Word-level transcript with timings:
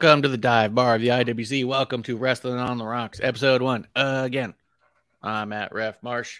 Welcome 0.00 0.22
to 0.22 0.28
the 0.28 0.38
dive 0.38 0.76
bar 0.76 0.94
of 0.94 1.00
the 1.00 1.08
IWC. 1.08 1.64
Welcome 1.64 2.04
to 2.04 2.16
Wrestling 2.16 2.60
on 2.60 2.78
the 2.78 2.86
Rocks, 2.86 3.18
episode 3.20 3.62
one. 3.62 3.84
Uh, 3.96 4.22
again, 4.24 4.54
I'm 5.20 5.52
at 5.52 5.74
Ref 5.74 6.00
Marsh. 6.04 6.38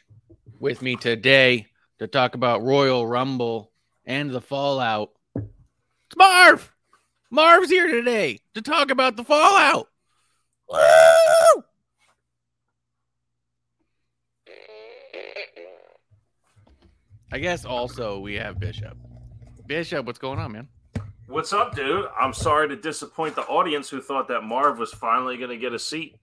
With 0.61 0.81
me 0.81 0.95
today 0.95 1.67
to 1.99 2.07
talk 2.07 2.37
about 2.37 2.63
Royal 2.63 3.05
Rumble 3.05 3.73
and 4.07 4.31
the 4.31 4.41
fallout. 4.41 5.11
It's 5.35 6.17
Marv. 6.17 6.73
Marv's 7.33 7.69
here 7.69 7.89
today 7.89 8.39
to 8.55 8.63
talk 8.63 8.93
about 8.93 9.17
the 9.17 9.25
fallout. 9.25 9.89
Woo! 10.71 11.65
I 17.33 17.39
guess 17.41 17.65
also 17.65 18.21
we 18.21 18.35
have 18.35 18.61
Bishop. 18.61 18.97
Bishop, 19.67 20.07
what's 20.07 20.21
going 20.21 20.39
on, 20.39 20.53
man? 20.53 20.69
What's 21.29 21.53
up, 21.53 21.77
dude? 21.77 22.07
I'm 22.19 22.33
sorry 22.33 22.69
to 22.71 22.77
disappoint 22.77 23.35
the 23.35 23.43
audience 23.43 23.91
who 23.91 24.01
thought 24.01 24.29
that 24.29 24.45
Marv 24.45 24.79
was 24.79 24.95
finally 24.95 25.37
going 25.37 25.51
to 25.51 25.59
get 25.59 25.75
a 25.75 25.79
seat. 25.79 26.17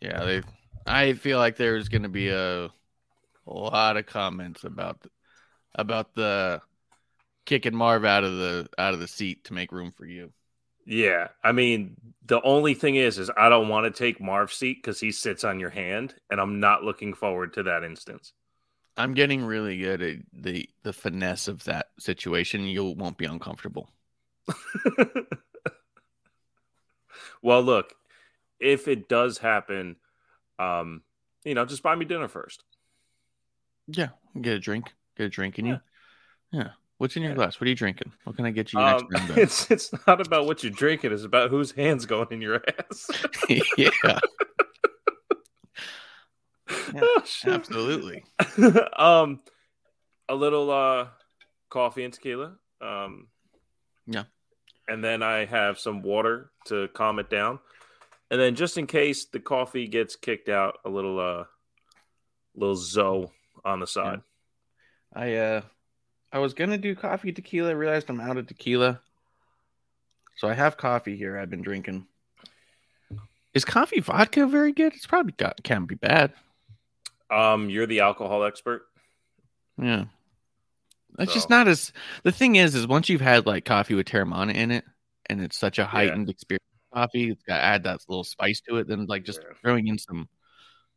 Yeah, 0.00 0.24
they. 0.24 0.42
I 0.86 1.12
feel 1.12 1.36
like 1.36 1.56
there's 1.56 1.90
going 1.90 2.04
to 2.04 2.08
be 2.08 2.30
a, 2.30 2.64
a 2.64 2.70
lot 3.46 3.98
of 3.98 4.06
comments 4.06 4.64
about 4.64 5.06
about 5.74 6.14
the 6.14 6.62
kicking 7.44 7.76
Marv 7.76 8.06
out 8.06 8.24
of 8.24 8.32
the 8.32 8.68
out 8.78 8.94
of 8.94 9.00
the 9.00 9.08
seat 9.08 9.44
to 9.44 9.52
make 9.52 9.72
room 9.72 9.92
for 9.92 10.06
you. 10.06 10.32
Yeah, 10.86 11.28
I 11.44 11.52
mean, 11.52 11.96
the 12.24 12.40
only 12.40 12.72
thing 12.72 12.96
is, 12.96 13.18
is 13.18 13.30
I 13.36 13.50
don't 13.50 13.68
want 13.68 13.84
to 13.84 13.90
take 13.90 14.22
Marv's 14.22 14.56
seat 14.56 14.78
because 14.82 14.98
he 14.98 15.12
sits 15.12 15.44
on 15.44 15.60
your 15.60 15.68
hand, 15.68 16.14
and 16.30 16.40
I'm 16.40 16.60
not 16.60 16.82
looking 16.82 17.12
forward 17.12 17.52
to 17.54 17.64
that 17.64 17.84
instance. 17.84 18.32
I'm 18.96 19.12
getting 19.12 19.44
really 19.44 19.76
good 19.76 20.00
at 20.00 20.16
the 20.32 20.66
the 20.82 20.94
finesse 20.94 21.46
of 21.46 21.62
that 21.64 21.88
situation. 21.98 22.64
You 22.64 22.84
won't 22.84 23.18
be 23.18 23.26
uncomfortable. 23.26 23.90
Well, 27.42 27.62
look, 27.62 27.94
if 28.60 28.88
it 28.88 29.08
does 29.08 29.38
happen, 29.38 29.96
um, 30.58 31.02
you 31.44 31.54
know, 31.54 31.64
just 31.64 31.82
buy 31.82 31.94
me 31.94 32.04
dinner 32.04 32.28
first. 32.28 32.64
Yeah, 33.86 34.08
get 34.40 34.54
a 34.54 34.58
drink. 34.58 34.92
Get 35.16 35.24
a 35.26 35.28
drink 35.28 35.58
in 35.58 35.66
Yeah. 35.66 35.78
you. 36.52 36.58
Yeah. 36.60 36.68
What's 36.98 37.16
in 37.16 37.22
your 37.22 37.32
Yeah. 37.32 37.36
glass? 37.36 37.60
What 37.60 37.66
are 37.66 37.70
you 37.70 37.76
drinking? 37.76 38.12
What 38.24 38.36
can 38.36 38.44
I 38.44 38.50
get 38.50 38.72
you 38.72 38.80
next 38.80 39.02
Um, 39.04 39.08
round? 39.10 39.30
of? 39.30 39.38
it's 39.38 39.70
it's 39.70 40.06
not 40.06 40.20
about 40.20 40.46
what 40.46 40.62
you're 40.62 40.72
drinking; 40.72 41.12
it's 41.12 41.22
about 41.24 41.50
whose 41.50 41.70
hands 41.72 42.06
going 42.06 42.28
in 42.32 42.40
your 42.42 42.62
ass. 42.90 43.10
yeah, 43.48 43.90
Yeah, 44.04 44.20
Oh, 47.02 47.22
absolutely. 47.46 48.24
um, 48.96 49.40
a 50.28 50.34
little 50.34 50.70
uh, 50.70 51.08
coffee 51.70 52.04
and 52.04 52.12
tequila. 52.12 52.56
Um, 52.80 53.28
Yeah. 54.06 54.24
And 54.88 55.04
then 55.04 55.22
I 55.22 55.44
have 55.44 55.78
some 55.78 56.02
water 56.02 56.50
to 56.66 56.88
calm 56.88 57.18
it 57.18 57.30
down, 57.30 57.60
and 58.30 58.40
then 58.40 58.54
just 58.54 58.78
in 58.78 58.86
case 58.86 59.26
the 59.26 59.40
coffee 59.40 59.86
gets 59.86 60.16
kicked 60.16 60.48
out, 60.48 60.78
a 60.84 60.88
little 60.88 61.20
uh, 61.20 61.44
little 62.56 62.76
Zoe 62.76 63.30
on 63.64 63.80
the 63.80 63.86
side. 63.86 64.20
I 65.14 65.34
uh 65.36 65.62
I 66.32 66.38
was 66.38 66.54
gonna 66.54 66.78
do 66.78 66.94
coffee 66.94 67.32
tequila, 67.32 67.74
realized 67.74 68.10
I'm 68.10 68.20
out 68.20 68.36
of 68.36 68.46
tequila. 68.46 69.00
So 70.36 70.48
I 70.48 70.54
have 70.54 70.76
coffee 70.76 71.16
here 71.16 71.38
I've 71.38 71.50
been 71.50 71.62
drinking. 71.62 72.06
Is 73.54 73.64
coffee 73.64 74.00
vodka 74.00 74.46
very 74.46 74.72
good? 74.72 74.94
It's 74.94 75.06
probably 75.06 75.32
got 75.32 75.62
can't 75.62 75.88
be 75.88 75.94
bad. 75.94 76.32
Um, 77.30 77.70
you're 77.70 77.86
the 77.86 78.00
alcohol 78.00 78.44
expert. 78.44 78.82
Yeah. 79.80 80.04
It's 81.18 81.34
just 81.34 81.50
not 81.50 81.68
as 81.68 81.92
the 82.22 82.32
thing 82.32 82.56
is 82.56 82.74
is 82.74 82.86
once 82.86 83.08
you've 83.08 83.20
had 83.20 83.46
like 83.46 83.64
coffee 83.64 83.94
with 83.94 84.06
Teremana 84.06 84.54
in 84.54 84.70
it 84.70 84.84
and 85.28 85.40
it's 85.42 85.58
such 85.58 85.78
a 85.78 85.84
heightened 85.84 86.28
experience 86.30 86.64
of 86.92 86.98
coffee, 86.98 87.30
it's 87.30 87.42
got 87.42 87.56
to 87.58 87.62
add 87.62 87.82
that 87.84 88.00
little 88.08 88.24
spice 88.24 88.60
to 88.68 88.76
it, 88.76 88.86
then 88.88 89.06
like 89.06 89.24
just 89.24 89.40
Yeah. 89.42 89.54
throwing 89.62 89.88
in 89.88 89.98
some 89.98 90.28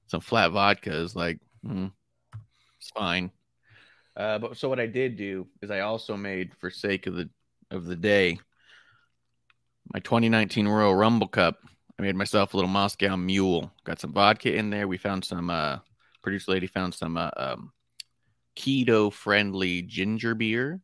some 0.07 0.21
flat 0.21 0.51
vodka 0.51 0.93
is 0.93 1.15
like 1.15 1.39
mm, 1.65 1.91
it's 2.79 2.91
fine. 2.95 3.31
Uh, 4.15 4.37
but 4.39 4.57
so 4.57 4.69
what 4.69 4.79
I 4.79 4.87
did 4.87 5.15
do 5.15 5.47
is 5.61 5.71
I 5.71 5.79
also 5.79 6.15
made 6.17 6.51
for 6.59 6.69
sake 6.69 7.07
of 7.07 7.15
the 7.15 7.29
of 7.71 7.85
the 7.85 7.95
day 7.95 8.39
my 9.93 9.99
2019 9.99 10.67
Royal 10.67 10.95
Rumble 10.95 11.27
Cup. 11.27 11.57
I 11.97 12.03
made 12.03 12.15
myself 12.15 12.53
a 12.53 12.57
little 12.57 12.69
Moscow 12.69 13.15
Mule. 13.15 13.71
Got 13.83 13.99
some 13.99 14.13
vodka 14.13 14.53
in 14.55 14.69
there. 14.69 14.87
We 14.87 14.97
found 14.97 15.25
some. 15.25 15.49
uh 15.49 15.79
Producer 16.23 16.51
lady 16.51 16.67
found 16.67 16.93
some 16.93 17.17
uh, 17.17 17.31
um, 17.35 17.73
keto 18.55 19.11
friendly 19.11 19.81
ginger 19.81 20.35
beer, 20.35 20.79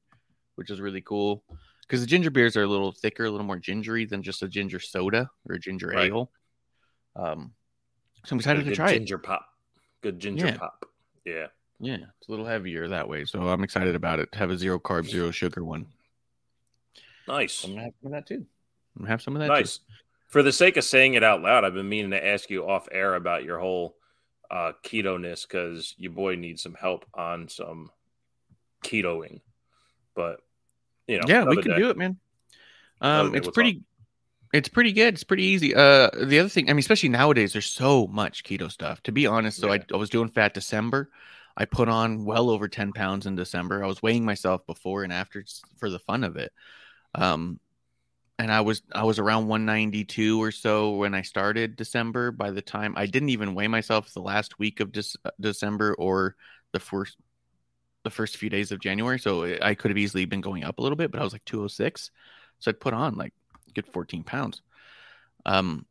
which 0.56 0.70
is 0.70 0.80
really 0.82 1.02
cool 1.02 1.44
because 1.82 2.02
the 2.02 2.08
ginger 2.08 2.30
beers 2.32 2.58
are 2.58 2.64
a 2.64 2.68
little 2.68 2.92
thicker, 2.92 3.26
a 3.26 3.30
little 3.30 3.46
more 3.46 3.58
gingery 3.58 4.06
than 4.06 4.22
just 4.24 4.44
a 4.44 4.48
ginger 4.48 4.80
soda 4.80 5.30
or 5.48 5.56
a 5.56 5.60
ginger 5.60 5.88
Right. 5.90 6.08
ale. 6.12 6.32
Um, 7.16 7.54
so 8.26 8.34
I'm 8.34 8.40
excited 8.40 8.66
to 8.66 8.76
try 8.76 8.92
it. 8.92 9.00
ginger 9.00 9.18
pop. 9.18 9.46
Good 10.02 10.20
ginger 10.20 10.48
Yeah. 10.48 10.58
pop. 10.58 10.86
Yeah. 11.26 11.48
Yeah, 11.80 11.98
it's 12.20 12.28
a 12.28 12.32
little 12.32 12.46
heavier 12.46 12.88
that 12.88 13.08
way, 13.08 13.24
so 13.26 13.48
I'm 13.48 13.64
excited 13.64 13.96
about 13.96 14.20
it. 14.20 14.34
Have 14.34 14.50
a 14.50 14.58
zero 14.58 14.80
carb, 14.80 15.06
zero 15.06 15.30
sugar 15.32 15.64
one. 15.64 15.86
Nice. 17.28 17.64
I'm 17.64 17.72
gonna 17.72 17.84
have 17.84 17.94
some 18.02 18.08
of 18.08 18.12
that 18.14 18.28
too. 18.28 18.46
I'm 18.96 19.02
gonna 19.02 19.10
have 19.10 19.22
some 19.22 19.36
of 19.36 19.42
that. 19.42 19.48
Nice. 19.48 19.80
For 20.28 20.42
the 20.44 20.52
sake 20.52 20.76
of 20.78 20.84
saying 20.84 21.14
it 21.14 21.24
out 21.24 21.42
loud, 21.42 21.64
I've 21.64 21.74
been 21.74 21.88
meaning 21.88 22.12
to 22.12 22.26
ask 22.26 22.50
you 22.50 22.68
off 22.68 22.88
air 22.92 23.16
about 23.16 23.44
your 23.44 23.60
whole 23.60 23.96
uh, 24.50 24.72
keto 24.84 25.20
ness 25.20 25.46
because 25.46 25.94
your 25.98 26.12
boy 26.12 26.36
needs 26.36 26.62
some 26.64 26.74
help 26.76 27.06
on 27.14 27.50
some 27.50 27.90
ketoing. 28.84 29.42
But 30.16 30.40
you 31.08 31.18
know, 31.18 31.26
Yeah, 31.28 31.44
we 31.46 31.62
can 31.62 31.72
day. 31.72 31.78
do 31.78 31.90
it, 31.90 31.98
man. 31.98 32.18
Um, 33.02 33.36
it's 33.36 33.50
pretty. 33.50 33.84
It's 34.54 34.70
pretty 34.70 34.94
good. 34.94 35.14
It's 35.14 35.26
pretty 35.26 35.44
easy. 35.44 35.76
Uh, 35.76 36.10
the 36.24 36.40
other 36.40 36.48
thing, 36.48 36.70
I 36.70 36.74
mean, 36.74 36.80
especially 36.80 37.10
nowadays, 37.10 37.52
there's 37.52 37.66
so 37.66 38.08
much 38.08 38.46
keto 38.46 38.72
stuff. 38.72 39.04
To 39.04 39.12
be 39.12 39.28
honest, 39.28 39.60
so 39.60 39.70
I, 39.70 39.76
Yeah. 39.76 39.84
I 39.94 39.98
was 39.98 40.10
doing 40.10 40.30
fat 40.30 40.54
December. 40.54 41.10
I 41.58 41.66
put 41.66 41.90
on 41.90 42.24
well 42.24 42.50
over 42.50 42.70
10 42.70 42.94
pounds 42.94 43.26
in 43.26 43.36
December. 43.36 43.84
I 43.84 43.88
was 43.88 44.02
weighing 44.02 44.24
myself 44.24 44.66
before 44.66 45.04
and 45.04 45.12
after 45.12 45.44
for 45.78 45.90
the 45.90 46.00
fun 46.00 46.24
of 46.24 46.38
it. 46.38 46.54
Um, 47.14 47.60
and 48.40 48.52
I 48.52 48.62
was 48.62 48.82
I 48.94 49.04
was 49.04 49.20
around 49.20 49.48
192 49.48 50.42
or 50.42 50.52
so 50.52 50.92
when 50.92 51.14
I 51.16 51.22
started 51.22 51.76
December. 51.76 52.32
By 52.32 52.52
the 52.52 52.62
time 52.62 52.94
I 52.96 53.06
didn't 53.06 53.30
even 53.30 53.56
weigh 53.56 53.68
myself 53.68 54.14
the 54.14 54.22
last 54.22 54.60
week 54.60 54.80
of 54.80 54.92
Dec- 54.92 55.16
December 55.40 55.96
or 55.96 56.36
the 56.72 56.80
first 56.80 57.18
the 58.04 58.10
first 58.12 58.38
few 58.38 58.50
days 58.50 58.72
of 58.72 58.80
January, 58.80 59.20
so 59.20 59.44
I 59.62 59.74
could 59.76 59.92
have 59.92 59.98
easily 59.98 60.26
been 60.26 60.42
going 60.42 60.64
up 60.64 60.80
a 60.80 60.82
little 60.82 60.96
bit, 60.96 61.12
but 61.12 61.20
I 61.20 61.24
was 61.24 61.34
like 61.34 61.44
206. 61.46 62.12
So 62.60 62.70
I'd 62.70 62.80
put 62.80 62.94
on 62.94 63.16
like 63.16 63.34
good 63.74 63.88
14 63.88 64.24
pounds. 64.24 64.62
Um, 65.46 65.86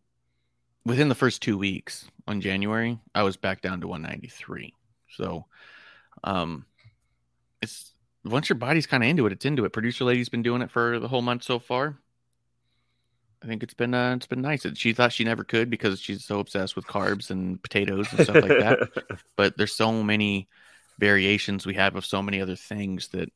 within 0.84 1.08
the 1.08 1.14
first 1.14 1.42
two 1.42 1.58
weeks 1.58 2.08
on 2.26 2.40
January, 2.40 2.98
I 3.14 3.22
was 3.22 3.36
back 3.36 3.60
down 3.60 3.80
to 3.80 3.88
193. 3.88 4.72
So, 5.10 5.46
um, 6.24 6.64
it's 7.60 7.92
once 8.24 8.48
your 8.48 8.56
body's 8.56 8.86
kind 8.86 9.02
of 9.02 9.08
into 9.08 9.26
it, 9.26 9.32
it's 9.32 9.44
into 9.44 9.64
it. 9.64 9.72
Producer 9.72 10.04
lady's 10.04 10.28
been 10.28 10.42
doing 10.42 10.62
it 10.62 10.70
for 10.70 10.98
the 10.98 11.08
whole 11.08 11.22
month 11.22 11.42
so 11.42 11.58
far. 11.58 11.98
I 13.46 13.48
think 13.48 13.62
it's 13.62 13.74
been 13.74 13.94
uh, 13.94 14.14
it's 14.16 14.26
been 14.26 14.42
nice. 14.42 14.66
She 14.74 14.92
thought 14.92 15.12
she 15.12 15.22
never 15.22 15.44
could 15.44 15.70
because 15.70 16.00
she's 16.00 16.24
so 16.24 16.40
obsessed 16.40 16.74
with 16.74 16.84
carbs 16.86 17.30
and 17.30 17.62
potatoes 17.62 18.08
and 18.10 18.20
stuff 18.22 18.42
like 18.42 18.58
that. 18.58 18.88
But 19.36 19.56
there's 19.56 19.74
so 19.74 20.02
many 20.02 20.48
variations 20.98 21.64
we 21.64 21.74
have 21.74 21.94
of 21.94 22.04
so 22.04 22.22
many 22.22 22.40
other 22.40 22.56
things 22.56 23.08
that 23.08 23.30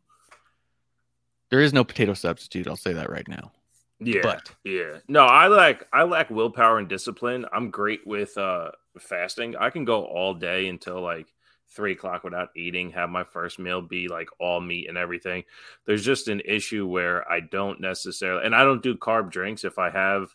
there 1.50 1.60
is 1.60 1.72
no 1.72 1.84
potato 1.84 2.14
substitute. 2.14 2.66
I'll 2.66 2.74
say 2.74 2.94
that 2.94 3.08
right 3.08 3.28
now. 3.28 3.52
yeah. 4.00 4.22
But 4.22 4.50
Yeah. 4.64 4.96
No, 5.06 5.26
I 5.26 5.46
like 5.46 5.86
I 5.92 6.02
lack 6.02 6.28
willpower 6.28 6.78
and 6.78 6.88
discipline. 6.88 7.46
I'm 7.52 7.70
great 7.70 8.04
with 8.04 8.36
uh 8.36 8.72
fasting. 8.98 9.54
I 9.56 9.70
can 9.70 9.84
go 9.84 10.06
all 10.06 10.34
day 10.34 10.66
until 10.66 11.00
like 11.00 11.28
three 11.70 11.93
o'clock 11.93 12.25
without 12.25 12.49
eating, 12.56 12.90
have 12.90 13.11
my 13.11 13.25
first 13.25 13.58
meal 13.58 13.81
be 13.81 14.08
like 14.08 14.28
all 14.38 14.61
meat 14.61 14.88
and 14.88 14.99
everything. 14.99 15.44
There's 15.87 16.05
just 16.05 16.28
an 16.28 16.40
issue 16.44 16.87
where 16.87 17.31
I 17.31 17.40
don't 17.40 17.81
necessarily 17.81 18.44
and 18.44 18.55
I 18.55 18.64
don't 18.64 18.82
do 18.82 18.96
carb 18.96 19.31
drinks. 19.31 19.64
If 19.64 19.78
I 19.78 19.90
have 19.90 20.34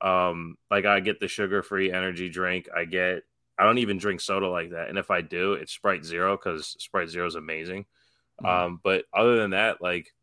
um 0.00 0.56
like 0.70 0.86
I 0.86 1.00
get 1.00 1.20
the 1.20 1.28
sugar 1.28 1.62
free 1.62 1.92
energy 1.92 2.28
drink, 2.28 2.68
I 2.74 2.84
get 2.86 3.24
I 3.58 3.64
don't 3.64 3.78
even 3.78 3.98
drink 3.98 4.20
soda 4.22 4.48
like 4.48 4.70
that. 4.70 4.88
And 4.88 4.98
if 4.98 5.10
I 5.10 5.20
do, 5.20 5.52
it's 5.52 5.72
Sprite 5.72 6.04
Zero 6.04 6.36
because 6.36 6.76
Sprite 6.78 7.10
Zero 7.10 7.26
is 7.26 7.34
amazing. 7.34 7.84
Mhm. 8.42 8.48
Um, 8.48 8.80
but 8.82 9.04
other 9.12 9.36
than 9.36 9.50
that, 9.50 9.82
like 9.82 10.14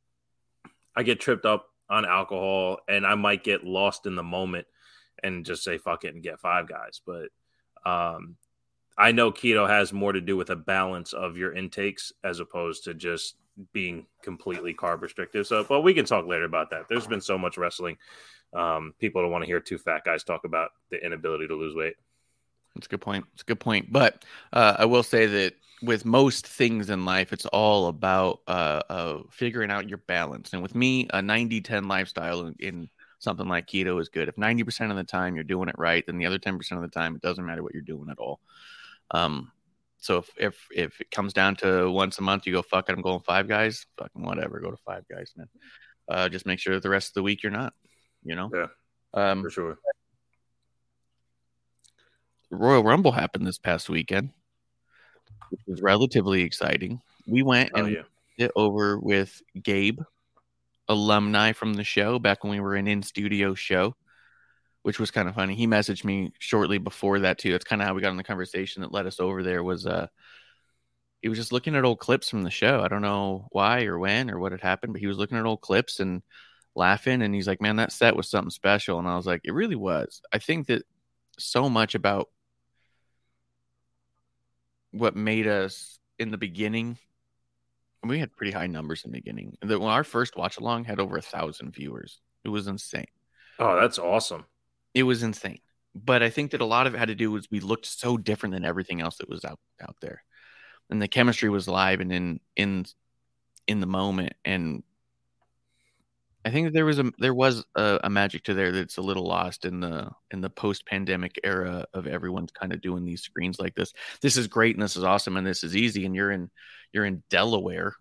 I 0.95 1.03
get 1.03 1.19
tripped 1.19 1.45
up 1.45 1.67
on 1.89 2.05
alcohol 2.05 2.79
and 2.87 3.05
I 3.05 3.13
might 3.15 3.43
get 3.43 3.63
lost 3.63 4.07
in 4.07 4.15
the 4.15 4.23
moment 4.23 4.65
and 5.21 5.45
just 5.45 5.63
say 5.63 5.77
fuck 5.77 6.03
it 6.03 6.15
and 6.15 6.23
get 6.23 6.39
five 6.39 6.67
guys. 6.67 6.99
But 7.05 7.29
um 7.85 8.37
I 8.97 9.11
know 9.11 9.31
keto 9.31 9.67
has 9.67 9.93
more 9.93 10.11
to 10.11 10.21
do 10.21 10.35
with 10.35 10.49
a 10.49 10.55
balance 10.55 11.13
of 11.13 11.37
your 11.37 11.53
intakes 11.53 12.11
as 12.23 12.39
opposed 12.39 12.83
to 12.85 12.93
just 12.93 13.35
being 13.73 14.05
completely 14.23 14.73
carb 14.73 15.01
restrictive. 15.01 15.47
So 15.47 15.63
but 15.63 15.81
we 15.81 15.93
can 15.93 16.05
talk 16.05 16.27
later 16.27 16.45
about 16.45 16.69
that. 16.71 16.87
There's 16.87 17.07
been 17.07 17.21
so 17.21 17.37
much 17.37 17.57
wrestling. 17.57 17.97
Um 18.53 18.93
people 18.99 19.21
don't 19.21 19.31
want 19.31 19.43
to 19.43 19.47
hear 19.47 19.59
two 19.59 19.77
fat 19.77 20.03
guys 20.03 20.23
talk 20.23 20.45
about 20.45 20.71
the 20.89 21.03
inability 21.03 21.47
to 21.47 21.55
lose 21.55 21.75
weight. 21.75 21.95
That's 22.77 22.87
a 22.87 22.89
good 22.89 23.01
point. 23.01 23.25
It's 23.33 23.41
a 23.41 23.45
good 23.45 23.59
point. 23.59 23.91
But 23.91 24.23
uh, 24.53 24.75
I 24.77 24.85
will 24.85 25.03
say 25.03 25.25
that 25.25 25.53
with 25.81 26.05
most 26.05 26.47
things 26.47 26.89
in 26.89 27.05
life, 27.05 27.33
it's 27.33 27.45
all 27.47 27.87
about 27.87 28.41
uh, 28.47 28.81
uh, 28.89 29.17
figuring 29.31 29.71
out 29.71 29.89
your 29.89 29.99
balance. 29.99 30.53
And 30.53 30.61
with 30.61 30.75
me, 30.75 31.07
a 31.11 31.21
90 31.21 31.61
10 31.61 31.87
lifestyle 31.87 32.45
in, 32.45 32.55
in 32.59 32.89
something 33.19 33.47
like 33.47 33.67
keto 33.67 33.99
is 33.99 34.09
good. 34.09 34.27
If 34.27 34.35
90% 34.35 34.91
of 34.91 34.95
the 34.95 35.03
time 35.03 35.35
you're 35.35 35.43
doing 35.43 35.69
it 35.69 35.75
right, 35.77 36.03
then 36.05 36.17
the 36.17 36.25
other 36.25 36.39
10% 36.39 36.71
of 36.71 36.81
the 36.81 36.87
time, 36.87 37.15
it 37.15 37.21
doesn't 37.21 37.45
matter 37.45 37.63
what 37.63 37.73
you're 37.73 37.81
doing 37.81 38.09
at 38.11 38.19
all. 38.19 38.39
Um, 39.11 39.51
so 39.99 40.19
if, 40.19 40.29
if 40.37 40.67
if 40.71 41.01
it 41.01 41.11
comes 41.11 41.33
down 41.33 41.55
to 41.57 41.89
once 41.89 42.19
a 42.19 42.21
month, 42.21 42.45
you 42.45 42.53
go, 42.53 42.61
fuck 42.61 42.89
it, 42.89 42.93
I'm 42.93 43.01
going 43.01 43.19
five 43.19 43.47
guys, 43.47 43.85
fucking 43.97 44.23
whatever, 44.23 44.59
go 44.59 44.71
to 44.71 44.77
five 44.85 45.03
guys, 45.09 45.33
man. 45.35 45.47
Uh, 46.09 46.29
just 46.29 46.45
make 46.45 46.59
sure 46.59 46.75
that 46.75 46.83
the 46.83 46.89
rest 46.89 47.09
of 47.09 47.13
the 47.15 47.23
week 47.23 47.43
you're 47.43 47.51
not, 47.51 47.73
you 48.23 48.35
know? 48.35 48.49
Yeah. 48.53 48.67
Um, 49.13 49.43
For 49.43 49.49
sure. 49.49 49.77
Royal 52.49 52.83
Rumble 52.83 53.11
happened 53.11 53.45
this 53.45 53.57
past 53.57 53.89
weekend, 53.89 54.29
which 55.49 55.59
was 55.67 55.81
relatively 55.81 56.43
exciting. 56.43 57.01
We 57.27 57.43
went 57.43 57.71
Oh 57.75 57.83
and 57.83 57.93
yeah. 57.93 58.01
it 58.37 58.51
over 58.55 58.97
with 58.97 59.41
Gabe, 59.61 59.99
alumni 60.87 61.51
from 61.51 61.73
the 61.73 61.83
show 61.83 62.19
back 62.19 62.43
when 62.43 62.51
we 62.51 62.61
were 62.61 62.75
an 62.75 62.87
in 62.87 63.03
studio 63.03 63.53
show, 63.53 63.95
which 64.87 65.01
was 65.01 65.11
kind 65.11 65.27
of 65.27 65.35
funny. 65.35 65.53
He 65.53 65.67
messaged 65.67 66.05
me 66.05 66.31
shortly 66.39 66.77
before 66.77 67.19
that 67.19 67.37
too. 67.37 67.51
That's 67.51 67.65
kind 67.65 67.81
of 67.81 67.87
how 67.89 67.93
we 67.93 67.99
got 67.99 68.11
in 68.11 68.15
the 68.15 68.23
conversation 68.23 68.83
that 68.83 68.93
led 68.93 69.05
us 69.05 69.19
over 69.19 69.43
there. 69.43 69.61
Was 69.61 69.85
uh, 69.85 70.07
he 71.21 71.27
was 71.27 71.37
just 71.37 71.51
looking 71.51 71.75
at 71.75 71.83
old 71.83 71.99
clips 71.99 72.29
from 72.29 72.43
the 72.43 72.49
show. 72.49 72.79
I 72.81 72.87
don't 72.87 73.01
know 73.01 73.49
why 73.51 73.83
or 73.83 73.99
when 73.99 74.31
or 74.31 74.39
what 74.39 74.53
had 74.53 74.61
happened, 74.61 74.93
but 74.93 75.01
he 75.01 75.07
was 75.07 75.17
looking 75.17 75.37
at 75.37 75.45
old 75.45 75.59
clips 75.59 75.99
and 75.99 76.23
laughing. 76.73 77.21
And 77.21 77.35
he's 77.35 77.49
like, 77.49 77.59
"Man, 77.59 77.75
that 77.75 77.91
set 77.91 78.15
was 78.15 78.29
something 78.29 78.49
special." 78.49 78.97
And 78.97 79.09
I 79.09 79.17
was 79.17 79.25
like, 79.25 79.41
"It 79.43 79.53
really 79.53 79.75
was." 79.75 80.21
I 80.31 80.37
think 80.37 80.67
that 80.67 80.83
so 81.37 81.69
much 81.69 81.93
about 81.93 82.29
what 84.91 85.17
made 85.17 85.47
us 85.47 85.99
in 86.17 86.31
the 86.31 86.37
beginning 86.37 86.97
we 88.03 88.19
had 88.19 88.33
pretty 88.37 88.53
high 88.53 88.67
numbers 88.67 89.03
in 89.03 89.11
the 89.11 89.17
beginning. 89.17 89.57
The, 89.61 89.77
when 89.77 89.89
our 89.89 90.05
first 90.05 90.37
watch 90.37 90.55
along 90.59 90.85
had 90.85 91.01
over 91.01 91.17
a 91.17 91.21
thousand 91.21 91.73
viewers. 91.73 92.21
It 92.45 92.49
was 92.49 92.67
insane. 92.67 93.07
Oh, 93.59 93.75
that's 93.75 93.99
awesome. 93.99 94.45
It 94.97 95.03
was 95.03 95.21
insane. 95.21 95.59
But 95.93 96.23
I 96.23 96.31
think 96.31 96.51
that 96.51 96.61
a 96.61 96.65
lot 96.65 96.87
of 96.87 96.95
it 96.95 96.97
had 96.97 97.09
to 97.09 97.15
do 97.15 97.31
was 97.31 97.51
we 97.51 97.59
looked 97.59 97.85
so 97.85 98.17
different 98.17 98.53
than 98.53 98.65
everything 98.65 98.99
else 98.99 99.17
that 99.17 99.29
was 99.29 99.45
out 99.45 99.59
out 99.79 99.95
there, 100.01 100.23
and 100.89 100.99
the 100.99 101.07
chemistry 101.07 101.49
was 101.49 101.67
live 101.67 102.01
and 102.01 102.11
in 102.11 102.39
in 102.55 102.85
in 103.67 103.79
the 103.79 103.85
moment. 103.85 104.33
And 104.43 104.81
I 106.43 106.49
think 106.49 106.65
that 106.65 106.73
there 106.73 106.85
was 106.85 106.97
a 106.97 107.11
there 107.19 107.33
was 107.35 107.63
a, 107.75 107.99
a 108.05 108.09
magic 108.09 108.43
to 108.45 108.55
there 108.55 108.71
that's 108.71 108.97
a 108.97 109.03
little 109.03 109.27
lost 109.27 109.65
in 109.65 109.81
the 109.81 110.09
in 110.31 110.41
the 110.41 110.49
post 110.49 110.87
pandemic 110.87 111.39
era 111.43 111.85
of 111.93 112.07
everyone's 112.07 112.51
kind 112.51 112.73
of 112.73 112.81
doing 112.81 113.05
these 113.05 113.21
screens 113.21 113.59
like 113.59 113.75
this. 113.75 113.93
This 114.23 114.35
is 114.35 114.47
great 114.47 114.75
and 114.75 114.81
this 114.81 114.95
is 114.95 115.03
awesome 115.03 115.37
and 115.37 115.45
this 115.45 115.63
is 115.63 115.75
easy. 115.75 116.07
And 116.07 116.15
you're 116.15 116.31
in 116.31 116.49
you're 116.91 117.05
in 117.05 117.21
Delaware. 117.29 117.93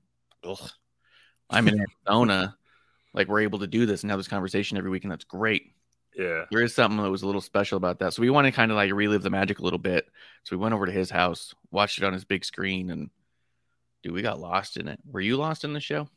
Ugh. 0.44 0.70
I'm 1.50 1.68
in 1.68 1.84
Arizona. 2.08 2.56
Like 3.12 3.28
we're 3.28 3.40
able 3.40 3.58
to 3.58 3.66
do 3.66 3.84
this 3.84 4.02
and 4.02 4.10
have 4.10 4.18
this 4.18 4.28
conversation 4.28 4.78
every 4.78 4.90
week, 4.90 5.04
and 5.04 5.12
that's 5.12 5.24
great. 5.24 5.75
Yeah. 6.16 6.46
There 6.50 6.62
is 6.62 6.74
something 6.74 7.02
that 7.02 7.10
was 7.10 7.22
a 7.22 7.26
little 7.26 7.42
special 7.42 7.76
about 7.76 7.98
that. 7.98 8.14
So 8.14 8.22
we 8.22 8.30
want 8.30 8.46
to 8.46 8.52
kind 8.52 8.70
of 8.70 8.76
like 8.76 8.92
relive 8.92 9.22
the 9.22 9.30
magic 9.30 9.58
a 9.58 9.62
little 9.62 9.78
bit. 9.78 10.06
So 10.44 10.56
we 10.56 10.62
went 10.62 10.74
over 10.74 10.86
to 10.86 10.92
his 10.92 11.10
house, 11.10 11.54
watched 11.70 11.98
it 11.98 12.04
on 12.04 12.14
his 12.14 12.24
big 12.24 12.44
screen, 12.44 12.90
and 12.90 13.10
dude, 14.02 14.14
we 14.14 14.22
got 14.22 14.40
lost 14.40 14.78
in 14.78 14.88
it. 14.88 14.98
Were 15.10 15.20
you 15.20 15.36
lost 15.36 15.64
in 15.64 15.74
the 15.74 15.80
show? 15.80 16.08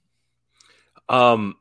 Um, 1.10 1.56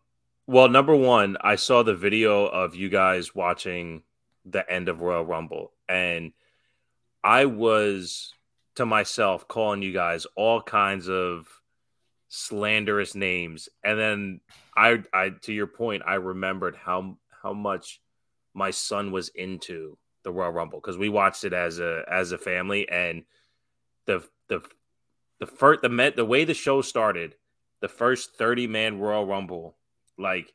well, 0.46 0.68
number 0.68 0.94
one, 0.94 1.36
I 1.40 1.56
saw 1.56 1.82
the 1.82 1.94
video 1.94 2.46
of 2.46 2.76
you 2.76 2.88
guys 2.88 3.34
watching 3.34 4.02
the 4.44 4.70
end 4.70 4.88
of 4.88 5.00
Royal 5.00 5.24
Rumble, 5.24 5.72
and 5.88 6.32
I 7.24 7.46
was 7.46 8.32
to 8.76 8.86
myself 8.86 9.48
calling 9.48 9.82
you 9.82 9.92
guys 9.92 10.26
all 10.36 10.62
kinds 10.62 11.08
of 11.08 11.48
slanderous 12.28 13.14
names, 13.14 13.68
and 13.82 13.98
then 13.98 14.40
I, 14.76 15.02
I, 15.12 15.30
to 15.42 15.52
your 15.52 15.66
point, 15.66 16.02
I 16.06 16.14
remembered 16.14 16.76
how 16.76 17.18
how 17.42 17.52
much 17.52 18.00
my 18.58 18.70
son 18.70 19.12
was 19.12 19.28
into 19.30 19.96
the 20.24 20.32
Royal 20.32 20.52
Rumble 20.52 20.80
because 20.80 20.98
we 20.98 21.08
watched 21.08 21.44
it 21.44 21.52
as 21.52 21.78
a 21.78 22.04
as 22.10 22.32
a 22.32 22.38
family, 22.38 22.88
and 22.88 23.24
the 24.06 24.24
the 24.48 24.60
the 25.38 25.46
first 25.46 25.82
the 25.82 25.88
met 25.88 26.16
the 26.16 26.24
way 26.24 26.44
the 26.44 26.54
show 26.54 26.82
started 26.82 27.36
the 27.80 27.88
first 27.88 28.36
30 28.36 28.66
man 28.66 28.98
Royal 28.98 29.26
Rumble, 29.26 29.76
like 30.18 30.52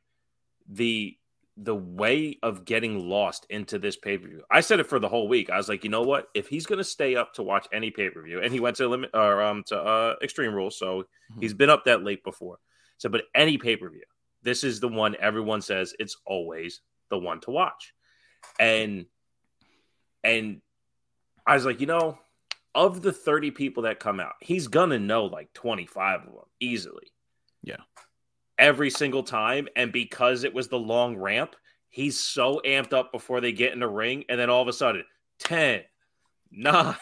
the 0.70 1.18
the 1.56 1.76
way 1.76 2.40
of 2.42 2.66
getting 2.66 3.08
lost 3.08 3.46
into 3.50 3.78
this 3.78 3.96
pay 3.96 4.18
per 4.18 4.28
view. 4.28 4.42
I 4.50 4.62
said 4.62 4.80
it 4.80 4.88
for 4.88 5.00
the 5.00 5.08
whole 5.08 5.28
week. 5.28 5.50
I 5.50 5.58
was 5.58 5.70
like, 5.70 5.84
you 5.84 5.90
know 5.90 6.02
what? 6.02 6.28
If 6.34 6.48
he's 6.48 6.66
gonna 6.66 6.84
stay 6.84 7.16
up 7.16 7.34
to 7.36 7.44
watch 7.44 7.68
any 7.72 7.92
pay 7.92 8.10
per 8.10 8.22
view, 8.22 8.42
and 8.42 8.52
he 8.52 8.60
went 8.60 8.76
to 8.78 8.88
limit 8.88 9.12
or 9.14 9.42
um 9.42 9.64
to 9.68 9.78
uh 9.78 10.16
Extreme 10.22 10.54
Rules, 10.54 10.78
so 10.78 11.06
he's 11.40 11.54
been 11.54 11.70
up 11.70 11.86
that 11.86 12.04
late 12.04 12.24
before. 12.24 12.58
So, 12.98 13.10
but 13.10 13.24
any 13.36 13.58
pay 13.58 13.76
per 13.76 13.90
view, 13.90 14.04
this 14.42 14.64
is 14.64 14.80
the 14.80 14.88
one 14.88 15.16
everyone 15.20 15.62
says 15.62 15.94
it's 16.00 16.18
always 16.26 16.82
the 17.14 17.20
one 17.20 17.40
to 17.42 17.52
watch, 17.52 17.94
and 18.60 19.06
And 20.24 20.62
I 21.46 21.56
was 21.56 21.66
like, 21.66 21.80
you 21.82 21.88
know, 21.88 22.18
of 22.76 23.02
the 23.02 23.12
30 23.12 23.52
people 23.52 23.84
that 23.84 24.00
come 24.00 24.20
out, 24.20 24.34
he's 24.42 24.68
gonna 24.68 25.00
know 25.00 25.26
like 25.26 25.54
25 25.54 26.22
of 26.22 26.26
them 26.26 26.50
easily. 26.60 27.12
Yeah. 27.62 27.84
Every 28.58 28.90
single 28.90 29.24
time. 29.24 29.68
And 29.76 29.92
because 29.92 30.44
it 30.44 30.54
was 30.54 30.68
the 30.68 30.80
long 30.80 31.18
ramp, 31.18 31.56
he's 31.90 32.20
so 32.20 32.62
amped 32.66 32.94
up 32.94 33.12
before 33.12 33.42
they 33.42 33.52
get 33.52 33.74
in 33.74 33.80
the 33.80 33.88
ring. 33.88 34.24
And 34.30 34.40
then 34.40 34.50
all 34.50 34.62
of 34.62 34.68
a 34.68 34.74
sudden, 34.74 35.04
10, 35.40 35.82
9, 36.52 36.96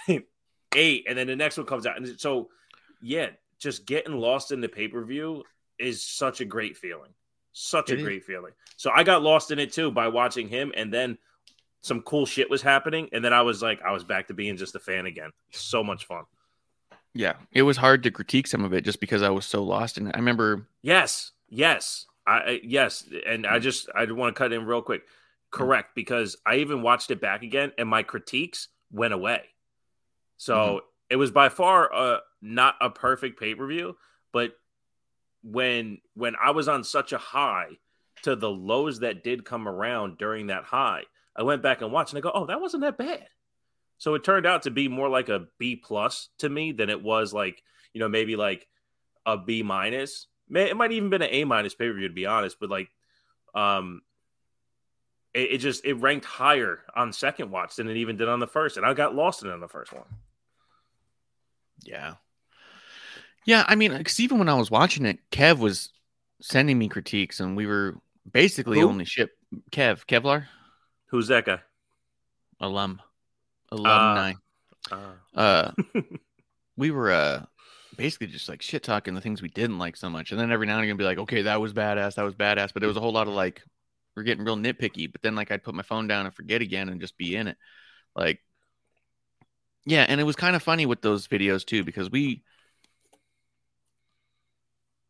8, 0.76 1.06
and 1.08 1.18
then 1.18 1.28
the 1.28 1.36
next 1.36 1.58
one 1.58 1.66
comes 1.68 1.86
out. 1.86 1.98
And 1.98 2.20
so, 2.20 2.50
yeah, 3.02 3.30
just 3.60 3.86
getting 3.86 4.18
lost 4.18 4.52
in 4.52 4.62
the 4.62 4.70
pay 4.70 4.88
per 4.88 5.04
view 5.04 5.44
is 5.78 6.04
such 6.04 6.42
a 6.42 6.46
great 6.46 6.78
feeling. 6.78 7.14
Such 7.54 7.90
It 7.90 7.96
a 7.96 7.98
is. 7.98 8.04
great 8.04 8.24
feeling. 8.24 8.54
So 8.78 8.92
I 8.92 9.04
got 9.04 9.22
lost 9.22 9.52
in 9.52 9.60
it 9.60 9.74
too 9.74 9.92
by 9.92 10.08
watching 10.08 10.48
him, 10.48 10.72
and 10.76 10.94
then 10.94 11.18
some 11.82 12.02
cool 12.02 12.26
shit 12.26 12.50
was 12.50 12.62
happening, 12.62 13.10
and 13.12 13.24
then 13.26 13.34
I 13.34 13.42
was 13.42 13.62
like, 13.62 13.82
I 13.82 13.92
was 13.92 14.04
back 14.04 14.28
to 14.28 14.34
being 14.34 14.58
just 14.58 14.76
a 14.76 14.80
fan 14.80 15.06
again. 15.06 15.32
So 15.52 15.84
much 15.84 16.06
fun. 16.06 16.24
Yeah, 17.14 17.34
it 17.52 17.64
was 17.64 17.78
hard 17.78 18.04
to 18.04 18.12
critique 18.12 18.48
some 18.48 18.64
of 18.64 18.74
it 18.74 18.86
just 18.86 19.02
because 19.02 19.22
I 19.22 19.30
was 19.30 19.46
so 19.46 19.64
lost 19.64 19.98
in 19.98 20.08
it. 20.08 20.16
I 20.16 20.20
remember 20.20 20.68
Yes, 20.82 21.32
yes, 21.50 22.06
I 22.26 22.32
I- 22.32 22.62
yes, 22.64 23.06
and 23.26 23.46
I 23.46 23.60
mm. 23.60 23.62
just 23.62 23.90
I 23.94 24.10
want 24.12 24.34
to 24.36 24.38
cut 24.38 24.54
in 24.54 24.66
real 24.66 24.82
quick. 24.82 25.04
Mm. 25.04 25.08
Correct, 25.52 25.96
because 25.96 26.38
I 26.46 26.58
even 26.58 26.82
watched 26.82 27.12
it 27.12 27.20
back 27.20 27.44
again, 27.44 27.74
and 27.78 27.90
my 27.90 28.04
critiques 28.04 28.70
went 28.92 29.14
away. 29.14 29.42
So 30.38 30.56
mm-hmm. 30.56 30.78
it 31.10 31.16
was 31.18 31.32
by 31.32 31.50
far 31.50 31.94
uh, 31.94 32.20
not 32.42 32.76
a 32.80 32.90
perfect 32.90 33.40
pay 33.40 33.56
per 33.56 33.68
view, 33.68 33.98
but 34.32 34.54
when 35.44 36.00
when 36.14 36.36
I 36.42 36.52
was 36.52 36.68
on 36.68 36.84
such 36.84 37.14
a 37.14 37.18
high 37.18 37.78
to 38.24 38.36
the 38.36 38.50
lows 38.50 39.00
that 39.00 39.24
did 39.24 39.46
come 39.46 39.68
around 39.68 40.18
during 40.18 40.48
that 40.48 40.64
high, 40.64 41.04
I 41.36 41.44
went 41.44 41.64
back 41.64 41.82
and 41.82 41.92
watched, 41.92 42.14
and 42.14 42.18
I 42.18 42.22
go, 42.22 42.32
oh, 42.34 42.46
that 42.46 42.62
wasn't 42.62 42.84
that 42.84 42.98
bad. 42.98 43.28
So 43.98 44.16
it 44.16 44.24
turned 44.24 44.46
out 44.46 44.64
to 44.64 44.72
be 44.72 44.88
more 44.88 45.10
like 45.10 45.30
a 45.30 45.48
B 45.60 45.76
plus 45.76 46.30
to 46.40 46.50
me 46.50 46.72
than 46.72 46.90
it 46.90 47.02
was 47.02 47.34
like 47.34 47.62
you 47.94 48.00
know 48.00 48.10
maybe 48.10 48.36
like 48.36 48.68
a 49.26 49.38
B 49.38 49.64
minus. 49.64 50.28
It 50.54 50.76
might 50.76 50.92
even 50.92 51.10
been 51.10 51.22
an 51.22 51.30
A 51.32 51.44
minus 51.46 51.76
pay 51.76 51.88
per 51.88 51.94
view 51.94 52.08
to 52.08 52.14
be 52.14 52.26
honest, 52.26 52.58
but 52.60 52.70
like, 52.70 52.90
um, 53.56 54.02
it, 55.34 55.52
it 55.52 55.58
just 55.60 55.86
it 55.86 55.94
ranked 55.96 56.26
higher 56.26 56.80
on 56.96 57.14
second 57.14 57.52
watch 57.52 57.76
than 57.76 57.90
it 57.90 57.98
even 57.98 58.18
did 58.18 58.28
on 58.28 58.40
the 58.40 58.48
first, 58.48 58.78
and 58.78 58.86
I 58.86 58.94
got 58.94 59.16
lost 59.16 59.44
in 59.44 59.50
it 59.50 59.54
on 59.54 59.62
the 59.62 59.68
first 59.68 59.94
one. 59.94 60.06
Yeah. 61.84 62.16
Yeah, 63.46 63.66
I 63.68 63.76
mean, 63.76 63.98
because 63.98 64.20
even 64.20 64.40
when 64.40 64.50
I 64.50 64.54
was 64.54 64.70
watching 64.72 65.06
it, 65.06 65.20
Kev 65.32 65.60
was 65.60 65.90
sending 66.42 66.78
me 66.78 66.88
critiques, 66.90 67.40
and 67.40 67.56
we 67.58 67.66
were 67.66 67.98
basically 68.32 68.82
Who? 68.82 68.90
only 68.90 69.06
ship 69.06 69.32
Kev 69.72 70.06
Kevlar 70.06 70.46
Who's 71.10 71.28
that 71.28 71.46
guy? 71.46 71.62
alum 72.60 73.02
alumni. 73.72 74.34
Uh, 74.92 75.14
Uh, 75.36 75.72
we 76.78 76.92
were 76.92 77.12
uh 77.12 77.46
basically 77.96 78.28
just 78.28 78.50
like 78.50 78.62
shit 78.62 78.84
talking 78.84 79.14
the 79.14 79.22
things 79.22 79.42
we 79.42 79.50
didn't 79.50 79.80
like 79.80 79.96
so 79.98 80.10
much, 80.10 80.32
and 80.32 80.40
then 80.40 80.52
every 80.52 80.68
now 80.68 80.76
and 80.76 80.84
again 80.84 80.98
be 80.98 81.04
like, 81.04 81.18
okay, 81.20 81.44
that 81.44 81.62
was 81.62 81.74
badass, 81.74 82.16
that 82.16 82.24
was 82.24 82.36
badass, 82.36 82.74
but 82.74 82.84
it 82.84 82.88
was 82.88 82.98
a 82.98 83.02
whole 83.02 83.14
lot 83.14 83.28
of 83.28 83.34
like 83.34 83.62
we're 84.16 84.24
getting 84.24 84.46
real 84.46 84.58
nitpicky. 84.58 85.12
But 85.12 85.22
then 85.22 85.36
like 85.36 85.52
I'd 85.52 85.64
put 85.64 85.76
my 85.76 85.84
phone 85.84 86.08
down 86.08 86.26
and 86.26 86.36
forget 86.36 86.62
again 86.62 86.90
and 86.90 87.02
just 87.02 87.18
be 87.18 87.36
in 87.36 87.48
it, 87.48 87.58
like 88.16 88.42
yeah, 89.86 90.06
and 90.08 90.22
it 90.22 90.26
was 90.26 90.36
kind 90.36 90.56
of 90.56 90.64
funny 90.64 90.86
with 90.86 91.02
those 91.02 91.28
videos 91.28 91.66
too 91.66 91.84
because 91.84 92.10
we 92.10 92.44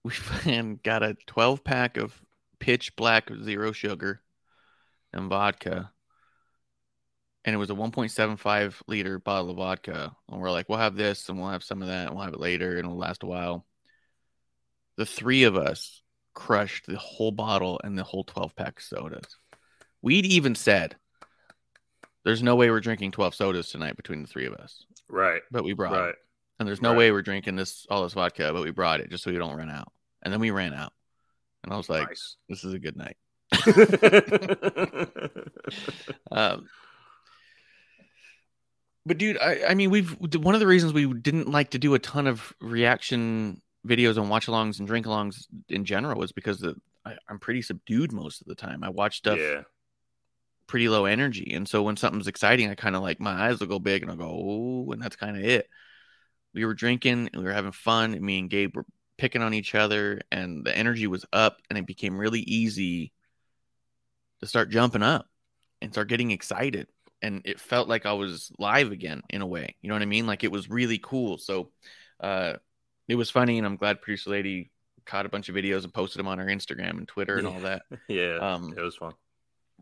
we 0.04 0.12
fucking 0.12 0.80
got 0.84 1.04
a 1.04 1.16
12 1.28 1.64
pack 1.64 1.98
of 1.98 2.20
pitch 2.60 2.96
black 2.96 3.30
zero 3.44 3.72
sugar 3.72 4.22
and 5.14 5.30
vodka. 5.30 5.92
And 7.44 7.56
it 7.56 7.58
was 7.58 7.72
a 7.72 7.76
1.75 7.76 8.76
liter 8.88 9.20
bottle 9.20 9.50
of 9.52 9.58
vodka. 9.58 10.16
And 10.30 10.42
we're 10.42 10.52
like 10.52 10.70
we'll 10.70 10.78
have 10.78 10.96
this 10.96 11.30
and 11.30 11.40
we'll 11.40 11.50
have 11.50 11.64
some 11.64 11.82
of 11.82 11.88
that 11.88 12.08
and 12.08 12.16
we'll 12.16 12.26
have 12.26 12.34
it 12.34 12.40
later 12.40 12.72
and 12.72 12.80
it'll 12.80 12.98
last 12.98 13.24
a 13.24 13.28
while. 13.28 13.66
The 14.98 15.06
three 15.06 15.44
of 15.44 15.56
us 15.56 16.02
crushed 16.34 16.86
the 16.88 16.98
whole 16.98 17.32
bottle 17.32 17.80
and 17.84 17.98
the 17.98 18.04
whole 18.04 18.24
12 18.24 18.56
pack 18.56 18.78
of 18.78 18.84
sodas. 18.84 19.38
We'd 20.02 20.26
even 20.26 20.56
said 20.56 20.96
there's 22.24 22.44
no 22.44 22.56
way 22.56 22.70
we're 22.70 22.80
drinking 22.80 23.12
12 23.12 23.36
sodas 23.36 23.70
tonight 23.70 23.98
between 23.98 24.22
the 24.22 24.28
three 24.28 24.46
of 24.46 24.54
us. 24.54 24.86
Right, 25.10 25.42
but 25.52 25.64
we 25.64 25.74
brought 25.74 25.94
it 25.94 26.00
right. 26.00 26.16
And 26.62 26.68
there's 26.68 26.82
no 26.82 26.90
Right. 26.92 26.98
way 26.98 27.12
we're 27.12 27.24
drinking 27.24 27.56
this 27.56 27.88
all 27.90 28.04
this 28.04 28.14
vodka, 28.14 28.52
but 28.54 28.62
we 28.62 28.70
brought 28.72 29.00
it 29.02 29.10
just 29.10 29.24
so 29.24 29.32
we 29.32 29.38
don't 29.38 29.56
run 29.56 29.70
out. 29.70 29.92
And 30.22 30.32
then 30.32 30.40
we 30.40 30.52
ran 30.52 30.74
out. 30.74 30.94
And 31.64 31.74
I 31.74 31.78
was 31.78 31.90
like, 31.90 32.08
nice. 32.10 32.38
this 32.48 32.64
is 32.64 32.74
a 32.74 32.80
good 32.80 32.96
night. 32.96 33.18
Um, 36.32 36.68
but 39.06 39.18
dude, 39.18 39.38
I, 39.38 39.64
I 39.70 39.74
mean, 39.74 39.90
we've 39.90 40.12
one 40.20 40.54
of 40.54 40.60
the 40.60 40.68
reasons 40.68 40.94
we 40.94 41.12
didn't 41.12 41.50
like 41.50 41.72
to 41.72 41.80
do 41.80 41.94
a 41.94 42.00
ton 42.00 42.28
of 42.28 42.54
reaction 42.62 43.62
videos 43.88 44.18
and 44.18 44.30
watch 44.30 44.48
alongs 44.48 44.80
and 44.80 44.88
drink 44.88 45.06
alongs 45.06 45.46
in 45.70 45.86
general 45.86 46.20
was 46.20 46.32
because 46.32 46.60
the, 46.60 46.76
I, 47.06 47.16
I'm 47.28 47.40
pretty 47.40 47.62
subdued 47.62 48.12
most 48.12 48.42
of 48.42 48.48
the 48.48 48.56
time. 48.56 48.84
I 48.84 48.90
watch 48.90 49.18
stuff 49.18 49.40
yeah, 49.40 49.62
pretty 50.68 50.88
low 50.88 51.06
energy. 51.06 51.54
And 51.54 51.68
so 51.68 51.82
when 51.84 51.98
something's 51.98 52.28
exciting, 52.28 52.70
I 52.70 52.76
kind 52.76 52.96
of 52.96 53.02
like 53.02 53.20
my 53.20 53.32
eyes 53.32 53.60
will 53.60 53.68
go 53.68 53.80
big 53.80 54.04
and 54.04 54.12
I'll 54.12 54.18
go, 54.18 54.30
oh, 54.30 54.92
and 54.92 55.02
that's 55.02 55.16
kind 55.16 55.36
of 55.36 55.44
it. 55.44 55.68
We 56.54 56.66
were 56.66 56.74
drinking 56.74 57.30
and 57.32 57.42
we 57.42 57.48
were 57.48 57.54
having 57.54 57.72
fun. 57.72 58.14
And 58.14 58.22
me 58.22 58.40
and 58.40 58.50
Gabe 58.50 58.76
were 58.76 58.86
picking 59.18 59.42
on 59.42 59.54
each 59.54 59.76
other 59.76 60.22
and 60.32 60.66
the 60.66 60.76
energy 60.78 61.08
was 61.08 61.26
up 61.32 61.58
and 61.70 61.78
it 61.78 61.86
became 61.86 62.18
really 62.18 62.42
easy 62.42 63.12
to 64.42 64.48
start 64.48 64.70
jumping 64.70 65.04
up 65.04 65.28
and 65.82 65.92
start 65.92 66.10
getting 66.10 66.32
excited. 66.32 66.88
And 67.22 67.42
it 67.46 67.60
felt 67.60 67.88
like 67.88 68.06
I 68.06 68.14
was 68.14 68.52
live 68.58 68.92
again 68.92 69.22
in 69.30 69.42
a 69.42 69.48
way. 69.48 69.76
You 69.82 69.90
know 69.90 69.96
what 69.96 70.02
I 70.02 70.06
mean? 70.08 70.26
Like 70.26 70.44
it 70.44 70.52
was 70.52 70.70
really 70.70 71.00
cool. 71.02 71.38
So 71.38 71.72
uh 72.20 72.54
it 73.08 73.16
was 73.16 73.30
funny 73.30 73.58
and 73.58 73.68
I'm 73.68 73.76
glad 73.78 74.02
producer 74.02 74.30
lady 74.32 74.72
caught 75.06 75.26
a 75.26 75.30
bunch 75.30 75.50
of 75.50 75.56
videos 75.56 75.84
and 75.84 75.94
posted 75.94 76.20
them 76.20 76.28
on 76.28 76.40
her 76.40 76.46
Instagram 76.46 76.92
and 76.98 77.08
Twitter 77.08 77.38
and 77.38 77.48
Yeah. 77.48 77.54
all 77.54 77.60
that. 77.62 77.82
yeah. 78.08 78.38
Um, 78.38 78.74
it 78.76 78.82
was 78.82 78.96
fun. 78.96 79.14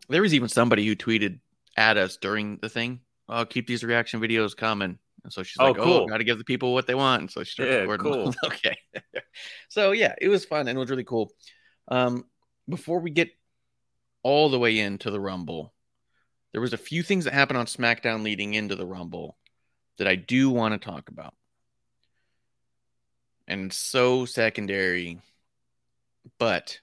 there 0.08 0.22
was 0.22 0.34
even 0.34 0.48
somebody 0.48 0.86
who 0.86 0.94
tweeted 0.96 1.40
at 1.76 1.96
us 1.96 2.16
during 2.16 2.58
the 2.60 2.68
thing, 2.68 3.00
"Oh, 3.28 3.44
keep 3.44 3.66
these 3.66 3.84
reaction 3.84 4.20
videos 4.20 4.56
coming." 4.56 4.98
And 5.24 5.32
so 5.32 5.42
she's 5.42 5.60
Oh, 5.60 5.74
like, 5.74 5.78
"Oh, 5.78 6.04
got 6.06 6.18
to 6.18 6.24
give 6.24 6.38
the 6.38 6.44
people 6.44 6.72
what 6.74 6.86
they 6.86 6.94
want." 6.94 7.20
And 7.22 7.30
so 7.30 7.42
she 7.44 7.52
started 7.52 7.72
Yeah, 7.72 7.82
recording. 7.82 8.14
cool. 8.14 8.34
okay. 8.44 8.76
so 9.68 9.92
yeah, 9.92 10.14
it 10.20 10.28
was 10.28 10.44
fun 10.44 10.68
and 10.68 10.76
it 10.76 10.80
was 10.80 10.90
really 10.90 11.04
cool. 11.04 11.32
Um, 11.88 12.24
before 12.68 13.00
we 13.00 13.10
get 13.10 13.30
all 14.22 14.50
the 14.50 14.58
way 14.58 14.78
into 14.78 15.10
the 15.10 15.20
Rumble, 15.20 15.74
there 16.52 16.62
was 16.62 16.72
a 16.74 16.78
few 16.78 17.02
things 17.02 17.24
that 17.26 17.34
happened 17.34 17.58
on 17.58 17.66
SmackDown 17.66 18.22
leading 18.24 18.54
into 18.54 18.76
the 18.76 18.86
Rumble 18.86 19.36
that 19.98 20.08
I 20.08 20.16
do 20.16 20.50
want 20.50 20.74
to 20.80 20.86
talk 20.90 21.08
about, 21.10 21.34
and 23.46 23.72
so 23.72 24.24
secondary, 24.24 25.20
but 26.38 26.80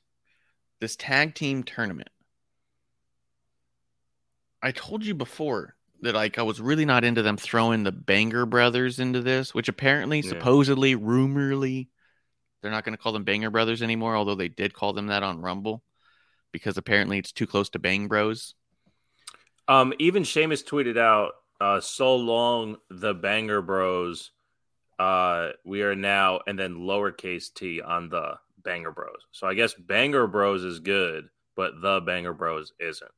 this 0.81 0.95
tag 0.97 1.35
team 1.35 1.63
tournament. 1.63 2.09
I 4.61 4.71
told 4.71 5.03
you 5.03 5.15
before 5.15 5.76
that 6.01 6.15
like 6.15 6.37
I 6.37 6.43
was 6.43 6.61
really 6.61 6.85
not 6.85 7.03
into 7.03 7.21
them 7.21 7.37
throwing 7.37 7.83
the 7.83 7.91
Banger 7.91 8.45
Brothers 8.45 8.99
into 8.99 9.21
this, 9.21 9.53
which 9.53 9.69
apparently, 9.69 10.19
Yeah. 10.19 10.29
supposedly, 10.29 10.95
rumorly, 10.95 11.87
they're 12.61 12.71
not 12.71 12.83
going 12.83 12.95
to 12.95 13.01
call 13.01 13.11
them 13.13 13.23
Banger 13.23 13.49
Brothers 13.49 13.81
anymore. 13.81 14.15
Although 14.15 14.35
they 14.35 14.49
did 14.49 14.73
call 14.73 14.93
them 14.93 15.07
that 15.07 15.23
on 15.23 15.41
Rumble, 15.41 15.83
because 16.51 16.77
apparently 16.77 17.17
it's 17.17 17.31
too 17.31 17.47
close 17.47 17.69
to 17.69 17.79
Bang 17.79 18.07
Bros. 18.07 18.55
Um, 19.67 19.93
even 19.99 20.23
Sheamus 20.23 20.63
tweeted 20.63 20.97
out, 20.97 21.33
uh, 21.59 21.81
"So 21.81 22.15
long, 22.15 22.77
the 22.89 23.13
Banger 23.13 23.61
Bros. 23.61 24.31
Uh, 24.97 25.51
we 25.65 25.83
are 25.83 25.95
now," 25.95 26.39
and 26.47 26.57
then 26.57 26.75
lowercase 26.75 27.53
t 27.53 27.81
on 27.81 28.09
the 28.09 28.39
Banger 28.63 28.91
Bros. 28.91 29.25
So 29.31 29.47
I 29.47 29.53
guess 29.53 29.73
Banger 29.73 30.27
Bros 30.27 30.63
is 30.63 30.79
good, 30.79 31.29
but 31.55 31.81
the 31.81 32.01
Banger 32.01 32.33
Bros 32.33 32.73
isn't. 32.79 33.11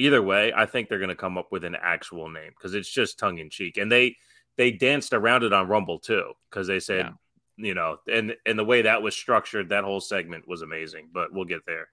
Either 0.00 0.22
way, 0.22 0.52
I 0.54 0.66
think 0.66 0.88
they're 0.88 0.98
going 0.98 1.10
to 1.10 1.14
come 1.14 1.36
up 1.36 1.52
with 1.52 1.62
an 1.64 1.76
actual 1.80 2.28
name 2.30 2.50
because 2.56 2.74
it's 2.74 2.90
just 2.90 3.18
tongue 3.18 3.38
in 3.38 3.50
cheek, 3.50 3.76
and 3.76 3.92
they 3.92 4.16
they 4.56 4.70
danced 4.70 5.12
around 5.12 5.42
it 5.44 5.52
on 5.52 5.68
Rumble 5.68 5.98
too 5.98 6.32
because 6.50 6.66
they 6.66 6.80
said, 6.80 7.06
Yeah. 7.06 7.66
you 7.68 7.74
know, 7.74 7.98
and 8.10 8.34
and 8.46 8.58
the 8.58 8.64
way 8.64 8.82
that 8.82 9.02
was 9.02 9.14
structured, 9.14 9.68
that 9.68 9.84
whole 9.84 10.00
segment 10.00 10.48
was 10.48 10.62
amazing. 10.62 11.10
But 11.12 11.32
we'll 11.32 11.44
get 11.44 11.66
there. 11.66 11.88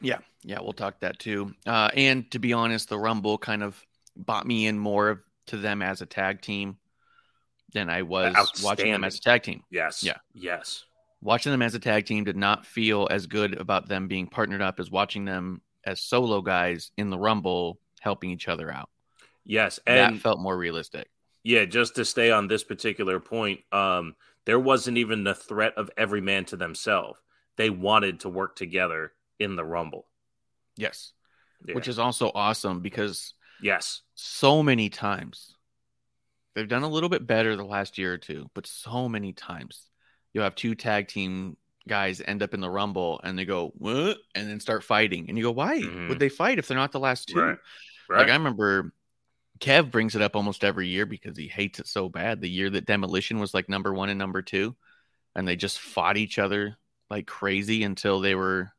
Yeah, 0.00 0.18
yeah, 0.42 0.60
we'll 0.60 0.72
talk 0.72 1.00
that 1.00 1.18
too. 1.18 1.54
Uh, 1.66 1.90
and 1.94 2.28
to 2.32 2.38
be 2.38 2.52
honest, 2.52 2.88
the 2.88 2.98
Rumble 2.98 3.38
kind 3.38 3.62
of 3.62 3.80
bought 4.16 4.46
me 4.46 4.66
in 4.66 4.78
more 4.78 5.24
to 5.46 5.56
them 5.56 5.82
as 5.82 6.00
a 6.00 6.06
tag 6.06 6.40
team 6.40 6.78
than 7.72 7.88
I 7.88 8.02
was 8.02 8.34
watching 8.64 8.90
them 8.90 9.04
as 9.04 9.18
a 9.18 9.20
tag 9.20 9.42
team. 9.44 9.62
Yes, 9.70 10.02
Yeah. 10.02 10.16
yes. 10.34 10.84
Watching 11.22 11.52
them 11.52 11.62
as 11.62 11.74
a 11.74 11.78
tag 11.78 12.06
team 12.06 12.24
did 12.24 12.36
not 12.36 12.64
feel 12.66 13.06
as 13.10 13.26
good 13.26 13.60
about 13.60 13.88
them 13.88 14.08
being 14.08 14.26
partnered 14.26 14.62
up 14.62 14.80
as 14.80 14.90
watching 14.90 15.24
them 15.26 15.60
as 15.84 16.02
solo 16.02 16.40
guys 16.40 16.90
in 16.96 17.10
the 17.10 17.18
Rumble 17.18 17.78
helping 18.00 18.30
each 18.30 18.48
other 18.48 18.72
out. 18.72 18.88
Yes, 19.44 19.78
and 19.86 20.16
that 20.16 20.22
felt 20.22 20.40
more 20.40 20.56
realistic. 20.56 21.08
Yeah, 21.42 21.64
just 21.64 21.96
to 21.96 22.04
stay 22.04 22.30
on 22.30 22.48
this 22.48 22.62
particular 22.62 23.18
point, 23.18 23.60
um, 23.72 24.14
there 24.44 24.58
wasn't 24.58 24.98
even 24.98 25.24
the 25.24 25.34
threat 25.34 25.74
of 25.76 25.90
every 25.96 26.20
man 26.20 26.44
to 26.46 26.56
themselves. 26.56 27.18
They 27.56 27.70
wanted 27.70 28.20
to 28.20 28.28
work 28.28 28.56
together 28.56 29.12
in 29.38 29.56
the 29.56 29.64
Rumble. 29.64 30.06
Yes. 30.76 31.12
Yeah. 31.66 31.74
Which 31.74 31.88
is 31.88 31.98
also 31.98 32.30
awesome 32.34 32.80
because 32.80 33.34
Yes. 33.60 34.02
so 34.14 34.62
many 34.62 34.88
times. 34.88 35.56
They've 36.54 36.68
done 36.68 36.82
a 36.82 36.88
little 36.88 37.08
bit 37.08 37.26
better 37.26 37.54
the 37.54 37.64
last 37.64 37.96
year 37.96 38.12
or 38.14 38.18
two, 38.18 38.50
but 38.54 38.66
so 38.66 39.08
many 39.08 39.32
times 39.32 39.86
you'll 40.32 40.44
have 40.44 40.54
two 40.54 40.74
tag 40.74 41.08
team 41.08 41.56
guys 41.88 42.20
end 42.24 42.42
up 42.42 42.54
in 42.54 42.60
the 42.60 42.70
rumble 42.70 43.20
and 43.24 43.38
they 43.38 43.44
go 43.44 43.72
what 43.78 44.18
and 44.34 44.48
then 44.48 44.60
start 44.60 44.84
fighting 44.84 45.26
and 45.28 45.36
you 45.38 45.44
go 45.44 45.50
why 45.50 45.80
Mhm. 45.80 46.08
would 46.08 46.18
they 46.18 46.28
fight 46.28 46.58
if 46.58 46.68
they're 46.68 46.76
not 46.76 46.92
the 46.92 47.00
last 47.00 47.28
two 47.28 47.38
Right. 47.40 47.58
Right. 48.08 48.18
like 48.20 48.28
i 48.28 48.32
remember 48.34 48.92
kev 49.60 49.90
brings 49.90 50.14
it 50.14 50.22
up 50.22 50.36
almost 50.36 50.62
every 50.64 50.88
year 50.88 51.06
because 51.06 51.36
he 51.36 51.48
hates 51.48 51.78
it 51.80 51.86
so 51.86 52.08
bad 52.08 52.40
the 52.40 52.50
year 52.50 52.70
that 52.70 52.86
demolition 52.86 53.38
was 53.38 53.54
like 53.54 53.68
number 53.68 53.92
one 53.94 54.08
and 54.10 54.18
number 54.18 54.42
two 54.42 54.76
and 55.34 55.46
they 55.48 55.56
just 55.56 55.78
fought 55.78 56.16
each 56.16 56.38
other 56.38 56.76
like 57.08 57.26
crazy 57.26 57.82
until 57.82 58.20
they 58.20 58.34
were 58.34 58.70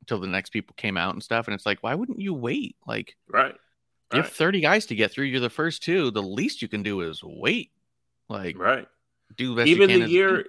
until 0.00 0.18
the 0.20 0.26
next 0.26 0.50
people 0.50 0.74
came 0.76 0.96
out 0.96 1.14
and 1.14 1.22
stuff 1.22 1.46
and 1.48 1.54
it's 1.54 1.66
like 1.66 1.82
why 1.82 1.94
wouldn't 1.94 2.20
you 2.20 2.32
wait 2.34 2.76
like 2.86 3.16
right. 3.28 3.54
you 4.12 4.22
have 4.22 4.30
30 4.32 4.60
guys 4.60 4.86
to 4.86 4.94
get 4.94 5.10
through. 5.12 5.26
You're 5.26 5.38
the 5.40 5.50
first 5.50 5.82
two. 5.82 6.10
The 6.10 6.22
least 6.22 6.62
you 6.62 6.68
can 6.68 6.82
do 6.82 7.02
is 7.02 7.20
wait. 7.22 7.72
Like, 8.30 8.56
Right. 8.58 8.88
do 9.36 9.54
best 9.54 9.68
even 9.68 10.00
the 10.00 10.08
year. 10.08 10.46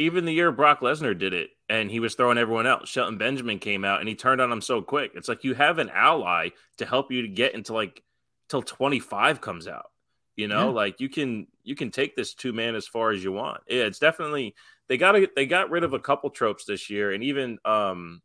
Even 0.00 0.24
the 0.24 0.32
year 0.32 0.50
Brock 0.50 0.80
Lesnar 0.80 1.16
did 1.16 1.34
it 1.34 1.50
and 1.68 1.90
he 1.90 2.00
was 2.00 2.14
throwing 2.14 2.38
everyone 2.38 2.66
out. 2.66 2.88
Shelton 2.88 3.18
Benjamin 3.18 3.58
came 3.58 3.84
out 3.84 4.00
and 4.00 4.08
he 4.08 4.14
turned 4.14 4.40
on 4.40 4.50
him 4.50 4.60
so 4.60 4.82
quick. 4.82 5.12
It's 5.14 5.28
like 5.28 5.44
you 5.44 5.54
have 5.54 5.78
an 5.78 5.90
ally 5.90 6.50
to 6.78 6.86
help 6.86 7.12
you 7.12 7.22
to 7.22 7.28
get 7.28 7.54
into 7.54 7.72
like 7.74 8.02
till 8.48 8.62
25 8.62 9.40
comes 9.40 9.68
out. 9.68 9.90
You 10.36 10.48
know, 10.48 10.68
Yeah. 10.68 10.74
like 10.74 11.00
you 11.00 11.08
can 11.08 11.46
you 11.62 11.74
can 11.76 11.90
take 11.90 12.16
this 12.16 12.34
two 12.34 12.52
man 12.52 12.74
as 12.74 12.86
far 12.88 13.10
as 13.10 13.22
you 13.22 13.30
want. 13.32 13.60
Yeah, 13.68 13.82
it's 13.84 13.98
definitely 13.98 14.54
they 14.88 14.96
got 14.96 15.12
to 15.12 15.28
they 15.36 15.46
got 15.46 15.70
rid 15.70 15.84
of 15.84 15.92
a 15.92 16.00
couple 16.00 16.30
tropes 16.30 16.64
this 16.64 16.88
year 16.90 17.12
and 17.12 17.22
even 17.22 17.58
um 17.64 18.22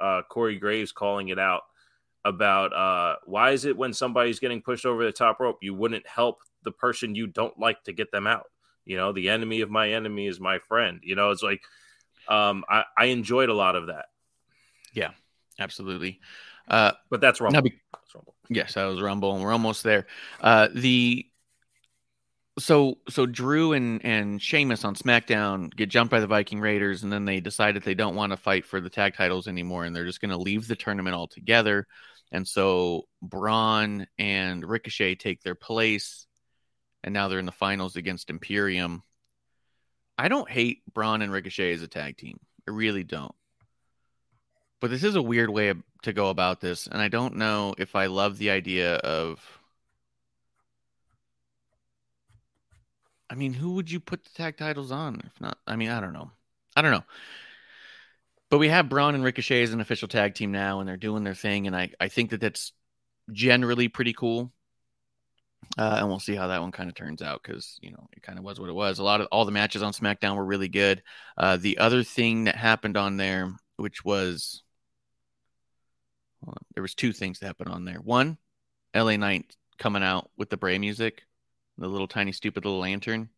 uh 0.00 0.22
Corey 0.28 0.58
Graves 0.58 0.92
calling 0.92 1.28
it 1.28 1.38
out 1.38 1.62
about 2.24 2.72
uh 2.72 3.16
why 3.24 3.50
is 3.50 3.64
it 3.64 3.76
when 3.76 3.92
somebody's 3.92 4.38
getting 4.38 4.62
pushed 4.62 4.86
over 4.86 5.04
the 5.04 5.10
top 5.10 5.40
rope 5.40 5.58
you 5.60 5.74
wouldn't 5.74 6.06
help 6.06 6.38
the 6.62 6.70
person 6.70 7.16
you 7.16 7.26
don't 7.26 7.58
like 7.58 7.82
to 7.82 7.92
get 7.92 8.12
them 8.12 8.28
out 8.28 8.46
you 8.84 8.96
know 8.96 9.12
the 9.12 9.28
enemy 9.28 9.60
of 9.60 9.70
my 9.70 9.90
enemy 9.90 10.26
is 10.26 10.40
my 10.40 10.58
friend 10.58 11.00
you 11.02 11.14
know 11.14 11.30
it's 11.30 11.42
like 11.42 11.62
um 12.28 12.64
i, 12.68 12.84
I 12.96 13.04
enjoyed 13.06 13.48
a 13.48 13.54
lot 13.54 13.76
of 13.76 13.86
that 13.86 14.06
Yeah, 14.94 15.10
Absolutely. 15.58 16.20
Uh, 16.68 16.92
but 17.10 17.20
that's 17.20 17.40
now 17.40 17.60
be- 17.60 17.80
yes, 18.48 18.74
that 18.74 18.84
was 18.84 19.00
Rumble, 19.00 19.34
and 19.34 19.42
we're 19.42 19.52
almost 19.52 19.82
there. 19.82 20.06
Uh, 20.40 20.68
the 20.72 21.26
so 22.58 22.98
so 23.08 23.26
Drew 23.26 23.72
and 23.72 24.04
and 24.04 24.40
Sheamus 24.40 24.84
on 24.84 24.94
SmackDown 24.94 25.74
get 25.74 25.88
jumped 25.88 26.10
by 26.10 26.20
the 26.20 26.26
Viking 26.26 26.60
Raiders, 26.60 27.02
and 27.02 27.12
then 27.12 27.24
they 27.24 27.40
decide 27.40 27.76
that 27.76 27.84
they 27.84 27.94
don't 27.94 28.14
want 28.14 28.32
to 28.32 28.36
fight 28.36 28.64
for 28.64 28.80
the 28.80 28.90
tag 28.90 29.14
titles 29.14 29.48
anymore, 29.48 29.84
and 29.84 29.94
they're 29.94 30.06
just 30.06 30.20
going 30.20 30.30
to 30.30 30.36
leave 30.36 30.68
the 30.68 30.76
tournament 30.76 31.16
altogether. 31.16 31.86
And 32.30 32.46
so 32.46 33.08
Braun 33.20 34.06
and 34.18 34.64
Ricochet 34.64 35.16
take 35.16 35.42
their 35.42 35.54
place, 35.54 36.26
and 37.04 37.12
now 37.12 37.28
they're 37.28 37.38
in 37.38 37.46
the 37.46 37.52
finals 37.52 37.96
against 37.96 38.30
Imperium. 38.30 39.02
I 40.18 40.28
don't 40.28 40.50
hate 40.50 40.82
Braun 40.92 41.22
and 41.22 41.32
Ricochet 41.32 41.72
as 41.72 41.82
a 41.82 41.88
tag 41.88 42.16
team. 42.16 42.38
I 42.68 42.70
really 42.70 43.04
don't. 43.04 43.34
But 44.80 44.90
this 44.90 45.04
is 45.04 45.14
a 45.14 45.22
weird 45.22 45.50
way 45.50 45.68
of- 45.68 45.82
to 46.02 46.12
go 46.12 46.28
about 46.28 46.60
this, 46.60 46.86
and 46.86 47.00
I 47.00 47.08
don't 47.08 47.36
know 47.36 47.74
if 47.78 47.94
I 47.94 48.06
love 48.06 48.38
the 48.38 48.50
idea 48.50 48.96
of. 48.96 49.60
I 53.30 53.34
mean, 53.34 53.54
who 53.54 53.72
would 53.74 53.90
you 53.90 54.00
put 54.00 54.24
the 54.24 54.30
tag 54.30 54.56
titles 54.56 54.92
on? 54.92 55.22
If 55.24 55.40
not, 55.40 55.58
I 55.66 55.76
mean, 55.76 55.88
I 55.88 56.00
don't 56.00 56.12
know. 56.12 56.30
I 56.76 56.82
don't 56.82 56.92
know. 56.92 57.04
But 58.50 58.58
we 58.58 58.68
have 58.68 58.90
Braun 58.90 59.14
and 59.14 59.24
Ricochet 59.24 59.62
as 59.62 59.72
an 59.72 59.80
official 59.80 60.08
tag 60.08 60.34
team 60.34 60.52
now, 60.52 60.80
and 60.80 60.88
they're 60.88 60.98
doing 60.98 61.24
their 61.24 61.34
thing, 61.34 61.66
and 61.66 61.74
I, 61.74 61.92
I 61.98 62.08
think 62.08 62.30
that 62.30 62.40
that's 62.40 62.72
generally 63.32 63.88
pretty 63.88 64.12
cool. 64.12 64.52
Uh, 65.78 65.96
and 66.00 66.08
we'll 66.08 66.18
see 66.18 66.34
how 66.34 66.48
that 66.48 66.60
one 66.60 66.70
kind 66.72 66.90
of 66.90 66.94
turns 66.94 67.22
out 67.22 67.40
because 67.42 67.78
you 67.80 67.90
know 67.90 68.06
it 68.14 68.22
kind 68.22 68.38
of 68.38 68.44
was 68.44 68.60
what 68.60 68.68
it 68.68 68.74
was. 68.74 68.98
A 68.98 69.02
lot 69.04 69.20
of 69.22 69.28
all 69.32 69.44
the 69.46 69.52
matches 69.52 69.82
on 69.82 69.92
SmackDown 69.92 70.36
were 70.36 70.44
really 70.44 70.68
good. 70.68 71.02
Uh, 71.38 71.56
the 71.56 71.78
other 71.78 72.02
thing 72.02 72.44
that 72.44 72.56
happened 72.56 72.96
on 72.98 73.16
there, 73.16 73.50
which 73.76 74.04
was 74.04 74.62
on, 76.46 76.54
there 76.74 76.82
was 76.82 76.94
two 76.94 77.12
things 77.12 77.38
that 77.38 77.46
happened 77.46 77.70
on 77.70 77.84
there. 77.86 77.96
One, 77.96 78.36
LA 78.94 79.16
Knight 79.16 79.56
coming 79.78 80.02
out 80.02 80.30
with 80.36 80.50
the 80.50 80.58
Bray 80.58 80.78
music, 80.78 81.22
the 81.78 81.88
little 81.88 82.08
tiny 82.08 82.32
stupid 82.32 82.64
little 82.66 82.80
lantern. 82.80 83.30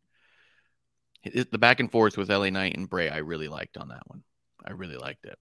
It- 1.22 1.36
it- 1.36 1.50
the 1.52 1.58
back 1.58 1.78
and 1.78 1.90
forth 1.90 2.16
with 2.18 2.30
LA 2.30 2.50
Knight 2.50 2.76
and 2.76 2.90
Bray, 2.90 3.08
I 3.10 3.18
really 3.18 3.48
liked 3.48 3.76
on 3.76 3.88
that 3.88 4.02
one. 4.08 4.24
I 4.66 4.72
really 4.72 4.96
liked 4.96 5.24
it. 5.24 5.38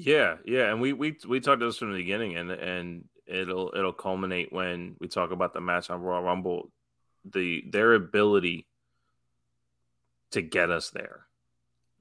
yeah 0.00 0.36
yeah 0.44 0.70
and 0.70 0.80
we 0.80 0.92
we 0.92 1.16
we 1.28 1.40
talked 1.40 1.58
to 1.58 1.66
this 1.66 1.76
from 1.78 1.90
the 1.90 1.98
beginning 1.98 2.36
and 2.36 2.50
and 2.52 3.04
it'll 3.28 3.72
it'll 3.76 3.92
culminate 3.92 4.52
when 4.52 4.96
we 4.98 5.08
talk 5.08 5.30
about 5.30 5.52
the 5.52 5.60
match 5.60 5.90
on 5.90 6.00
Royal 6.00 6.22
Rumble 6.22 6.70
the 7.24 7.64
their 7.70 7.94
ability 7.94 8.66
to 10.30 10.42
get 10.42 10.70
us 10.70 10.90
there 10.90 11.28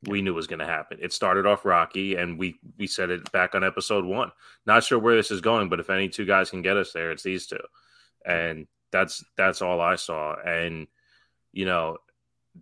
we 0.03 0.21
knew 0.21 0.33
was 0.33 0.47
going 0.47 0.59
to 0.59 0.65
happen. 0.65 0.99
It 1.01 1.11
started 1.11 1.45
off 1.45 1.65
rocky, 1.65 2.15
and 2.15 2.37
we 2.37 2.59
we 2.77 2.87
said 2.87 3.09
it 3.09 3.31
back 3.31 3.55
on 3.55 3.63
episode 3.63 4.05
one. 4.05 4.31
Not 4.65 4.83
sure 4.83 4.99
where 4.99 5.15
this 5.15 5.31
is 5.31 5.41
going, 5.41 5.69
but 5.69 5.79
if 5.79 5.89
any 5.89 6.09
two 6.09 6.25
guys 6.25 6.49
can 6.49 6.61
get 6.61 6.77
us 6.77 6.91
there, 6.93 7.11
it's 7.11 7.23
these 7.23 7.47
two, 7.47 7.59
and 8.25 8.67
that's 8.91 9.23
that's 9.35 9.61
all 9.61 9.81
I 9.81 9.95
saw. 9.95 10.35
And 10.35 10.87
you 11.51 11.65
know, 11.65 11.97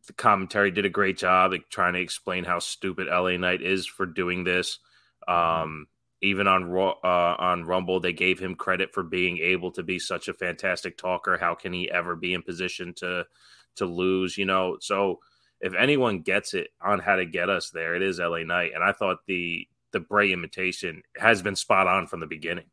the 0.08 0.14
commentary 0.14 0.72
did 0.72 0.86
a 0.86 0.90
great 0.90 1.18
job 1.18 1.52
like, 1.52 1.70
trying 1.70 1.94
to 1.94 2.00
explain 2.00 2.46
how 2.46 2.60
stupid 2.60 3.08
LA 3.08 3.38
Knight 3.38 3.62
is 3.62 3.86
for 3.86 4.06
doing 4.06 4.44
this. 4.44 4.80
Um, 5.28 5.88
even 6.22 6.48
on 6.48 6.76
uh, 6.76 7.36
on 7.38 7.66
Rumble, 7.66 8.00
they 8.00 8.14
gave 8.14 8.40
him 8.40 8.56
credit 8.56 8.94
for 8.94 9.04
being 9.04 9.38
able 9.40 9.72
to 9.72 9.84
be 9.84 10.00
such 10.00 10.28
a 10.28 10.34
fantastic 10.34 10.98
talker. 10.98 11.38
How 11.38 11.56
can 11.56 11.74
he 11.74 11.92
ever 11.92 12.16
be 12.16 12.34
in 12.34 12.42
position 12.42 12.94
to 12.98 13.26
to 13.76 13.86
lose? 13.86 14.38
You 14.38 14.46
know, 14.46 14.78
so 14.80 15.20
if 15.60 15.74
anyone 15.74 16.22
gets 16.22 16.54
it 16.54 16.70
on 16.82 17.00
how 17.00 17.16
to 17.18 17.26
get 17.26 17.50
us 17.50 17.70
there, 17.70 17.96
it 17.96 18.02
is 18.02 18.20
LA 18.20 18.44
Knight. 18.44 18.72
And 18.74 18.84
I 18.84 18.92
thought 18.92 19.26
the 19.28 19.68
the 19.92 20.00
Bray 20.00 20.32
imitation 20.32 21.04
has 21.18 21.42
been 21.42 21.56
spot 21.56 21.88
on 21.88 22.08
from 22.08 22.20
the 22.20 22.28
beginning. 22.28 22.66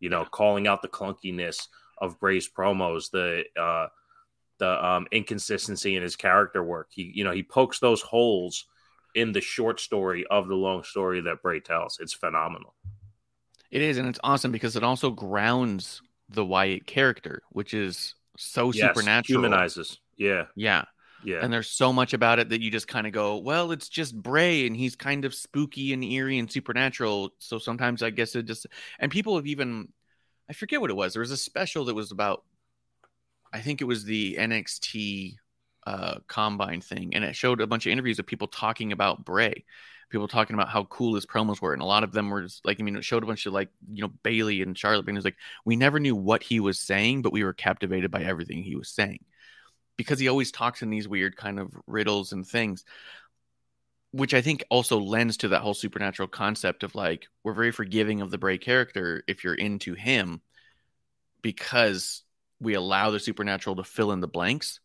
You 0.00 0.10
know, 0.10 0.24
calling 0.24 0.66
out 0.66 0.82
the 0.82 0.88
clunkiness 0.88 1.68
of 1.98 2.20
Bray's 2.20 2.48
promos, 2.48 3.10
the 3.10 3.44
uh 3.60 3.88
the 4.58 4.84
um 4.84 5.06
inconsistency 5.12 5.96
in 5.96 6.02
his 6.02 6.16
character 6.16 6.62
work. 6.62 6.88
He 6.90 7.12
you 7.14 7.24
know, 7.24 7.32
he 7.32 7.42
pokes 7.42 7.78
those 7.78 8.02
holes 8.02 8.66
in 9.18 9.32
the 9.32 9.40
short 9.40 9.80
story 9.80 10.24
of 10.30 10.48
the 10.48 10.54
long 10.54 10.84
story 10.84 11.20
that 11.22 11.42
Bray 11.42 11.60
tells. 11.60 11.98
It's 12.00 12.12
phenomenal. 12.12 12.74
It 13.70 13.82
is, 13.82 13.98
and 13.98 14.08
it's 14.08 14.20
awesome 14.22 14.52
because 14.52 14.76
it 14.76 14.84
also 14.84 15.10
grounds 15.10 16.00
the 16.28 16.44
Wyatt 16.44 16.86
character, 16.86 17.42
which 17.50 17.74
is 17.74 18.14
so 18.36 18.72
Yes, 18.72 18.94
supernatural. 18.94 19.42
Humanizes. 19.42 19.98
Yeah. 20.16 20.44
Yeah. 20.54 20.84
Yeah. 21.24 21.40
And 21.42 21.52
there's 21.52 21.68
so 21.68 21.92
much 21.92 22.14
about 22.14 22.38
it 22.38 22.50
that 22.50 22.60
you 22.60 22.70
just 22.70 22.86
kind 22.86 23.06
of 23.06 23.12
go, 23.12 23.38
well, 23.38 23.72
it's 23.72 23.88
just 23.88 24.14
Bray 24.14 24.66
and 24.66 24.76
he's 24.76 24.94
kind 24.94 25.24
of 25.24 25.34
spooky 25.34 25.92
and 25.92 26.04
eerie 26.04 26.38
and 26.38 26.50
supernatural. 26.50 27.34
So 27.38 27.58
sometimes 27.58 28.02
I 28.04 28.10
guess 28.10 28.36
it 28.36 28.44
just, 28.44 28.66
and 29.00 29.10
people 29.10 29.34
have 29.34 29.46
even, 29.46 29.88
I 30.48 30.52
forget 30.52 30.80
what 30.80 30.90
it 30.90 30.96
was. 30.96 31.12
There 31.12 31.20
was 31.20 31.32
a 31.32 31.36
special 31.36 31.86
that 31.86 31.94
was 31.94 32.12
about, 32.12 32.44
I 33.52 33.60
think 33.60 33.80
it 33.80 33.86
was 33.86 34.04
the 34.04 34.36
NXT 34.38 35.36
uh, 35.88 36.18
combine 36.26 36.80
thing. 36.80 37.14
And 37.14 37.24
it 37.24 37.34
showed 37.36 37.60
a 37.60 37.66
bunch 37.66 37.86
of 37.86 37.92
interviews 37.92 38.18
of 38.18 38.26
people 38.26 38.48
talking 38.48 38.92
about 38.92 39.24
Bray, 39.24 39.64
people 40.10 40.28
talking 40.28 40.54
about 40.54 40.68
how 40.68 40.84
cool 40.84 41.14
his 41.14 41.26
promos 41.26 41.60
were. 41.60 41.72
And 41.72 41.82
a 41.82 41.86
lot 41.86 42.04
of 42.04 42.12
them 42.12 42.30
were 42.30 42.42
just 42.42 42.64
like, 42.66 42.78
I 42.80 42.82
mean, 42.82 42.96
it 42.96 43.04
showed 43.04 43.22
a 43.22 43.26
bunch 43.26 43.46
of 43.46 43.52
like, 43.52 43.70
you 43.92 44.02
know, 44.02 44.12
Bayley 44.22 44.62
and 44.62 44.76
Charlotte. 44.76 45.06
And 45.08 45.16
it 45.16 45.18
was 45.18 45.24
like, 45.24 45.38
we 45.64 45.76
never 45.76 45.98
knew 45.98 46.14
what 46.14 46.42
he 46.42 46.60
was 46.60 46.78
saying, 46.78 47.22
but 47.22 47.32
we 47.32 47.44
were 47.44 47.52
captivated 47.52 48.10
by 48.10 48.22
everything 48.22 48.62
he 48.62 48.76
was 48.76 48.90
saying 48.90 49.24
because 49.98 50.18
he 50.18 50.28
always 50.28 50.50
talks 50.50 50.80
in 50.80 50.88
these 50.88 51.08
weird 51.08 51.36
kind 51.36 51.58
of 51.58 51.70
riddles 51.86 52.32
and 52.32 52.46
things 52.46 52.84
which 54.12 54.32
i 54.32 54.40
think 54.40 54.64
also 54.70 54.98
lends 54.98 55.36
to 55.36 55.48
that 55.48 55.60
whole 55.60 55.74
supernatural 55.74 56.28
concept 56.28 56.82
of 56.82 56.94
like 56.94 57.26
we're 57.44 57.52
very 57.52 57.72
forgiving 57.72 58.22
of 58.22 58.30
the 58.30 58.38
bray 58.38 58.56
character 58.56 59.22
if 59.28 59.44
you're 59.44 59.54
into 59.54 59.92
him 59.92 60.40
because 61.42 62.22
we 62.60 62.74
allow 62.74 63.10
the 63.10 63.20
supernatural 63.20 63.76
to 63.76 63.84
fill 63.84 64.12
in 64.12 64.20
the 64.20 64.28
blanks 64.28 64.80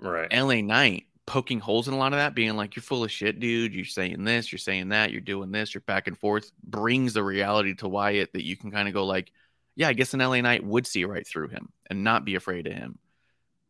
right. 0.00 0.32
la 0.32 0.60
knight 0.60 1.06
poking 1.26 1.60
holes 1.60 1.86
in 1.86 1.94
a 1.94 1.98
lot 1.98 2.12
of 2.12 2.18
that 2.18 2.34
being 2.34 2.56
like 2.56 2.74
you're 2.74 2.82
full 2.82 3.04
of 3.04 3.10
shit 3.10 3.38
dude 3.38 3.72
you're 3.72 3.84
saying 3.84 4.24
this 4.24 4.50
you're 4.50 4.58
saying 4.58 4.88
that 4.88 5.12
you're 5.12 5.20
doing 5.20 5.52
this 5.52 5.72
you're 5.72 5.80
back 5.82 6.08
and 6.08 6.18
forth 6.18 6.50
brings 6.64 7.12
the 7.12 7.22
reality 7.22 7.74
to 7.74 7.88
wyatt 7.88 8.32
that 8.32 8.44
you 8.44 8.56
can 8.56 8.72
kind 8.72 8.88
of 8.88 8.94
go 8.94 9.06
like 9.06 9.30
yeah 9.76 9.86
i 9.86 9.92
guess 9.92 10.12
an 10.12 10.20
la 10.20 10.40
knight 10.40 10.64
would 10.64 10.86
see 10.86 11.04
right 11.04 11.26
through 11.26 11.46
him 11.46 11.68
and 11.88 12.02
not 12.02 12.24
be 12.24 12.34
afraid 12.34 12.66
of 12.66 12.72
him 12.72 12.98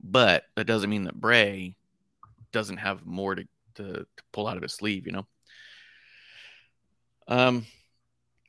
but 0.02 0.44
that 0.56 0.66
doesn't 0.66 0.90
mean 0.90 1.04
that 1.04 1.20
Bray 1.20 1.76
doesn't 2.52 2.78
have 2.78 3.04
more 3.06 3.34
to, 3.34 3.44
to, 3.76 3.92
to 3.92 4.24
pull 4.32 4.46
out 4.46 4.56
of 4.56 4.62
his 4.62 4.72
sleeve, 4.72 5.06
you 5.06 5.12
know. 5.12 5.26
Um, 7.28 7.66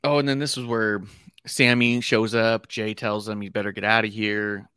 oh, 0.02 0.18
and 0.18 0.28
then 0.28 0.38
this 0.38 0.56
is 0.56 0.64
where 0.64 1.02
Sammy 1.46 2.00
shows 2.00 2.34
up. 2.34 2.68
Jay 2.68 2.94
tells 2.94 3.28
him 3.28 3.40
he 3.40 3.48
better 3.48 3.72
get 3.72 3.84
out 3.84 4.04
of 4.04 4.12
here. 4.12 4.68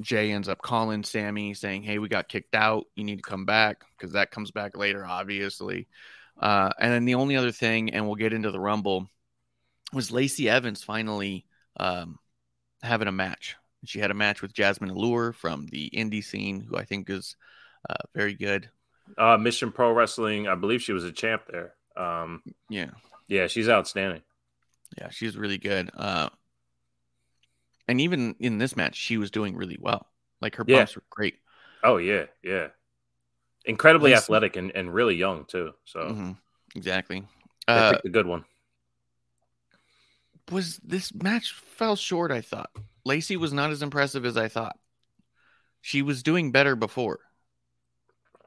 Jay 0.00 0.32
ends 0.32 0.48
up 0.48 0.62
calling 0.62 1.04
Sammy, 1.04 1.54
saying, 1.54 1.82
"Hey, 1.82 1.98
we 1.98 2.08
got 2.08 2.28
kicked 2.28 2.54
out. 2.54 2.86
You 2.94 3.04
need 3.04 3.16
to 3.16 3.22
come 3.22 3.44
back 3.44 3.84
because 3.96 4.12
that 4.12 4.30
comes 4.30 4.50
back 4.50 4.76
later, 4.76 5.04
obviously." 5.04 5.88
Uh, 6.38 6.70
and 6.78 6.92
then 6.92 7.04
the 7.04 7.16
only 7.16 7.36
other 7.36 7.52
thing, 7.52 7.90
and 7.90 8.06
we'll 8.06 8.14
get 8.14 8.32
into 8.32 8.50
the 8.50 8.60
Rumble, 8.60 9.06
was 9.92 10.10
Lacey 10.10 10.48
Evans 10.48 10.82
finally 10.82 11.44
um, 11.76 12.18
having 12.82 13.08
a 13.08 13.12
match. 13.12 13.56
She 13.84 13.98
had 13.98 14.10
a 14.10 14.14
match 14.14 14.42
with 14.42 14.52
Jasmine 14.52 14.90
Allure 14.90 15.32
from 15.32 15.66
the 15.66 15.90
indie 15.90 16.24
scene, 16.24 16.60
who 16.60 16.76
I 16.76 16.84
think 16.84 17.10
is 17.10 17.36
uh, 17.88 17.94
very 18.14 18.34
good. 18.34 18.70
Uh, 19.18 19.36
Mission 19.38 19.72
Pro 19.72 19.92
Wrestling, 19.92 20.48
I 20.48 20.54
believe 20.54 20.82
she 20.82 20.92
was 20.92 21.04
a 21.04 21.12
champ 21.12 21.42
there. 21.50 21.74
Um, 21.96 22.42
Yeah, 22.68 22.90
yeah, 23.26 23.46
she's 23.46 23.68
outstanding. 23.68 24.22
yeah, 24.98 25.08
she's 25.10 25.36
really 25.36 25.58
good. 25.58 25.90
Uh, 25.94 26.28
and 27.90 28.00
even 28.00 28.36
in 28.40 28.58
this 28.58 28.76
match, 28.76 28.96
she 28.96 29.18
was 29.18 29.30
doing 29.30 29.56
really 29.56 29.78
well. 29.80 30.06
Like 30.40 30.56
her 30.56 30.64
Yeah. 30.64 30.76
bumps 30.76 30.96
were 30.96 31.02
great. 31.10 31.34
Oh 31.82 31.96
yeah, 31.98 32.26
yeah. 32.42 32.68
Incredibly 33.64 34.14
athletic 34.14 34.56
and, 34.56 34.70
and 34.74 34.92
really 34.94 35.16
young 35.16 35.44
too. 35.44 35.72
So 35.84 36.00
Mhm, 36.10 36.36
exactly. 36.74 37.26
they 37.66 37.74
Uh, 37.74 37.92
picked 37.94 38.04
a 38.06 38.10
good 38.10 38.26
one. 38.26 38.44
was 40.50 40.78
this 40.78 41.14
match 41.14 41.52
fell 41.52 41.96
short? 41.96 42.30
I 42.30 42.40
thought 42.40 42.70
Lacey 43.04 43.36
was 43.36 43.52
not 43.52 43.70
as 43.70 43.82
impressive 43.82 44.24
as 44.24 44.36
I 44.36 44.48
thought. 44.48 44.78
She 45.82 46.00
was 46.00 46.22
doing 46.22 46.52
better 46.52 46.74
before. 46.74 47.20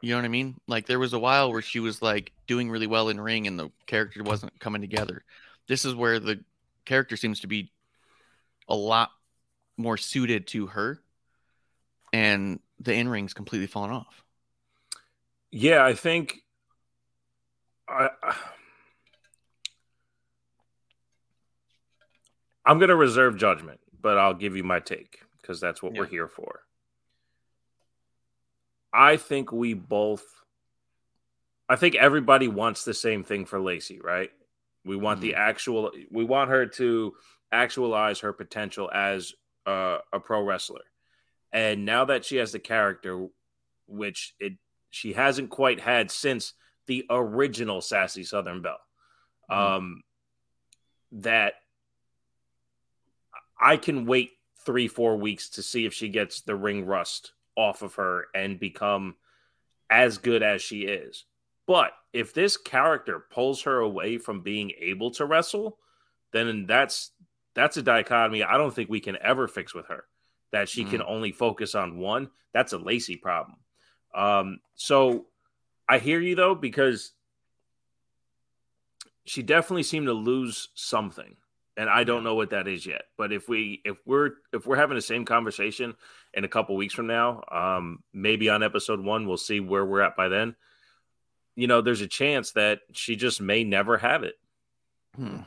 You 0.02 0.12
know 0.12 0.18
what 0.18 0.26
I 0.26 0.30
mean? 0.30 0.60
Like 0.68 0.86
there 0.86 1.00
was 1.00 1.14
a 1.14 1.20
while 1.20 1.52
where 1.52 1.62
she 1.62 1.80
was 1.80 2.02
like 2.02 2.34
doing 2.46 2.70
really 2.70 2.88
well 2.88 3.10
in 3.10 3.20
ring, 3.22 3.48
and 3.48 3.58
the 3.58 3.70
character 3.88 4.22
wasn't 4.22 4.60
coming 4.60 4.82
together. 4.82 5.24
This 5.68 5.86
is 5.86 5.96
where 5.96 6.20
the 6.20 6.44
character 6.86 7.16
seems 7.16 7.40
to 7.42 7.48
be 7.48 7.72
a 8.68 8.76
lot 8.76 9.12
more 9.78 9.98
suited 9.98 10.48
to 10.48 10.68
her, 10.68 11.02
and 12.12 12.60
the 12.80 12.94
in 12.94 13.08
ring's 13.08 13.34
completely 13.34 13.68
fallen 13.68 13.92
off. 13.92 14.24
Yeah, 15.52 15.86
I 15.86 15.94
think 15.94 16.40
I 17.88 18.10
I'm 22.66 22.80
going 22.80 22.90
to 22.90 22.96
reserve 22.96 23.38
judgment, 23.38 23.80
but 24.02 24.18
I'll 24.18 24.34
give 24.34 24.56
you 24.56 24.64
my 24.64 24.80
take 24.80 25.20
because 25.42 25.60
that's 25.60 25.84
what 25.84 25.94
we're 25.94 26.06
here 26.06 26.28
for. 26.28 26.62
I 28.94 29.18
think 29.18 29.52
we 29.52 29.74
both 29.74 30.24
I 31.68 31.76
think 31.76 31.96
everybody 31.96 32.48
wants 32.48 32.84
the 32.84 32.94
same 32.94 33.24
thing 33.24 33.46
for 33.46 33.60
Lacey, 33.60 34.00
right? 34.00 34.30
We 34.86 34.96
want 34.96 35.22
the 35.22 35.32
mm-hmm. 35.32 35.42
actual 35.42 35.92
we 36.12 36.24
want 36.24 36.50
her 36.50 36.66
to 36.68 37.14
actualize 37.52 38.20
her 38.20 38.34
potential 38.34 38.90
as 38.94 39.34
uh, 39.66 40.00
a 40.12 40.20
pro 40.20 40.42
wrestler. 40.44 40.84
And 41.52 41.86
now 41.86 42.06
that 42.06 42.26
she 42.26 42.38
has 42.38 42.52
the 42.52 42.60
character 42.60 43.28
which 43.88 44.34
it 44.40 44.54
she 44.90 45.14
hasn't 45.14 45.50
quite 45.50 45.80
had 45.80 46.12
since 46.12 46.54
the 46.86 47.06
original 47.10 47.82
Sassy 47.82 48.24
Southern 48.24 48.62
Belle. 48.62 48.80
Mhm. 49.50 49.56
Um, 49.56 50.04
that 51.12 51.56
I 53.60 53.78
can 53.78 54.06
wait 54.06 54.32
three, 54.66 54.88
four 54.88 55.18
weeks 55.18 55.50
to 55.52 55.64
see 55.64 55.86
if 55.86 55.94
she 55.94 56.10
gets 56.10 56.42
the 56.42 56.56
ring 56.56 56.86
rust 56.86 57.34
off 57.56 57.82
of 57.82 57.96
her 57.96 58.28
and 58.34 58.60
become 58.60 59.16
as 59.90 60.18
good 60.18 60.42
as 60.44 60.62
she 60.62 60.82
is. 60.82 61.26
But 61.66 61.94
if 62.12 62.34
this 62.34 62.58
character 62.58 63.20
pulls 63.20 63.64
her 63.64 63.80
away 63.80 64.18
from 64.18 64.42
being 64.42 64.72
able 64.80 65.12
to 65.12 65.26
wrestle, 65.26 65.80
then 66.32 66.66
that's 66.66 67.12
that's 67.56 67.78
a 67.78 67.82
dichotomy 67.82 68.44
I 68.44 68.58
don't 68.58 68.74
think 68.74 68.90
we 68.90 69.00
can 69.00 69.18
ever 69.22 69.48
fix 69.48 69.74
with 69.74 69.88
her. 69.88 70.06
That 70.52 70.70
she 70.70 70.86
can 70.86 71.02
only 71.02 71.32
focus 71.32 71.74
on 71.74 71.98
one. 71.98 72.30
That's 72.54 72.74
a 72.74 72.78
Lacey 72.78 73.18
problem. 73.18 73.58
Um, 74.14 74.60
so 74.76 75.26
I 75.90 75.98
hear 75.98 76.20
you 76.20 76.36
though, 76.36 76.54
because 76.54 77.12
she 79.26 79.42
definitely 79.42 79.84
seemed 79.84 80.08
to 80.08 80.14
lose 80.14 80.70
something. 80.76 81.36
And 81.76 81.90
I 81.90 82.04
don't 82.04 82.24
know 82.24 82.36
what 82.36 82.52
that 82.52 82.68
is 82.68 82.86
yet. 82.86 83.06
But 83.18 83.32
if 83.32 83.50
we 83.50 83.82
if 83.84 83.98
we're 84.06 84.34
if 84.52 84.68
we're 84.68 84.76
having 84.76 84.96
the 84.96 85.02
same 85.02 85.26
conversation 85.26 85.96
in 86.34 86.44
a 86.44 86.50
couple 86.50 86.76
weeks 86.76 86.94
from 86.94 87.08
now, 87.08 87.44
um, 87.52 88.04
maybe 88.14 88.48
on 88.50 88.62
episode 88.62 89.00
one, 89.00 89.28
we'll 89.28 89.38
see 89.38 89.60
where 89.60 89.84
we're 89.84 90.02
at 90.02 90.16
by 90.16 90.28
then. 90.28 90.56
You 91.56 91.66
know, 91.66 91.82
there's 91.82 92.02
a 92.02 92.08
chance 92.08 92.52
that 92.52 92.82
she 92.92 93.16
just 93.16 93.42
may 93.42 93.64
never 93.64 93.98
have 93.98 94.24
it. 94.24 94.36
Hmm. 95.16 95.40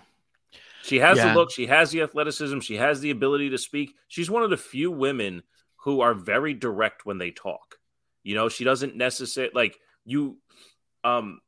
She 0.86 0.98
has 1.00 1.18
Yeah. 1.18 1.32
the 1.32 1.38
look, 1.38 1.50
she 1.50 1.66
has 1.66 1.90
the 1.90 2.02
athleticism, 2.02 2.60
she 2.60 2.76
has 2.76 3.00
the 3.00 3.10
ability 3.10 3.50
to 3.50 3.58
speak. 3.58 3.96
She's 4.08 4.30
one 4.30 4.42
of 4.42 4.50
the 4.50 4.56
few 4.56 4.90
women 4.90 5.42
who 5.78 6.00
are 6.00 6.14
very 6.14 6.54
direct 6.54 7.04
when 7.06 7.18
they 7.18 7.30
talk. 7.30 7.78
You 8.22 8.34
know, 8.34 8.48
she 8.48 8.64
doesn't 8.64 8.96
necessarily 8.96 9.52
like 9.54 9.78
you 10.04 10.38
um 11.04 11.40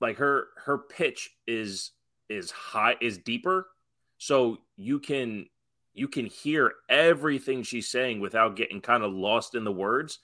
like 0.00 0.16
her 0.18 0.48
her 0.64 0.78
pitch 0.78 1.30
is 1.46 1.92
is 2.28 2.50
high 2.50 2.96
is 3.00 3.18
deeper 3.18 3.68
so 4.18 4.58
you 4.76 4.98
can 4.98 5.46
you 5.94 6.08
can 6.08 6.26
hear 6.26 6.72
everything 6.88 7.62
she's 7.62 7.88
saying 7.88 8.20
without 8.20 8.56
getting 8.56 8.80
kind 8.80 9.02
of 9.02 9.12
lost 9.12 9.54
in 9.54 9.64
the 9.64 9.72
words 9.72 10.18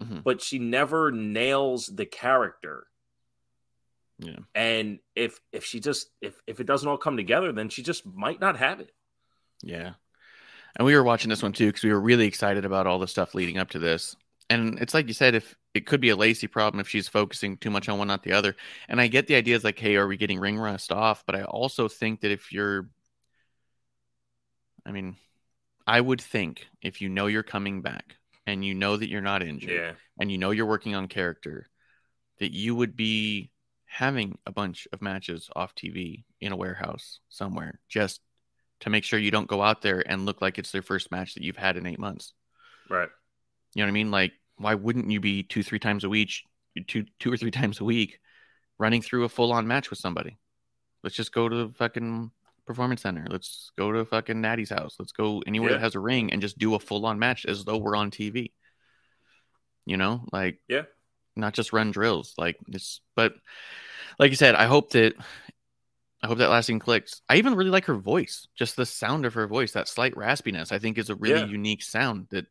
Mhm. 0.00 0.22
but 0.22 0.42
she 0.42 0.58
never 0.58 1.10
nails 1.10 1.86
the 1.86 2.04
character 2.06 2.86
Yeah. 4.18 4.38
and 4.54 4.98
if 5.14 5.40
if 5.52 5.64
she 5.64 5.78
just 5.80 6.10
if 6.22 6.40
if 6.46 6.58
it 6.58 6.66
doesn't 6.66 6.88
all 6.88 6.96
come 6.96 7.16
together 7.18 7.52
then 7.52 7.68
she 7.68 7.82
just 7.82 8.06
might 8.06 8.40
not 8.40 8.56
have 8.56 8.80
it 8.80 8.92
Yeah. 9.62 9.92
And 10.76 10.84
we 10.84 10.94
were 10.94 11.02
watching 11.04 11.30
this 11.30 11.42
one 11.42 11.52
too 11.52 11.66
because 11.66 11.82
we 11.84 11.92
were 11.92 12.00
really 12.00 12.26
excited 12.26 12.64
about 12.64 12.86
all 12.86 12.98
the 12.98 13.08
stuff 13.08 13.34
leading 13.34 13.58
up 13.58 13.70
to 13.70 13.78
this. 13.78 14.14
And 14.50 14.78
it's 14.78 14.94
like 14.94 15.08
you 15.08 15.14
said, 15.14 15.34
if 15.34 15.56
it 15.74 15.86
could 15.86 16.00
be 16.00 16.10
a 16.10 16.16
Lacey 16.16 16.46
problem 16.46 16.80
if 16.80 16.88
she's 16.88 17.08
focusing 17.08 17.56
too 17.56 17.70
much 17.70 17.88
on 17.88 17.98
one, 17.98 18.08
not 18.08 18.22
the 18.22 18.32
other. 18.32 18.54
And 18.88 19.00
I 19.00 19.08
get 19.08 19.26
the 19.26 19.34
ideas 19.34 19.64
like, 19.64 19.78
hey, 19.78 19.96
are 19.96 20.06
we 20.06 20.16
getting 20.16 20.38
ring 20.38 20.58
rust 20.58 20.92
off? 20.92 21.24
But 21.26 21.34
I 21.34 21.44
also 21.44 21.88
think 21.88 22.20
that 22.20 22.30
if 22.30 22.52
you're, 22.52 22.88
I 24.84 24.92
mean, 24.92 25.16
I 25.86 26.00
would 26.00 26.20
think 26.20 26.66
if 26.82 27.00
you 27.00 27.08
know 27.08 27.26
you're 27.26 27.42
coming 27.42 27.82
back 27.82 28.16
and 28.46 28.64
you 28.64 28.74
know 28.74 28.96
that 28.96 29.08
you're 29.08 29.20
not 29.20 29.42
injured 29.42 29.96
and 30.20 30.30
you 30.30 30.38
know 30.38 30.50
you're 30.50 30.66
working 30.66 30.94
on 30.94 31.08
character, 31.08 31.66
that 32.38 32.52
you 32.52 32.74
would 32.76 32.96
be 32.96 33.50
having 33.86 34.36
a 34.46 34.52
bunch 34.52 34.86
of 34.92 35.00
matches 35.00 35.48
off 35.56 35.74
TV 35.74 36.24
in 36.40 36.52
a 36.52 36.56
warehouse 36.56 37.20
somewhere 37.28 37.80
just 37.88 38.20
to 38.80 38.90
make 38.90 39.04
sure 39.04 39.18
you 39.18 39.30
don't 39.30 39.48
go 39.48 39.62
out 39.62 39.80
there 39.82 40.02
and 40.06 40.26
look 40.26 40.42
like 40.42 40.58
it's 40.58 40.70
their 40.72 40.82
first 40.82 41.10
match 41.10 41.34
that 41.34 41.42
you've 41.42 41.56
had 41.56 41.76
in 41.76 41.86
eight 41.86 41.98
months. 41.98 42.34
right 42.90 43.08
You 43.74 43.82
know 43.82 43.86
what 43.86 43.90
I 43.90 43.92
mean? 43.92 44.10
Like, 44.10 44.32
why 44.58 44.74
wouldn't 44.74 45.10
you 45.10 45.20
be 45.20 45.42
two, 45.42 45.62
three 45.62 45.78
times 45.78 46.04
a 46.04 46.08
week, 46.08 46.30
two, 46.86 47.04
two 47.20 47.32
or 47.32 47.36
three 47.36 47.50
times 47.50 47.80
a 47.80 47.84
week, 47.84 48.18
running 48.78 49.00
through 49.02 49.24
a 49.24 49.28
full 49.28 49.52
on 49.52 49.66
match 49.66 49.88
with 49.90 49.98
somebody? 49.98 50.36
Let's 51.02 51.16
just 51.16 51.32
go 51.32 51.48
to 51.48 51.56
the 51.56 51.74
fucking 51.74 52.30
performance 52.66 53.02
center. 53.02 53.24
Let's 53.30 53.70
go 53.78 53.92
to 53.92 54.04
fucking 54.04 54.40
Natty's 54.40 54.70
house. 54.70 54.96
Let's 54.98 55.12
go 55.12 55.42
anywhere 55.46 55.70
Yeah. 55.70 55.76
that 55.76 55.82
has 55.82 55.94
a 55.94 56.00
ring 56.00 56.32
and 56.32 56.42
just 56.42 56.58
do 56.58 56.74
a 56.74 56.78
full 56.80 57.06
on 57.06 57.18
match 57.18 57.46
as 57.46 57.64
though 57.64 57.76
we're 57.78 57.96
on 57.96 58.10
TV. 58.10 58.52
You 59.84 59.96
know, 59.96 60.24
like 60.32 60.58
yeah 60.68 60.82
not 61.36 61.54
just 61.54 61.72
run 61.72 61.90
drills. 61.90 62.34
Like 62.38 62.56
it's, 62.68 63.00
but 63.14 63.34
like 64.18 64.30
you 64.30 64.36
said, 64.36 64.54
I 64.54 64.66
hope 64.66 64.90
that 64.92 65.14
I 66.22 66.26
hope 66.28 66.38
that 66.38 66.50
last 66.50 66.66
scene 66.66 66.78
clicks. 66.78 67.20
I 67.28 67.36
even 67.36 67.54
really 67.54 67.70
like 67.70 67.84
her 67.84 67.94
voice, 67.94 68.48
just 68.56 68.74
the 68.74 68.86
sound 68.86 69.26
of 69.26 69.34
her 69.34 69.46
voice, 69.46 69.72
that 69.72 69.86
slight 69.88 70.14
raspiness. 70.14 70.72
I 70.72 70.78
think 70.78 70.98
is 70.98 71.10
a 71.10 71.14
really 71.14 71.40
Yeah. 71.40 71.46
unique 71.46 71.82
sound 71.82 72.28
that, 72.30 72.46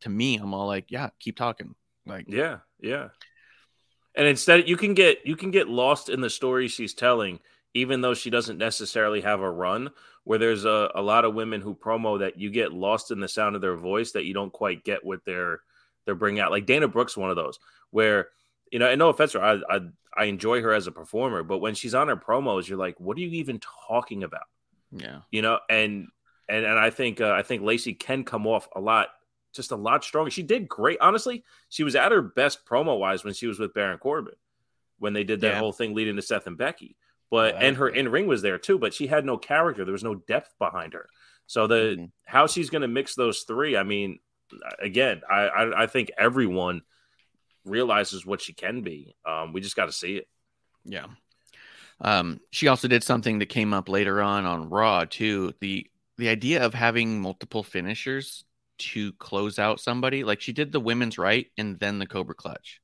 to 0.00 0.10
me, 0.10 0.36
I'm 0.36 0.52
all 0.52 0.66
like, 0.66 0.90
yeah, 0.90 1.08
keep 1.18 1.36
talking. 1.36 1.74
Like, 2.04 2.26
Yeah, 2.28 2.58
yeah. 2.78 3.08
And 4.14 4.26
instead 4.26 4.68
you 4.68 4.76
can 4.76 4.94
get 4.94 5.26
you 5.26 5.36
can 5.36 5.50
get 5.50 5.68
lost 5.68 6.08
in 6.08 6.20
the 6.20 6.30
story 6.30 6.68
she's 6.68 6.94
telling, 6.94 7.40
even 7.74 8.00
though 8.00 8.14
she 8.14 8.30
doesn't 8.30 8.58
necessarily 8.58 9.22
have 9.22 9.40
a 9.40 9.50
run, 9.50 9.90
where 10.24 10.38
there's 10.38 10.64
a, 10.64 10.90
a 10.94 11.02
lot 11.02 11.24
of 11.24 11.34
women 11.34 11.60
who 11.60 11.74
promo 11.74 12.18
that 12.18 12.38
you 12.38 12.50
get 12.50 12.72
lost 12.72 13.10
in 13.10 13.20
the 13.20 13.28
sound 13.28 13.56
of 13.56 13.62
their 13.62 13.76
voice 13.76 14.12
that 14.12 14.24
you 14.24 14.34
don't 14.34 14.52
quite 14.52 14.84
get 14.84 15.04
what 15.04 15.24
they're 15.24 15.60
they're 16.06 16.14
bringing 16.14 16.40
out. 16.40 16.50
Like 16.50 16.64
Dana 16.66 16.88
Brooks, 16.88 17.16
one 17.16 17.28
of 17.30 17.36
those, 17.36 17.58
where 17.90 18.28
you 18.72 18.78
know, 18.78 18.88
and 18.88 18.98
no 18.98 19.10
offense, 19.10 19.36
I, 19.36 19.58
I 19.68 19.80
I 20.16 20.24
enjoy 20.24 20.62
her 20.62 20.72
as 20.72 20.86
a 20.86 20.92
performer, 20.92 21.42
but 21.42 21.58
when 21.58 21.74
she's 21.74 21.94
on 21.94 22.08
her 22.08 22.16
promos, 22.16 22.66
you're 22.68 22.78
like, 22.78 22.98
what 22.98 23.16
are 23.18 23.20
you 23.20 23.28
even 23.32 23.60
talking 23.88 24.22
about? 24.24 24.46
yeah, 24.92 25.20
you 25.32 25.42
know 25.42 25.58
and 25.68 26.06
and 26.48 26.64
and 26.64 26.78
i 26.78 26.90
think 26.90 27.20
uh, 27.20 27.32
i 27.32 27.42
think 27.42 27.60
lacey 27.62 27.92
can 27.92 28.22
come 28.22 28.46
off 28.46 28.68
a 28.76 28.80
lot 28.80 29.08
just 29.52 29.72
a 29.72 29.76
lot 29.76 30.04
stronger 30.04 30.30
she 30.30 30.44
did 30.44 30.68
great 30.68 30.96
honestly 31.00 31.42
she 31.68 31.82
was 31.82 31.96
at 31.96 32.12
her 32.12 32.22
best 32.22 32.64
promo 32.64 32.96
wise 32.96 33.24
when 33.24 33.34
she 33.34 33.48
was 33.48 33.58
with 33.58 33.74
baron 33.74 33.98
corbin 33.98 34.34
when 35.00 35.12
they 35.12 35.24
did 35.24 35.40
that 35.40 35.54
Yeah. 35.54 35.58
whole 35.58 35.72
thing 35.72 35.92
leading 35.92 36.14
to 36.14 36.22
seth 36.22 36.46
and 36.46 36.56
becky 36.56 36.96
but 37.32 37.54
Yeah, 37.54 37.60
and 37.66 37.76
her 37.78 37.88
in 37.88 38.08
ring 38.08 38.28
was 38.28 38.42
there 38.42 38.58
too 38.58 38.78
but 38.78 38.94
she 38.94 39.08
had 39.08 39.24
no 39.26 39.36
character 39.36 39.84
there 39.84 39.90
was 39.92 40.04
no 40.04 40.14
depth 40.14 40.54
behind 40.60 40.92
her 40.92 41.08
so 41.48 41.66
the 41.66 41.96
Mhm. 41.98 42.10
how 42.24 42.46
she's 42.46 42.70
going 42.70 42.82
to 42.82 42.88
mix 42.88 43.16
those 43.16 43.40
three 43.40 43.76
i 43.76 43.82
mean 43.82 44.20
again 44.80 45.22
I, 45.28 45.40
I 45.48 45.82
i 45.82 45.86
think 45.86 46.10
everyone 46.16 46.82
realizes 47.64 48.24
what 48.24 48.40
she 48.40 48.52
can 48.52 48.82
be 48.82 49.16
um 49.24 49.52
we 49.52 49.60
just 49.60 49.76
got 49.76 49.86
to 49.86 49.92
see 49.92 50.16
it 50.16 50.28
yeah. 50.86 51.06
Um, 52.00 52.40
she 52.50 52.68
also 52.68 52.88
did 52.88 53.02
something 53.02 53.38
that 53.38 53.46
came 53.46 53.74
up 53.74 53.88
later 53.88 54.22
on 54.22 54.46
on 54.46 54.70
Raw 54.70 55.04
too. 55.04 55.52
The 55.60 55.86
the 56.18 56.28
idea 56.28 56.64
of 56.64 56.72
having 56.72 57.20
multiple 57.20 57.62
finishers 57.62 58.44
to 58.78 59.12
close 59.14 59.58
out 59.58 59.80
somebody, 59.80 60.24
like 60.24 60.40
she 60.40 60.52
did 60.52 60.72
the 60.72 60.80
women's 60.80 61.18
right 61.18 61.46
and 61.58 61.78
then 61.78 61.98
the 61.98 62.06
Cobra 62.06 62.34
Clutch. 62.34 62.80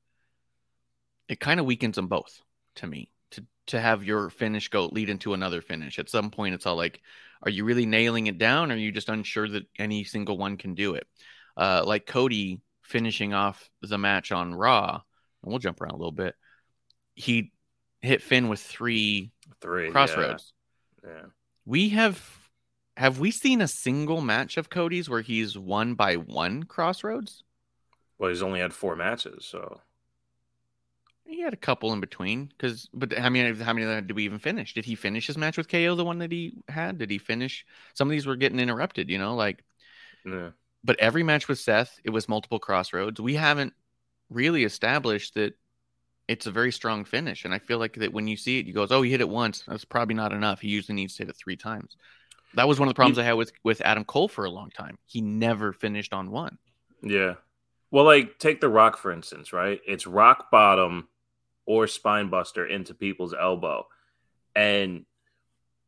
It 1.28 1.40
kind 1.40 1.60
of 1.60 1.66
weakens 1.66 1.96
them 1.96 2.08
both 2.08 2.40
to 2.76 2.86
me. 2.86 3.10
To 3.32 3.44
to 3.68 3.80
have 3.80 4.04
your 4.04 4.30
finish 4.30 4.68
go 4.68 4.86
lead 4.86 5.08
into 5.08 5.34
another 5.34 5.62
finish. 5.62 5.98
At 5.98 6.10
some 6.10 6.30
point, 6.30 6.54
it's 6.54 6.66
all 6.66 6.76
like, 6.76 7.00
are 7.42 7.50
you 7.50 7.64
really 7.64 7.86
nailing 7.86 8.26
it 8.26 8.38
down? 8.38 8.70
Or 8.70 8.74
are 8.74 8.78
you 8.78 8.92
just 8.92 9.08
unsure 9.08 9.48
that 9.48 9.66
any 9.78 10.04
single 10.04 10.38
one 10.38 10.56
can 10.56 10.74
do 10.74 10.94
it? 10.94 11.06
Uh, 11.56 11.82
like 11.86 12.06
Cody 12.06 12.60
finishing 12.82 13.34
off 13.34 13.70
the 13.82 13.98
match 13.98 14.32
on 14.32 14.54
Raw, 14.54 15.02
and 15.42 15.50
we'll 15.50 15.58
jump 15.58 15.80
around 15.80 15.92
a 15.92 15.96
little 15.96 16.12
bit. 16.12 16.34
He 17.14 17.52
hit 18.00 18.22
Finn 18.22 18.48
with 18.48 18.60
three 18.60 19.32
Three. 19.60 19.92
crossroads. 19.92 20.52
Yeah. 21.04 21.26
We 21.64 21.90
have 21.90 22.50
have 22.96 23.18
we 23.18 23.30
seen 23.30 23.60
a 23.60 23.68
single 23.68 24.20
match 24.20 24.56
of 24.56 24.70
Cody's 24.70 25.08
where 25.08 25.22
he's 25.22 25.58
won 25.58 25.94
by 25.94 26.16
one 26.16 26.64
crossroads? 26.64 27.44
Well, 28.18 28.30
he's 28.30 28.42
only 28.42 28.60
had 28.60 28.72
four 28.72 28.96
matches, 28.96 29.44
so 29.44 29.82
He 31.24 31.40
had 31.40 31.52
a 31.54 31.56
couple 31.56 31.92
in 31.92 32.00
between, 32.00 32.46
because 32.46 32.88
but 32.92 33.12
how 33.12 33.28
many 33.30 33.56
how 33.62 33.72
many 33.72 33.86
did 34.02 34.12
we 34.12 34.24
even 34.24 34.38
finish? 34.38 34.74
Did 34.74 34.84
he 34.84 34.94
finish 34.94 35.26
his 35.26 35.38
match 35.38 35.56
with 35.56 35.68
KO, 35.68 35.94
the 35.94 36.04
one 36.04 36.18
that 36.18 36.30
he 36.32 36.58
had? 36.68 36.98
Did 36.98 37.10
he 37.10 37.18
finish? 37.18 37.64
Some 37.94 38.08
of 38.08 38.12
these 38.12 38.26
were 38.26 38.36
getting 38.36 38.60
interrupted, 38.60 39.08
you 39.10 39.18
know, 39.18 39.34
like. 39.34 39.64
yeah. 40.24 40.50
But 40.84 40.98
every 40.98 41.22
match 41.22 41.48
with 41.48 41.60
Seth, 41.60 42.00
it 42.04 42.10
was 42.10 42.28
multiple 42.28 42.58
crossroads. 42.58 43.20
We 43.20 43.34
haven't 43.34 43.72
really 44.30 44.64
established 44.64 45.34
that 45.34 45.54
it's 46.28 46.46
a 46.46 46.50
very 46.50 46.72
strong 46.72 47.04
finish, 47.04 47.44
and 47.44 47.52
I 47.54 47.58
feel 47.58 47.78
like 47.78 47.94
that 47.94 48.12
when 48.12 48.26
you 48.26 48.36
see 48.36 48.58
it, 48.58 48.66
you 48.66 48.72
go, 48.72 48.86
"Oh, 48.90 49.02
he 49.02 49.10
hit 49.10 49.20
it 49.20 49.28
once. 49.28 49.64
That's 49.66 49.84
probably 49.84 50.14
not 50.14 50.32
enough. 50.32 50.60
He 50.60 50.68
usually 50.68 50.94
needs 50.94 51.16
to 51.16 51.24
hit 51.24 51.30
it 51.30 51.36
three 51.36 51.56
times." 51.56 51.96
That 52.54 52.68
was 52.68 52.78
one 52.78 52.88
of 52.88 52.94
the 52.94 52.96
problems 52.96 53.18
I 53.18 53.24
had 53.24 53.32
with 53.32 53.52
with 53.62 53.80
Adam 53.80 54.04
Cole 54.04 54.28
for 54.28 54.44
a 54.44 54.50
long 54.50 54.70
time. 54.70 54.98
He 55.06 55.20
never 55.20 55.72
finished 55.72 56.12
on 56.12 56.30
one. 56.30 56.58
Yeah. 57.02 57.34
Well, 57.90 58.04
like 58.04 58.38
take 58.38 58.60
the 58.60 58.68
rock 58.68 58.96
for 58.96 59.12
instance, 59.12 59.52
right? 59.52 59.80
It's 59.86 60.06
rock 60.06 60.50
bottom 60.50 61.08
or 61.66 61.86
spine 61.86 62.28
buster 62.28 62.66
into 62.66 62.94
people's 62.94 63.34
elbow. 63.34 63.86
And 64.54 65.06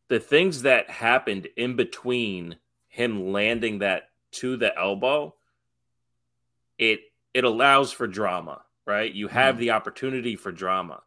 the 0.08 0.20
things 0.20 0.62
that 0.62 0.90
happened 0.90 1.48
in 1.56 1.76
between 1.76 2.56
him 2.88 3.32
landing 3.32 3.78
that 3.80 4.10
to 4.34 4.56
the 4.56 4.76
elbow, 4.78 5.34
it 6.78 7.00
it 7.32 7.44
allows 7.44 7.92
for 7.92 8.06
drama, 8.06 8.62
right? 8.86 9.12
You 9.12 9.28
have 9.28 9.54
mm-hmm. 9.54 9.60
the 9.60 9.70
opportunity 9.72 10.36
for 10.36 10.52
drama. 10.52 11.02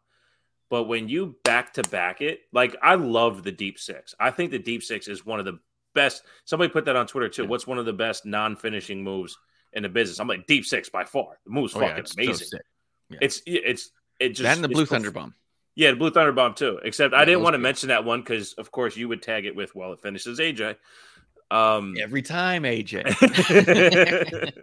But 0.70 0.84
when 0.84 1.08
you 1.08 1.36
back 1.44 1.74
to 1.74 1.82
back 1.82 2.20
it, 2.20 2.40
like 2.52 2.76
I 2.82 2.96
love 2.96 3.42
the 3.42 3.52
deep 3.52 3.78
six. 3.78 4.14
I 4.20 4.30
think 4.30 4.50
the 4.50 4.58
deep 4.58 4.82
six 4.82 5.08
is 5.08 5.24
one 5.24 5.38
of 5.38 5.46
the 5.46 5.58
best. 5.94 6.22
Somebody 6.44 6.70
put 6.70 6.84
that 6.84 6.96
on 6.96 7.06
Twitter 7.06 7.28
too. 7.28 7.46
What's 7.46 7.66
one 7.66 7.78
of 7.78 7.86
the 7.86 7.92
best 7.92 8.26
non-finishing 8.26 9.02
moves 9.02 9.38
in 9.72 9.82
the 9.82 9.88
business? 9.88 10.20
I'm 10.20 10.28
like 10.28 10.46
deep 10.46 10.66
six 10.66 10.90
by 10.90 11.04
far. 11.04 11.38
The 11.46 11.50
move's 11.50 11.74
Oh, 11.74 11.80
yeah, 11.80 11.88
fucking 11.88 12.00
it's 12.04 12.14
amazing. 12.14 12.46
sick. 12.48 12.62
Yeah. 13.08 13.18
It's 13.22 13.42
it's 13.46 13.90
it 14.20 14.28
just 14.30 14.42
that 14.42 14.56
and 14.56 14.64
the 14.64 14.68
Blue 14.68 14.84
Thunder 14.84 15.10
Bomb. 15.10 15.34
Yeah, 15.74 15.92
the 15.92 15.96
Blue 15.96 16.10
Thunder 16.10 16.32
Bomb 16.32 16.54
too. 16.54 16.78
Except 16.82 17.14
I 17.14 17.24
didn't 17.24 17.42
want 17.42 17.54
to 17.54 17.58
mention 17.58 17.88
that 17.88 18.04
one 18.04 18.20
because 18.20 18.52
of 18.54 18.70
course 18.70 18.96
you 18.96 19.08
would 19.08 19.22
tag 19.22 19.46
it 19.46 19.56
with 19.56 19.74
well 19.74 19.92
it 19.92 20.02
finishes 20.02 20.38
AJ. 20.38 20.76
Um 21.50 21.94
Every 22.00 22.22
time, 22.22 22.64
AJ. 22.64 23.04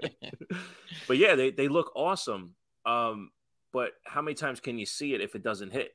but 1.07 1.17
yeah, 1.17 1.35
they, 1.35 1.51
they 1.51 1.67
look 1.67 1.91
awesome. 1.95 2.55
Um, 2.85 3.31
but 3.73 3.91
how 4.05 4.21
many 4.21 4.35
times 4.35 4.59
can 4.59 4.77
you 4.77 4.85
see 4.85 5.13
it 5.13 5.21
if 5.21 5.35
it 5.35 5.43
doesn't 5.43 5.71
hit? 5.71 5.91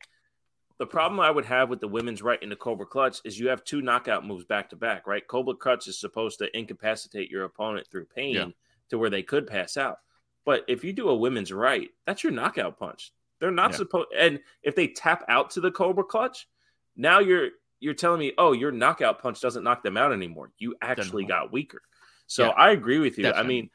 The 0.78 0.86
problem 0.86 1.20
I 1.20 1.30
would 1.30 1.44
have 1.44 1.68
with 1.68 1.80
the 1.80 1.88
women's 1.88 2.22
right 2.22 2.42
in 2.42 2.48
the 2.48 2.56
Cobra 2.56 2.86
Clutch 2.86 3.18
is 3.24 3.38
you 3.38 3.48
have 3.48 3.62
two 3.64 3.82
knockout 3.82 4.26
moves 4.26 4.44
back 4.44 4.70
to 4.70 4.76
back, 4.76 5.06
right? 5.06 5.26
Cobra 5.26 5.54
Clutch 5.54 5.86
is 5.88 6.00
supposed 6.00 6.38
to 6.38 6.56
incapacitate 6.56 7.30
your 7.30 7.44
opponent 7.44 7.86
through 7.90 8.06
pain 8.06 8.34
Yeah. 8.34 8.46
to 8.88 8.98
where 8.98 9.10
they 9.10 9.22
could 9.22 9.46
pass 9.46 9.76
out. 9.76 9.98
But 10.46 10.64
if 10.68 10.82
you 10.82 10.92
do 10.94 11.10
a 11.10 11.14
women's 11.14 11.52
right, 11.52 11.90
that's 12.06 12.24
your 12.24 12.32
knockout 12.32 12.78
punch. 12.78 13.12
They're 13.40 13.50
not 13.50 13.72
Yeah. 13.72 13.76
supposed 13.76 14.08
and 14.18 14.40
if 14.62 14.74
they 14.74 14.88
tap 14.88 15.22
out 15.28 15.50
to 15.50 15.60
the 15.60 15.70
Cobra 15.70 16.04
Clutch, 16.04 16.48
now 16.96 17.18
you're 17.20 17.50
you're 17.80 17.94
telling 17.94 18.20
me, 18.20 18.32
oh, 18.38 18.52
your 18.52 18.70
knockout 18.70 19.20
punch 19.20 19.40
doesn't 19.40 19.64
knock 19.64 19.82
them 19.82 19.96
out 19.96 20.12
anymore. 20.12 20.52
You 20.58 20.76
actually 20.82 21.24
got 21.24 21.52
weaker. 21.52 21.82
So 22.26 22.44
Yeah. 22.44 22.50
I 22.50 22.70
agree 22.70 22.98
with 22.98 23.18
you. 23.18 23.32
I 23.32 23.42
mean, 23.42 23.70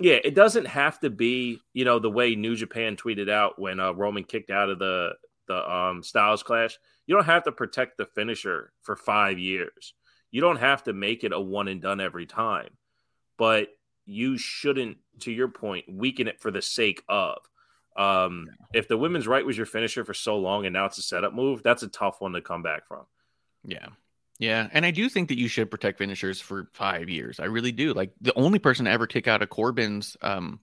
yeah, 0.00 0.18
it 0.24 0.34
doesn't 0.34 0.66
have 0.66 0.98
to 1.00 1.10
be, 1.10 1.60
you 1.72 1.84
know, 1.84 1.98
the 1.98 2.10
way 2.10 2.34
New 2.34 2.56
Japan 2.56 2.96
tweeted 2.96 3.30
out 3.30 3.58
when 3.58 3.78
uh, 3.78 3.92
Roman 3.92 4.24
kicked 4.24 4.50
out 4.50 4.70
of 4.70 4.78
the 4.78 5.12
the 5.48 5.70
um, 5.72 6.02
Styles 6.02 6.42
Clash. 6.42 6.78
You 7.06 7.14
don't 7.14 7.26
have 7.26 7.44
to 7.44 7.52
protect 7.52 7.98
the 7.98 8.06
finisher 8.06 8.72
for 8.82 8.96
five 8.96 9.38
years. 9.38 9.94
You 10.30 10.40
don't 10.40 10.58
have 10.58 10.84
to 10.84 10.92
make 10.92 11.24
it 11.24 11.32
a 11.32 11.40
one 11.40 11.68
and 11.68 11.82
done 11.82 12.00
every 12.00 12.26
time, 12.26 12.70
but 13.36 13.68
you 14.06 14.38
shouldn't, 14.38 14.98
to 15.20 15.30
your 15.30 15.48
point, 15.48 15.84
weaken 15.88 16.26
it 16.26 16.40
for 16.40 16.50
the 16.50 16.62
sake 16.62 17.02
of. 17.08 17.38
Um, 17.96 18.48
If 18.72 18.88
the 18.88 18.96
women's 18.96 19.28
right 19.28 19.44
was 19.44 19.56
your 19.56 19.66
finisher 19.66 20.04
for 20.04 20.14
so 20.14 20.38
long 20.38 20.64
and 20.64 20.72
now 20.72 20.86
it's 20.86 20.98
a 20.98 21.02
setup 21.02 21.34
move, 21.34 21.62
that's 21.62 21.82
a 21.82 21.88
tough 21.88 22.20
one 22.20 22.32
to 22.32 22.40
come 22.40 22.62
back 22.62 22.88
from. 22.88 23.04
Yeah. 23.64 23.86
Yeah. 24.38 24.68
And 24.72 24.84
I 24.84 24.90
do 24.90 25.08
think 25.08 25.28
that 25.28 25.38
you 25.38 25.48
should 25.48 25.70
protect 25.70 25.98
finishers 25.98 26.40
for 26.40 26.68
five 26.72 27.08
years. 27.08 27.38
I 27.40 27.44
really 27.44 27.72
do. 27.72 27.92
Like 27.92 28.12
the 28.20 28.34
only 28.34 28.58
person 28.58 28.86
to 28.86 28.90
ever 28.90 29.06
kick 29.06 29.28
out 29.28 29.42
of 29.42 29.50
Corbin's 29.50 30.16
um 30.22 30.60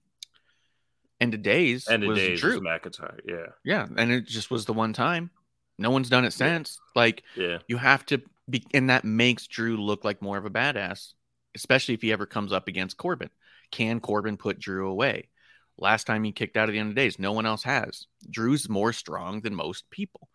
end 1.22 1.34
of 1.34 1.42
days 1.42 1.88
End 1.88 2.04
of 2.04 2.10
was 2.10 2.18
days 2.18 2.42
Drew. 2.42 2.62
McIntyre. 2.62 3.20
Yeah, 3.26 3.48
yeah. 3.64 3.88
And 3.98 4.12
it 4.12 4.26
just 4.26 4.52
was 4.52 4.66
the 4.66 4.74
one 4.74 4.94
time. 4.94 5.30
No 5.78 5.92
one's 5.92 6.10
done 6.10 6.26
it 6.26 6.32
since. 6.32 6.80
Like 6.96 7.24
yeah, 7.36 7.60
you 7.68 7.78
have 7.78 8.06
to 8.08 8.22
be 8.50 8.66
and 8.74 8.90
that 8.90 9.06
makes 9.06 9.48
Drew 9.48 9.78
look 9.78 10.04
like 10.04 10.22
more 10.22 10.38
of 10.38 10.46
a 10.46 10.50
badass, 10.50 11.14
especially 11.56 11.94
if 11.94 12.02
he 12.02 12.12
ever 12.12 12.26
comes 12.26 12.52
up 12.52 12.68
against 12.68 12.98
Corbin. 12.98 13.30
Can 13.72 14.00
Corbin 14.00 14.38
put 14.38 14.60
Drew 14.60 14.90
away? 14.90 15.30
Last 15.78 16.06
time 16.06 16.26
he 16.26 16.34
kicked 16.34 16.58
out 16.58 16.68
at 16.68 16.74
the 16.74 16.80
end 16.80 16.90
of 16.90 16.96
days, 16.96 17.20
no 17.20 17.32
one 17.32 17.46
else 17.46 17.64
has. 17.64 18.08
Drew's 18.30 18.68
more 18.68 18.92
strong 18.92 19.40
than 19.40 19.56
most 19.56 19.90
people. 19.90 20.28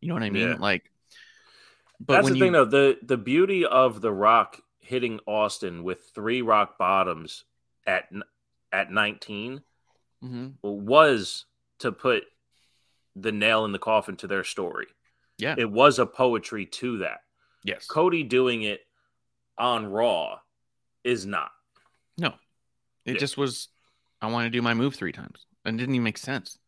You 0.00 0.08
know 0.08 0.14
what 0.14 0.22
I 0.22 0.30
mean? 0.30 0.48
Yeah. 0.48 0.56
Like 0.58 0.90
but 2.00 2.14
That's 2.14 2.28
the 2.30 2.36
you, 2.36 2.44
thing, 2.44 2.52
though. 2.52 2.64
The 2.64 2.98
the 3.02 3.16
beauty 3.18 3.64
of 3.64 4.00
the 4.00 4.12
Rock 4.12 4.60
hitting 4.78 5.20
Austin 5.26 5.82
with 5.84 6.10
three 6.14 6.42
Rock 6.42 6.78
bottoms 6.78 7.44
at 7.86 8.08
at 8.72 8.90
nineteen 8.90 9.62
Mhm. 10.22 10.54
was 10.62 11.44
to 11.78 11.92
put 11.92 12.24
the 13.16 13.32
nail 13.32 13.64
in 13.64 13.72
the 13.72 13.78
coffin 13.78 14.16
to 14.18 14.26
their 14.26 14.44
story. 14.44 14.86
Yeah. 15.38 15.54
It 15.58 15.70
was 15.70 15.98
a 15.98 16.06
poetry 16.06 16.66
to 16.66 16.98
that. 16.98 17.22
Yes. 17.64 17.86
Cody 17.86 18.22
doing 18.22 18.62
it 18.62 18.86
on 19.58 19.86
Raw 19.86 20.40
is 21.04 21.24
not. 21.26 21.50
No, 22.18 22.34
it 23.04 23.14
Yeah. 23.14 23.18
just 23.18 23.36
was. 23.36 23.68
I 24.22 24.26
want 24.30 24.44
to 24.46 24.50
do 24.50 24.60
my 24.62 24.74
move 24.74 24.94
three 24.94 25.12
times, 25.12 25.46
and 25.64 25.76
it 25.76 25.78
didn't 25.82 25.94
even 25.94 26.04
make 26.04 26.18
sense. 26.18 26.58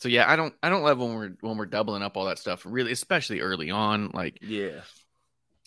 So 0.00 0.08
yeah, 0.08 0.30
I 0.30 0.34
don't. 0.36 0.54
I 0.62 0.70
don't 0.70 0.82
love 0.82 0.98
when 0.98 1.14
we're 1.14 1.32
when 1.42 1.58
we're 1.58 1.66
doubling 1.66 2.02
up 2.02 2.16
all 2.16 2.24
that 2.24 2.38
stuff. 2.38 2.62
Really, 2.64 2.90
especially 2.92 3.40
early 3.40 3.70
on. 3.70 4.10
Like, 4.14 4.38
Yeah. 4.40 4.80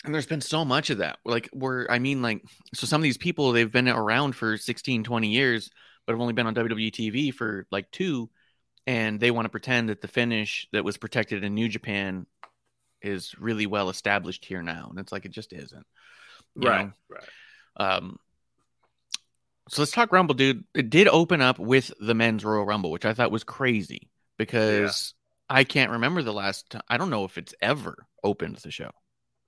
and 0.04 0.14
there's 0.14 0.26
been 0.26 0.42
so 0.42 0.66
much 0.66 0.90
of 0.90 0.98
that. 0.98 1.20
Like, 1.24 1.50
we're. 1.54 1.86
I 1.88 2.00
mean, 2.00 2.24
like, 2.24 2.44
so 2.74 2.88
some 2.88 3.00
of 3.00 3.04
these 3.04 3.18
people 3.18 3.52
they've 3.52 3.72
been 3.72 3.88
around 3.88 4.36
for 4.36 4.58
16, 4.58 5.04
20 5.04 5.28
years, 5.28 5.70
but 6.08 6.14
have 6.14 6.20
only 6.20 6.34
been 6.34 6.48
on 6.48 6.56
WWE 6.56 6.92
TV 6.92 7.32
for 7.32 7.68
like 7.72 7.92
two, 7.92 8.28
and 8.88 9.20
they 9.20 9.30
want 9.30 9.46
to 9.46 9.50
pretend 9.50 9.90
that 9.90 10.02
the 10.02 10.08
finish 10.08 10.68
that 10.74 10.84
was 10.84 10.98
protected 10.98 11.44
in 11.44 11.54
New 11.54 11.70
Japan 11.70 12.26
is 13.04 13.36
really 13.38 13.68
well 13.68 13.90
established 13.90 14.46
here 14.46 14.64
now, 14.64 14.88
and 14.90 14.98
it's 14.98 15.12
like 15.12 15.26
it 15.26 15.32
just 15.32 15.54
isn't. 15.54 15.86
Right. 16.56 16.88
know? 16.88 16.94
Right. 17.10 17.98
Um, 18.00 18.18
so 19.70 19.84
let's 19.84 19.92
talk 19.92 20.12
Rumble, 20.12 20.34
dude. 20.34 20.64
It 20.74 20.90
did 20.90 21.08
open 21.08 21.40
up 21.40 21.60
with 21.60 21.92
the 22.00 22.16
men's 22.16 22.44
Royal 22.44 22.66
Rumble, 22.66 22.90
which 22.90 23.06
I 23.06 23.14
thought 23.14 23.30
was 23.32 23.44
crazy 23.44 24.10
because 24.38 25.14
I 25.50 25.64
can't 25.64 25.92
remember 25.92 26.24
the 26.24 26.34
last 26.34 26.70
time. 26.72 26.82
I 26.88 26.98
don't 26.98 27.10
know 27.10 27.26
if 27.26 27.38
it's 27.38 27.54
ever 27.62 28.08
opened 28.24 28.58
the 28.58 28.72
show. 28.72 28.92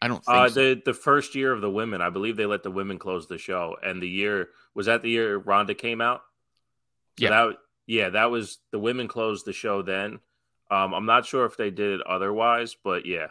I 0.01 0.07
don't 0.07 0.23
think 0.23 0.37
Uh, 0.37 0.49
so. 0.49 0.53
the 0.75 0.81
the 0.85 0.93
first 0.93 1.35
year 1.35 1.51
of 1.51 1.61
the 1.61 1.69
women, 1.71 2.01
I 2.01 2.09
believe 2.09 2.35
they 2.37 2.45
let 2.45 2.63
the 2.63 2.71
women 2.71 2.99
close 2.99 3.27
the 3.27 3.37
show, 3.37 3.77
and 3.81 4.01
the 4.01 4.09
year 4.09 4.49
was 4.73 4.85
that 4.87 5.01
the 5.01 5.09
year 5.09 5.37
Ronda 5.37 5.73
came 5.73 6.01
out. 6.01 6.21
So 7.17 7.25
Yeah. 7.25 7.29
that 7.29 7.57
yeah, 7.87 8.09
that 8.09 8.31
was 8.31 8.57
the 8.71 8.79
women 8.79 9.07
closed 9.07 9.45
the 9.45 9.53
show 9.53 9.81
then. 9.81 10.19
Um, 10.71 10.93
I'm 10.93 11.05
not 11.05 11.25
sure 11.25 11.45
if 11.45 11.55
they 11.57 11.69
did 11.69 11.99
it 11.99 12.07
otherwise, 12.07 12.75
but 12.83 13.05
yeah, 13.05 13.27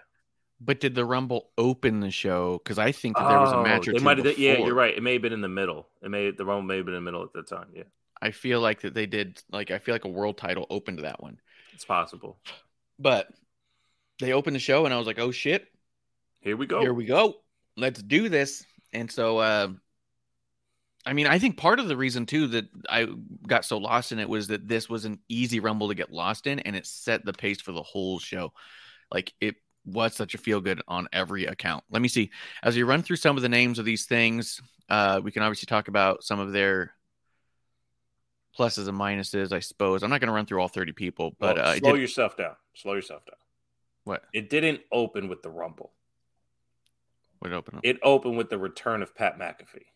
But 0.60 0.78
did 0.80 0.94
the 0.94 1.04
Rumble 1.04 1.50
open 1.58 1.98
the 2.00 2.12
show? 2.12 2.58
Because 2.62 2.78
I 2.78 2.92
think 2.92 3.16
that 3.18 3.28
there 3.28 3.40
was 3.40 3.50
a 3.52 3.62
match 3.62 3.88
or 3.88 3.90
Oh, 3.90 3.92
they 3.94 3.98
two 3.98 4.04
might 4.04 4.18
have. 4.18 4.38
Yeah, 4.38 4.58
you're 4.58 4.74
right. 4.74 4.96
It 4.96 5.02
may 5.02 5.14
have 5.14 5.22
been 5.22 5.32
in 5.32 5.40
the 5.42 5.48
middle. 5.48 5.88
It 6.00 6.10
may 6.10 6.30
the 6.30 6.44
Rumble 6.44 6.62
may 6.62 6.76
have 6.76 6.86
been 6.86 6.94
in 6.94 7.04
the 7.04 7.10
middle 7.10 7.24
at 7.24 7.32
the 7.32 7.42
time. 7.42 7.68
Yeah, 7.74 7.82
I 8.24 8.30
feel 8.32 8.60
like 8.60 8.80
that 8.80 8.94
they 8.94 9.06
did. 9.06 9.40
Like 9.50 9.70
I 9.70 9.78
feel 9.78 9.94
like 9.94 10.04
a 10.04 10.08
world 10.08 10.38
title 10.38 10.66
opened 10.70 11.00
that 11.00 11.22
one, 11.22 11.38
it's 11.74 11.84
possible. 11.84 12.38
but 12.98 13.28
they 14.20 14.32
opened 14.32 14.56
the 14.56 14.60
show 14.60 14.84
and 14.84 14.94
I 14.94 14.98
was 14.98 15.06
like, 15.06 15.18
oh 15.18 15.30
shit, 15.32 15.66
Here 16.40 16.56
we 16.56 16.66
go. 16.66 16.80
here 16.80 16.94
we 16.94 17.04
go 17.04 17.36
let's 17.76 18.00
do 18.00 18.28
this 18.28 18.64
and 18.92 19.10
so 19.10 19.38
uh 19.38 19.66
i 21.04 21.12
mean 21.12 21.26
i 21.26 21.40
think 21.40 21.56
part 21.56 21.80
of 21.80 21.88
the 21.88 21.96
reason 21.96 22.24
too 22.24 22.46
that 22.46 22.66
i 22.88 23.08
got 23.48 23.64
so 23.64 23.78
lost 23.78 24.12
in 24.12 24.20
it 24.20 24.28
was 24.28 24.46
that 24.46 24.68
this 24.68 24.88
was 24.88 25.04
an 25.04 25.18
easy 25.28 25.58
rumble 25.58 25.88
to 25.88 25.94
get 25.96 26.12
lost 26.12 26.46
in 26.46 26.60
and 26.60 26.76
it 26.76 26.86
set 26.86 27.24
the 27.24 27.32
pace 27.32 27.60
for 27.60 27.72
the 27.72 27.82
whole 27.82 28.20
show 28.20 28.52
like 29.10 29.32
it 29.40 29.56
was 29.84 30.14
such 30.14 30.34
a 30.34 30.38
feel 30.38 30.60
good 30.60 30.80
on 30.86 31.08
every 31.12 31.46
account 31.46 31.82
let 31.90 32.00
me 32.00 32.06
see 32.06 32.30
as 32.62 32.76
we 32.76 32.84
run 32.84 33.02
through 33.02 33.16
some 33.16 33.36
of 33.36 33.42
the 33.42 33.48
names 33.48 33.80
of 33.80 33.84
these 33.84 34.06
things 34.06 34.60
uh 34.88 35.20
we 35.24 35.32
can 35.32 35.42
obviously 35.42 35.66
talk 35.66 35.88
about 35.88 36.22
some 36.22 36.38
of 36.38 36.52
their 36.52 36.94
pluses 38.58 38.88
and 38.88 38.98
minuses 38.98 39.52
i 39.52 39.58
suppose 39.58 40.02
i'm 40.02 40.10
not 40.10 40.20
going 40.20 40.28
to 40.28 40.34
run 40.34 40.46
through 40.46 40.60
all 40.60 40.68
30 40.68 40.92
people 40.92 41.34
but 41.38 41.56
Well, 41.56 41.66
uh, 41.66 41.74
slow 41.76 41.94
yourself 41.94 42.36
down. 42.36 42.54
Slow 42.74 42.94
yourself 42.94 43.24
down. 43.26 43.36
What? 44.04 44.22
It 44.32 44.50
didn't 44.50 44.80
open 44.92 45.28
with 45.28 45.42
the 45.42 45.50
Rumble. 45.50 45.92
What 47.38 47.52
open 47.52 47.78
up? 47.78 47.84
It 47.84 47.98
opened 48.02 48.36
with 48.36 48.50
the 48.50 48.58
return 48.58 49.02
of 49.02 49.14
Pat 49.14 49.38
McAfee. 49.38 49.86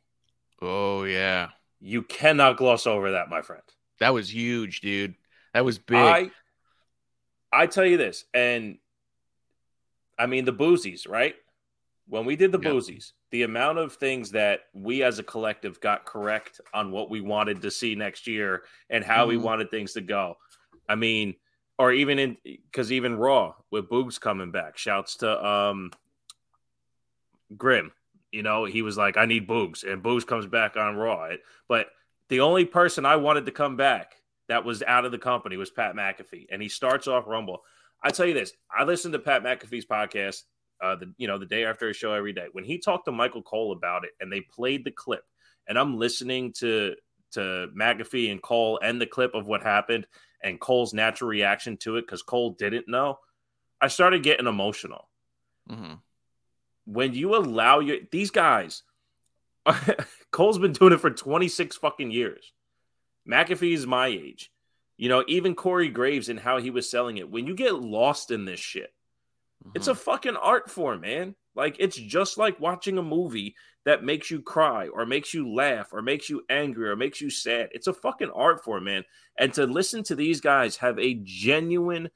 oh 0.62 1.04
yeah, 1.04 1.48
You 1.80 2.02
cannot 2.02 2.56
gloss 2.56 2.86
over 2.86 3.12
that, 3.12 3.28
my 3.28 3.42
friend. 3.42 3.62
that 4.00 4.14
was 4.14 4.32
huge, 4.32 4.80
dude. 4.80 5.14
That 5.54 5.64
was 5.64 5.78
big. 5.78 5.96
I 5.96 6.30
I 7.52 7.66
tell 7.66 7.86
you 7.86 7.96
this, 7.96 8.24
and 8.34 8.78
I 10.18 10.26
mean 10.26 10.44
the 10.44 10.52
boozies, 10.52 11.08
right? 11.08 11.34
When 12.06 12.24
we 12.24 12.36
did 12.36 12.52
the 12.52 12.60
Yeah. 12.60 12.70
boozies, 12.70 13.12
the 13.30 13.42
amount 13.42 13.78
of 13.78 13.94
things 13.94 14.30
that 14.30 14.60
we 14.72 15.02
as 15.02 15.18
a 15.18 15.22
collective 15.22 15.80
got 15.80 16.06
correct 16.06 16.60
on 16.72 16.90
what 16.90 17.10
we 17.10 17.20
wanted 17.20 17.60
to 17.62 17.70
see 17.70 17.94
next 17.94 18.26
year 18.26 18.64
and 18.88 19.04
how 19.04 19.26
we 19.26 19.36
Mhm. 19.36 19.42
wanted 19.42 19.70
things 19.70 19.92
to 19.94 20.00
go. 20.00 20.38
I 20.88 20.94
mean, 20.94 21.36
or 21.78 21.92
even 21.92 22.18
in 22.18 22.36
because 22.44 22.90
even 22.90 23.16
Raw 23.16 23.54
with 23.70 23.88
Boogs 23.88 24.20
coming 24.20 24.50
back. 24.50 24.78
Shouts 24.78 25.16
to 25.18 25.46
um 25.46 25.92
Grim. 27.56 27.92
You 28.32 28.42
know, 28.42 28.64
he 28.64 28.82
was 28.82 28.96
like, 28.98 29.16
I 29.16 29.24
need 29.24 29.48
Boogs, 29.48 29.90
and 29.90 30.02
Boogs 30.02 30.26
comes 30.26 30.46
back 30.46 30.76
on 30.76 30.96
Raw. 30.96 31.30
But 31.66 31.88
the 32.28 32.40
only 32.40 32.64
person 32.66 33.06
I 33.06 33.16
wanted 33.16 33.46
to 33.46 33.52
come 33.52 33.76
back 33.76 34.16
that 34.48 34.64
was 34.64 34.82
out 34.82 35.04
of 35.04 35.12
the 35.12 35.18
company 35.18 35.56
was 35.56 35.70
Pat 35.70 35.94
McAfee, 35.94 36.46
and 36.50 36.60
he 36.60 36.68
starts 36.68 37.08
off 37.08 37.26
Rumble. 37.26 37.64
I 38.02 38.10
tell 38.10 38.26
you 38.26 38.34
this, 38.34 38.52
I 38.70 38.84
listened 38.84 39.12
to 39.14 39.18
Pat 39.18 39.42
McAfee's 39.42 39.86
podcast, 39.86 40.44
uh, 40.80 40.96
the 40.96 41.12
you 41.18 41.26
know 41.26 41.38
the 41.38 41.46
day 41.46 41.64
after 41.64 41.88
a 41.88 41.94
show 41.94 42.12
every 42.12 42.32
day. 42.32 42.46
When 42.52 42.64
he 42.64 42.78
talked 42.78 43.06
to 43.06 43.12
Michael 43.12 43.42
Cole 43.42 43.72
about 43.72 44.04
it, 44.04 44.10
and 44.20 44.32
they 44.32 44.40
played 44.40 44.84
the 44.84 44.90
clip, 44.90 45.24
and 45.66 45.78
I'm 45.78 45.98
listening 45.98 46.52
to 46.54 46.94
to 47.32 47.68
McAfee 47.78 48.30
and 48.30 48.42
Cole 48.42 48.80
and 48.82 49.00
the 49.00 49.06
clip 49.06 49.34
of 49.34 49.46
what 49.46 49.62
happened 49.62 50.06
and 50.42 50.60
Cole's 50.60 50.94
natural 50.94 51.28
reaction 51.28 51.76
to 51.78 51.96
it 51.96 52.02
because 52.02 52.22
Cole 52.22 52.50
didn't 52.50 52.88
know. 52.88 53.18
I 53.80 53.88
started 53.88 54.22
getting 54.22 54.46
emotional 54.46 55.08
hmm 55.68 55.94
when 56.84 57.12
you 57.12 57.36
allow 57.36 57.80
your 57.80 57.98
these 58.10 58.30
guys 58.30 58.82
Cole's 60.30 60.58
been 60.58 60.72
doing 60.72 60.92
it 60.92 61.00
for 61.00 61.10
26 61.10 61.76
fucking 61.76 62.10
years. 62.10 62.52
McAfee 63.28 63.74
is 63.74 63.86
my 63.86 64.06
age. 64.06 64.50
You 64.96 65.08
know, 65.08 65.24
even 65.28 65.54
Corey 65.54 65.88
Graves 65.88 66.28
and 66.28 66.40
how 66.40 66.58
he 66.58 66.70
was 66.70 66.90
selling 66.90 67.18
it. 67.18 67.30
When 67.30 67.46
you 67.46 67.54
get 67.54 67.74
lost 67.74 68.30
in 68.30 68.44
this 68.44 68.58
shit, 68.58 68.92
it's 69.74 69.84
mm-hmm. 69.86 69.92
a 69.92 69.94
fucking 69.94 70.36
art 70.36 70.70
form, 70.70 71.02
man. 71.02 71.34
Like 71.54 71.76
it's 71.78 71.96
just 71.96 72.38
like 72.38 72.60
watching 72.60 72.98
a 72.98 73.02
movie 73.02 73.54
that 73.84 74.04
makes 74.04 74.30
you 74.30 74.40
cry 74.40 74.88
or 74.88 75.06
makes 75.06 75.32
you 75.34 75.52
laugh 75.52 75.92
or 75.92 76.02
makes 76.02 76.28
you 76.28 76.42
angry 76.48 76.88
or 76.88 76.96
makes 76.96 77.20
you 77.20 77.30
sad. 77.30 77.70
It's 77.72 77.86
a 77.86 77.92
fucking 77.92 78.30
art 78.30 78.62
form, 78.62 78.84
man. 78.84 79.04
And 79.38 79.52
to 79.54 79.66
listen 79.66 80.02
to 80.04 80.14
these 80.14 80.40
guys 80.40 80.76
have 80.76 80.98
a 80.98 81.20
genuine 81.24 82.10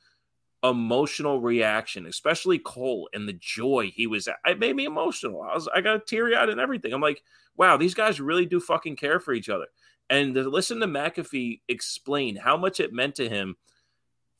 emotional 0.62 1.40
reaction, 1.40 2.06
especially 2.06 2.58
Cole 2.58 3.08
and 3.12 3.28
the 3.28 3.32
joy 3.32 3.90
he 3.94 4.06
was 4.06 4.28
at. 4.28 4.36
It 4.46 4.60
made 4.60 4.76
me 4.76 4.84
emotional. 4.84 5.42
I 5.42 5.54
was 5.54 5.68
I 5.74 5.80
got 5.80 5.96
a 5.96 6.00
teary 6.00 6.36
eyed 6.36 6.48
and 6.48 6.60
everything. 6.60 6.92
I'm 6.92 7.00
like, 7.00 7.22
wow, 7.56 7.76
these 7.76 7.94
guys 7.94 8.20
really 8.20 8.46
do 8.46 8.60
fucking 8.60 8.96
care 8.96 9.18
for 9.18 9.32
each 9.32 9.48
other. 9.48 9.66
And 10.08 10.34
to 10.34 10.48
listen 10.48 10.78
to 10.80 10.86
McAfee 10.86 11.60
explain 11.68 12.36
how 12.36 12.56
much 12.56 12.80
it 12.80 12.92
meant 12.92 13.16
to 13.16 13.28
him 13.28 13.56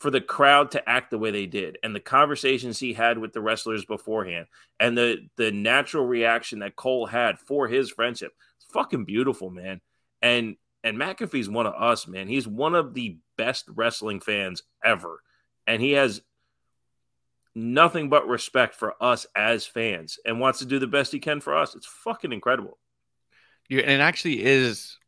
for 0.03 0.11
the 0.11 0.21
crowd 0.21 0.73
to 0.73 0.88
act 0.88 1.11
the 1.11 1.19
way 1.19 1.31
they 1.31 1.47
did 1.47 1.79
and 1.85 1.95
the 1.95 2.01
conversations 2.01 2.79
he 2.79 2.93
had 2.93 3.19
with 3.19 3.33
the 3.33 3.41
wrestlers 3.41 3.85
beforehand 3.85 4.47
and 4.81 4.99
the 4.99 5.29
the 5.37 5.53
natural 5.53 6.05
reaction 6.05 6.59
that 6.59 6.75
Cole 6.75 7.07
had 7.07 7.38
for 7.38 7.69
his 7.69 7.88
friendship. 7.88 8.33
It's 8.57 8.73
fucking 8.73 9.05
beautiful, 9.05 9.49
man. 9.49 9.81
And 10.21 10.57
and 10.83 10.99
McAfee's 10.99 11.49
one 11.49 11.67
of 11.67 11.75
us, 11.75 12.09
man. 12.09 12.27
He's 12.27 12.49
one 12.49 12.75
of 12.75 12.95
the 12.95 13.17
best 13.38 13.67
wrestling 13.69 14.19
fans 14.19 14.65
ever. 14.85 15.23
And 15.69 15.81
he 15.81 15.93
has 15.93 16.21
nothing 17.55 18.09
but 18.09 18.27
respect 18.27 18.75
for 18.75 19.01
us 19.01 19.25
as 19.37 19.65
fans 19.65 20.19
and 20.27 20.41
wants 20.41 20.59
to 20.59 20.67
do 20.67 20.81
the 20.81 20.88
best 20.88 21.12
he 21.12 21.21
can 21.21 21.41
for 21.41 21.57
us. 21.57 21.77
It's 21.77 21.87
fucking 21.87 22.33
incredible. 22.33 22.79
Yeah, 23.69 23.83
and 23.83 23.93
it 23.93 24.01
actually 24.01 24.45
is 24.45 24.99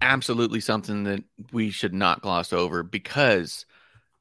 absolutely 0.00 0.60
something 0.60 1.04
that 1.04 1.22
we 1.52 1.70
should 1.70 1.92
not 1.92 2.22
gloss 2.22 2.54
over 2.54 2.82
because 2.82 3.66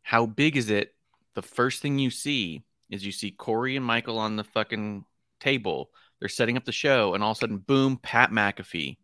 how 0.03 0.25
big 0.25 0.55
is 0.57 0.69
it? 0.69 0.93
The 1.33 1.41
first 1.41 1.81
thing 1.81 1.97
you 1.97 2.11
see 2.11 2.63
is 2.89 3.05
you 3.05 3.11
see 3.11 3.31
Corey 3.31 3.75
and 3.75 3.85
Michael 3.85 4.19
on 4.19 4.35
the 4.35 4.43
fucking 4.43 5.05
table. 5.39 5.89
They're 6.19 6.29
setting 6.29 6.57
up 6.57 6.65
the 6.65 6.71
show, 6.71 7.15
and 7.15 7.23
all 7.23 7.31
of 7.31 7.37
a 7.37 7.39
sudden, 7.39 7.57
boom, 7.57 7.97
Pat 7.97 8.31
McAfee. 8.31 8.97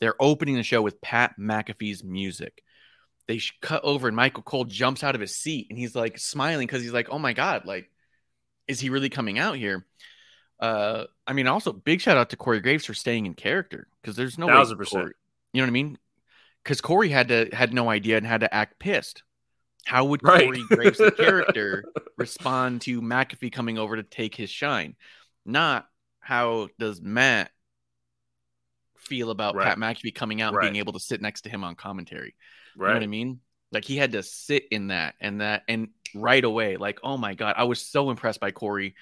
They're 0.00 0.20
opening 0.20 0.56
the 0.56 0.62
show 0.62 0.82
with 0.82 1.00
Pat 1.00 1.34
McAfee's 1.38 2.02
music. 2.02 2.62
They 3.26 3.40
cut 3.60 3.84
over, 3.84 4.08
and 4.08 4.16
Michael 4.16 4.42
Cole 4.42 4.64
jumps 4.64 5.04
out 5.04 5.14
of 5.14 5.20
his 5.20 5.34
seat, 5.36 5.66
and 5.70 5.78
he's 5.78 5.94
like 5.94 6.18
smiling 6.18 6.66
because 6.66 6.82
he's 6.82 6.92
like, 6.92 7.08
"Oh 7.10 7.18
my 7.18 7.32
god, 7.32 7.64
like, 7.64 7.90
is 8.66 8.80
he 8.80 8.90
really 8.90 9.10
coming 9.10 9.38
out 9.38 9.56
here?" 9.56 9.86
Uh, 10.60 11.04
I 11.26 11.34
mean, 11.34 11.46
also 11.46 11.72
big 11.72 12.00
shout 12.00 12.16
out 12.16 12.30
to 12.30 12.36
Corey 12.36 12.60
Graves 12.60 12.84
for 12.86 12.94
staying 12.94 13.26
in 13.26 13.34
character 13.34 13.86
because 14.02 14.16
there's 14.16 14.38
no 14.38 14.46
way 14.46 14.54
Thousand 14.54 14.78
percent. 14.78 15.02
Corey- 15.04 15.14
you 15.52 15.60
know 15.60 15.64
what 15.64 15.70
I 15.70 15.72
mean? 15.72 15.98
Because 16.62 16.80
Corey 16.80 17.08
had 17.08 17.28
to 17.28 17.48
had 17.52 17.72
no 17.72 17.88
idea 17.90 18.16
and 18.16 18.26
had 18.26 18.40
to 18.40 18.52
act 18.52 18.78
pissed. 18.78 19.22
How 19.88 20.04
would 20.04 20.22
Right. 20.22 20.44
Corey 20.44 20.62
Graves, 20.68 20.98
the 20.98 21.10
character, 21.10 21.82
respond 22.18 22.82
to 22.82 23.00
McAfee 23.00 23.50
coming 23.50 23.78
over 23.78 23.96
to 23.96 24.02
take 24.02 24.34
his 24.34 24.50
shine? 24.50 24.96
Not 25.46 25.88
how 26.20 26.68
does 26.78 27.00
Matt 27.00 27.50
feel 28.98 29.30
about 29.30 29.54
Right. 29.54 29.64
Pat 29.66 29.78
McAfee 29.78 30.14
coming 30.14 30.42
out 30.42 30.52
and 30.52 30.60
being 30.60 30.76
able 30.76 30.92
to 30.92 31.00
sit 31.00 31.22
next 31.22 31.42
to 31.42 31.48
him 31.48 31.64
on 31.64 31.74
commentary? 31.74 32.34
You 32.74 32.80
know 32.82 32.86
Right. 32.88 32.94
what 32.94 33.02
I 33.02 33.06
mean? 33.06 33.40
Like 33.72 33.84
he 33.86 33.96
had 33.96 34.12
to 34.12 34.22
sit 34.22 34.64
in 34.70 34.88
that 34.88 35.14
and 35.20 35.40
that 35.40 35.62
and 35.68 35.88
right 36.14 36.44
away, 36.44 36.76
like, 36.76 37.00
oh 37.02 37.16
my 37.16 37.34
god, 37.34 37.54
I 37.56 37.64
was 37.64 37.80
so 37.80 38.10
impressed 38.10 38.40
by 38.40 38.50
Corey 38.50 38.94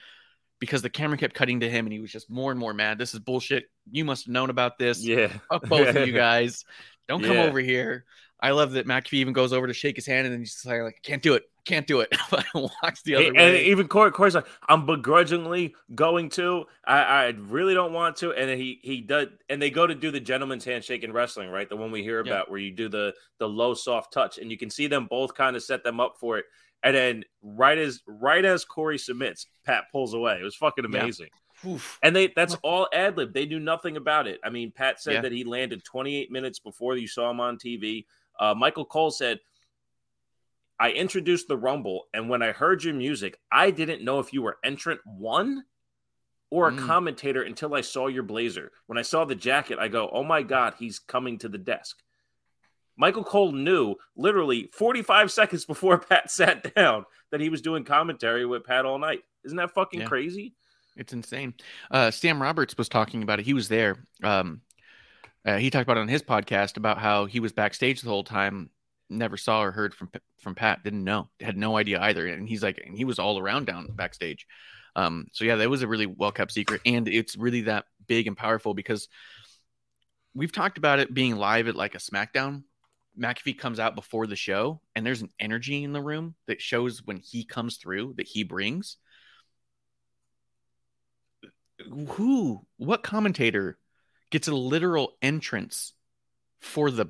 because 0.61 0.83
the 0.83 0.90
camera 0.90 1.18
kept 1.18 1.35
cutting 1.35 1.61
to 1.61 1.68
him 1.70 1.87
and 1.87 1.92
he 1.92 1.99
was 2.01 2.12
just 2.12 2.31
more 2.31 2.53
and 2.53 2.61
more 2.61 2.72
mad. 2.75 2.96
This 2.96 3.12
is 3.12 3.18
bullshit. 3.20 3.64
You 3.90 4.05
must 4.05 4.27
have 4.27 4.33
known 4.33 4.51
about 4.51 4.79
this. 4.79 5.05
Yeah. 5.05 5.33
Fuck 5.51 5.68
both 5.68 5.94
of 5.96 6.07
you 6.07 6.12
guys. 6.14 6.64
Don't 7.09 7.22
come 7.25 7.37
Yeah. 7.37 7.44
over 7.44 7.59
here. 7.59 8.05
I 8.40 8.51
love 8.51 8.72
that 8.72 8.87
McAfee 8.87 9.14
even 9.14 9.33
goes 9.33 9.53
over 9.53 9.66
to 9.66 9.72
shake 9.72 9.96
his 9.96 10.07
hand 10.07 10.27
and 10.27 10.33
then 10.35 10.40
he's 10.40 10.62
like, 10.66 10.83
like 10.83 11.01
can't 11.03 11.22
do 11.22 11.35
it. 11.35 11.44
Can't 11.64 11.87
do 11.87 12.01
it. 12.01 12.14
Walks 12.55 13.03
the 13.03 13.16
other 13.16 13.25
And, 13.27 13.37
way. 13.37 13.57
and 13.59 13.66
even 13.66 13.88
Corey, 13.88 14.12
Corey's 14.12 14.35
like, 14.37 14.46
I'm 14.68 14.87
begrudgingly 14.87 15.75
going 15.94 16.29
to. 16.31 16.66
I, 16.87 16.99
I 16.99 17.27
really 17.38 17.75
don't 17.75 17.92
want 17.92 18.14
to. 18.16 18.33
And 18.33 18.49
then 18.51 18.57
he 18.59 18.79
he 18.83 19.01
does, 19.01 19.29
and 19.49 19.61
they 19.61 19.70
go 19.70 19.85
to 19.87 19.94
do 19.94 20.11
the 20.12 20.20
gentleman's 20.20 20.64
handshake 20.64 21.03
in 21.03 21.12
wrestling, 21.12 21.49
right? 21.51 21.68
The 21.68 21.77
one 21.77 21.90
we 21.90 22.03
hear 22.05 22.25
Yeah. 22.25 22.33
about, 22.35 22.51
where 22.51 22.61
you 22.61 22.70
do 22.70 22.88
the 22.88 23.14
the 23.38 23.49
low 23.49 23.75
soft 23.75 24.12
touch, 24.12 24.38
and 24.38 24.51
you 24.51 24.57
can 24.57 24.70
see 24.70 24.87
them 24.87 25.07
both 25.11 25.35
kind 25.35 25.57
of 25.57 25.62
set 25.62 25.83
them 25.83 25.99
up 25.99 26.16
for 26.20 26.38
it. 26.38 26.44
And 26.85 26.94
then 26.94 27.25
right 27.42 27.79
as 27.79 28.01
right 28.07 28.44
as 28.44 28.64
Corey 28.64 28.99
submits, 28.99 29.46
Pat 29.64 29.85
pulls 29.90 30.14
away. 30.14 30.38
It 30.40 30.44
was 30.44 30.55
fucking 30.55 30.85
Yeah. 30.92 31.01
amazing. 31.01 31.31
Oof. 31.66 31.99
And 32.03 32.14
they 32.14 32.29
that's 32.37 32.55
all 32.62 32.87
ad 32.92 33.16
lib. 33.16 33.33
They 33.35 33.46
knew 33.46 33.59
nothing 33.59 33.96
about 33.96 34.29
it. 34.29 34.38
I 34.44 34.51
mean, 34.51 34.70
Pat 34.70 35.01
said 35.01 35.14
Yeah. 35.14 35.20
that 35.22 35.33
he 35.33 35.42
landed 35.42 35.83
28 35.85 36.31
minutes 36.31 36.61
before 36.61 36.96
you 36.96 37.09
saw 37.09 37.29
him 37.31 37.40
on 37.40 37.57
TV. 37.59 38.05
Uh, 38.38 38.55
Michael 38.55 38.85
Cole 38.85 39.11
said, 39.11 39.40
I 40.79 40.90
introduced 40.92 41.49
the 41.49 41.57
Rumble, 41.57 42.05
and 42.12 42.29
when 42.29 42.42
I 42.42 42.53
heard 42.53 42.85
your 42.85 42.94
music, 42.94 43.38
I 43.51 43.70
didn't 43.70 44.05
know 44.05 44.18
if 44.18 44.33
you 44.33 44.42
were 44.42 44.59
entrant 44.62 45.01
one 45.07 45.64
or 46.51 46.68
a 46.68 46.72
Mm. 46.72 46.87
commentator 46.87 47.42
until 47.42 47.75
I 47.75 47.81
saw 47.81 48.09
your 48.09 48.22
blazer. 48.22 48.70
When 48.87 48.99
I 48.99 49.03
saw 49.03 49.25
the 49.25 49.35
jacket, 49.35 49.79
I 49.79 49.88
go, 49.88 50.09
Oh 50.12 50.22
my 50.22 50.42
God, 50.42 50.75
he's 50.79 50.99
coming 50.99 51.38
to 51.38 51.49
the 51.49 51.59
desk. 51.59 51.96
Michael 52.99 53.25
Cole 53.25 53.53
knew 53.53 53.96
literally 54.16 54.70
45 54.72 55.33
seconds 55.33 55.64
before 55.64 55.99
Pat 56.09 56.31
sat 56.31 56.75
down 56.75 57.05
that 57.31 57.40
he 57.40 57.49
was 57.49 57.62
doing 57.62 57.85
commentary 57.85 58.46
with 58.46 58.64
Pat 58.64 58.85
all 58.87 58.99
night. 58.99 59.22
Isn't 59.44 59.57
that 59.59 59.75
fucking 59.75 60.01
Yeah. 60.01 60.07
crazy? 60.07 60.55
It's 60.96 61.12
insane. 61.12 61.55
Uh, 61.91 62.11
Sam 62.11 62.41
Roberts 62.41 62.76
was 62.78 62.89
talking 62.89 63.22
about 63.22 63.39
it. 63.41 63.45
He 63.47 63.53
was 63.55 63.68
there. 63.68 64.07
Um, 64.22 64.62
uh, 65.47 65.57
he 65.57 65.70
talked 65.70 65.84
about 65.84 65.97
it 65.97 66.01
on 66.01 66.09
his 66.09 66.22
podcast 66.22 66.76
about 66.76 66.99
how 66.99 67.26
he 67.26 67.40
was 67.40 67.53
backstage 67.53 68.03
the 68.03 68.11
whole 68.11 68.24
time, 68.24 68.68
never 69.09 69.36
saw 69.36 69.62
or 69.62 69.70
heard 69.70 69.94
from 69.94 70.11
from 70.40 70.55
Pat, 70.55 70.82
didn't 70.82 71.05
know, 71.05 71.28
had 71.40 71.57
no 71.57 71.76
idea 71.76 72.01
either. 72.01 72.26
And 72.26 72.49
he's 72.49 72.62
like, 72.62 72.82
and 72.84 72.97
he 72.97 73.05
was 73.05 73.18
all 73.18 73.38
around 73.38 73.66
down 73.66 73.88
backstage. 73.94 74.47
Um, 74.97 75.28
so 75.32 75.44
yeah, 75.44 75.57
that 75.57 75.70
was 75.70 75.82
a 75.82 75.88
really 75.88 76.07
well 76.07 76.32
kept 76.32 76.53
secret, 76.53 76.80
and 76.84 77.07
it's 77.07 77.36
really 77.36 77.62
that 77.62 77.84
big 78.07 78.26
and 78.26 78.36
powerful 78.36 78.74
because 78.74 79.09
we've 80.34 80.53
talked 80.53 80.78
about 80.78 80.99
it 80.99 81.14
being 81.14 81.36
live 81.36 81.68
at 81.68 81.76
like 81.76 81.94
a 81.94 81.99
SmackDown. 81.99 82.64
McAfee 83.18 83.59
comes 83.59 83.80
out 83.80 83.94
before 83.94 84.26
the 84.26 84.36
show, 84.36 84.80
and 84.94 85.07
there's 85.07 85.22
an 85.22 85.30
energy 85.38 85.84
in 85.84 85.92
the 85.92 86.03
room 86.03 86.34
that 86.49 86.61
shows 86.61 87.03
when 87.05 87.18
he 87.18 87.44
comes 87.44 87.76
through 87.76 88.14
that 88.16 88.26
he 88.26 88.42
brings 88.42 88.97
who 92.09 92.64
what 92.78 93.03
commentator 93.03 93.78
gets 94.31 94.49
a 94.49 94.55
literal 94.55 95.16
entrance 95.22 95.93
for 96.61 96.91
the 96.91 97.07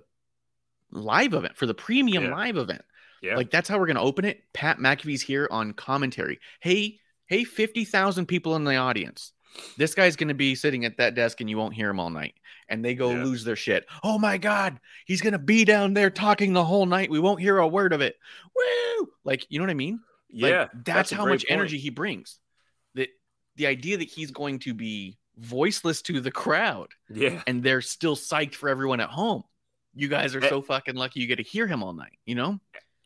live 0.90 1.34
event 1.34 1.56
for 1.56 1.66
the 1.66 1.74
premium 1.74 2.24
Yeah. 2.24 2.30
live 2.34 2.56
event 2.56 2.82
Yeah. 3.22 3.36
like 3.36 3.50
that's 3.50 3.68
how 3.68 3.78
we're 3.78 3.86
gonna 3.86 4.02
open 4.02 4.24
it 4.24 4.42
pat 4.52 4.78
mcafee's 4.78 5.22
here 5.22 5.48
on 5.50 5.72
commentary 5.72 6.38
hey 6.60 7.00
hey 7.26 7.44
50000 7.44 8.26
people 8.26 8.54
in 8.56 8.64
the 8.64 8.76
audience 8.76 9.32
this 9.76 9.94
guy's 9.94 10.16
gonna 10.16 10.34
be 10.34 10.54
sitting 10.54 10.84
at 10.84 10.98
that 10.98 11.14
desk 11.14 11.40
and 11.40 11.50
you 11.50 11.56
won't 11.56 11.74
hear 11.74 11.90
him 11.90 11.98
all 11.98 12.10
night 12.10 12.34
and 12.68 12.84
they 12.84 12.94
go 12.94 13.10
Yeah. 13.10 13.24
lose 13.24 13.42
their 13.44 13.56
shit 13.56 13.86
oh 14.04 14.18
my 14.18 14.38
god 14.38 14.78
he's 15.06 15.20
gonna 15.22 15.38
be 15.38 15.64
down 15.64 15.94
there 15.94 16.10
talking 16.10 16.52
the 16.52 16.64
whole 16.64 16.86
night 16.86 17.10
we 17.10 17.18
won't 17.20 17.40
hear 17.40 17.58
a 17.58 17.66
word 17.66 17.92
of 17.92 18.00
it 18.00 18.16
woo 18.54 19.08
like 19.24 19.46
you 19.48 19.58
know 19.58 19.64
what 19.64 19.70
i 19.70 19.74
mean 19.74 20.00
Like, 20.32 20.50
Yeah, 20.50 20.68
that's, 20.84 21.12
a 21.12 21.16
how 21.16 21.24
much 21.26 21.46
point. 21.46 21.50
energy 21.52 21.78
he 21.78 21.90
brings. 21.90 22.38
That 22.94 23.08
the 23.56 23.66
idea 23.68 23.96
that 23.98 24.08
he's 24.08 24.30
going 24.32 24.58
to 24.60 24.74
be 24.74 25.18
voiceless 25.38 26.02
to 26.02 26.20
the 26.20 26.30
crowd 26.30 26.88
Yeah, 27.10 27.42
and 27.46 27.62
they're 27.62 27.80
still 27.82 28.16
psyched 28.16 28.54
for 28.54 28.68
everyone 28.68 29.00
at 29.00 29.10
home. 29.10 29.44
You 29.94 30.08
guys 30.08 30.34
are 30.34 30.44
Eh. 30.44 30.48
so 30.48 30.62
fucking 30.62 30.94
lucky 30.94 31.20
you 31.20 31.26
get 31.26 31.36
to 31.36 31.42
hear 31.42 31.66
him 31.66 31.82
all 31.82 31.92
night, 31.92 32.18
you 32.26 32.34
know? 32.34 32.60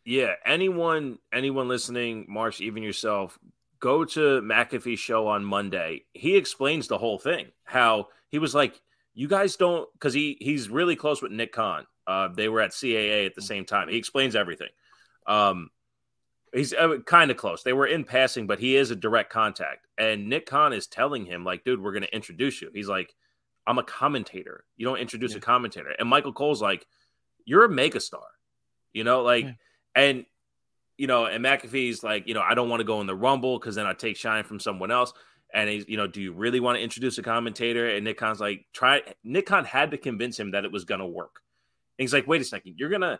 yeah. 0.05 0.35
Anyone, 0.45 1.19
anyone 1.33 1.69
listening, 1.69 2.27
Marsh, 2.29 2.61
even 2.61 2.83
yourself, 2.83 3.39
go 3.79 4.05
to 4.05 4.41
McAfee's 4.43 4.99
show 4.99 5.27
on 5.29 5.45
Monday. 5.45 6.05
He 6.15 6.37
explains 6.37 6.89
the 6.89 6.99
whole 6.99 7.19
thing. 7.19 7.49
How 7.65 8.09
he 8.29 8.39
was 8.39 8.55
like, 8.55 8.81
you 9.15 9.29
guys 9.29 9.57
don't, 9.57 9.89
because 9.95 10.15
he 10.15 10.37
he's 10.41 10.69
really 10.69 10.97
close 10.97 11.21
with 11.23 11.33
Nick 11.33 11.53
Khan. 11.53 11.87
Uh, 12.07 12.29
they 12.29 12.49
were 12.49 12.61
at 12.61 12.71
CAA 12.73 13.27
at 13.27 13.35
the 13.35 13.43
same 13.43 13.65
time. 13.65 13.89
He 13.89 13.97
explains 13.97 14.35
everything. 14.35 14.69
Um, 15.27 15.71
he's 16.53 16.73
uh, 16.75 16.99
kind 17.07 17.31
of 17.31 17.37
close. 17.37 17.63
They 17.63 17.73
were 17.73 17.87
in 17.87 18.05
passing, 18.05 18.47
but 18.47 18.59
he 18.59 18.77
is 18.77 18.91
a 18.91 18.97
direct 18.97 19.31
contact. 19.31 19.87
And 19.99 20.29
Nick 20.29 20.47
Khan 20.47 20.73
is 20.73 20.87
telling 20.87 21.25
him, 21.27 21.45
like, 21.45 21.65
dude, 21.65 21.83
we're 21.83 21.93
going 21.93 22.03
to 22.03 22.15
introduce 22.15 22.61
you. 22.61 22.71
He's 22.73 22.89
like, 22.89 23.15
I'm 23.67 23.79
a 23.79 23.83
commentator. 23.85 24.65
You 24.77 24.87
don't 24.87 24.99
introduce 24.99 25.33
Yeah. 25.33 25.39
a 25.39 25.41
commentator. 25.41 25.95
And 25.99 26.09
Michael 26.09 26.33
Cole's 26.33 26.63
like, 26.63 26.87
you're 27.45 27.65
a 27.65 27.69
megastar. 27.69 28.23
You 28.93 29.05
know, 29.05 29.23
like, 29.23 29.45
Yeah. 29.45 29.53
and 29.95 30.27
you 30.99 31.07
know, 31.07 31.25
and 31.25 31.43
McAfee's 31.43 32.03
like, 32.05 32.29
you 32.29 32.35
know, 32.35 32.43
I 32.43 32.53
don't 32.53 32.69
want 32.69 32.81
to 32.81 32.85
go 32.85 33.01
in 33.01 33.07
the 33.07 33.15
rumble 33.15 33.59
because 33.59 33.75
then 33.75 33.87
I 33.87 33.95
take 33.95 34.19
shine 34.19 34.45
from 34.45 34.61
someone 34.61 34.91
else. 34.91 35.15
And 35.55 35.71
he's, 35.71 35.89
you 35.89 35.97
know, 35.97 36.07
do 36.07 36.21
you 36.21 36.33
really 36.35 36.61
want 36.61 36.77
to 36.77 36.83
introduce 36.83 37.17
a 37.17 37.23
commentator? 37.23 37.89
And 37.89 38.05
Nick 38.05 38.19
Khan's 38.19 38.39
like, 38.39 38.67
try. 38.75 39.01
Nick 39.25 39.47
Khan 39.47 39.65
had 39.65 39.93
to 39.93 39.99
convince 39.99 40.39
him 40.39 40.51
that 40.51 40.67
it 40.67 40.71
was 40.73 40.85
going 40.85 41.01
to 41.01 41.07
work. 41.07 41.41
And 41.99 42.03
he's 42.05 42.13
like, 42.13 42.27
wait 42.27 42.43
a 42.43 42.45
second, 42.45 42.75
you're 42.77 42.91
going 42.91 43.01
to 43.01 43.19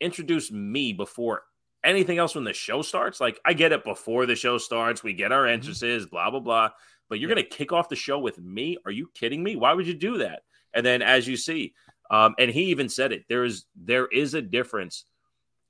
introduce 0.00 0.50
me 0.50 0.94
before 0.94 1.42
anything 1.84 2.18
else 2.18 2.34
when 2.34 2.44
the 2.44 2.52
show 2.52 2.82
starts? 2.82 3.20
Like, 3.20 3.40
I 3.44 3.52
get 3.52 3.72
it 3.72 3.84
before 3.84 4.26
the 4.26 4.36
show 4.36 4.58
starts, 4.58 5.02
we 5.02 5.12
get 5.12 5.32
our 5.32 5.46
entrances, 5.46 6.06
blah, 6.06 6.30
blah, 6.30 6.40
blah. 6.40 6.70
But 7.08 7.18
you're 7.18 7.32
going 7.32 7.42
to 7.42 7.56
kick 7.56 7.72
off 7.72 7.88
the 7.88 7.96
show 7.96 8.18
with 8.18 8.38
me? 8.38 8.78
Are 8.84 8.92
you 8.92 9.10
kidding 9.14 9.42
me? 9.42 9.56
Why 9.56 9.72
would 9.72 9.86
you 9.86 9.94
do 9.94 10.18
that? 10.18 10.42
And 10.72 10.86
then, 10.86 11.02
as 11.02 11.26
you 11.26 11.36
see, 11.36 11.74
um, 12.10 12.34
and 12.38 12.50
he 12.50 12.64
even 12.64 12.88
said 12.88 13.12
it, 13.12 13.24
there 13.28 13.44
is 13.44 13.64
there 13.74 14.06
is 14.06 14.34
a 14.34 14.42
difference 14.42 15.04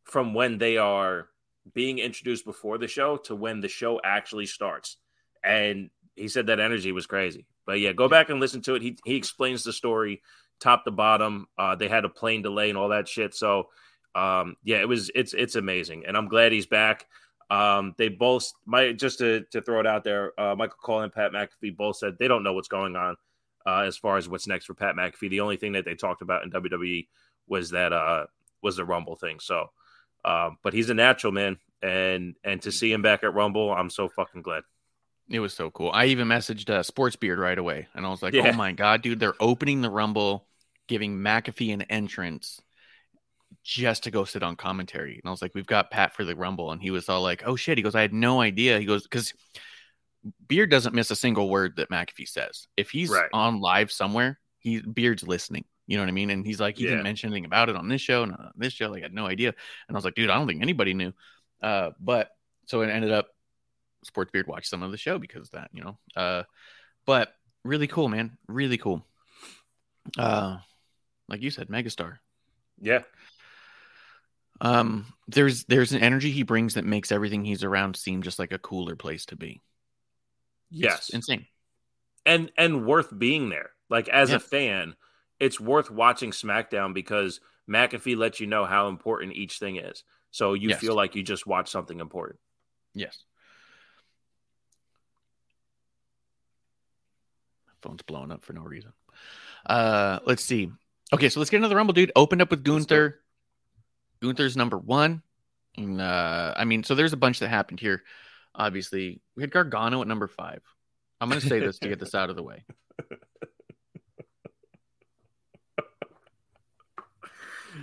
from 0.04 0.34
when 0.34 0.58
they 0.58 0.76
are 0.76 1.28
being 1.74 1.98
introduced 1.98 2.44
before 2.44 2.78
the 2.78 2.88
show 2.88 3.16
to 3.16 3.34
when 3.34 3.60
the 3.60 3.68
show 3.68 4.00
actually 4.02 4.46
starts. 4.46 4.96
And 5.44 5.90
he 6.16 6.28
said 6.28 6.46
that 6.46 6.60
energy 6.60 6.92
was 6.92 7.06
crazy. 7.06 7.46
But 7.66 7.80
yeah, 7.80 7.92
go 7.92 8.08
back 8.08 8.30
and 8.30 8.40
listen 8.40 8.62
to 8.62 8.74
it. 8.74 8.82
He 8.82 8.98
he 9.04 9.16
explains 9.16 9.62
the 9.62 9.72
story 9.72 10.22
top 10.60 10.84
to 10.84 10.90
bottom. 10.90 11.46
Uh, 11.56 11.74
they 11.74 11.88
had 11.88 12.04
a 12.04 12.08
plane 12.08 12.42
delay 12.42 12.68
and 12.68 12.78
all 12.78 12.88
that 12.88 13.08
shit. 13.08 13.34
So 13.34 13.68
um, 14.14 14.56
yeah, 14.64 14.78
it 14.80 14.88
was 14.88 15.10
it's 15.14 15.34
it's 15.34 15.54
amazing, 15.54 16.04
and 16.06 16.16
I'm 16.16 16.28
glad 16.28 16.52
he's 16.52 16.66
back. 16.66 17.06
Um, 17.50 17.94
they 17.98 18.08
both 18.08 18.52
my 18.66 18.92
just 18.92 19.18
to 19.18 19.44
to 19.52 19.60
throw 19.60 19.80
it 19.80 19.86
out 19.86 20.04
there, 20.04 20.38
uh, 20.40 20.54
Michael 20.54 20.78
Cole 20.82 21.00
and 21.00 21.12
Pat 21.12 21.32
McAfee 21.32 21.76
both 21.76 21.96
said 21.96 22.16
they 22.18 22.28
don't 22.28 22.42
know 22.42 22.52
what's 22.52 22.68
going 22.68 22.96
on 22.96 23.16
uh, 23.66 23.80
as 23.80 23.96
far 23.96 24.16
as 24.16 24.28
what's 24.28 24.46
next 24.46 24.66
for 24.66 24.74
Pat 24.74 24.94
McAfee. 24.94 25.30
The 25.30 25.40
only 25.40 25.56
thing 25.56 25.72
that 25.72 25.84
they 25.84 25.94
talked 25.94 26.22
about 26.22 26.42
in 26.44 26.50
WWE 26.50 27.06
was 27.48 27.70
that 27.70 27.92
uh 27.92 28.26
was 28.62 28.76
the 28.76 28.84
Rumble 28.84 29.16
thing. 29.16 29.40
So, 29.40 29.70
um, 30.24 30.58
but 30.62 30.72
he's 30.74 30.90
a 30.90 30.94
natural 30.94 31.32
man, 31.32 31.58
and 31.82 32.34
and 32.44 32.62
to 32.62 32.72
see 32.72 32.92
him 32.92 33.02
back 33.02 33.24
at 33.24 33.34
Rumble, 33.34 33.72
I'm 33.72 33.90
so 33.90 34.08
fucking 34.08 34.42
glad. 34.42 34.62
It 35.28 35.40
was 35.40 35.54
so 35.54 35.70
cool. 35.70 35.90
I 35.92 36.06
even 36.06 36.26
messaged 36.26 36.70
uh, 36.70 36.82
Sports 36.82 37.14
Beard 37.16 37.38
right 37.38 37.58
away, 37.58 37.86
and 37.94 38.04
I 38.04 38.10
was 38.10 38.22
like, 38.22 38.34
Yeah. 38.34 38.50
"Oh 38.52 38.56
my 38.56 38.72
god, 38.72 39.02
dude! 39.02 39.20
They're 39.20 39.34
opening 39.40 39.80
the 39.80 39.90
Rumble, 39.90 40.46
giving 40.88 41.18
McAfee 41.18 41.72
an 41.72 41.82
entrance 41.82 42.60
just 43.62 44.04
to 44.04 44.10
go 44.10 44.24
sit 44.24 44.42
on 44.42 44.56
commentary." 44.56 45.14
And 45.14 45.22
I 45.26 45.30
was 45.30 45.42
like, 45.42 45.54
"We've 45.54 45.66
got 45.66 45.90
Pat 45.90 46.14
for 46.14 46.24
the 46.24 46.36
Rumble," 46.36 46.72
and 46.72 46.80
he 46.82 46.90
was 46.90 47.08
all 47.08 47.22
like, 47.22 47.42
"Oh 47.46 47.56
shit!" 47.56 47.78
He 47.78 47.82
goes, 47.82 47.94
"I 47.94 48.02
had 48.02 48.12
no 48.12 48.40
idea." 48.40 48.78
He 48.78 48.84
goes, 48.86 49.02
"Because 49.04 49.34
Beard 50.46 50.70
doesn't 50.70 50.94
miss 50.94 51.10
a 51.10 51.16
single 51.16 51.48
word 51.48 51.76
that 51.76 51.90
McAfee 51.90 52.28
says. 52.28 52.66
If 52.76 52.90
he's 52.90 53.10
Right. 53.10 53.30
on 53.32 53.60
live 53.60 53.90
somewhere, 53.90 54.38
he 54.58 54.80
Beard's 54.80 55.22
listening." 55.26 55.64
You 55.86 55.96
know 55.96 56.04
what 56.04 56.08
I 56.10 56.12
mean? 56.12 56.30
And 56.30 56.46
he's 56.46 56.60
like, 56.60 56.78
he 56.78 56.84
Yeah. 56.84 56.90
didn't 56.90 57.02
mention 57.02 57.30
anything 57.30 57.46
about 57.46 57.68
it 57.68 57.74
on 57.74 57.88
this 57.88 58.00
show 58.00 58.22
and 58.22 58.32
on 58.32 58.52
this 58.54 58.72
show. 58.72 58.90
Like, 58.90 59.02
I 59.02 59.06
had 59.06 59.12
no 59.12 59.26
idea. 59.26 59.48
And 59.88 59.96
I 59.96 59.98
was 59.98 60.04
like, 60.04 60.14
dude, 60.14 60.30
I 60.30 60.36
don't 60.36 60.46
think 60.46 60.62
anybody 60.62 60.94
knew. 60.94 61.12
Uh, 61.60 61.90
but 61.98 62.30
so 62.66 62.82
it 62.82 62.90
ended 62.90 63.10
up 63.10 63.34
Sports 64.04 64.30
Beard 64.30 64.46
watched 64.46 64.68
some 64.68 64.84
of 64.84 64.92
the 64.92 64.96
show 64.96 65.18
because 65.18 65.48
of 65.48 65.50
that, 65.50 65.70
you 65.72 65.82
know. 65.82 65.98
Uh, 66.14 66.44
but 67.06 67.34
really 67.64 67.88
cool, 67.88 68.08
man. 68.08 68.38
Really 68.46 68.78
cool. 68.78 69.04
Uh, 70.16 70.58
like 71.28 71.42
you 71.42 71.50
said, 71.50 71.66
megastar. 71.66 72.18
Yeah, 72.80 73.02
Um, 74.60 75.06
there's 75.28 75.64
there's 75.64 75.92
an 75.92 76.02
energy 76.02 76.30
he 76.30 76.42
brings 76.42 76.74
that 76.74 76.84
makes 76.84 77.12
everything 77.12 77.44
he's 77.44 77.64
around 77.64 77.96
seem 77.96 78.22
just 78.22 78.38
like 78.38 78.52
a 78.52 78.58
cooler 78.58 78.96
place 78.96 79.24
to 79.26 79.36
be. 79.36 79.62
It's 80.80 81.10
yes, 81.10 81.10
insane. 81.10 81.46
and 82.26 82.52
and 82.56 82.86
worth 82.86 83.16
being 83.16 83.48
there. 83.48 83.70
Like 83.88 84.08
as 84.08 84.30
Yeah. 84.30 84.36
a 84.36 84.40
fan, 84.40 84.96
it's 85.38 85.58
worth 85.58 85.90
watching 85.90 86.30
SmackDown 86.30 86.92
because 86.94 87.40
McAfee 87.68 88.16
lets 88.16 88.40
you 88.40 88.46
know 88.46 88.64
how 88.64 88.88
important 88.88 89.34
each 89.34 89.58
thing 89.58 89.76
is. 89.76 90.04
So 90.30 90.54
you 90.54 90.68
Yes. 90.70 90.80
feel 90.80 90.94
like 90.94 91.14
you 91.14 91.22
just 91.22 91.46
watched 91.46 91.70
something 91.70 91.98
important. 92.00 92.38
Yes. 92.94 93.24
Phone's 97.82 98.02
blowing 98.02 98.30
up 98.30 98.44
for 98.44 98.52
no 98.52 98.62
reason. 98.62 98.92
Uh, 99.64 100.18
let's 100.26 100.44
see. 100.44 100.70
Okay, 101.12 101.28
so 101.28 101.40
let's 101.40 101.50
get 101.50 101.56
into 101.56 101.68
the 101.68 101.76
Rumble, 101.76 101.94
dude. 101.94 102.12
Opened 102.14 102.42
up 102.42 102.50
with. 102.50 102.62
Gunther. 102.62 103.19
Gunther's 104.22 104.56
number 104.56 104.78
one. 104.78 105.22
And, 105.76 106.00
uh, 106.00 106.54
I 106.56 106.64
mean, 106.64 106.82
so 106.84 106.94
there's 106.94 107.12
a 107.12 107.18
bunch 107.18 107.40
that 107.40 107.48
happened 107.48 107.80
here. 107.80 108.02
Obviously, 108.54 109.20
we 109.36 109.42
had 109.42 109.50
Gargano 109.50 110.02
at 110.02 110.08
number 110.08 110.26
five. 110.26 110.62
I'm 111.20 111.28
going 111.28 111.40
to 111.40 111.46
say 111.46 111.60
this 111.60 111.78
to 111.80 111.88
get 111.88 112.00
this 112.00 112.14
out 112.14 112.30
of 112.30 112.36
the 112.36 112.42
way. 112.42 112.64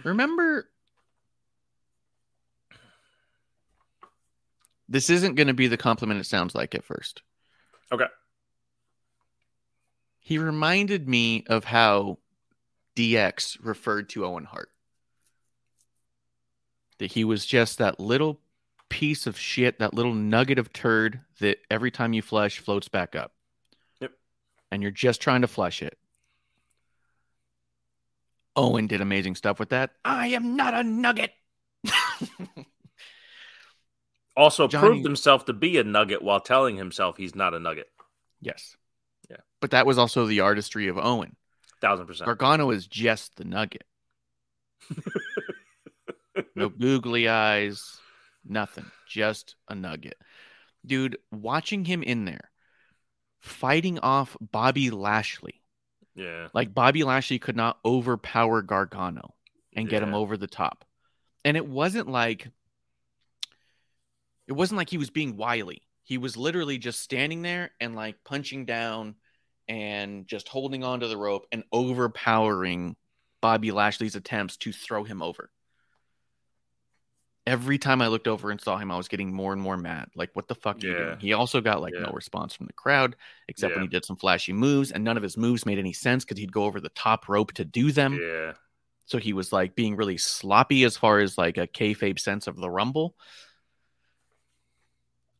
Remember, 0.04 0.70
this 4.90 5.10
isn't 5.10 5.36
going 5.36 5.48
to 5.48 5.54
be 5.54 5.68
the 5.68 5.78
compliment 5.78 6.20
it 6.20 6.26
sounds 6.26 6.56
like 6.56 6.76
at 6.76 6.84
first. 6.86 7.22
Okay. 7.92 8.08
He 10.20 10.38
reminded 10.38 11.08
me 11.08 11.46
of 11.48 11.64
how 11.64 12.18
DX 12.96 13.60
referred 13.62 14.10
to 14.10 14.26
Owen 14.26 14.44
Hart. 14.46 14.70
That 17.00 17.12
he 17.12 17.24
was 17.24 17.46
just 17.46 17.78
that 17.78 18.00
little 18.00 18.40
piece 18.90 19.28
of 19.28 19.38
shit, 19.38 19.80
that 19.80 19.94
little 19.94 20.14
nugget 20.14 20.58
of 20.58 20.72
turd 20.74 21.20
that 21.40 21.60
every 21.70 21.92
time 21.92 22.14
you 22.14 22.22
flush 22.22 22.60
floats 22.60 22.88
back 22.88 23.16
up. 23.16 23.34
Yep. 24.02 24.12
And 24.72 24.82
you're 24.82 24.92
just 24.92 25.22
trying 25.22 25.42
to 25.42 25.48
flush 25.48 25.82
it. 25.84 25.98
Owen 28.56 28.88
did 28.88 29.02
amazing 29.02 29.36
stuff 29.36 29.60
with 29.60 29.70
that. 29.70 29.92
I 30.04 30.28
am 30.30 30.56
not 30.56 30.74
a 30.74 30.84
nugget. 30.84 31.32
Also 34.36 34.68
Johnny- 34.68 34.88
proved 34.90 35.04
himself 35.04 35.46
to 35.46 35.54
be 35.54 35.80
a 35.80 35.84
nugget 35.84 36.22
while 36.22 36.40
telling 36.40 36.78
himself 36.78 37.18
he's 37.18 37.34
not 37.34 37.56
a 37.56 37.60
nugget. 37.60 37.90
yes. 38.40 38.78
Yeah. 39.32 39.38
But 39.60 39.72
that 39.72 39.88
was 39.88 39.98
also 39.98 40.28
the 40.28 40.42
artistry 40.42 40.88
of 40.90 40.98
Owen. 41.00 41.36
Thousand 41.82 42.06
percent. 42.06 42.28
Gargano 42.28 42.70
is 42.70 42.86
just 42.86 43.36
the 43.38 43.44
nugget. 43.46 43.84
no 46.58 46.70
googly 46.70 47.28
eyes, 47.28 48.00
nothing. 48.46 48.86
Just 49.08 49.56
a 49.70 49.76
nugget. 49.76 50.18
Dude, 50.86 51.18
watching 51.32 51.86
him 51.86 52.04
in 52.04 52.26
there 52.26 52.52
fighting 53.40 54.00
off 54.00 54.36
Bobby 54.40 54.90
Lashley. 54.90 55.62
Yeah. 56.16 56.48
Like 56.54 56.74
Bobby 56.74 57.04
Lashley 57.04 57.40
could 57.40 57.56
not 57.56 57.78
overpower 57.86 58.62
Gargano 58.62 59.36
and 59.76 59.90
get 59.90 60.02
him 60.02 60.14
over 60.14 60.38
the 60.38 60.48
top. 60.48 60.84
And 61.46 61.56
it 61.56 61.66
wasn't 61.66 62.10
like 62.10 62.50
it 64.48 64.54
wasn't 64.54 64.78
like 64.78 64.90
he 64.90 64.98
was 64.98 65.10
being 65.10 65.38
wily. 65.38 65.84
He 66.04 66.18
was 66.18 66.38
literally 66.38 66.78
just 66.78 67.02
standing 67.02 67.42
there 67.42 67.72
and 67.80 67.96
like 67.96 68.16
punching 68.24 68.66
down 68.66 69.16
and 69.68 70.26
just 70.26 70.48
holding 70.48 70.84
onto 70.84 71.08
the 71.08 71.18
rope 71.18 71.46
and 71.52 71.64
overpowering 71.72 72.96
Bobby 73.42 73.72
Lashley's 73.72 74.16
attempts 74.16 74.58
to 74.58 74.72
throw 74.72 75.04
him 75.04 75.22
over. 75.22 75.52
Every 77.48 77.78
time 77.78 78.02
I 78.02 78.08
looked 78.08 78.28
over 78.28 78.52
and 78.52 78.60
saw 78.60 78.78
him, 78.78 78.92
I 78.92 78.98
was 78.98 79.08
getting 79.08 79.32
more 79.34 79.54
and 79.54 79.62
more 79.62 79.78
mad. 79.78 80.10
Like, 80.16 80.30
what 80.34 80.48
the 80.50 80.56
fuck 80.56 80.76
are 80.76 80.86
you 80.86 80.92
Yeah. 80.92 81.06
doing? 81.06 81.20
He 81.20 81.32
also 81.34 81.62
got 81.62 81.82
like 81.82 81.94
Yeah. 81.94 82.02
no 82.02 82.12
response 82.12 82.54
from 82.54 82.68
the 82.68 82.74
crowd, 82.74 83.16
except 83.48 83.74
when 83.74 83.84
he 83.84 83.88
did 83.88 84.04
some 84.04 84.18
flashy 84.18 84.52
moves, 84.52 84.92
and 84.92 85.04
none 85.04 85.16
of 85.16 85.24
his 85.24 85.38
moves 85.38 85.66
made 85.66 85.80
any 85.80 85.94
sense 85.94 86.26
because 86.26 86.38
he'd 86.40 86.52
go 86.52 86.66
over 86.66 86.82
the 86.82 86.90
top 86.90 87.30
rope 87.30 87.54
to 87.54 87.64
do 87.66 87.92
them. 87.94 88.20
Yeah. 88.22 88.54
So 89.06 89.18
he 89.18 89.32
was 89.32 89.54
like 89.54 89.76
being 89.76 89.96
really 89.96 90.18
sloppy 90.18 90.84
as 90.84 90.98
far 90.98 91.20
as 91.20 91.38
like 91.38 91.58
a 91.58 91.68
kayfabe 91.68 92.20
sense 92.20 92.48
of 92.48 92.58
the 92.58 92.70
rumble. 92.70 93.16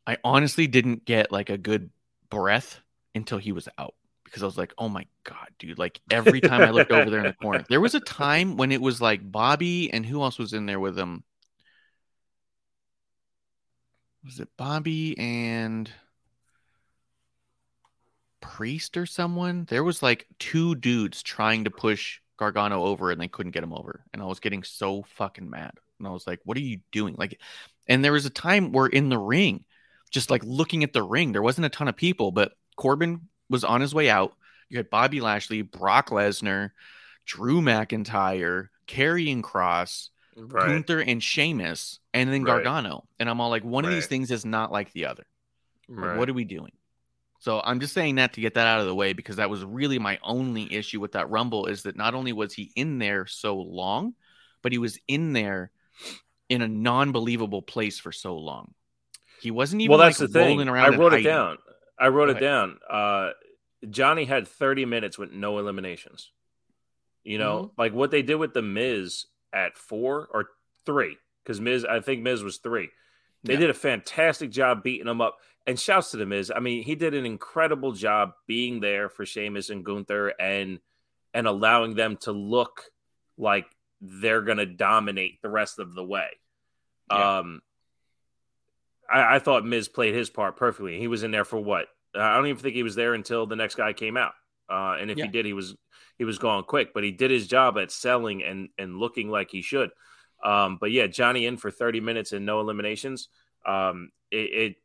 I 0.06 0.16
honestly 0.24 0.66
didn't 0.66 1.04
get 1.04 1.30
like 1.30 1.50
a 1.50 1.58
good 1.58 1.90
breath 2.30 2.80
until 3.14 3.36
he 3.36 3.52
was 3.52 3.68
out 3.76 3.94
because 4.24 4.42
I 4.42 4.46
was 4.46 4.56
like, 4.56 4.72
oh 4.78 4.88
my 4.88 5.06
God, 5.24 5.48
dude. 5.58 5.78
Like 5.78 6.00
every 6.10 6.40
time 6.40 6.62
I 6.62 6.70
looked 6.70 6.92
over 6.92 7.10
there 7.10 7.20
in 7.20 7.26
the 7.26 7.32
corner, 7.34 7.64
there 7.68 7.80
was 7.80 7.94
a 7.94 8.00
time 8.24 8.56
when 8.56 8.72
it 8.72 8.80
was 8.80 9.02
like 9.02 9.30
Bobby 9.30 9.92
and 9.92 10.06
who 10.06 10.22
else 10.22 10.38
was 10.38 10.54
in 10.54 10.64
there 10.64 10.80
with 10.80 10.98
him? 10.98 11.24
Was 14.24 14.40
it 14.40 14.48
Bobby 14.56 15.16
and 15.18 15.90
Priest 18.40 18.96
or 18.96 19.06
someone? 19.06 19.66
There 19.68 19.84
was 19.84 20.02
like 20.02 20.26
two 20.38 20.74
dudes 20.74 21.22
trying 21.22 21.64
to 21.64 21.70
push 21.70 22.20
Gargano 22.36 22.84
over 22.84 23.10
and 23.10 23.20
they 23.20 23.28
couldn't 23.28 23.52
get 23.52 23.62
him 23.62 23.72
over. 23.72 24.04
And 24.12 24.22
I 24.22 24.26
was 24.26 24.40
getting 24.40 24.62
so 24.62 25.04
fucking 25.16 25.48
mad. 25.48 25.72
And 25.98 26.06
I 26.06 26.10
was 26.10 26.26
like, 26.26 26.40
what 26.44 26.56
are 26.56 26.60
you 26.60 26.80
doing? 26.92 27.14
Like, 27.18 27.40
and 27.86 28.04
there 28.04 28.12
was 28.12 28.26
a 28.26 28.30
time 28.30 28.72
where 28.72 28.86
in 28.86 29.08
the 29.08 29.18
ring, 29.18 29.64
just 30.10 30.30
like 30.30 30.42
looking 30.44 30.84
at 30.84 30.92
the 30.92 31.02
ring, 31.02 31.32
there 31.32 31.42
wasn't 31.42 31.66
a 31.66 31.70
ton 31.70 31.88
of 31.88 31.96
people, 31.96 32.30
but 32.30 32.52
Corbin 32.76 33.28
was 33.50 33.64
on 33.64 33.80
his 33.80 33.94
way 33.94 34.08
out. 34.08 34.34
You 34.68 34.76
had 34.76 34.90
Bobby 34.90 35.20
Lashley, 35.20 35.62
Brock 35.62 36.10
Lesnar, 36.10 36.70
Drew 37.26 37.60
McIntyre, 37.60 38.68
Karrion 38.86 39.42
Kross, 39.42 40.10
Right. 40.38 40.66
Gunther, 40.68 41.00
and 41.00 41.22
Sheamus, 41.22 41.98
and 42.14 42.32
then 42.32 42.44
Right. 42.44 42.62
Gargano. 42.64 43.06
And 43.18 43.28
I'm 43.28 43.40
all 43.40 43.50
like, 43.50 43.64
one 43.64 43.84
of 43.84 43.90
these 43.90 44.06
things 44.06 44.30
is 44.30 44.44
not 44.44 44.70
like 44.72 44.92
the 44.92 45.06
other. 45.06 45.26
Like, 45.88 46.16
What 46.18 46.28
are 46.28 46.34
we 46.34 46.44
doing? 46.44 46.72
So 47.40 47.60
I'm 47.62 47.78
just 47.80 47.94
saying 47.94 48.16
that 48.16 48.32
to 48.34 48.40
get 48.40 48.54
that 48.54 48.66
out 48.66 48.80
of 48.80 48.86
the 48.86 48.94
way 48.94 49.12
because 49.12 49.36
that 49.36 49.48
was 49.50 49.64
really 49.64 49.98
my 49.98 50.18
only 50.24 50.72
issue 50.72 51.00
with 51.00 51.12
that 51.12 51.30
Rumble 51.30 51.66
is 51.66 51.84
that 51.84 51.96
not 51.96 52.14
only 52.14 52.32
was 52.32 52.52
he 52.52 52.72
in 52.74 52.98
there 52.98 53.26
so 53.26 53.56
long, 53.56 54.14
but 54.62 54.72
he 54.72 54.78
was 54.78 54.98
in 55.06 55.32
there 55.32 55.70
in 56.48 56.62
a 56.62 56.68
non-believable 56.68 57.62
place 57.62 57.98
for 58.00 58.10
so 58.10 58.36
long. 58.36 58.74
He 59.40 59.50
wasn't 59.52 59.82
even 59.82 59.90
well, 59.90 59.98
that's 59.98 60.18
like 60.20 60.30
the 60.30 60.38
thing. 60.40 60.68
around. 60.68 60.94
I 60.94 60.96
wrote 60.96 61.12
it 61.12 61.16
hiding. 61.18 61.24
down. 61.26 61.58
I 61.98 62.08
wrote 62.08 62.26
Go 62.26 62.30
it 62.30 62.42
ahead. 62.42 62.42
down. 62.42 62.78
Uh, 62.90 63.30
Johnny 63.88 64.24
had 64.24 64.48
30 64.48 64.84
minutes 64.84 65.16
with 65.16 65.30
no 65.30 65.58
eliminations. 65.58 66.30
You 67.22 67.38
know, 67.38 67.56
Mm-hmm. 67.64 67.80
like 67.80 67.92
what 67.92 68.10
they 68.10 68.22
did 68.22 68.36
with 68.36 68.52
the 68.52 68.62
Miz 68.62 69.26
at 69.52 69.76
four 69.76 70.28
or 70.32 70.50
three, 70.84 71.16
because 71.42 71.60
Miz, 71.60 71.84
I 71.84 72.00
think 72.00 72.22
Miz 72.22 72.42
was 72.42 72.58
three. 72.58 72.90
They 73.44 73.54
Yeah. 73.54 73.60
did 73.60 73.70
a 73.70 73.74
fantastic 73.74 74.50
job 74.50 74.82
beating 74.82 75.06
him 75.08 75.20
up. 75.20 75.38
And 75.66 75.78
shouts 75.78 76.12
to 76.12 76.16
the 76.16 76.24
Miz. 76.24 76.50
I 76.54 76.60
mean, 76.60 76.82
he 76.82 76.94
did 76.94 77.12
an 77.14 77.26
incredible 77.26 77.92
job 77.92 78.32
being 78.46 78.80
there 78.80 79.10
for 79.10 79.26
Sheamus 79.26 79.68
and 79.70 79.84
Gunther 79.84 80.28
and 80.40 80.80
and 81.34 81.46
allowing 81.46 81.94
them 81.94 82.16
to 82.22 82.32
look 82.32 82.84
like 83.36 83.66
they're 84.00 84.40
gonna 84.40 84.64
dominate 84.64 85.42
the 85.42 85.50
rest 85.50 85.78
of 85.78 85.94
the 85.94 86.02
way. 86.02 86.30
Yeah. 87.10 87.38
Um 87.40 87.60
I, 89.10 89.36
I 89.36 89.38
thought 89.40 89.64
Miz 89.64 89.88
played 89.88 90.14
his 90.14 90.30
part 90.30 90.56
perfectly. 90.56 90.98
He 90.98 91.06
was 91.06 91.22
in 91.22 91.30
there 91.30 91.44
for 91.44 91.58
what? 91.58 91.88
I 92.14 92.36
don't 92.36 92.46
even 92.46 92.62
think 92.62 92.74
he 92.74 92.82
was 92.82 92.94
there 92.94 93.12
until 93.14 93.46
the 93.46 93.56
next 93.56 93.74
guy 93.74 93.92
came 93.92 94.16
out. 94.16 94.32
Uh, 94.70 94.96
and 94.98 95.10
if 95.10 95.18
Yeah. 95.18 95.24
he 95.26 95.30
did, 95.30 95.44
he 95.46 95.52
was 95.52 95.76
he 96.18 96.24
was 96.24 96.38
gone 96.38 96.64
quick. 96.64 96.92
But 96.92 97.04
he 97.04 97.10
did 97.10 97.30
his 97.30 97.46
job 97.46 97.78
at 97.78 97.90
selling 97.90 98.42
and 98.42 98.68
and 98.78 98.98
looking 98.98 99.30
like 99.30 99.50
he 99.50 99.62
should. 99.62 99.90
Um, 100.44 100.78
but 100.80 100.90
yeah, 100.90 101.06
Johnny 101.06 101.46
in 101.46 101.56
for 101.56 101.70
thirty 101.70 102.00
minutes 102.00 102.32
and 102.32 102.44
no 102.44 102.60
eliminations. 102.60 103.28
Um, 103.64 104.10
it, 104.30 104.36
it 104.36 104.76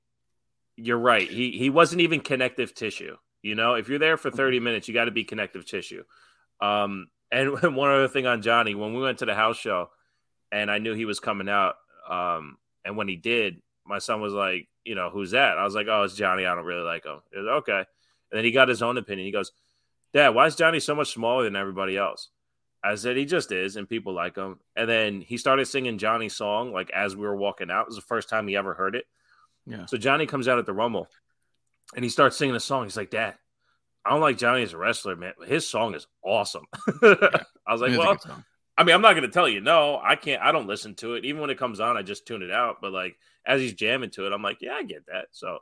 you're 0.76 0.98
right. 0.98 1.30
He 1.30 1.52
he 1.52 1.70
wasn't 1.70 2.02
even 2.02 2.22
connective 2.22 2.74
tissue. 2.74 3.18
You 3.44 3.56
know, 3.56 3.74
if 3.74 3.90
you're 3.90 4.00
there 4.00 4.16
for 4.16 4.32
30 4.32 4.62
minutes, 4.62 4.88
you 4.88 4.94
got 4.94 5.06
to 5.06 5.12
be 5.12 5.26
connective 5.26 5.66
tissue. 5.66 6.04
Um, 6.62 7.08
and 7.30 7.52
one 7.76 7.92
other 7.92 8.08
thing 8.08 8.26
on 8.26 8.42
Johnny, 8.42 8.74
when 8.74 8.94
we 8.94 9.02
went 9.02 9.20
to 9.20 9.26
the 9.26 9.36
house 9.36 9.58
show, 9.58 9.90
and 10.52 10.72
I 10.72 10.78
knew 10.78 10.94
he 10.94 11.06
was 11.06 11.20
coming 11.20 11.50
out, 11.50 11.76
um, 12.10 12.58
and 12.86 12.96
when 12.96 13.08
he 13.10 13.18
did, 13.18 13.62
my 13.86 14.00
son 14.00 14.22
was 14.22 14.34
like, 14.34 14.70
you 14.86 14.96
know, 14.96 15.10
who's 15.10 15.32
that? 15.32 15.58
I 15.58 15.64
was 15.66 15.76
like, 15.76 15.88
oh, 15.90 16.04
it's 16.04 16.16
Johnny. 16.16 16.46
I 16.46 16.56
don't 16.56 16.66
really 16.66 16.84
like 16.84 17.06
him. 17.06 17.20
Was, 17.36 17.48
okay. 17.60 17.80
And 17.80 17.86
then 18.38 18.46
he 18.46 18.52
got 18.52 18.70
his 18.70 18.82
own 18.82 18.98
opinion. 18.98 19.26
He 19.26 19.32
goes, 19.32 19.52
Dad, 20.14 20.30
why 20.30 20.46
is 20.46 20.56
Johnny 20.56 20.80
so 20.80 20.96
much 20.96 21.14
smaller 21.14 21.44
than 21.44 21.56
everybody 21.56 21.98
else? 21.98 22.30
I 22.84 22.96
said 22.96 23.16
he 23.16 23.26
just 23.26 23.52
is, 23.52 23.78
and 23.78 23.88
people 23.88 24.14
like 24.14 24.36
him. 24.36 24.60
And 24.76 24.90
then 24.90 25.22
he 25.22 25.38
started 25.38 25.66
singing 25.66 25.98
Johnny's 25.98 26.36
song 26.36 26.74
like 26.74 26.92
as 26.92 27.16
we 27.16 27.26
were 27.26 27.36
walking 27.36 27.72
out. 27.72 27.84
It 27.84 27.88
was 27.88 27.96
the 27.96 28.02
first 28.02 28.30
time 28.30 28.48
he 28.48 28.58
ever 28.58 28.74
heard 28.74 28.96
it. 28.96 29.06
Yeah. 29.66 29.86
So 29.86 29.98
Johnny 29.98 30.26
comes 30.26 30.48
out 30.48 30.60
at 30.60 30.66
the 30.66 30.74
Rumble, 30.74 31.08
and 31.96 32.04
he 32.04 32.10
starts 32.10 32.38
singing 32.38 32.56
a 32.56 32.60
song. 32.60 32.84
He's 32.84 32.98
like, 32.98 33.10
"Dad, 33.10 33.36
I 34.06 34.10
don't 34.10 34.20
like 34.20 34.38
Johnny 34.38 34.64
as 34.64 34.74
a 34.74 34.78
wrestler, 34.78 35.16
man. 35.16 35.34
But 35.40 35.48
his 35.48 35.68
song 35.68 35.96
is 35.96 36.08
awesome." 36.22 36.66
I 37.02 37.46
was 37.72 37.82
like, 37.82 37.92
It 37.94 37.98
was 37.98 38.26
a 38.26 38.28
"Well. 38.28 38.44
I 38.78 38.84
mean, 38.84 38.96
I'm 38.96 39.02
not 39.02 39.14
going 39.14 39.24
to 39.24 39.32
tell 39.32 39.48
you 39.48 39.62
no. 39.62 40.00
I 40.04 40.16
can't. 40.16 40.42
I 40.42 40.52
don't 40.52 40.68
listen 40.68 40.96
to 40.96 41.14
it. 41.14 41.26
Even 41.26 41.42
when 41.42 41.52
it 41.52 41.60
comes 41.60 41.80
on, 41.80 41.96
I 41.96 42.02
just 42.02 42.28
tune 42.28 42.42
it 42.42 42.52
out. 42.52 42.78
But 42.82 42.92
like 42.92 43.16
as 43.46 43.62
he's 43.62 43.74
jamming 43.74 44.10
to 44.12 44.26
it, 44.26 44.34
I'm 44.34 44.42
like, 44.42 44.58
yeah, 44.62 44.74
I 44.74 44.84
get 44.84 45.06
that. 45.08 45.28
So, 45.32 45.60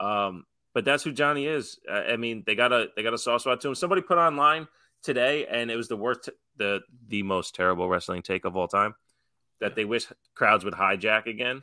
um, 0.00 0.44
but 0.74 0.84
that's 0.84 1.02
who 1.02 1.12
Johnny 1.12 1.46
is. 1.46 1.78
Uh, 1.88 1.94
I 1.94 2.16
mean, 2.16 2.42
they 2.46 2.54
got 2.54 2.72
a 2.72 2.88
they 2.96 3.02
got 3.02 3.14
a 3.14 3.18
soft 3.18 3.42
spot 3.42 3.60
to 3.60 3.68
him. 3.68 3.74
Somebody 3.74 4.02
put 4.02 4.18
online 4.18 4.68
today, 5.02 5.46
and 5.46 5.70
it 5.70 5.76
was 5.76 5.88
the 5.88 5.96
worst, 5.96 6.28
the 6.56 6.80
the 7.08 7.22
most 7.22 7.54
terrible 7.54 7.88
wrestling 7.88 8.22
take 8.22 8.44
of 8.44 8.56
all 8.56 8.68
time. 8.68 8.94
That 9.60 9.74
they 9.74 9.84
wish 9.84 10.06
crowds 10.34 10.64
would 10.64 10.74
hijack 10.74 11.26
again. 11.26 11.62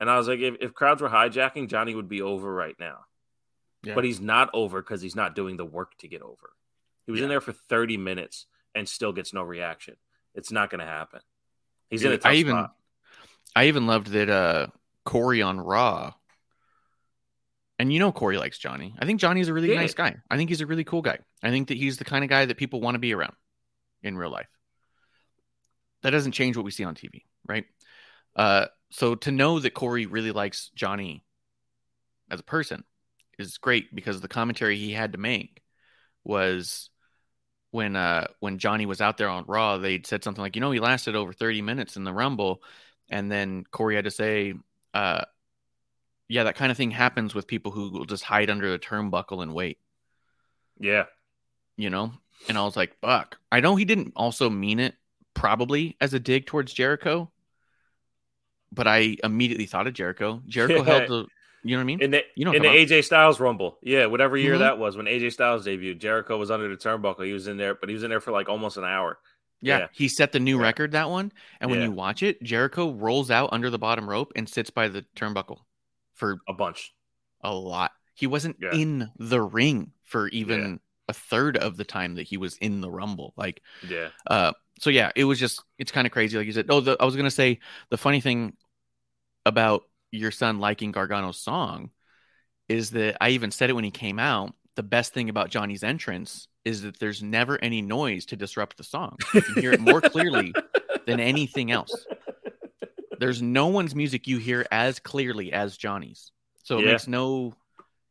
And 0.00 0.10
I 0.10 0.16
was 0.16 0.26
like, 0.26 0.40
if, 0.40 0.56
if 0.60 0.72
crowds 0.72 1.02
were 1.02 1.10
hijacking, 1.10 1.68
Johnny 1.68 1.94
would 1.94 2.08
be 2.08 2.22
over 2.22 2.52
right 2.52 2.74
now. 2.80 3.00
Yeah. 3.82 3.94
But 3.94 4.04
he's 4.04 4.20
not 4.20 4.48
over 4.54 4.80
because 4.80 5.02
he's 5.02 5.16
not 5.16 5.34
doing 5.34 5.58
the 5.58 5.64
work 5.64 5.96
to 5.98 6.08
get 6.08 6.22
over. 6.22 6.50
He 7.04 7.12
was 7.12 7.20
in 7.20 7.28
there 7.28 7.40
for 7.40 7.52
30 7.52 7.98
minutes 7.98 8.46
and 8.74 8.88
still 8.88 9.12
gets 9.12 9.34
no 9.34 9.42
reaction. 9.42 9.96
It's 10.34 10.52
not 10.52 10.70
going 10.70 10.80
to 10.80 10.86
happen. 10.86 11.20
He's 11.90 12.02
in 12.02 12.08
a 12.08 12.10
Dude, 12.12 12.22
tough 12.22 12.32
I 12.32 12.34
even 12.36 12.52
spot. 12.52 12.74
I 13.56 13.64
even 13.66 13.86
loved 13.86 14.08
that 14.08 14.30
uh 14.30 14.66
Corey 15.04 15.42
on 15.42 15.60
Raw. 15.60 16.14
And 17.80 17.90
you 17.90 17.98
know 17.98 18.12
Corey 18.12 18.36
likes 18.36 18.58
Johnny. 18.58 18.94
I 18.98 19.06
think 19.06 19.20
Johnny's 19.20 19.48
a 19.48 19.54
really 19.54 19.68
nice 19.74 19.94
guy. 19.94 20.16
I 20.30 20.36
think 20.36 20.50
he's 20.50 20.60
a 20.60 20.66
really 20.66 20.84
cool 20.84 21.00
guy. 21.00 21.18
I 21.42 21.48
think 21.48 21.68
that 21.68 21.78
he's 21.78 21.96
the 21.96 22.04
kind 22.04 22.22
of 22.22 22.28
guy 22.28 22.44
that 22.44 22.58
people 22.58 22.78
want 22.82 22.94
to 22.94 22.98
be 22.98 23.14
around 23.14 23.32
in 24.02 24.18
real 24.18 24.30
life. 24.30 24.50
That 26.02 26.10
doesn't 26.10 26.32
change 26.32 26.58
what 26.58 26.66
we 26.66 26.72
see 26.72 26.84
on 26.84 26.94
TV, 26.94 27.22
right? 27.48 27.64
Uh 28.36 28.66
so 28.90 29.14
to 29.14 29.30
know 29.30 29.60
that 29.60 29.72
Corey 29.72 30.04
really 30.04 30.30
likes 30.30 30.70
Johnny 30.74 31.24
as 32.30 32.38
a 32.38 32.42
person 32.42 32.84
is 33.38 33.56
great 33.56 33.94
because 33.94 34.20
the 34.20 34.28
commentary 34.28 34.76
he 34.76 34.92
had 34.92 35.12
to 35.12 35.18
make 35.18 35.62
was 36.22 36.90
when 37.70 37.96
uh 37.96 38.26
when 38.40 38.58
Johnny 38.58 38.84
was 38.84 39.00
out 39.00 39.16
there 39.16 39.30
on 39.30 39.46
Raw, 39.48 39.78
they'd 39.78 40.06
said 40.06 40.22
something 40.22 40.42
like, 40.42 40.54
you 40.54 40.60
know, 40.60 40.70
he 40.70 40.80
lasted 40.80 41.16
over 41.16 41.32
30 41.32 41.62
minutes 41.62 41.96
in 41.96 42.04
the 42.04 42.12
Rumble, 42.12 42.62
and 43.08 43.32
then 43.32 43.64
Corey 43.70 43.94
had 43.94 44.04
to 44.04 44.10
say, 44.10 44.52
uh 44.92 45.22
yeah, 46.30 46.44
that 46.44 46.54
kind 46.54 46.70
of 46.70 46.76
thing 46.76 46.92
happens 46.92 47.34
with 47.34 47.48
people 47.48 47.72
who 47.72 47.90
will 47.90 48.04
just 48.04 48.22
hide 48.22 48.50
under 48.50 48.70
the 48.70 48.78
turnbuckle 48.78 49.42
and 49.42 49.52
wait, 49.52 49.78
Yeah. 50.78 51.04
you 51.76 51.90
know? 51.90 52.12
And 52.48 52.56
I 52.56 52.62
was 52.62 52.76
like, 52.76 52.96
fuck. 53.00 53.36
I 53.50 53.58
know 53.58 53.74
he 53.74 53.84
didn't 53.84 54.12
also 54.14 54.48
mean 54.48 54.78
it 54.78 54.94
probably 55.34 55.96
as 56.00 56.14
a 56.14 56.20
dig 56.20 56.46
towards 56.46 56.72
Jericho, 56.72 57.30
but 58.72 58.86
I 58.86 59.16
immediately 59.24 59.66
thought 59.66 59.88
of 59.88 59.92
Jericho. 59.94 60.40
Jericho 60.46 60.82
held 60.84 61.08
the 61.08 61.26
you 61.62 61.72
know 61.72 61.80
what 61.80 61.82
I 61.82 61.84
mean? 61.84 62.00
In 62.02 62.10
the, 62.12 62.22
You 62.36 62.44
know 62.46 62.52
in 62.52 62.62
the 62.62 62.68
AJ 62.68 63.04
Styles 63.04 63.38
Rumble. 63.40 63.76
Yeah. 63.82 64.06
Whatever 64.06 64.36
year 64.38 64.54
Mhm. 64.54 64.60
that 64.60 64.78
was 64.78 64.96
when 64.96 65.06
AJ 65.06 65.30
Styles 65.32 65.66
debuted, 65.66 65.98
Jericho 65.98 66.38
was 66.38 66.50
under 66.50 66.68
the 66.68 66.76
turnbuckle. 66.76 67.26
He 67.26 67.34
was 67.34 67.48
in 67.48 67.58
there, 67.58 67.74
but 67.74 67.88
he 67.90 67.94
was 67.94 68.02
in 68.02 68.08
there 68.08 68.20
for 68.20 68.30
like 68.30 68.48
almost 68.48 68.76
an 68.78 68.84
hour. 68.84 69.18
Yeah, 69.60 69.78
Yeah. 69.80 69.86
he 69.92 70.08
set 70.08 70.32
the 70.32 70.40
new 70.40 70.56
Yeah. 70.58 70.62
record 70.62 70.92
that 70.92 71.10
one. 71.10 71.32
And 71.60 71.70
when 71.70 71.80
Yeah. 71.80 71.86
you 71.86 71.92
watch 71.92 72.22
it, 72.22 72.42
Jericho 72.42 72.92
rolls 72.92 73.30
out 73.30 73.50
under 73.52 73.68
the 73.68 73.78
bottom 73.78 74.08
rope 74.08 74.32
and 74.36 74.48
sits 74.48 74.70
by 74.70 74.88
the 74.88 75.04
turnbuckle 75.16 75.58
for 76.20 76.38
A 76.48 76.52
bunch. 76.52 76.94
a 77.42 77.52
lot. 77.52 77.90
He 78.14 78.26
wasn't 78.28 78.56
Yeah. 78.60 78.72
in 78.74 79.10
the 79.18 79.40
ring 79.40 79.92
for 80.04 80.28
even 80.28 80.78
a 81.08 81.12
third 81.12 81.56
of 81.56 81.76
the 81.76 81.84
time 81.84 82.14
that 82.14 82.22
he 82.28 82.36
was 82.36 82.56
in 82.58 82.80
the 82.80 82.90
rumble. 82.90 83.32
Like 83.36 83.62
Yeah. 83.88 84.10
uh 84.28 84.52
so 84.78 84.88
yeah, 84.90 85.10
it 85.16 85.24
was 85.24 85.38
just 85.40 85.62
it's 85.78 85.90
kind 85.92 86.06
of 86.06 86.12
crazy 86.12 86.36
like 86.38 86.46
you 86.46 86.52
said. 86.52 86.66
Oh, 86.68 86.80
the, 86.80 86.96
I 87.00 87.04
was 87.04 87.14
going 87.16 87.24
to 87.24 87.30
say 87.30 87.58
the 87.90 87.98
funny 87.98 88.20
thing 88.20 88.56
about 89.46 89.82
your 90.12 90.30
son 90.30 90.58
liking 90.58 90.92
Gargano's 90.92 91.38
song 91.40 91.90
is 92.68 92.90
that 92.90 93.16
I 93.20 93.30
even 93.30 93.50
said 93.50 93.68
it 93.70 93.74
when 93.74 93.84
he 93.84 93.90
came 93.90 94.18
out. 94.18 94.54
The 94.76 94.82
best 94.82 95.12
thing 95.12 95.28
about 95.28 95.50
Johnny's 95.50 95.82
entrance 95.82 96.46
is 96.64 96.82
that 96.82 96.98
there's 97.00 97.22
never 97.22 97.58
any 97.62 97.82
noise 97.82 98.24
to 98.26 98.36
disrupt 98.36 98.76
the 98.76 98.84
song. 98.84 99.16
You 99.34 99.42
can 99.42 99.60
hear 99.62 99.72
it 99.72 99.80
more 99.80 100.00
clearly 100.00 100.54
than 101.06 101.20
anything 101.20 101.70
else. 101.72 101.92
There's 103.20 103.40
no 103.42 103.66
one's 103.68 103.94
music 103.94 104.26
you 104.26 104.38
hear 104.38 104.66
as 104.72 104.98
clearly 104.98 105.52
as 105.52 105.76
Johnny's. 105.76 106.32
So 106.64 106.78
it 106.78 106.84
Yeah. 106.86 106.92
makes 106.92 107.06
no 107.06 107.54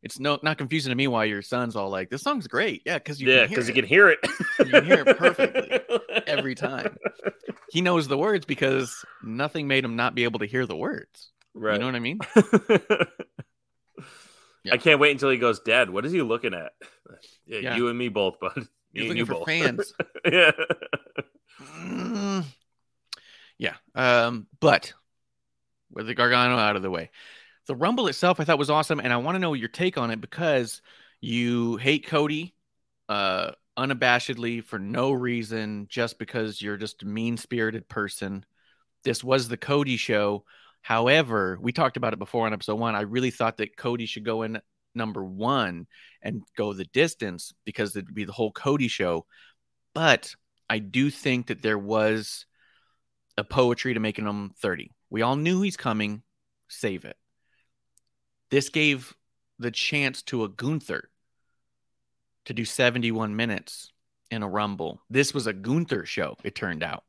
it's 0.02 0.18
no 0.20 0.40
not 0.44 0.58
confusing 0.58 0.92
to 0.92 0.96
me 0.96 1.08
why 1.08 1.26
your 1.26 1.42
son's 1.42 1.76
all 1.76 1.90
like, 1.90 2.10
This 2.10 2.22
song's 2.22 2.48
great. 2.48 2.84
Yeah, 2.86 3.00
because 3.00 3.20
you 3.20 3.30
yeah. 3.30 3.48
Because 3.48 3.68
you 3.68 3.74
can 3.74 3.84
hear 3.86 4.08
it. 4.10 4.20
You 4.60 4.66
can 4.66 4.86
hear 4.86 5.04
it 5.06 5.18
perfectly 5.18 5.82
every 6.28 6.56
time. 6.56 6.98
He 7.72 7.82
knows 7.82 8.08
the 8.08 8.18
words 8.18 8.46
because 8.48 9.06
nothing 9.24 9.68
made 9.68 9.86
him 9.86 9.96
not 9.96 10.16
be 10.16 10.24
able 10.24 10.40
to 10.40 10.48
hear 10.48 10.66
the 10.66 10.76
words. 10.76 11.30
Right. 11.54 11.74
You 11.74 11.80
know 11.80 11.86
what 11.86 11.94
I 11.96 12.00
mean? 12.00 12.20
Yeah. 14.66 14.74
I 14.74 14.78
can't 14.78 15.00
wait 15.00 15.12
until 15.12 15.30
he 15.30 15.38
goes, 15.38 15.62
Dad, 15.62 15.90
what 15.90 16.06
is 16.06 16.12
he 16.12 16.22
looking 16.22 16.54
at? 16.54 16.74
Yeah, 17.46 17.60
Yeah. 17.60 17.76
you 17.78 17.88
and 17.88 17.98
me 17.98 18.10
both, 18.10 18.40
bud. 18.42 18.58
Me 18.58 18.64
He's 18.94 19.04
looking 19.04 19.18
you 19.18 19.26
for 19.26 19.34
both. 19.36 19.46
fans. 19.46 19.94
yeah. 20.30 20.52
Mm, 21.72 22.44
yeah. 23.58 23.76
Um, 23.96 24.48
but 24.60 24.94
with 25.92 26.08
the 26.08 26.16
Gargano 26.16 26.58
out 26.58 26.76
of 26.76 26.82
the 26.82 26.92
way, 26.92 27.10
the 27.68 27.76
Rumble 27.76 28.08
itself 28.08 28.40
I 28.40 28.44
thought 28.46 28.60
was 28.60 28.70
awesome, 28.70 29.00
and 29.00 29.14
I 29.14 29.18
want 29.18 29.36
to 29.36 29.40
know 29.40 29.54
your 29.54 29.70
take 29.70 29.98
on 29.98 30.12
it 30.12 30.22
because 30.22 30.82
you 31.22 31.78
hate 31.78 32.08
Cody 32.08 32.56
uh 33.08 33.52
unabashedly 33.80 34.64
for 34.64 34.78
no 34.78 35.12
reason, 35.12 35.88
just 35.90 36.20
because 36.20 36.62
you're 36.62 36.78
just 36.78 37.04
a 37.04 37.08
mean 37.08 37.38
spirited 37.38 37.88
person. 37.88 38.46
This 39.04 39.24
was 39.24 39.48
the 39.48 39.58
Cody 39.58 39.96
show. 39.96 40.44
However, 40.82 41.58
we 41.62 41.72
talked 41.72 41.98
about 41.98 42.14
it 42.14 42.20
before 42.20 42.46
on 42.46 42.54
episode 42.54 42.76
one. 42.76 42.96
I 42.96 43.02
really 43.02 43.32
thought 43.32 43.58
that 43.58 43.78
Cody 43.78 44.06
should 44.06 44.26
go 44.26 44.42
in 44.44 44.60
number 44.96 45.24
one 45.24 45.88
and 46.22 46.44
go 46.58 46.74
the 46.74 46.86
distance 46.86 47.54
because 47.66 47.96
it'd 47.96 48.14
be 48.14 48.26
the 48.26 48.34
whole 48.34 48.52
Cody 48.52 48.90
show. 48.90 49.26
But 49.94 50.34
I 50.70 50.80
do 50.80 51.10
think 51.10 51.48
that 51.48 51.62
there 51.62 51.78
was 51.78 52.46
a 53.38 53.44
poetry 53.44 53.94
to 53.94 54.00
making 54.00 54.26
them 54.26 54.52
30. 54.60 54.92
We 55.10 55.22
all 55.22 55.36
knew 55.36 55.62
he's 55.62 55.78
coming. 55.78 56.24
Save 56.68 57.06
it. 57.06 57.18
This 58.52 58.70
gave 58.70 59.16
the 59.58 59.72
chance 59.72 60.22
to 60.24 60.44
a 60.44 60.50
Gunther 60.50 61.10
to 62.46 62.54
do 62.54 62.66
71 62.66 63.36
minutes 63.36 63.92
in 64.32 64.44
a 64.44 64.50
Rumble. 64.50 65.02
This 65.10 65.34
was 65.34 65.48
a 65.48 65.54
Gunther 65.54 66.06
show, 66.06 66.36
it 66.44 66.56
turned 66.56 66.84
out. 66.84 67.04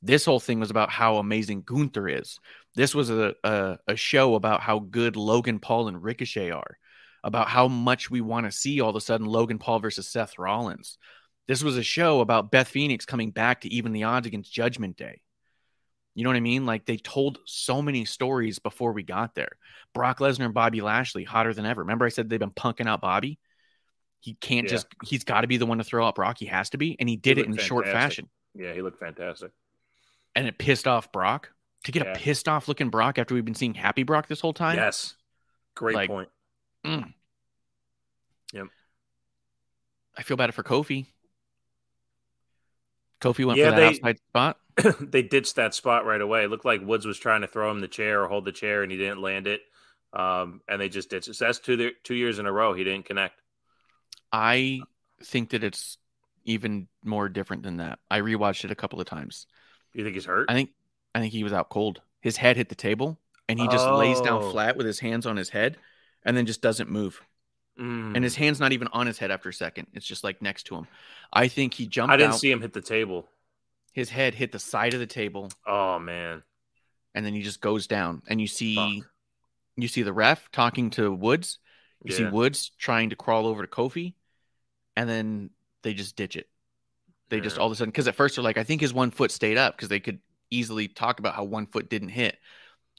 This 0.00 0.24
whole 0.24 0.40
thing 0.40 0.60
was 0.60 0.70
about 0.70 0.90
how 0.90 1.16
amazing 1.16 1.62
Gunther 1.62 2.08
is. 2.08 2.38
This 2.74 2.94
was 2.94 3.10
a, 3.10 3.34
a, 3.42 3.78
a 3.88 3.96
show 3.96 4.34
about 4.34 4.60
how 4.60 4.78
good 4.78 5.16
Logan 5.16 5.58
Paul 5.58 5.88
and 5.88 6.02
Ricochet 6.02 6.52
are, 6.52 6.78
about 7.24 7.48
how 7.48 7.66
much 7.66 8.10
we 8.10 8.20
want 8.20 8.46
to 8.46 8.52
see 8.52 8.80
all 8.80 8.90
of 8.90 8.96
a 8.96 9.00
sudden 9.00 9.26
Logan 9.26 9.58
Paul 9.58 9.80
versus 9.80 10.08
Seth 10.08 10.38
Rollins. 10.38 10.98
This 11.48 11.62
was 11.62 11.76
a 11.76 11.82
show 11.82 12.20
about 12.20 12.50
Beth 12.50 12.68
Phoenix 12.68 13.04
coming 13.06 13.30
back 13.30 13.62
to 13.62 13.68
even 13.72 13.92
the 13.92 14.04
odds 14.04 14.26
against 14.26 14.52
Judgment 14.52 14.96
Day. 14.96 15.22
You 16.18 16.24
know 16.24 16.30
what 16.30 16.36
I 16.36 16.40
mean? 16.40 16.66
Like 16.66 16.84
they 16.84 16.96
told 16.96 17.38
so 17.44 17.80
many 17.80 18.04
stories 18.04 18.58
before 18.58 18.90
we 18.90 19.04
got 19.04 19.36
there. 19.36 19.52
Brock 19.94 20.18
Lesnar 20.18 20.46
and 20.46 20.52
Bobby 20.54 20.80
Lashley, 20.80 21.22
hotter 21.22 21.54
than 21.54 21.64
ever. 21.64 21.82
Remember, 21.82 22.06
I 22.06 22.08
said 22.08 22.28
they've 22.28 22.40
been 22.40 22.50
punking 22.50 22.88
out 22.88 23.00
Bobby? 23.00 23.38
He 24.18 24.34
can't 24.34 24.64
Yeah. 24.66 24.70
just, 24.72 24.88
he's 25.04 25.22
got 25.22 25.42
to 25.42 25.46
be 25.46 25.58
the 25.58 25.66
one 25.66 25.78
to 25.78 25.84
throw 25.84 26.04
out 26.04 26.16
Brock. 26.16 26.38
He 26.40 26.46
has 26.46 26.70
to 26.70 26.76
be. 26.76 26.96
And 26.98 27.08
he 27.08 27.14
did 27.14 27.38
it 27.38 27.44
in 27.46 27.52
looked 27.52 27.62
short 27.62 27.86
fashion. 27.86 28.28
Yeah, 28.52 28.72
he 28.72 28.82
looked 28.82 28.98
fantastic. 28.98 29.52
And 30.34 30.48
it 30.48 30.58
pissed 30.58 30.88
off 30.88 31.12
Brock. 31.12 31.52
To 31.84 31.92
get 31.92 32.04
Yeah. 32.04 32.10
a 32.14 32.16
pissed 32.16 32.48
off 32.48 32.66
looking 32.66 32.90
Brock 32.90 33.16
after 33.20 33.36
we've 33.36 33.44
been 33.44 33.54
seeing 33.54 33.74
happy 33.74 34.02
Brock 34.02 34.26
this 34.26 34.40
whole 34.40 34.52
time. 34.52 34.74
Yes. 34.76 35.14
Great 35.76 35.94
Like- 35.94 36.10
point. 36.10 36.28
Mm. 36.84 37.14
Yep. 38.54 38.66
I 40.16 40.22
feel 40.24 40.36
bad 40.36 40.52
for 40.52 40.64
Kofi. 40.64 41.06
Kofi 43.20 43.44
went 43.44 43.58
Yeah, 43.60 43.66
for 43.66 43.70
that 43.70 43.76
they- 43.76 43.86
outside 43.86 44.18
spot. 44.30 44.58
they 45.00 45.22
ditched 45.22 45.56
that 45.56 45.74
spot 45.74 46.04
right 46.06 46.20
away. 46.20 46.44
It 46.44 46.50
looked 46.50 46.64
like 46.64 46.80
Woods 46.82 47.06
was 47.06 47.18
trying 47.18 47.40
to 47.42 47.46
throw 47.48 47.70
him 47.70 47.80
the 47.80 47.88
chair 47.88 48.22
or 48.22 48.28
hold 48.28 48.44
the 48.44 48.52
chair, 48.52 48.82
and 48.82 48.90
he 48.92 48.98
didn't 48.98 49.20
land 49.20 49.46
it. 49.46 49.60
Um, 50.12 50.62
and 50.68 50.80
they 50.80 50.88
just 50.88 51.10
ditched 51.10 51.28
it. 51.28 51.34
So 51.34 51.44
that's 51.46 51.58
two 51.58 51.90
two 52.02 52.14
years 52.14 52.38
in 52.38 52.46
a 52.46 52.52
row 52.52 52.72
he 52.74 52.84
didn't 52.84 53.04
connect. 53.06 53.40
I 54.32 54.80
think 55.22 55.50
that 55.50 55.64
it's 55.64 55.98
even 56.44 56.88
more 57.04 57.28
different 57.28 57.62
than 57.62 57.78
that. 57.78 57.98
I 58.10 58.20
rewatched 58.20 58.64
it 58.64 58.70
a 58.70 58.74
couple 58.74 59.00
of 59.00 59.06
times. 59.06 59.46
You 59.92 60.04
think 60.04 60.14
he's 60.14 60.24
hurt? 60.24 60.46
I 60.50 60.54
think 60.54 60.70
I 61.14 61.20
think 61.20 61.32
he 61.32 61.44
was 61.44 61.52
out 61.52 61.68
cold. 61.68 62.00
His 62.20 62.36
head 62.36 62.56
hit 62.56 62.68
the 62.68 62.74
table 62.74 63.18
and 63.48 63.58
he 63.58 63.66
just 63.68 63.86
lays 63.88 64.20
down 64.20 64.42
Oh. 64.42 64.50
flat 64.50 64.76
with 64.76 64.86
his 64.86 64.98
hands 65.00 65.26
on 65.26 65.36
his 65.36 65.48
head 65.50 65.76
and 66.24 66.36
then 66.36 66.46
just 66.46 66.60
doesn't 66.60 66.90
move. 66.90 67.20
Mm. 67.78 68.14
And 68.16 68.24
his 68.24 68.34
hand's 68.34 68.60
not 68.60 68.72
even 68.72 68.88
on 68.92 69.06
his 69.06 69.18
head 69.18 69.30
after 69.30 69.48
a 69.48 69.52
second. 69.54 69.86
It's 69.94 70.06
just 70.06 70.24
like 70.24 70.42
next 70.42 70.64
to 70.64 70.74
him. 70.76 70.86
I 71.32 71.48
think 71.48 71.74
he 71.74 71.86
jumped 71.86 72.12
I 72.12 72.16
didn't 72.16 72.32
out. 72.32 72.40
see 72.40 72.50
him 72.50 72.60
hit 72.60 72.72
the 72.72 72.80
table. 72.80 73.28
His 73.98 74.10
head 74.10 74.34
hit 74.34 74.52
the 74.52 74.60
side 74.60 74.94
of 74.94 75.00
the 75.00 75.06
table 75.08 75.50
Oh 75.66 75.98
man, 75.98 76.44
and 77.14 77.26
then 77.26 77.34
he 77.34 77.42
just 77.42 77.60
goes 77.60 77.88
down 77.88 78.22
and 78.28 78.40
you 78.40 78.46
see 78.46 78.76
Fuck. 78.76 79.10
you 79.76 79.88
see 79.88 80.02
the 80.02 80.12
ref 80.12 80.50
talking 80.52 80.90
to 80.90 81.12
Woods. 81.12 81.58
You 82.04 82.12
see 82.12 82.24
Woods 82.26 82.70
trying 82.78 83.10
to 83.10 83.16
crawl 83.16 83.46
over 83.48 83.60
to 83.60 83.68
Kofi, 83.68 84.14
and 84.96 85.08
then 85.08 85.50
they 85.82 85.94
just 85.94 86.14
ditch 86.14 86.36
it. 86.36 86.48
They 87.28 87.40
just 87.40 87.58
all 87.58 87.66
of 87.66 87.72
a 87.72 87.74
sudden, 87.74 87.90
because 87.90 88.06
at 88.08 88.14
first 88.14 88.36
they're 88.36 88.44
like, 88.44 88.56
I 88.56 88.62
think 88.64 88.80
his 88.80 88.94
one 88.94 89.10
foot 89.10 89.30
stayed 89.32 89.58
up 89.58 89.76
because 89.76 89.88
they 89.88 90.00
could 90.00 90.20
easily 90.50 90.86
talk 90.88 91.18
about 91.18 91.34
how 91.34 91.44
one 91.44 91.66
foot 91.66 91.90
didn't 91.90 92.10
hit. 92.10 92.38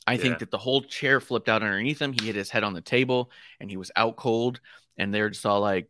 I 0.05 0.17
think 0.17 0.33
Yeah. 0.33 0.37
that 0.39 0.51
the 0.51 0.57
whole 0.57 0.81
chair 0.81 1.19
flipped 1.21 1.49
out 1.49 1.63
underneath 1.63 2.01
him. 2.01 2.13
He 2.13 2.25
hit 2.27 2.35
his 2.35 2.49
head 2.49 2.63
on 2.63 2.73
the 2.73 2.81
table 2.81 3.31
and 3.59 3.69
he 3.71 3.77
was 3.77 3.89
out 3.95 4.17
cold. 4.17 4.59
And 4.97 5.13
they're 5.13 5.29
just 5.29 5.45
all 5.45 5.61
like, 5.61 5.89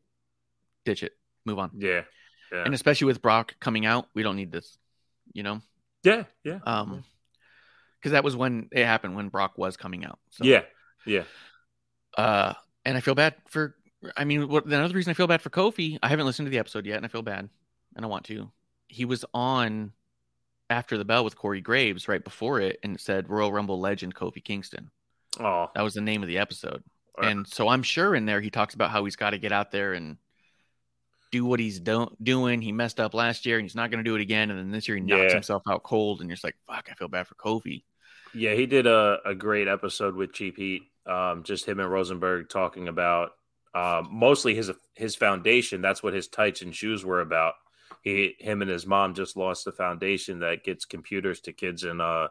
ditch 0.86 1.04
it, 1.04 1.18
move 1.46 1.60
on. 1.60 1.72
yeah, 1.76 2.04
yeah, 2.52 2.64
And 2.64 2.74
especially 2.74 3.06
with 3.08 3.22
Brock 3.22 3.56
coming 3.60 3.86
out, 3.86 4.08
we 4.14 4.24
don't 4.24 4.36
need 4.38 4.52
this, 4.52 4.78
you 5.34 5.44
know? 5.44 5.62
yeah, 6.04 6.24
yeah, 6.44 6.60
Um, 6.66 7.04
because 8.00 8.14
that 8.14 8.24
was 8.24 8.36
when 8.36 8.70
it 8.72 8.86
happened 8.86 9.16
when 9.16 9.30
Brock 9.30 9.58
was 9.58 9.76
coming 9.78 10.06
out. 10.06 10.20
So, 10.30 10.46
yeah, 10.46 10.62
yeah. 11.06 11.24
Uh, 12.18 12.54
and 12.86 12.98
I 12.98 13.02
feel 13.02 13.16
bad 13.16 13.36
for. 13.48 13.76
I 14.16 14.24
mean, 14.24 14.48
what 14.48 14.66
another 14.66 14.94
reason 14.94 15.12
I 15.12 15.14
feel 15.14 15.28
bad 15.28 15.42
for 15.42 15.50
Kofi? 15.50 16.00
I 16.02 16.08
haven't 16.08 16.26
listened 16.26 16.46
to 16.46 16.50
the 16.50 16.60
episode 16.60 16.86
yet, 16.86 16.96
and 16.98 17.06
I 17.06 17.10
feel 17.10 17.22
bad, 17.22 17.50
and 17.96 18.06
I 18.06 18.08
want 18.08 18.24
to. 18.26 18.50
He 18.88 19.04
was 19.06 19.26
on 19.34 19.92
after 20.70 20.98
the 20.98 21.04
bell 21.06 21.24
with 21.26 21.36
Corey 21.36 21.60
Graves 21.62 22.08
right 22.08 22.24
before 22.24 22.62
it, 22.62 22.80
and 22.82 22.96
it 22.96 23.02
said 23.02 23.30
Royal 23.30 23.52
Rumble 23.52 23.80
legend 23.80 24.16
Kofi 24.16 24.42
Kingston. 24.44 24.90
Oh, 25.40 25.70
That 25.76 25.82
was 25.82 25.94
the 25.96 26.02
name 26.02 26.22
of 26.24 26.28
the 26.30 26.38
episode, 26.38 26.82
Right. 27.18 27.32
and 27.32 27.46
so 27.48 27.68
I'm 27.68 27.84
sure 27.84 28.16
in 28.16 28.26
there 28.26 28.40
he 28.42 28.50
talks 28.50 28.74
about 28.74 28.90
how 28.92 29.04
he's 29.04 29.16
got 29.18 29.32
to 29.32 29.38
get 29.38 29.52
out 29.52 29.72
there 29.72 29.94
and 29.94 30.18
do 31.32 31.46
what 31.46 31.60
he's 31.60 31.80
do- 31.80 32.16
doing. 32.22 32.62
He 32.62 32.72
messed 32.72 33.00
up 33.00 33.14
last 33.14 33.46
year, 33.46 33.58
and 33.58 33.66
he's 33.66 33.76
not 33.76 33.92
going 33.92 34.04
to 34.04 34.10
do 34.10 34.16
it 34.16 34.22
again. 34.22 34.50
And 34.50 34.60
then 34.60 34.72
this 34.72 34.88
year 34.88 34.98
he 34.98 35.04
knocks 35.04 35.30
Yeah. 35.30 35.34
himself 35.34 35.64
out 35.70 35.84
cold, 35.84 36.22
and 36.22 36.30
you're 36.30 36.36
just 36.36 36.44
like, 36.44 36.58
"Fuck, 36.68 36.90
I 36.92 36.96
feel 36.96 37.08
bad 37.08 37.28
for 37.28 37.36
Kofi." 37.36 37.84
Yeah, 38.34 38.54
he 38.54 38.66
did 38.66 38.86
a, 38.88 39.20
a 39.26 39.34
great 39.36 39.68
episode 39.68 40.16
with 40.16 40.34
Cheap 40.34 40.58
Heat. 40.58 40.84
Um, 41.06 41.44
just 41.44 41.66
him 41.66 41.80
and 41.80 41.90
Rosenberg 41.92 42.50
talking 42.50 42.88
about 42.88 43.32
um, 43.74 44.08
mostly 44.12 44.56
his 44.56 44.72
his 44.96 45.16
foundation. 45.16 45.82
That's 45.82 46.02
what 46.04 46.14
his 46.14 46.28
tights 46.28 46.62
and 46.62 46.76
shoes 46.76 47.04
were 47.06 47.22
about. 47.22 47.54
He, 48.02 48.36
him, 48.40 48.62
and 48.62 48.70
his 48.72 48.86
mom 48.86 49.14
just 49.14 49.36
lost 49.36 49.66
the 49.66 49.72
foundation 49.72 50.40
that 50.40 50.64
gets 50.64 50.86
computers 50.86 51.42
to 51.42 51.54
kids 51.54 51.84
in 51.84 52.00
uh 52.02 52.28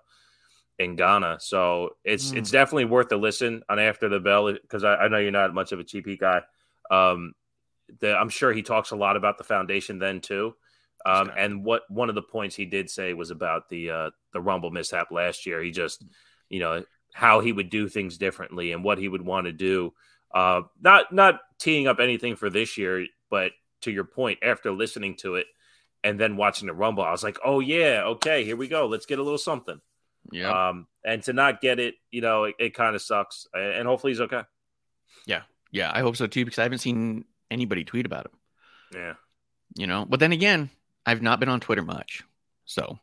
in 0.79 0.95
Ghana. 0.97 1.39
So 1.41 1.97
it's 2.05 2.31
Hmm. 2.31 2.39
it's 2.39 2.51
definitely 2.51 2.85
worth 2.87 3.11
a 3.13 3.17
listen 3.17 3.63
on 3.69 3.79
After 3.79 4.09
the 4.09 4.21
Bell 4.21 4.53
because 4.53 4.85
I, 4.85 4.95
I 4.97 5.09
know 5.09 5.19
you're 5.19 5.31
not 5.33 5.53
much 5.55 5.73
of 5.73 5.81
a 5.81 5.85
Cheap 5.85 6.07
Heat 6.07 6.21
guy. 6.21 6.43
Um, 6.91 7.35
the, 8.01 8.15
I'm 8.17 8.29
sure 8.29 8.53
he 8.53 8.63
talks 8.63 8.91
a 8.91 8.97
lot 8.97 9.17
about 9.17 9.39
the 9.39 9.45
foundation 9.45 9.99
then 9.99 10.21
too. 10.21 10.55
Um, 11.07 11.29
Okay. 11.29 11.45
and 11.45 11.65
what 11.65 11.83
one 11.89 12.09
of 12.09 12.15
the 12.15 12.23
points 12.23 12.57
he 12.57 12.65
did 12.67 12.91
say 12.91 13.15
was 13.15 13.31
about 13.31 13.69
the 13.69 13.91
uh, 13.91 14.11
the 14.33 14.41
Rumble 14.41 14.71
mishap 14.71 15.11
last 15.11 15.47
year. 15.47 15.63
He 15.63 15.71
just, 15.71 16.05
you 16.49 16.59
know, 16.61 16.85
how 17.15 17.41
he 17.41 17.53
would 17.53 17.71
do 17.71 17.89
things 17.89 18.19
differently 18.19 18.73
and 18.73 18.83
what 18.85 18.99
he 18.99 19.09
would 19.09 19.23
want 19.23 19.47
to 19.47 19.53
do. 19.53 19.93
Uh, 20.35 20.63
not 20.81 21.13
not 21.13 21.41
teeing 21.59 21.87
up 21.87 22.01
anything 22.01 22.37
for 22.37 22.51
this 22.51 22.77
year, 22.77 23.07
but 23.31 23.53
to 23.83 23.91
your 23.93 24.05
point, 24.05 24.41
after 24.43 24.73
listening 24.73 25.15
to 25.17 25.37
it 25.37 25.47
and 26.05 26.19
then 26.19 26.37
watching 26.37 26.67
the 26.67 26.75
Rumble, 26.75 27.05
I 27.05 27.13
was 27.13 27.23
like, 27.23 27.39
oh 27.45 27.61
yeah, 27.61 28.03
okay, 28.07 28.45
here 28.45 28.57
we 28.57 28.69
go. 28.69 28.87
Let's 28.87 29.07
get 29.07 29.19
a 29.21 29.23
little 29.23 29.39
something. 29.39 29.81
Yeah, 30.31 30.69
Um, 30.69 30.87
and 31.05 31.23
to 31.23 31.33
not 31.33 31.61
get 31.61 31.79
it, 31.79 31.95
you 32.11 32.21
know, 32.21 32.45
it, 32.45 32.57
it 32.59 32.75
kind 32.75 32.95
of 32.95 33.01
sucks. 33.03 33.47
And 33.55 33.87
hopefully 33.87 34.13
he's 34.13 34.21
okay. 34.21 34.43
yeah, 35.27 35.43
Yeah, 35.71 35.91
I 35.95 36.01
hope 36.01 36.17
so 36.17 36.27
too 36.27 36.45
because 36.45 36.59
I 36.59 36.65
haven't 36.65 36.79
seen 36.79 37.25
anybody 37.51 37.85
tweet 37.85 38.07
about 38.07 38.27
him. 38.27 38.33
Yeah. 38.95 39.15
you 39.77 39.87
know. 39.87 40.07
But 40.09 40.21
then 40.21 40.33
again, 40.33 40.71
I've 41.05 41.23
not 41.23 41.41
been 41.41 41.49
on 41.49 41.61
Twitter 41.61 41.83
much, 41.83 42.23
so 42.65 42.99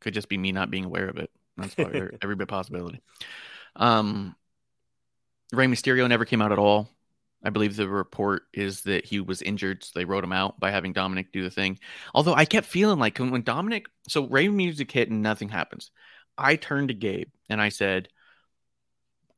could 0.00 0.14
just 0.14 0.28
be 0.28 0.38
me 0.38 0.52
not 0.52 0.70
being 0.70 0.84
aware 0.84 1.08
of 1.08 1.16
it. 1.16 1.30
That's 1.56 1.74
every 2.22 2.36
bit 2.36 2.48
possibility. 2.48 3.00
Um, 3.76 4.36
Rey 5.52 5.66
Mysterio 5.66 6.08
never 6.08 6.24
came 6.24 6.42
out 6.42 6.52
at 6.52 6.58
all. 6.58 6.88
I 7.44 7.50
believe 7.50 7.76
the 7.76 7.88
report 7.88 8.44
is 8.52 8.82
that 8.82 9.04
he 9.04 9.20
was 9.20 9.42
injured, 9.42 9.84
so 9.84 9.92
they 9.94 10.04
wrote 10.04 10.24
him 10.24 10.32
out 10.32 10.58
by 10.58 10.70
having 10.70 10.92
Dominic 10.92 11.32
do 11.32 11.42
the 11.42 11.50
thing. 11.50 11.78
Although 12.14 12.34
I 12.34 12.44
kept 12.44 12.66
feeling 12.66 12.98
like 12.98 13.18
when, 13.18 13.42
Dominic, 13.42 13.86
so 14.08 14.26
Rey 14.26 14.48
music 14.48 14.90
hit 14.90 15.10
and 15.10 15.22
nothing 15.22 15.48
happens. 15.48 15.90
I 16.36 16.56
turned 16.56 16.88
to 16.88 16.94
Gabe 16.94 17.28
and 17.48 17.60
I 17.60 17.68
said, 17.68 18.08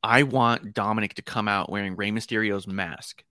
I 0.03 0.23
want 0.23 0.75
Dominic 0.75 1.15
to 1.15 1.23
come 1.23 1.49
out 1.49 1.71
wearing 1.71 1.97
Rey 1.97 2.11
Mysterio's 2.11 2.67
mask. 2.67 3.25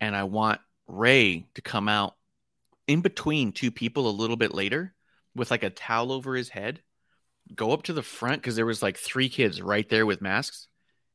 And 0.00 0.14
I 0.14 0.24
want 0.24 0.60
Rey 0.86 1.46
to 1.54 1.62
come 1.62 1.88
out 1.88 2.14
in 2.86 3.00
between 3.00 3.52
two 3.52 3.70
people 3.70 4.08
a 4.08 4.10
little 4.10 4.36
bit 4.36 4.54
later 4.54 4.94
with 5.34 5.50
like 5.50 5.62
a 5.62 5.70
towel 5.70 6.12
over 6.12 6.34
his 6.34 6.48
head, 6.48 6.80
go 7.54 7.72
up 7.72 7.84
to 7.84 7.92
the 7.92 8.02
front 8.02 8.40
because 8.40 8.56
there 8.56 8.66
was 8.66 8.82
like 8.82 8.96
three 8.96 9.28
kids 9.28 9.60
right 9.60 9.88
there 9.88 10.06
with 10.06 10.22
masks, 10.22 10.68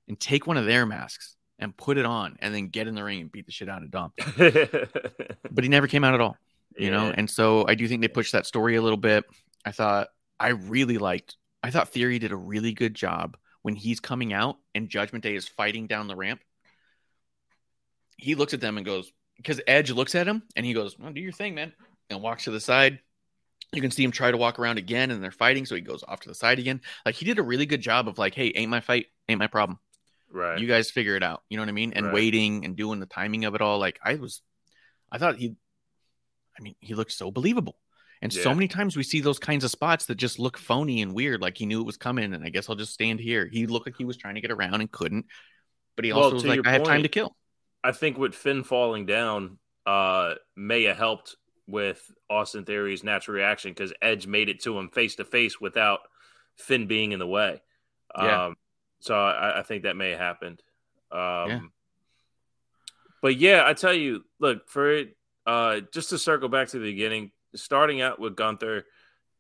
and 0.08 0.20
take 0.20 0.48
one 0.48 0.58
of 0.58 0.66
their 0.66 0.86
masks 0.86 1.36
and 1.60 1.76
put 1.78 1.98
it 1.98 2.06
on, 2.06 2.38
and 2.40 2.54
then 2.54 2.68
get 2.68 2.88
in 2.88 2.96
the 2.96 3.04
ring 3.04 3.22
and 3.22 3.32
beat 3.32 3.46
the 3.46 3.52
shit 3.52 3.70
out 3.70 3.84
of 3.84 3.92
Dom. 3.92 4.12
But 5.54 5.64
he 5.64 5.70
never 5.70 5.88
came 5.88 6.04
out 6.04 6.14
at 6.14 6.22
all, 6.22 6.38
you 6.78 6.90
know. 6.92 7.12
And 7.16 7.30
so 7.30 7.68
I 7.68 7.76
do 7.76 7.88
think 7.88 8.02
they 8.02 8.08
pushed 8.08 8.32
that 8.32 8.46
story 8.46 8.76
a 8.76 8.82
little 8.82 8.98
bit. 8.98 9.26
I 9.66 9.72
thought 9.72 10.08
I 10.40 10.50
really 10.50 10.98
liked. 10.98 11.36
I 11.62 11.70
thought 11.72 11.90
Theory 11.90 12.20
did 12.20 12.32
a 12.32 12.38
really 12.38 12.74
good 12.74 12.96
job 12.96 13.38
when 13.62 13.76
he's 13.76 14.00
coming 14.00 14.34
out 14.34 14.58
and 14.74 14.90
Judgment 14.90 15.24
Day 15.24 15.36
is 15.36 15.48
fighting 15.48 15.88
down 15.88 16.08
the 16.08 16.16
ramp. 16.16 16.42
He 18.22 18.36
looks 18.36 18.54
at 18.54 18.62
them 18.62 18.78
and 18.78 18.86
goes, 18.86 19.12
because 19.38 19.62
Edge 19.68 19.92
looks 19.92 20.16
at 20.16 20.28
him 20.28 20.44
and 20.56 20.66
he 20.66 20.74
goes, 20.74 20.98
well, 20.98 21.12
"Do 21.12 21.22
your 21.22 21.32
thing, 21.34 21.56
man," 21.56 21.74
and 22.10 22.22
walks 22.22 22.46
to 22.46 22.52
the 22.52 22.62
side. 22.62 23.00
You 23.74 23.82
can 23.82 23.92
see 23.92 24.04
him 24.04 24.12
try 24.12 24.32
to 24.32 24.38
walk 24.38 24.60
around 24.60 24.78
again, 24.78 25.12
and 25.12 25.24
they're 25.24 25.32
fighting, 25.32 25.66
so 25.66 25.76
he 25.76 25.82
goes 25.82 26.04
off 26.08 26.22
to 26.22 26.30
the 26.30 26.36
side 26.36 26.60
again. 26.60 26.82
Like 27.06 27.16
he 27.16 27.26
did 27.26 27.40
a 27.40 27.44
really 27.44 27.66
good 27.66 27.82
job 27.82 28.08
of 28.08 28.18
like, 28.18 28.36
"Hey, 28.36 28.52
ain't 28.56 28.72
my 28.72 28.82
fight, 28.82 29.08
ain't 29.30 29.40
my 29.40 29.48
problem. 29.48 29.80
right. 30.32 30.60
You 30.62 30.68
guys 30.68 30.92
figure 30.92 31.16
it 31.16 31.24
out." 31.24 31.44
You 31.50 31.58
know 31.58 31.64
what 31.64 31.70
I 31.70 31.74
mean? 31.74 31.94
And 31.94 32.06
Right. 32.08 32.14
waiting 32.14 32.66
and 32.66 32.76
doing 32.76 33.00
the 33.00 33.06
timing 33.08 33.46
of 33.46 33.56
it 33.56 33.62
all. 33.62 33.80
Like 33.80 34.00
I 34.04 34.16
was, 34.16 34.42
I 35.12 35.18
thought 35.18 35.38
he, 35.38 35.56
I 36.58 36.62
mean, 36.62 36.76
he 36.80 36.94
looked 36.96 37.12
so 37.14 37.32
believable. 37.32 37.78
And 38.22 38.32
so 38.32 38.54
many 38.54 38.68
times 38.68 38.96
we 38.96 39.04
see 39.04 39.20
those 39.20 39.40
kinds 39.40 39.64
of 39.64 39.72
spots 39.72 40.06
that 40.06 40.16
just 40.16 40.38
look 40.38 40.58
phony 40.58 41.02
and 41.02 41.16
weird, 41.16 41.42
like 41.42 41.58
he 41.58 41.66
knew 41.66 41.82
it 41.82 41.86
was 41.88 41.98
coming, 41.98 42.34
and 42.34 42.44
I 42.46 42.50
guess 42.50 42.70
I'll 42.70 42.76
just 42.76 42.94
stand 42.94 43.20
here. 43.20 43.48
He 43.52 43.66
looked 43.66 43.88
like 43.88 43.96
he 43.98 44.06
was 44.06 44.18
trying 44.18 44.36
to 44.36 44.42
get 44.42 44.52
around 44.52 44.80
and 44.82 44.92
couldn't, 44.92 45.26
but 45.96 46.06
he 46.06 46.12
Well, 46.12 46.24
also 46.26 46.36
was 46.36 46.46
like, 46.46 46.60
I 46.66 46.72
have 46.72 46.84
time 46.84 47.02
to 47.04 47.10
kill. 47.10 47.36
I 47.84 47.92
think 47.92 48.18
with 48.18 48.36
Finn 48.36 48.64
falling 48.64 49.06
down, 49.06 49.58
uh, 49.86 50.36
may 50.56 50.84
have 50.84 50.98
helped 50.98 51.36
with 51.68 52.12
Austin 52.30 52.66
Theory's 52.66 53.04
natural 53.04 53.36
reaction 53.36 53.72
because 53.72 53.94
Edge 54.02 54.28
made 54.28 54.50
it 54.50 54.62
to 54.64 54.78
him 54.78 54.90
face 54.90 55.16
to 55.16 55.26
face 55.26 55.60
without 55.60 56.02
Finn 56.58 56.88
being 56.88 57.12
in 57.12 57.20
the 57.20 57.28
way. 57.28 57.62
Yeah. 58.18 58.48
Um, 58.48 58.58
so 59.00 59.16
I, 59.16 59.60
I 59.60 59.64
think 59.64 59.84
that 59.84 59.96
may 59.96 60.12
have 60.12 60.20
happened. 60.20 60.62
Um, 61.12 61.20
Yeah. 61.20 61.60
But 63.22 63.38
yeah, 63.38 63.64
I 63.66 63.74
tell 63.74 63.94
you, 63.94 64.26
look 64.40 64.68
for 64.68 64.92
it. 64.92 65.16
Uh, 65.46 65.82
just 65.94 66.10
to 66.10 66.18
circle 66.18 66.50
back 66.50 66.70
to 66.70 66.80
the 66.80 66.92
beginning, 66.92 67.32
starting 67.56 68.02
out 68.02 68.20
with 68.20 68.36
Gunther 68.36 68.86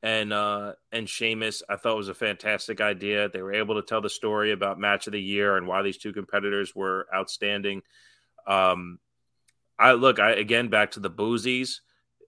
and 0.03 0.31
uh, 0.33 0.73
and 0.91 1.09
Sheamus, 1.09 1.63
I 1.67 1.75
thought 1.75 1.97
was 1.97 2.09
a 2.09 2.13
fantastic 2.13 2.81
idea. 2.81 3.29
They 3.29 3.41
were 3.41 3.53
able 3.53 3.75
to 3.75 3.81
tell 3.81 4.01
the 4.01 4.09
story 4.09 4.51
about 4.51 4.79
match 4.79 5.07
of 5.07 5.13
the 5.13 5.21
year 5.21 5.57
and 5.57 5.67
why 5.67 5.81
these 5.81 5.97
two 5.97 6.13
competitors 6.13 6.75
were 6.75 7.07
outstanding. 7.13 7.81
Um, 8.47 8.99
I 9.79 9.93
look, 9.93 10.19
I 10.19 10.31
again 10.31 10.69
back 10.69 10.91
to 10.91 10.99
the 10.99 11.09
boozies. 11.09 11.79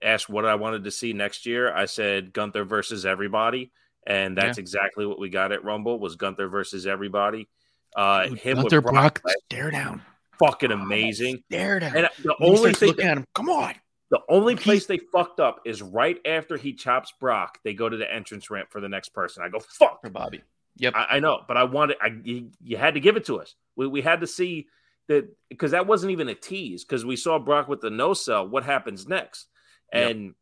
Asked 0.01 0.28
what 0.30 0.45
I 0.45 0.55
wanted 0.55 0.84
to 0.86 0.91
see 0.91 1.14
next 1.14 1.45
year. 1.45 1.74
I 1.74 1.86
said 1.86 2.34
Gunther 2.34 2.66
versus 2.66 3.05
everybody, 3.05 3.72
and 4.05 4.38
that's 4.38 4.57
exactly 4.57 5.05
what 5.05 5.18
we 5.20 5.30
got 5.30 5.51
at 5.53 5.64
Rumble 5.64 5.97
was 5.99 6.16
Gunther 6.18 6.47
versus 6.49 6.86
everybody. 6.86 7.47
Uh, 7.95 8.26
Dude, 8.28 8.39
him 8.39 8.57
Gunther 8.57 8.82
with 8.82 8.91
Brock, 8.93 9.22
Brock 9.22 9.36
stare 9.45 9.72
down. 9.72 10.01
fucking 10.39 10.72
amazing. 10.72 11.41
Stare 11.49 11.80
down. 11.80 11.95
And 11.95 12.09
the 12.24 12.36
And 12.39 12.49
only 12.57 12.74
thing, 12.74 12.99
at 12.99 13.18
him. 13.18 13.26
Come 13.34 13.49
on. 13.49 13.76
the 14.09 14.20
only 14.28 14.55
place 14.57 14.88
they 14.88 14.97
fucked 14.97 15.39
up 15.39 15.61
is 15.64 15.82
right 15.82 16.18
after 16.26 16.57
he 16.57 16.74
chops 16.74 17.14
Brock. 17.20 17.59
They 17.64 17.74
go 17.74 17.88
to 17.88 17.95
the 17.95 18.11
entrance 18.14 18.49
ramp 18.49 18.72
for 18.72 18.82
the 18.82 18.89
next 18.89 19.09
person. 19.09 19.43
I 19.43 19.49
go 19.49 19.59
fuck. 19.59 20.01
For 20.01 20.09
Bobby. 20.09 20.41
Yep. 20.78 20.95
I, 20.97 21.05
I 21.11 21.20
know, 21.20 21.41
but 21.47 21.55
I 21.55 21.64
wanted. 21.64 21.97
I 22.01 22.09
you, 22.24 22.49
you 22.61 22.76
had 22.78 22.95
to 22.95 22.99
give 22.99 23.16
it 23.16 23.26
to 23.26 23.39
us. 23.39 23.55
We 23.78 23.88
we 23.88 24.01
had 24.01 24.20
to 24.22 24.28
see 24.28 24.68
that 25.08 25.28
because 25.49 25.72
that 25.72 25.88
wasn't 25.88 26.12
even 26.12 26.30
a 26.30 26.36
tease 26.36 26.84
because 26.84 27.06
we 27.06 27.16
saw 27.16 27.39
Brock 27.39 27.68
with 27.68 27.82
the 27.82 27.89
no 27.89 28.14
sell. 28.14 28.47
What 28.47 28.64
happens 28.64 29.08
next? 29.08 29.47
And 29.91 30.34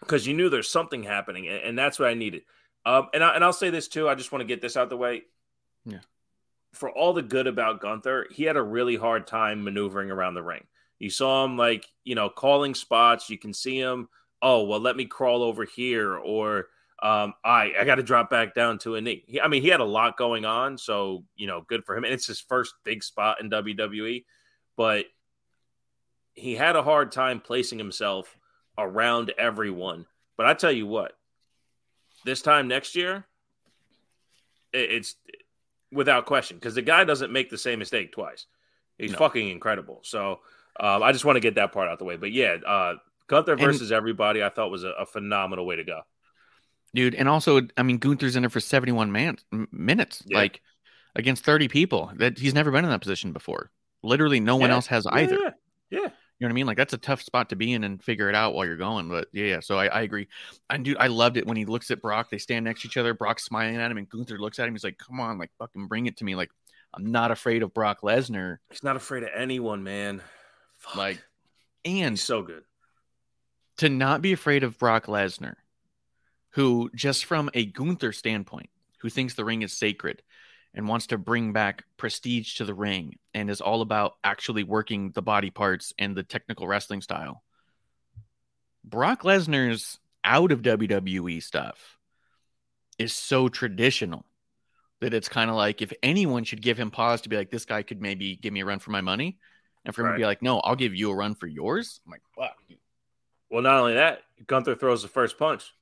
because 0.00 0.26
you 0.26 0.34
knew 0.34 0.48
there's 0.48 0.70
something 0.70 1.02
happening, 1.02 1.48
and, 1.48 1.62
and 1.62 1.78
that's 1.78 1.98
what 1.98 2.08
I 2.08 2.14
needed. 2.14 2.42
Um, 2.84 3.08
and 3.14 3.22
I, 3.22 3.34
and 3.34 3.44
I'll 3.44 3.52
say 3.52 3.70
this 3.70 3.88
too. 3.88 4.08
I 4.08 4.14
just 4.14 4.32
want 4.32 4.40
to 4.40 4.46
get 4.46 4.60
this 4.60 4.76
out 4.76 4.88
the 4.88 4.96
way. 4.96 5.22
Yeah. 5.84 6.00
For 6.72 6.90
all 6.90 7.12
the 7.12 7.22
good 7.22 7.46
about 7.46 7.80
Gunther, 7.80 8.28
he 8.30 8.44
had 8.44 8.56
a 8.56 8.62
really 8.62 8.96
hard 8.96 9.26
time 9.26 9.62
maneuvering 9.62 10.10
around 10.10 10.34
the 10.34 10.42
ring. 10.42 10.64
You 10.98 11.10
saw 11.10 11.44
him 11.44 11.56
like 11.56 11.86
you 12.04 12.14
know 12.14 12.28
calling 12.28 12.74
spots. 12.74 13.28
You 13.30 13.38
can 13.38 13.52
see 13.52 13.78
him. 13.78 14.08
Oh 14.40 14.64
well, 14.64 14.80
let 14.80 14.96
me 14.96 15.04
crawl 15.04 15.42
over 15.42 15.64
here, 15.64 16.16
or 16.16 16.66
um, 17.02 17.34
I 17.44 17.72
I 17.78 17.84
got 17.84 17.96
to 17.96 18.02
drop 18.02 18.30
back 18.30 18.54
down 18.54 18.78
to 18.80 18.94
a 18.94 19.00
knee. 19.00 19.24
He, 19.26 19.40
I 19.40 19.48
mean, 19.48 19.60
he 19.62 19.68
had 19.68 19.80
a 19.80 19.84
lot 19.84 20.16
going 20.16 20.44
on, 20.44 20.78
so 20.78 21.24
you 21.36 21.46
know, 21.48 21.62
good 21.68 21.84
for 21.84 21.96
him. 21.96 22.04
And 22.04 22.12
it's 22.14 22.26
his 22.26 22.40
first 22.40 22.74
big 22.84 23.02
spot 23.02 23.40
in 23.40 23.50
WWE, 23.50 24.24
but 24.76 25.06
he 26.34 26.54
had 26.54 26.76
a 26.76 26.82
hard 26.82 27.12
time 27.12 27.40
placing 27.40 27.78
himself 27.78 28.36
around 28.78 29.32
everyone. 29.36 30.06
But 30.36 30.46
I 30.46 30.54
tell 30.54 30.72
you 30.72 30.86
what, 30.86 31.12
this 32.24 32.40
time 32.40 32.68
next 32.68 32.94
year, 32.96 33.26
it, 34.72 34.90
it's 34.92 35.16
without 35.90 36.24
question 36.24 36.56
because 36.56 36.74
the 36.74 36.82
guy 36.82 37.04
doesn't 37.04 37.32
make 37.32 37.50
the 37.50 37.58
same 37.58 37.78
mistake 37.80 38.12
twice. 38.12 38.46
He's 38.96 39.12
No. 39.12 39.18
fucking 39.18 39.48
incredible. 39.50 40.00
So 40.04 40.40
um, 40.80 41.02
I 41.02 41.12
just 41.12 41.24
want 41.24 41.36
to 41.36 41.40
get 41.40 41.56
that 41.56 41.72
part 41.72 41.88
out 41.88 41.98
the 41.98 42.04
way. 42.04 42.16
But 42.16 42.32
yeah, 42.32 42.56
uh, 42.66 42.94
Gunther 43.26 43.52
And- 43.52 43.60
versus 43.60 43.92
everybody, 43.92 44.42
I 44.42 44.48
thought 44.48 44.70
was 44.70 44.84
a, 44.84 44.90
a 44.90 45.04
phenomenal 45.06 45.66
way 45.66 45.76
to 45.76 45.84
go. 45.84 46.00
Dude. 46.94 47.14
And 47.14 47.28
also, 47.28 47.60
I 47.76 47.82
mean, 47.82 47.98
Gunther's 47.98 48.36
in 48.36 48.42
there 48.42 48.50
for 48.50 48.60
71 48.60 49.12
man- 49.12 49.38
minutes, 49.70 50.22
Yeah. 50.26 50.38
like 50.38 50.60
against 51.14 51.44
30 51.44 51.68
people. 51.68 52.12
That 52.16 52.38
he's 52.38 52.54
never 52.54 52.70
been 52.70 52.84
in 52.84 52.90
that 52.90 53.00
position 53.02 53.32
before. 53.32 53.70
Literally, 54.02 54.40
no 54.40 54.56
one 54.56 54.70
else 54.70 54.86
has 54.88 55.04
Yeah, 55.06 55.14
either. 55.18 55.38
Yeah, 55.40 55.50
yeah. 55.90 55.98
You 56.38 56.48
know 56.48 56.48
what 56.48 56.50
I 56.50 56.54
mean? 56.54 56.66
Like 56.66 56.76
that's 56.76 56.92
a 56.92 56.98
tough 56.98 57.22
spot 57.22 57.50
to 57.50 57.56
be 57.56 57.72
in 57.72 57.84
and 57.84 58.02
figure 58.02 58.28
it 58.28 58.34
out 58.34 58.52
while 58.54 58.66
you're 58.66 58.76
going. 58.76 59.08
But 59.08 59.28
yeah, 59.32 59.44
yeah. 59.44 59.60
So 59.60 59.78
I, 59.78 59.86
I 59.86 60.00
agree. 60.02 60.26
And 60.70 60.84
dude, 60.84 60.96
I 60.98 61.06
loved 61.06 61.36
it 61.36 61.46
when 61.46 61.56
he 61.56 61.64
looks 61.66 61.92
at 61.92 62.02
Brock. 62.02 62.30
They 62.30 62.38
stand 62.38 62.64
next 62.64 62.82
to 62.82 62.88
each 62.88 62.96
other. 62.96 63.14
Brock's 63.14 63.44
smiling 63.44 63.76
at 63.76 63.90
him, 63.90 63.96
and 63.98 64.08
Gunther 64.08 64.38
looks 64.40 64.58
at 64.58 64.66
him. 64.66 64.74
He's 64.74 64.82
like, 64.82 64.98
"Come 64.98 65.20
on, 65.20 65.38
like 65.38 65.50
fucking 65.58 65.86
bring 65.86 66.06
it 66.06 66.16
to 66.16 66.24
me." 66.24 66.34
Like 66.34 66.50
I'm 66.94 67.12
not 67.12 67.30
afraid 67.30 67.62
of 67.62 67.72
Brock 67.72 68.00
Lesnar. 68.02 68.56
He's 68.70 68.82
not 68.82 68.96
afraid 68.96 69.22
of 69.22 69.28
anyone, 69.36 69.84
man. 69.84 70.20
Fuck. 70.80 70.96
Like, 70.96 71.22
and 71.84 72.14
he's 72.14 72.24
so 72.24 72.42
good. 72.42 72.64
to 73.78 73.88
not 73.88 74.20
be 74.20 74.32
afraid 74.32 74.64
of 74.64 74.78
Brock 74.78 75.06
Lesnar, 75.06 75.54
who 76.52 76.90
just 76.94 77.24
from 77.24 77.50
a 77.54 77.66
Gunther 77.66 78.12
standpoint, 78.12 78.70
who 79.00 79.08
thinks 79.08 79.34
the 79.34 79.44
ring 79.44 79.62
is 79.62 79.72
sacred 79.72 80.22
and 80.74 80.88
wants 80.88 81.08
to 81.08 81.18
bring 81.18 81.52
back 81.52 81.84
prestige 81.96 82.54
to 82.54 82.64
the 82.64 82.74
ring 82.74 83.18
and 83.34 83.50
is 83.50 83.60
all 83.60 83.82
about 83.82 84.14
actually 84.24 84.64
working 84.64 85.10
the 85.10 85.22
body 85.22 85.50
parts 85.50 85.92
and 85.98 86.16
the 86.16 86.22
technical 86.22 86.66
wrestling 86.66 87.02
style. 87.02 87.42
Brock 88.84 89.22
Lesnar's 89.22 89.98
out 90.24 90.52
of 90.52 90.62
WWE 90.62 91.42
stuff 91.42 91.98
is 92.98 93.12
so 93.12 93.48
traditional 93.48 94.24
that 95.00 95.14
it's 95.14 95.28
kind 95.28 95.50
of 95.50 95.56
like 95.56 95.82
if 95.82 95.92
anyone 96.02 96.44
should 96.44 96.62
give 96.62 96.78
him 96.78 96.90
pause 96.90 97.22
to 97.22 97.28
be 97.28 97.36
like, 97.36 97.50
this 97.50 97.64
guy 97.64 97.82
could 97.82 98.00
maybe 98.00 98.36
give 98.36 98.52
me 98.52 98.60
a 98.60 98.64
run 98.64 98.78
for 98.78 98.92
my 98.92 99.00
money. 99.00 99.38
And 99.84 99.92
for 99.92 100.06
him 100.06 100.12
to 100.12 100.18
be 100.18 100.24
like, 100.24 100.42
no, 100.42 100.60
I'll 100.60 100.76
give 100.76 100.94
you 100.94 101.10
a 101.10 101.14
run 101.14 101.34
for 101.34 101.48
yours. 101.48 102.00
I'm 102.06 102.12
like, 102.12 102.22
fuck. 102.38 102.56
Well, 103.50 103.62
not 103.62 103.80
only 103.80 103.94
that, 103.94 104.20
Gunther 104.46 104.76
throws 104.76 105.02
the 105.02 105.08
first 105.08 105.38
punch. 105.38 105.74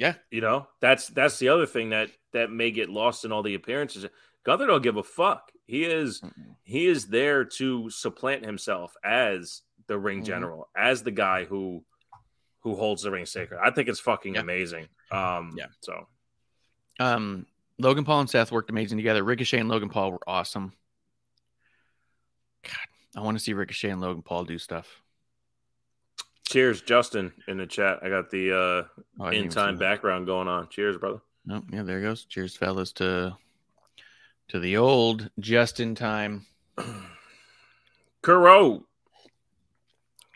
Yeah. 0.00 0.14
You 0.30 0.40
know, 0.40 0.66
that's 0.80 1.08
that's 1.08 1.38
the 1.38 1.50
other 1.50 1.66
thing 1.66 1.90
that 1.90 2.10
that 2.32 2.50
may 2.50 2.70
get 2.70 2.88
lost 2.88 3.26
in 3.26 3.32
all 3.32 3.42
the 3.42 3.54
appearances. 3.54 4.06
Gunther 4.44 4.66
don't 4.66 4.82
give 4.82 4.96
a 4.96 5.02
fuck. 5.02 5.52
He 5.66 5.84
is 5.84 6.22
Mm-mm. 6.22 6.56
he 6.64 6.86
is 6.86 7.08
there 7.08 7.44
to 7.44 7.90
supplant 7.90 8.46
himself 8.46 8.94
as 9.04 9.60
the 9.88 9.98
ring 9.98 10.22
Mhm. 10.22 10.26
general, 10.26 10.70
as 10.74 11.02
the 11.02 11.10
guy 11.10 11.44
who 11.44 11.84
who 12.60 12.76
holds 12.76 13.02
the 13.02 13.10
ring 13.10 13.26
sacred. 13.26 13.60
I 13.62 13.70
think 13.72 13.90
it's 13.90 14.00
fucking 14.00 14.36
Yeah. 14.36 14.40
amazing. 14.40 14.88
Um 15.10 15.52
Yeah. 15.56 15.66
so 15.82 16.08
Um, 16.98 17.46
Logan 17.78 18.04
Paul 18.04 18.20
and 18.20 18.30
Seth 18.30 18.50
worked 18.52 18.70
amazing 18.70 18.96
together. 18.98 19.22
Ricochet 19.22 19.58
and 19.58 19.68
Logan 19.68 19.88
Paul 19.90 20.12
were 20.12 20.20
awesome. 20.28 20.72
God, 22.62 22.86
I 23.16 23.20
want 23.20 23.36
to 23.38 23.42
see 23.44 23.52
Ricochet 23.54 23.90
and 23.90 24.00
Logan 24.00 24.22
Paul 24.22 24.44
do 24.44 24.58
stuff. 24.58 25.02
Cheers, 26.50 26.82
Justin, 26.82 27.32
in 27.48 27.56
the 27.56 27.66
chat. 27.66 28.00
I 28.02 28.08
got 28.08 28.30
the 28.30 28.52
uh 28.52 29.02
Oh, 29.22 29.28
in 29.28 29.48
time 29.48 29.78
background 29.78 30.26
going 30.26 30.48
on. 30.48 30.68
Cheers, 30.68 30.98
brother. 30.98 31.20
Oh, 31.50 31.62
yeah, 31.72 31.82
there 31.82 32.00
goes. 32.00 32.24
Cheers, 32.24 32.56
fellas, 32.56 32.92
to 32.94 33.36
to 34.48 34.58
the 34.58 34.76
old 34.76 35.30
just 35.38 35.80
in 35.80 35.94
time. 35.94 36.46
Kuro. 38.22 38.84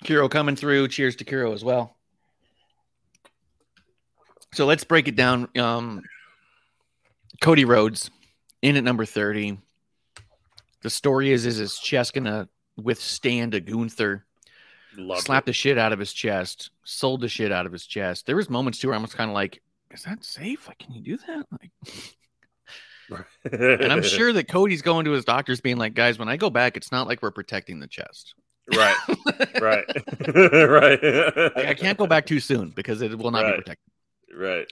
Kiro 0.05 0.31
coming 0.31 0.57
through. 0.57 0.89
Cheers 0.89 1.17
to 1.17 1.25
Kiro 1.25 1.53
as 1.53 1.65
well. 1.65 1.97
So 4.53 4.67
let's 4.67 4.85
break 4.85 5.09
it 5.09 5.17
down. 5.17 5.49
Um, 5.59 6.03
Cody 7.41 7.65
Rhodes 7.65 8.11
in 8.63 8.77
at 8.77 8.85
number 8.85 9.05
30. 9.05 9.59
The 10.83 10.91
story 10.91 11.33
is, 11.33 11.47
is 11.47 11.57
his 11.57 11.79
chest 11.79 12.15
gonna 12.15 12.49
withstand 12.77 13.55
a 13.55 13.61
Gunther? 13.61 14.25
Love 14.97 15.21
slapped 15.21 15.47
the 15.47 15.53
shit 15.53 15.79
out 15.79 15.93
of 15.93 15.99
his 15.99 16.13
chest, 16.13 16.71
sold 16.85 17.21
the 17.21 17.29
shit 17.29 17.53
out 17.53 17.67
of 17.67 17.73
his 17.73 17.87
chest. 17.87 18.27
There 18.27 18.37
was 18.37 18.51
moments 18.51 18.79
too 18.79 18.89
where 18.89 18.97
I 18.97 19.01
was 19.01 19.15
kind 19.15 19.31
of 19.31 19.35
like, 19.35 19.63
is 19.91 20.03
that 20.05 20.25
safe? 20.25 20.69
Like, 20.69 20.79
can 20.79 20.93
you 20.93 21.03
do 21.03 21.17
that? 21.27 21.47
Like, 21.51 21.71
and 23.53 23.93
I'm 23.93 24.03
sure 24.03 24.33
that 24.33 24.49
Cody's 24.49 24.83
going 24.83 25.05
to 25.05 25.13
his 25.13 25.25
doctors 25.25 25.61
being 25.61 25.77
like, 25.77 25.95
guys, 25.95 26.19
when 26.19 26.29
I 26.29 26.37
go 26.37 26.51
back, 26.51 26.77
it's 26.77 26.91
not 26.91 27.07
like 27.07 27.23
we're 27.23 27.31
protecting 27.31 27.81
the 27.81 27.87
chest. 27.87 28.35
right, 28.75 28.97
right, 29.61 29.85
right. 30.35 31.03
Like, 31.55 31.67
I 31.67 31.75
can't 31.75 31.99
go 31.99 32.07
back 32.07 32.27
too 32.27 32.41
soon 32.41 32.71
because 32.71 33.03
it 33.03 33.17
will 33.17 33.31
not 33.31 33.47
be 33.47 33.53
protected. 33.53 33.91
Right. 34.35 34.67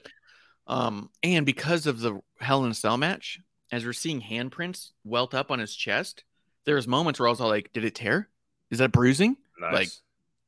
Um, 0.65 1.09
and 1.21 1.45
because 1.45 1.85
of 1.85 1.99
the 1.99 2.19
Hell 2.39 2.65
in 2.65 2.71
a 2.71 2.73
Cell 2.73 2.97
match, 2.97 3.39
as 3.71 3.85
we're 3.85 3.93
seeing 3.93 4.21
handprints 4.21 4.91
welt 5.03 5.33
up 5.33 5.51
on 5.51 5.59
his 5.59 5.75
chest, 5.75 6.23
there's 6.65 6.87
moments 6.87 7.19
where 7.19 7.27
I 7.27 7.31
was 7.31 7.41
all 7.41 7.49
like, 7.49 7.71
did 7.73 7.85
it 7.85 7.95
tear? 7.95 8.29
Is 8.71 8.79
that 8.79 8.91
bruising? 8.91 9.37
Nice. 9.59 9.73
Like, 9.73 9.89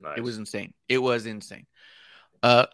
nice. 0.06 0.18
It 0.18 0.22
was 0.22 0.38
insane. 0.38 0.74
It 0.88 0.99
was 0.99 1.26
insane. 1.26 1.66
Uh, 2.41 2.66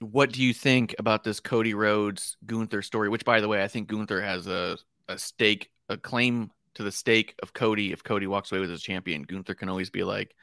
what 0.00 0.32
do 0.32 0.42
you 0.42 0.52
think 0.52 0.94
about 0.98 1.24
this 1.24 1.40
Cody 1.40 1.74
Rhodes 1.74 2.36
Gunther 2.44 2.82
story? 2.82 3.08
Which, 3.08 3.24
by 3.24 3.40
the 3.40 3.48
way, 3.48 3.62
I 3.62 3.68
think 3.68 3.88
Gunther 3.88 4.20
has 4.20 4.46
a 4.46 4.76
a 5.08 5.18
stake, 5.18 5.70
a 5.88 5.96
claim 5.96 6.50
to 6.74 6.82
the 6.82 6.92
stake 6.92 7.34
of 7.42 7.52
Cody. 7.52 7.92
If 7.92 8.02
Cody 8.02 8.26
walks 8.26 8.50
away 8.52 8.60
with 8.60 8.70
his 8.70 8.82
champion, 8.82 9.22
Gunther 9.22 9.54
can 9.54 9.68
always 9.68 9.90
be 9.90 10.04
like, 10.04 10.34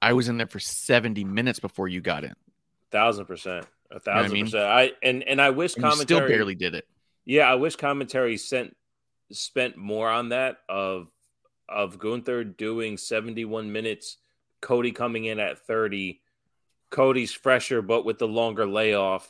"I 0.00 0.12
was 0.12 0.28
in 0.28 0.36
there 0.36 0.46
for 0.46 0.58
seventy 0.58 1.24
minutes 1.24 1.60
before 1.60 1.88
you 1.88 2.00
got 2.00 2.24
in, 2.24 2.34
thousand 2.90 3.26
percent. 3.26 3.66
A 3.90 3.96
I 3.96 3.98
thousand 3.98 4.32
mean? 4.32 4.46
percent. 4.46 4.64
I 4.64 4.92
and 5.02 5.22
and 5.22 5.40
I 5.40 5.50
wish 5.50 5.74
and 5.74 5.84
commentary 5.84 6.04
still 6.04 6.28
barely 6.28 6.54
did 6.54 6.74
it." 6.74 6.86
Yeah, 7.24 7.50
I 7.50 7.54
wish 7.54 7.76
commentary 7.76 8.36
sent 8.36 8.76
spent 9.30 9.76
more 9.76 10.08
on 10.08 10.30
that 10.30 10.58
of 10.68 11.08
of 11.68 11.98
Gunther 11.98 12.44
doing 12.44 12.96
71 12.96 13.72
minutes, 13.72 14.18
Cody 14.62 14.92
coming 14.92 15.26
in 15.26 15.38
at 15.38 15.58
30, 15.66 16.20
Cody's 16.90 17.32
fresher, 17.34 17.82
but 17.82 18.04
with 18.06 18.18
the 18.18 18.28
longer 18.28 18.66
layoff. 18.66 19.28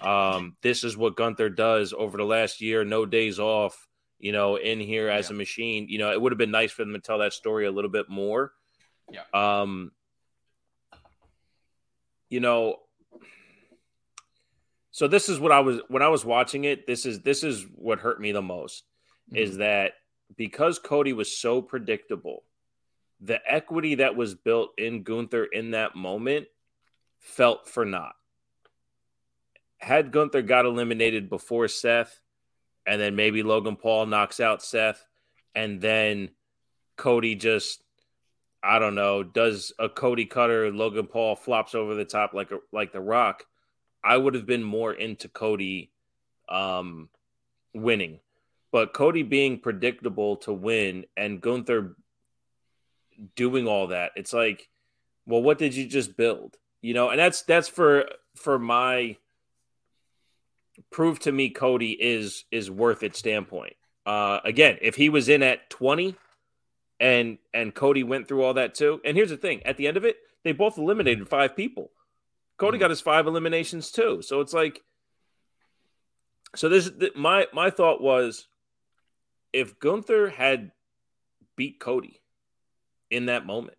Um, 0.00 0.56
this 0.62 0.84
is 0.84 0.96
what 0.96 1.16
Gunther 1.16 1.50
does 1.50 1.92
over 1.92 2.16
the 2.18 2.24
last 2.24 2.60
year, 2.60 2.84
no 2.84 3.06
days 3.06 3.38
off, 3.40 3.88
you 4.18 4.30
know, 4.32 4.56
in 4.56 4.78
here 4.78 5.08
as 5.08 5.28
Yeah. 5.30 5.34
a 5.34 5.38
machine. 5.38 5.86
You 5.88 5.98
know, 5.98 6.12
it 6.12 6.20
would 6.20 6.30
have 6.32 6.38
been 6.38 6.50
nice 6.50 6.70
for 6.70 6.84
them 6.84 6.92
to 6.94 7.00
tell 7.00 7.18
that 7.18 7.32
story 7.32 7.66
a 7.66 7.70
little 7.72 7.90
bit 7.90 8.08
more. 8.08 8.52
Yeah. 9.10 9.22
Um, 9.32 9.92
you 12.28 12.40
know, 12.40 12.80
so 14.90 15.08
this 15.08 15.28
is 15.28 15.38
what 15.40 15.52
I 15.52 15.60
was 15.60 15.80
when 15.88 16.02
I 16.02 16.08
was 16.08 16.24
watching 16.24 16.64
it. 16.64 16.86
This 16.86 17.06
is 17.06 17.20
this 17.20 17.42
is 17.42 17.64
what 17.74 17.98
hurt 17.98 18.20
me 18.20 18.32
the 18.32 18.42
most 18.42 18.84
is 19.32 19.56
that 19.56 19.94
because 20.36 20.78
Cody 20.78 21.12
was 21.12 21.36
so 21.36 21.62
predictable, 21.62 22.44
the 23.24 23.40
equity 23.50 23.96
that 23.96 24.16
was 24.16 24.34
built 24.34 24.72
in 24.76 25.02
Gunther 25.02 25.44
in 25.44 25.70
that 25.70 25.96
moment 25.96 26.46
felt 27.20 27.66
for 27.66 27.84
naught. 27.84 28.14
Had 29.78 30.12
Gunther 30.12 30.42
got 30.42 30.66
eliminated 30.66 31.30
before 31.30 31.68
Seth, 31.68 32.20
and 32.86 33.00
then 33.00 33.16
maybe 33.16 33.42
Logan 33.42 33.76
Paul 33.76 34.06
knocks 34.06 34.40
out 34.40 34.62
Seth, 34.62 35.06
and 35.54 35.80
then 35.80 36.30
Cody 36.96 37.34
just, 37.34 37.82
I 38.62 38.78
don't 38.78 38.94
know, 38.94 39.22
does 39.22 39.72
a 39.78 39.88
Cody 39.88 40.26
cutter, 40.26 40.70
Logan 40.70 41.06
Paul 41.06 41.34
flops 41.34 41.74
over 41.74 41.94
the 41.94 42.04
top 42.04 42.34
like 42.34 42.50
a 42.50 42.58
like 42.72 42.92
the 42.92 43.00
Rock, 43.00 43.44
I 44.02 44.18
would 44.18 44.34
have 44.34 44.46
been 44.46 44.62
more 44.62 44.92
into 44.92 45.28
Cody 45.28 45.92
um, 46.48 47.08
winning. 47.72 48.20
But 48.70 48.92
Cody 48.92 49.22
being 49.22 49.60
predictable 49.60 50.36
to 50.38 50.52
win 50.52 51.06
and 51.16 51.40
Gunther 51.40 51.96
doing 53.36 53.66
all 53.66 53.88
that, 53.88 54.12
it's 54.16 54.32
like, 54.32 54.68
well, 55.26 55.42
what 55.42 55.58
did 55.58 55.74
you 55.74 55.86
just 55.86 56.16
build? 56.16 56.56
You 56.82 56.94
know, 56.94 57.10
and 57.10 57.18
that's 57.18 57.42
that's 57.42 57.68
for 57.68 58.06
for 58.36 58.58
my 58.58 59.16
prove 60.90 61.18
to 61.20 61.32
me 61.32 61.50
Cody 61.50 61.92
is 61.92 62.44
is 62.50 62.70
worth 62.70 63.02
it 63.02 63.16
standpoint. 63.16 63.74
Uh 64.04 64.40
again, 64.44 64.78
if 64.82 64.96
he 64.96 65.08
was 65.08 65.28
in 65.28 65.42
at 65.42 65.70
20 65.70 66.16
and 67.00 67.38
and 67.52 67.74
Cody 67.74 68.02
went 68.02 68.28
through 68.28 68.42
all 68.42 68.54
that 68.54 68.74
too. 68.74 69.00
And 69.04 69.16
here's 69.16 69.30
the 69.30 69.36
thing, 69.36 69.62
at 69.64 69.76
the 69.76 69.86
end 69.86 69.96
of 69.96 70.04
it, 70.04 70.16
they 70.42 70.52
both 70.52 70.78
eliminated 70.78 71.28
five 71.28 71.56
people. 71.56 71.90
Cody 72.56 72.78
got 72.78 72.90
his 72.90 73.00
five 73.00 73.26
eliminations 73.26 73.90
too. 73.90 74.22
So 74.22 74.40
it's 74.40 74.52
like 74.52 74.82
so 76.54 76.68
this 76.68 76.90
th- 76.90 77.14
my 77.16 77.46
my 77.52 77.70
thought 77.70 78.00
was 78.00 78.46
if 79.52 79.78
Gunther 79.78 80.30
had 80.30 80.72
beat 81.56 81.80
Cody 81.80 82.20
in 83.14 83.26
that 83.26 83.46
moment, 83.46 83.78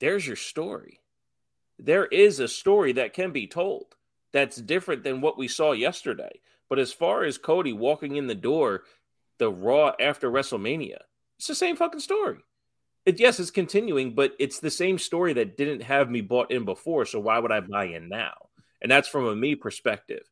there's 0.00 0.26
your 0.26 0.36
story. 0.36 1.00
There 1.78 2.06
is 2.06 2.40
a 2.40 2.48
story 2.48 2.92
that 2.94 3.14
can 3.14 3.32
be 3.32 3.46
told 3.46 3.94
that's 4.32 4.56
different 4.56 5.02
than 5.04 5.20
what 5.20 5.38
we 5.38 5.48
saw 5.48 5.72
yesterday. 5.72 6.40
But 6.68 6.78
as 6.78 6.92
far 6.92 7.24
as 7.24 7.38
Cody 7.38 7.72
walking 7.72 8.16
in 8.16 8.26
the 8.26 8.34
door, 8.34 8.82
the 9.38 9.50
Raw 9.50 9.92
after 10.00 10.30
WrestleMania, 10.30 10.98
it's 11.38 11.46
the 11.46 11.54
same 11.54 11.76
fucking 11.76 12.00
story. 12.00 12.38
It, 13.06 13.18
yes, 13.18 13.40
it's 13.40 13.50
continuing, 13.50 14.14
but 14.14 14.34
it's 14.38 14.60
the 14.60 14.70
same 14.70 14.98
story 14.98 15.32
that 15.34 15.56
didn't 15.56 15.82
have 15.82 16.10
me 16.10 16.20
bought 16.20 16.50
in 16.50 16.64
before. 16.64 17.06
So 17.06 17.18
why 17.18 17.38
would 17.38 17.52
I 17.52 17.60
buy 17.60 17.86
in 17.86 18.08
now? 18.08 18.34
And 18.82 18.90
that's 18.90 19.08
from 19.08 19.26
a 19.26 19.34
me 19.34 19.54
perspective. 19.54 20.22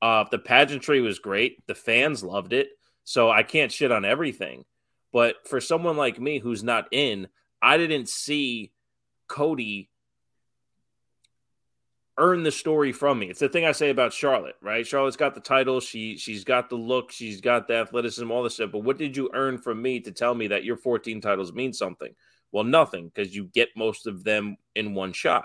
Uh, 0.00 0.24
the 0.30 0.38
pageantry 0.38 1.00
was 1.00 1.18
great. 1.18 1.66
The 1.66 1.74
fans 1.74 2.24
loved 2.24 2.52
it. 2.52 2.70
So 3.04 3.30
I 3.30 3.42
can't 3.42 3.70
shit 3.70 3.92
on 3.92 4.04
everything. 4.04 4.64
But 5.14 5.46
for 5.46 5.60
someone 5.60 5.96
like 5.96 6.20
me 6.20 6.40
who's 6.40 6.64
not 6.64 6.88
in, 6.90 7.28
I 7.62 7.76
didn't 7.76 8.08
see 8.08 8.72
Cody 9.28 9.88
earn 12.18 12.42
the 12.42 12.50
story 12.50 12.90
from 12.90 13.20
me. 13.20 13.30
It's 13.30 13.38
the 13.38 13.48
thing 13.48 13.64
I 13.64 13.70
say 13.70 13.90
about 13.90 14.12
Charlotte, 14.12 14.56
right? 14.60 14.84
Charlotte's 14.84 15.16
got 15.16 15.36
the 15.36 15.40
title, 15.40 15.78
she 15.78 16.16
she's 16.16 16.42
got 16.42 16.68
the 16.68 16.74
look, 16.74 17.12
she's 17.12 17.40
got 17.40 17.68
the 17.68 17.76
athleticism, 17.76 18.28
all 18.28 18.42
this 18.42 18.54
stuff. 18.54 18.72
But 18.72 18.82
what 18.82 18.98
did 18.98 19.16
you 19.16 19.30
earn 19.34 19.56
from 19.56 19.80
me 19.80 20.00
to 20.00 20.10
tell 20.10 20.34
me 20.34 20.48
that 20.48 20.64
your 20.64 20.76
14 20.76 21.20
titles 21.20 21.52
mean 21.52 21.72
something? 21.72 22.12
Well, 22.50 22.64
nothing, 22.64 23.06
because 23.06 23.36
you 23.36 23.44
get 23.44 23.68
most 23.76 24.08
of 24.08 24.24
them 24.24 24.56
in 24.74 24.94
one 24.94 25.12
shot. 25.12 25.44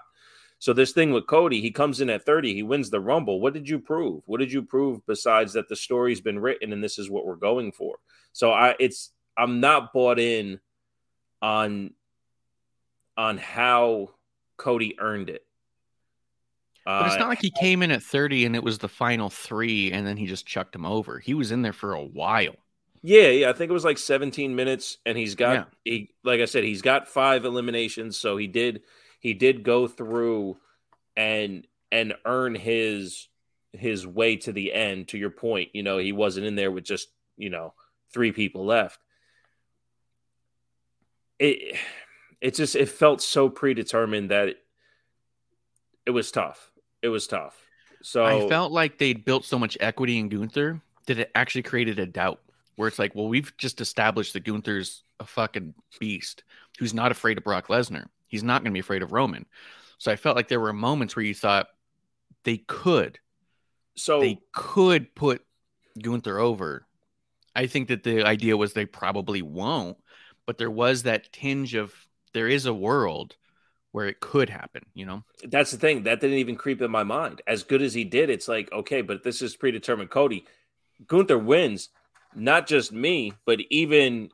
So 0.58 0.74
this 0.74 0.94
thing 0.94 1.12
with 1.12 1.28
Cody, 1.28 1.62
he 1.62 1.70
comes 1.70 2.02
in 2.02 2.10
at 2.10 2.26
30, 2.26 2.56
he 2.56 2.64
wins 2.64 2.90
the 2.90 3.00
Rumble. 3.00 3.40
What 3.40 3.54
did 3.54 3.70
you 3.70 3.78
prove? 3.78 4.24
What 4.26 4.40
did 4.40 4.52
you 4.52 4.64
prove 4.64 5.06
besides 5.06 5.54
that 5.54 5.70
the 5.70 5.76
story's 5.76 6.22
been 6.22 6.40
written 6.40 6.74
and 6.74 6.84
this 6.84 6.98
is 6.98 7.10
what 7.10 7.28
we're 7.28 7.36
going 7.36 7.72
for? 7.72 7.98
So 8.34 8.52
I 8.52 8.76
it's 8.80 9.12
I'm 9.40 9.60
not 9.62 9.94
bought 9.94 10.20
in 10.20 10.60
on 11.42 11.94
on 13.18 13.38
how 13.38 14.10
Cody 14.58 14.96
earned 15.00 15.30
it. 15.30 15.46
But 16.98 17.08
it's 17.08 17.18
Uh, 17.18 17.20
not 17.20 17.30
like 17.30 17.42
he 17.42 17.50
came 17.50 17.82
in 17.82 17.90
at 17.92 18.04
30 18.04 18.46
and 18.46 18.56
it 18.56 18.64
was 18.64 18.78
the 18.78 18.88
final 18.90 19.30
three 19.32 19.92
and 19.92 20.06
then 20.06 20.18
he 20.18 20.28
just 20.28 20.46
chucked 20.46 20.76
him 20.76 20.86
over. 20.86 21.18
He 21.20 21.34
was 21.34 21.52
in 21.52 21.64
there 21.64 21.74
for 21.74 21.94
a 21.94 22.04
while. 22.04 22.58
Yeah, 23.02 23.30
yeah, 23.30 23.50
I 23.50 23.54
think 23.54 23.70
it 23.70 23.74
was 23.74 23.86
like 23.86 23.98
17 23.98 24.56
minutes, 24.56 24.98
and 25.06 25.18
he's 25.18 25.36
got 25.36 25.62
Yeah. 25.62 25.66
he 25.86 26.12
like 26.24 26.42
I 26.42 26.46
said, 26.46 26.64
he's 26.64 26.82
got 26.82 27.08
five 27.08 27.46
eliminations, 27.46 28.20
so 28.20 28.36
he 28.38 28.48
did 28.48 28.82
he 29.20 29.34
did 29.34 29.64
go 29.64 29.88
through 29.88 30.58
and 31.18 31.66
and 31.92 32.16
earn 32.26 32.56
his 32.56 33.30
his 33.74 34.06
way 34.06 34.36
to 34.38 34.52
the 34.52 34.74
end. 34.74 35.10
To 35.10 35.18
your 35.18 35.30
point, 35.30 35.70
you 35.74 35.84
know, 35.84 35.98
he 35.98 36.12
wasn't 36.12 36.48
in 36.48 36.56
there 36.56 36.72
with 36.72 36.84
just 36.86 37.10
you 37.38 37.50
know 37.50 37.74
three 38.14 38.34
people 38.34 38.66
left. 38.66 39.00
It 41.40 41.78
it 42.42 42.56
just 42.56 42.76
it 42.76 42.90
felt 42.90 43.22
so 43.22 43.50
predetermined 43.50 44.32
that 44.32 44.50
it, 44.50 44.58
it 46.06 46.12
was 46.12 46.32
tough. 46.32 46.72
It 47.02 47.10
was 47.10 47.28
tough. 47.28 47.58
So 48.02 48.26
I 48.26 48.48
felt 48.48 48.72
like 48.72 48.98
they'd 48.98 49.26
built 49.26 49.46
so 49.46 49.60
much 49.60 49.78
equity 49.80 50.20
in 50.20 50.30
Gunther 50.30 50.82
that 51.08 51.20
it 51.20 51.32
actually 51.36 51.64
created 51.64 52.00
a 52.00 52.06
doubt 52.06 52.40
where 52.76 52.88
it's 52.88 53.00
like, 53.00 53.14
well, 53.14 53.28
we've 53.28 53.56
just 53.58 53.82
established 53.82 54.34
that 54.34 54.46
Gunther's 54.46 55.04
a 55.20 55.26
fucking 55.26 55.74
beast 56.00 56.44
who's 56.78 56.94
not 56.94 57.12
afraid 57.12 57.38
of 57.38 57.44
Brock 57.44 57.68
Lesnar. 57.68 58.06
He's 58.28 58.44
not 58.44 58.62
going 58.62 58.72
to 58.72 58.74
be 58.74 58.80
afraid 58.80 59.04
of 59.04 59.12
Roman. 59.12 59.46
So 59.98 60.12
I 60.12 60.16
felt 60.16 60.38
like 60.38 60.48
there 60.48 60.62
were 60.62 60.72
moments 60.72 61.16
where 61.16 61.26
you 61.26 61.34
thought 61.34 61.68
they 62.46 62.58
could, 62.58 63.20
so 63.96 64.22
they 64.22 64.40
could 64.54 65.14
put 65.14 65.42
Gunther 66.02 66.40
over. 66.40 66.86
I 67.54 67.68
think 67.68 67.90
that 67.90 68.04
the 68.04 68.24
idea 68.24 68.56
was 68.56 68.72
they 68.72 68.86
probably 68.86 69.42
won't, 69.42 69.98
but 70.50 70.58
there 70.58 70.72
was 70.72 71.04
that 71.04 71.32
tinge 71.32 71.76
of 71.76 71.94
there 72.34 72.48
is 72.48 72.66
a 72.66 72.74
world 72.74 73.36
where 73.92 74.08
it 74.08 74.20
could 74.20 74.50
happen, 74.50 74.84
you 74.96 75.06
know? 75.06 75.24
That's 75.44 75.70
the 75.70 75.78
thing 75.78 76.02
that 76.06 76.22
didn't 76.22 76.40
even 76.40 76.56
creep 76.56 76.82
in 76.82 76.90
my 76.90 77.04
mind. 77.04 77.44
As 77.46 77.62
good 77.62 77.84
as 77.84 77.94
he 77.94 78.04
did, 78.04 78.32
it's 78.32 78.48
like 78.48 78.72
okay, 78.72 79.04
but 79.04 79.22
this 79.24 79.44
is 79.44 79.56
predetermined. 79.56 80.10
Cody 80.10 80.48
Gunther 81.06 81.38
wins, 81.38 81.90
not 82.34 82.66
just 82.66 82.92
me, 82.92 83.32
but 83.46 83.60
even 83.70 84.32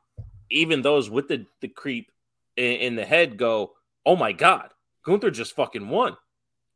even 0.50 0.84
those 0.84 1.10
with 1.10 1.28
the 1.28 1.48
the 1.60 1.68
creep 1.68 2.10
in, 2.56 2.76
in 2.76 2.96
the 2.96 3.04
head 3.04 3.36
go, 3.36 3.74
oh 4.06 4.16
my 4.16 4.32
god, 4.32 4.70
Gunther 5.04 5.32
just 5.32 5.54
fucking 5.54 5.90
won. 5.90 6.16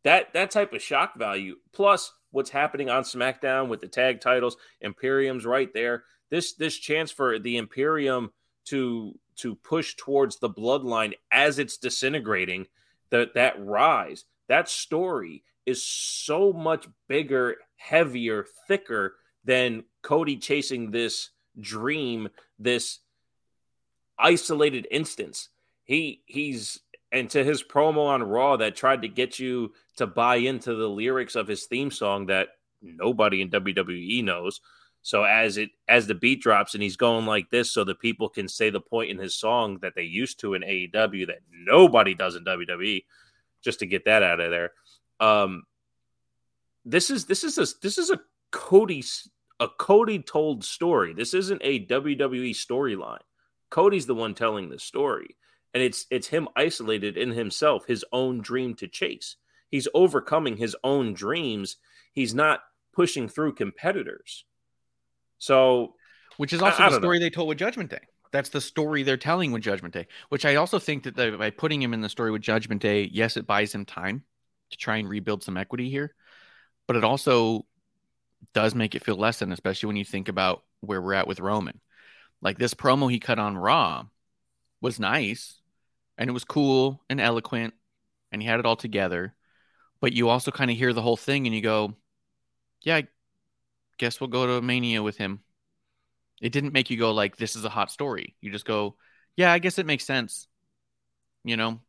That 0.03 0.33
that 0.33 0.51
type 0.51 0.73
of 0.73 0.81
shock 0.81 1.17
value 1.17 1.55
plus 1.71 2.11
what's 2.31 2.49
happening 2.49 2.89
on 2.89 3.03
SmackDown 3.03 3.69
with 3.69 3.79
the 3.79 3.87
tag 3.87 4.19
titles, 4.19 4.57
Imperium's 4.81 5.45
right 5.45 5.73
there. 5.73 6.03
This 6.29 6.55
this 6.55 6.75
chance 6.75 7.09
for 7.09 7.39
the 7.39 7.55
Imperium 7.55 8.33
to 8.69 9.17
to 9.37 9.55
push 9.55 9.95
towards 9.95 10.37
the 10.39 10.49
bloodline 10.49 11.13
as 11.31 11.59
it's 11.59 11.77
disintegrating, 11.77 12.67
that 13.09 13.33
that 13.35 13.55
rise, 13.63 14.25
that 14.47 14.67
story 14.69 15.43
is 15.65 15.83
so 15.83 16.51
much 16.51 16.87
bigger, 17.07 17.55
heavier, 17.77 18.45
thicker 18.67 19.15
than 19.45 19.83
Cody 20.01 20.37
chasing 20.37 20.91
this 20.91 21.29
dream, 21.59 22.29
this 22.57 22.99
isolated 24.17 24.87
instance. 24.91 25.49
He 25.85 26.21
he's 26.25 26.79
and 27.11 27.29
to 27.31 27.43
his 27.43 27.63
promo 27.63 28.07
on 28.07 28.21
Raw 28.21 28.57
that 28.57 28.75
tried 28.75 29.01
to 29.01 29.07
get 29.07 29.39
you 29.39 29.73
to 29.97 30.05
buy 30.05 30.35
into 30.35 30.75
the 30.75 30.89
lyrics 30.89 31.35
of 31.35 31.47
his 31.47 31.65
theme 31.65 31.91
song 31.91 32.27
that 32.27 32.49
nobody 32.81 33.41
in 33.41 33.49
WWE 33.49 34.23
knows. 34.23 34.61
So 35.09 35.23
as 35.23 35.57
it 35.57 35.71
as 35.87 36.05
the 36.05 36.13
beat 36.13 36.39
drops 36.39 36.75
and 36.75 36.83
he's 36.83 36.95
going 36.95 37.25
like 37.25 37.49
this, 37.49 37.71
so 37.71 37.83
the 37.83 37.95
people 37.95 38.29
can 38.29 38.47
say 38.47 38.69
the 38.69 38.79
point 38.79 39.09
in 39.09 39.17
his 39.17 39.33
song 39.33 39.79
that 39.81 39.95
they 39.95 40.03
used 40.03 40.39
to 40.41 40.53
in 40.53 40.61
AEW 40.61 41.25
that 41.25 41.39
nobody 41.51 42.13
does 42.13 42.35
in 42.35 42.45
WWE, 42.45 43.03
just 43.63 43.79
to 43.79 43.87
get 43.87 44.05
that 44.05 44.21
out 44.21 44.39
of 44.39 44.51
there. 44.51 44.73
Um, 45.19 45.63
this 46.85 47.09
is 47.09 47.25
this 47.25 47.43
is 47.43 47.57
a 47.57 47.65
this 47.81 47.97
is 47.97 48.11
a 48.11 48.19
Cody 48.51 49.03
a 49.59 49.67
Cody 49.67 50.19
told 50.19 50.63
story. 50.63 51.15
This 51.15 51.33
isn't 51.33 51.61
a 51.63 51.87
WWE 51.87 52.51
storyline. 52.51 53.23
Cody's 53.71 54.05
the 54.05 54.13
one 54.13 54.35
telling 54.35 54.69
the 54.69 54.77
story, 54.77 55.37
and 55.73 55.81
it's 55.81 56.05
it's 56.11 56.27
him 56.27 56.47
isolated 56.55 57.17
in 57.17 57.31
himself, 57.31 57.87
his 57.87 58.05
own 58.11 58.41
dream 58.41 58.75
to 58.75 58.87
chase. 58.87 59.37
He's 59.71 59.87
overcoming 59.95 60.57
his 60.57 60.75
own 60.83 61.15
dreams. 61.15 61.77
He's 62.13 62.35
not 62.35 62.59
pushing 62.93 63.27
through 63.27 63.55
competitors. 63.55 64.45
So 65.39 65.95
which 66.37 66.53
is 66.53 66.61
also 66.61 66.83
I 66.83 66.85
the 66.85 66.91
don't 66.91 67.01
know. 67.01 67.07
story 67.07 67.19
they 67.19 67.29
told 67.29 67.49
with 67.49 67.57
Judgment 67.57 67.89
Day. 67.89 67.99
That's 68.31 68.49
the 68.49 68.61
story 68.61 69.03
they're 69.03 69.17
telling 69.17 69.51
with 69.51 69.63
Judgment 69.63 69.93
Day, 69.93 70.07
which 70.29 70.45
I 70.45 70.55
also 70.55 70.77
think 70.79 71.03
that 71.03 71.15
the, 71.15 71.35
by 71.37 71.49
putting 71.49 71.81
him 71.81 71.93
in 71.93 72.01
the 72.01 72.09
story 72.09 72.31
with 72.31 72.43
Judgment 72.43 72.81
Day, 72.81 73.09
yes, 73.11 73.37
it 73.37 73.47
buys 73.47 73.73
him 73.73 73.85
time 73.85 74.23
to 74.71 74.77
try 74.77 74.97
and 74.97 75.09
rebuild 75.09 75.43
some 75.43 75.57
equity 75.57 75.89
here, 75.89 76.13
but 76.87 76.95
it 76.95 77.03
also 77.03 77.65
does 78.53 78.75
make 78.75 78.95
it 78.95 79.03
feel 79.03 79.15
less 79.17 79.39
than, 79.39 79.51
especially 79.51 79.87
when 79.87 79.95
you 79.95 80.05
think 80.05 80.27
about 80.27 80.63
where 80.81 81.01
we're 81.01 81.13
at 81.13 81.27
with 81.27 81.39
Roman. 81.39 81.81
Like 82.41 82.57
this 82.57 82.73
promo 82.73 83.11
he 83.11 83.19
cut 83.19 83.39
on 83.39 83.57
Raw 83.57 84.05
was 84.81 84.99
nice 84.99 85.59
and 86.17 86.29
it 86.29 86.33
was 86.33 86.45
cool 86.45 87.01
and 87.09 87.19
eloquent 87.19 87.73
and 88.31 88.41
he 88.41 88.47
had 88.47 88.59
it 88.59 88.65
all 88.65 88.75
together. 88.75 89.35
But 90.01 90.13
you 90.13 90.29
also 90.29 90.51
kind 90.51 90.71
of 90.71 90.77
hear 90.77 90.93
the 90.93 91.01
whole 91.01 91.17
thing 91.17 91.47
and 91.47 91.55
you 91.55 91.61
go, 91.61 91.95
yeah, 92.81 92.97
I 92.97 93.07
guess 93.99 94.19
we'll 94.19 94.29
go 94.29 94.47
to 94.47 94.61
Mania 94.65 95.03
with 95.03 95.17
him. 95.17 95.41
It 96.41 96.51
didn't 96.51 96.73
make 96.73 96.89
you 96.89 96.97
go 96.97 97.11
like, 97.11 97.37
this 97.37 97.55
is 97.55 97.65
a 97.65 97.69
hot 97.69 97.91
story. 97.91 98.35
You 98.41 98.51
just 98.51 98.65
go, 98.65 98.95
yeah, 99.35 99.51
I 99.51 99.59
guess 99.59 99.77
it 99.77 99.85
makes 99.85 100.05
sense. 100.05 100.47
You 101.43 101.57
know, 101.57 101.79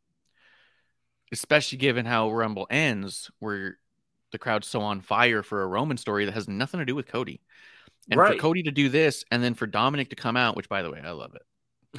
especially 1.32 1.78
given 1.78 2.06
how 2.06 2.30
Rumble 2.30 2.66
ends, 2.70 3.30
where 3.38 3.78
the 4.32 4.38
crowd's 4.38 4.68
so 4.68 4.80
on 4.82 5.00
fire 5.00 5.42
for 5.42 5.62
a 5.62 5.66
Roman 5.66 5.96
story 5.96 6.24
that 6.26 6.34
has 6.34 6.48
nothing 6.48 6.80
to 6.80 6.86
do 6.86 6.94
with 6.94 7.06
Cody. 7.06 7.40
And 8.10 8.18
Right. 8.18 8.34
for 8.34 8.40
Cody 8.40 8.64
to 8.64 8.70
do 8.70 8.88
this, 8.88 9.24
and 9.30 9.42
then 9.42 9.54
for 9.54 9.66
Dominic 9.66 10.10
to 10.10 10.16
come 10.16 10.36
out, 10.36 10.56
which 10.56 10.68
by 10.68 10.82
the 10.82 10.90
way, 10.90 11.00
I 11.02 11.10
love 11.10 11.34
it. 11.34 11.42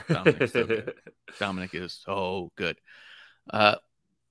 Dominic's 0.07 0.53
so. 0.53 0.83
Dominic 1.39 1.73
is 1.73 2.01
so 2.05 2.51
good. 2.55 2.77
Uh, 3.51 3.75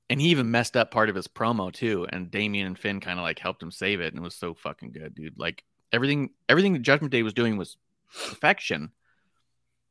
and 0.08 0.20
he 0.20 0.28
even 0.28 0.50
messed 0.50 0.76
up 0.76 0.90
part 0.90 1.08
of 1.08 1.14
his 1.14 1.28
promo 1.28 1.72
too. 1.72 2.06
And 2.10 2.30
Damian 2.30 2.66
and 2.66 2.78
Finn 2.78 3.00
kind 3.00 3.18
of 3.18 3.22
like 3.22 3.38
helped 3.38 3.62
him 3.62 3.70
save 3.70 4.00
it, 4.00 4.12
and 4.12 4.18
it 4.18 4.22
was 4.22 4.34
so 4.34 4.54
fucking 4.54 4.92
good, 4.92 5.14
dude. 5.14 5.38
Like 5.38 5.62
everything, 5.92 6.30
everything 6.48 6.72
that 6.74 6.80
Judgment 6.82 7.12
Day 7.12 7.22
was 7.22 7.32
doing 7.34 7.56
was 7.56 7.76
perfection. 8.28 8.90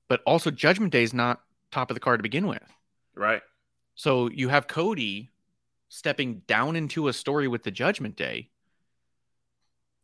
But 0.08 0.22
also, 0.26 0.50
Judgment 0.52 0.92
Day 0.92 1.04
is 1.04 1.14
not 1.14 1.42
top 1.72 1.92
of 1.92 1.96
the 1.96 2.00
card 2.00 2.20
to 2.20 2.24
begin 2.24 2.48
with. 2.48 2.64
right. 3.16 3.42
So 3.96 4.30
you 4.30 4.48
have 4.48 4.68
Cody 4.68 5.30
stepping 5.90 6.36
down 6.48 6.78
into 6.78 7.10
a 7.10 7.14
story 7.14 7.50
with 7.50 7.64
the 7.64 7.72
Judgment 7.72 8.16
Day 8.16 8.50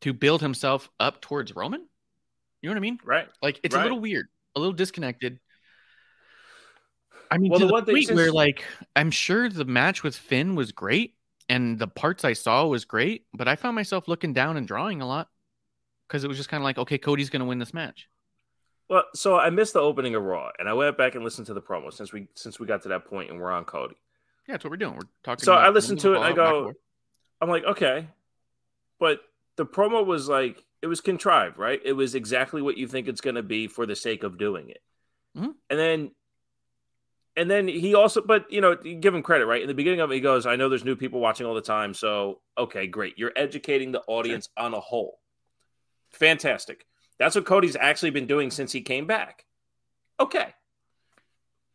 to 0.01 0.11
build 0.13 0.41
himself 0.41 0.89
up 0.99 1.21
towards 1.21 1.55
Roman. 1.55 1.87
You 2.61 2.69
know 2.69 2.73
what 2.73 2.77
I 2.77 2.81
mean? 2.81 2.99
Right. 3.05 3.27
Like 3.41 3.59
it's 3.63 3.73
Right. 3.73 3.81
a 3.81 3.83
little 3.83 3.99
weird, 4.01 4.27
a 4.55 4.59
little 4.59 4.73
disconnected. 4.73 5.39
I 7.31 7.37
mean, 7.37 7.51
Well, 7.51 7.59
to 7.59 7.65
the 7.65 7.67
the, 7.67 7.73
one 7.73 7.85
point 7.85 8.11
where 8.11 8.31
like 8.31 8.65
I'm 8.95 9.11
sure 9.11 9.49
the 9.49 9.65
match 9.65 10.03
with 10.03 10.15
Finn 10.15 10.55
was 10.55 10.71
great, 10.71 11.15
and 11.49 11.79
the 11.79 11.87
parts 11.87 12.25
I 12.25 12.33
saw 12.33 12.65
was 12.67 12.85
great, 12.85 13.25
but 13.33 13.47
I 13.47 13.55
found 13.55 13.75
myself 13.75 14.07
looking 14.07 14.33
down 14.33 14.57
and 14.57 14.67
drawing 14.67 15.01
a 15.01 15.07
lot 15.07 15.29
because 16.07 16.23
it 16.23 16.27
was 16.27 16.37
just 16.37 16.49
kind 16.49 16.61
of 16.61 16.65
like, 16.65 16.77
okay, 16.77 16.97
Cody's 16.97 17.29
going 17.29 17.39
to 17.41 17.45
win 17.45 17.59
this 17.59 17.73
match. 17.73 18.07
Well, 18.89 19.03
so 19.15 19.37
I 19.37 19.49
missed 19.49 19.73
the 19.73 19.79
opening 19.79 20.13
of 20.15 20.23
Raw, 20.23 20.51
and 20.59 20.69
I 20.69 20.73
went 20.73 20.97
back 20.97 21.15
and 21.15 21.23
listened 21.23 21.47
to 21.47 21.53
the 21.53 21.61
promo 21.61 21.91
since 21.91 22.13
we 22.13 22.27
since 22.35 22.59
we 22.59 22.67
got 22.67 22.83
to 22.83 22.89
that 22.89 23.05
point 23.05 23.31
and 23.31 23.39
we're 23.39 23.51
on 23.51 23.65
Cody. 23.65 23.95
Yeah, 24.47 24.53
that's 24.53 24.63
what 24.63 24.69
we're 24.71 24.77
doing. 24.77 24.93
We're 24.93 25.09
talking. 25.23 25.43
So 25.43 25.53
I 25.53 25.69
listened 25.69 25.99
to 26.01 26.13
it 26.13 26.17
and 26.17 26.25
I 26.25 26.33
go. 26.33 26.73
I'm 27.41 27.49
like, 27.49 27.63
okay, 27.63 28.07
but 28.99 29.21
the 29.55 29.65
promo 29.65 30.05
was 30.05 30.29
like 30.29 30.63
it 30.83 30.87
was 30.87 31.01
contrived, 31.01 31.57
right? 31.57 31.81
It 31.83 31.93
was 31.93 32.13
exactly 32.13 32.61
what 32.61 32.77
you 32.77 32.87
think 32.87 33.07
it's 33.07 33.21
going 33.21 33.35
to 33.35 33.43
be 33.43 33.67
for 33.67 33.87
the 33.87 33.95
sake 33.95 34.23
of 34.23 34.37
doing 34.37 34.69
it, 34.69 34.81
Mhm. 35.37 35.55
and 35.69 35.79
then. 35.79 36.11
And 37.37 37.51
then 37.51 37.67
he 37.67 37.95
also, 37.95 38.21
but 38.21 38.49
you 38.49 38.61
know, 38.61 38.75
give 38.75 39.13
him 39.13 39.21
credit, 39.21 39.45
right? 39.45 39.61
In 39.61 39.67
the 39.67 39.73
beginning 39.73 39.99
of 39.99 40.09
it, 40.09 40.13
he 40.15 40.21
goes, 40.21 40.45
"I 40.45 40.55
know 40.55 40.69
there's 40.69 40.85
new 40.85 40.95
people 40.95 41.19
watching 41.19 41.45
all 41.45 41.53
the 41.53 41.59
time, 41.59 41.93
so 41.93 42.39
okay, 42.57 42.87
great. 42.87 43.17
You're 43.17 43.33
educating 43.35 43.91
the 43.91 44.01
audience 44.07 44.47
on 44.55 44.73
a 44.73 44.79
whole. 44.79 45.19
Fantastic. 46.15 46.85
That's 47.17 47.35
what 47.35 47.45
Cody's 47.45 47.75
actually 47.75 48.11
been 48.11 48.27
doing 48.27 48.51
since 48.51 48.71
he 48.71 48.81
came 48.81 49.07
back. 49.07 49.45
Okay. 50.19 50.53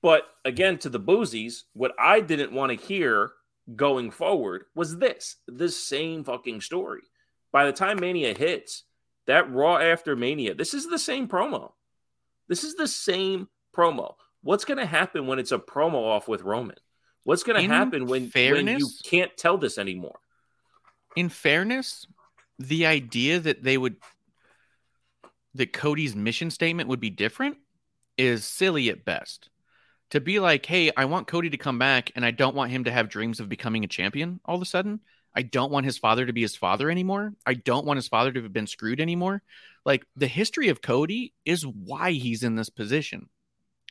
But 0.03 0.25
again, 0.45 0.79
to 0.79 0.89
the 0.89 1.01
boozies, 1.01 1.63
what 1.73 1.93
I 1.99 2.21
didn't 2.21 2.53
want 2.53 2.71
to 2.71 2.87
hear 2.87 3.33
going 3.77 4.11
forward 4.11 4.65
was 4.75 4.99
this 4.99 5.37
this 5.47 5.83
same 5.83 6.25
fucking 6.25 6.61
story. 6.61 7.03
By 7.53 7.67
the 7.67 7.73
time 7.73 8.01
Mania 8.01 8.37
hits, 8.37 8.85
that 9.27 9.51
Raw 9.53 9.77
after 9.79 10.17
Mania, 10.17 10.55
this 10.55 10.75
is 10.75 10.89
the 10.89 10.99
same 10.99 11.29
promo. 11.29 11.73
This 12.49 12.65
is 12.65 12.75
the 12.75 12.89
same 12.89 13.49
promo. 13.77 14.15
What's 14.43 14.65
going 14.65 14.79
to 14.79 14.87
happen 14.87 15.27
when 15.27 15.39
it's 15.39 15.53
a 15.53 15.59
promo 15.59 16.03
off 16.03 16.29
with 16.29 16.43
Roman? 16.43 16.79
What's 17.25 17.43
going 17.43 17.61
to 17.61 17.69
happen 17.73 18.07
when, 18.07 18.09
when 18.09 18.23
you 18.25 18.31
fairness- 18.31 19.03
can't 19.05 19.37
tell 19.37 19.59
this 19.59 19.77
anymore? 19.79 20.19
in 21.17 21.29
fairness, 21.29 22.07
the 22.59 22.87
idea 22.87 23.41
that 23.41 23.63
they 23.63 23.79
would 23.79 23.97
that 25.55 25.73
Cody's 25.73 26.15
mission 26.15 26.51
statement 26.51 26.89
would 26.89 27.01
be 27.01 27.11
different 27.11 27.57
is 28.17 28.45
silly 28.45 28.89
at 28.91 29.05
best. 29.05 29.49
To 30.11 30.21
be 30.21 30.41
like, 30.41 30.67
hey, 30.67 30.91
I 30.97 31.05
want 31.05 31.29
Cody 31.29 31.51
to 31.51 31.57
come 31.57 31.79
back 31.79 32.11
and 32.17 32.25
I 32.25 32.33
don't 32.33 32.57
want 32.57 32.73
him 32.73 32.85
to 32.85 32.91
have 32.91 33.09
dreams 33.09 33.39
of 33.39 33.49
becoming 33.49 33.85
a 33.85 33.89
champion 33.89 34.41
all 34.45 34.57
of 34.57 34.63
a 34.63 34.67
sudden. 34.67 35.01
I 35.35 35.43
don't 35.43 35.71
want 35.71 35.87
his 35.87 35.99
father 35.99 36.27
to 36.27 36.33
be 36.33 36.43
his 36.43 36.57
father 36.57 36.91
anymore. 36.91 37.33
I 37.47 37.55
don't 37.55 37.87
want 37.87 37.99
his 37.99 38.09
father 38.09 38.33
to 38.33 38.43
have 38.43 38.53
been 38.53 38.67
screwed 38.67 39.01
anymore. 39.01 39.43
Like 39.85 40.05
the 40.17 40.27
history 40.27 40.69
of 40.69 40.83
Cody 40.83 41.33
is 41.45 41.67
why 41.67 42.13
he's 42.13 42.43
in 42.43 42.57
this 42.57 42.71
position. 42.71 43.29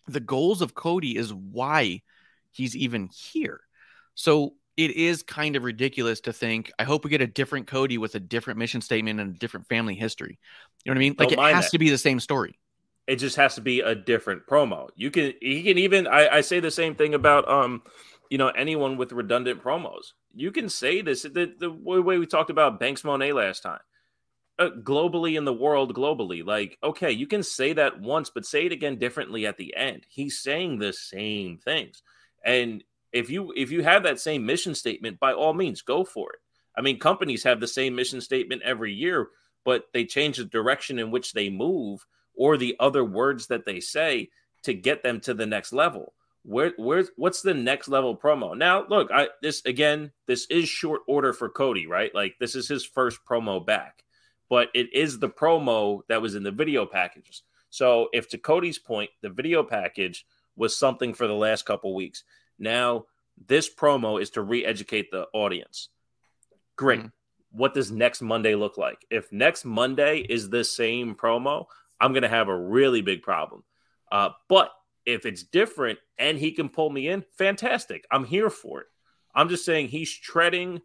The 0.07 0.19
goals 0.19 0.61
of 0.61 0.75
Cody 0.75 1.15
is 1.15 1.33
why 1.33 2.01
he's 2.51 2.75
even 2.75 3.09
here. 3.13 3.61
So 4.15 4.55
it 4.79 4.91
is 4.91 5.23
kind 5.23 5.57
of 5.57 5.63
ridiculous 5.63 6.21
to 6.21 6.33
think, 6.33 6.71
I 6.79 6.85
hope 6.85 7.03
we 7.03 7.09
get 7.09 7.21
a 7.21 7.27
different 7.27 7.67
Cody 7.67 7.97
with 7.97 8.15
a 8.15 8.19
different 8.19 8.59
mission 8.59 8.81
statement 8.81 9.19
and 9.19 9.35
a 9.35 9.37
different 9.37 9.67
family 9.67 9.95
history. 9.95 10.39
You 10.85 10.91
know 10.91 10.93
what 10.93 10.99
I 10.99 10.99
mean? 10.99 11.15
Like 11.19 11.29
Don't 11.29 11.39
it 11.39 11.53
has 11.53 11.65
that. 11.65 11.71
to 11.71 11.79
be 11.79 11.89
the 11.89 11.97
same 11.97 12.19
story. 12.21 12.57
it 13.07 13.17
just 13.17 13.35
has 13.35 13.55
to 13.55 13.61
be 13.61 13.81
a 13.81 13.95
different 13.95 14.45
promo. 14.47 14.89
You 14.95 15.11
can 15.11 15.33
he 15.41 15.63
can 15.63 15.77
even 15.77 16.07
I, 16.07 16.37
I 16.37 16.41
say 16.41 16.59
the 16.61 16.71
same 16.71 16.95
thing 16.95 17.13
about 17.13 17.49
um 17.49 17.81
you 18.29 18.37
know 18.37 18.49
anyone 18.49 18.97
with 18.97 19.11
redundant 19.11 19.63
promos. 19.63 20.13
You 20.35 20.51
can 20.51 20.69
say 20.69 21.01
this 21.01 21.23
the 21.23 21.53
the 21.59 21.71
way 21.71 22.17
we 22.17 22.25
talked 22.25 22.49
about 22.51 22.79
Banks 22.79 23.03
Monet 23.03 23.33
last 23.33 23.63
time. 23.63 23.81
Uh, 24.59 24.71
globally 24.83 25.37
in 25.37 25.45
the 25.45 25.53
world 25.53 25.95
globally 25.95 26.45
like 26.45 26.77
okay 26.83 27.11
you 27.11 27.25
can 27.25 27.41
say 27.41 27.71
that 27.71 28.01
once 28.01 28.29
but 28.29 28.45
say 28.45 28.65
it 28.65 28.73
again 28.73 28.99
differently 28.99 29.45
at 29.45 29.55
the 29.55 29.73
end 29.73 30.05
he's 30.09 30.37
saying 30.41 30.77
the 30.77 30.91
same 30.91 31.57
things 31.57 32.03
and 32.43 32.83
if 33.11 33.29
you 33.29 33.53
if 33.55 33.71
you 33.71 33.83
have 33.83 34.03
that 34.03 34.19
same 34.19 34.45
mission 34.45 34.75
statement 34.75 35.19
by 35.19 35.33
all 35.33 35.53
means 35.53 35.81
go 35.81 36.03
for 36.03 36.33
it 36.33 36.39
i 36.77 36.81
mean 36.81 36.99
companies 36.99 37.43
have 37.43 37.59
the 37.59 37.67
same 37.67 37.95
mission 37.95 38.21
statement 38.21 38.61
every 38.63 38.93
year 38.93 39.29
but 39.65 39.85
they 39.93 40.05
change 40.05 40.37
the 40.37 40.45
direction 40.45 40.99
in 40.99 41.11
which 41.11 41.33
they 41.33 41.49
move 41.49 42.05
or 42.35 42.57
the 42.57 42.75
other 42.79 43.03
words 43.03 43.47
that 43.47 43.65
they 43.65 43.79
say 43.79 44.29
to 44.63 44.73
get 44.73 45.03
them 45.03 45.19
to 45.21 45.33
the 45.33 45.45
next 45.45 45.73
level. 45.73 46.13
Where 46.43 46.71
where's 46.77 47.11
what's 47.17 47.41
the 47.41 47.53
next 47.53 47.89
level 47.89 48.15
promo? 48.15 48.57
Now, 48.57 48.85
look, 48.87 49.11
I 49.11 49.27
this 49.41 49.63
again, 49.65 50.11
this 50.25 50.47
is 50.49 50.69
short 50.69 51.01
order 51.05 51.33
for 51.33 51.49
Cody, 51.49 51.85
right? 51.85 52.15
Like 52.15 52.35
this 52.39 52.55
is 52.55 52.67
his 52.67 52.85
first 52.85 53.19
promo 53.29 53.63
back, 53.63 54.03
but 54.49 54.69
it 54.73 54.91
is 54.93 55.19
the 55.19 55.29
promo 55.29 56.01
that 56.07 56.21
was 56.21 56.35
in 56.35 56.43
the 56.43 56.51
video 56.51 56.85
packages. 56.85 57.43
So 57.69 58.07
if 58.13 58.29
to 58.29 58.37
Cody's 58.37 58.79
point, 58.79 59.09
the 59.21 59.29
video 59.29 59.63
package 59.63 60.25
was 60.55 60.75
something 60.75 61.13
for 61.13 61.27
the 61.27 61.33
last 61.33 61.65
couple 61.65 61.93
weeks. 61.93 62.23
Now 62.59 63.05
this 63.47 63.73
promo 63.73 64.21
is 64.21 64.31
to 64.31 64.41
re-educate 64.41 65.11
the 65.11 65.27
audience. 65.33 65.89
Great. 66.75 66.99
Mhm. 66.99 67.11
What 67.51 67.73
does 67.73 67.89
next 67.91 68.21
Monday 68.21 68.53
look 68.55 68.77
like? 68.77 69.05
If 69.09 69.31
next 69.31 69.65
Monday 69.65 70.19
is 70.19 70.49
the 70.49 70.63
same 70.63 71.15
promo, 71.15 71.65
I'm 71.99 72.13
going 72.13 72.23
to 72.23 72.29
have 72.29 72.47
a 72.47 72.57
really 72.57 73.01
big 73.01 73.23
problem. 73.23 73.63
Uh, 74.11 74.29
but 74.47 74.71
if 75.05 75.25
it's 75.25 75.43
different 75.43 75.99
and 76.17 76.37
he 76.37 76.51
can 76.51 76.69
pull 76.69 76.89
me 76.89 77.07
in, 77.07 77.23
fantastic. 77.37 78.05
I'm 78.11 78.25
here 78.25 78.49
for 78.49 78.81
it. 78.81 78.87
I'm 79.33 79.49
just 79.49 79.65
saying 79.65 79.87
he's 79.87 80.13
treading, 80.13 80.81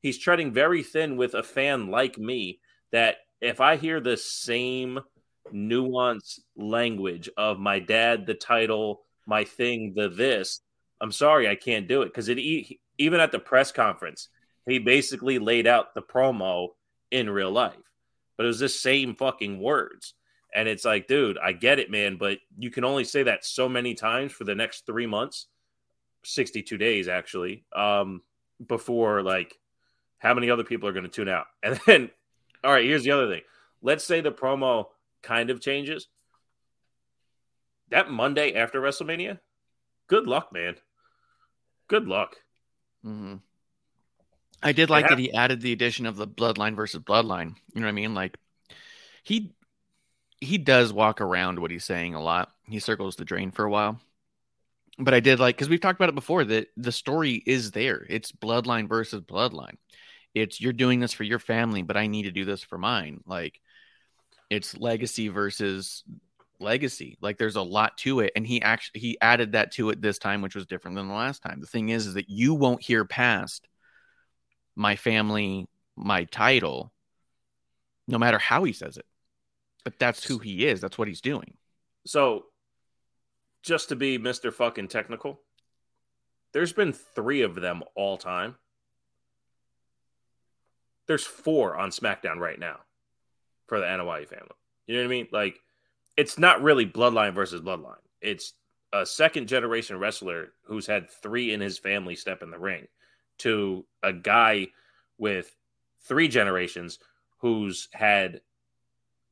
he's 0.00 0.18
treading 0.18 0.52
very 0.52 0.82
thin 0.82 1.16
with 1.16 1.34
a 1.34 1.42
fan 1.42 1.88
like 1.88 2.18
me. 2.18 2.60
That 2.92 3.16
if 3.40 3.60
I 3.60 3.76
hear 3.76 4.00
the 4.00 4.16
same 4.16 5.00
nuance 5.52 6.40
language 6.56 7.28
of 7.36 7.58
my 7.58 7.78
dad, 7.78 8.26
the 8.26 8.34
title, 8.34 9.02
my 9.26 9.44
thing, 9.44 9.94
the 9.94 10.08
this, 10.08 10.60
I'm 11.04 11.12
sorry, 11.12 11.46
I 11.46 11.54
can't 11.54 11.86
do 11.86 12.00
it 12.00 12.06
because 12.06 12.30
it 12.30 12.38
even 12.38 13.20
at 13.20 13.30
the 13.30 13.38
press 13.38 13.70
conference, 13.70 14.28
he 14.66 14.78
basically 14.78 15.38
laid 15.38 15.66
out 15.66 15.94
the 15.94 16.00
promo 16.00 16.68
in 17.10 17.28
real 17.28 17.50
life, 17.50 17.92
but 18.38 18.44
it 18.44 18.46
was 18.46 18.60
the 18.60 18.70
same 18.70 19.14
fucking 19.14 19.60
words. 19.60 20.14
And 20.54 20.66
it's 20.66 20.86
like, 20.86 21.06
dude, 21.06 21.36
I 21.36 21.52
get 21.52 21.78
it, 21.78 21.90
man, 21.90 22.16
but 22.16 22.38
you 22.56 22.70
can 22.70 22.84
only 22.84 23.04
say 23.04 23.24
that 23.24 23.44
so 23.44 23.68
many 23.68 23.92
times 23.92 24.32
for 24.32 24.44
the 24.44 24.54
next 24.54 24.86
three 24.86 25.04
months, 25.04 25.46
62 26.24 26.78
days 26.78 27.06
actually, 27.06 27.66
um, 27.76 28.22
before 28.66 29.22
like 29.22 29.58
how 30.20 30.32
many 30.32 30.48
other 30.48 30.64
people 30.64 30.88
are 30.88 30.94
going 30.94 31.04
to 31.04 31.10
tune 31.10 31.28
out. 31.28 31.48
And 31.62 31.78
then, 31.86 32.10
all 32.64 32.72
right, 32.72 32.86
here's 32.86 33.04
the 33.04 33.10
other 33.10 33.28
thing. 33.28 33.42
Let's 33.82 34.04
say 34.04 34.22
the 34.22 34.32
promo 34.32 34.86
kind 35.22 35.50
of 35.50 35.60
changes. 35.60 36.08
That 37.90 38.10
Monday 38.10 38.54
after 38.54 38.80
WrestleMania, 38.80 39.40
good 40.06 40.26
luck, 40.26 40.50
man. 40.50 40.76
Good 41.88 42.06
luck. 42.06 42.36
Mhm. 43.04 43.40
I 44.62 44.72
did 44.72 44.88
like 44.90 45.04
Yeah. 45.04 45.08
that 45.10 45.18
he 45.18 45.32
added 45.32 45.60
the 45.60 45.72
addition 45.72 46.06
of 46.06 46.16
the 46.16 46.26
bloodline 46.26 46.74
versus 46.74 47.02
bloodline. 47.02 47.56
You 47.74 47.80
know 47.80 47.86
what 47.86 47.90
I 47.90 47.92
mean? 47.92 48.14
Like 48.14 48.36
he 49.22 49.52
he 50.40 50.58
does 50.58 50.92
walk 50.92 51.20
around 51.20 51.58
what 51.58 51.70
he's 51.70 51.84
saying 51.84 52.14
a 52.14 52.22
lot. 52.22 52.52
He 52.66 52.78
circles 52.78 53.16
the 53.16 53.24
drain 53.24 53.50
for 53.50 53.64
a 53.64 53.70
while. 53.70 54.00
but 54.96 55.12
I 55.12 55.18
did 55.18 55.40
like 55.40 55.56
because 55.56 55.68
we've 55.68 55.80
talked 55.80 55.98
about 55.98 56.08
it 56.08 56.14
before 56.14 56.44
that 56.44 56.68
the 56.76 56.92
story 56.92 57.42
is 57.46 57.72
there. 57.72 58.06
It's 58.08 58.30
bloodline 58.30 58.88
versus 58.88 59.20
bloodline. 59.22 59.76
It's 60.34 60.60
you're 60.60 60.72
doing 60.72 61.00
this 61.00 61.12
for 61.12 61.24
your 61.24 61.40
family, 61.40 61.82
but 61.82 61.96
I 61.96 62.06
need 62.06 62.22
to 62.24 62.30
do 62.30 62.44
this 62.44 62.62
for 62.62 62.78
mine. 62.78 63.20
Like 63.26 63.60
it's 64.50 64.76
legacy 64.76 65.28
versus 65.28 66.04
legacy. 66.60 67.18
Like 67.20 67.38
there's 67.38 67.56
a 67.56 67.62
lot 67.62 67.96
to 67.98 68.20
it, 68.20 68.32
and 68.36 68.46
he 68.46 68.62
actually 68.62 69.00
he 69.00 69.18
added 69.20 69.52
that 69.52 69.72
to 69.72 69.90
it 69.90 70.00
this 70.00 70.18
time, 70.18 70.42
which 70.42 70.54
was 70.54 70.66
different 70.66 70.96
than 70.96 71.08
the 71.08 71.14
last 71.14 71.42
time. 71.42 71.60
The 71.60 71.66
thing 71.66 71.88
is, 71.88 72.06
is 72.06 72.14
that 72.14 72.28
you 72.28 72.54
won't 72.54 72.82
hear 72.82 73.04
past 73.04 73.68
my 74.76 74.96
family, 74.96 75.68
my 75.96 76.24
title, 76.24 76.92
no 78.08 78.18
matter 78.18 78.38
how 78.38 78.64
he 78.64 78.72
says 78.72 78.96
it. 78.96 79.06
But 79.84 79.98
that's 79.98 80.24
who 80.24 80.38
he 80.38 80.66
is. 80.66 80.80
That's 80.80 80.98
what 80.98 81.08
he's 81.08 81.20
doing. 81.20 81.56
So, 82.06 82.46
just 83.62 83.90
to 83.90 83.96
be 83.96 84.18
Mr. 84.18 84.52
fucking 84.52 84.88
technical, 84.88 85.40
there's 86.52 86.72
been 86.72 86.92
three 86.92 87.42
of 87.42 87.54
them 87.54 87.82
all 87.94 88.16
time. 88.16 88.56
There's 91.06 91.24
four 91.24 91.76
on 91.76 91.90
SmackDown 91.90 92.38
right 92.38 92.58
now 92.58 92.80
for 93.66 93.78
the 93.78 93.86
Anoa'i 93.86 94.26
family. 94.26 94.48
You 94.86 94.96
know 94.96 95.02
what 95.02 95.06
I 95.06 95.08
mean? 95.08 95.28
Like, 95.32 95.60
it's 96.16 96.38
not 96.38 96.62
really 96.62 96.86
bloodline 96.86 97.34
versus 97.34 97.60
bloodline. 97.60 97.96
It's 98.20 98.54
a 98.92 99.04
second 99.04 99.48
generation 99.48 99.98
wrestler 99.98 100.52
who's 100.62 100.86
had 100.86 101.10
three 101.10 101.52
in 101.52 101.60
his 101.60 101.78
family 101.78 102.14
step 102.14 102.42
in 102.42 102.50
the 102.50 102.58
ring 102.58 102.86
to 103.38 103.84
a 104.02 104.12
guy 104.12 104.68
with 105.18 105.54
three 106.02 106.28
generations 106.28 106.98
who's 107.38 107.88
had 107.92 108.40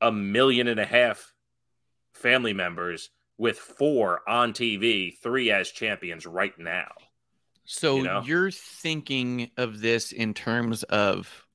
a 0.01 0.11
million 0.11 0.67
and 0.69 0.81
a 0.81 0.85
half 0.85 1.33
family 2.13 2.53
members 2.53 3.11
with 3.39 3.59
four 3.59 4.29
on 4.29 4.53
TV, 4.53 5.17
three 5.19 5.51
as 5.51 5.71
champions 5.71 6.27
right 6.27 6.57
now. 6.59 6.91
So 7.65 7.97
You 7.97 8.03
know? 8.03 8.23
you're 8.25 8.51
thinking 8.51 9.51
of 9.57 9.81
this 9.81 10.13
in 10.13 10.35
terms 10.35 10.83
of 10.85 11.47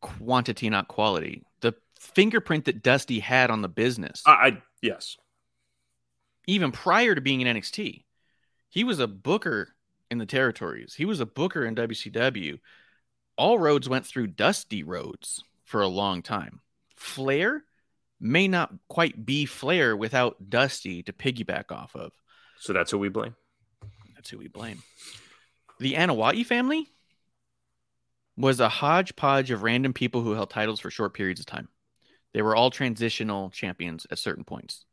quantity, 0.00 0.68
not 0.68 0.88
quality. 0.88 1.42
The 1.60 1.74
fingerprint 2.04 2.66
that 2.66 2.82
Dusty 2.82 3.20
had 3.20 3.50
on 3.50 3.62
the 3.62 3.68
business, 3.68 4.22
I, 4.26 4.30
I 4.30 4.62
yes, 4.82 5.16
even 6.46 6.72
prior 6.72 7.14
to 7.14 7.20
being 7.20 7.40
in 7.40 7.56
NXT, 7.56 8.04
he 8.68 8.84
was 8.84 8.98
a 9.00 9.06
booker 9.06 9.68
in 10.10 10.18
the 10.18 10.26
territories. 10.26 10.94
He 10.94 11.04
was 11.04 11.20
a 11.20 11.26
booker 11.26 11.64
in 11.64 11.74
WCW. 11.74 12.58
All 13.36 13.58
roads 13.58 13.88
went 13.88 14.06
through 14.06 14.28
Dusty 14.28 14.82
Rhodes 14.82 15.42
for 15.64 15.80
a 15.80 15.88
long 15.88 16.22
time. 16.22 16.60
Flair 16.94 17.64
may 18.20 18.46
not 18.46 18.72
quite 18.88 19.26
be 19.26 19.44
Flair 19.44 19.96
without 19.96 20.48
Dusty 20.48 21.02
to 21.02 21.12
piggyback 21.12 21.72
off 21.72 21.96
of. 21.96 22.12
so 22.60 22.72
that's 22.72 22.90
who 22.90 22.98
we 22.98 23.08
blame. 23.08 23.34
That's 24.14 24.30
who 24.30 24.38
we 24.38 24.48
blame. 24.48 24.82
The 25.80 25.94
Anoa'i 25.94 26.46
family 26.46 26.86
was 28.36 28.60
a 28.60 28.68
hodgepodge 28.68 29.50
of 29.50 29.62
random 29.62 29.92
people 29.92 30.22
who 30.22 30.32
held 30.32 30.50
titles 30.50 30.80
for 30.80 30.90
short 30.90 31.14
periods 31.14 31.40
of 31.40 31.46
time. 31.46 31.68
They 32.34 32.42
were 32.42 32.56
all 32.56 32.70
transitional 32.70 33.50
champions 33.50 34.06
at 34.10 34.18
certain 34.18 34.44
points. 34.44 34.84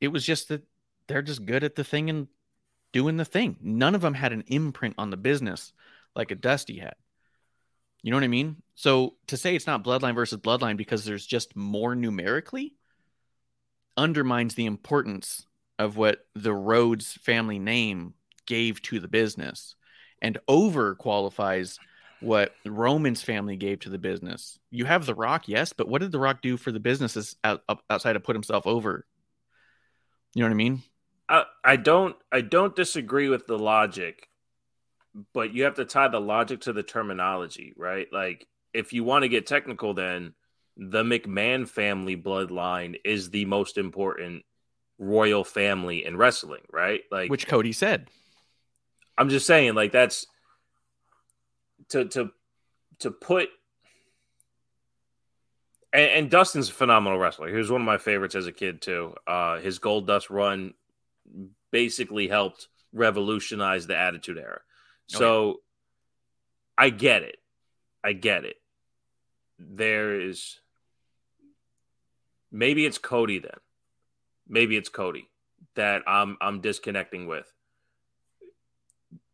It 0.00 0.08
was 0.08 0.24
just 0.24 0.48
that 0.48 0.62
they're 1.08 1.22
just 1.22 1.44
good 1.44 1.64
at 1.64 1.74
the 1.74 1.84
thing 1.84 2.08
and 2.08 2.28
doing 2.92 3.16
the 3.16 3.24
thing. 3.24 3.56
None 3.60 3.94
of 3.94 4.00
them 4.00 4.14
had 4.14 4.32
an 4.32 4.44
imprint 4.46 4.94
on 4.96 5.10
the 5.10 5.16
business 5.16 5.72
like 6.14 6.30
a 6.30 6.36
Dusty 6.36 6.78
had. 6.78 6.94
You 8.02 8.10
know 8.10 8.16
what 8.16 8.24
I 8.24 8.28
mean? 8.28 8.62
So 8.76 9.16
to 9.26 9.36
say 9.36 9.54
it's 9.54 9.66
not 9.66 9.84
bloodline 9.84 10.14
versus 10.14 10.38
bloodline 10.38 10.76
because 10.76 11.04
there's 11.04 11.26
just 11.26 11.54
more 11.54 11.94
numerically 11.94 12.74
undermines 13.96 14.54
the 14.54 14.66
importance 14.66 15.46
of 15.78 15.96
what 15.96 16.26
the 16.34 16.54
Rhodes 16.54 17.12
family 17.12 17.58
name 17.58 18.14
gave 18.46 18.80
to 18.82 19.00
the 19.00 19.08
business 19.08 19.74
and 20.22 20.38
over 20.48 20.94
qualifies 20.94 21.78
what 22.20 22.54
Roman's 22.66 23.22
family 23.22 23.56
gave 23.56 23.80
to 23.80 23.90
the 23.90 23.98
business. 23.98 24.58
You 24.70 24.84
have 24.84 25.06
The 25.06 25.14
Rock, 25.14 25.48
yes, 25.48 25.72
but 25.72 25.88
what 25.88 26.00
did 26.00 26.12
The 26.12 26.18
Rock 26.18 26.42
do 26.42 26.56
for 26.56 26.72
the 26.72 26.80
businesses 26.80 27.36
out, 27.44 27.62
outside 27.88 28.16
of 28.16 28.24
put 28.24 28.36
himself 28.36 28.66
over? 28.66 29.06
You 30.34 30.42
know 30.42 30.48
what 30.48 30.54
I 30.54 30.56
mean? 30.56 30.82
I, 31.28 31.44
I 31.64 31.76
don't 31.76 32.16
I 32.30 32.40
don't 32.40 32.74
disagree 32.74 33.28
with 33.28 33.46
the 33.46 33.58
logic, 33.58 34.28
but 35.32 35.54
you 35.54 35.64
have 35.64 35.74
to 35.76 35.84
tie 35.84 36.08
the 36.08 36.20
logic 36.20 36.62
to 36.62 36.72
the 36.72 36.82
terminology, 36.82 37.72
right? 37.76 38.08
Like 38.12 38.46
if 38.74 38.92
you 38.92 39.04
want 39.04 39.22
to 39.22 39.28
get 39.28 39.46
technical, 39.46 39.94
then 39.94 40.34
the 40.76 41.02
McMahon 41.02 41.68
family 41.68 42.16
bloodline 42.16 42.96
is 43.04 43.30
the 43.30 43.44
most 43.44 43.78
important 43.78 44.44
royal 44.98 45.44
family 45.44 46.04
in 46.04 46.16
wrestling, 46.16 46.62
right? 46.70 47.02
Like 47.10 47.30
Which 47.30 47.46
Cody 47.46 47.72
said. 47.72 48.08
I'm 49.18 49.28
just 49.28 49.46
saying, 49.46 49.74
like 49.74 49.92
that's 49.92 50.26
to 51.90 52.04
to 52.06 52.30
to 53.00 53.10
put. 53.10 53.48
And, 55.92 56.10
and 56.10 56.30
Dustin's 56.30 56.68
a 56.68 56.72
phenomenal 56.72 57.18
wrestler. 57.18 57.48
He 57.48 57.56
was 57.56 57.70
one 57.70 57.80
of 57.80 57.86
my 57.86 57.98
favorites 57.98 58.34
as 58.34 58.46
a 58.46 58.52
kid 58.52 58.80
too. 58.80 59.14
Uh, 59.26 59.58
his 59.58 59.78
Gold 59.78 60.06
Dust 60.06 60.30
run 60.30 60.74
basically 61.70 62.28
helped 62.28 62.68
revolutionize 62.92 63.86
the 63.86 63.96
Attitude 63.96 64.38
Era. 64.38 64.60
So 65.06 65.60
I 66.78 66.90
get 66.90 67.22
it. 67.22 67.36
I 68.04 68.12
get 68.12 68.44
it. 68.44 68.56
There 69.58 70.20
is 70.20 70.60
maybe 72.52 72.86
it's 72.86 72.98
Cody 72.98 73.38
then. 73.38 73.58
Maybe 74.48 74.76
it's 74.76 74.88
Cody 74.88 75.28
that 75.74 76.02
I'm 76.06 76.36
I'm 76.40 76.60
disconnecting 76.60 77.26
with. 77.26 77.52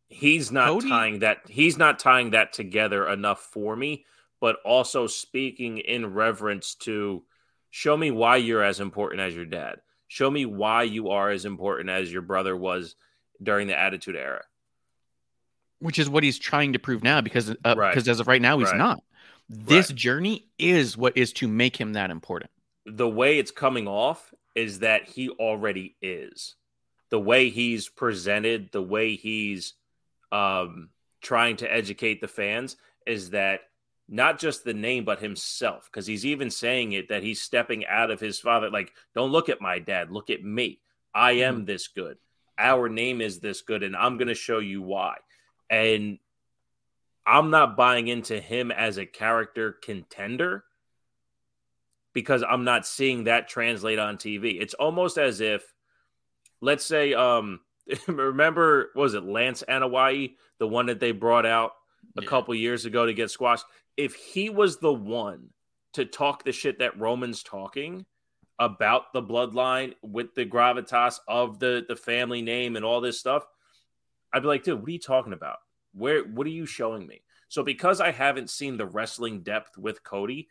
He's 0.09 0.51
not 0.51 0.69
Cody- 0.69 0.89
tying 0.89 1.19
that 1.19 1.41
he's 1.49 1.77
not 1.77 1.99
tying 1.99 2.31
that 2.31 2.53
together 2.53 3.07
enough 3.07 3.41
for 3.41 3.75
me, 3.75 4.05
but 4.39 4.57
also 4.63 5.05
speaking 5.07 5.79
in 5.79 6.13
reverence 6.13 6.75
to 6.75 7.23
show 7.69 7.97
me 7.97 8.11
why 8.11 8.37
you're 8.37 8.63
as 8.63 8.79
important 8.79 9.21
as 9.21 9.35
your 9.35 9.45
dad. 9.45 9.81
Show 10.07 10.31
me 10.31 10.45
why 10.45 10.83
you 10.83 11.09
are 11.09 11.29
as 11.29 11.43
important 11.43 11.89
as 11.89 12.11
your 12.11 12.21
brother 12.21 12.55
was 12.55 12.95
during 13.43 13.67
the 13.67 13.77
Attitude 13.77 14.15
Era. 14.15 14.43
which 15.79 15.99
is 15.99 16.09
what 16.09 16.23
he's 16.23 16.39
trying 16.39 16.73
to 16.73 16.79
prove 16.79 17.03
now 17.03 17.21
because 17.21 17.51
uh, 17.51 17.75
Right. 17.77 17.91
because 17.91 18.07
as 18.07 18.19
of 18.19 18.27
right 18.27 18.41
now 18.41 18.57
he's 18.57 18.69
Right. 18.69 18.77
not. 18.79 19.03
This 19.47 19.89
Right. 19.91 19.95
journey 19.95 20.47
is 20.57 20.97
what 20.97 21.15
is 21.15 21.31
to 21.33 21.47
make 21.47 21.75
him 21.79 21.93
that 21.93 22.09
important. 22.09 22.49
the 22.89 23.07
way 23.07 23.37
it's 23.37 23.51
coming 23.51 23.85
off 23.87 24.33
is 24.55 24.79
that 24.79 25.07
he 25.09 25.29
already 25.29 25.95
is. 26.01 26.55
The 27.09 27.19
way 27.19 27.49
he's 27.49 27.89
presented, 27.89 28.71
the 28.71 28.81
way 28.81 29.15
he's 29.17 29.73
um, 30.31 30.89
trying 31.21 31.57
to 31.57 31.71
educate 31.71 32.21
the 32.21 32.27
fans 32.27 32.77
is 33.05 33.31
that 33.31 33.61
not 34.09 34.39
just 34.39 34.63
the 34.63 34.73
name, 34.73 35.03
but 35.05 35.19
himself. 35.19 35.89
Because 35.91 36.07
he's 36.07 36.25
even 36.25 36.49
saying 36.49 36.93
it 36.93 37.09
that 37.09 37.23
he's 37.23 37.41
stepping 37.41 37.85
out 37.85 38.11
of 38.11 38.19
his 38.19 38.39
father. 38.39 38.69
Like, 38.69 38.93
don't 39.13 39.31
look 39.31 39.49
at 39.49 39.61
my 39.61 39.79
dad, 39.79 40.11
look 40.11 40.29
at 40.29 40.43
me. 40.43 40.79
I 41.13 41.31
am 41.31 41.65
this 41.65 41.87
good. 41.87 42.17
Our 42.57 42.89
name 42.89 43.21
is 43.21 43.39
this 43.39 43.61
good, 43.61 43.83
and 43.83 43.95
I'm 43.95 44.17
going 44.17 44.29
to 44.29 44.35
show 44.35 44.59
you 44.59 44.81
why. 44.81 45.17
And 45.69 46.19
I'm 47.25 47.49
not 47.49 47.75
buying 47.75 48.07
into 48.07 48.39
him 48.39 48.71
as 48.71 48.97
a 48.97 49.05
character 49.05 49.73
contender 49.73 50.63
because 52.13 52.43
I'm 52.47 52.63
not 52.63 52.87
seeing 52.87 53.25
that 53.25 53.49
translate 53.49 53.99
on 53.99 54.17
TV. 54.17 54.59
It's 54.59 54.73
almost 54.73 55.17
as 55.17 55.41
if, 55.41 55.61
let's 56.61 56.85
say, 56.85 57.13
um, 57.13 57.59
remember, 58.07 58.91
was 58.95 59.13
it 59.13 59.23
Lance 59.23 59.63
Anoa'i, 59.67 60.35
the 60.59 60.67
one 60.67 60.87
that 60.87 60.99
they 60.99 61.11
brought 61.11 61.45
out 61.45 61.71
a 62.17 62.21
Yeah. 62.21 62.27
couple 62.27 62.53
years 62.55 62.85
ago 62.85 63.05
to 63.05 63.13
get 63.13 63.31
squashed? 63.31 63.65
If 63.95 64.13
he 64.15 64.49
was 64.49 64.77
the 64.77 64.93
one 64.93 65.49
to 65.93 66.05
talk 66.05 66.43
the 66.43 66.51
shit 66.51 66.79
that 66.79 66.99
Roman's 66.99 67.43
talking 67.43 68.05
about 68.59 69.13
the 69.13 69.21
bloodline 69.21 69.93
with 70.01 70.33
the 70.35 70.45
gravitas 70.45 71.19
of 71.27 71.59
the 71.59 71.85
the 71.87 71.95
family 71.95 72.41
name 72.41 72.75
and 72.75 72.83
all 72.85 73.01
this 73.01 73.19
stuff, 73.19 73.45
I'd 74.33 74.41
be 74.41 74.47
like, 74.47 74.63
dude, 74.63 74.79
what 74.79 74.89
are 74.89 74.91
you 74.91 74.99
talking 74.99 75.33
about? 75.33 75.57
Where 75.93 76.23
what 76.23 76.45
are 76.47 76.51
you 76.51 76.65
showing 76.65 77.07
me? 77.07 77.21
So 77.49 77.63
because 77.63 78.01
I 78.01 78.11
haven't 78.11 78.49
seen 78.49 78.77
the 78.77 78.85
wrestling 78.85 79.41
depth 79.41 79.77
with 79.77 80.03
Cody, 80.03 80.49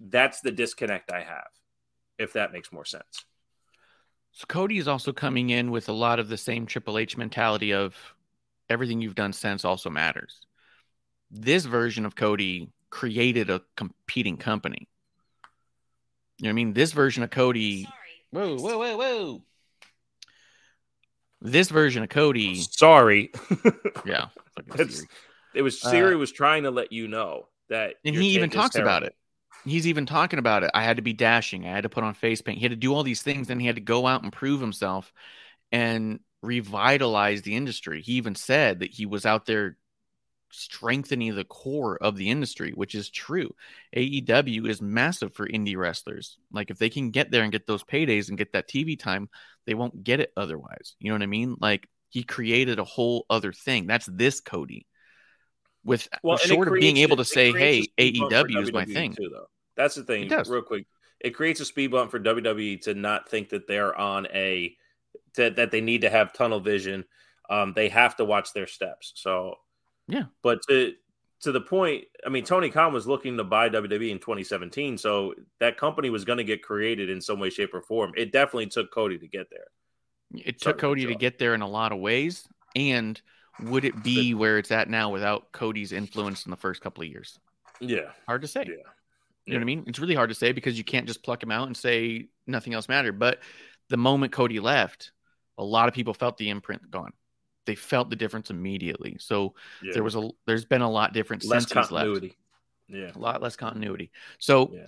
that's 0.00 0.40
the 0.40 0.50
disconnect 0.50 1.12
I 1.12 1.22
have. 1.22 1.48
If 2.18 2.32
that 2.34 2.52
makes 2.52 2.72
more 2.72 2.84
sense. 2.84 3.24
So 4.32 4.46
Cody 4.48 4.78
is 4.78 4.88
also 4.88 5.12
coming 5.12 5.50
in 5.50 5.70
with 5.70 5.88
a 5.88 5.92
lot 5.92 6.18
of 6.18 6.28
the 6.28 6.36
same 6.38 6.66
Triple 6.66 6.98
H 6.98 7.16
mentality 7.16 7.72
of 7.72 7.94
everything 8.68 9.00
you've 9.00 9.14
done 9.14 9.32
since 9.32 9.64
also 9.64 9.90
matters. 9.90 10.46
This 11.30 11.64
version 11.66 12.06
of 12.06 12.14
Cody 12.16 12.70
created 12.90 13.50
a 13.50 13.60
competing 13.76 14.36
company. 14.36 14.88
You 16.38 16.44
know 16.44 16.48
what 16.48 16.50
I 16.50 16.54
mean? 16.54 16.72
This 16.72 16.92
version 16.92 17.22
of 17.22 17.30
Cody. 17.30 17.86
Whoa, 18.30 18.56
whoa, 18.58 18.78
whoa, 18.78 18.96
whoa. 18.96 19.42
This 21.40 21.68
version 21.70 22.02
of 22.02 22.08
Cody. 22.08 22.54
Sorry. 22.56 23.30
Yeah. 24.06 24.28
fucking 24.56 24.70
That's- 24.76 24.96
Siri. 24.96 25.08
it 25.54 25.62
was 25.62 25.84
Uh, 25.84 25.90
Siri 25.90 26.16
was 26.16 26.32
trying 26.32 26.62
to 26.64 26.70
let 26.70 26.92
you 26.92 27.06
know 27.08 27.48
that 27.68 27.94
And 28.04 28.14
he 28.16 28.28
even 28.30 28.48
take 28.50 28.56
is 28.58 28.62
talks 28.62 28.76
about 28.76 29.02
it. 29.04 29.14
He's 29.64 29.86
even 29.86 30.06
talking 30.06 30.38
about 30.38 30.64
it. 30.64 30.70
I 30.74 30.82
had 30.82 30.96
to 30.96 31.02
be 31.02 31.12
dashing. 31.12 31.66
I 31.66 31.70
had 31.70 31.82
to 31.82 31.88
put 31.88 32.04
on 32.04 32.14
face 32.14 32.42
paint. 32.42 32.58
He 32.58 32.64
had 32.64 32.72
to 32.72 32.76
do 32.76 32.94
all 32.94 33.02
these 33.02 33.22
things. 33.22 33.48
Then 33.48 33.60
he 33.60 33.66
had 33.66 33.76
to 33.76 33.82
go 33.82 34.06
out 34.06 34.22
and 34.22 34.32
prove 34.32 34.60
himself. 34.60 35.12
And 35.70 36.20
revitalize 36.42 37.42
the 37.42 37.56
industry. 37.56 38.02
He 38.02 38.14
even 38.14 38.34
said 38.34 38.80
that 38.80 38.90
he 38.90 39.06
was 39.06 39.24
out 39.24 39.46
there 39.46 39.76
strengthening 40.50 41.34
the 41.34 41.44
core 41.44 41.96
of 41.96 42.16
the 42.16 42.28
industry, 42.28 42.72
which 42.72 42.94
is 42.94 43.08
true. 43.08 43.54
AEW 43.96 44.68
is 44.68 44.82
massive 44.82 45.34
for 45.34 45.48
indie 45.48 45.76
wrestlers. 45.76 46.36
Like 46.52 46.70
if 46.70 46.78
they 46.78 46.90
can 46.90 47.10
get 47.10 47.30
there 47.30 47.42
and 47.42 47.52
get 47.52 47.66
those 47.66 47.84
paydays 47.84 48.28
and 48.28 48.36
get 48.36 48.52
that 48.52 48.68
TV 48.68 48.98
time, 48.98 49.30
they 49.66 49.74
won't 49.74 50.04
get 50.04 50.20
it 50.20 50.32
otherwise. 50.36 50.94
You 50.98 51.10
know 51.10 51.14
what 51.14 51.22
I 51.22 51.26
mean? 51.26 51.56
Like 51.60 51.88
he 52.10 52.22
created 52.22 52.78
a 52.78 52.84
whole 52.84 53.24
other 53.30 53.52
thing. 53.52 53.86
That's 53.86 54.06
this 54.06 54.40
Cody. 54.40 54.86
With 55.84 56.08
Well, 56.22 56.36
short 56.36 56.68
of 56.68 56.74
being 56.74 56.98
able 56.98 57.16
to 57.16 57.24
say, 57.24 57.52
"Hey, 57.52 57.78
a 57.98 58.10
speed 58.10 58.20
bump 58.20 58.32
for 58.32 58.48
AEW 58.48 58.62
is 58.62 58.72
my 58.72 58.84
thing." 58.84 59.14
Too, 59.14 59.28
though. 59.30 59.48
That's 59.76 59.94
the 59.94 60.04
thing. 60.04 60.28
Real 60.28 60.62
quick, 60.62 60.86
it 61.20 61.30
creates 61.30 61.60
a 61.60 61.64
speed 61.64 61.90
bump 61.90 62.10
for 62.10 62.20
WWE 62.20 62.80
to 62.82 62.94
not 62.94 63.28
think 63.28 63.48
that 63.50 63.66
they're 63.66 63.96
on 63.96 64.26
a 64.32 64.76
that 65.36 65.56
that 65.56 65.70
they 65.70 65.80
need 65.80 66.02
to 66.02 66.10
have 66.10 66.32
tunnel 66.32 66.60
vision. 66.60 67.04
Um, 67.50 67.72
they 67.74 67.88
have 67.88 68.16
to 68.16 68.24
watch 68.24 68.52
their 68.52 68.66
steps. 68.66 69.12
So 69.16 69.56
Yeah. 70.08 70.24
but 70.42 70.60
to 70.68 70.94
to 71.40 71.50
the 71.50 71.60
point, 71.60 72.04
I 72.24 72.28
mean, 72.28 72.44
Tony 72.44 72.70
Khan 72.70 72.92
was 72.92 73.06
looking 73.06 73.36
to 73.36 73.44
buy 73.44 73.68
WWE 73.68 74.10
in 74.10 74.20
2017, 74.20 74.96
so 74.96 75.34
that 75.58 75.76
company 75.76 76.08
was 76.08 76.24
going 76.24 76.38
to 76.38 76.44
get 76.44 76.62
created 76.62 77.10
in 77.10 77.20
some 77.20 77.40
way, 77.40 77.50
shape, 77.50 77.74
or 77.74 77.82
form. 77.82 78.12
It 78.16 78.30
definitely 78.30 78.66
took 78.66 78.92
Cody 78.92 79.18
to 79.18 79.26
get 79.26 79.50
there. 79.50 79.66
It 80.34 80.60
took 80.60 80.76
to 80.76 80.80
Cody 80.80 81.06
to 81.06 81.16
get 81.16 81.38
there 81.38 81.54
in 81.54 81.60
a 81.60 81.68
lot 81.68 81.90
of 81.90 81.98
ways. 81.98 82.46
And 82.76 83.20
would 83.60 83.84
it 83.84 84.02
be 84.02 84.34
where 84.34 84.58
it's 84.58 84.70
at 84.70 84.88
now 84.88 85.10
without 85.10 85.52
Cody's 85.52 85.92
influence 85.92 86.46
in 86.46 86.50
the 86.50 86.56
first 86.56 86.80
couple 86.80 87.02
of 87.02 87.08
years? 87.08 87.38
Yeah, 87.80 88.10
Hard 88.26 88.42
to 88.42 88.48
say. 88.48 88.64
Yeah. 88.66 88.74
You 89.44 89.54
know 89.54 89.58
what 89.58 89.62
I 89.62 89.64
mean? 89.64 89.84
It's 89.88 89.98
really 89.98 90.14
hard 90.14 90.28
to 90.28 90.36
say 90.36 90.52
because 90.52 90.78
you 90.78 90.84
can't 90.84 91.06
just 91.06 91.24
pluck 91.24 91.42
him 91.42 91.50
out 91.50 91.66
and 91.66 91.76
say 91.76 92.28
nothing 92.46 92.74
else 92.74 92.88
mattered. 92.88 93.18
But 93.18 93.40
the 93.88 93.96
moment 93.96 94.32
Cody 94.32 94.60
left, 94.60 95.10
a 95.58 95.64
lot 95.64 95.88
of 95.88 95.94
people 95.94 96.14
felt 96.14 96.36
the 96.36 96.48
imprint 96.48 96.90
gone. 96.90 97.12
They 97.66 97.74
felt 97.74 98.08
the 98.08 98.16
difference 98.16 98.50
immediately. 98.50 99.16
So 99.18 99.54
yeah. 99.82 99.92
there 99.94 100.04
was 100.04 100.14
a 100.14 100.30
there's 100.46 100.64
been 100.64 100.82
a 100.82 100.90
lot 100.90 101.12
different 101.12 101.44
less 101.44 101.68
since 101.68 101.86
he's 101.86 101.90
left. 101.90 102.24
Yeah, 102.88 103.10
A 103.14 103.18
lot 103.18 103.42
less 103.42 103.56
continuity. 103.56 104.10
So 104.38 104.70
Yeah. 104.72 104.86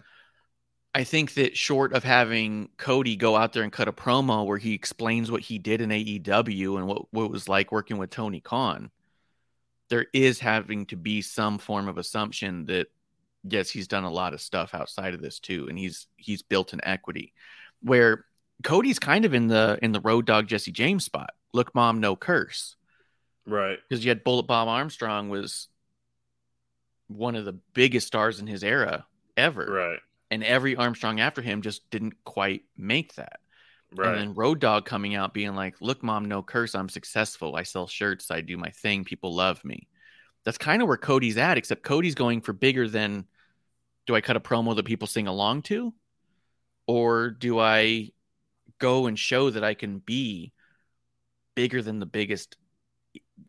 I 0.95 1.05
think 1.05 1.35
that 1.35 1.57
short 1.57 1.93
of 1.93 2.05
having 2.05 2.69
Cody 2.77 3.17
go 3.17 3.37
out 3.37 3.53
there 3.53 3.65
and 3.65 3.73
cut 3.73 3.89
a 3.89 3.93
promo 3.93 4.47
where 4.47 4.59
he 4.59 4.75
explains 4.75 5.31
what 5.31 5.43
he 5.43 5.59
did 5.59 5.81
in 5.81 5.91
AEW 5.91 6.79
and 6.79 6.87
what, 6.87 7.13
what 7.13 7.25
it 7.25 7.31
was 7.31 7.49
like 7.49 7.73
working 7.73 7.99
with 7.99 8.11
Tony 8.11 8.41
Khan, 8.41 8.91
there 9.89 10.07
is 10.13 10.39
having 10.39 10.87
to 10.87 10.97
be 10.97 11.21
some 11.21 11.59
form 11.59 11.89
of 11.89 11.99
assumption 11.99 12.67
that 12.67 12.87
yes, 13.43 13.71
he's 13.71 13.89
done 13.89 14.05
a 14.05 14.11
lot 14.11 14.35
of 14.35 14.41
stuff 14.41 14.75
outside 14.75 15.15
of 15.15 15.21
this 15.21 15.39
too, 15.41 15.67
and 15.69 15.79
he's 15.79 16.07
he's 16.17 16.43
built 16.43 16.73
an 16.73 16.81
equity 16.85 17.33
where 17.83 18.25
Cody's 18.63 18.99
kind 18.99 19.25
of 19.25 19.35
in 19.35 19.49
the 19.49 19.79
in 19.83 19.93
the 19.93 20.01
road 20.01 20.27
dog 20.27 20.47
Jesse 20.47 20.73
James 20.73 21.05
spot. 21.05 21.31
Look, 21.53 21.75
mom, 21.75 22.01
no 22.01 22.17
curse 22.17 22.77
right. 23.47 23.79
because 23.89 24.05
you 24.05 24.11
had 24.11 24.25
Bullet 24.25 24.47
Bob 24.47 24.69
Armstrong 24.69 25.29
was 25.29 25.69
one 27.09 27.35
of 27.35 27.45
the 27.45 27.59
biggest 27.75 28.07
stars 28.07 28.41
in 28.41 28.47
his 28.47 28.65
era 28.65 29.07
ever, 29.37 29.67
Right. 29.67 30.01
And 30.31 30.43
every 30.43 30.77
Armstrong 30.77 31.21
after 31.21 31.43
him 31.43 31.63
just 31.63 31.89
didn't 31.91 32.15
quite 32.25 32.63
make 32.77 33.15
that. 33.15 33.41
Right. 33.95 34.09
And 34.09 34.19
then 34.19 34.35
Road 34.35 34.61
Dog 34.61 34.87
coming 34.87 35.15
out 35.15 35.35
being 35.35 35.55
like, 35.55 35.81
"Look, 35.81 36.03
mom, 36.03 36.25
no 36.25 36.43
curse. 36.43 36.75
I'm 36.75 36.89
successful. 36.89 37.55
I 37.55 37.63
sell 37.63 37.87
shirts. 37.87 38.31
I 38.31 38.41
do 38.41 38.57
my 38.57 38.71
thing. 38.71 39.05
People 39.05 39.35
love 39.35 39.65
me." 39.65 39.89
That's 40.45 40.59
kind 40.59 40.83
of 40.83 40.89
where 40.89 40.97
Cody's 40.97 41.39
at, 41.39 41.59
except 41.59 41.83
Cody's 41.83 42.15
going 42.15 42.41
for 42.41 42.53
bigger 42.53 42.89
than. 42.89 43.27
Do 44.07 44.15
I 44.15 44.21
cut 44.21 44.37
a 44.37 44.41
promo 44.41 44.77
that 44.77 44.85
people 44.85 45.07
sing 45.07 45.27
along 45.27 45.63
to, 45.63 45.95
or 46.87 47.31
do 47.31 47.59
I 47.59 48.11
go 48.79 49.07
and 49.07 49.19
show 49.19 49.49
that 49.49 49.65
I 49.65 49.73
can 49.73 49.99
be 49.99 50.53
bigger 51.55 51.81
than 51.81 52.01
the 52.01 52.07
biggest 52.07 52.57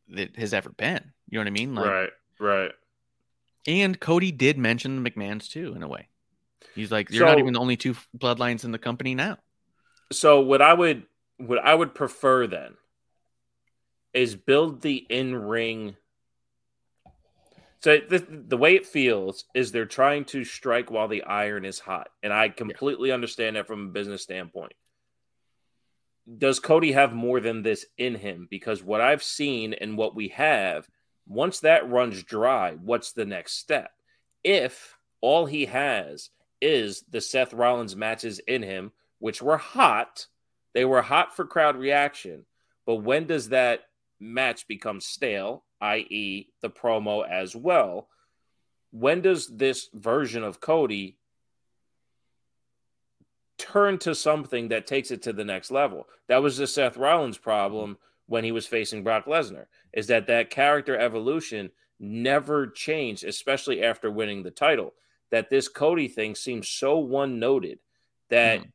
that 0.10 0.38
has 0.38 0.54
ever 0.54 0.70
been? 0.70 1.12
You 1.28 1.38
know 1.38 1.42
what 1.42 1.48
I 1.48 1.52
mean? 1.52 1.76
Like, 1.76 1.86
right. 1.86 2.10
Right. 2.40 2.72
And 3.68 4.00
Cody 4.00 4.32
did 4.32 4.58
mention 4.58 5.04
the 5.04 5.10
McMahons 5.10 5.50
too, 5.50 5.74
in 5.76 5.84
a 5.84 5.88
way. 5.88 6.08
He's 6.74 6.92
like, 6.92 7.12
"You're 7.12 7.26
not 7.26 7.40
even 7.40 7.54
the 7.54 7.60
only 7.60 7.78
two 7.78 7.96
bloodlines 8.18 8.64
in 8.64 8.72
the 8.72 8.80
company 8.80 9.16
now." 9.16 9.38
So 10.12 10.40
what 10.42 10.62
I 10.62 10.74
would 10.74 11.04
what 11.38 11.60
I 11.60 11.76
would 11.76 11.94
prefer 11.94 12.48
then 12.48 12.76
is 14.14 14.36
build 14.36 14.82
the 14.82 15.06
in 15.10 15.36
ring. 15.36 15.96
So 17.82 17.98
the, 17.98 18.26
the 18.30 18.58
way 18.58 18.76
it 18.76 18.88
feels 18.88 19.46
is 19.54 19.72
they're 19.72 19.86
trying 19.86 20.26
to 20.26 20.44
strike 20.44 20.90
while 20.90 21.08
the 21.08 21.24
iron 21.24 21.66
is 21.66 21.80
hot, 21.80 22.10
and 22.24 22.34
I 22.34 22.50
completely 22.50 23.12
understand 23.12 23.56
that 23.56 23.68
from 23.68 23.88
a 23.88 23.92
business 23.92 24.24
standpoint. 24.24 24.74
Does 26.38 26.60
Cody 26.60 26.94
have 26.94 27.14
more 27.14 27.40
than 27.40 27.62
this 27.62 27.86
in 27.98 28.16
him? 28.16 28.48
Because 28.50 28.82
what 28.82 29.02
I've 29.02 29.22
seen 29.22 29.74
and 29.74 29.96
what 29.96 30.16
we 30.16 30.30
have, 30.30 30.90
once 31.28 31.60
that 31.60 31.88
runs 31.88 32.24
dry, 32.24 32.72
what's 32.82 33.12
the 33.12 33.26
next 33.26 33.60
step? 33.60 33.92
If 34.44 34.98
all 35.22 35.46
he 35.46 35.66
has 35.66 36.32
is 36.66 37.04
the 37.10 37.22
Seth 37.22 37.54
Rollins 37.54 37.96
matches 37.96 38.40
in 38.40 38.64
him, 38.64 38.92
which 39.20 39.40
were 39.42 39.58
hot. 39.58 40.26
They 40.74 40.84
were 40.84 41.04
hot 41.04 41.36
for 41.36 41.46
crowd 41.46 41.78
reaction. 41.78 42.46
But 42.88 42.96
when 42.96 43.28
does 43.28 43.50
that 43.50 43.82
match 44.20 44.68
become 44.68 45.00
stale, 45.00 45.64
i.e., 45.80 46.48
the 46.62 46.70
promo 46.70 47.28
as 47.28 47.56
well? 47.56 48.10
When 48.92 49.22
does 49.22 49.48
this 49.48 49.90
version 49.94 50.44
of 50.44 50.60
Cody 50.60 51.18
turn 53.60 54.00
to 54.00 54.16
something 54.16 54.70
that 54.70 54.88
takes 54.88 55.12
it 55.12 55.22
to 55.24 55.34
the 55.34 55.46
next 55.46 55.70
level? 55.70 56.08
That 56.28 56.42
was 56.42 56.58
the 56.58 56.66
Seth 56.66 56.98
Rollins 56.98 57.38
problem 57.38 57.98
when 58.26 58.44
he 58.44 58.52
was 58.52 58.66
facing 58.66 59.04
Brock 59.04 59.26
Lesnar, 59.26 59.68
is 59.94 60.08
that 60.08 60.26
that 60.28 60.50
character 60.50 60.98
evolution 60.98 61.70
never 62.00 62.68
changed, 62.68 63.24
especially 63.24 63.84
after 63.84 64.10
winning 64.10 64.42
the 64.42 64.52
title. 64.52 64.94
That 65.36 65.50
this 65.50 65.68
Cody 65.68 66.08
thing 66.08 66.34
seems 66.34 66.70
so 66.70 66.98
one 66.98 67.40
noted 67.40 67.80
that 68.30 68.62
Mhm. 68.62 68.72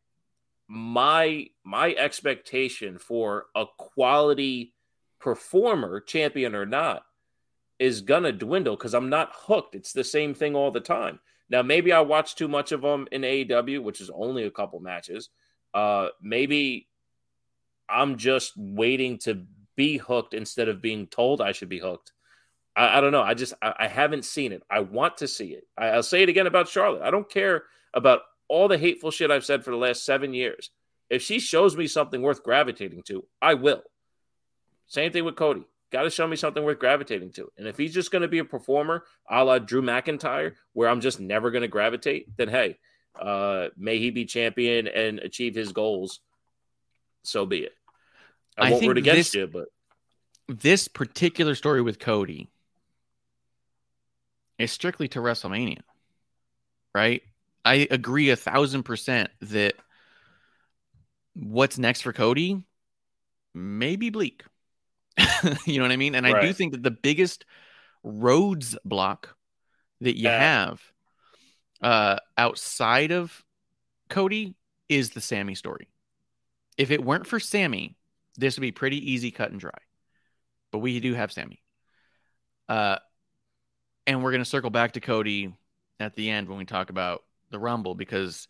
my 0.69 1.49
my 1.65 1.95
expectation 1.95 2.99
for 2.99 3.47
a 3.55 3.65
quality 3.79 4.75
performer, 5.19 6.01
champion 6.01 6.55
or 6.55 6.67
not, 6.67 7.07
is 7.79 8.03
gonna 8.03 8.31
dwindle 8.31 8.77
because 8.77 8.93
I'm 8.93 9.09
not 9.09 9.31
hooked. 9.33 9.75
It's 9.75 9.95
the 9.95 10.05
same 10.05 10.35
thing 10.35 10.55
all 10.55 10.71
the 10.71 10.83
time. 10.83 11.21
Now, 11.49 11.63
maybe 11.63 11.95
I 11.95 12.03
watch 12.03 12.35
too 12.35 12.47
much 12.47 12.73
of 12.73 12.83
them 12.83 13.09
in 13.11 13.25
AEW, 13.25 13.81
which 13.81 14.03
is 14.03 14.11
only 14.11 14.45
a 14.45 14.51
couple 14.51 14.81
matches. 14.81 15.31
Uh, 15.73 16.11
maybe 16.21 16.91
I'm 17.89 18.19
just 18.19 18.53
waiting 18.55 19.17
to 19.21 19.47
be 19.77 19.97
hooked 19.97 20.35
instead 20.35 20.69
of 20.69 20.83
being 20.83 21.07
told 21.07 21.41
I 21.41 21.53
should 21.53 21.71
be 21.71 21.79
hooked. 21.79 22.13
I, 22.81 22.97
I 22.97 23.01
don't 23.03 23.13
know. 23.13 23.23
I 23.23 23.35
just 23.35 23.53
I, 23.61 23.75
I 23.81 23.89
haven't 23.89 24.25
seen 24.25 24.53
it. 24.53 24.63
I 24.71 24.81
want 24.81 25.19
to 25.19 25.29
see 25.29 25.49
it. 25.49 25.67
I, 25.77 25.89
I'll 25.89 26.03
say 26.03 26.23
it 26.23 26.29
again 26.31 26.47
about 26.47 26.69
Charlotte. 26.69 27.03
I 27.03 27.11
don't 27.11 27.29
care 27.29 27.65
about 27.93 28.21
all 28.49 28.69
the 28.69 28.79
hateful 28.79 29.11
shit 29.11 29.31
I've 29.31 29.45
said 29.45 29.65
for 29.65 29.71
the 29.71 29.77
last 29.77 30.05
seven 30.05 30.33
years. 30.33 30.71
If 31.11 31.23
she 31.23 31.41
shows 31.41 31.77
me 31.77 31.87
something 31.87 32.23
worth 32.23 32.43
gravitating 32.43 33.03
to, 33.09 33.25
I 33.43 33.55
will. 33.55 33.83
Same 34.87 35.13
thing 35.13 35.25
with 35.25 35.37
Cody. 35.37 35.65
Got 35.93 36.03
to 36.05 36.11
show 36.11 36.27
me 36.27 36.37
something 36.37 36.63
worth 36.65 36.79
gravitating 36.79 37.33
to. 37.33 37.51
And 37.59 37.67
if 37.67 37.77
he's 37.77 37.93
just 37.93 38.13
going 38.13 38.23
to 38.23 38.29
be 38.29 38.39
a 38.39 38.45
performer 38.45 39.05
a 39.29 39.45
la 39.45 39.59
Drew 39.59 39.83
McIntyre, 39.83 40.55
where 40.73 40.89
I'm 40.89 41.01
just 41.01 41.21
never 41.21 41.51
going 41.51 41.63
to 41.63 41.69
gravitate, 41.69 42.35
then 42.37 42.49
hey, 42.49 42.79
uh, 43.21 43.69
may 43.77 43.99
he 43.99 44.11
be 44.11 44.25
champion 44.25 44.87
and 44.87 45.19
achieve 45.19 45.55
his 45.55 45.73
goals. 45.73 46.21
So 47.25 47.45
be 47.45 47.65
it. 47.65 47.73
I, 48.57 48.69
I 48.69 48.71
won't 48.71 48.87
root 48.87 48.99
against 48.99 49.33
this- 49.33 49.35
you, 49.35 49.47
but 49.49 49.67
This 50.49 50.89
particular 50.89 51.55
story 51.55 51.83
with 51.83 51.99
Cody 51.99 52.49
is 54.61 54.73
strictly 54.73 55.09
to 55.09 55.21
WrestleMania, 55.21 55.81
right? 56.95 57.23
I 57.65 57.87
agree 57.91 58.31
a 58.31 58.37
thousand 58.37 58.85
percent 58.85 59.31
that 59.41 59.75
what's 61.35 61.79
next 61.79 62.03
for 62.03 62.13
Cody 62.13 62.63
may 63.55 63.97
be 63.97 64.11
bleak. 64.11 64.43
you 65.67 65.79
know 65.79 65.85
what 65.85 65.93
I 65.93 65.97
mean? 65.97 66.15
And 66.15 66.27
I 66.27 66.41
do 66.41 66.53
think 66.53 66.73
that 66.73 66.83
the 66.83 66.91
biggest 66.91 67.45
roads 68.03 68.77
block 68.85 69.37
that 70.01 70.17
you 70.17 70.29
Yeah. 70.29 70.39
have 70.39 70.83
uh, 71.83 72.19
outside 72.37 73.11
of 73.11 73.45
Cody 74.09 74.55
is 74.89 75.11
the 75.11 75.21
Sammy 75.21 75.55
story. 75.55 75.89
If 76.77 76.91
it 76.91 77.05
weren't 77.05 77.27
for 77.27 77.41
Sammy, 77.41 77.97
this 78.37 78.57
would 78.57 78.63
be 78.63 78.73
pretty 78.73 79.13
easy 79.13 79.31
cut 79.31 79.51
and 79.51 79.61
dry. 79.61 79.71
But 80.73 80.79
we 80.79 80.99
do 81.01 81.15
have 81.15 81.33
Sammy. 81.33 81.63
Uh, 82.69 82.97
and 84.07 84.23
we're 84.23 84.33
going 84.33 84.43
to 84.43 84.49
circle 84.49 84.71
back 84.71 84.93
to 84.93 85.01
Cody 85.01 85.55
at 85.99 86.15
the 86.15 86.31
end 86.31 86.49
when 86.49 86.59
we 86.59 86.65
talk 86.65 86.91
about 86.91 87.23
the 87.51 87.59
Rumble 87.59 87.95
because 87.95 88.49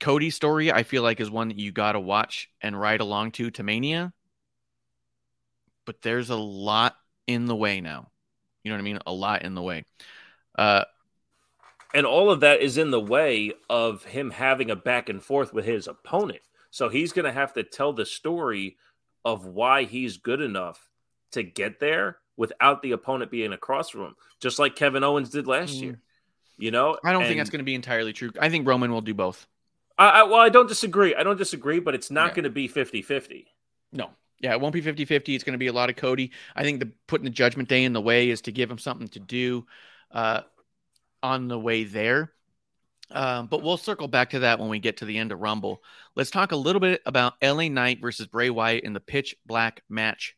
Cody's 0.00 0.34
story, 0.34 0.72
I 0.72 0.82
feel 0.82 1.02
like, 1.02 1.20
is 1.20 1.30
one 1.30 1.48
that 1.48 1.58
you 1.58 1.72
got 1.72 1.92
to 1.92 2.00
watch 2.00 2.50
and 2.60 2.78
ride 2.78 3.00
along 3.00 3.32
to 3.32 3.50
to 3.52 3.62
Mania. 3.62 4.12
But 5.84 6.02
there's 6.02 6.30
a 6.30 6.36
lot 6.36 6.96
in 7.26 7.46
the 7.46 7.56
way 7.56 7.80
now. 7.80 8.10
You 8.62 8.70
know 8.70 8.76
what 8.76 8.82
I 8.82 8.84
mean? 8.84 8.98
A 9.06 9.12
lot 9.12 9.42
in 9.42 9.54
the 9.54 9.62
way. 9.62 9.84
Uh, 10.56 10.84
and 11.94 12.06
all 12.06 12.30
of 12.30 12.40
that 12.40 12.60
is 12.60 12.78
in 12.78 12.90
the 12.90 13.00
way 13.00 13.52
of 13.68 14.04
him 14.04 14.30
having 14.30 14.70
a 14.70 14.76
back 14.76 15.08
and 15.08 15.22
forth 15.22 15.52
with 15.52 15.64
his 15.64 15.86
opponent. 15.86 16.40
So 16.70 16.88
he's 16.88 17.12
going 17.12 17.26
to 17.26 17.32
have 17.32 17.52
to 17.54 17.62
tell 17.62 17.92
the 17.92 18.06
story 18.06 18.76
of 19.24 19.46
why 19.46 19.84
he's 19.84 20.16
good 20.16 20.40
enough 20.40 20.88
to 21.32 21.42
get 21.42 21.80
there 21.80 22.18
without 22.36 22.82
the 22.82 22.92
opponent 22.92 23.30
being 23.30 23.52
across 23.52 23.90
from 23.90 24.02
him, 24.02 24.16
just 24.40 24.58
like 24.58 24.74
Kevin 24.76 25.04
Owens 25.04 25.30
did 25.30 25.46
last 25.46 25.74
Mm. 25.76 25.82
year. 25.82 26.00
You 26.58 26.70
know, 26.70 26.98
I 27.02 27.12
don't 27.12 27.24
think 27.24 27.38
that's 27.38 27.50
going 27.50 27.58
to 27.60 27.64
be 27.64 27.74
entirely 27.74 28.12
true. 28.12 28.30
I 28.38 28.48
think 28.48 28.66
Roman 28.68 28.92
will 28.92 29.00
do 29.00 29.14
both. 29.14 29.46
I, 29.98 30.08
I, 30.08 30.22
well, 30.24 30.40
I 30.40 30.48
don't 30.48 30.68
disagree. 30.68 31.14
I 31.14 31.22
don't 31.22 31.36
disagree, 31.38 31.80
but 31.80 31.94
it's 31.94 32.10
not 32.10 32.28
Yeah. 32.28 32.34
going 32.34 32.44
to 32.44 32.50
be 32.50 32.68
50 32.68 33.02
50. 33.02 33.46
No. 33.92 34.10
Yeah, 34.40 34.52
it 34.52 34.60
won't 34.60 34.72
be 34.74 34.80
50 34.80 35.04
50. 35.04 35.34
It's 35.34 35.44
going 35.44 35.52
to 35.54 35.58
be 35.58 35.66
a 35.68 35.72
lot 35.72 35.90
of 35.90 35.96
Cody. 35.96 36.30
I 36.56 36.62
think 36.62 36.80
the 36.80 36.90
putting 37.06 37.24
the 37.24 37.30
Judgment 37.30 37.68
Day 37.68 37.84
in 37.84 37.92
the 37.92 38.00
way 38.00 38.28
is 38.30 38.40
to 38.42 38.52
give 38.52 38.70
him 38.70 38.78
something 38.78 39.08
to 39.08 39.20
do 39.20 39.66
uh, 40.10 40.42
on 41.22 41.48
the 41.48 41.58
way 41.58 41.84
there. 41.84 42.32
Um, 43.10 43.46
but 43.46 43.62
we'll 43.62 43.76
circle 43.76 44.08
back 44.08 44.30
to 44.30 44.40
that 44.40 44.58
when 44.58 44.68
we 44.70 44.78
get 44.78 44.98
to 44.98 45.04
the 45.04 45.18
end 45.18 45.32
of 45.32 45.40
Rumble. 45.40 45.82
Let's 46.16 46.30
talk 46.30 46.52
a 46.52 46.56
little 46.56 46.80
bit 46.80 47.02
about 47.06 47.34
LA 47.42 47.68
Knight 47.68 48.00
versus 48.00 48.26
Bray 48.26 48.50
Wyatt 48.50 48.84
in 48.84 48.94
the 48.94 49.00
pitch 49.00 49.36
black 49.46 49.82
match. 49.88 50.34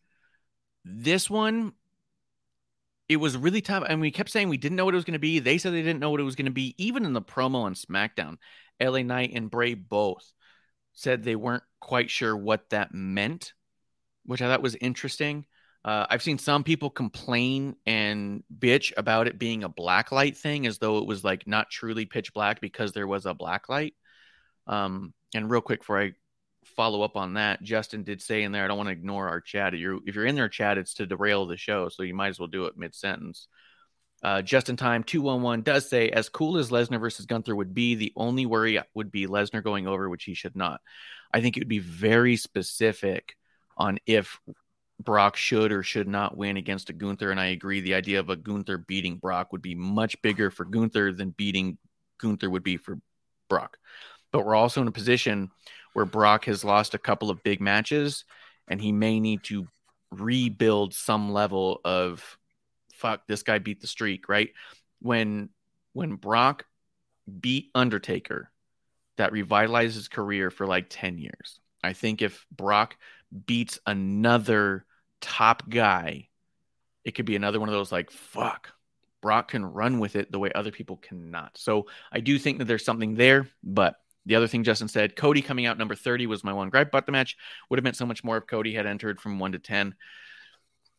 This 0.85 1.31
one, 1.31 1.73
it 3.09 3.17
was 3.17 3.37
really 3.37 3.61
tough. 3.61 3.85
And 3.89 4.01
we 4.01 4.11
kept 4.11 4.31
saying 4.31 4.49
we 4.49 4.57
didn't 4.57 4.77
know 4.77 4.85
what 4.85 4.95
it 4.95 4.97
was 4.97 5.05
going 5.05 5.15
to 5.15 5.19
be. 5.19 5.39
They 5.39 5.59
said 5.59 5.73
they 5.73 5.83
didn't 5.83 6.01
know 6.01 6.11
what 6.11 6.21
it 6.21 6.25
was 6.25 6.37
going 6.37 6.47
to 6.47 6.53
be. 6.53 6.75
Even 6.79 7.05
in 7.05 7.13
the 7.13 7.23
promo 7.23 7.63
on 7.63 7.75
SmackDown, 7.75 8.37
LA 8.81 9.03
Knight 9.03 9.33
and 9.35 9.51
Bray 9.51 9.75
both 9.75 10.33
said 10.95 11.23
they 11.23 11.37
weren't 11.37 11.65
quite 11.81 12.11
sure 12.11 12.37
what 12.37 12.71
that 12.71 12.95
meant, 12.95 13.53
which 14.25 14.41
I 14.41 14.49
thought 14.49 14.63
was 14.63 14.77
interesting. 14.77 15.45
Uh, 15.85 16.07
I've 16.09 16.23
seen 16.23 16.39
some 16.39 16.65
people 16.65 16.89
complain 16.89 17.77
and 17.85 18.43
bitch 18.57 18.93
about 18.97 19.27
it 19.27 19.39
being 19.39 19.65
a 19.65 19.69
black 19.69 20.13
light 20.13 20.37
thing, 20.37 20.67
as 20.67 20.79
though 20.79 20.99
it 20.99 21.07
was 21.07 21.23
like 21.23 21.47
not 21.47 21.71
truly 21.71 22.07
pitch 22.07 22.33
black 22.33 22.61
because 22.61 22.93
there 22.93 23.07
was 23.07 23.27
a 23.27 23.35
black 23.35 23.69
light. 23.69 23.95
Um, 24.67 25.13
and 25.35 25.51
real 25.51 25.61
quick 25.61 25.81
before 25.81 26.01
I 26.01 26.13
follow 26.67 27.03
up 27.03 27.17
on 27.17 27.35
that, 27.35 27.63
Justin 27.63 28.03
did 28.03 28.23
say 28.23 28.43
in 28.43 28.53
there, 28.53 28.65
I 28.65 28.69
don't 28.69 28.77
want 28.77 28.89
to 28.89 28.93
ignore 28.93 29.29
our 29.29 29.41
chat. 29.41 29.75
If 29.75 29.81
you're, 29.81 30.01
if 30.07 30.15
you're 30.15 30.27
in 30.27 30.35
their 30.35 30.49
chat, 30.49 30.79
it's 30.79 30.95
to 30.95 31.07
derail 31.07 31.47
the 31.47 31.57
show, 31.57 31.89
so 31.89 32.03
you 32.03 32.15
might 32.15 32.29
as 32.29 32.39
well 32.39 32.49
do 32.49 32.67
it 32.67 32.77
mid 32.77 32.95
sentence. 32.95 33.49
Uh, 34.23 34.41
just 34.41 34.71
in 34.71 34.77
time, 34.77 35.05
211 35.05 35.63
does 35.63 35.89
say, 35.89 36.09
as 36.09 36.31
cool 36.31 36.57
as 36.57 36.71
Lesnar 36.71 36.99
versus 36.99 37.27
Gunther 37.27 37.55
would 37.55 37.75
be, 37.75 37.95
the 37.95 38.13
only 38.17 38.47
worry 38.47 38.81
would 38.95 39.13
be 39.13 39.27
Lesnar 39.27 39.63
going 39.63 39.87
over, 39.87 40.09
which 40.09 40.25
he 40.25 40.33
should 40.33 40.57
not. 40.57 40.81
I 41.33 41.43
think 41.43 41.57
it 41.57 41.61
would 41.61 41.69
be 41.69 41.81
very 41.81 42.37
specific 42.37 43.37
on 43.77 43.99
if 44.07 44.41
Brock 44.99 45.37
should 45.37 45.73
or 45.73 45.83
should 45.83 46.09
not 46.09 46.37
win 46.37 46.57
against 46.57 46.89
a 46.89 46.95
Gunther. 46.95 47.31
And 47.31 47.41
I 47.41 47.47
agree, 47.47 47.81
the 47.81 47.95
idea 47.95 48.21
of 48.21 48.31
a 48.31 48.37
Gunther 48.37 48.79
beating 48.79 49.17
Brock 49.17 49.53
would 49.53 49.63
be 49.63 49.75
much 49.75 50.21
bigger 50.23 50.51
for 50.51 50.65
Gunther 50.65 51.13
than 51.13 51.31
beating 51.31 51.77
Gunther 52.19 52.49
would 52.49 52.63
be 52.63 52.77
for 52.77 52.99
Brock. 53.49 53.77
But 54.33 54.47
we're 54.47 54.55
also 54.55 54.81
in 54.81 54.89
a 54.89 54.93
position 54.93 55.51
where 55.95 56.05
Brock 56.05 56.45
has 56.45 56.65
lost 56.65 56.93
a 56.93 56.99
couple 56.99 57.31
of 57.31 57.43
big 57.43 57.61
matches 57.61 58.25
and 58.69 58.81
he 58.81 58.93
may 58.93 59.21
need 59.21 59.43
to 59.45 59.67
rebuild 60.11 60.95
some 60.95 61.33
level 61.33 61.81
of 61.85 62.39
fuck 62.95 63.27
this 63.27 63.43
guy 63.43 63.59
beat 63.59 63.81
the 63.81 63.87
streak 63.87 64.29
right? 64.29 64.51
When 65.01 65.49
when 65.93 66.15
brock 66.17 66.67
beat 67.41 67.71
undertaker 67.75 68.51
that 69.17 69.33
revitalized 69.33 69.95
his 69.95 70.09
career 70.09 70.51
for 70.51 70.67
like 70.67 70.87
10 70.91 71.19
years. 71.19 71.61
I 71.83 71.93
think 71.93 72.23
if 72.23 72.45
brock 72.51 72.97
beats 73.47 73.79
another 73.87 74.85
top 75.21 75.69
guy 75.69 76.29
it 77.05 77.15
could 77.15 77.27
be 77.27 77.37
another 77.37 77.61
one 77.61 77.69
of 77.69 77.75
those 77.75 77.93
like 77.93 78.11
fuck 78.11 78.71
brock 79.21 79.49
can 79.49 79.65
run 79.65 79.99
with 79.99 80.17
it 80.17 80.31
the 80.31 80.39
way 80.39 80.53
other 80.55 80.71
people 80.71 80.97
cannot. 80.97 81.57
So 81.57 81.87
i 82.13 82.21
do 82.21 82.39
think 82.39 82.59
that 82.59 82.67
there's 82.67 82.85
something 82.85 83.15
there 83.15 83.49
but 83.63 83.97
the 84.27 84.37
other 84.37 84.47
thing 84.47 84.65
Justin 84.65 84.89
said, 84.89 85.17
Cody 85.17 85.43
coming 85.43 85.67
out 85.67 85.79
number 85.79 85.95
30 85.95 86.27
was 86.27 86.45
my 86.45 86.53
one 86.53 86.71
gripe 86.71 86.89
about 86.89 87.07
the 87.07 87.13
match. 87.13 87.37
Would 87.69 87.79
have 87.79 87.85
meant 87.85 87.97
so 87.97 88.07
much 88.07 88.25
more 88.25 88.39
if 88.39 88.47
Cody 88.47 88.75
had 88.75 88.87
entered 88.87 89.21
from 89.21 89.39
one 89.39 89.53
to 89.53 89.59
10. 89.59 89.95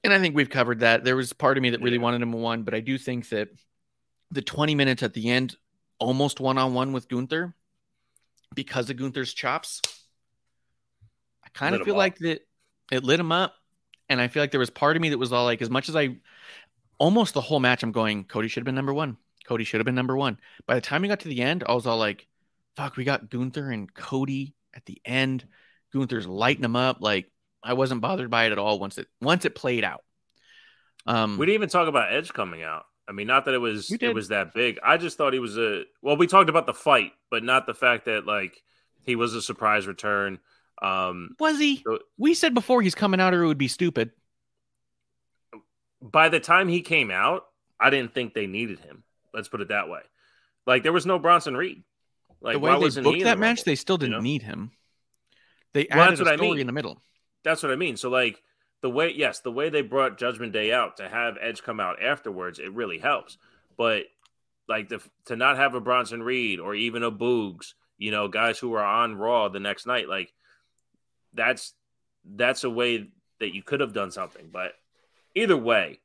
And 0.03 0.13
I 0.13 0.19
think 0.19 0.35
we've 0.35 0.49
covered 0.49 0.81
that. 0.81 1.03
There 1.03 1.15
was 1.15 1.33
part 1.33 1.57
of 1.57 1.63
me 1.63 1.71
that 1.71 1.81
really 1.81 1.97
Yeah. 1.97 2.03
wanted 2.03 2.21
him 2.21 2.33
a 2.33 2.37
one, 2.37 2.63
but 2.63 2.75
I 2.75 2.79
do 2.79 2.97
think 2.97 3.29
that 3.29 3.49
the 4.31 4.41
20 4.41 4.75
minutes 4.75 5.01
at 5.01 5.13
the 5.13 5.29
end, 5.29 5.55
almost 5.99 6.39
one 6.39 6.57
on 6.57 6.73
one 6.73 6.93
with 6.93 7.07
Gunther, 7.09 7.55
because 8.53 8.89
of 8.89 8.97
Gunther's 8.97 9.33
chops, 9.33 9.81
I 11.43 11.49
kind 11.49 11.73
of 11.73 11.81
feel 11.83 11.95
like 11.95 12.17
that 12.19 12.47
it 12.91 13.03
lit 13.03 13.19
him 13.19 13.31
up. 13.31 13.55
And 14.07 14.21
I 14.21 14.27
feel 14.27 14.43
like 14.43 14.51
there 14.51 14.59
was 14.59 14.69
part 14.69 14.95
of 14.95 15.01
me 15.01 15.09
that 15.09 15.17
was 15.17 15.33
all 15.33 15.45
like, 15.45 15.63
as 15.63 15.69
much 15.71 15.89
as 15.89 15.95
I 15.95 16.17
almost 16.99 17.33
the 17.33 17.41
whole 17.41 17.59
match, 17.59 17.81
I'm 17.81 17.91
going, 17.91 18.25
Cody 18.25 18.47
should 18.47 18.61
have 18.61 18.65
been 18.65 18.75
number 18.75 18.93
one. 18.93 19.17
Cody 19.47 19.63
should 19.63 19.79
have 19.79 19.85
been 19.85 19.95
number 19.95 20.15
one. 20.15 20.39
By 20.67 20.75
the 20.75 20.81
time 20.81 21.01
we 21.01 21.07
got 21.07 21.21
to 21.21 21.27
the 21.27 21.41
end, 21.41 21.63
I 21.67 21.73
was 21.73 21.87
all 21.87 21.97
like, 21.97 22.27
fuck, 22.75 22.95
we 22.97 23.03
got 23.03 23.29
Gunther 23.29 23.71
and 23.71 23.93
Cody 23.93 24.53
at 24.73 24.85
the 24.85 24.99
end. 25.05 25.45
Gunther's 25.93 26.27
lighting 26.27 26.61
them 26.61 26.75
up. 26.75 26.97
Like, 26.99 27.31
I 27.63 27.73
wasn't 27.73 28.01
bothered 28.01 28.29
by 28.29 28.45
it 28.45 28.51
at 28.51 28.57
all 28.59 28.79
once 28.79 28.97
it 28.97 29.07
once 29.21 29.45
it 29.45 29.55
played 29.55 29.83
out. 29.83 30.03
Um, 31.05 31.37
We 31.37 31.45
didn't 31.45 31.55
even 31.55 31.69
talk 31.69 31.87
about 31.87 32.13
Edge 32.13 32.33
coming 32.33 32.63
out. 32.63 32.83
I 33.07 33.11
mean, 33.11 33.27
not 33.27 33.45
that 33.45 33.53
it 33.53 33.59
was 33.59 33.91
it 33.91 34.13
was 34.15 34.29
that 34.29 34.53
big. 34.53 34.79
I 34.83 34.97
just 34.97 35.17
thought 35.17 35.33
he 35.33 35.39
was 35.39 35.57
a 35.57 35.83
well. 36.01 36.17
We 36.17 36.27
talked 36.27 36.49
about 36.49 36.65
the 36.65 36.73
fight, 36.73 37.11
but 37.29 37.43
not 37.43 37.67
the 37.67 37.73
fact 37.75 38.05
that 38.05 38.25
like 38.25 38.61
he 39.03 39.15
was 39.15 39.35
a 39.35 39.41
surprise 39.41 39.85
return. 39.87 40.39
Um, 40.81 41.35
was 41.39 41.59
he? 41.59 41.83
So- 41.85 41.99
We 42.17 42.33
said 42.33 42.53
before 42.53 42.81
he's 42.81 42.95
coming 42.95 43.19
out 43.21 43.33
or 43.33 43.43
it 43.43 43.47
would 43.47 43.57
be 43.57 43.67
stupid. 43.67 44.11
by 46.01 46.29
the 46.29 46.39
time 46.39 46.67
he 46.67 46.81
came 46.81 47.11
out, 47.11 47.45
I 47.79 47.89
didn't 47.89 48.13
think 48.13 48.33
they 48.33 48.47
needed 48.47 48.79
him. 48.79 49.03
Let's 49.33 49.47
put 49.49 49.61
it 49.61 49.69
that 49.69 49.89
way. 49.89 50.01
Like 50.65 50.83
there 50.83 50.93
was 50.93 51.05
no 51.05 51.19
Bronson 51.19 51.55
Reed. 51.57 51.83
Like 52.41 52.53
the 52.53 52.59
way 52.59 52.89
they 52.89 53.01
booked 53.01 53.23
that 53.23 53.35
the 53.35 53.39
match, 53.39 53.63
they 53.63 53.75
still 53.75 53.97
didn't 53.97 54.11
know? 54.13 54.19
need 54.21 54.43
him. 54.43 54.71
They 55.73 55.87
Well, 55.89 56.01
added 56.01 56.11
that's 56.11 56.21
a 56.21 56.23
what 56.23 56.33
I 56.33 56.37
mean. 56.37 56.59
in 56.59 56.67
the 56.67 56.73
middle. 56.73 57.01
That's 57.43 57.63
what 57.63 57.71
I 57.71 57.75
mean. 57.75 57.97
So 57.97 58.09
like 58.09 58.41
the 58.81 58.89
way, 58.89 59.13
yes, 59.15 59.39
the 59.39 59.51
way 59.51 59.69
they 59.69 59.81
brought 59.81 60.17
Judgment 60.17 60.53
Day 60.53 60.71
out 60.71 60.97
to 60.97 61.09
have 61.09 61.37
Edge 61.41 61.63
come 61.63 61.79
out 61.79 62.01
afterwards, 62.01 62.59
it 62.59 62.71
really 62.73 62.99
helps. 62.99 63.37
But 63.77 64.03
like 64.67 64.89
the 64.89 65.01
to 65.25 65.35
not 65.35 65.57
have 65.57 65.75
a 65.75 65.81
Bronson 65.81 66.23
Reed 66.23 66.59
or 66.59 66.75
even 66.75 67.03
a 67.03 67.11
Boogs, 67.11 67.73
you 67.97 68.11
know, 68.11 68.27
guys 68.27 68.59
who 68.59 68.73
are 68.73 68.83
on 68.83 69.15
Raw 69.15 69.49
the 69.49 69.59
next 69.59 69.85
night, 69.85 70.07
like 70.07 70.33
that's 71.33 71.73
that's 72.25 72.63
a 72.63 72.69
way 72.69 73.09
that 73.39 73.53
you 73.53 73.61
could 73.63 73.79
have 73.79 73.93
done 73.93 74.11
something. 74.11 74.49
But 74.51 74.73
either 75.35 75.57
way, 75.57 75.99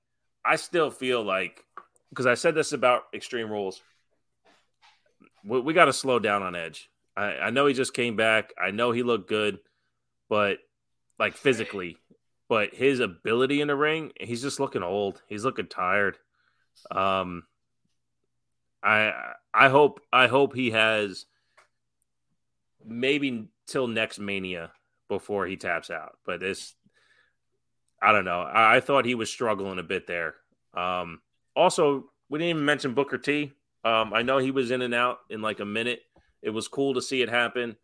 I 0.44 0.56
still 0.56 0.90
feel 0.90 1.22
like 1.22 1.64
because 2.10 2.26
I 2.26 2.34
said 2.34 2.54
this 2.54 2.72
about 2.72 3.04
Extreme 3.14 3.50
Rules, 3.50 3.80
we, 5.44 5.60
we 5.60 5.74
got 5.74 5.86
to 5.86 5.92
slow 5.92 6.18
down 6.18 6.42
on 6.42 6.54
Edge. 6.54 6.90
I, 7.16 7.34
I 7.34 7.50
know 7.50 7.66
he 7.66 7.74
just 7.74 7.94
came 7.94 8.16
back. 8.16 8.52
I 8.58 8.70
know 8.70 8.92
he 8.92 9.02
looked 9.02 9.28
good, 9.28 9.58
but 10.28 10.58
like 11.18 11.36
physically, 11.36 11.96
but 12.48 12.74
his 12.74 13.00
ability 13.00 13.60
in 13.60 13.68
the 13.68 13.76
ring, 13.76 14.12
he's 14.18 14.42
just 14.42 14.60
looking 14.60 14.82
old. 14.82 15.22
He's 15.28 15.44
looking 15.44 15.66
tired. 15.66 16.18
Um, 16.90 17.44
I 18.82 19.12
I 19.52 19.68
hope 19.68 20.00
I 20.12 20.26
hope 20.26 20.54
he 20.54 20.70
has 20.70 21.26
maybe 22.84 23.48
till 23.66 23.86
next 23.86 24.18
Mania 24.18 24.72
before 25.08 25.46
he 25.46 25.56
taps 25.56 25.90
out. 25.90 26.16
But 26.24 26.40
this, 26.40 26.74
I 28.00 28.12
don't 28.12 28.24
know. 28.24 28.40
I, 28.40 28.76
I 28.76 28.80
thought 28.80 29.04
he 29.04 29.14
was 29.14 29.30
struggling 29.30 29.78
a 29.78 29.82
bit 29.82 30.06
there. 30.06 30.36
Um, 30.74 31.20
also, 31.54 32.06
we 32.28 32.38
didn't 32.38 32.50
even 32.50 32.64
mention 32.64 32.94
Booker 32.94 33.18
T. 33.18 33.52
Um, 33.84 34.12
I 34.12 34.22
know 34.22 34.38
he 34.38 34.50
was 34.50 34.70
in 34.70 34.82
and 34.82 34.94
out 34.94 35.18
in 35.30 35.40
like 35.42 35.60
a 35.60 35.64
minute. 35.64 36.00
It 36.42 36.50
was 36.50 36.68
cool 36.68 36.94
to 36.94 37.02
see 37.02 37.22
it 37.22 37.28
happen. 37.28 37.76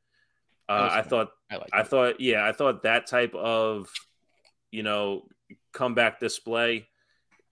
Uh, 0.69 0.89
I 0.93 1.03
thought 1.03 1.31
I 1.51 1.59
I 1.73 1.83
thought, 1.85 2.21
yeah, 2.21 2.45
I 2.45 2.53
thought 2.53 2.83
that 2.83 3.07
type 3.07 3.35
of, 3.35 3.89
you 4.71 4.83
know, 4.83 5.29
comeback 5.73 6.19
display 6.19 6.89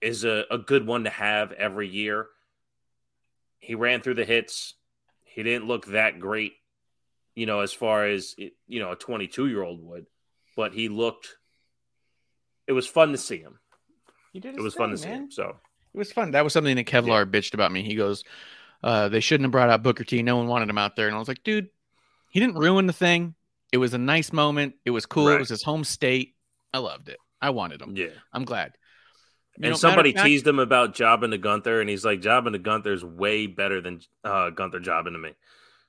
is 0.01 0.25
a, 0.25 0.45
a 0.51 0.57
good 0.57 0.85
one 0.85 1.05
to 1.05 1.09
have 1.09 1.51
every 1.53 1.87
year. 1.87 2.27
He 3.59 3.73
ran 3.75 4.01
through 4.01 4.15
the 4.15 4.25
hits. 4.25 4.73
He 5.23 5.43
didn't 5.43 5.67
look 5.67 5.87
that 5.87 6.19
great, 6.19 6.53
you 7.35 7.45
know, 7.45 7.61
as 7.61 7.73
far 7.73 8.05
as, 8.05 8.35
you 8.37 8.79
know, 8.79 8.91
a 8.91 8.95
22 8.95 9.47
year 9.47 9.63
old 9.63 9.81
would, 9.83 10.05
but 10.55 10.73
he 10.73 10.89
looked, 10.89 11.37
it 12.67 12.73
was 12.73 12.87
fun 12.87 13.11
to 13.11 13.17
see 13.17 13.37
him. 13.37 13.59
He 14.33 14.39
did 14.39 14.55
It 14.55 14.61
was 14.61 14.75
fun 14.75 14.89
to 14.91 14.97
thing, 14.97 15.03
see 15.03 15.09
him. 15.09 15.31
So, 15.31 15.55
It 15.95 15.99
was 15.99 16.11
fun. 16.11 16.31
That 16.31 16.43
was 16.43 16.51
something 16.51 16.75
that 16.75 16.87
Kevlar 16.87 17.25
bitched 17.25 17.53
about 17.53 17.71
me. 17.71 17.81
He 17.81 17.95
goes, 17.95 18.25
uh, 18.83 19.07
they 19.07 19.21
shouldn't 19.21 19.45
have 19.45 19.51
brought 19.51 19.69
out 19.69 19.81
Booker 19.81 20.03
T. 20.03 20.21
No 20.21 20.35
one 20.35 20.47
wanted 20.47 20.69
him 20.69 20.77
out 20.77 20.97
there. 20.97 21.07
And 21.07 21.15
I 21.15 21.19
was 21.19 21.29
like, 21.29 21.41
dude, 21.43 21.69
he 22.29 22.41
didn't 22.41 22.57
ruin 22.57 22.85
the 22.85 22.91
thing. 22.91 23.33
It 23.71 23.77
was 23.77 23.93
a 23.93 23.97
nice 23.97 24.33
moment. 24.33 24.75
It 24.83 24.89
was 24.91 25.05
cool. 25.05 25.29
It 25.29 25.39
was 25.39 25.47
his 25.47 25.63
home 25.63 25.85
state. 25.85 26.35
I 26.73 26.79
loved 26.79 27.07
it. 27.07 27.17
I 27.41 27.51
wanted 27.51 27.81
him. 27.81 27.95
yeah. 27.95 28.09
I'm 28.33 28.43
glad. 28.43 28.73
You 29.57 29.69
and 29.69 29.77
somebody 29.77 30.11
fact- 30.11 30.25
teased 30.25 30.45
him 30.45 30.59
about 30.59 30.93
jobbing 30.95 31.31
to 31.31 31.37
Gunther, 31.37 31.79
and 31.79 31.89
he's 31.89 32.03
like, 32.03 32.19
jobbing 32.19 32.51
to 32.51 32.59
Gunther 32.59 32.91
is 32.91 33.05
way 33.05 33.47
better 33.47 33.79
than 33.79 34.01
uh, 34.25 34.49
Gunther 34.49 34.81
jobbing 34.81 35.13
to 35.13 35.19
me. 35.19 35.31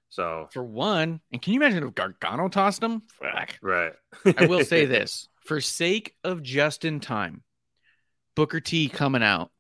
So, 0.08 0.48
for 0.52 0.62
one. 0.62 1.20
And 1.32 1.42
can 1.42 1.52
you 1.52 1.58
imagine 1.60 1.82
if 1.82 1.94
Gargano 1.96 2.48
tossed 2.48 2.80
him? 2.80 3.02
Fuck. 3.20 3.58
right. 3.60 3.92
I 4.38 4.46
will 4.46 4.64
say 4.64 4.84
this 4.86 5.28
for 5.44 5.60
sake 5.60 6.14
of 6.22 6.44
just 6.44 6.84
in 6.84 7.00
time, 7.00 7.42
Booker 8.36 8.60
T 8.60 8.88
coming 8.88 9.24
out 9.24 9.50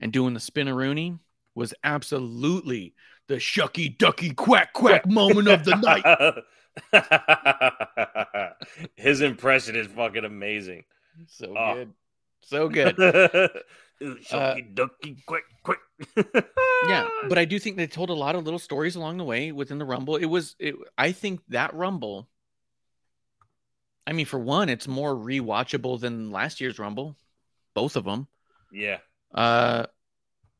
and 0.00 0.12
doing 0.12 0.34
the 0.34 0.40
spinneroonie 0.40 1.18
was 1.54 1.74
absolutely 1.84 2.94
the 3.26 3.36
shucky 3.36 3.96
ducky 3.96 4.30
quack 4.32 4.72
quack 4.72 5.06
moment 5.10 5.48
of 5.48 5.64
the 5.64 5.76
night. 5.76 6.04
His 8.96 9.20
impression 9.20 9.76
is 9.76 9.86
fucking 9.88 10.24
amazing. 10.24 10.84
So 11.26 11.54
Oh. 11.56 11.74
good. 11.74 11.92
So 12.42 12.68
good. 12.68 12.96
Shucky 14.00 14.32
uh, 14.32 14.54
ducky, 14.74 15.16
quick, 15.26 15.42
quick. 15.64 15.80
yeah, 16.86 17.08
but 17.28 17.36
I 17.36 17.44
do 17.44 17.58
think 17.58 17.76
they 17.76 17.88
told 17.88 18.10
a 18.10 18.14
lot 18.14 18.36
of 18.36 18.44
little 18.44 18.60
stories 18.60 18.94
along 18.94 19.16
the 19.16 19.24
way 19.24 19.50
within 19.50 19.78
the 19.78 19.84
Rumble. 19.84 20.14
It 20.14 20.26
was, 20.26 20.54
it, 20.60 20.76
I 20.96 21.10
think 21.10 21.40
that 21.48 21.74
Rumble. 21.74 22.28
I 24.06 24.12
mean, 24.12 24.24
for 24.26 24.38
one, 24.38 24.68
it's 24.68 24.86
more 24.86 25.12
rewatchable 25.16 25.98
than 26.00 26.30
last 26.30 26.60
year's 26.60 26.78
Rumble, 26.78 27.16
both 27.74 27.96
of 27.96 28.04
them. 28.04 28.28
yeah, 28.72 28.98
Uh, 29.34 29.86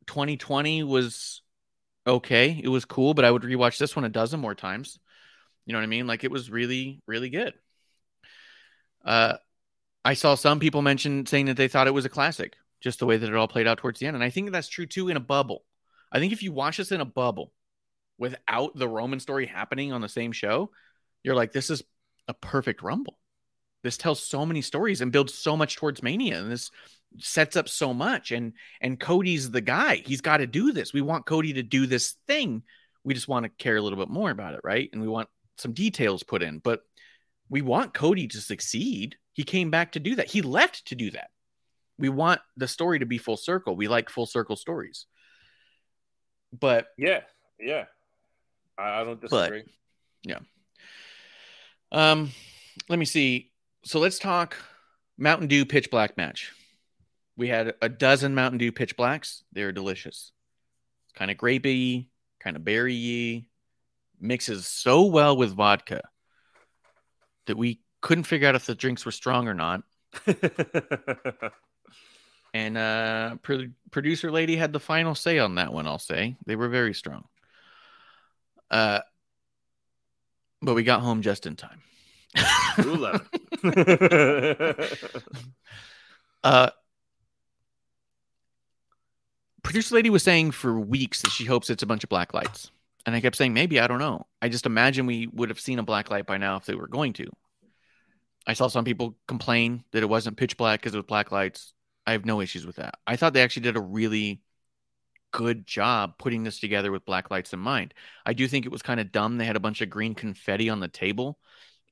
2020 0.06 0.82
was 0.82 1.42
okay. 2.06 2.60
It 2.62 2.68
was 2.68 2.84
cool, 2.84 3.14
but 3.14 3.24
I 3.24 3.30
would 3.30 3.42
rewatch 3.42 3.78
this 3.78 3.94
one 3.94 4.04
a 4.04 4.08
dozen 4.08 4.40
more 4.40 4.54
times. 4.54 4.98
You 5.66 5.72
know 5.72 5.78
what 5.78 5.84
I 5.84 5.88
mean? 5.88 6.06
Like 6.06 6.24
it 6.24 6.30
was 6.30 6.50
really, 6.50 7.02
really 7.06 7.30
good. 7.30 7.54
Uh, 9.04 9.34
I 10.04 10.14
saw 10.14 10.34
some 10.34 10.60
people 10.60 10.82
mention 10.82 11.26
saying 11.26 11.46
that 11.46 11.56
they 11.56 11.68
thought 11.68 11.86
it 11.86 11.94
was 11.94 12.06
a 12.06 12.10
classic, 12.10 12.56
just 12.80 12.98
the 12.98 13.06
way 13.06 13.16
that 13.16 13.28
it 13.28 13.34
all 13.34 13.48
played 13.48 13.66
out 13.66 13.78
towards 13.78 14.00
the 14.00 14.06
end, 14.06 14.16
and 14.16 14.24
I 14.24 14.30
think 14.30 14.50
that's 14.50 14.68
true 14.68 14.86
too 14.86 15.08
in 15.08 15.16
a 15.16 15.20
bubble. 15.20 15.64
I 16.10 16.18
think 16.18 16.32
if 16.32 16.42
you 16.42 16.52
watch 16.52 16.78
this 16.78 16.92
in 16.92 17.00
a 17.00 17.04
bubble 17.04 17.52
without 18.16 18.76
the 18.76 18.88
Roman 18.88 19.20
story 19.20 19.46
happening 19.46 19.92
on 19.92 20.00
the 20.00 20.08
same 20.08 20.32
show, 20.32 20.70
you're 21.22 21.34
like, 21.34 21.52
this 21.52 21.68
is 21.70 21.82
a 22.26 22.34
perfect 22.34 22.82
Rumble. 22.82 23.18
This 23.82 23.96
tells 23.96 24.22
so 24.22 24.44
many 24.46 24.62
stories 24.62 25.00
and 25.00 25.12
builds 25.12 25.34
so 25.34 25.56
much 25.56 25.76
towards 25.76 26.02
Mania, 26.02 26.40
and 26.40 26.50
this 26.50 26.70
sets 27.18 27.56
up 27.56 27.68
so 27.68 27.94
much 27.94 28.30
and 28.32 28.52
and 28.80 29.00
Cody's 29.00 29.50
the 29.50 29.60
guy. 29.60 29.96
He's 29.96 30.20
got 30.20 30.38
to 30.38 30.46
do 30.46 30.72
this. 30.72 30.92
We 30.92 31.00
want 31.00 31.26
Cody 31.26 31.54
to 31.54 31.62
do 31.62 31.86
this 31.86 32.14
thing. 32.26 32.62
We 33.04 33.14
just 33.14 33.28
want 33.28 33.44
to 33.44 33.48
care 33.48 33.76
a 33.76 33.80
little 33.82 33.98
bit 33.98 34.10
more 34.10 34.30
about 34.30 34.54
it, 34.54 34.60
right? 34.62 34.88
And 34.92 35.00
we 35.00 35.08
want 35.08 35.28
some 35.56 35.72
details 35.72 36.22
put 36.22 36.42
in, 36.42 36.58
but 36.58 36.82
we 37.48 37.62
want 37.62 37.94
Cody 37.94 38.28
to 38.28 38.40
succeed. 38.40 39.16
He 39.32 39.42
came 39.44 39.70
back 39.70 39.92
to 39.92 40.00
do 40.00 40.16
that. 40.16 40.28
He 40.30 40.42
left 40.42 40.86
to 40.88 40.94
do 40.94 41.10
that. 41.12 41.30
We 41.98 42.08
want 42.10 42.40
the 42.56 42.68
story 42.68 42.98
to 42.98 43.06
be 43.06 43.18
full 43.18 43.36
circle. 43.36 43.74
We 43.74 43.88
like 43.88 44.10
full 44.10 44.26
circle 44.26 44.56
stories. 44.56 45.06
But 46.58 46.88
yeah, 46.96 47.20
yeah. 47.58 47.84
I, 48.76 49.00
I 49.00 49.04
don't 49.04 49.20
But- 49.28 49.52
yeah. 50.24 50.38
um 51.90 52.30
let 52.88 52.98
me 52.98 53.04
see. 53.04 53.50
So 53.84 53.98
let's 53.98 54.18
talk 54.18 54.56
Mountain 55.16 55.48
Dew 55.48 55.64
pitch 55.64 55.90
black 55.90 56.16
match. 56.16 56.52
We 57.38 57.48
had 57.48 57.74
a 57.80 57.88
dozen 57.88 58.34
Mountain 58.34 58.58
Dew 58.58 58.72
pitch 58.72 58.96
blacks. 58.96 59.44
They're 59.52 59.72
delicious. 59.72 60.32
It's 61.06 61.12
kind 61.14 61.30
of 61.30 61.38
grapey, 61.38 62.08
kind 62.40 62.56
of 62.56 62.64
berry 62.64 63.48
mixes 64.20 64.66
so 64.66 65.04
well 65.04 65.36
with 65.36 65.54
vodka 65.54 66.02
that 67.46 67.56
we 67.56 67.80
couldn't 68.02 68.24
figure 68.24 68.48
out 68.48 68.56
if 68.56 68.66
the 68.66 68.74
drinks 68.74 69.06
were 69.06 69.12
strong 69.12 69.48
or 69.48 69.54
not. 69.54 69.82
And 72.54 72.76
uh, 72.78 73.36
pro- 73.42 73.68
producer 73.90 74.30
lady 74.30 74.56
had 74.56 74.72
the 74.72 74.80
final 74.80 75.14
say 75.14 75.38
on 75.38 75.56
that 75.56 75.72
one. 75.72 75.86
I'll 75.86 75.98
say 75.98 76.36
they 76.46 76.56
were 76.56 76.68
very 76.68 76.94
strong. 76.94 77.24
Uh, 78.70 79.00
but 80.62 80.74
we 80.74 80.82
got 80.82 81.00
home 81.00 81.22
just 81.22 81.46
in 81.46 81.56
time. 81.56 81.82
Ooh, 82.80 82.96
love 82.96 83.28
it. 83.62 84.98
uh, 86.44 86.70
producer 89.68 89.94
lady 89.94 90.10
was 90.10 90.22
saying 90.22 90.50
for 90.52 90.78
weeks 90.80 91.22
that 91.22 91.30
she 91.30 91.44
hopes 91.44 91.70
it's 91.70 91.82
a 91.82 91.86
bunch 91.86 92.02
of 92.04 92.10
black 92.10 92.34
lights, 92.34 92.70
and 93.06 93.14
I 93.14 93.20
kept 93.20 93.36
saying 93.36 93.52
maybe 93.54 93.78
I 93.78 93.86
don't 93.86 93.98
know. 93.98 94.26
I 94.42 94.48
just 94.48 94.66
imagine 94.66 95.06
we 95.06 95.26
would 95.28 95.48
have 95.50 95.60
seen 95.60 95.78
a 95.78 95.82
black 95.82 96.10
light 96.10 96.26
by 96.26 96.38
now 96.38 96.56
if 96.56 96.64
they 96.66 96.74
were 96.74 96.88
going 96.88 97.12
to. 97.14 97.28
I 98.46 98.54
saw 98.54 98.68
some 98.68 98.84
people 98.84 99.14
complain 99.26 99.84
that 99.92 100.02
it 100.02 100.08
wasn't 100.08 100.36
pitch 100.38 100.56
black 100.56 100.80
because 100.80 100.94
it 100.94 100.98
was 100.98 101.06
black 101.06 101.30
lights. 101.30 101.74
I 102.06 102.12
have 102.12 102.24
no 102.24 102.40
issues 102.40 102.66
with 102.66 102.76
that. 102.76 102.94
I 103.06 103.16
thought 103.16 103.34
they 103.34 103.42
actually 103.42 103.62
did 103.64 103.76
a 103.76 103.80
really 103.82 104.40
good 105.30 105.66
job 105.66 106.14
putting 106.18 106.42
this 106.44 106.58
together 106.58 106.90
with 106.90 107.04
black 107.04 107.30
lights 107.30 107.52
in 107.52 107.58
mind. 107.58 107.92
I 108.24 108.32
do 108.32 108.48
think 108.48 108.64
it 108.64 108.72
was 108.72 108.80
kind 108.80 108.98
of 109.00 109.12
dumb. 109.12 109.36
They 109.36 109.44
had 109.44 109.56
a 109.56 109.60
bunch 109.60 109.82
of 109.82 109.90
green 109.90 110.14
confetti 110.14 110.70
on 110.70 110.80
the 110.80 110.88
table 110.88 111.38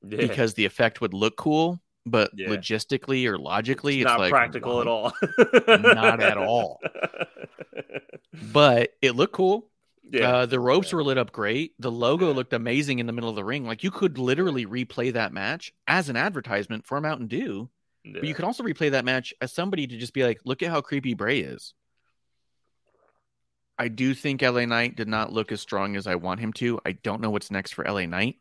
Yeah. 0.01 0.17
because 0.17 0.55
the 0.55 0.65
effect 0.65 0.99
would 1.01 1.13
look 1.13 1.37
cool, 1.37 1.79
but 2.09 2.31
Yeah. 2.35 2.47
logistically 2.49 3.25
or 3.25 3.37
logically, 3.37 4.01
it's 4.01 4.03
it's, 4.03 4.09
not 4.11 4.19
like 4.19 4.31
practical 4.31 4.81
at 4.81 4.87
all. 4.87 5.13
Not 5.67 6.21
at 6.21 6.37
all. 6.37 6.79
But 8.53 8.91
it 9.01 9.15
looked 9.15 9.33
cool. 9.33 9.69
Yeah. 10.09 10.29
Uh, 10.29 10.45
the 10.45 10.59
ropes 10.59 10.91
Yeah. 10.91 10.97
were 10.97 11.03
lit 11.03 11.17
up 11.17 11.31
great. 11.31 11.73
The 11.79 11.91
logo 11.91 12.27
Yeah. 12.29 12.35
looked 12.35 12.53
amazing 12.53 12.99
in 12.99 13.07
the 13.07 13.13
middle 13.13 13.29
of 13.29 13.35
the 13.35 13.43
ring. 13.43 13.65
Like 13.65 13.83
you 13.83 13.91
could 13.91 14.17
literally 14.17 14.65
replay 14.65 15.11
that 15.13 15.33
match 15.33 15.73
as 15.87 16.07
an 16.09 16.15
advertisement 16.15 16.85
for 16.85 17.01
Mountain 17.01 17.27
Dew, 17.27 17.69
but 18.05 18.23
you 18.23 18.33
could 18.35 18.45
also 18.45 18.63
replay 18.63 18.91
that 18.91 19.05
match 19.05 19.33
as 19.41 19.51
somebody 19.53 19.87
to 19.87 19.97
just 19.97 20.13
be 20.13 20.23
like, 20.23 20.39
look 20.45 20.61
at 20.61 20.69
how 20.69 20.81
creepy 20.81 21.13
Bray 21.13 21.39
is. 21.39 21.73
I 23.79 23.87
do 23.89 24.13
think 24.13 24.41
LA 24.41 24.65
Knight 24.65 24.95
did 24.95 25.07
not 25.07 25.33
look 25.33 25.51
as 25.51 25.61
strong 25.61 25.95
as 25.95 26.07
I 26.07 26.15
want 26.15 26.39
him 26.39 26.53
to. 26.53 26.79
I 26.85 26.93
don't 26.93 27.21
know 27.21 27.29
what's 27.29 27.51
next 27.51 27.73
for 27.73 27.83
LA 27.85 28.05
Knight. 28.05 28.35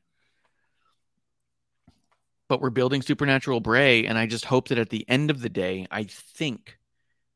But 2.49 2.61
we're 2.61 2.71
building 2.71 3.03
Supernatural 3.03 3.61
Bray, 3.61 4.07
and 4.07 4.17
I 4.17 4.27
just 4.27 4.45
hope 4.45 4.69
that 4.69 4.79
at 4.79 4.91
the 4.91 5.05
end 5.09 5.31
of 5.31 5.41
the 5.41 5.49
day, 5.49 5.87
I 5.91 6.05
think 6.05 6.79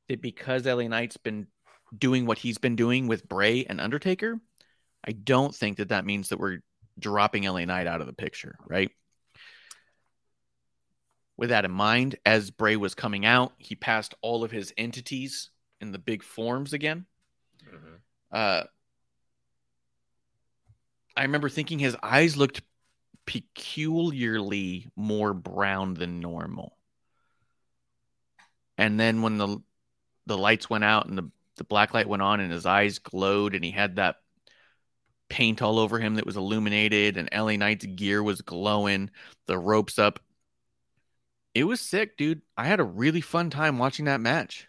that 0.09 0.23
because 0.23 0.67
LA 0.67 0.87
Knight's 0.89 1.17
been 1.17 1.49
doing 1.97 2.27
what 2.27 2.39
he's 2.39 2.59
been 2.59 2.77
doing 2.77 3.09
with 3.09 3.29
Bray 3.29 3.65
and 3.65 3.81
Undertaker, 3.81 4.41
I 5.05 5.13
don't 5.13 5.55
think 5.55 5.79
that 5.79 5.89
that 5.89 6.05
means 6.05 6.29
that 6.29 6.39
we're 6.39 6.61
dropping 6.99 7.45
LA 7.45 7.65
Knight 7.65 7.87
out 7.87 8.01
of 8.01 8.07
the 8.07 8.13
picture, 8.13 8.57
right? 8.67 8.91
With 11.37 11.51
that 11.51 11.65
in 11.65 11.71
mind, 11.71 12.17
as 12.25 12.51
Bray 12.51 12.77
was 12.77 12.95
coming 12.95 13.25
out, 13.25 13.53
he 13.59 13.75
passed 13.75 14.15
all 14.21 14.45
of 14.45 14.51
his 14.51 14.73
entities 14.77 15.51
in 15.81 15.91
the 15.91 15.99
big 15.99 16.23
forms 16.23 16.73
again. 16.73 17.07
Mhm. 17.65 18.01
Uh, 18.31 18.65
I 21.17 21.23
remember 21.23 21.49
thinking 21.49 21.79
his 21.79 21.97
eyes 22.03 22.37
looked 22.37 22.63
peculiarly 23.27 24.89
more 24.97 25.35
brown 25.35 25.95
than 25.95 26.21
normal. 26.21 26.77
And 28.79 28.99
then 28.99 29.23
when 29.23 29.39
the 29.39 29.59
the 30.27 30.39
lights 30.39 30.71
went 30.71 30.85
out 30.85 31.07
and 31.07 31.19
the, 31.19 31.31
the 31.57 31.65
black 31.65 31.93
light 31.93 32.09
went 32.09 32.23
on 32.23 32.41
and 32.41 32.53
his 32.53 32.65
eyes 32.65 32.99
glowed 32.99 33.55
and 33.55 33.65
he 33.65 33.73
had 33.73 33.97
that 33.97 34.17
paint 35.29 35.61
all 35.63 35.79
over 35.79 35.99
him 35.99 36.17
that 36.17 36.27
was 36.27 36.37
illuminated 36.37 37.17
and 37.17 37.29
LA 37.35 37.57
Knight's 37.57 37.85
gear 37.85 38.23
was 38.23 38.43
glowing, 38.43 39.11
the 39.47 39.59
ropes 39.59 39.99
up. 39.99 40.21
It 41.55 41.65
was 41.65 41.81
sick, 41.81 42.17
dude. 42.17 42.43
I 42.57 42.67
had 42.67 42.81
a 42.81 42.85
really 42.85 43.21
fun 43.21 43.51
time 43.51 43.79
watching 43.79 44.05
that 44.05 44.21
match. 44.21 44.69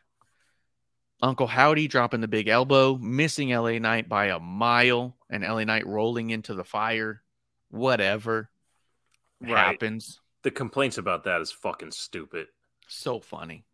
Uncle 1.21 1.47
Howdy 1.47 1.87
dropping 1.87 2.21
the 2.21 2.27
big 2.27 2.47
elbow, 2.47 2.97
missing 2.97 3.49
LA 3.49 3.77
Knight 3.77 4.09
by 4.09 4.27
a 4.27 4.39
mile, 4.39 5.15
and 5.29 5.43
LA 5.43 5.63
Knight 5.63 5.85
rolling 5.85 6.31
into 6.31 6.55
the 6.55 6.63
fire. 6.63 7.21
Whatever 7.71 8.49
Right. 9.39 9.57
happens. 9.57 10.19
The 10.43 10.51
complaints 10.51 10.97
about 10.97 11.23
that 11.23 11.41
is 11.41 11.51
fucking 11.51 11.91
stupid. 11.91 12.47
So 12.87 13.19
funny. 13.19 13.65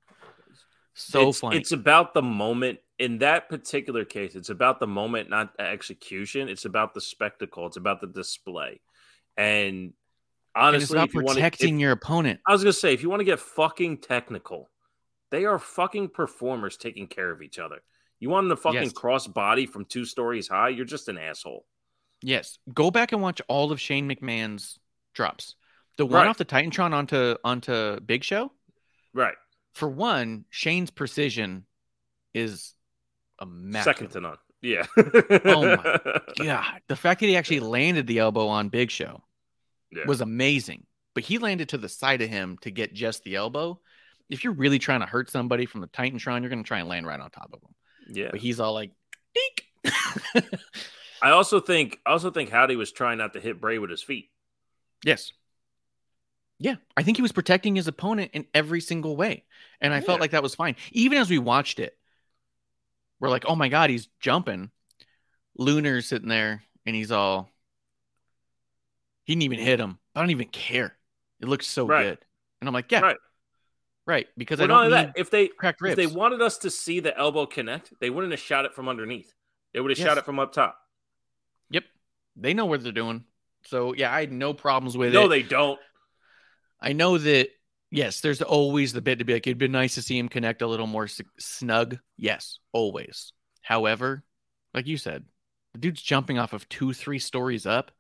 So 0.94 1.30
it's, 1.30 1.40
funny. 1.40 1.58
It's 1.58 1.72
about 1.72 2.14
the 2.14 2.22
moment. 2.22 2.80
In 2.98 3.20
that 3.20 3.50
particular 3.50 4.04
case, 4.06 4.36
it's 4.36 4.50
about 4.50 4.80
the 4.80 4.88
moment, 4.88 5.30
not 5.30 5.56
the 5.58 5.64
execution. 5.64 6.50
It's 6.50 6.66
about 6.66 6.94
the 6.94 7.02
spectacle. 7.02 7.68
It's 7.68 7.78
about 7.78 8.02
the 8.02 8.08
display. 8.08 8.82
And 9.36 9.94
and 10.56 10.76
it's 10.76 10.90
honestly, 10.92 10.98
about 10.98 11.10
if 11.10 11.14
you 11.14 11.22
protecting 11.22 11.76
to, 11.76 11.82
your 11.82 11.92
opponent. 11.92 12.40
I 12.48 12.52
was 12.52 12.64
gonna 12.64 12.74
say, 12.74 12.94
if 12.94 13.04
you 13.04 13.10
want 13.10 13.20
to 13.20 13.26
get 13.26 13.40
fucking 13.40 14.00
technical, 14.00 14.72
they 15.30 15.46
are 15.46 15.60
fucking 15.60 16.10
performers 16.10 16.78
taking 16.78 17.06
care 17.08 17.30
of 17.30 17.44
each 17.44 17.60
other. 17.60 17.82
You 18.20 18.30
want 18.30 18.48
them 18.50 18.58
to 18.58 18.62
fucking 18.62 18.82
Yes. 18.84 18.94
cross 18.94 19.28
body 19.28 19.68
from 19.68 19.86
two 19.86 20.06
stories 20.06 20.48
high? 20.48 20.70
You're 20.70 20.86
just 20.86 21.10
an 21.10 21.20
asshole. 21.20 21.68
Yes. 22.22 22.58
Go 22.74 22.92
back 22.92 23.12
and 23.12 23.22
watch 23.22 23.42
all 23.48 23.72
of 23.72 23.80
Shane 23.80 24.10
McMahon's 24.10 24.80
drops. 25.14 25.56
The 25.98 26.06
one 26.06 26.14
Right. 26.24 26.28
off 26.28 26.38
the 26.38 26.46
Titantron 26.46 26.94
onto 26.94 27.36
onto 27.44 28.00
Big 28.02 28.24
Show. 28.24 28.52
Right. 29.14 29.36
For 29.74 29.88
one, 29.90 30.46
Shane's 30.50 30.92
precision 30.92 31.66
is 32.34 32.74
immaculate. 33.42 33.84
Second 33.98 34.10
to 34.12 34.22
none. 34.22 34.38
Yeah. 34.62 34.86
Oh 35.46 35.76
my 35.76 36.00
God, 36.38 36.82
the 36.88 36.96
fact 36.96 37.20
that 37.22 37.28
he 37.28 37.36
actually 37.38 37.60
landed 37.62 38.08
the 38.08 38.20
elbow 38.20 38.48
on 38.48 38.70
Big 38.70 38.90
Show 38.92 39.24
Yeah. 39.92 40.06
was 40.08 40.22
amazing. 40.22 40.86
But 41.14 41.24
he 41.24 41.38
landed 41.40 41.70
to 41.70 41.78
the 41.78 41.90
side 41.90 42.22
of 42.22 42.30
him 42.30 42.58
to 42.62 42.70
get 42.72 42.94
just 42.94 43.24
the 43.24 43.36
elbow. 43.36 43.80
If 44.30 44.44
you're 44.44 44.54
really 44.54 44.78
trying 44.80 45.00
to 45.00 45.06
hurt 45.08 45.30
somebody 45.32 45.66
from 45.66 45.82
the 45.82 45.88
Titantron, 45.88 46.42
you're 46.42 46.50
going 46.50 46.64
to 46.64 46.68
try 46.68 46.80
and 46.80 46.88
land 46.90 47.08
right 47.08 47.20
on 47.20 47.30
top 47.32 47.50
of 47.54 47.62
him. 47.64 47.74
yeah. 48.16 48.28
But 48.30 48.40
he's 48.40 48.60
all 48.60 48.74
like, 48.74 48.92
"Dink." 49.34 49.94
I 51.22 51.32
also 51.32 51.60
think 51.60 52.00
I 52.06 52.12
also 52.12 52.32
think 52.32 52.50
Howdy 52.50 52.76
was 52.76 52.92
trying 52.92 53.18
not 53.18 53.34
to 53.34 53.40
hit 53.40 53.60
Bray 53.62 53.80
with 53.80 53.90
his 53.90 54.04
feet. 54.04 54.30
yes. 55.04 55.32
Yeah, 56.60 56.78
I 56.96 57.04
think 57.04 57.18
he 57.18 57.22
was 57.22 57.32
protecting 57.32 57.76
his 57.76 57.88
opponent 57.88 58.32
in 58.34 58.48
every 58.52 58.82
single 58.82 59.16
way. 59.16 59.44
And 59.80 59.94
I 59.94 60.02
felt 60.02 60.20
like 60.20 60.32
that 60.32 60.42
was 60.42 60.56
fine. 60.56 60.76
Even 60.92 61.20
as 61.20 61.30
we 61.30 61.38
watched 61.38 61.80
it, 61.80 61.96
we're 63.20 63.30
like, 63.30 63.46
oh 63.48 63.56
my 63.56 63.70
God, 63.70 63.92
he's 63.92 64.10
jumping. 64.20 64.72
Lunar's 65.60 66.08
sitting 66.08 66.30
there 66.30 66.64
and 66.84 66.96
he's 66.96 67.12
all, 67.12 67.52
He 69.26 69.34
didn't 69.34 69.44
even 69.44 69.60
hit 69.60 69.80
him. 69.80 70.00
I 70.16 70.20
don't 70.20 70.32
even 70.32 70.48
care. 70.48 70.98
It 71.40 71.48
looks 71.48 71.68
so 71.68 71.86
Right. 71.86 72.06
good. 72.06 72.18
And 72.60 72.68
I'm 72.68 72.74
like, 72.74 72.92
yeah, 72.92 73.02
Right. 73.02 73.18
right. 74.08 74.28
Because 74.36 74.60
Well, 74.60 74.72
I 74.72 74.82
don't 74.86 74.92
that, 74.92 75.14
if 75.16 75.30
they 75.30 75.50
cracked 75.50 75.80
ribs. 75.82 76.00
if 76.00 76.10
they 76.10 76.16
wanted 76.16 76.42
us 76.42 76.58
to 76.60 76.72
see 76.72 77.00
the 77.00 77.16
elbow 77.16 77.46
connect, 77.46 77.94
they 78.00 78.10
wouldn't 78.10 78.32
have 78.32 78.40
shot 78.40 78.66
it 78.66 78.74
from 78.74 78.90
underneath. 78.90 79.36
They 79.74 79.80
would 79.80 79.92
have 79.92 80.00
shot 80.00 80.18
it 80.18 80.26
from 80.26 80.40
up 80.40 80.54
top. 80.54 80.80
They 82.40 82.54
know 82.54 82.66
what 82.66 82.84
they're 82.84 82.92
doing. 82.92 83.24
So 83.66 83.94
yeah, 83.94 84.14
I 84.14 84.22
had 84.22 84.32
no 84.32 84.54
problems 84.54 84.98
with 84.98 85.14
No, 85.14 85.22
it. 85.22 85.24
No, 85.24 85.30
they 85.30 85.44
don't. 85.44 85.80
I 86.80 86.94
know 86.94 87.18
that 87.18 87.50
yes, 87.92 88.22
there's 88.22 88.42
always 88.42 88.94
the 88.94 89.02
bit 89.02 89.20
to 89.20 89.26
be 89.26 89.34
like 89.34 89.48
it'd 89.48 89.58
be 89.58 89.68
nice 89.68 89.96
to 89.96 90.02
see 90.02 90.18
him 90.18 90.30
connect 90.30 90.62
a 90.62 90.68
little 90.68 90.88
more 90.88 91.08
snug. 91.40 91.98
Yes, 92.18 92.60
always. 92.72 93.34
However, 93.62 94.24
like 94.74 94.88
you 94.88 94.98
said, 94.98 95.26
the 95.74 95.80
dude's 95.80 96.02
jumping 96.02 96.40
off 96.40 96.54
of 96.54 96.70
two, 96.70 96.94
three 96.94 97.20
stories 97.20 97.66
up. 97.66 97.92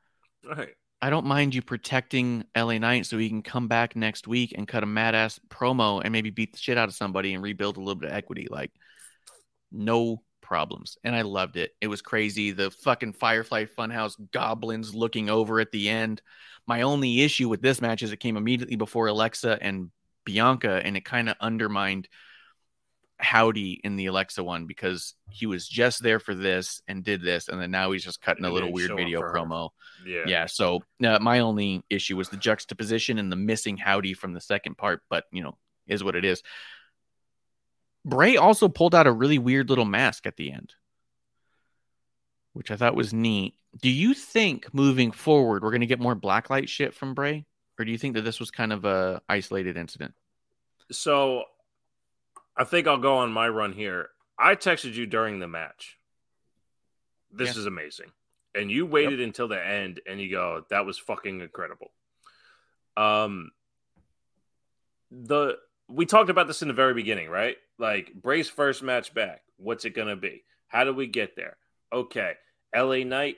Right. 0.47 0.69
I 1.01 1.09
don't 1.11 1.27
mind 1.27 1.53
you 1.53 1.61
protecting 1.61 2.45
LA 2.55 2.79
Knight 2.79 3.05
so 3.05 3.17
he 3.17 3.29
can 3.29 3.43
come 3.43 3.67
back 3.67 3.95
next 3.95 4.27
week 4.27 4.53
and 4.57 4.67
cut 4.67 4.81
a 4.83 4.87
mad 4.87 5.13
ass 5.13 5.39
promo 5.49 6.01
and 6.03 6.11
maybe 6.11 6.31
beat 6.31 6.53
the 6.53 6.57
shit 6.57 6.77
out 6.77 6.89
of 6.89 6.95
somebody 6.95 7.33
and 7.33 7.43
rebuild 7.43 7.77
a 7.77 7.79
little 7.79 7.99
bit 7.99 8.09
of 8.09 8.15
equity. 8.15 8.47
Like, 8.49 8.71
no 9.71 10.23
problems. 10.47 10.97
And 11.03 11.13
I 11.13 11.23
loved 11.23 11.57
it. 11.57 11.71
It 11.81 11.87
was 11.87 12.01
crazy. 12.01 12.51
The 12.51 12.71
fucking 12.71 13.13
Firefly 13.13 13.65
Funhouse 13.65 14.15
goblins 14.31 14.95
looking 14.95 15.29
over 15.29 15.59
at 15.59 15.71
the 15.71 15.89
end. 15.89 16.21
My 16.65 16.83
only 16.83 17.21
issue 17.21 17.49
with 17.49 17.61
this 17.61 17.81
match 17.81 18.01
is 18.01 18.13
it 18.13 18.21
came 18.21 18.37
immediately 18.37 18.77
before 18.77 19.07
Alexa 19.07 19.57
and 19.61 19.91
Bianca, 20.23 20.81
and 20.83 20.95
it 20.95 21.03
kind 21.03 21.29
of 21.29 21.35
undermined 21.41 22.07
Howdy 23.19 23.81
in 23.83 23.97
the 23.97 24.05
Alexa 24.05 24.43
one 24.43 24.67
because 24.67 25.15
he 25.29 25.47
was 25.47 25.67
just 25.67 26.01
there 26.01 26.19
for 26.19 26.33
this 26.33 26.81
and 26.87 27.03
did 27.03 27.21
this, 27.21 27.49
and 27.49 27.61
then 27.61 27.71
now 27.71 27.91
he's 27.91 28.03
just 28.03 28.21
cutting 28.21 28.45
a 28.45 28.51
little 28.51 28.71
weird 28.71 28.95
video 28.95 29.21
promo. 29.21 29.69
Yeah. 30.05 30.23
Yeah. 30.27 30.45
So 30.45 30.81
uh, 31.03 31.19
my 31.19 31.39
only 31.39 31.83
issue 31.89 32.15
was 32.15 32.29
the 32.29 32.37
juxtaposition 32.37 33.17
and 33.17 33.31
the 33.31 33.35
missing 33.35 33.75
Howdy 33.75 34.13
from 34.13 34.33
the 34.33 34.41
second 34.41 34.77
part, 34.77 35.01
but 35.09 35.25
you 35.31 35.43
know, 35.43 35.57
is 35.87 36.03
what 36.03 36.15
it 36.15 36.23
is. 36.23 36.41
Bray 38.07 38.37
also 38.37 38.69
pulled 38.69 38.95
out 38.95 39.05
a 39.05 39.11
really 39.11 39.37
weird 39.37 39.69
little 39.69 39.85
mask 39.85 40.25
at 40.25 40.37
the 40.37 40.51
end, 40.51 40.73
which 42.53 42.71
I 42.71 42.77
thought 42.77 42.95
was 42.95 43.13
neat. 43.13 43.55
Do 43.81 43.89
you 43.89 44.13
think 44.13 44.73
moving 44.73 45.11
forward 45.11 45.61
we're 45.61 45.71
going 45.71 45.81
to 45.81 45.87
get 45.87 45.99
more 45.99 46.15
blacklight 46.15 46.69
shit 46.69 46.93
from 46.95 47.13
Bray, 47.13 47.45
or 47.77 47.83
do 47.83 47.91
you 47.91 47.97
think 47.97 48.15
that 48.15 48.21
this 48.21 48.39
was 48.39 48.49
kind 48.49 48.71
of 48.71 48.85
a 48.85 49.21
isolated 49.27 49.75
incident? 49.75 50.13
So 50.89 51.43
I 52.55 52.63
think 52.63 52.87
I'll 52.87 52.97
go 52.97 53.17
on 53.17 53.31
my 53.31 53.49
run 53.49 53.73
here. 53.73 54.09
I 54.39 54.55
texted 54.55 54.93
you 54.93 55.05
during 55.05 55.39
the 55.39 55.47
match. 55.47 55.97
This 57.29 57.55
Yeah. 57.55 57.59
is 57.59 57.65
amazing. 57.65 58.11
And 58.55 58.71
you 58.71 58.85
waited 58.85 59.19
until 59.19 59.49
the 59.49 59.63
end 59.63 59.99
and 60.07 60.19
you 60.19 60.31
go, 60.31 60.65
that 60.69 60.85
was 60.85 60.97
fucking 60.97 61.41
incredible. 61.41 61.91
Um 62.95 63.51
the 65.11 65.57
we 65.89 66.05
talked 66.05 66.29
about 66.29 66.47
this 66.47 66.61
in 66.61 66.67
the 66.67 66.73
very 66.73 66.93
beginning, 66.93 67.29
right? 67.29 67.57
Like 67.77 68.13
Bray's 68.13 68.49
first 68.49 68.83
match 68.83 69.13
back. 69.13 69.41
What's 69.57 69.85
it 69.85 69.95
gonna 69.95 70.15
be? 70.15 70.43
How 70.67 70.83
do 70.83 70.93
we 70.93 71.07
get 71.07 71.35
there? 71.35 71.57
Okay. 71.91 72.33
LA 72.75 73.03
Knight 73.03 73.37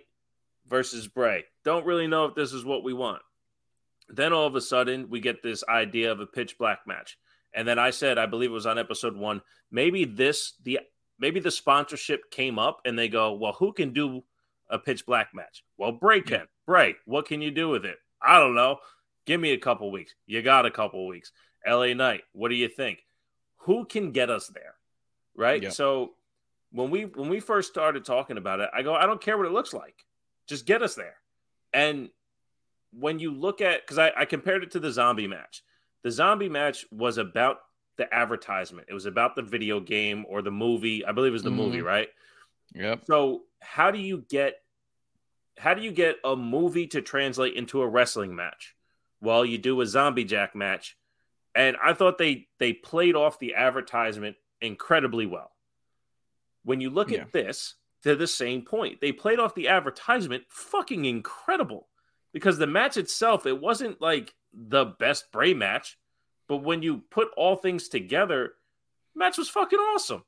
versus 0.67 1.07
Bray. 1.07 1.45
Don't 1.63 1.85
really 1.85 2.07
know 2.07 2.25
if 2.25 2.35
this 2.35 2.53
is 2.53 2.65
what 2.65 2.83
we 2.83 2.93
want. 2.93 3.21
Then 4.07 4.33
all 4.33 4.47
of 4.47 4.55
a 4.55 4.61
sudden 4.61 5.09
we 5.09 5.19
get 5.19 5.43
this 5.43 5.63
idea 5.69 6.11
of 6.11 6.19
a 6.19 6.25
pitch 6.25 6.57
black 6.57 6.79
match. 6.87 7.17
And 7.53 7.67
then 7.67 7.79
I 7.79 7.91
said, 7.91 8.17
I 8.17 8.25
believe 8.25 8.49
it 8.49 8.53
was 8.53 8.65
on 8.65 8.79
episode 8.79 9.15
one, 9.15 9.41
maybe 9.71 10.05
this 10.05 10.53
the 10.63 10.79
maybe 11.19 11.39
the 11.39 11.51
sponsorship 11.51 12.31
came 12.31 12.57
up 12.57 12.81
and 12.85 12.97
they 12.97 13.07
go, 13.07 13.33
Well, 13.33 13.53
who 13.53 13.73
can 13.73 13.93
do 13.93 14.23
a 14.69 14.79
pitch 14.79 15.05
black 15.05 15.29
match? 15.33 15.63
Well, 15.77 15.91
Bray 15.91 16.21
can. 16.21 16.47
Bray, 16.65 16.95
what 17.05 17.27
can 17.27 17.41
you 17.41 17.51
do 17.51 17.69
with 17.69 17.85
it? 17.85 17.97
I 18.21 18.39
don't 18.39 18.55
know. 18.55 18.77
Give 19.25 19.39
me 19.39 19.51
a 19.51 19.59
couple 19.59 19.91
weeks. 19.91 20.13
You 20.25 20.41
got 20.41 20.65
a 20.65 20.71
couple 20.71 21.07
weeks. 21.07 21.31
LA 21.67 21.93
Knight, 21.93 22.21
what 22.33 22.49
do 22.49 22.55
you 22.55 22.67
think? 22.67 22.99
Who 23.69 23.85
can 23.85 24.11
get 24.11 24.31
us 24.31 24.47
there? 24.47 24.73
Right? 25.35 25.61
Yeah. 25.61 25.69
So 25.69 26.15
when 26.71 26.89
we 26.89 27.03
when 27.05 27.29
we 27.29 27.39
first 27.39 27.69
started 27.69 28.03
talking 28.03 28.37
about 28.37 28.59
it, 28.61 28.69
I 28.73 28.81
go, 28.81 28.95
I 28.95 29.05
don't 29.05 29.21
care 29.21 29.37
what 29.37 29.45
it 29.45 29.51
looks 29.51 29.73
like. 29.73 30.05
Just 30.47 30.65
get 30.65 30.81
us 30.81 30.95
there. 30.95 31.17
And 31.71 32.09
when 32.91 33.19
you 33.19 33.31
look 33.31 33.61
at 33.61 33.81
because 33.81 33.99
I, 33.99 34.11
I 34.17 34.25
compared 34.25 34.63
it 34.63 34.71
to 34.71 34.79
the 34.79 34.91
zombie 34.91 35.27
match. 35.27 35.61
The 36.01 36.09
zombie 36.09 36.49
match 36.49 36.83
was 36.91 37.19
about 37.19 37.59
the 37.97 38.11
advertisement. 38.11 38.87
It 38.89 38.95
was 38.95 39.05
about 39.05 39.35
the 39.35 39.43
video 39.43 39.79
game 39.79 40.25
or 40.27 40.41
the 40.41 40.49
movie. 40.49 41.05
I 41.05 41.11
believe 41.11 41.29
it 41.29 41.33
was 41.33 41.43
the 41.43 41.51
movie, 41.51 41.81
Mhm. 41.81 41.85
right? 41.85 42.07
Yep. 42.73 43.03
So 43.05 43.43
how 43.61 43.91
do 43.91 43.99
you 43.99 44.25
get 44.29 44.63
how 45.59 45.75
do 45.75 45.83
you 45.83 45.91
get 45.91 46.15
a 46.23 46.35
movie 46.35 46.87
to 46.87 47.03
translate 47.03 47.53
into 47.53 47.83
a 47.83 47.87
wrestling 47.87 48.35
match? 48.35 48.75
Well, 49.21 49.45
you 49.45 49.59
do 49.59 49.79
a 49.81 49.85
zombie 49.85 50.23
jack 50.23 50.55
match. 50.55 50.97
And 51.59 51.75
I 51.83 51.93
thought 51.93 52.17
they 52.17 52.47
they 52.57 52.71
played 52.71 53.15
off 53.15 53.37
the 53.39 53.55
advertisement 53.55 54.37
incredibly 54.61 55.25
well. 55.25 55.51
When 56.63 56.79
you 56.79 56.89
look 56.89 57.11
Yeah. 57.11 57.21
at 57.21 57.31
this, 57.31 57.75
to 58.03 58.15
the 58.15 58.27
same 58.27 58.61
point. 58.63 59.01
They 59.01 59.11
played 59.11 59.39
off 59.39 59.55
the 59.55 59.67
advertisement 59.67 60.45
fucking 60.49 61.03
incredible. 61.05 61.89
Because 62.31 62.57
the 62.57 62.67
match 62.67 62.95
itself, 62.95 63.45
it 63.45 63.59
wasn't 63.59 63.99
like 63.99 64.33
the 64.53 64.85
best 64.85 65.31
Bray 65.31 65.53
match, 65.53 65.97
but 66.47 66.57
when 66.57 66.81
you 66.81 66.99
put 67.09 67.29
all 67.35 67.55
things 67.55 67.89
together, 67.89 68.53
match 69.15 69.37
was 69.37 69.49
fucking 69.49 69.79
awesome. 69.79 70.23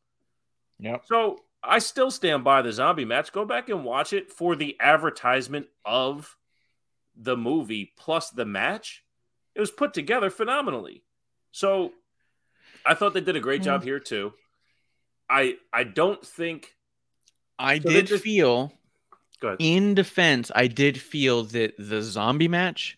Yep. 0.80 1.06
So 1.06 1.45
I 1.64 1.80
still 1.80 2.10
stand 2.12 2.44
by 2.44 2.62
the 2.62 2.72
zombie 2.74 3.06
match. 3.06 3.32
Go 3.32 3.45
back 3.45 3.70
and 3.70 3.86
watch 3.86 4.14
it 4.14 4.32
for 4.32 4.56
the 4.56 4.76
advertisement 4.80 5.68
of 5.86 6.38
the 7.16 7.38
movie 7.38 7.94
plus 7.98 8.32
the 8.32 8.45
match. 8.45 9.06
It 9.53 9.60
was 9.60 9.72
put 9.72 9.94
together 9.94 10.30
phenomenally. 10.30 11.03
So 11.52 11.91
I 12.86 12.94
thought 12.94 13.14
they 13.14 13.22
did 13.22 13.36
a 13.36 13.41
great 13.41 13.61
job 13.61 13.82
mm. 13.82 13.86
here 13.86 13.99
too. 13.99 14.34
I 15.30 15.56
I 15.72 15.84
don't 15.84 16.26
think 16.26 16.76
I 17.57 17.80
So 17.80 17.90
did 17.90 18.07
just- 18.07 18.23
feel 18.23 18.73
go 19.40 19.49
ahead. 19.49 19.57
in 19.60 19.94
defense, 19.94 20.52
I 20.53 20.68
did 20.68 20.99
feel 20.99 21.44
that 21.45 21.73
the 21.78 22.02
zombie 22.02 22.48
match 22.48 22.98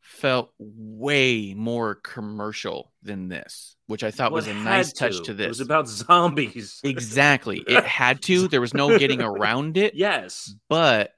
felt 0.00 0.52
way 0.58 1.52
more 1.54 1.96
commercial 1.96 2.92
than 3.02 3.28
this, 3.28 3.76
which 3.86 4.02
I 4.02 4.10
thought 4.10 4.32
was 4.32 4.46
a 4.46 4.54
nice 4.54 4.88
had 4.98 5.12
touch 5.12 5.24
to 5.24 5.34
this. 5.34 5.44
It 5.44 5.48
was 5.48 5.60
about 5.60 5.88
zombies. 5.88 6.80
exactly. 6.84 7.62
It 7.66 7.84
had 7.84 8.22
to. 8.22 8.48
There 8.48 8.60
was 8.60 8.72
no 8.72 8.98
getting 8.98 9.20
around 9.20 9.76
it. 9.76 9.94
yes. 9.96 10.54
But 10.68 11.12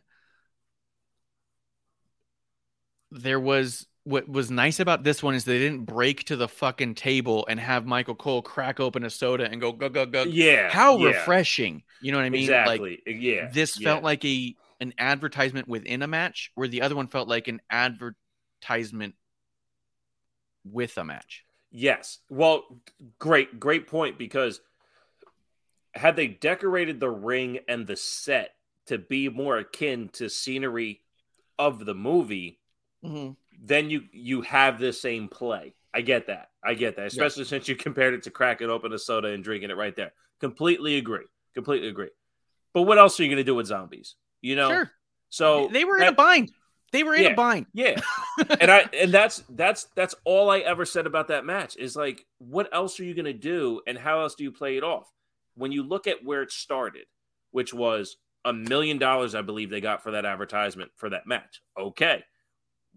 there 3.10 3.40
was 3.40 3.86
what 4.08 4.28
was 4.28 4.50
nice 4.50 4.80
about 4.80 5.04
this 5.04 5.22
one 5.22 5.34
is 5.34 5.44
they 5.44 5.58
didn't 5.58 5.84
break 5.84 6.24
to 6.24 6.36
the 6.36 6.48
fucking 6.48 6.94
table 6.94 7.46
and 7.48 7.60
have 7.60 7.86
Michael 7.86 8.14
Cole 8.14 8.42
crack 8.42 8.80
open 8.80 9.04
a 9.04 9.10
soda 9.10 9.50
and 9.50 9.60
go 9.60 9.72
go 9.72 9.88
go 9.88 10.06
go. 10.06 10.22
Yeah. 10.22 10.70
How 10.70 10.98
yeah, 10.98 11.08
refreshing. 11.08 11.82
You 12.00 12.12
know 12.12 12.18
what 12.18 12.24
I 12.24 12.30
mean? 12.30 12.48
Like 12.48 12.80
Exactly. 12.80 13.02
Uh, 13.06 13.10
yeah. 13.10 13.50
this 13.52 13.78
yeah. 13.78 13.88
felt 13.88 14.04
like 14.04 14.24
a 14.24 14.56
an 14.80 14.94
advertisement 14.98 15.68
within 15.68 16.02
a 16.02 16.06
match 16.06 16.52
where 16.54 16.68
the 16.68 16.82
other 16.82 16.94
one 16.94 17.08
felt 17.08 17.28
like 17.28 17.48
an 17.48 17.60
advertisement 17.70 19.14
with 20.64 20.96
a 20.96 21.04
match 21.04 21.44
Yes. 21.70 22.18
Well, 22.30 22.64
great, 23.18 23.60
great 23.60 23.86
point 23.86 24.18
because 24.18 24.60
had 25.94 26.16
they 26.16 26.28
decorated 26.28 27.00
the 27.00 27.10
ring 27.10 27.60
and 27.68 27.86
the 27.86 27.96
set 27.96 28.54
to 28.86 28.98
be 28.98 29.28
more 29.28 29.58
akin 29.58 30.08
to 30.14 30.30
scenery 30.30 31.02
of 31.58 31.84
the 31.84 31.94
movie, 31.94 32.58
mm-hmm. 33.04 33.32
Then 33.62 33.90
you 33.90 34.02
you 34.12 34.42
have 34.42 34.78
the 34.78 34.92
same 34.92 35.28
play. 35.28 35.74
I 35.94 36.00
get 36.02 36.26
that. 36.28 36.48
I 36.62 36.74
get 36.74 36.96
that. 36.96 37.06
Especially 37.06 37.44
since 37.52 37.68
you 37.68 37.76
compared 37.76 38.14
it 38.14 38.22
to 38.24 38.30
cracking 38.30 38.70
open 38.70 38.92
a 38.92 38.98
soda 38.98 39.28
and 39.28 39.42
drinking 39.42 39.70
it 39.70 39.76
right 39.76 39.94
there. 39.96 40.12
Completely 40.40 40.96
agree. 40.96 41.24
Completely 41.54 41.88
agree. 41.88 42.10
But 42.74 42.82
what 42.82 42.98
else 42.98 43.18
are 43.18 43.22
you 43.24 43.28
going 43.28 43.38
to 43.38 43.44
do 43.44 43.54
with 43.54 43.66
zombies? 43.66 44.14
You 44.40 44.54
know. 44.56 44.68
sure 44.70 44.90
So 45.30 45.68
they 45.72 45.84
were 45.84 45.96
in 45.96 46.00
that- 46.02 46.12
a 46.12 46.16
bind 46.16 46.52
they 46.90 47.02
were 47.02 47.14
in 47.14 47.22
Yeah. 47.24 47.28
a 47.30 47.34
bind 47.34 47.66
yeah. 47.74 48.00
and 48.60 48.70
I 48.70 48.84
and 48.94 49.12
that's 49.12 49.42
that's 49.50 49.84
that's 49.94 50.14
all 50.24 50.48
I 50.50 50.60
ever 50.60 50.86
said 50.86 51.06
about 51.06 51.28
that 51.28 51.44
match 51.44 51.76
is 51.76 51.94
like 51.96 52.24
what 52.38 52.68
else 52.72 52.98
are 52.98 53.04
you 53.04 53.14
going 53.14 53.26
to 53.26 53.32
do 53.34 53.82
and 53.86 53.98
how 53.98 54.22
else 54.22 54.34
do 54.36 54.44
you 54.44 54.52
play 54.52 54.76
it 54.78 54.82
off? 54.84 55.10
When 55.54 55.70
you 55.72 55.82
look 55.82 56.06
at 56.06 56.24
where 56.24 56.40
it 56.42 56.50
started, 56.52 57.04
which 57.50 57.74
was 57.74 58.16
a 58.44 58.52
million 58.54 58.96
dollars 58.98 59.34
I 59.34 59.42
believe 59.42 59.68
they 59.68 59.80
got 59.82 60.02
for 60.02 60.12
that 60.12 60.24
advertisement 60.24 60.90
for 60.96 61.10
that 61.10 61.26
match. 61.26 61.60
Okay. 61.78 62.22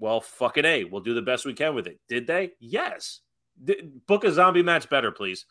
Well, 0.02 0.20
fucking 0.20 0.66
A, 0.66 0.84
we'll 0.84 1.02
do 1.02 1.14
the 1.14 1.22
best 1.22 1.46
we 1.46 1.54
can 1.54 1.76
with 1.76 1.86
it. 1.86 2.00
Did 2.10 2.26
they? 2.26 2.54
Yes. 2.60 3.20
D- 3.64 3.84
book 4.08 4.24
a 4.24 4.32
zombie 4.32 4.64
match 4.64 4.90
better, 4.90 5.12
please. 5.12 5.46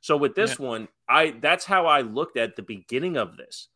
So 0.00 0.16
with 0.16 0.36
this 0.36 0.56
one, 0.56 0.86
I 1.08 1.34
that's 1.40 1.64
how 1.64 1.86
I 1.86 2.02
looked 2.02 2.36
at 2.36 2.54
the 2.54 2.62
beginning 2.62 3.16
of 3.16 3.36
this. 3.36 3.66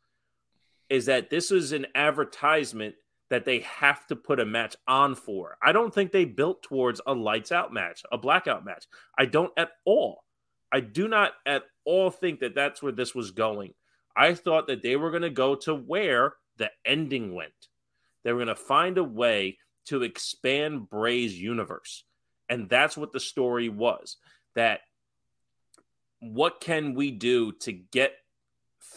Is 0.89 1.07
that 1.07 1.29
this 1.29 1.51
is 1.51 1.73
an 1.73 1.87
advertisement 1.97 2.95
that 3.31 3.45
they 3.45 3.61
have 3.61 4.07
to 4.07 4.15
put 4.15 4.39
a 4.39 4.47
match 4.47 4.77
on 4.87 5.17
for. 5.17 5.57
I 5.61 5.73
don't 5.73 5.93
think 5.93 6.13
they 6.13 6.25
built 6.25 6.63
towards 6.63 7.01
a 7.05 7.15
lights 7.15 7.51
out 7.51 7.73
match, 7.73 8.05
a 8.13 8.19
blackout 8.19 8.65
match. 8.65 8.85
I 9.19 9.27
don't 9.27 9.53
at 9.57 9.71
all. 9.85 10.23
I 10.71 10.79
do 10.79 11.09
not 11.09 11.33
at 11.45 11.65
all 11.85 12.11
think 12.11 12.39
that 12.41 12.55
that's 12.55 12.81
where 12.81 12.93
this 12.93 13.13
was 13.13 13.33
going. 13.33 13.75
I 14.17 14.35
thought 14.35 14.69
that 14.69 14.83
they 14.83 14.95
were 14.95 15.11
going 15.11 15.23
to 15.23 15.31
go 15.31 15.57
to 15.57 15.75
where 15.75 16.35
the 16.59 16.71
ending 16.85 17.35
went. 17.35 17.51
They 18.23 18.33
were 18.33 18.45
going 18.45 18.47
to 18.49 18.55
find 18.55 18.99
a 18.99 19.05
way 19.05 19.59
to 19.87 20.03
expand 20.03 20.89
Bray's 20.89 21.39
universe. 21.39 22.05
And 22.49 22.69
that's 22.69 22.97
what 22.97 23.13
the 23.13 23.21
story 23.21 23.69
was. 23.69 24.17
That 24.55 24.81
what 26.21 26.61
can 26.61 26.95
we 26.95 27.11
do 27.11 27.53
to 27.53 27.73
get 27.73 28.13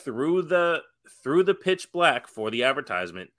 through 0.03 0.43
the 0.43 0.81
through 1.23 1.43
the 1.43 1.53
pitch 1.53 1.91
black 1.91 2.27
for 2.27 2.51
the 2.51 2.63
advertisement 2.63 3.29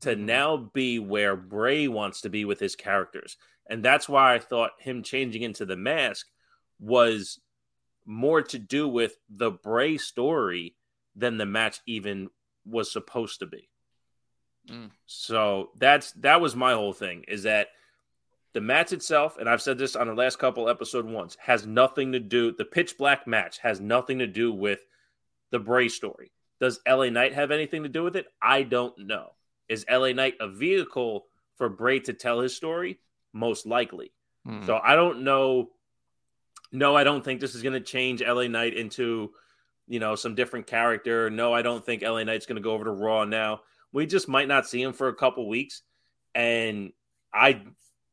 to 0.00 0.14
mm-hmm. 0.14 0.26
now 0.26 0.56
be 0.56 0.98
where 0.98 1.36
Bray 1.36 1.88
wants 1.88 2.20
to 2.22 2.30
be 2.30 2.44
with 2.44 2.60
his 2.60 2.76
characters. 2.76 3.36
And 3.68 3.82
that's 3.82 4.08
why 4.08 4.34
I 4.34 4.38
thought 4.38 4.72
him 4.78 5.02
changing 5.02 5.42
into 5.42 5.64
the 5.64 5.76
mask 5.76 6.26
was 6.80 7.40
more 8.04 8.42
to 8.42 8.58
do 8.58 8.88
with 8.88 9.16
the 9.30 9.50
Bray 9.50 9.96
story 9.96 10.74
than 11.14 11.38
the 11.38 11.46
match 11.46 11.80
even 11.86 12.28
was 12.64 12.90
supposed 12.90 13.38
to 13.40 13.46
be. 13.46 13.68
Mm. 14.70 14.90
So 15.06 15.70
that's 15.78 16.12
that 16.12 16.40
was 16.40 16.54
my 16.54 16.72
whole 16.72 16.92
thing 16.92 17.24
is 17.28 17.42
that 17.44 17.68
the 18.52 18.60
match 18.60 18.92
itself, 18.92 19.38
and 19.38 19.48
I've 19.48 19.62
said 19.62 19.78
this 19.78 19.96
on 19.96 20.06
the 20.06 20.14
last 20.14 20.38
couple 20.38 20.68
episode 20.68 21.06
once, 21.06 21.36
has 21.40 21.66
nothing 21.66 22.12
to 22.12 22.20
do. 22.20 22.52
The 22.52 22.64
pitch 22.64 22.98
black 22.98 23.26
match 23.26 23.58
has 23.58 23.80
nothing 23.80 24.18
to 24.18 24.26
do 24.26 24.52
with 24.52 24.80
the 25.50 25.58
Bray 25.58 25.88
story. 25.88 26.32
Does 26.60 26.80
LA 26.86 27.08
Knight 27.08 27.34
have 27.34 27.50
anything 27.50 27.82
to 27.82 27.88
do 27.88 28.02
with 28.02 28.14
it? 28.14 28.26
I 28.40 28.62
don't 28.62 28.96
know. 28.98 29.32
Is 29.68 29.86
LA 29.90 30.12
Knight 30.12 30.34
a 30.38 30.48
vehicle 30.48 31.26
for 31.56 31.68
Bray 31.68 32.00
to 32.00 32.12
tell 32.12 32.40
his 32.40 32.54
story? 32.54 32.98
Most 33.32 33.66
likely. 33.66 34.12
Hmm. 34.44 34.64
So 34.66 34.78
I 34.82 34.94
don't 34.94 35.24
know. 35.24 35.70
No, 36.70 36.94
I 36.94 37.04
don't 37.04 37.24
think 37.24 37.40
this 37.40 37.54
is 37.54 37.62
going 37.62 37.74
to 37.74 37.80
change 37.80 38.22
LA 38.22 38.46
Knight 38.48 38.74
into, 38.74 39.32
you 39.88 39.98
know, 39.98 40.14
some 40.14 40.34
different 40.34 40.66
character. 40.66 41.30
No, 41.30 41.52
I 41.54 41.62
don't 41.62 41.84
think 41.84 42.02
LA 42.02 42.24
Knight's 42.24 42.46
going 42.46 42.56
to 42.56 42.62
go 42.62 42.72
over 42.72 42.84
to 42.84 42.92
Raw 42.92 43.24
now. 43.24 43.60
We 43.92 44.06
just 44.06 44.28
might 44.28 44.48
not 44.48 44.66
see 44.66 44.82
him 44.82 44.92
for 44.92 45.08
a 45.08 45.14
couple 45.14 45.48
weeks, 45.48 45.82
and 46.34 46.92
I, 47.32 47.62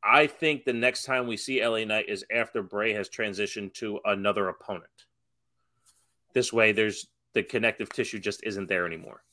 I 0.03 0.27
think 0.27 0.65
the 0.65 0.73
next 0.73 1.03
time 1.03 1.27
we 1.27 1.37
see 1.37 1.65
LA 1.65 1.85
Knight 1.85 2.09
is 2.09 2.25
after 2.33 2.61
Bray 2.61 2.93
has 2.93 3.09
transitioned 3.09 3.73
to 3.75 3.99
another 4.03 4.49
opponent. 4.49 4.85
This 6.33 6.51
way, 6.51 6.71
there's 6.73 7.07
the 7.33 7.43
connective 7.43 7.89
tissue 7.89 8.19
just 8.19 8.43
isn't 8.43 8.67
there 8.67 8.85
anymore, 8.85 9.23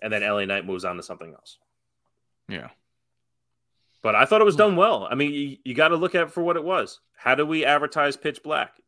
and 0.00 0.12
then 0.12 0.22
LA 0.22 0.44
Knight 0.44 0.66
moves 0.66 0.84
on 0.84 0.96
to 0.96 1.02
something 1.02 1.32
else. 1.32 1.58
yeah. 2.48 2.68
But 4.02 4.16
I 4.16 4.24
thought 4.24 4.40
it 4.40 4.44
was 4.44 4.56
hmm. 4.56 4.62
done 4.62 4.76
well. 4.76 5.06
I 5.08 5.14
mean, 5.14 5.32
you, 5.32 5.56
you 5.64 5.74
got 5.74 5.88
to 5.88 5.96
look 5.96 6.14
at 6.14 6.24
it 6.24 6.32
for 6.32 6.42
what 6.42 6.56
it 6.56 6.64
was. 6.64 7.00
How 7.16 7.36
do 7.36 7.46
we 7.46 7.64
advertise 7.64 8.16
Pitch 8.16 8.42
Black? 8.42 8.81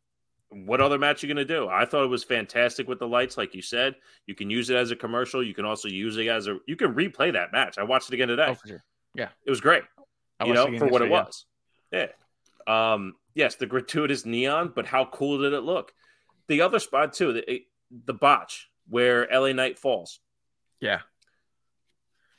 What 0.49 0.79
other 0.79 0.97
match 0.97 1.23
you 1.23 1.27
going 1.27 1.45
to 1.45 1.53
do? 1.53 1.67
I 1.67 1.85
thought 1.85 2.03
it 2.03 2.09
was 2.09 2.23
fantastic 2.23 2.87
with 2.87 2.99
the 2.99 3.07
lights, 3.07 3.37
like 3.37 3.55
you 3.55 3.61
said. 3.61 3.95
You 4.25 4.35
can 4.35 4.49
use 4.49 4.69
it 4.69 4.75
as 4.75 4.91
a 4.91 4.95
commercial. 4.95 5.43
You 5.43 5.53
can 5.53 5.65
also 5.65 5.87
use 5.87 6.17
it 6.17 6.27
as 6.27 6.47
a. 6.47 6.57
You 6.67 6.75
can 6.75 6.93
replay 6.93 7.33
that 7.33 7.51
match. 7.51 7.77
I 7.77 7.83
watched 7.83 8.09
it 8.09 8.13
again 8.13 8.27
today. 8.27 8.47
Oh, 8.49 8.57
sure. 8.65 8.83
It 9.45 9.49
was 9.49 9.61
great. 9.61 9.83
I 10.39 10.45
you 10.45 10.53
know, 10.53 10.77
for 10.77 10.87
what 10.87 11.01
it 11.01 11.09
was. 11.09 11.45
Yeah. 11.91 12.07
Um. 12.67 13.15
Yes, 13.33 13.55
the 13.55 13.65
gratuitous 13.65 14.25
neon, 14.25 14.71
but 14.73 14.85
how 14.85 15.05
cool 15.05 15.39
did 15.39 15.53
it 15.53 15.61
look? 15.61 15.93
The 16.47 16.61
other 16.61 16.79
spot 16.79 17.13
too, 17.13 17.33
the 17.33 17.63
the 18.05 18.13
botch 18.13 18.69
where 18.87 19.27
LA 19.31 19.51
Knight 19.51 19.79
falls. 19.79 20.19
Yeah. 20.79 21.01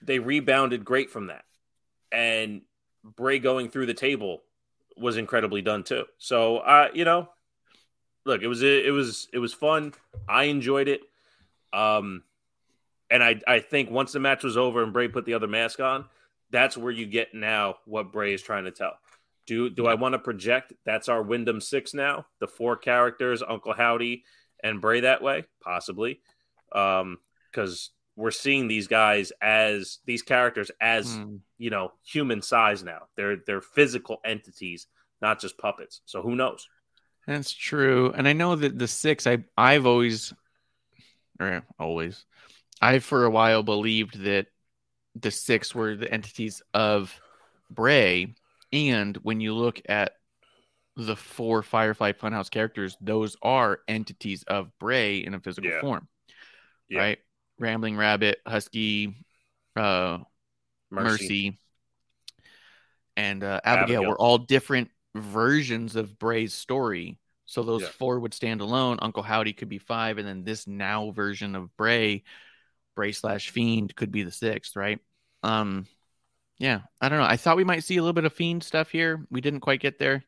They 0.02 0.18
rebounded 0.18 0.84
great 0.84 1.10
from 1.10 1.28
that, 1.28 1.44
and 2.12 2.62
Bray 3.02 3.38
going 3.38 3.70
through 3.70 3.86
the 3.86 3.94
table 3.94 4.42
was 4.96 5.16
incredibly 5.16 5.62
done 5.62 5.84
too. 5.84 6.04
So, 6.18 6.58
uh, 6.58 6.88
you 6.94 7.04
know, 7.04 7.28
look, 8.26 8.42
it 8.42 8.48
was 8.48 8.62
it 8.62 8.92
was 8.92 9.28
it 9.32 9.38
was 9.38 9.54
fun. 9.54 9.94
I 10.28 10.44
enjoyed 10.44 10.88
it. 10.88 11.00
Um, 11.72 12.22
and 13.10 13.22
I 13.22 13.40
I 13.46 13.60
think 13.60 13.90
once 13.90 14.12
the 14.12 14.20
match 14.20 14.44
was 14.44 14.56
over 14.56 14.82
and 14.82 14.92
Bray 14.92 15.08
put 15.08 15.24
the 15.24 15.34
other 15.34 15.46
mask 15.46 15.80
on, 15.80 16.04
that's 16.50 16.76
where 16.76 16.92
you 16.92 17.06
get 17.06 17.32
now 17.32 17.76
what 17.86 18.12
Bray 18.12 18.34
is 18.34 18.42
trying 18.42 18.64
to 18.64 18.70
tell. 18.70 18.98
Do 19.46 19.70
do 19.70 19.86
I 19.86 19.94
want 19.94 20.12
to 20.14 20.18
project 20.18 20.72
that's 20.84 21.08
our 21.08 21.22
Wyndham 21.22 21.60
six 21.60 21.94
now? 21.94 22.26
The 22.40 22.48
four 22.48 22.76
characters, 22.76 23.42
Uncle 23.46 23.72
Howdy 23.72 24.24
and 24.62 24.80
Bray 24.80 25.00
that 25.00 25.22
way, 25.22 25.44
possibly, 25.62 26.20
um, 26.72 27.18
because 27.50 27.90
we're 28.16 28.30
seeing 28.30 28.66
these 28.66 28.88
guys 28.88 29.30
as 29.42 29.98
these 30.06 30.22
characters 30.22 30.70
as 30.80 31.14
Hmm. 31.14 31.36
you 31.58 31.70
know 31.70 31.92
human 32.04 32.42
size 32.42 32.82
now. 32.82 33.02
They're 33.14 33.36
they're 33.46 33.60
physical 33.60 34.20
entities, 34.24 34.88
not 35.22 35.40
just 35.40 35.58
puppets. 35.58 36.00
So 36.06 36.22
who 36.22 36.34
knows? 36.34 36.66
That's 37.26 37.52
true. 37.52 38.12
And 38.14 38.28
I 38.28 38.32
know 38.32 38.54
that 38.54 38.78
the 38.78 38.88
six, 38.88 39.26
I 39.26 39.44
I've 39.56 39.86
always 39.86 40.32
or 41.40 41.62
always, 41.78 42.24
I 42.80 42.98
for 43.00 43.24
a 43.24 43.30
while 43.30 43.62
believed 43.62 44.22
that 44.24 44.46
the 45.14 45.30
six 45.30 45.74
were 45.74 45.96
the 45.96 46.12
entities 46.12 46.62
of 46.72 47.18
Bray. 47.70 48.34
And 48.72 49.16
when 49.18 49.40
you 49.40 49.54
look 49.54 49.80
at 49.88 50.12
the 50.96 51.16
four 51.16 51.62
Firefly 51.62 52.12
Funhouse 52.12 52.50
characters, 52.50 52.96
those 53.00 53.36
are 53.42 53.80
entities 53.88 54.44
of 54.44 54.70
Bray 54.78 55.18
in 55.18 55.34
a 55.34 55.40
physical 55.40 55.70
Yeah. 55.70 55.80
form. 55.80 56.08
Yeah. 56.88 57.00
Right? 57.00 57.18
Rambling 57.58 57.96
Rabbit, 57.96 58.40
Husky, 58.46 59.14
uh, 59.76 60.18
Mercy, 60.90 61.58
and 63.16 63.42
uh, 63.42 63.60
Abigail, 63.64 63.96
Abigail. 63.96 64.10
were 64.10 64.18
all 64.18 64.38
different 64.38 64.90
versions 65.20 65.96
of 65.96 66.18
Bray's 66.18 66.54
story. 66.54 67.18
So 67.44 67.62
those 67.62 67.82
Yeah. 67.82 67.88
four 67.88 68.20
would 68.20 68.34
stand 68.34 68.60
alone. 68.60 68.98
Uncle 69.00 69.22
Howdy 69.22 69.52
could 69.52 69.68
be 69.68 69.78
five, 69.78 70.18
and 70.18 70.26
then 70.26 70.42
this 70.44 70.66
now 70.66 71.10
version 71.12 71.54
of 71.54 71.76
Bray, 71.76 72.24
Bray 72.94 73.12
slash 73.12 73.50
Fiend, 73.50 73.94
could 73.94 74.10
be 74.10 74.22
the 74.24 74.32
sixth, 74.32 74.74
right? 74.74 74.98
Um, 75.42 75.86
yeah, 76.58 76.82
I 77.00 77.08
don't 77.08 77.18
know. 77.18 77.24
I 77.24 77.36
thought 77.36 77.56
we 77.56 77.64
might 77.64 77.84
see 77.84 77.96
a 77.96 78.02
little 78.02 78.14
bit 78.14 78.24
of 78.24 78.32
Fiend 78.32 78.64
stuff 78.64 78.90
here. 78.90 79.26
We 79.30 79.40
didn't 79.40 79.60
quite 79.60 79.80
get 79.80 79.98
there. 79.98 80.24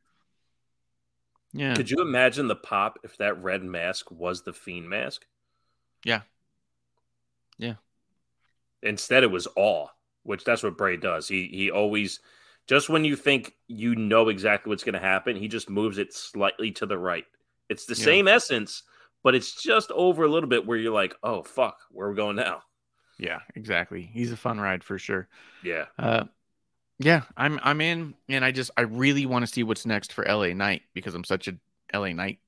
Yeah, 1.52 1.74
Could 1.74 1.90
you 1.90 2.02
imagine 2.02 2.47
the 2.47 2.55
pop 2.56 2.98
if 3.05 3.16
that 3.16 3.43
red 3.43 3.65
mask 3.65 4.10
was 4.10 4.43
the 4.43 4.52
fiend 4.52 4.89
mask? 4.89 5.27
Yeah. 6.05 6.20
Yeah. 7.56 7.77
Instead, 8.82 9.23
it 9.23 9.31
was 9.31 9.48
awe, 9.56 9.89
which 10.24 10.44
that's 10.44 10.62
what 10.62 10.77
Bray 10.77 10.98
does. 10.98 11.27
He 11.27 11.48
he 11.48 11.70
always 11.70 12.20
just 12.68 12.88
when 12.88 13.04
you 13.04 13.16
think 13.16 13.54
you 13.68 13.96
know 13.96 14.28
exactly 14.28 14.70
what's 14.70 14.84
going 14.84 14.94
to 14.94 14.98
happen, 15.00 15.36
he 15.36 15.48
just 15.48 15.70
moves 15.70 15.98
it 15.98 16.12
slightly 16.14 16.70
to 16.72 16.86
the 16.86 16.98
right. 16.98 17.24
It's 17.68 17.86
the 17.86 17.94
Yeah. 17.94 18.04
same 18.04 18.28
essence, 18.28 18.82
but 19.24 19.34
it's 19.34 19.60
just 19.60 19.90
over 19.92 20.24
a 20.24 20.28
little 20.28 20.48
bit 20.48 20.66
where 20.66 20.78
you're 20.78 20.92
like, 20.94 21.16
oh 21.22 21.42
fuck, 21.42 21.78
where 21.90 22.08
are 22.08 22.10
we 22.10 22.16
going 22.16 22.36
now? 22.36 22.62
yeah, 23.18 23.40
exactly. 23.54 24.02
He's 24.12 24.32
a 24.32 24.36
fun 24.36 24.60
ride 24.60 24.84
for 24.84 24.98
sure. 24.98 25.28
Yeah, 25.62 25.86
Uh, 25.98 26.24
yeah, 26.98 27.24
I'm 27.36 27.60
I'm 27.62 27.80
in, 27.80 28.14
and 28.28 28.44
I 28.44 28.52
just 28.52 28.70
I 28.76 28.82
really 28.82 29.26
want 29.26 29.46
to 29.46 29.52
see 29.52 29.64
what's 29.64 29.86
next 29.86 30.12
for 30.12 30.26
LA 30.28 30.54
Knight 30.54 30.82
because 30.94 31.14
I'm 31.14 31.24
such 31.24 31.48
a 31.48 31.56
LA 31.92 32.12
Knight 32.12 32.40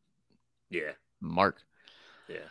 yeah, 0.71 0.93
mark. 1.21 1.63
yeah. 2.29 2.49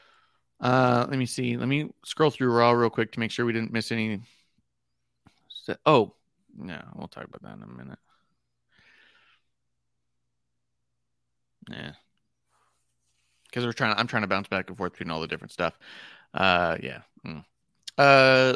Uh, 0.59 1.05
let 1.09 1.17
me 1.17 1.25
see. 1.25 1.55
Let 1.57 1.67
me 1.67 1.89
scroll 2.03 2.31
through 2.31 2.51
Raw 2.51 2.71
real 2.71 2.89
quick 2.89 3.11
to 3.13 3.19
make 3.19 3.31
sure 3.31 3.45
we 3.45 3.53
didn't 3.53 3.71
miss 3.71 3.91
any. 3.91 4.21
So, 5.63 5.75
oh, 5.85 6.15
no, 6.59 6.81
we'll 6.95 7.07
talk 7.07 7.25
about 7.25 7.41
that 7.43 7.55
in 7.57 7.63
a 7.63 7.67
minute. 7.67 7.99
Yeah, 11.69 11.91
because 13.45 13.65
we're 13.65 13.73
trying. 13.73 13.95
I'm 13.97 14.07
trying 14.07 14.23
to 14.23 14.27
bounce 14.27 14.47
back 14.47 14.69
and 14.69 14.77
forth 14.77 14.93
between 14.93 15.11
all 15.11 15.21
the 15.21 15.27
different 15.27 15.51
stuff. 15.51 15.77
Uh, 16.33 16.77
yeah. 16.81 17.01
Mm. 17.25 17.43
Uh, 17.97 18.55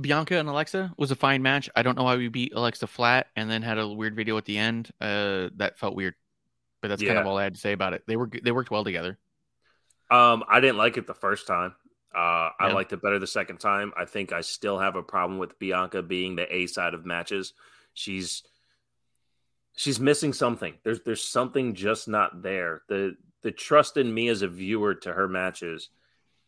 Bianca 0.00 0.36
and 0.36 0.48
Alexa 0.48 0.92
was 0.96 1.12
a 1.12 1.16
fine 1.16 1.42
match. 1.42 1.70
I 1.76 1.82
don't 1.82 1.96
know 1.96 2.02
why 2.02 2.16
we 2.16 2.28
beat 2.28 2.52
Alexa 2.54 2.88
flat 2.88 3.28
and 3.36 3.48
then 3.48 3.62
had 3.62 3.78
a 3.78 3.86
weird 3.86 4.16
video 4.16 4.36
at 4.36 4.44
the 4.46 4.58
end. 4.58 4.90
Uh, 5.00 5.50
that 5.56 5.78
felt 5.78 5.94
weird, 5.94 6.14
but 6.82 6.88
that's 6.88 7.02
kind 7.02 7.18
of 7.18 7.26
all 7.26 7.38
I 7.38 7.44
had 7.44 7.54
to 7.54 7.60
say 7.60 7.72
about 7.72 7.92
it. 7.92 8.02
They 8.08 8.16
were 8.16 8.28
they 8.42 8.50
worked 8.50 8.72
well 8.72 8.82
together. 8.82 9.16
Um, 10.10 10.42
I 10.48 10.58
didn't 10.58 10.76
like 10.76 10.96
it 10.96 11.06
the 11.06 11.14
first 11.14 11.46
time. 11.46 11.74
Uh, 12.14 12.50
I 12.58 12.68
Yeah. 12.68 12.72
liked 12.74 12.92
it 12.92 13.02
better 13.02 13.18
the 13.18 13.26
second 13.26 13.58
time. 13.58 13.92
I 13.96 14.04
think 14.04 14.32
I 14.32 14.40
still 14.40 14.78
have 14.78 14.96
a 14.96 15.02
problem 15.02 15.38
with 15.38 15.58
Bianca 15.58 16.02
being 16.02 16.36
the 16.36 16.52
A 16.54 16.66
side 16.66 16.94
of 16.94 17.06
matches. 17.06 17.52
She's 17.94 18.42
she's 19.76 20.00
missing 20.00 20.32
something. 20.32 20.74
There's 20.82 21.00
there's 21.02 21.22
something 21.22 21.74
just 21.74 22.08
not 22.08 22.42
there. 22.42 22.82
The 22.88 23.16
the 23.42 23.52
trust 23.52 23.96
in 23.96 24.12
me 24.12 24.28
as 24.28 24.42
a 24.42 24.48
viewer 24.48 24.94
to 24.96 25.12
her 25.12 25.28
matches, 25.28 25.88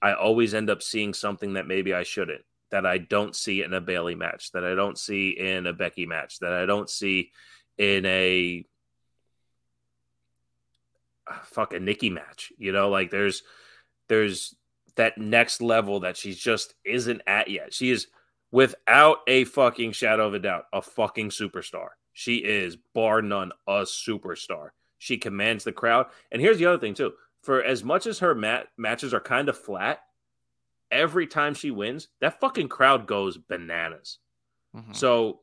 I 0.03 0.15
always 0.15 0.53
end 0.53 0.69
up 0.69 0.83
seeing 0.83 1.15
something 1.15 1.55
that 1.55 1.67
maybe 1.67 1.95
I 1.95 2.03
shouldn't. 2.03 2.45
That 2.71 2.85
I 2.85 2.99
don't 2.99 3.37
see 3.37 3.63
in 3.63 3.73
a 3.73 3.81
Bayley 3.81 4.15
match. 4.15 4.53
That 4.53 4.65
I 4.65 4.75
don't 4.75 4.99
see 4.99 5.31
in 5.31 5.67
a 5.67 5.73
Becky 5.73 6.07
match. 6.07 6.41
That 6.41 6.53
I 6.53 6.67
don't 6.67 6.91
see 6.91 7.31
in 7.79 8.05
a 8.05 8.65
fuck 11.45 11.73
a 11.73 11.81
Nikki 11.81 12.11
match. 12.11 12.53
You 12.59 12.73
know, 12.73 12.89
like 12.91 13.11
there's 13.11 13.43
there's 14.09 14.55
that 14.97 15.19
next 15.19 15.61
level 15.63 16.01
that 16.01 16.17
she 16.17 16.33
just 16.35 16.75
isn't 16.85 17.23
at 17.27 17.49
yet. 17.49 17.73
She 17.73 17.91
is 17.91 18.09
without 18.51 19.19
a 19.27 19.45
fucking 19.45 19.93
shadow 19.93 20.27
of 20.27 20.35
a 20.35 20.39
doubt 20.39 20.67
a 20.73 20.83
fucking 20.83 21.31
superstar. 21.31 21.89
She 22.13 22.37
is 22.37 22.77
bar 22.77 23.23
none 23.23 23.53
a 23.67 23.83
superstar. 23.83 24.71
She 24.99 25.17
commands 25.17 25.65
the 25.65 25.73
crowd. 25.73 26.07
And 26.31 26.41
here's 26.43 26.59
the 26.59 26.67
other 26.67 26.79
thing 26.79 26.95
too. 26.95 27.15
For 27.43 27.63
as 27.63 27.83
much 27.83 28.07
as 28.07 28.19
her 28.21 28.35
mat- 28.35 28.69
matches 28.77 29.13
are 29.15 29.21
kind 29.21 29.49
of 29.49 29.59
flat, 29.59 30.03
every 30.91 31.27
time 31.27 31.55
she 31.55 31.71
wins, 31.71 32.09
that 32.21 32.39
fucking 32.39 32.69
crowd 32.69 33.07
goes 33.07 33.39
bananas. 33.39 34.19
Mhm. 34.77 34.95
So 34.95 35.41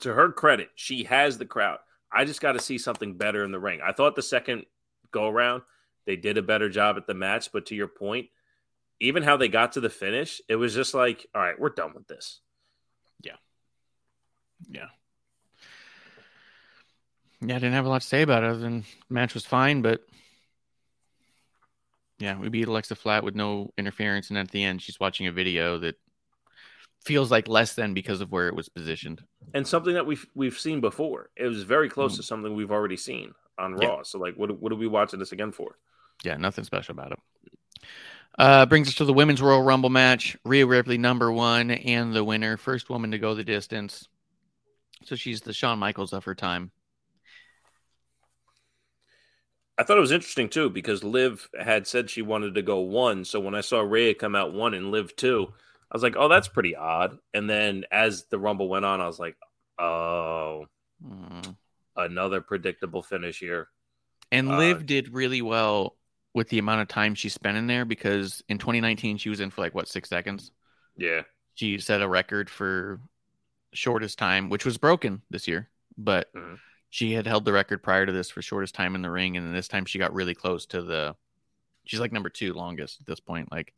to 0.00 0.14
her 0.14 0.32
credit, 0.32 0.70
she 0.74 1.04
has 1.04 1.38
the 1.38 1.46
crowd. 1.46 1.78
I 2.10 2.24
just 2.24 2.40
got 2.40 2.52
to 2.52 2.58
see 2.60 2.78
something 2.78 3.16
better 3.16 3.44
in 3.44 3.52
the 3.52 3.60
ring. 3.60 3.80
I 3.82 3.92
thought 3.92 4.16
the 4.16 4.22
second 4.22 4.64
go 5.10 5.28
around, 5.28 5.62
they 6.06 6.16
did 6.16 6.38
a 6.38 6.42
better 6.42 6.68
job 6.68 6.96
at 6.96 7.06
the 7.06 7.14
match. 7.14 7.52
But 7.52 7.66
to 7.66 7.74
your 7.74 7.88
point, 7.88 8.28
even 9.00 9.22
how 9.22 9.36
they 9.36 9.48
got 9.48 9.72
to 9.72 9.80
the 9.80 9.90
finish, 9.90 10.40
it 10.48 10.56
was 10.56 10.74
just 10.74 10.94
like, 10.94 11.26
all 11.34 11.42
right, 11.42 11.58
we're 11.58 11.70
done 11.70 11.92
with 11.94 12.06
this. 12.06 12.40
Yeah. 13.22 13.36
Yeah, 14.68 14.86
Yeah, 17.40 17.56
I 17.56 17.58
didn't 17.58 17.74
have 17.74 17.86
a 17.86 17.88
lot 17.88 18.02
to 18.02 18.06
say 18.06 18.22
about 18.22 18.44
it 18.44 18.50
other 18.50 18.58
than 18.58 18.84
the 19.08 19.14
match 19.14 19.34
was 19.34 19.44
fine, 19.44 19.82
but 19.82 20.00
yeah, 22.18 22.38
we 22.38 22.48
beat 22.48 22.68
Alexa 22.68 22.94
Flat 22.94 23.24
with 23.24 23.34
no 23.34 23.70
interference, 23.76 24.30
and 24.30 24.38
at 24.38 24.50
the 24.50 24.62
end, 24.62 24.80
she's 24.80 25.00
watching 25.00 25.26
a 25.26 25.32
video 25.32 25.78
that 25.80 25.96
feels 27.04 27.30
like 27.30 27.48
less 27.48 27.74
than 27.74 27.92
because 27.92 28.20
of 28.20 28.32
where 28.32 28.48
it 28.48 28.54
was 28.54 28.68
positioned. 28.68 29.22
And 29.52 29.66
something 29.66 29.94
that 29.94 30.06
we've 30.06 30.26
we've 30.34 30.58
seen 30.58 30.80
before. 30.80 31.30
It 31.36 31.46
was 31.46 31.62
very 31.64 31.88
close 31.88 32.12
hmm. 32.12 32.16
to 32.18 32.22
something 32.22 32.54
we've 32.54 32.70
already 32.70 32.96
seen 32.96 33.34
on 33.58 33.76
Yeah. 33.80 33.88
Raw. 33.88 34.02
So 34.04 34.18
like, 34.18 34.36
what 34.36 34.58
what 34.60 34.72
are 34.72 34.76
we 34.76 34.86
watching 34.86 35.18
this 35.18 35.32
again 35.32 35.52
for? 35.52 35.76
Yeah, 36.24 36.36
nothing 36.36 36.64
special 36.64 36.92
about 36.92 37.12
it. 37.12 37.18
Uh, 38.38 38.66
brings 38.66 38.88
us 38.88 38.94
to 38.96 39.04
the 39.04 39.12
women's 39.12 39.40
Royal 39.40 39.62
Rumble 39.62 39.90
match. 39.90 40.36
Rhea 40.44 40.66
Ripley, 40.66 40.98
number 40.98 41.30
one, 41.30 41.70
and 41.70 42.12
the 42.12 42.24
winner, 42.24 42.56
first 42.56 42.90
woman 42.90 43.12
to 43.12 43.18
go 43.18 43.34
the 43.34 43.44
distance. 43.44 44.08
So 45.04 45.14
she's 45.14 45.40
the 45.42 45.52
Shawn 45.52 45.78
Michaels 45.78 46.12
of 46.12 46.24
her 46.24 46.34
time. 46.34 46.72
I 49.76 49.82
thought 49.82 49.98
it 49.98 50.00
was 50.02 50.12
interesting 50.12 50.48
too 50.48 50.70
because 50.70 51.02
Liv 51.02 51.48
had 51.58 51.86
said 51.86 52.08
she 52.08 52.22
wanted 52.22 52.54
to 52.54 52.62
go 52.62 52.80
one. 52.80 53.24
So 53.24 53.40
when 53.40 53.54
I 53.54 53.60
saw 53.60 53.80
Rhea 53.80 54.14
come 54.14 54.34
out 54.36 54.52
one 54.54 54.72
and 54.74 54.90
Liv 54.90 55.14
two, 55.16 55.52
I 55.90 55.94
was 55.96 56.02
like, 56.02 56.14
oh, 56.16 56.28
that's 56.28 56.48
pretty 56.48 56.76
odd. 56.76 57.18
And 57.34 57.50
then 57.50 57.84
as 57.90 58.24
the 58.30 58.38
Rumble 58.38 58.68
went 58.68 58.84
on, 58.84 59.00
I 59.00 59.06
was 59.06 59.18
like, 59.18 59.36
oh, 59.78 60.66
Mm. 61.04 61.56
another 61.96 62.40
predictable 62.40 63.02
finish 63.02 63.38
here. 63.38 63.68
And 64.32 64.48
Uh, 64.50 64.58
Liv 64.58 64.86
did 64.86 65.12
really 65.12 65.42
well 65.42 65.96
with 66.34 66.48
the 66.48 66.58
amount 66.58 66.80
of 66.82 66.88
time 66.88 67.14
she 67.14 67.28
spent 67.28 67.56
in 67.56 67.66
there 67.66 67.84
because 67.84 68.42
in 68.48 68.58
2019 68.58 69.16
she 69.18 69.28
was 69.30 69.40
in 69.40 69.50
for 69.50 69.60
like 69.62 69.74
what 69.74 69.88
six 69.88 70.08
seconds. 70.08 70.50
Yeah. 70.96 71.22
She 71.54 71.78
set 71.78 72.02
a 72.02 72.08
record 72.08 72.50
for 72.50 73.00
shortest 73.72 74.18
time, 74.18 74.50
which 74.50 74.64
was 74.64 74.76
broken 74.76 75.22
this 75.30 75.46
year, 75.48 75.70
but 75.96 76.32
Mhm. 76.34 76.58
she 76.90 77.12
had 77.12 77.26
held 77.26 77.44
the 77.44 77.52
record 77.52 77.82
prior 77.82 78.04
to 78.04 78.12
this 78.12 78.30
for 78.30 78.42
shortest 78.42 78.74
time 78.74 78.94
in 78.96 79.02
the 79.02 79.10
ring, 79.10 79.36
and 79.36 79.46
then 79.46 79.52
this 79.54 79.68
time 79.68 79.84
she 79.84 79.98
got 79.98 80.12
really 80.14 80.34
close 80.34 80.66
to 80.66 80.82
the. 80.82 81.16
She's 81.86 82.00
like 82.00 82.12
number 82.12 82.30
two 82.30 82.52
longest 82.52 83.00
at 83.00 83.06
this 83.06 83.20
point. 83.20 83.52
Like, 83.52 83.74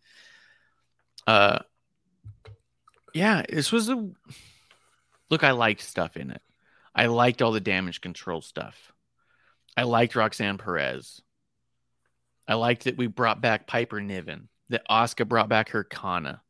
uh, 1.27 1.59
yeah, 3.13 3.43
this 3.49 3.73
was 3.73 3.89
a 3.89 4.11
look. 5.31 5.43
I 5.45 5.51
liked 5.53 5.81
stuff 5.83 6.17
in 6.17 6.31
it. 6.31 6.43
I 6.95 7.07
liked 7.07 7.43
all 7.43 7.53
the 7.53 7.61
damage 7.61 8.01
control 8.01 8.41
stuff. 8.43 8.93
I 9.77 9.83
liked 9.83 10.15
Roxanne 10.15 10.57
Perez. 10.59 11.21
I 12.49 12.55
liked 12.55 12.85
that 12.85 12.97
we 12.97 13.07
brought 13.07 13.41
back 13.41 13.67
Piper 13.67 14.01
Niven. 14.01 14.49
That 14.69 14.83
Asuka 14.91 15.29
brought 15.29 15.49
back 15.49 15.71
her 15.71 15.85
Kana. 15.85 16.43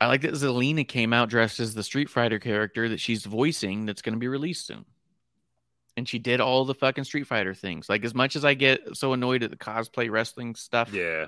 I 0.00 0.06
like 0.06 0.22
that 0.22 0.34
Zelina 0.34 0.86
came 0.86 1.12
out 1.12 1.28
dressed 1.28 1.60
as 1.60 1.74
the 1.74 1.82
Street 1.82 2.08
Fighter 2.08 2.38
character 2.38 2.88
that 2.88 3.00
she's 3.00 3.24
voicing 3.24 3.86
that's 3.86 4.02
going 4.02 4.14
to 4.14 4.18
be 4.18 4.28
released 4.28 4.66
soon. 4.66 4.84
And 5.96 6.08
she 6.08 6.18
did 6.20 6.40
all 6.40 6.64
the 6.64 6.74
fucking 6.74 7.04
Street 7.04 7.26
Fighter 7.26 7.54
things. 7.54 7.88
Like, 7.88 8.04
as 8.04 8.14
much 8.14 8.36
as 8.36 8.44
I 8.44 8.54
get 8.54 8.96
so 8.96 9.12
annoyed 9.12 9.42
at 9.42 9.50
the 9.50 9.56
cosplay 9.56 10.10
wrestling 10.10 10.54
stuff, 10.54 10.92
Yeah. 10.92 11.26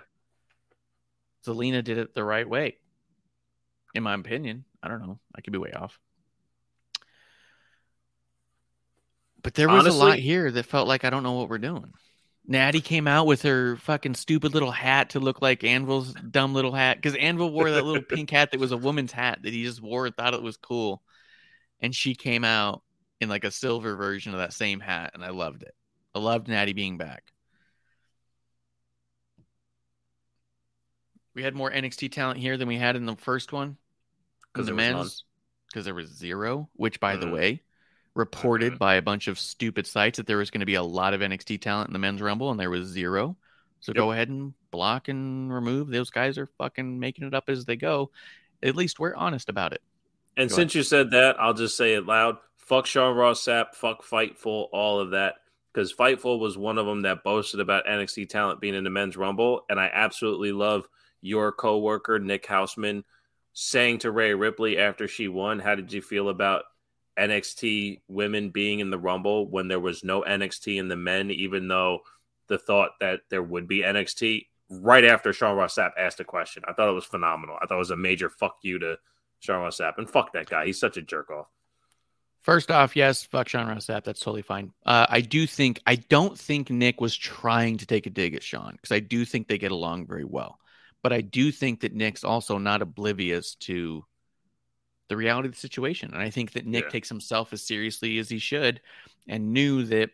Zelina 1.45 1.83
did 1.83 1.99
it 1.99 2.15
the 2.15 2.23
right 2.23 2.49
way. 2.49 2.77
In 3.95 4.03
my 4.03 4.15
opinion. 4.15 4.65
I 4.83 4.89
don't 4.89 5.01
know. 5.01 5.19
I 5.35 5.41
could 5.41 5.53
be 5.53 5.59
way 5.59 5.73
off. 5.73 5.99
But 9.43 9.55
there 9.55 9.69
was 9.69 9.87
a 9.87 9.93
lot 9.93 10.19
here 10.19 10.51
that 10.51 10.67
felt 10.67 10.87
like 10.87 11.05
I 11.05 11.11
don't 11.11 11.23
know 11.23 11.33
what 11.33 11.49
we're 11.49 11.59
doing. 11.59 11.93
Natty 12.47 12.81
came 12.81 13.07
out 13.07 13.27
with 13.27 13.43
her 13.43 13.77
fucking 13.77 14.15
stupid 14.15 14.55
little 14.55 14.73
hat 14.73 15.11
to 15.11 15.21
look 15.21 15.41
like 15.41 15.63
Anvil's 15.63 16.15
dumb 16.15 16.53
little 16.53 16.73
hat 16.73 16.97
because 16.97 17.15
Anvil 17.15 17.53
wore 17.53 17.71
that 17.71 17.85
little 17.85 18.03
pink 18.03 18.31
hat 18.31 18.51
that 18.51 18.61
was 18.61 18.73
a 18.73 18.77
woman's 18.77 19.13
hat 19.13 19.41
that 19.43 19.53
he 19.53 19.63
just 19.63 19.81
wore 19.81 20.07
and 20.07 20.17
thought 20.17 20.35
it 20.35 20.43
was 20.43 20.57
cool. 20.57 21.03
And 21.81 21.95
she 21.95 22.15
came 22.15 22.45
out 22.45 22.83
in 23.21 23.29
like 23.29 23.45
a 23.45 23.51
silver 23.51 23.95
version 23.95 24.33
of 24.33 24.41
that 24.41 24.53
same 24.53 24.81
hat, 24.81 25.13
and 25.15 25.25
I 25.25 25.31
loved 25.31 25.63
it. 25.63 25.75
I 26.15 26.19
loved 26.19 26.49
Natty 26.49 26.73
being 26.73 26.99
back. 26.99 27.33
We 31.35 31.43
had 31.45 31.55
more 31.55 31.71
NXT 31.71 32.11
talent 32.11 32.41
here 32.41 32.57
than 32.57 32.67
we 32.67 32.77
had 32.77 32.97
in 32.97 33.07
the 33.07 33.17
first 33.17 33.53
one. 33.53 33.77
'Cause 34.53 34.67
the 34.67 34.75
men's 34.75 35.25
because 35.69 35.85
there 35.85 35.95
was 35.95 36.11
zero, 36.11 36.69
which 36.73 36.99
by 36.99 37.15
the 37.15 37.27
Mhm. 37.27 37.33
way, 37.33 37.63
reported 38.15 38.79
by 38.79 38.95
a 38.97 39.03
bunch 39.03 39.29
of 39.29 39.39
stupid 39.39 39.87
sites 39.87 40.17
that 40.17 40.27
there 40.27 40.37
was 40.39 40.51
going 40.51 40.61
to 40.61 40.67
be 40.67 40.75
a 40.75 40.83
lot 40.83 41.15
of 41.15 41.21
NXT 41.21 41.61
talent 41.61 41.89
in 41.89 41.93
the 41.93 41.99
men's 41.99 42.21
rumble, 42.21 42.51
and 42.51 42.59
there 42.59 42.71
was 42.71 42.89
zero. 42.89 43.37
So 43.81 43.91
Yep. 43.91 43.97
go 43.97 44.13
ahead 44.13 44.29
and 44.29 44.53
block 44.71 45.09
and 45.09 45.53
remove. 45.53 45.89
Those 45.89 46.11
guys 46.11 46.37
are 46.39 46.47
fucking 46.59 46.99
making 46.99 47.27
it 47.27 47.35
up 47.35 47.45
as 47.49 47.65
they 47.65 47.77
go. 47.77 48.11
At 48.63 48.77
least 48.77 48.99
we're 48.99 49.15
honest 49.15 49.49
about 49.49 49.73
it. 49.73 49.81
And 50.37 50.51
Go 50.51 50.57
since 50.57 50.75
you 50.75 50.83
said 50.83 51.11
that, 51.13 51.41
I'll 51.41 51.55
just 51.55 51.77
say 51.77 51.95
it 51.95 52.07
loud. 52.07 52.37
Fuck 52.59 52.87
Sean 52.87 53.17
Ross 53.17 53.43
Sapp, 53.45 53.75
fuck 53.75 54.05
Fightful, 54.05 54.69
all 54.73 55.01
of 55.01 55.11
that. 55.11 55.37
Because 55.73 55.93
Fightful 55.95 56.39
was 56.39 56.59
one 56.59 56.79
of 56.79 56.87
them 56.87 57.03
that 57.03 57.25
boasted 57.25 57.61
about 57.61 57.87
NXT 57.87 58.29
talent 58.29 58.61
being 58.61 58.75
in 58.75 58.85
the 58.85 58.91
men's 58.91 59.17
rumble. 59.17 59.65
And 59.71 59.79
I 59.79 59.89
absolutely 59.93 60.53
love 60.53 60.87
your 61.21 61.53
coworker, 61.53 62.19
Nick 62.19 62.47
Hausman, 62.47 63.05
saying 63.53 63.99
to 63.99 64.11
Rhea 64.11 64.37
Ripley 64.37 64.79
after 64.79 65.09
she 65.09 65.29
won, 65.29 65.59
How 65.59 65.75
did 65.75 65.93
you 65.93 66.03
feel 66.03 66.29
about 66.29 66.65
NXT 67.21 68.01
women 68.09 68.51
being 68.51 68.81
in 68.81 68.91
the 68.91 68.99
rumble 68.99 69.47
when 69.47 69.69
there 69.69 69.81
was 69.81 70.03
no 70.03 70.23
NXT 70.23 70.79
in 70.79 70.89
the 70.89 70.97
men, 70.97 71.31
even 71.31 71.69
though 71.69 72.01
the 72.49 72.59
thought 72.59 72.93
that 73.01 73.21
there 73.29 73.43
would 73.43 73.69
be 73.69 73.83
NXT 73.83 74.47
right 74.71 75.05
after 75.05 75.33
Sean 75.33 75.57
Ross 75.57 75.77
Sapp 75.77 75.93
asked 75.99 76.21
a 76.21 76.25
question? 76.25 76.63
I 76.67 76.73
thought 76.73 76.89
it 76.89 76.95
was 76.95 77.05
phenomenal. 77.05 77.57
I 77.61 77.67
thought 77.67 77.77
it 77.77 77.79
was 77.79 77.91
a 77.91 77.97
major 77.97 78.31
fuck 78.31 78.57
you 78.63 78.79
to 78.79 78.99
Sean 79.41 79.61
Ross 79.61 79.79
Sapp. 79.79 79.99
And 79.99 80.09
fuck 80.09 80.33
that 80.33 80.49
guy. 80.49 80.67
He's 80.67 80.81
such 80.81 80.97
a 80.97 81.03
jerk 81.03 81.31
off. 81.31 81.47
First 82.43 82.71
off, 82.71 82.97
yes, 82.97 83.23
fuck 83.23 83.49
Sean 83.49 83.69
Ross 83.69 83.87
Sapp. 83.87 84.05
That's 84.05 84.21
totally 84.21 84.43
fine. 84.43 84.73
Uh, 84.87 85.07
I 85.09 85.21
do 85.21 85.47
think 85.47 85.81
I 85.87 85.97
don't 85.97 86.39
think 86.39 86.71
Nick 86.71 87.01
was 87.01 87.15
trying 87.15 87.77
to 87.79 87.87
take 87.87 88.07
a 88.07 88.11
dig 88.11 88.35
at 88.35 88.43
Sean 88.43 88.73
because 88.73 88.93
I 88.93 89.01
do 89.01 89.27
think 89.27 89.47
they 89.47 89.59
get 89.59 89.73
along 89.73 90.07
very 90.07 90.25
well. 90.25 90.59
But 91.03 91.13
I 91.13 91.21
do 91.21 91.53
think 91.53 91.81
that 91.81 91.95
Nick's 91.95 92.25
also 92.25 92.59
not 92.59 92.83
oblivious 92.83 93.55
to 93.57 94.05
the 95.11 95.17
reality 95.17 95.49
of 95.49 95.55
the 95.55 95.61
situation, 95.61 96.15
and 96.15 96.23
I 96.23 96.31
think 96.31 96.53
that 96.53 96.65
Nick 96.65 96.85
Yeah. 96.85 96.91
takes 96.91 97.09
himself 97.09 97.53
as 97.53 97.63
seriously 97.63 98.19
as 98.19 98.29
he 98.31 98.39
should, 98.39 98.81
and 99.29 99.53
knew 99.53 99.83
that 99.87 100.11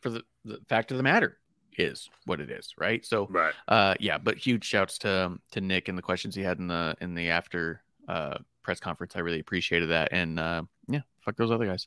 for 0.00 0.08
the, 0.10 0.24
the 0.46 0.58
fact 0.68 0.90
of 0.90 0.96
the 0.96 1.02
matter 1.02 1.36
is 1.76 2.08
what 2.24 2.40
it 2.40 2.50
is, 2.50 2.74
right? 2.78 3.04
So 3.04 3.26
Right. 3.30 3.52
uh, 3.68 3.94
yeah, 4.00 4.16
but 4.18 4.38
huge 4.38 4.64
shouts 4.64 4.96
to 5.00 5.26
um, 5.26 5.40
to 5.52 5.60
Nick 5.60 5.88
and 5.88 5.96
the 5.96 6.02
questions 6.02 6.34
he 6.34 6.42
had 6.42 6.58
in 6.58 6.68
the 6.68 6.96
in 7.02 7.14
the 7.14 7.28
after 7.28 7.82
uh, 8.08 8.38
press 8.62 8.80
conference. 8.80 9.14
I 9.14 9.20
really 9.20 9.40
appreciated 9.40 9.90
that, 9.90 10.08
and 10.10 10.38
uh, 10.40 10.62
yeah, 10.88 11.02
fuck 11.20 11.36
those 11.36 11.50
other 11.50 11.66
guys. 11.66 11.86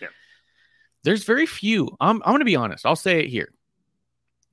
Yeah. 0.00 0.08
There's 1.04 1.24
very 1.24 1.46
few. 1.46 1.96
I'm 2.00 2.22
I'm 2.24 2.34
gonna 2.34 2.44
be 2.44 2.54
honest. 2.56 2.84
I'll 2.84 2.96
say 2.96 3.20
it 3.20 3.28
here. 3.28 3.52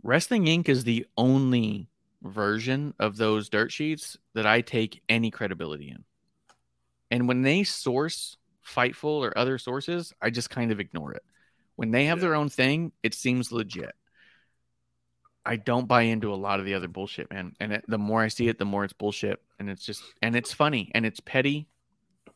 Wrestling 0.03 0.45
Inc. 0.45 0.69
is 0.69 0.85
the 0.85 1.05
only 1.17 1.89
version 2.23 2.93
of 2.97 3.17
those 3.17 3.49
dirt 3.49 3.71
sheets 3.73 4.15
that 4.35 4.45
I 4.45 4.61
take 4.61 5.01
any 5.09 5.31
credibility 5.31 5.89
in. 5.89 6.05
And 7.11 7.27
when 7.27 7.41
they 7.43 7.63
source 7.63 8.37
Fightful 8.65 9.19
or 9.21 9.37
other 9.37 9.57
sources, 9.57 10.13
I 10.21 10.29
just 10.29 10.49
kind 10.49 10.71
of 10.71 10.79
ignore 10.79 11.13
it. 11.13 11.23
When 11.75 11.91
they 11.91 12.05
have 12.05 12.19
Yeah. 12.19 12.21
their 12.21 12.35
own 12.35 12.49
thing, 12.49 12.91
it 13.03 13.13
seems 13.13 13.51
legit. 13.51 13.93
I 15.45 15.55
don't 15.55 15.87
buy 15.87 16.03
into 16.03 16.33
a 16.33 16.35
lot 16.35 16.59
of 16.59 16.65
the 16.65 16.75
other 16.75 16.87
bullshit, 16.87 17.31
man. 17.31 17.55
And 17.59 17.73
it, 17.73 17.85
the 17.87 17.97
more 17.97 18.21
I 18.21 18.27
see 18.27 18.47
it, 18.47 18.59
the 18.59 18.65
more 18.65 18.83
it's 18.83 18.93
bullshit. 18.93 19.41
And 19.59 19.69
it's 19.69 19.83
just, 19.85 20.03
and 20.21 20.35
it's 20.35 20.53
funny 20.53 20.91
and 20.93 21.05
it's 21.05 21.19
petty 21.19 21.67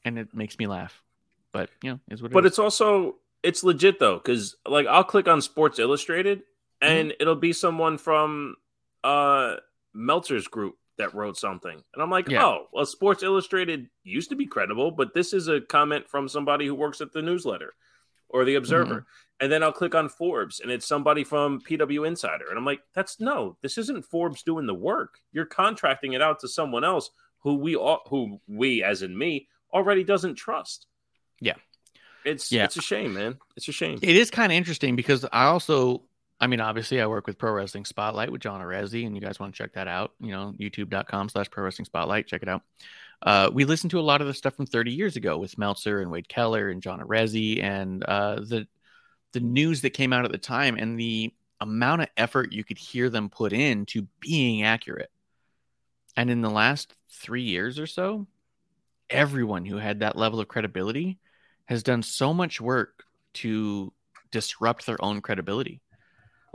and 0.04 0.18
it 0.18 0.34
makes 0.34 0.58
me 0.58 0.66
laugh. 0.68 1.04
But, 1.52 1.70
you 1.84 1.92
know, 1.92 2.00
is 2.10 2.22
what 2.22 2.32
But 2.32 2.46
is. 2.46 2.54
it's 2.54 2.60
also 2.60 3.18
it's 3.44 3.64
legit 3.64 4.00
though, 4.00 4.16
because 4.18 4.56
like 4.68 4.88
I'll 4.88 5.04
click 5.04 5.28
on 5.28 5.40
Sports 5.42 5.78
Illustrated 5.80 6.42
and 6.82 7.14
it'll 7.20 7.36
be 7.36 7.54
someone 7.54 7.98
from 8.00 8.56
uh 9.04 9.58
Meltzer's 9.94 10.48
group 10.48 10.76
that 10.98 11.14
wrote 11.14 11.38
something. 11.38 11.82
And 11.94 12.02
I'm 12.04 12.10
like, 12.10 12.30
Yeah. 12.30 12.46
oh, 12.46 12.68
well, 12.72 12.86
Sports 12.86 13.24
Illustrated 13.24 13.90
used 14.04 14.30
to 14.30 14.36
be 14.36 14.46
credible, 14.46 14.92
but 14.92 15.14
this 15.14 15.34
is 15.34 15.48
a 15.48 15.62
comment 15.62 16.08
from 16.10 16.28
somebody 16.30 16.66
who 16.66 16.76
works 16.76 17.02
at 17.02 17.12
the 17.12 17.22
newsletter 17.22 17.74
or 18.30 18.46
the 18.46 18.56
Observer. 18.56 18.96
Mm-hmm. 18.96 19.06
And 19.42 19.52
then 19.52 19.64
I'll 19.64 19.74
click 19.74 19.94
on 19.94 20.08
Forbes 20.08 20.62
and 20.62 20.72
it's 20.72 20.88
somebody 20.88 21.26
from 21.26 21.60
PW 21.60 22.08
Insider. 22.08 22.46
And 22.50 22.58
I'm 22.58 22.66
like, 22.66 22.80
that's 22.94 23.20
no, 23.20 23.58
this 23.62 23.78
isn't 23.78 24.06
Forbes 24.06 24.44
doing 24.44 24.66
the 24.66 24.74
work. 24.74 25.20
You're 25.34 25.46
contracting 25.46 26.14
it 26.14 26.22
out 26.22 26.40
to 26.40 26.48
someone 26.48 26.86
else 26.86 27.10
who 27.40 27.56
we 27.56 27.76
all 27.76 28.02
who 28.10 28.40
we, 28.48 28.82
as 28.82 29.02
in 29.02 29.18
me, 29.18 29.48
already 29.74 30.04
doesn't 30.06 30.36
trust. 30.36 30.88
Yeah. 31.42 31.56
It's 32.24 32.50
Yeah. 32.52 32.64
it's 32.64 32.78
a 32.78 32.82
shame, 32.82 33.14
man. 33.14 33.38
It's 33.58 33.68
a 33.68 33.74
shame. 33.74 34.00
It 34.02 34.16
is 34.16 34.32
kind 34.32 34.52
of 34.52 34.56
interesting 34.56 34.96
because 34.96 35.26
I 35.32 35.46
also, 35.46 36.04
I 36.40 36.48
mean, 36.48 36.60
obviously, 36.60 37.02
I 37.02 37.08
work 37.08 37.28
with 37.28 37.38
Pro 37.38 37.52
Wrestling 37.52 37.86
Spotlight 37.86 38.32
with 38.32 38.42
John 38.42 38.62
Arezzi, 38.62 39.06
and 39.06 39.16
you 39.16 39.22
guys 39.22 39.40
want 39.40 39.54
to 39.54 39.58
check 39.58 39.74
that 39.74 39.88
out, 39.88 40.12
you 40.20 40.32
know, 40.32 40.54
youtube.com 40.60 41.30
slash 41.30 41.50
pro 41.50 41.64
wrestling 41.64 41.86
spotlight. 41.86 42.28
Check 42.28 42.44
it 42.44 42.50
out. 42.50 42.62
uh, 43.22 43.50
we 43.54 43.64
listened 43.64 43.92
to 43.92 44.00
a 44.00 44.02
lot 44.02 44.22
of 44.22 44.28
the 44.28 44.34
stuff 44.34 44.56
from 44.56 44.66
30 44.66 44.92
years 44.92 45.16
ago 45.16 45.38
with 45.38 45.58
Meltzer 45.58 46.02
and 46.02 46.12
Wade 46.12 46.28
Keller 46.28 46.70
and 46.70 46.82
John 46.82 47.00
Arezzi 47.00 47.64
and 47.64 48.04
uh, 48.04 48.36
the 48.36 48.68
the 49.32 49.40
news 49.42 49.82
that 49.82 49.90
came 49.90 50.14
out 50.14 50.24
at 50.24 50.32
the 50.32 50.38
time 50.38 50.78
and 50.78 50.98
the 50.98 51.34
amount 51.60 52.02
of 52.02 52.08
effort 52.16 52.54
you 52.54 52.64
could 52.64 52.78
hear 52.78 53.10
them 53.10 53.30
put 53.30 53.52
in 53.52 53.86
to 53.88 54.08
being 54.22 54.64
accurate. 54.64 55.12
And 56.16 56.30
in 56.30 56.42
the 56.42 56.50
last 56.50 56.94
three 57.10 57.44
years 57.44 57.78
or 57.78 57.86
so, 57.86 58.28
everyone 59.10 59.66
who 59.66 59.78
had 59.78 60.00
that 60.00 60.16
level 60.16 60.40
of 60.40 60.48
credibility 60.48 61.20
has 61.66 61.84
done 61.84 62.02
so 62.02 62.34
much 62.34 62.62
work 62.62 63.04
to 63.34 63.92
disrupt 64.32 64.86
their 64.86 65.04
own 65.04 65.22
credibility. 65.22 65.82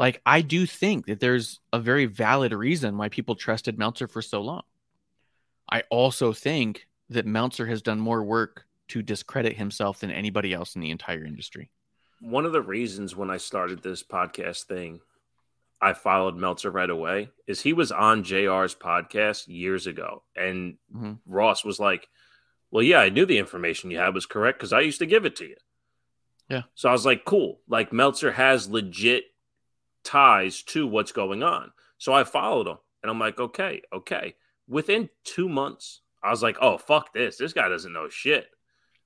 Like, 0.01 0.23
I 0.25 0.41
do 0.41 0.65
think 0.65 1.05
that 1.07 1.21
there's 1.21 1.61
a 1.75 1.79
very 1.79 2.07
valid 2.07 2.55
reason 2.55 2.97
why 2.97 3.11
people 3.11 3.35
trusted 3.35 3.79
Meltzer 3.79 4.09
for 4.09 4.23
so 4.23 4.41
long. 4.41 4.63
I 5.71 5.83
also 5.91 6.33
think 6.33 6.89
that 7.11 7.27
Meltzer 7.27 7.67
has 7.67 7.83
done 7.83 8.01
more 8.01 8.25
work 8.25 8.65
to 8.89 9.03
discredit 9.03 9.59
himself 9.59 10.01
than 10.01 10.11
anybody 10.11 10.55
else 10.55 10.75
in 10.75 10.81
the 10.81 10.91
entire 10.91 11.27
industry. 11.27 11.71
One 12.23 12.47
of 12.47 12.53
the 12.53 12.63
reasons 12.63 13.15
when 13.15 13.29
I 13.29 13.37
started 13.37 13.83
this 13.83 14.03
podcast 14.03 14.63
thing, 14.63 15.01
I 15.83 15.93
followed 15.93 16.35
Meltzer 16.35 16.71
right 16.71 16.89
away 16.89 17.29
is 17.47 17.61
he 17.61 17.75
was 17.75 17.93
on 17.93 18.25
JR's 18.25 18.75
podcast 18.75 19.49
years 19.49 19.87
ago. 19.87 20.23
And 20.35 20.79
Mhm. 20.97 21.19
Ross 21.27 21.63
was 21.63 21.79
like, 21.79 22.09
Well, 22.71 22.83
yeah, 22.83 23.01
I 23.01 23.11
knew 23.11 23.27
the 23.27 23.37
information 23.37 23.91
you 23.91 23.99
had 23.99 24.15
was 24.15 24.25
correct 24.25 24.59
because 24.59 24.73
I 24.73 24.81
used 24.81 25.01
to 25.01 25.07
give 25.07 25.27
it 25.27 25.37
to 25.37 25.45
you. 25.47 25.57
Yeah. 26.49 26.63
So 26.75 26.89
I 26.89 26.93
was 26.93 27.05
like, 27.05 27.27
Cool. 27.27 27.61
Like 27.69 27.93
Meltzer 27.93 28.33
has 28.33 28.71
legit 28.71 29.25
ties 30.05 30.63
to 30.63 30.87
what's 30.87 31.13
going 31.13 31.43
on. 31.43 31.73
So 31.99 32.13
I 32.13 32.25
followed 32.25 32.67
him 32.67 32.79
and 33.03 33.11
I'm 33.11 33.19
like, 33.19 33.39
Okay, 33.39 33.83
okay. 33.93 34.35
Within 34.69 35.09
two 35.25 35.49
months, 35.49 36.01
I 36.23 36.31
was 36.31 36.43
like, 36.43 36.57
Oh, 36.61 36.79
fuck 36.79 37.13
this. 37.13 37.37
This 37.37 37.53
guy 37.53 37.69
doesn't 37.69 37.93
know 37.93 38.09
shit. 38.09 38.49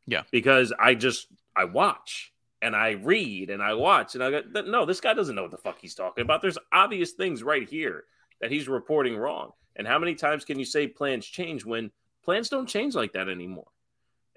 Yeah. 0.07 0.23
Because 0.31 0.73
I 0.79 0.95
just, 0.95 1.29
I 1.57 1.65
watch 1.65 2.33
and 2.61 2.75
I 2.75 2.93
read 2.93 3.51
and 3.51 3.62
I 3.62 3.75
watch 3.75 4.15
and 4.15 4.25
I 4.25 4.31
go, 4.31 4.43
no, 4.62 4.87
this 4.87 5.01
guy 5.01 5.15
doesn't 5.15 5.35
know 5.35 5.43
what 5.43 5.51
the 5.51 5.59
fuck 5.59 5.79
he's 5.81 5.95
talking 5.95 6.23
about. 6.23 6.43
There's 6.43 6.59
obvious 6.73 7.12
things 7.12 7.43
right 7.43 7.69
here 7.69 8.05
that 8.41 8.51
he's 8.51 8.69
reporting 8.69 9.16
wrong. 9.16 9.53
And 9.77 9.87
how 9.87 9.99
many 9.99 10.15
times 10.15 10.45
can 10.45 10.59
you 10.59 10.65
say 10.65 10.87
plans 10.87 11.27
change 11.27 11.65
when 11.65 11.91
plans 12.25 12.49
don't 12.49 12.69
change 12.69 12.95
like 12.95 13.12
that 13.12 13.29
anymore? 13.29 13.66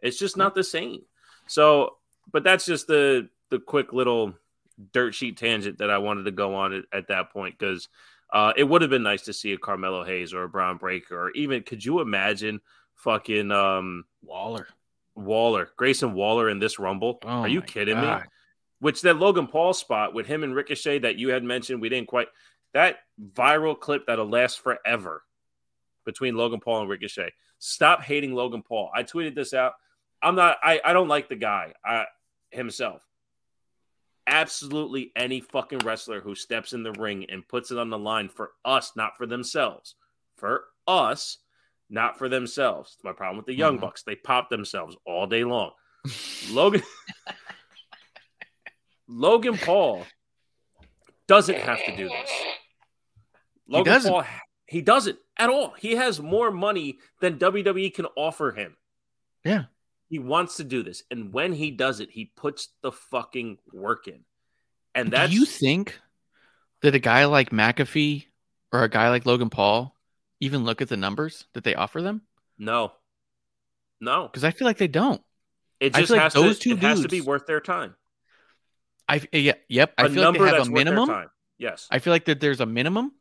It's 0.02 0.20
just 0.20 0.38
not 0.38 0.56
the 0.56 0.64
same. 0.64 1.02
So, 1.48 1.98
but 2.32 2.44
that's 2.44 2.66
just 2.66 2.88
the 2.88 3.30
the 3.50 3.60
quick 3.60 3.94
little 3.94 4.34
dirt 4.94 5.16
sheet 5.16 5.38
tangent 5.38 5.80
that 5.80 5.90
I 5.90 5.98
wanted 5.98 6.24
to 6.24 6.32
go 6.32 6.56
on 6.56 6.74
at, 6.74 6.84
at 6.92 7.08
that 7.08 7.32
point 7.32 7.58
because 7.58 7.88
uh, 8.32 8.54
it 8.56 8.64
would 8.64 8.82
have 8.82 8.92
been 8.92 9.04
nice 9.04 9.24
to 9.24 9.34
see 9.34 9.54
a 9.54 9.58
Carmelo 9.58 10.04
Hayes 10.04 10.34
or 10.34 10.44
a 10.44 10.50
Bron 10.50 10.78
Breakker 10.78 11.20
or 11.20 11.32
even 11.32 11.64
could 11.64 11.84
you 11.84 12.02
imagine 12.02 12.62
fucking 12.96 13.52
um, 13.52 14.06
Waller. 14.24 14.68
Waller, 15.16 15.70
Grayson 15.78 16.14
Waller 16.14 16.50
in 16.50 16.60
this 16.60 16.80
Rumble? 16.80 17.20
Oh 17.24 17.30
Are 17.30 17.48
you 17.48 17.62
kidding 17.62 18.00
me? 18.00 18.08
Which 18.80 19.02
that 19.02 19.18
Logan 19.18 19.48
Paul 19.48 19.74
spot 19.74 20.14
with 20.14 20.28
him 20.28 20.44
and 20.44 20.54
Ricochet 20.54 21.00
that 21.00 21.16
you 21.16 21.30
had 21.30 21.44
mentioned, 21.44 21.82
we 21.82 21.90
didn't 21.90 22.08
quite 22.08 22.28
that 22.74 22.98
viral 23.34 23.80
clip 23.80 24.06
that'll 24.06 24.30
last 24.30 24.60
forever 24.60 25.24
between 26.06 26.36
Logan 26.36 26.60
Paul 26.60 26.82
and 26.82 26.90
Ricochet. 26.90 27.34
Stop 27.58 28.04
hating 28.04 28.34
Logan 28.36 28.62
Paul. 28.62 28.92
I 28.94 29.04
tweeted 29.04 29.34
this 29.34 29.54
out. 29.54 29.74
I'm 30.22 30.36
not. 30.36 30.58
I 30.62 30.80
I 30.86 30.94
don't 30.94 31.08
like 31.08 31.28
the 31.30 31.36
guy. 31.36 31.74
I 31.84 32.06
himself. 32.52 33.02
Absolutely 34.28 35.12
any 35.16 35.40
fucking 35.40 35.80
wrestler 35.80 36.20
who 36.22 36.36
steps 36.36 36.74
in 36.74 36.84
the 36.84 36.92
ring 36.92 37.26
and 37.30 37.48
puts 37.48 37.72
it 37.72 37.78
on 37.78 37.90
the 37.90 37.98
line 37.98 38.28
for 38.30 38.52
us, 38.66 38.92
not 38.96 39.18
for 39.18 39.26
themselves. 39.26 39.96
For 40.36 40.66
us, 40.86 41.38
not 41.90 42.18
for 42.18 42.28
themselves. 42.30 42.94
It's 42.96 43.04
my 43.04 43.14
problem 43.14 43.38
with 43.38 43.46
the 43.46 43.56
Young 43.56 43.78
Mhm. 43.78 43.82
Bucks. 43.82 44.04
They 44.04 44.16
pop 44.16 44.50
themselves 44.50 44.96
all 45.06 45.28
day 45.28 45.44
long. 45.46 45.72
Logan 46.52 46.84
Logan 49.08 49.58
Paul 49.58 50.06
doesn't 51.28 51.58
have 51.58 51.84
to 51.86 51.96
do 51.96 52.10
this. 52.10 52.32
Logan 53.68 53.94
doesn't. 53.94 54.12
Paul 54.12 54.26
he 54.68 54.82
doesn't 54.82 55.18
at 55.38 55.50
all. 55.50 55.72
He 55.78 55.96
has 55.96 56.20
more 56.22 56.52
money 56.52 57.00
than 57.22 57.38
WWE 57.40 57.94
can 57.94 58.06
offer 58.18 58.52
him. 58.52 58.76
Yeah. 59.46 59.66
He 60.10 60.20
wants 60.20 60.58
to 60.58 60.64
do 60.64 60.84
this. 60.84 61.04
And 61.12 61.34
when 61.34 61.54
he 61.54 61.72
does 61.72 62.00
it, 62.00 62.10
he 62.12 62.32
puts 62.36 62.70
the 62.82 62.92
fucking 62.92 63.58
work 63.74 64.08
in. 64.08 64.22
And 64.96 65.12
that's 65.12 65.32
Do 65.32 65.38
you 65.38 65.46
think 65.46 66.00
that 66.82 66.96
a 66.96 67.00
guy 67.00 67.26
like 67.26 67.50
McAfee 67.50 68.26
or 68.72 68.84
a 68.84 68.90
guy 68.90 69.10
like 69.10 69.26
Logan 69.26 69.50
Paul 69.50 69.96
even 70.40 70.64
look 70.64 70.82
at 70.82 70.90
the 70.90 70.98
numbers 70.98 71.46
that 71.54 71.64
they 71.64 71.76
offer 71.76 72.02
them? 72.02 72.22
no. 72.58 72.92
No. 74.00 74.28
Because 74.28 74.44
I 74.44 74.52
feel 74.52 74.68
like 74.68 74.78
they 74.78 74.88
don't. 74.88 75.22
It 75.80 75.94
just 75.94 76.08
feel 76.08 76.18
like 76.18 76.24
has 76.24 76.34
those 76.34 76.60
to 76.60 76.70
two 76.70 76.76
it 76.76 76.84
has 76.84 77.02
to 77.02 77.08
be 77.08 77.22
worth 77.22 77.46
their 77.48 77.60
time. 77.60 77.96
I 79.10 79.22
yeah, 79.32 79.54
yep. 79.68 79.94
I 79.98 80.06
A 80.06 80.10
feel 80.10 80.24
like 80.32 80.40
they 80.40 80.46
have 80.46 80.68
a 80.68 80.72
minimum. 80.72 81.30
Yes. 81.58 81.88
I 81.90 82.00
feel 82.00 82.14
like 82.14 82.26
that 82.26 82.40
there's 82.40 82.60
a 82.60 82.66
minimum, 82.66 83.12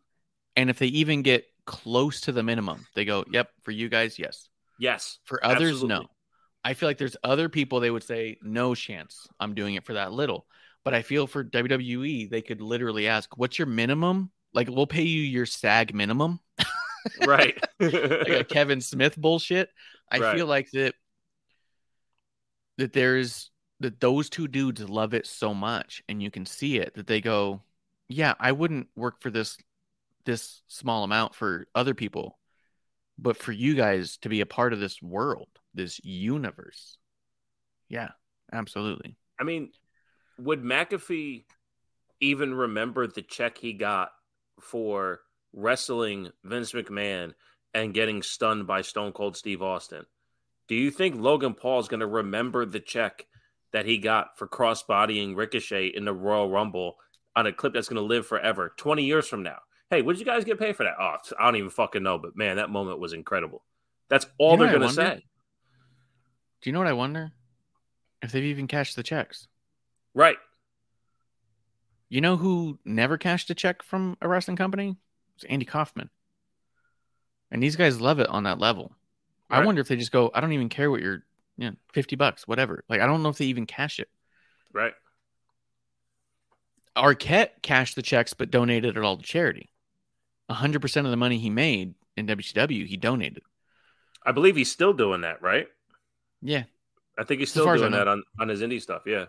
and 0.56 0.68
if 0.68 0.78
they 0.78 0.88
even 0.88 1.22
get 1.22 1.46
close 1.64 2.20
to 2.22 2.32
the 2.32 2.42
minimum, 2.42 2.86
they 2.94 3.04
go, 3.04 3.24
"Yep." 3.30 3.48
For 3.62 3.70
you 3.70 3.88
guys, 3.88 4.18
yes. 4.18 4.48
yes. 4.78 5.18
For 5.24 5.44
others, 5.44 5.82
Absolutely. 5.82 5.88
no. 5.88 6.10
I 6.66 6.74
feel 6.74 6.88
like 6.90 6.98
there's 6.98 7.16
other 7.24 7.48
people 7.48 7.80
they 7.80 7.90
would 7.90 8.04
say, 8.04 8.38
"No 8.42 8.74
chance. 8.74 9.28
I'm 9.40 9.54
doing 9.54 9.76
it 9.76 9.84
for 9.86 9.94
that 9.94 10.12
little." 10.12 10.46
But 10.84 10.94
I 10.94 11.02
feel 11.02 11.26
for 11.26 11.44
WWE, 11.44 12.26
they 12.26 12.42
could 12.42 12.60
literally 12.60 13.08
ask, 13.08 13.36
"What's 13.38 13.58
your 13.58 13.66
minimum?" 13.68 14.32
Like, 14.54 14.68
we'll 14.70 14.86
pay 14.88 15.04
you 15.04 15.22
your 15.22 15.46
SAG 15.46 15.94
minimum, 15.94 16.40
Right. 17.16 17.58
like 17.80 18.40
a 18.40 18.44
Kevin 18.44 18.80
Smith 18.80 19.16
bullshit. 19.16 19.70
I 20.10 20.18
Right. 20.18 20.22
feel 20.22 20.46
like 20.46 20.70
that 20.72 20.94
that 22.78 22.92
there's 22.92 23.50
that 23.80 24.00
those 24.00 24.30
two 24.30 24.48
dudes 24.48 24.80
love 24.88 25.14
it 25.14 25.26
so 25.26 25.52
much, 25.54 26.02
and 26.08 26.22
you 26.22 26.30
can 26.30 26.46
see 26.46 26.78
it 26.78 26.94
that 26.94 27.06
they 27.06 27.20
go, 27.20 27.62
"Yeah, 28.08 28.34
I 28.38 28.52
wouldn't 28.52 28.88
work 28.96 29.20
for 29.20 29.30
this 29.30 29.58
this 30.26 30.62
small 30.68 31.04
amount 31.04 31.34
for 31.34 31.68
other 31.74 31.94
people, 31.94 32.38
but 33.18 33.36
for 33.38 33.52
you 33.52 33.74
guys 33.76 34.18
to 34.18 34.30
be 34.30 34.42
a 34.42 34.46
part 34.46 34.72
of 34.74 34.80
this 34.80 35.02
world, 35.02 35.48
this 35.76 36.00
universe, 36.02 36.98
yeah, 37.88 38.10
absolutely." 38.52 39.16
I 39.38 39.44
mean, 39.44 39.70
would 40.38 40.62
McAfee 40.62 41.44
even 42.20 42.54
remember 42.54 43.06
the 43.06 43.22
check 43.22 43.58
he 43.58 43.72
got 43.74 44.10
for 44.60 45.20
wrestling 45.52 46.30
Vince 46.44 46.72
McMahon 46.72 47.34
and 47.74 47.94
getting 47.94 48.22
stunned 48.22 48.66
by 48.66 48.80
Stone 48.82 49.12
Cold 49.12 49.36
Steve 49.36 49.62
Austin? 49.62 50.06
Do 50.68 50.74
you 50.74 50.90
think 50.90 51.16
Logan 51.16 51.54
Paul 51.54 51.80
is 51.80 51.88
going 51.88 52.00
to 52.00 52.06
remember 52.06 52.66
the 52.66 52.80
check 52.80 53.26
that 53.72 53.86
he 53.86 53.98
got 53.98 54.38
for 54.38 54.46
cross-bodying 54.46 55.34
Ricochet 55.34 55.88
in 55.88 56.04
the 56.04 56.14
Royal 56.14 56.50
Rumble 56.50 56.96
on 57.36 57.46
a 57.46 57.52
clip 57.52 57.74
that's 57.74 57.88
going 57.88 58.02
to 58.02 58.02
live 58.02 58.26
forever, 58.26 58.72
20 58.76 59.04
years 59.04 59.28
from 59.28 59.42
now? 59.42 59.58
Hey, 59.90 60.02
what 60.02 60.14
did 60.14 60.20
you 60.20 60.26
guys 60.26 60.44
get 60.44 60.58
paid 60.58 60.74
for 60.74 60.84
that? 60.84 60.94
Oh, 60.98 61.16
I 61.38 61.44
don't 61.44 61.56
even 61.56 61.70
fucking 61.70 62.02
know, 62.02 62.18
but 62.18 62.36
man, 62.36 62.56
that 62.56 62.70
moment 62.70 62.98
was 62.98 63.12
incredible. 63.12 63.62
That's 64.08 64.26
all 64.38 64.52
You 64.52 64.56
know 64.56 64.64
they're 64.64 64.78
going 64.78 64.88
to 64.88 64.94
say. 64.94 65.24
Do 66.66 66.70
you 66.70 66.72
know 66.72 66.80
what 66.80 66.88
I 66.88 66.94
wonder? 66.94 67.30
If 68.22 68.32
they've 68.32 68.42
even 68.42 68.66
cashed 68.66 68.96
the 68.96 69.04
checks. 69.04 69.46
Right. 70.14 70.36
You 72.08 72.20
know 72.20 72.36
who 72.36 72.80
never 72.84 73.18
cashed 73.18 73.48
a 73.50 73.54
check 73.54 73.84
from 73.84 74.16
a 74.20 74.26
wrestling 74.26 74.56
company? 74.56 74.96
It's 75.36 75.44
Andy 75.44 75.64
Kaufman. 75.64 76.10
And 77.52 77.62
these 77.62 77.76
guys 77.76 78.00
love 78.00 78.18
it 78.18 78.28
on 78.28 78.42
that 78.42 78.58
level. 78.58 78.90
I 79.48 79.64
wonder 79.64 79.80
if 79.80 79.86
they 79.86 79.94
just 79.94 80.10
go, 80.10 80.32
I 80.34 80.40
don't 80.40 80.54
even 80.54 80.68
care 80.68 80.90
what 80.90 81.02
you're, 81.02 81.22
you 81.56 81.70
know, 81.70 81.76
50 81.92 82.16
bucks, 82.16 82.48
whatever. 82.48 82.82
Like, 82.88 83.00
I 83.00 83.06
don't 83.06 83.22
know 83.22 83.28
if 83.28 83.38
they 83.38 83.44
even 83.44 83.66
cash 83.66 84.00
it. 84.00 84.08
Right. 84.72 84.94
Arquette 86.96 87.62
cashed 87.62 87.94
the 87.94 88.02
checks, 88.02 88.34
but 88.34 88.50
donated 88.50 88.96
it 88.96 89.04
all 89.04 89.18
to 89.18 89.22
charity. 89.22 89.70
100% 90.50 91.04
of 91.04 91.10
the 91.12 91.16
money 91.16 91.38
he 91.38 91.48
made 91.48 91.94
in 92.16 92.26
WCW, 92.26 92.88
he 92.88 92.96
donated. 92.96 93.44
I 94.24 94.32
believe 94.32 94.56
he's 94.56 94.72
still 94.72 94.92
doing 94.92 95.20
that, 95.20 95.40
right? 95.40 95.68
Yeah. 96.46 96.64
I 97.18 97.24
think 97.24 97.40
he's 97.40 97.50
still 97.50 97.64
doing 97.74 97.92
that 97.92 98.08
on, 98.08 98.22
on 98.38 98.48
his 98.48 98.60
indie 98.62 98.80
stuff. 98.80 99.02
Yeah. 99.06 99.26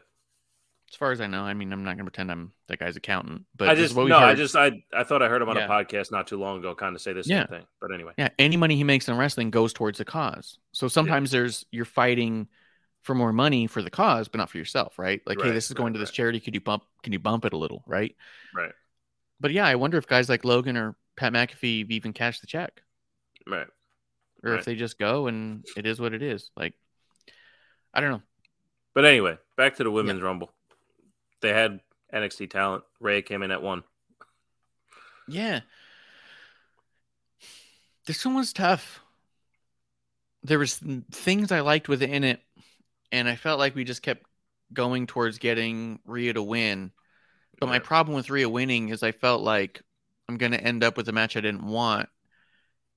As 0.90 0.96
far 0.96 1.12
as 1.12 1.20
I 1.20 1.28
know, 1.28 1.42
I 1.42 1.54
mean, 1.54 1.74
I'm 1.74 1.84
not 1.84 1.98
going 1.98 2.06
to 2.06 2.12
pretend 2.12 2.32
I'm 2.32 2.54
that 2.68 2.80
guy's 2.80 2.96
accountant, 2.96 3.44
but 3.58 3.68
I 3.68 3.76
just 3.76 3.94
what 3.94 4.06
we 4.06 4.10
no, 4.10 4.20
I 4.20 4.36
just 4.36 4.56
I 4.56 4.84
I 4.94 5.04
thought 5.04 5.22
I 5.22 5.28
heard 5.28 5.42
him 5.42 5.50
on 5.50 5.58
Yeah. 5.58 5.66
a 5.66 5.70
podcast 5.70 6.12
not 6.14 6.28
too 6.28 6.38
long 6.40 6.60
ago, 6.60 6.76
kind 6.76 6.96
of 6.96 7.02
say 7.02 7.12
same 7.22 7.24
Yeah. 7.26 7.46
thing. 7.46 7.66
But 7.82 7.94
anyway, 7.94 8.14
Yeah, 8.18 8.30
any 8.40 8.56
money 8.56 8.78
he 8.78 8.86
makes 8.86 9.10
in 9.10 9.18
wrestling 9.18 9.50
goes 9.52 9.74
towards 9.74 9.98
the 9.98 10.06
cause. 10.06 10.60
So 10.72 10.88
sometimes 10.88 11.32
there's 11.32 11.66
you're 11.72 11.84
fighting 11.84 12.48
for 13.04 13.16
more 13.16 13.34
money 13.34 13.68
for 13.68 13.82
the 13.82 13.90
cause, 13.90 14.30
but 14.30 14.38
not 14.38 14.50
for 14.50 14.58
yourself, 14.58 14.98
right? 14.98 15.22
Like, 15.26 15.42
hey, 15.42 15.52
this 15.52 15.68
is 15.70 15.74
going 15.74 15.94
to 15.94 16.00
this 16.00 16.10
right. 16.10 16.16
charity. 16.16 16.40
Could 16.40 16.54
you 16.56 16.62
bump? 16.62 16.84
Can 17.04 17.12
you 17.14 17.20
bump 17.20 17.44
it 17.44 17.52
a 17.54 17.58
little, 17.58 17.84
right? 17.86 18.16
right, 18.56 18.72
But 19.42 19.52
yeah, 19.52 19.66
I 19.66 19.76
wonder 19.76 19.98
if 19.98 20.08
guys 20.08 20.30
like 20.30 20.46
Logan 20.46 20.78
or 20.78 20.96
Pat 21.18 21.34
McAfee 21.34 21.90
even 21.90 22.14
cash 22.14 22.40
the 22.40 22.48
check, 22.48 22.82
right. 23.46 23.68
or 24.44 24.52
Right. 24.52 24.60
if 24.60 24.66
they 24.66 24.76
just 24.76 24.98
go 25.00 25.28
and 25.28 25.66
it 25.76 25.86
is 25.86 26.00
what 26.00 26.14
it 26.14 26.22
is. 26.22 26.50
Like, 26.56 26.76
I 27.98 28.02
don't 28.02 28.12
know. 28.12 28.22
But 28.94 29.06
anyway, 29.06 29.38
back 29.58 29.76
to 29.78 29.84
the 29.84 29.92
women's 29.92 30.22
rumble. 30.22 30.52
They 31.42 31.50
had 31.50 31.82
NXT 32.14 32.50
talent. 32.52 32.84
Rhea 33.00 33.24
came 33.24 33.42
in 33.42 33.52
at 33.52 33.62
one. 33.62 33.84
Yeah, 35.28 35.60
this 38.06 38.26
one 38.26 38.36
was 38.36 38.54
tough. 38.54 39.02
there 40.44 40.60
was 40.60 40.82
things 41.12 41.52
I 41.52 41.60
liked 41.60 41.90
within 41.90 42.24
it, 42.24 42.40
and 43.12 43.28
I 43.28 43.36
felt 43.36 43.60
like 43.60 43.76
we 43.76 43.84
just 43.84 44.02
kept 44.02 44.26
going 44.72 45.08
towards 45.08 45.40
getting 45.40 46.00
Rhea 46.06 46.34
to 46.34 46.42
win. 46.42 46.92
But 47.60 47.68
my 47.68 47.80
problem 47.80 48.16
with 48.16 48.30
Rhea 48.30 48.48
winning 48.48 48.90
is 48.90 49.04
I 49.04 49.12
felt 49.12 49.42
like 49.42 49.82
I'm 50.30 50.38
going 50.38 50.54
to 50.54 50.64
end 50.64 50.84
up 50.84 50.96
with 50.96 51.10
a 51.10 51.12
match 51.12 51.36
I 51.36 51.42
didn't 51.42 51.66
want. 51.66 52.08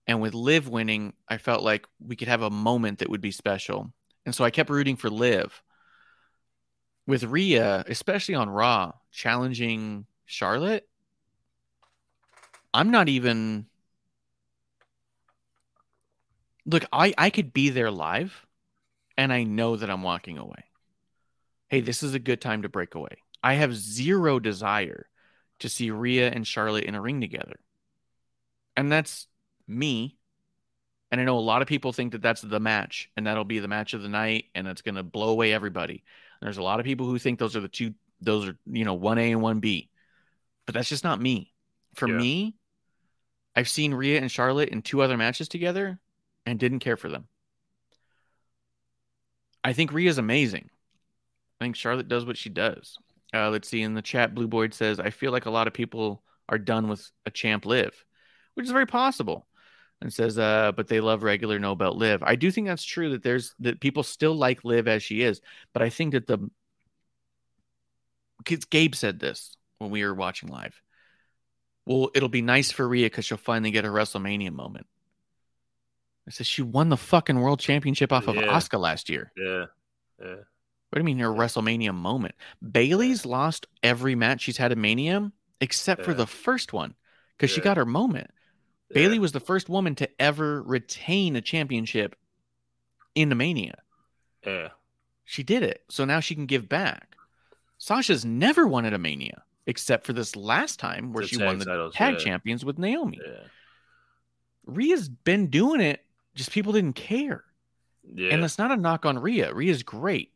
And 0.07 0.21
with 0.21 0.35
Liv 0.35 0.69
winning, 0.69 1.15
I 1.29 1.39
felt 1.39 1.63
like 1.63 1.87
we 1.99 2.15
could 2.15 2.29
have 2.29 2.43
a 2.43 2.51
moment 2.51 2.99
that 2.99 3.11
would 3.11 3.21
be 3.21 3.31
special. 3.31 3.93
And 4.27 4.35
so 4.35 4.45
I 4.45 4.51
kept 4.51 4.71
rooting 4.71 4.97
for 4.97 5.11
Liv. 5.11 5.63
With 7.07 7.25
Rhea, 7.25 7.85
especially 7.89 8.35
on 8.35 8.51
Raw, 8.51 8.93
challenging 9.11 10.07
Charlotte, 10.27 10.87
I'm 12.73 12.91
not 12.91 13.09
even. 13.09 13.67
Look, 16.67 16.85
I, 16.93 17.13
I 17.19 17.31
could 17.31 17.53
be 17.53 17.71
there 17.71 17.91
live, 17.91 18.47
and 19.17 19.33
I 19.33 19.43
know 19.43 19.77
that 19.77 19.91
I'm 19.91 20.03
walking 20.03 20.39
away. 20.39 20.65
Hey, 21.69 21.81
this 21.81 22.03
is 22.03 22.15
a 22.15 22.21
good 22.21 22.41
time 22.41 22.63
to 22.63 22.69
break 22.69 22.95
away. 22.95 23.17
I 23.43 23.55
have 23.55 23.75
zero 23.75 24.39
desire 24.39 25.09
to 25.61 25.69
see 25.69 25.91
Rhea 25.91 26.31
and 26.31 26.47
Charlotte 26.47 26.85
in 26.85 26.95
a 26.95 27.01
ring 27.01 27.21
together. 27.21 27.61
And 28.77 28.93
that's 28.93 29.27
me. 29.67 30.20
And 31.11 31.21
I 31.21 31.25
know 31.25 31.39
a 31.39 31.41
lot 31.41 31.63
of 31.63 31.69
people 31.69 31.93
think 31.93 32.13
that 32.13 32.23
that's 32.23 32.41
the 32.41 32.61
match 32.61 33.11
and 33.17 33.27
that'll 33.27 33.45
be 33.45 33.59
the 33.59 33.69
match 33.69 33.95
of 33.95 34.03
the 34.03 34.09
night 34.09 34.47
and 34.55 34.69
it's 34.69 34.83
going 34.83 34.95
to 34.95 35.03
blow 35.03 35.31
away 35.31 35.53
everybody. 35.53 36.05
And 36.41 36.47
there's 36.47 36.59
a 36.59 36.63
lot 36.63 36.79
of 36.81 36.87
people 36.87 37.07
who 37.07 37.19
think 37.19 37.39
those 37.39 37.57
are 37.57 37.61
the 37.61 37.69
two, 37.69 37.95
those 38.21 38.49
are, 38.49 38.57
you 38.67 38.85
know, 38.85 38.95
1A 38.97 39.33
and 39.33 39.41
1B. 39.41 39.89
But 40.67 40.75
that's 40.75 40.89
just 40.89 41.05
not 41.05 41.21
me. 41.21 41.53
For 41.95 42.09
Yeah. 42.09 42.17
me, 42.17 42.55
I've 43.57 43.69
seen 43.69 43.93
Rhea 43.93 44.21
and 44.21 44.31
Charlotte 44.31 44.69
in 44.69 44.83
two 44.83 45.03
other 45.03 45.17
matches 45.17 45.49
together 45.49 45.99
and 46.47 46.59
didn't 46.59 46.79
care 46.79 46.97
for 46.97 47.09
them. 47.09 47.27
I 49.63 49.73
think 49.73 49.93
Rhea's 49.93 50.19
amazing. 50.19 50.71
I 51.61 51.65
think 51.65 51.77
Charlotte 51.77 52.09
does 52.09 52.25
what 52.25 52.39
she 52.39 52.49
does. 52.49 52.97
Uh, 53.35 53.51
let's 53.51 53.69
see 53.69 53.83
in 53.83 53.95
the 53.95 54.03
chat. 54.03 54.35
Blue 54.35 54.49
Boyd 54.49 54.75
says, 54.75 54.99
"I 54.99 55.11
feel 55.11 55.33
like 55.33 55.47
a 55.47 55.51
lot 55.51 55.67
of 55.67 55.75
people 55.75 56.23
are 56.49 56.59
done 56.59 56.89
with 56.89 57.11
a 57.27 57.31
champ 57.31 57.67
live, 57.67 58.05
which 58.55 58.67
is 58.67 58.73
very 58.73 58.87
possible." 58.87 59.47
And 60.03 60.13
says, 60.13 60.39
uh, 60.39 60.73
"But 60.73 60.89
they 60.89 61.01
love 61.01 61.23
regular 61.23 61.59
no 61.59 61.75
belt 61.75 61.97
live." 61.97 62.23
I 62.23 62.35
do 62.35 62.51
think 62.51 62.67
that's 62.67 62.85
true. 62.85 63.11
That 63.11 63.23
there's 63.23 63.55
that 63.61 63.81
people 63.81 64.03
still 64.03 64.35
like 64.35 64.65
live 64.65 64.89
as 64.89 65.03
she 65.03 65.23
is, 65.23 65.43
but 65.75 65.83
I 65.83 65.91
think 65.91 66.13
that 66.13 66.27
the 66.27 66.51
because 68.39 68.65
Gabe 68.65 68.95
said 68.95 69.19
this 69.19 69.57
when 69.79 69.91
we 69.91 70.03
were 70.05 70.15
watching 70.15 70.49
live. 70.49 70.81
Well, 71.87 72.11
it'll 72.15 72.29
be 72.29 72.43
nice 72.43 72.71
for 72.71 72.89
Rhea 72.89 73.07
because 73.07 73.25
she'll 73.25 73.37
finally 73.37 73.71
get 73.71 73.85
her 73.85 73.91
WrestleMania 73.91 74.53
moment. 74.53 74.87
I 76.27 76.31
said 76.31 76.47
she 76.47 76.63
won 76.63 76.89
the 76.89 76.97
fucking 76.97 77.41
world 77.41 77.61
championship 77.61 78.13
off 78.13 78.29
of 78.29 78.37
Yeah. 78.37 78.43
Asuka 78.43 78.79
last 78.79 79.09
year. 79.09 79.33
Yeah. 79.37 79.67
Yeah. 80.21 80.37
What 80.37 80.97
do 80.97 80.99
you 80.99 81.05
mean 81.05 81.19
her 81.19 81.29
WrestleMania 81.29 81.95
moment? 81.95 82.35
Bayley's 82.63 83.25
lost 83.25 83.67
every 83.83 84.15
match 84.15 84.43
she's 84.43 84.57
had 84.57 84.73
at 84.73 84.79
Mania 84.79 85.33
except 85.61 86.05
for 86.05 86.15
the 86.15 86.27
first 86.27 86.73
one 86.73 86.95
because 87.37 87.51
she 87.51 87.61
got 87.61 87.77
her 87.77 87.87
moment. 87.87 88.31
Yeah. 88.91 88.95
Bayley 88.95 89.19
was 89.19 89.33
the 89.33 89.41
first 89.41 89.69
woman 89.69 89.95
to 89.97 90.09
ever 90.21 90.63
retain 90.63 91.37
a 91.37 91.41
championship 91.41 92.17
in 93.15 93.29
the 93.29 93.35
Mania. 93.35 93.83
Yeah. 94.45 94.69
She 95.25 95.43
did 95.43 95.63
it. 95.63 95.85
So 95.89 96.05
now 96.05 96.21
she 96.21 96.35
can 96.35 96.47
give 96.47 96.69
back. 96.69 97.17
Sasha's 97.79 98.25
never 98.25 98.67
won 98.67 98.85
at 98.85 98.93
a 98.93 98.99
Mania 98.99 99.43
except 99.67 100.05
for 100.05 100.13
this 100.13 100.35
last 100.35 100.81
time 100.81 101.13
where 101.13 101.23
The 101.23 101.29
she 101.29 101.37
won 101.37 101.59
the 101.59 101.65
titles, 101.65 101.95
tag 101.95 102.15
yeah. 102.15 102.25
champions 102.25 102.65
with 102.65 102.79
Naomi. 102.79 103.21
Yeah. 103.25 103.45
Rhea's 104.67 105.09
been 105.09 105.47
doing 105.49 105.81
it, 105.81 106.05
just 106.35 106.51
people 106.51 106.73
didn't 106.73 106.95
care. 106.95 107.45
Yeah. 108.03 108.35
And 108.35 108.45
it's 108.45 108.59
not 108.59 108.71
a 108.71 108.77
knock 108.77 109.07
on 109.07 109.19
Rhea. 109.19 109.55
Rhea's 109.55 109.83
great. 109.83 110.33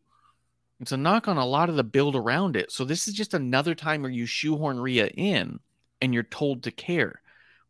It's 0.80 0.92
a 0.92 0.96
knock 0.96 1.28
on 1.28 1.36
a 1.36 1.46
lot 1.46 1.68
of 1.68 1.76
the 1.76 1.84
build 1.84 2.14
around 2.16 2.56
it. 2.56 2.70
So 2.70 2.84
this 2.84 3.08
is 3.08 3.14
just 3.14 3.34
another 3.34 3.74
time 3.74 4.02
where 4.02 4.10
you 4.10 4.26
shoehorn 4.26 4.78
Rhea 4.78 5.08
in 5.08 5.60
and 6.00 6.12
you're 6.12 6.22
told 6.22 6.62
to 6.64 6.70
care, 6.70 7.20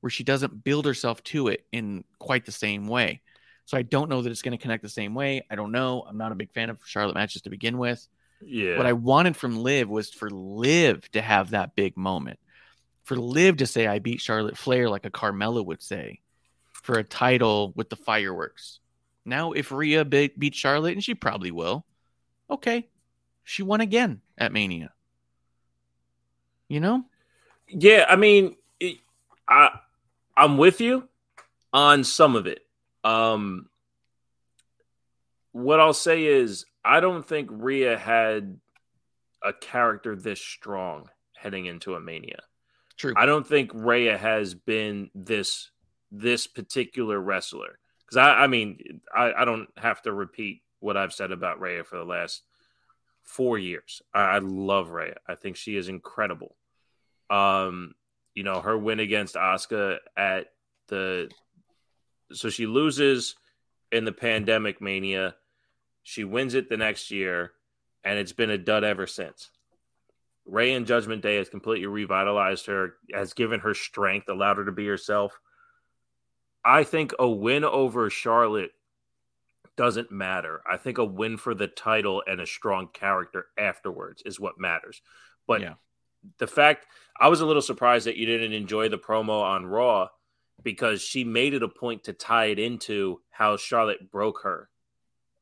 where 0.04 0.10
she 0.10 0.22
doesn't 0.22 0.62
build 0.62 0.84
herself 0.84 1.22
to 1.24 1.48
it 1.48 1.64
in 1.72 2.04
quite 2.18 2.44
the 2.44 2.52
same 2.52 2.88
way. 2.88 3.22
So 3.64 3.78
I 3.78 3.80
don't 3.80 4.10
know 4.10 4.20
that 4.20 4.28
it's 4.28 4.42
going 4.42 4.52
to 4.52 4.60
connect 4.60 4.82
the 4.82 4.88
same 4.90 5.14
way. 5.14 5.46
I 5.50 5.54
don't 5.54 5.72
know. 5.72 6.04
I'm 6.06 6.18
not 6.18 6.30
a 6.30 6.34
big 6.34 6.52
fan 6.52 6.68
of 6.68 6.78
Charlotte 6.84 7.14
matches 7.14 7.40
to 7.40 7.48
begin 7.48 7.78
with. 7.78 8.06
yeah. 8.42 8.76
What 8.76 8.84
I 8.84 8.92
wanted 8.92 9.34
from 9.34 9.56
Liv 9.56 9.88
was 9.88 10.10
for 10.10 10.28
Liv 10.28 11.10
to 11.12 11.22
have 11.22 11.52
that 11.52 11.74
big 11.74 11.96
moment. 11.96 12.38
For 13.04 13.16
Liv 13.16 13.56
to 13.56 13.66
say 13.66 13.86
I 13.86 13.98
beat 13.98 14.20
Charlotte 14.20 14.58
Flair 14.58 14.90
like 14.90 15.06
a 15.06 15.10
Carmella 15.10 15.64
would 15.64 15.80
say 15.82 16.20
for 16.82 16.98
a 16.98 17.02
title 17.02 17.72
with 17.74 17.88
the 17.88 17.96
fireworks. 17.96 18.80
Now 19.24 19.52
if 19.52 19.72
Rhea 19.72 20.04
be- 20.04 20.34
beat 20.36 20.54
Charlotte 20.54 20.92
and 20.92 21.02
she 21.02 21.14
probably 21.14 21.50
will. 21.50 21.86
Okay. 22.50 22.90
She 23.42 23.62
won 23.62 23.80
again 23.80 24.20
at 24.36 24.52
Mania. 24.52 24.92
You 26.68 26.80
know? 26.80 27.04
Yeah, 27.68 28.04
I 28.06 28.16
mean, 28.16 28.56
it, 28.78 28.98
I 29.48 29.78
I'm 30.36 30.58
with 30.58 30.80
you 30.80 31.08
on 31.72 32.04
some 32.04 32.36
of 32.36 32.46
it. 32.46 32.60
Um, 33.02 33.68
what 35.52 35.80
I'll 35.80 35.92
say 35.94 36.24
is, 36.24 36.66
I 36.84 37.00
don't 37.00 37.26
think 37.26 37.48
Rhea 37.52 37.96
had 37.96 38.58
a 39.42 39.52
character 39.52 40.16
this 40.16 40.40
strong 40.40 41.08
heading 41.36 41.66
into 41.66 41.94
a 41.94 42.00
mania. 42.00 42.40
True. 42.96 43.12
I 43.16 43.26
don't 43.26 43.46
think 43.46 43.70
Rhea 43.74 44.16
has 44.16 44.54
been 44.54 45.10
this 45.14 45.70
this 46.10 46.46
particular 46.46 47.20
wrestler 47.20 47.78
because 48.00 48.16
I, 48.16 48.44
I 48.44 48.46
mean, 48.46 49.00
I, 49.14 49.32
I 49.32 49.44
don't 49.44 49.68
have 49.76 50.00
to 50.02 50.12
repeat 50.12 50.62
what 50.80 50.96
I've 50.96 51.12
said 51.12 51.32
about 51.32 51.60
Rhea 51.60 51.82
for 51.82 51.96
the 51.96 52.04
last 52.04 52.42
four 53.22 53.58
years. 53.58 54.00
I, 54.12 54.20
I 54.20 54.38
love 54.38 54.90
Rhea. 54.90 55.16
I 55.26 55.34
think 55.34 55.56
she 55.56 55.76
is 55.76 55.88
incredible. 55.88 56.56
Um, 57.30 57.94
you 58.34 58.42
know, 58.42 58.60
her 58.60 58.76
win 58.76 59.00
against 59.00 59.36
Asuka 59.36 59.98
at 60.16 60.48
the 60.88 61.30
so 62.32 62.48
she 62.48 62.66
loses 62.66 63.36
in 63.92 64.04
the 64.04 64.12
pandemic 64.12 64.80
mania. 64.80 65.36
She 66.02 66.24
wins 66.24 66.54
it 66.54 66.68
the 66.68 66.76
next 66.76 67.10
year, 67.10 67.52
and 68.02 68.18
it's 68.18 68.32
been 68.32 68.50
a 68.50 68.58
dud 68.58 68.84
ever 68.84 69.06
since. 69.06 69.50
Rhea 70.46 70.76
and 70.76 70.86
Judgment 70.86 71.22
Day 71.22 71.36
has 71.36 71.48
completely 71.48 71.86
revitalized 71.86 72.66
her, 72.66 72.96
has 73.12 73.32
given 73.32 73.60
her 73.60 73.72
strength, 73.72 74.28
allowed 74.28 74.58
her 74.58 74.64
to 74.66 74.72
be 74.72 74.86
herself. 74.86 75.38
I 76.64 76.84
think 76.84 77.12
a 77.18 77.28
win 77.28 77.64
over 77.64 78.10
Charlotte 78.10 78.72
doesn't 79.76 80.10
matter. 80.10 80.60
I 80.70 80.76
think 80.76 80.98
a 80.98 81.04
win 81.04 81.36
for 81.36 81.54
the 81.54 81.66
title 81.66 82.22
and 82.26 82.40
a 82.40 82.46
strong 82.46 82.88
character 82.92 83.46
afterwards 83.58 84.22
is 84.24 84.38
what 84.38 84.58
matters. 84.58 85.02
But 85.46 85.62
Yeah. 85.62 85.74
The 86.38 86.46
fact 86.46 86.86
I 87.18 87.28
was 87.28 87.40
a 87.40 87.46
little 87.46 87.62
surprised 87.62 88.06
that 88.06 88.16
you 88.16 88.26
didn't 88.26 88.52
enjoy 88.52 88.88
the 88.88 88.98
promo 88.98 89.42
on 89.42 89.66
Raw 89.66 90.08
because 90.62 91.02
she 91.02 91.24
made 91.24 91.54
it 91.54 91.62
a 91.62 91.68
point 91.68 92.04
to 92.04 92.12
tie 92.12 92.46
it 92.46 92.58
into 92.58 93.20
how 93.30 93.56
Charlotte 93.56 94.10
broke 94.10 94.40
her 94.42 94.68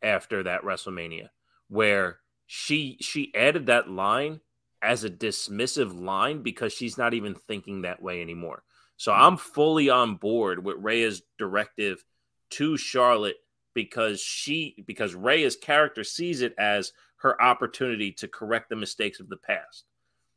after 0.02 0.42
that 0.42 0.62
WrestleMania, 0.62 1.28
where 1.68 2.18
she 2.46 2.98
she 3.00 3.32
added 3.34 3.66
that 3.66 3.88
line 3.88 4.40
as 4.82 5.04
a 5.04 5.10
dismissive 5.10 5.98
line 5.98 6.42
because 6.42 6.72
she's 6.72 6.98
not 6.98 7.14
even 7.14 7.34
thinking 7.34 7.82
that 7.82 8.02
way 8.02 8.20
anymore. 8.20 8.64
So 8.96 9.12
hmm. 9.12 9.20
I'm 9.20 9.36
fully 9.36 9.88
on 9.88 10.16
board 10.16 10.64
with 10.64 10.76
Rhea's 10.78 11.22
directive 11.38 12.04
to 12.50 12.76
Charlotte 12.76 13.36
because 13.74 14.20
she 14.20 14.84
because 14.86 15.14
Rhea's 15.14 15.56
character 15.56 16.04
sees 16.04 16.42
it 16.42 16.54
as 16.58 16.92
her 17.16 17.40
opportunity 17.40 18.12
to 18.12 18.28
correct 18.28 18.68
the 18.68 18.76
mistakes 18.76 19.20
of 19.20 19.28
the 19.28 19.36
past. 19.36 19.84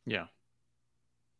Yeah. 0.05 0.25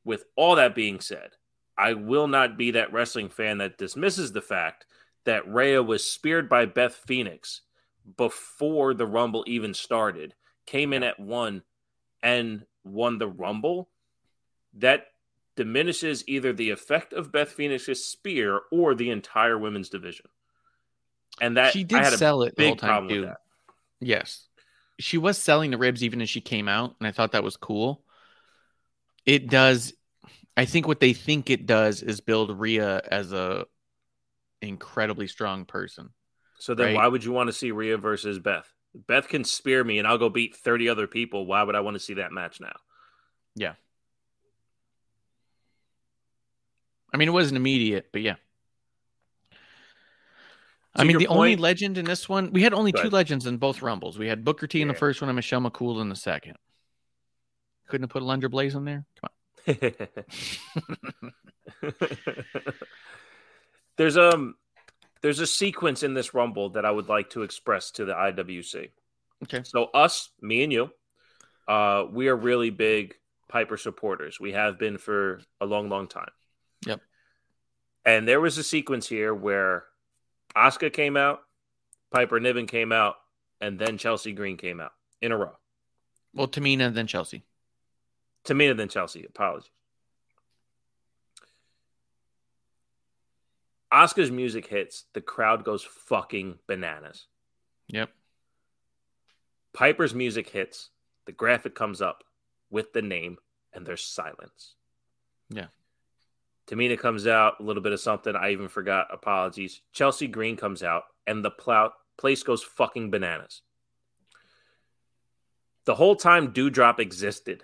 With 0.05 0.23
all 0.37 0.55
that 0.55 0.75
being 0.75 1.01
said, 1.01 1.31
I 1.77 1.93
will 1.93 2.27
not 2.27 2.57
be 2.57 2.71
that 2.71 2.93
wrestling 2.93 3.27
fan 3.27 3.57
that 3.57 3.77
dismisses 3.77 4.31
the 4.31 4.41
fact 4.41 4.85
that 5.25 5.51
Rhea 5.51 5.83
was 5.83 6.09
speared 6.09 6.47
by 6.47 6.65
Beth 6.65 6.95
Phoenix 7.07 7.61
before 8.17 8.93
the 8.93 9.07
Rumble 9.07 9.43
even 9.47 9.73
started, 9.73 10.35
came 10.65 10.93
in 10.93 11.03
at 11.03 11.19
one 11.19 11.63
and 12.23 12.65
won 12.83 13.17
the 13.17 13.27
Rumble. 13.27 13.89
That 14.75 15.07
diminishes 15.55 16.23
either 16.27 16.53
the 16.53 16.69
effect 16.69 17.13
of 17.13 17.31
Beth 17.31 17.49
Phoenix's 17.49 18.05
spear 18.05 18.61
or 18.71 18.93
the 18.93 19.09
entire 19.09 19.57
women's 19.57 19.89
division. 19.89 20.27
And 21.41 21.57
that 21.57 21.73
she 21.73 21.81
I 21.81 21.83
did 21.83 22.03
had 22.03 22.13
a 22.13 22.17
sell 22.17 22.43
it 22.43 22.55
the 22.55 22.63
whole 22.63 22.71
big 22.73 22.79
time 22.79 23.07
problem. 23.07 23.33
Yes. 23.99 24.47
She 24.99 25.17
was 25.17 25.37
selling 25.37 25.71
the 25.71 25.77
ribs 25.77 26.03
even 26.03 26.21
as 26.21 26.29
she 26.29 26.41
came 26.41 26.69
out, 26.69 26.95
and 26.99 27.07
I 27.07 27.11
thought 27.11 27.33
that 27.33 27.43
was 27.43 27.57
cool. 27.57 28.01
It 29.25 29.49
does 29.49 29.93
I 30.57 30.65
think 30.65 30.87
what 30.87 30.99
they 30.99 31.13
think 31.13 31.49
it 31.49 31.65
does 31.65 32.01
is 32.01 32.21
build 32.21 32.57
Rhea 32.57 33.01
as 33.11 33.33
a 33.33 33.65
incredibly 34.61 35.27
strong 35.27 35.65
person. 35.65 36.11
So 36.59 36.73
then 36.73 36.87
Right. 36.87 36.95
why 36.95 37.07
would 37.07 37.23
you 37.23 37.31
want 37.33 37.47
to 37.47 37.53
see 37.53 37.71
Rhea 37.71 37.97
versus 37.97 38.39
Beth? 38.39 38.71
Beth 38.93 39.27
can 39.27 39.43
spear 39.43 39.83
me 39.83 39.99
and 39.99 40.07
I'll 40.07 40.17
go 40.17 40.29
beat 40.29 40.55
30 40.55 40.87
other 40.87 41.07
people. 41.07 41.45
Why 41.45 41.61
would 41.61 41.75
I 41.75 41.81
want 41.81 41.95
to 41.95 41.99
see 41.99 42.13
that 42.15 42.31
match 42.31 42.61
now? 42.61 42.75
Yeah. 43.55 43.73
I 47.13 47.17
mean, 47.17 47.27
it 47.27 47.31
wasn't 47.31 47.57
immediate, 47.57 48.09
but 48.11 48.21
yeah. 48.21 48.35
I 50.97 51.03
mean, 51.03 51.17
the 51.17 51.27
only 51.27 51.57
legend 51.57 51.97
in 51.97 52.05
this 52.05 52.29
one, 52.29 52.53
we 52.53 52.63
had 52.63 52.73
only 52.73 52.93
two 52.93 53.09
legends 53.09 53.45
in 53.45 53.57
both 53.57 53.81
Rumbles. 53.81 54.17
We 54.17 54.27
had 54.27 54.45
Booker 54.45 54.65
T 54.65 54.81
in 54.81 54.87
the 54.87 54.93
first 54.93 55.21
one 55.21 55.27
and 55.27 55.35
Michelle 55.35 55.59
McCool 55.59 56.01
in 56.01 56.07
the 56.07 56.15
second. 56.15 56.57
Couldn't 57.87 58.03
have 58.03 58.11
put 58.11 58.23
Alundra 58.23 58.49
Blaze 58.49 58.75
in 58.75 58.85
there? 58.85 59.05
Come 59.19 59.29
on. 59.29 59.35
there's 63.97 64.17
um 64.17 64.55
there's 65.21 65.39
a 65.39 65.47
sequence 65.47 66.03
in 66.03 66.13
this 66.13 66.33
rumble 66.33 66.69
that 66.71 66.85
I 66.85 66.91
would 66.91 67.09
like 67.09 67.31
to 67.31 67.43
express 67.43 67.91
to 67.91 68.05
the 68.05 68.13
IWC. 68.13 68.89
Okay. 69.43 69.61
So 69.63 69.85
us, 69.85 70.29
me 70.41 70.63
and 70.63 70.71
you, 70.71 70.91
uh, 71.67 72.05
we 72.11 72.27
are 72.27 72.35
really 72.35 72.69
big 72.69 73.15
Piper 73.47 73.77
supporters. 73.77 74.39
We 74.39 74.51
have 74.51 74.77
been 74.77 74.97
for 74.97 75.41
a 75.61 75.65
long, 75.65 75.89
long 75.89 76.07
time. 76.07 76.29
Yep. 76.85 77.01
And 78.05 78.27
there 78.27 78.41
was 78.41 78.57
a 78.57 78.63
sequence 78.63 79.07
here 79.07 79.33
where 79.33 79.85
Asuka 80.55 80.91
came 80.91 81.17
out, 81.17 81.41
Piper 82.11 82.39
Niven 82.39 82.67
came 82.67 82.91
out, 82.91 83.15
and 83.61 83.79
then 83.79 83.97
Chelsea 83.97 84.31
Green 84.31 84.57
came 84.57 84.79
out 84.79 84.91
in 85.21 85.31
a 85.31 85.37
row. 85.37 85.53
Well, 86.33 86.47
Tamina, 86.47 86.93
then 86.93 87.07
Chelsea. 87.07 87.43
Tamina 88.45 88.75
than 88.77 88.89
Chelsea. 88.89 89.25
Apologies. 89.25 89.69
Asuka's 93.91 94.31
music 94.31 94.67
hits, 94.67 95.05
the 95.13 95.21
crowd 95.21 95.63
goes 95.63 95.83
fucking 95.83 96.59
bananas. 96.67 97.27
Yep. 97.87 98.09
Piper's 99.73 100.13
music 100.13 100.49
hits, 100.49 100.89
the 101.25 101.31
graphic 101.31 101.75
comes 101.75 102.01
up 102.01 102.23
with 102.69 102.93
the 102.93 103.01
name, 103.01 103.37
and 103.73 103.85
there's 103.85 104.03
silence. 104.03 104.75
Yeah. 105.49 105.67
Tamina 106.67 106.97
comes 106.97 107.27
out, 107.27 107.59
a 107.59 107.63
little 107.63 107.83
bit 107.83 107.93
of 107.93 107.99
something. 107.99 108.35
I 108.35 108.51
even 108.51 108.67
forgot. 108.67 109.07
Apologies. 109.13 109.81
Chelsea 109.93 110.27
Green 110.27 110.57
comes 110.57 110.81
out, 110.81 111.03
and 111.27 111.45
the 111.45 111.51
plow- 111.51 111.93
place 112.17 112.41
goes 112.41 112.63
fucking 112.63 113.11
bananas. 113.11 113.61
The 115.85 115.95
whole 115.95 116.15
time 116.15 116.51
Doudrop 116.51 116.99
existed 116.99 117.63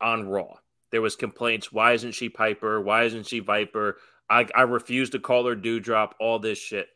on 0.00 0.28
Raw, 0.28 0.54
there 0.90 1.02
was 1.02 1.16
complaints. 1.16 1.72
Why 1.72 1.92
isn't 1.92 2.12
she 2.12 2.28
Piper? 2.28 2.80
Why 2.80 3.04
isn't 3.04 3.26
she 3.26 3.40
Viper? 3.40 3.98
I, 4.30 4.46
I 4.54 4.62
refuse 4.62 5.10
to 5.10 5.18
call 5.18 5.46
her 5.46 5.56
Doudrop. 5.56 6.12
All 6.20 6.38
this 6.38 6.58
shit. 6.58 6.88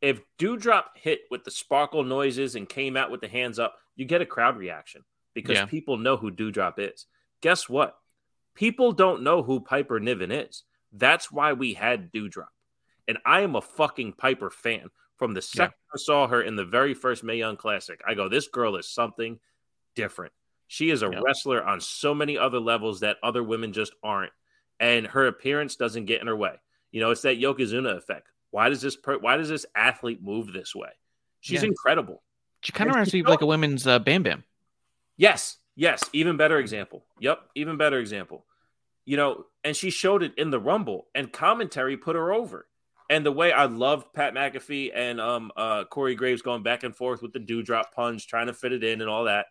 If 0.00 0.20
Doudrop 0.38 0.84
hit 0.94 1.20
with 1.30 1.44
the 1.44 1.50
sparkle 1.50 2.04
noises 2.04 2.54
and 2.54 2.68
came 2.68 2.96
out 2.96 3.10
with 3.10 3.20
the 3.20 3.28
hands 3.28 3.58
up, 3.58 3.74
you 3.96 4.04
get 4.04 4.20
a 4.22 4.26
crowd 4.26 4.56
reaction 4.56 5.04
because 5.34 5.56
Yeah. 5.56 5.66
people 5.66 5.96
know 5.96 6.16
who 6.16 6.30
Doudrop 6.30 6.74
is. 6.78 7.06
Guess 7.40 7.68
what? 7.68 7.96
People 8.54 8.92
don't 8.92 9.22
know 9.22 9.42
who 9.42 9.60
Piper 9.60 9.98
Niven 9.98 10.30
is. 10.30 10.64
That's 10.92 11.30
why 11.30 11.52
we 11.52 11.74
had 11.74 12.12
Doudrop. 12.12 12.48
And 13.06 13.18
I 13.24 13.40
am 13.40 13.56
a 13.56 13.60
fucking 13.60 14.12
Piper 14.14 14.50
fan. 14.50 14.88
From 15.16 15.34
the 15.34 15.42
second 15.42 15.74
I 15.92 15.98
saw 15.98 16.28
her 16.28 16.40
in 16.40 16.54
the 16.54 16.64
very 16.64 16.94
first 16.94 17.24
Mae 17.24 17.36
Young 17.38 17.56
Classic, 17.56 18.00
I 18.06 18.14
go, 18.14 18.28
this 18.28 18.46
girl 18.46 18.76
is 18.76 18.88
something 18.88 19.40
different. 19.96 20.32
She 20.68 20.90
is 20.90 21.02
a 21.02 21.10
Yeah. 21.10 21.20
wrestler 21.24 21.62
on 21.64 21.80
so 21.80 22.14
many 22.14 22.38
other 22.38 22.60
levels 22.60 23.00
that 23.00 23.16
other 23.22 23.42
women 23.42 23.72
just 23.72 23.94
aren't. 24.02 24.32
And 24.78 25.06
her 25.08 25.26
appearance 25.26 25.74
doesn't 25.76 26.04
get 26.04 26.20
in 26.20 26.26
her 26.28 26.36
way. 26.36 26.54
You 26.92 27.00
know, 27.00 27.10
it's 27.10 27.22
that 27.22 27.38
Yokozuna 27.40 27.96
effect. 27.96 28.30
Why 28.50 28.68
does 28.68 28.80
this 28.80 28.94
per- 28.96 29.18
why 29.18 29.36
does 29.36 29.48
this 29.48 29.66
athlete 29.74 30.22
move 30.22 30.52
this 30.52 30.74
way? 30.74 30.90
She's 31.40 31.62
Yeah. 31.62 31.68
incredible. 31.68 32.22
She 32.62 32.72
kind 32.72 32.88
of 32.88 32.94
reminds 32.94 33.12
me 33.12 33.20
of 33.20 33.26
like 33.26 33.40
a 33.40 33.46
women's 33.46 33.86
uh, 33.86 33.98
Bam 33.98 34.22
Bam. 34.22 34.44
Yes, 35.16 35.58
yes, 35.74 36.02
even 36.12 36.36
better 36.36 36.58
example. 36.58 37.04
Yep, 37.20 37.50
even 37.54 37.76
better 37.76 37.98
example. 37.98 38.46
You 39.04 39.16
know, 39.16 39.46
and 39.64 39.76
she 39.76 39.90
showed 39.90 40.22
it 40.22 40.34
in 40.36 40.50
the 40.50 40.60
Rumble, 40.60 41.08
and 41.14 41.32
commentary 41.32 41.96
put 41.96 42.14
her 42.14 42.32
over. 42.32 42.68
And 43.10 43.24
the 43.24 43.32
way 43.32 43.52
I 43.52 43.64
loved 43.64 44.12
Pat 44.12 44.34
McAfee 44.34 44.92
and 44.94 45.20
um 45.20 45.50
uh 45.56 45.84
Corey 45.84 46.14
Graves 46.14 46.42
going 46.42 46.62
back 46.62 46.82
and 46.82 46.94
forth 46.94 47.22
with 47.22 47.32
the 47.32 47.40
Doudrop 47.40 47.92
punch, 47.92 48.26
trying 48.28 48.48
to 48.48 48.54
fit 48.54 48.72
it 48.72 48.84
in 48.84 49.00
and 49.00 49.08
all 49.10 49.24
that. 49.24 49.46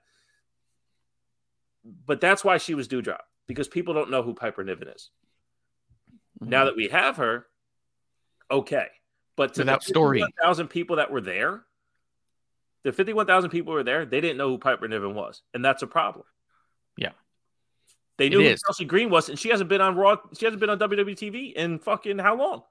But 2.05 2.21
that's 2.21 2.43
why 2.43 2.57
she 2.57 2.75
was 2.75 2.87
Doudrop 2.87 3.19
because 3.47 3.67
people 3.67 3.93
don't 3.93 4.09
know 4.11 4.23
who 4.23 4.33
Piper 4.33 4.63
Niven 4.63 4.89
is. 4.89 5.09
Mm-hmm. 6.41 6.49
Now 6.49 6.65
that 6.65 6.75
we 6.75 6.89
have 6.89 7.17
her, 7.17 7.47
okay. 8.51 8.87
But 9.35 9.53
to 9.55 9.63
that 9.65 9.83
story. 9.83 10.23
thousand 10.41 10.67
people 10.67 10.95
that 10.97 11.11
were 11.11 11.21
there, 11.21 11.63
the 12.83 12.91
fifty-one 12.91 13.25
thousand 13.27 13.51
people 13.51 13.73
were 13.73 13.83
there. 13.83 14.05
They 14.05 14.21
didn't 14.21 14.37
know 14.37 14.49
who 14.49 14.57
Piper 14.57 14.87
Niven 14.87 15.13
was, 15.13 15.41
and 15.53 15.63
that's 15.63 15.83
a 15.83 15.87
problem. 15.87 16.25
Yeah. 16.97 17.11
they 18.17 18.29
knew 18.29 18.39
It 18.39 18.43
who 18.43 18.49
is. 18.49 18.61
Chelsea 18.65 18.85
Green 18.85 19.09
was, 19.09 19.29
and 19.29 19.37
she 19.37 19.49
hasn't 19.49 19.69
been 19.69 19.81
on 19.81 19.95
Raw. 19.95 20.17
She 20.37 20.45
hasn't 20.45 20.59
been 20.59 20.69
on 20.71 20.79
WWE 20.79 21.15
TV 21.15 21.53
in 21.53 21.79
fucking 21.79 22.17
how 22.17 22.35
long? 22.35 22.63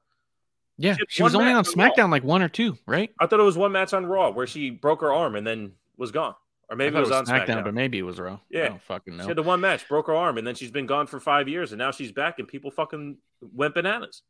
Yeah, 0.78 0.94
She 0.94 1.04
she 1.08 1.22
was 1.22 1.34
only 1.34 1.52
on 1.52 1.56
match 1.58 1.68
on 1.68 1.78
Raw. 1.78 1.90
SmackDown 1.90 2.10
like 2.10 2.24
one 2.24 2.42
or 2.42 2.48
two, 2.48 2.76
right? 2.86 3.10
I 3.20 3.26
thought 3.26 3.40
it 3.40 3.44
was 3.44 3.56
one 3.56 3.72
match 3.72 3.94
on 3.94 4.04
Raw 4.06 4.30
where 4.30 4.46
she 4.46 4.70
broke 4.70 5.00
her 5.00 5.12
arm 5.12 5.36
and 5.36 5.46
then 5.46 5.72
was 5.96 6.10
gone, 6.10 6.34
or 6.68 6.76
maybe 6.76 6.92
thought 6.94 6.98
it 6.98 7.08
was, 7.08 7.12
on 7.12 7.26
SmackDown. 7.26 7.64
but 7.64 7.74
maybe 7.74 7.98
it 7.98 8.02
was 8.02 8.18
Raw. 8.18 8.38
Yeah. 8.50 8.64
I 8.64 8.68
don't 8.70 8.82
fucking 8.82 9.18
She 9.20 9.26
had 9.26 9.36
the 9.36 9.42
one 9.42 9.60
match, 9.60 9.88
broke 9.88 10.08
her 10.08 10.14
arm, 10.14 10.38
and 10.38 10.46
then 10.46 10.54
she's 10.54 10.70
been 10.70 10.86
gone 10.86 11.06
for 11.06 11.20
five 11.20 11.48
years, 11.48 11.72
and 11.72 11.78
now 11.78 11.90
she's 11.92 12.12
back, 12.12 12.38
and 12.38 12.48
people 12.48 12.70
fucking 12.70 13.18
went 13.40 13.74
bananas. 13.74 14.22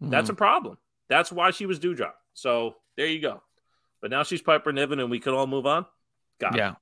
That's 0.00 0.28
Mhm. 0.28 0.32
a 0.34 0.36
problem. 0.36 0.78
That's 1.08 1.32
why 1.32 1.50
she 1.50 1.66
was 1.66 1.80
Doudrop. 1.80 2.12
So 2.34 2.76
there 2.96 3.06
you 3.06 3.20
go. 3.20 3.42
But 4.00 4.10
now 4.10 4.22
she's 4.22 4.42
Piper 4.42 4.72
Niven, 4.72 5.00
and 5.00 5.10
we 5.10 5.18
can 5.18 5.32
all 5.32 5.46
move 5.46 5.66
on. 5.66 5.86
Got 6.38 6.54
it. 6.54 6.58
yeah. 6.58 6.74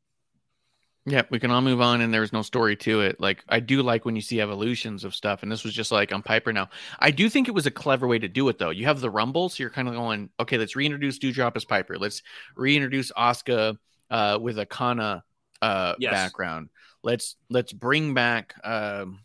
Yeah, 1.09 1.23
we 1.31 1.39
can 1.39 1.53
all 1.53 1.61
move 1.63 1.81
on, 1.81 2.01
and 2.01 2.13
there's 2.13 2.33
no 2.33 2.43
story 2.43 2.75
to 2.79 3.01
it. 3.03 3.21
Like 3.21 3.45
I 3.49 3.61
do 3.61 3.81
like 3.81 4.05
when 4.05 4.17
you 4.17 4.23
see 4.23 4.41
evolutions 4.41 5.05
of 5.05 5.15
stuff, 5.15 5.45
and 5.45 5.53
this 5.53 5.63
was 5.63 5.73
just 5.73 5.93
like 5.93 6.13
on 6.13 6.21
Piper 6.21 6.53
now. 6.53 6.69
I 6.99 7.13
do 7.13 7.29
think 7.29 7.47
it 7.47 7.53
was 7.53 7.65
a 7.65 7.71
clever 7.71 8.09
way 8.09 8.19
to 8.19 8.27
do 8.27 8.49
it, 8.49 8.59
though. 8.59 8.71
You 8.71 8.87
have 8.87 9.01
the 9.01 9.09
Rumble, 9.09 9.49
so 9.49 9.63
you're 9.63 9.71
kind 9.71 9.87
of 9.87 9.95
going, 9.95 10.31
okay, 10.41 10.59
let's 10.59 10.75
reintroduce 10.75 11.21
Doudrop 11.21 11.55
as 11.55 11.65
Piper. 11.65 11.97
Let's 11.97 12.23
reintroduce 12.57 13.13
Asuka 13.13 13.79
uh, 14.11 14.39
with 14.41 14.59
a 14.59 14.67
Kana 14.67 15.25
uh, 15.63 15.95
Yes. 15.99 16.13
background. 16.13 16.69
Let's 17.03 17.37
let's 17.49 17.73
bring 17.73 18.15
back 18.15 18.55
um, 18.65 19.21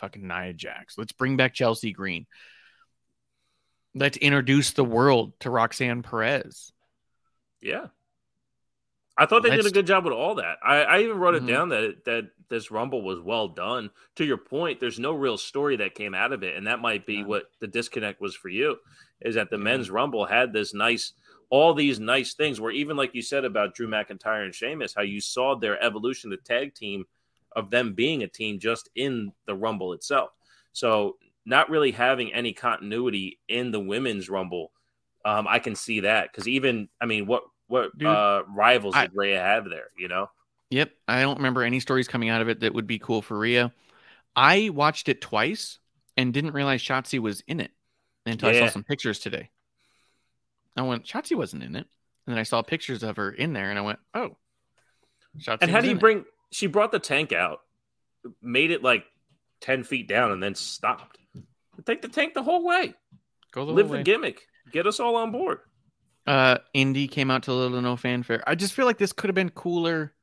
fucking 0.00 0.26
Nia 0.26 0.52
Jax. 0.52 0.98
Let's 0.98 1.12
bring 1.12 1.36
back 1.36 1.54
Chelsea 1.54 1.92
Green. 1.92 2.26
Let's 3.94 4.16
introduce 4.16 4.72
the 4.72 4.84
world 4.84 5.38
to 5.40 5.50
Roxanne 5.50 6.02
Perez. 6.02 6.72
Yeah. 7.60 7.86
I 9.16 9.26
thought 9.26 9.44
they 9.44 9.50
did 9.50 9.58
Let's- 9.58 9.68
a 9.68 9.72
good 9.74 9.86
job 9.86 10.04
with 10.04 10.12
all 10.12 10.34
that. 10.36 10.58
I, 10.62 10.82
I 10.82 10.98
even 11.02 11.18
wrote 11.18 11.36
it 11.36 11.44
Mhm. 11.44 11.48
down 11.48 11.68
that 11.68 12.04
that 12.04 12.30
this 12.48 12.70
Rumble 12.72 13.02
was 13.02 13.20
well 13.20 13.48
done. 13.48 13.90
To 14.16 14.24
your 14.24 14.36
point, 14.36 14.80
there's 14.80 14.98
no 14.98 15.12
real 15.12 15.38
story 15.38 15.76
that 15.76 15.94
came 15.94 16.14
out 16.14 16.32
of 16.32 16.42
it, 16.42 16.56
and 16.56 16.66
that 16.66 16.80
might 16.80 17.06
be 17.06 17.16
Yeah. 17.16 17.24
what 17.24 17.44
the 17.60 17.68
disconnect 17.68 18.20
was 18.20 18.34
for 18.34 18.48
you. 18.48 18.78
Is 19.20 19.36
that 19.36 19.50
the 19.50 19.58
men's 19.58 19.88
Rumble 19.90 20.26
had 20.26 20.52
this 20.52 20.74
nice, 20.74 21.12
all 21.50 21.74
these 21.74 22.00
nice 22.00 22.34
things 22.34 22.60
where 22.60 22.70
even 22.70 22.96
like 22.96 23.14
you 23.14 23.22
said 23.22 23.44
about 23.44 23.74
Drew 23.74 23.88
McIntyre 23.88 24.44
and 24.44 24.54
Sheamus, 24.54 24.94
how 24.94 25.02
you 25.02 25.20
saw 25.20 25.54
their 25.54 25.82
evolution, 25.82 26.30
the 26.30 26.36
tag 26.36 26.74
team 26.74 27.04
of 27.52 27.70
them 27.70 27.94
being 27.94 28.22
a 28.22 28.28
team 28.28 28.58
just 28.58 28.88
in 28.94 29.32
the 29.46 29.54
Rumble 29.54 29.92
itself. 29.92 30.30
So 30.72 31.16
not 31.46 31.70
really 31.70 31.92
having 31.92 32.32
any 32.32 32.52
continuity 32.52 33.38
in 33.48 33.70
the 33.70 33.80
women's 33.80 34.28
Rumble, 34.28 34.72
um, 35.24 35.46
I 35.48 35.58
can 35.58 35.74
see 35.74 36.00
that 36.00 36.30
because 36.30 36.48
even 36.48 36.88
I 37.00 37.06
mean, 37.06 37.26
what 37.26 37.44
what 37.66 37.96
Dude, 37.96 38.08
uh, 38.08 38.42
rivals 38.48 38.94
I- 38.94 39.06
did 39.06 39.16
Rhea 39.16 39.40
have 39.40 39.64
there? 39.68 39.88
You 39.96 40.08
know, 40.08 40.30
Yep. 40.70 40.90
I 41.06 41.22
don't 41.22 41.36
remember 41.36 41.62
any 41.62 41.80
stories 41.80 42.08
coming 42.08 42.28
out 42.28 42.42
of 42.42 42.48
it 42.48 42.60
that 42.60 42.74
would 42.74 42.86
be 42.86 42.98
cool 42.98 43.22
for 43.22 43.38
Rhea. 43.38 43.72
I 44.34 44.70
watched 44.70 45.08
it 45.08 45.20
twice 45.20 45.78
and 46.16 46.34
didn't 46.34 46.52
realize 46.52 46.82
Shotzi 46.82 47.18
was 47.20 47.42
in 47.46 47.60
it 47.60 47.70
until 48.26 48.48
I 48.48 48.58
saw 48.58 48.68
some 48.68 48.84
pictures 48.84 49.18
today. 49.20 49.50
I 50.76 50.82
went, 50.82 51.04
Shotzi 51.04 51.36
wasn't 51.36 51.62
in 51.62 51.76
it. 51.76 51.86
And 52.26 52.34
then 52.34 52.38
I 52.38 52.42
saw 52.42 52.62
pictures 52.62 53.02
of 53.02 53.16
her 53.16 53.30
in 53.30 53.52
there 53.52 53.70
and 53.70 53.78
I 53.78 53.82
went, 53.82 53.98
oh. 54.14 54.36
Shotzi 55.38 55.58
and 55.62 55.70
how 55.70 55.80
do 55.80 55.86
you 55.86 55.92
in 55.92 55.96
it. 55.98 56.00
bring? 56.00 56.24
She 56.50 56.66
brought 56.66 56.92
the 56.92 56.98
tank 56.98 57.32
out, 57.32 57.60
made 58.40 58.70
it 58.70 58.82
like 58.82 59.04
ten 59.60 59.82
feet 59.82 60.08
down, 60.08 60.30
and 60.30 60.42
then 60.42 60.54
stopped. 60.54 61.18
Take 61.84 62.02
the 62.02 62.08
tank 62.08 62.34
the 62.34 62.42
whole 62.42 62.64
way. 62.64 62.94
Go 63.50 63.66
the 63.66 63.72
Live 63.72 63.88
the 63.88 63.94
way. 63.94 64.02
gimmick. 64.04 64.42
Get 64.70 64.86
us 64.86 65.00
all 65.00 65.16
on 65.16 65.32
board. 65.32 65.58
Uh, 66.26 66.58
Indi 66.72 67.08
came 67.08 67.30
out 67.30 67.42
to 67.44 67.52
little 67.52 67.82
no 67.82 67.96
fanfare. 67.96 68.42
I 68.46 68.54
just 68.54 68.72
feel 68.72 68.86
like 68.86 68.98
this 68.98 69.12
could 69.12 69.28
have 69.28 69.34
been 69.34 69.50
cooler. 69.50 70.14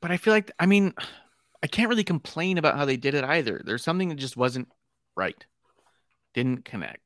But 0.00 0.10
I 0.10 0.16
feel 0.16 0.34
like, 0.34 0.50
I 0.58 0.66
mean, 0.66 0.92
I 1.62 1.68
can't 1.68 1.88
really 1.88 2.04
complain 2.04 2.58
about 2.58 2.76
how 2.76 2.84
they 2.84 2.96
did 2.96 3.14
it 3.14 3.24
either. 3.24 3.62
There's 3.64 3.84
something 3.84 4.08
that 4.10 4.16
just 4.16 4.36
wasn't 4.36 4.68
right. 5.16 5.46
Didn't 6.34 6.64
connect. 6.64 7.05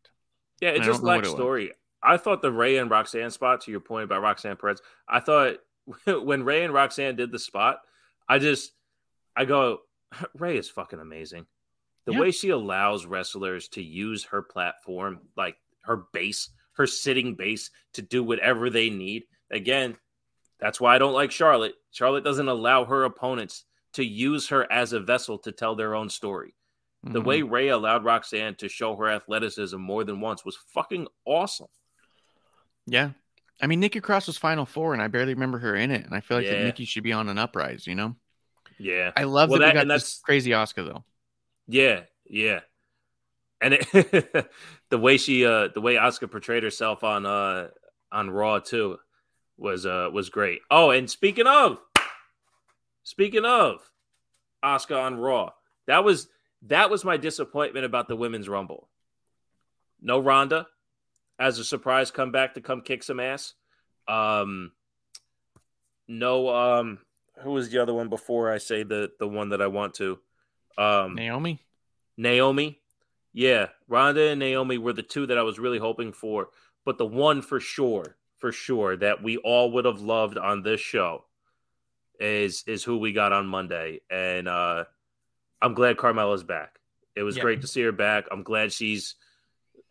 Yeah, 0.61 0.71
it 0.71 0.83
I 0.83 0.85
just 0.85 1.01
don't 1.01 1.03
know 1.03 1.09
what 1.09 1.15
lacked 1.17 1.27
it 1.27 1.31
was. 1.31 1.37
story. 1.37 1.73
I 2.03 2.17
thought 2.17 2.43
the 2.43 2.53
Rhea 2.53 2.81
and 2.81 2.91
Roxanne 2.91 3.31
spot, 3.31 3.63
to 3.63 3.71
your 3.71 3.81
point 3.81 4.05
about 4.05 4.23
Roxanne 4.23 4.57
Perez, 4.57 4.81
I 5.09 5.21
thought 5.21 5.57
when 6.07 6.45
Rhea 6.45 6.65
and 6.65 6.75
Roxanne 6.75 7.17
did 7.17 7.31
the 7.33 7.39
spot, 7.39 7.79
I 8.29 8.39
just, 8.39 8.73
I 9.37 9.45
go, 9.45 9.81
Rhea 10.39 10.59
is 10.59 10.69
fucking 10.71 11.01
amazing. 11.01 11.47
The 12.07 12.13
Yeah. 12.13 12.21
way 12.21 12.31
she 12.31 12.49
allows 12.51 13.05
wrestlers 13.07 13.69
to 13.71 13.83
use 13.83 14.25
her 14.25 14.43
platform, 14.43 15.21
like 15.37 15.57
her 15.83 16.05
base, 16.13 16.51
her 16.73 16.87
sitting 16.87 17.35
base, 17.35 17.71
to 17.95 18.03
do 18.03 18.25
whatever 18.25 18.71
they 18.71 18.89
need. 18.91 19.25
Again, 19.51 19.97
that's 20.59 20.81
why 20.81 20.95
I 20.95 20.99
don't 20.99 21.13
like 21.13 21.31
Charlotte. 21.31 21.75
Charlotte 21.91 22.25
doesn't 22.25 22.49
allow 22.49 22.85
her 22.85 23.05
opponents 23.05 23.65
to 23.95 24.05
use 24.05 24.49
her 24.49 24.71
as 24.73 24.93
a 24.93 25.01
vessel 25.01 25.39
to 25.41 25.53
tell 25.53 25.75
their 25.75 25.95
own 25.95 26.09
story. 26.09 26.55
The 27.03 27.21
Mhm. 27.21 27.25
way 27.25 27.43
Rhea 27.43 27.75
allowed 27.75 28.05
Roxanne 28.05 28.57
to 28.57 28.69
show 28.69 28.95
her 28.97 29.09
athleticism 29.09 29.79
more 29.79 30.05
than 30.05 30.21
once 30.21 30.45
was 30.45 30.57
fucking 30.57 31.09
awesome. 31.25 31.69
Yeah. 32.87 33.13
I 33.63 33.67
mean, 33.67 33.81
Nikki 33.81 34.01
Cross 34.01 34.27
was 34.27 34.37
Final 34.39 34.67
Four, 34.67 34.93
and 34.93 35.03
I 35.03 35.09
barely 35.09 35.35
remember 35.35 35.59
her 35.59 35.75
in 35.75 35.91
it. 35.91 36.05
And 36.05 36.15
I 36.15 36.21
feel 36.21 36.37
like 36.39 36.47
that 36.47 36.59
Yeah. 36.59 36.65
Nikki 36.65 36.85
should 36.85 37.03
be 37.03 37.13
on 37.13 37.29
an 37.29 37.39
uprise, 37.39 37.87
you 37.87 37.95
know? 37.95 38.17
Yeah. 38.79 39.13
I 39.17 39.25
love 39.25 39.51
Well, 39.51 39.59
that, 39.61 39.67
that- 39.67 39.73
we 39.73 39.75
got 39.75 39.83
and 39.83 39.91
this 39.91 40.03
that's- 40.03 40.21
crazy 40.23 40.51
Asuka, 40.51 40.87
though. 40.87 41.05
Yeah, 41.67 42.05
yeah. 42.27 42.61
And 43.63 43.75
it, 43.75 43.87
the 44.89 44.99
way 44.99 45.19
she 45.19 45.45
uh 45.45 45.69
the 45.69 45.83
way 45.83 45.95
Asuka 45.97 46.31
portrayed 46.31 46.63
herself 46.63 47.05
on 47.05 47.27
uh 47.27 47.69
on 48.11 48.31
Raw 48.31 48.59
too 48.59 48.99
was 49.59 49.85
uh 49.85 50.09
was 50.13 50.31
great. 50.31 50.63
Oh, 50.71 50.91
and 50.91 51.11
speaking 51.11 51.47
of 51.47 51.79
speaking 53.03 53.45
of 53.45 53.81
Asuka 54.65 55.01
on 55.03 55.17
Raw, 55.17 55.51
that 55.87 56.05
was 56.05 56.29
that 56.67 56.91
was 56.91 57.05
my 57.05 57.17
disappointment 57.17 57.87
about 57.87 58.09
the 58.09 58.17
women's 58.17 58.49
rumble. 58.49 58.89
No 60.01 60.19
Ronda 60.19 60.67
as 61.39 61.59
a 61.59 61.65
surprise 61.65 62.11
comeback 62.11 62.55
to 62.55 62.61
come 62.61 62.83
kick 62.83 63.03
some 63.03 63.21
ass. 63.21 63.55
Um 64.09 64.73
no 66.09 66.49
um 66.49 66.99
who 67.39 67.53
was 67.53 67.71
the 67.71 67.79
other 67.81 67.95
one 67.95 68.09
before 68.09 68.53
I 68.53 68.59
say 68.59 68.83
the 68.83 69.11
the 69.19 69.29
one 69.29 69.51
that 69.51 69.63
I 69.63 69.69
want 69.69 69.95
to? 69.95 70.19
Um 70.77 71.15
Naomi? 71.15 71.61
Naomi. 72.17 72.81
Yeah, 73.33 73.69
Ronda 73.89 74.29
and 74.31 74.41
Naomi 74.41 74.77
were 74.77 74.93
the 74.93 75.03
two 75.03 75.27
that 75.27 75.39
I 75.39 75.43
was 75.43 75.59
really 75.59 75.79
hoping 75.79 76.13
for, 76.13 76.49
but 76.85 76.99
the 76.99 77.07
one 77.07 77.43
for 77.43 77.61
sure, 77.61 78.17
for 78.39 78.51
sure 78.51 78.97
that 78.97 79.23
we 79.23 79.37
all 79.37 79.71
would 79.73 79.85
have 79.85 80.01
loved 80.01 80.37
on 80.37 80.63
this 80.63 80.81
show 80.81 81.25
is 82.19 82.65
is 82.67 82.85
who 82.85 82.99
we 82.99 83.13
got 83.13 83.33
on 83.33 83.47
Monday, 83.47 84.01
and 84.11 84.49
uh 84.49 84.85
I'm 85.63 85.75
glad 85.75 85.97
Carmella's 85.97 86.45
back. 86.45 86.79
It 87.17 87.23
was 87.23 87.37
Yeah. 87.37 87.43
great 87.43 87.61
to 87.63 87.67
see 87.67 87.83
her 87.83 87.93
back. 87.93 88.27
I'm 88.31 88.43
glad 88.43 88.73
she's. 88.73 89.15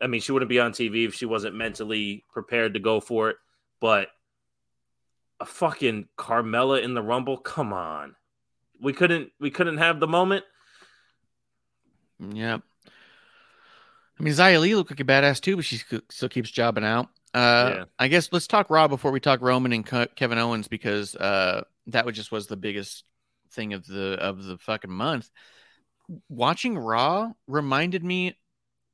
I 0.01 0.07
mean, 0.07 0.21
she 0.21 0.31
wouldn't 0.31 0.49
be 0.49 0.59
on 0.59 0.71
TV 0.71 1.05
if 1.05 1.13
she 1.15 1.25
wasn't 1.25 1.55
mentally 1.55 2.23
prepared 2.31 2.73
to 2.75 2.79
go 2.79 2.99
for 3.01 3.29
it, 3.29 3.37
but 3.81 4.07
a 5.41 5.45
fucking 5.45 6.07
Carmella 6.17 6.81
in 6.81 6.93
the 6.93 7.01
Rumble, 7.03 7.37
come 7.37 7.73
on. 7.73 8.15
We 8.81 8.93
couldn't 8.93 9.31
we 9.39 9.51
couldn't 9.51 9.77
have 9.77 9.99
the 9.99 10.07
moment. 10.07 10.45
Yep. 12.19 12.61
I 14.19 14.23
mean, 14.23 14.33
Xia 14.33 14.59
Li 14.59 14.75
looked 14.75 14.91
like 14.91 14.99
a 14.99 15.03
badass 15.05 15.39
too, 15.39 15.55
but 15.55 15.65
she 15.65 15.81
still 16.09 16.29
keeps 16.29 16.51
jobbing 16.51 16.83
out. 16.83 17.07
Uh, 17.33 17.73
Yeah. 17.75 17.83
I 17.97 18.07
guess 18.09 18.29
let's 18.31 18.47
talk 18.47 18.69
Raw 18.69 18.87
before 18.87 19.11
we 19.11 19.19
talk 19.19 19.41
Roman 19.41 19.71
and 19.71 19.85
Kevin 19.85 20.37
Owens 20.37 20.67
because 20.67 21.15
uh, 21.15 21.63
that 21.87 22.05
was 22.05 22.15
just 22.15 22.31
was 22.31 22.47
the 22.47 22.57
biggest 22.57 23.05
thing 23.51 23.73
of 23.73 23.85
the 23.87 24.17
of 24.19 24.43
the 24.43 24.57
fucking 24.57 24.91
month. 24.91 25.29
Watching 26.27 26.77
Raw 26.77 27.31
reminded 27.47 28.03
me 28.03 28.37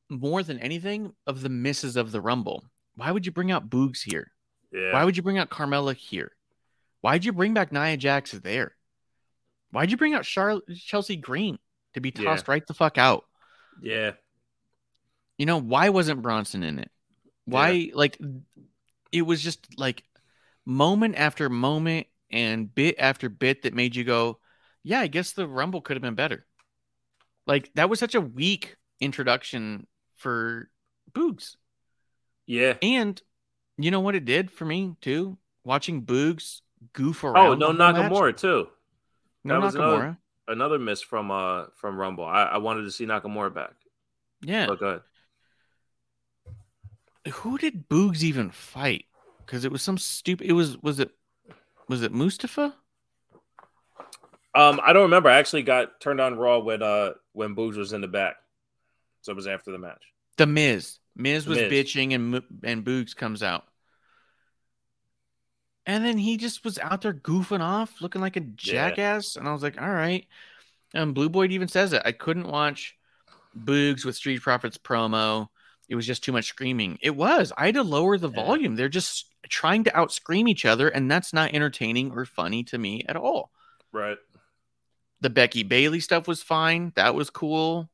more 0.09 0.43
than 0.43 0.59
anything 0.59 1.13
of 1.25 1.41
the 1.41 1.49
misses 1.49 1.95
of 1.95 2.11
the 2.11 2.21
Rumble. 2.21 2.63
Why 2.95 3.11
would 3.11 3.25
you 3.25 3.31
bring 3.31 3.51
out 3.51 3.69
Boogs 3.69 4.03
here? 4.03 4.31
Yeah. 4.71 4.93
Why 4.93 5.03
would 5.03 5.17
you 5.17 5.23
bring 5.23 5.37
out 5.37 5.49
Carmella 5.49 5.95
here? 5.95 6.31
Why'd 7.01 7.25
you 7.25 7.33
bring 7.33 7.53
back 7.53 7.71
Nia 7.71 7.97
Jax 7.97 8.31
there? 8.31 8.75
Why'd 9.71 9.91
you 9.91 9.97
bring 9.97 10.13
out 10.13 10.25
Charlotte 10.25 10.63
Chelsea 10.75 11.15
Green 11.15 11.59
to 11.93 12.01
be 12.01 12.13
Yeah. 12.15 12.23
tossed 12.25 12.47
right 12.47 12.65
the 12.65 12.73
fuck 12.73 12.97
out? 12.97 13.25
yeah. 13.81 14.11
You 15.37 15.45
know, 15.45 15.57
why 15.59 15.89
wasn't 15.89 16.21
Bronson 16.21 16.63
in 16.63 16.79
it? 16.79 16.89
Why, 17.43 17.91
like, 17.93 18.17
it 19.11 19.21
was 19.23 19.41
just 19.41 19.67
like 19.77 20.03
moment 20.65 21.15
after 21.15 21.49
moment 21.49 22.07
and 22.31 22.73
bit 22.73 22.95
after 22.97 23.27
bit 23.27 23.63
that 23.63 23.73
made 23.73 23.95
you 23.97 24.05
go, 24.05 24.39
yeah, 24.81 25.01
I 25.01 25.07
guess 25.07 25.33
the 25.33 25.45
Rumble 25.47 25.81
could 25.81 25.97
have 25.97 26.01
been 26.01 26.15
better. 26.15 26.45
Like, 27.47 27.71
that 27.75 27.89
was 27.89 27.99
such 27.99 28.15
a 28.15 28.21
weak 28.21 28.75
introduction 28.99 29.87
for 30.15 30.69
Boogs. 31.11 31.55
Yeah. 32.47 32.75
And 32.81 33.21
you 33.77 33.91
know 33.91 33.99
what 33.99 34.15
it 34.15 34.25
did 34.25 34.49
for 34.51 34.65
me, 34.65 34.95
too? 35.01 35.37
Watching 35.63 36.03
Boogs 36.03 36.61
goof 36.93 37.23
around. 37.23 37.47
Oh, 37.47 37.53
no 37.55 37.65
whole 37.67 37.75
match. 37.75 38.11
Nakamura 38.11 38.37
too. 38.37 38.67
No 39.43 39.55
That 39.55 39.65
was 39.65 39.75
Nakamura. 39.75 39.77
another- 39.95 40.17
Another 40.47 40.77
miss 40.77 41.01
from 41.01 41.31
uh 41.31 41.65
from 41.73 41.97
Rumble. 41.97 42.23
I, 42.23 42.43
I 42.43 42.57
wanted 42.59 42.83
to 42.83 42.91
see 42.91 43.07
Nakamura 43.07 43.51
back. 43.51 43.73
Yeah. 44.41 44.67
But 44.67 44.77
good. 44.77 45.01
who 47.33 47.57
did 47.57 47.89
Boogs 47.89 48.21
even 48.21 48.51
fight? 48.51 49.05
Because 49.43 49.65
it 49.65 49.71
was 49.71 49.81
some 49.81 49.97
stupid. 49.97 50.45
It 50.47 50.53
was 50.53 50.77
was 50.83 50.99
it 50.99 51.09
was 51.87 52.03
it 52.03 52.11
Mustafa? 52.11 52.75
Um, 54.55 54.79
I 54.83 54.93
don't 54.93 55.03
remember. 55.03 55.29
I 55.29 55.37
actually 55.37 55.63
got 55.63 55.99
turned 55.99 56.21
on 56.21 56.37
Raw 56.37 56.59
when 56.59 56.81
uh 56.81 57.11
when 57.33 57.55
Boogs 57.55 57.75
was 57.77 57.93
in 57.93 58.01
the 58.01 58.07
back, 58.07 58.37
so 59.21 59.31
it 59.31 59.35
was 59.35 59.47
after 59.47 59.71
the 59.71 59.77
match. 59.77 60.01
The 60.37 60.45
Miz. 60.47 60.99
Miz 61.15 61.43
The 61.45 61.49
was 61.51 61.59
Miz. 61.59 61.71
bitching 61.71 62.13
and 62.15 62.41
and 62.63 62.85
Boogs 62.85 63.15
comes 63.15 63.43
out, 63.43 63.65
and 65.85 66.03
then 66.03 66.17
he 66.17 66.37
just 66.37 66.63
was 66.63 66.79
out 66.79 67.01
there 67.01 67.13
goofing 67.13 67.61
off, 67.61 68.01
looking 68.01 68.21
like 68.21 68.35
a 68.37 68.41
jackass. 68.41 69.35
And 69.35 69.47
I 69.47 69.53
was 69.53 69.61
like, 69.63 69.79
all 69.81 69.89
right. 69.89 70.25
And 70.93 71.13
Blue 71.13 71.29
Boy 71.29 71.45
even 71.47 71.67
says 71.67 71.93
it. 71.93 72.01
I 72.05 72.11
couldn't 72.13 72.47
watch 72.47 72.97
Boogs 73.57 74.05
with 74.05 74.15
Street 74.15 74.41
Profits 74.41 74.77
promo. 74.77 75.47
It 75.87 75.95
was 75.95 76.07
just 76.07 76.23
too 76.23 76.31
much 76.31 76.45
screaming. 76.45 76.97
It 77.01 77.15
was. 77.15 77.51
I 77.57 77.67
had 77.67 77.75
to 77.75 77.83
lower 77.83 78.17
the 78.17 78.29
Yeah. 78.29 78.35
volume. 78.43 78.75
They're 78.75 78.89
just 78.89 79.25
trying 79.49 79.83
to 79.83 79.95
out 79.95 80.11
scream 80.11 80.47
each 80.47 80.65
other, 80.65 80.87
and 80.89 81.11
that's 81.11 81.33
not 81.33 81.53
entertaining 81.53 82.11
or 82.11 82.25
funny 82.25 82.63
to 82.65 82.77
me 82.77 83.03
at 83.07 83.15
all. 83.17 83.51
Right. 83.91 84.17
The 85.25 85.31
Becky 85.31 85.63
Bayley 85.63 86.01
stuff 86.01 86.27
was 86.27 86.43
fine. 86.43 86.93
That 86.95 87.15
was 87.15 87.31
cool. 87.31 87.89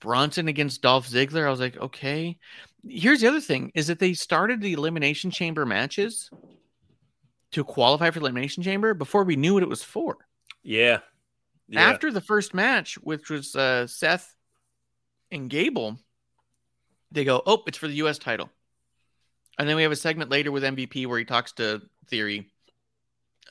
Bronson 0.00 0.48
against 0.48 0.82
Dolph 0.82 1.08
Ziggler. 1.08 1.46
I 1.46 1.50
was 1.50 1.60
like, 1.60 1.76
okay. 1.76 2.38
Here's 2.84 3.20
the 3.20 3.28
other 3.28 3.40
thing 3.40 3.70
is 3.76 3.86
that 3.86 4.00
they 4.00 4.12
started 4.12 4.60
the 4.60 4.72
Elimination 4.72 5.30
Chamber 5.30 5.64
matches 5.64 6.28
to 7.52 7.62
qualify 7.62 8.10
for 8.10 8.18
Elimination 8.18 8.64
Chamber 8.64 8.94
before 8.94 9.22
we 9.22 9.36
knew 9.36 9.54
what 9.54 9.62
it 9.62 9.68
was 9.68 9.84
for. 9.84 10.16
Yeah. 10.64 10.98
Yeah. 11.68 11.82
After 11.82 12.10
the 12.10 12.20
first 12.20 12.52
match, 12.52 12.96
which 12.96 13.30
was 13.30 13.54
uh, 13.54 13.86
Seth 13.86 14.34
and 15.30 15.48
Gable, 15.48 16.00
they 17.12 17.22
go, 17.22 17.44
oh, 17.46 17.62
it's 17.68 17.78
for 17.78 17.86
the 17.86 17.94
U.S. 17.94 18.18
title. 18.18 18.50
And 19.56 19.68
then 19.68 19.76
we 19.76 19.84
have 19.84 19.92
a 19.92 19.96
segment 19.96 20.32
later 20.32 20.50
with 20.50 20.64
MVP 20.64 21.06
where 21.06 21.20
he 21.20 21.24
talks 21.24 21.52
to 21.52 21.80
Theory 22.08 22.50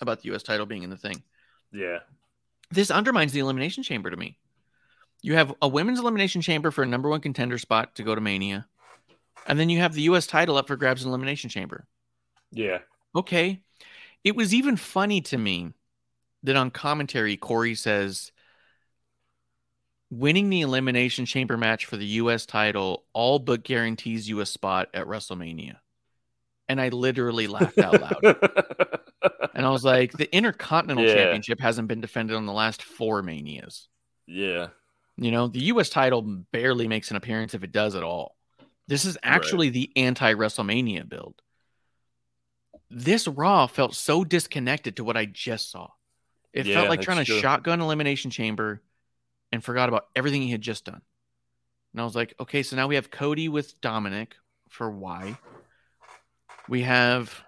about 0.02 0.20
the 0.20 0.28
U.S. 0.32 0.44
title 0.44 0.66
being 0.66 0.84
in 0.84 0.90
the 0.90 0.98
thing 0.98 1.24
yeah. 1.72 2.00
This 2.72 2.92
undermines 2.92 3.32
the 3.32 3.40
elimination 3.40 3.84
chamber 3.84 4.10
to 4.10 4.18
me. 4.18 4.38
You 5.22 5.36
have 5.36 5.54
a 5.62 5.68
women's 5.68 6.00
elimination 6.00 6.42
chamber 6.42 6.72
for 6.72 6.84
a 6.84 6.88
number 6.88 7.10
one 7.10 7.22
contender 7.22 7.58
spot 7.58 7.96
to 7.96 8.04
go 8.04 8.16
to 8.16 8.22
Mania, 8.22 8.68
and 9.46 9.60
then 9.60 9.70
you 9.70 9.80
have 9.80 9.94
the 9.94 10.02
U.S. 10.04 10.26
title 10.26 10.58
up 10.58 10.68
for 10.68 10.76
grabs 10.76 11.04
in 11.04 11.10
elimination 11.10 11.50
chamber. 11.50 11.86
Yeah. 12.52 12.80
Okay, 13.16 13.62
it 14.24 14.36
was 14.36 14.54
even 14.54 14.78
funny 14.78 15.22
to 15.22 15.38
me 15.38 15.74
that 16.44 16.56
on 16.56 16.72
commentary 16.72 17.38
Corey 17.38 17.76
says 17.76 18.32
winning 20.10 20.50
the 20.50 20.62
elimination 20.62 21.26
chamber 21.26 21.58
match 21.58 21.86
for 21.86 21.98
the 21.98 22.06
U.S. 22.06 22.46
title 22.46 23.06
all 23.14 23.40
but 23.40 23.64
guarantees 23.64 24.28
you 24.28 24.40
a 24.42 24.46
spot 24.46 24.90
at 24.94 25.08
WrestleMania, 25.08 25.78
and 26.72 26.82
I 26.82 26.90
literally 26.90 27.48
laughed 27.48 27.80
out 27.80 28.02
loud. 28.02 28.38
And 29.54 29.66
I 29.66 29.70
was 29.70 29.84
like, 29.84 30.14
the 30.14 30.34
Intercontinental 30.34 31.06
Yeah. 31.06 31.14
Championship 31.14 31.60
hasn't 31.60 31.88
been 31.88 32.02
defended 32.02 32.36
on 32.38 32.46
the 32.46 32.54
last 32.54 32.82
four 32.82 33.22
manias. 33.22 33.88
yeah. 34.26 34.70
You 35.18 35.30
know, 35.30 35.48
the 35.48 35.60
US 35.74 35.90
title 35.90 36.22
barely 36.52 36.88
makes 36.88 37.12
an 37.12 37.18
appearance 37.18 37.54
if 37.54 37.64
it 37.64 37.72
does 37.72 37.96
at 37.96 38.02
all. 38.02 38.36
This 38.88 39.06
is 39.06 39.18
actually 39.22 39.70
the 39.70 39.92
anti 39.96 40.34
WrestleMania 40.34 41.08
build. 41.08 41.42
This 42.90 43.28
Raw 43.28 43.68
felt 43.68 43.94
so 43.94 44.24
disconnected 44.24 44.96
to 44.96 45.04
what 45.04 45.18
I 45.18 45.26
just 45.26 45.70
saw. 45.70 45.90
It 46.54 46.66
Yeah, 46.66 46.76
felt 46.76 46.90
like 46.90 47.02
trying 47.02 47.24
to 47.24 47.26
shotgun 47.42 47.82
Elimination 47.82 48.32
Chamber 48.32 48.82
and 49.52 49.64
forgot 49.64 49.90
about 49.90 50.08
everything 50.16 50.42
he 50.42 50.52
had 50.52 50.62
just 50.62 50.86
done. 50.86 51.02
And 51.94 52.02
I 52.02 52.04
was 52.06 52.16
like, 52.16 52.34
okay, 52.40 52.64
so 52.64 52.76
now 52.76 52.88
we 52.88 52.96
have 52.96 53.12
Cody 53.12 53.50
with 53.50 53.80
Dominic 53.82 54.36
for 54.70 54.90
why. 54.90 55.38
We 56.70 56.82
have 56.84 57.44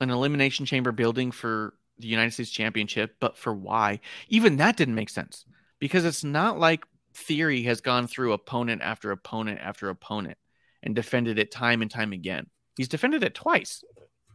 an 0.00 0.10
Elimination 0.10 0.66
Chamber 0.66 0.92
building 0.92 1.30
for 1.30 1.74
the 1.98 2.08
United 2.08 2.32
States 2.32 2.50
Championship, 2.50 3.16
but 3.20 3.36
for 3.36 3.54
why? 3.54 4.00
Even 4.28 4.56
that 4.56 4.76
didn't 4.76 4.94
make 4.94 5.08
sense 5.08 5.44
because 5.78 6.04
it's 6.04 6.24
not 6.24 6.58
like 6.58 6.84
Theory 7.14 7.62
has 7.62 7.80
gone 7.80 8.06
through 8.06 8.32
opponent 8.32 8.82
after 8.82 9.10
opponent 9.10 9.60
after 9.62 9.88
opponent 9.88 10.36
and 10.82 10.94
defended 10.94 11.38
it 11.38 11.50
time 11.50 11.80
and 11.80 11.90
time 11.90 12.12
again. 12.12 12.46
He's 12.76 12.88
defended 12.88 13.24
it 13.24 13.34
twice. 13.34 13.82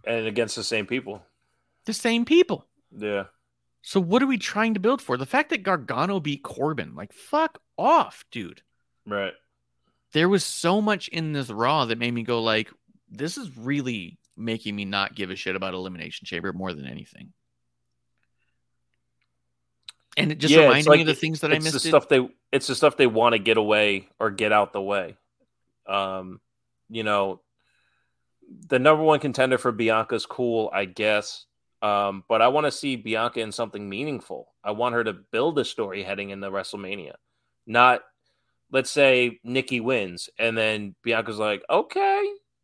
And 0.04 0.26
against 0.26 0.56
the 0.56 0.64
same 0.64 0.88
people. 0.88 1.22
The 1.86 1.94
same 1.94 2.26
people. 2.26 2.66
Yeah. 2.96 3.26
So 3.84 4.00
what 4.00 4.24
are 4.24 4.28
we 4.28 4.38
trying 4.38 4.74
to 4.74 4.80
build 4.80 5.02
for? 5.02 5.18
The 5.18 5.26
fact 5.26 5.50
that 5.52 5.64
Gargano 5.64 6.20
beat 6.20 6.44
Corbin, 6.44 6.96
like 6.96 7.14
fuck 7.14 7.60
off, 7.78 8.26
dude. 8.32 8.62
Right. 9.06 9.34
There 10.14 10.30
was 10.30 10.44
so 10.44 10.82
much 10.82 11.08
in 11.08 11.34
this 11.34 11.50
Raw 11.50 11.86
that 11.86 11.98
made 11.98 12.14
me 12.14 12.24
go 12.24 12.42
like, 12.42 12.70
this 13.12 13.38
is 13.38 13.56
really 13.58 14.18
making 14.38 14.76
me 14.76 14.86
not 14.86 15.14
give 15.16 15.30
a 15.30 15.36
shit 15.36 15.56
about 15.56 15.74
Elimination 15.74 16.26
Chamber 16.26 16.54
more 16.54 16.74
than 16.74 16.86
anything. 16.88 17.34
and 20.18 20.32
it 20.32 20.40
just 20.40 20.54
Yeah, 20.54 20.64
reminded 20.64 20.88
like 20.90 20.98
me 20.98 21.02
of 21.02 21.08
the 21.08 21.16
things 21.16 21.40
that 21.42 21.52
I 21.52 21.56
missed. 21.56 21.72
the 21.72 21.80
stuff 21.80 22.08
they 22.10 22.28
it's 22.52 22.68
the 22.68 22.76
stuff 22.76 22.98
they 22.98 23.08
want 23.08 23.34
to 23.34 23.40
get 23.40 23.58
away 23.58 24.10
or 24.20 24.30
get 24.30 24.52
out 24.52 24.74
the 24.74 24.82
way. 24.82 25.16
Um, 25.88 26.42
you 26.90 27.04
know, 27.04 27.42
the 28.68 28.80
number 28.80 29.04
one 29.04 29.20
contender 29.20 29.58
for 29.58 29.72
Bianca's 29.72 30.26
cool, 30.26 30.70
I 30.74 30.86
guess. 30.86 31.46
Um, 31.82 32.24
but 32.28 32.42
I 32.42 32.50
want 32.50 32.66
to 32.66 32.72
see 32.72 32.96
Bianca 32.96 33.40
in 33.40 33.52
something 33.52 33.88
meaningful. 33.90 34.54
I 34.64 34.72
want 34.72 34.96
her 34.96 35.04
to 35.06 35.14
build 35.14 35.58
a 35.58 35.66
story 35.66 36.04
heading 36.04 36.30
into 36.30 36.52
WrestleMania, 36.52 37.14
not 37.66 38.02
let's 38.72 38.92
say 38.92 39.40
Nikki 39.44 39.80
wins 39.80 40.30
and 40.38 40.58
then 40.58 40.96
Bianca's 41.04 41.40
like, 41.40 41.64
okay, 41.70 42.22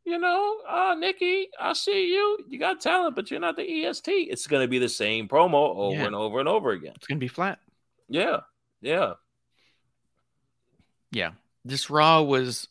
you 0.07 0.17
know, 0.17 0.59
uh, 0.65 0.95
Nikki, 0.97 1.49
I 1.59 1.73
see 1.73 2.13
you. 2.13 2.37
You 2.47 2.57
got 2.57 2.79
talent, 2.79 3.13
but 3.17 3.29
you're 3.29 3.41
not 3.41 3.57
the 3.57 3.85
EST. 3.85 4.09
It's 4.09 4.47
going 4.47 4.61
to 4.61 4.67
be 4.69 4.79
the 4.79 4.87
same 4.87 5.27
promo 5.27 5.75
over 5.75 5.97
Yeah. 5.97 6.05
and 6.05 6.15
over 6.15 6.39
and 6.39 6.47
over 6.47 6.71
again. 6.71 6.93
It's 6.95 7.07
gonna 7.07 7.19
be 7.19 7.27
flat. 7.27 7.59
Yeah, 8.07 8.39
yeah. 8.81 9.13
Yeah. 11.11 11.31
This 11.65 11.89
Raw 11.89 12.21
was 12.21 12.69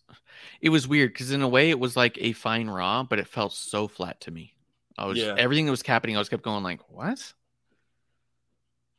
it 0.62 0.70
was 0.70 0.88
weird 0.88 1.12
because 1.12 1.30
in 1.30 1.42
a 1.42 1.48
way 1.48 1.68
it 1.68 1.78
was 1.78 1.94
like 1.94 2.16
a 2.18 2.32
fine 2.32 2.68
Raw, 2.68 3.02
but 3.02 3.18
it 3.18 3.28
felt 3.28 3.52
so 3.52 3.86
flat 3.86 4.20
to 4.22 4.30
me. 4.30 4.54
I 4.96 5.04
was 5.04 5.18
Yeah. 5.18 5.34
everything 5.36 5.66
that 5.66 5.70
was 5.72 5.82
happening, 5.82 6.16
I 6.16 6.18
was 6.18 6.30
kept 6.30 6.42
going 6.42 6.62
like, 6.62 6.80
what? 6.90 7.34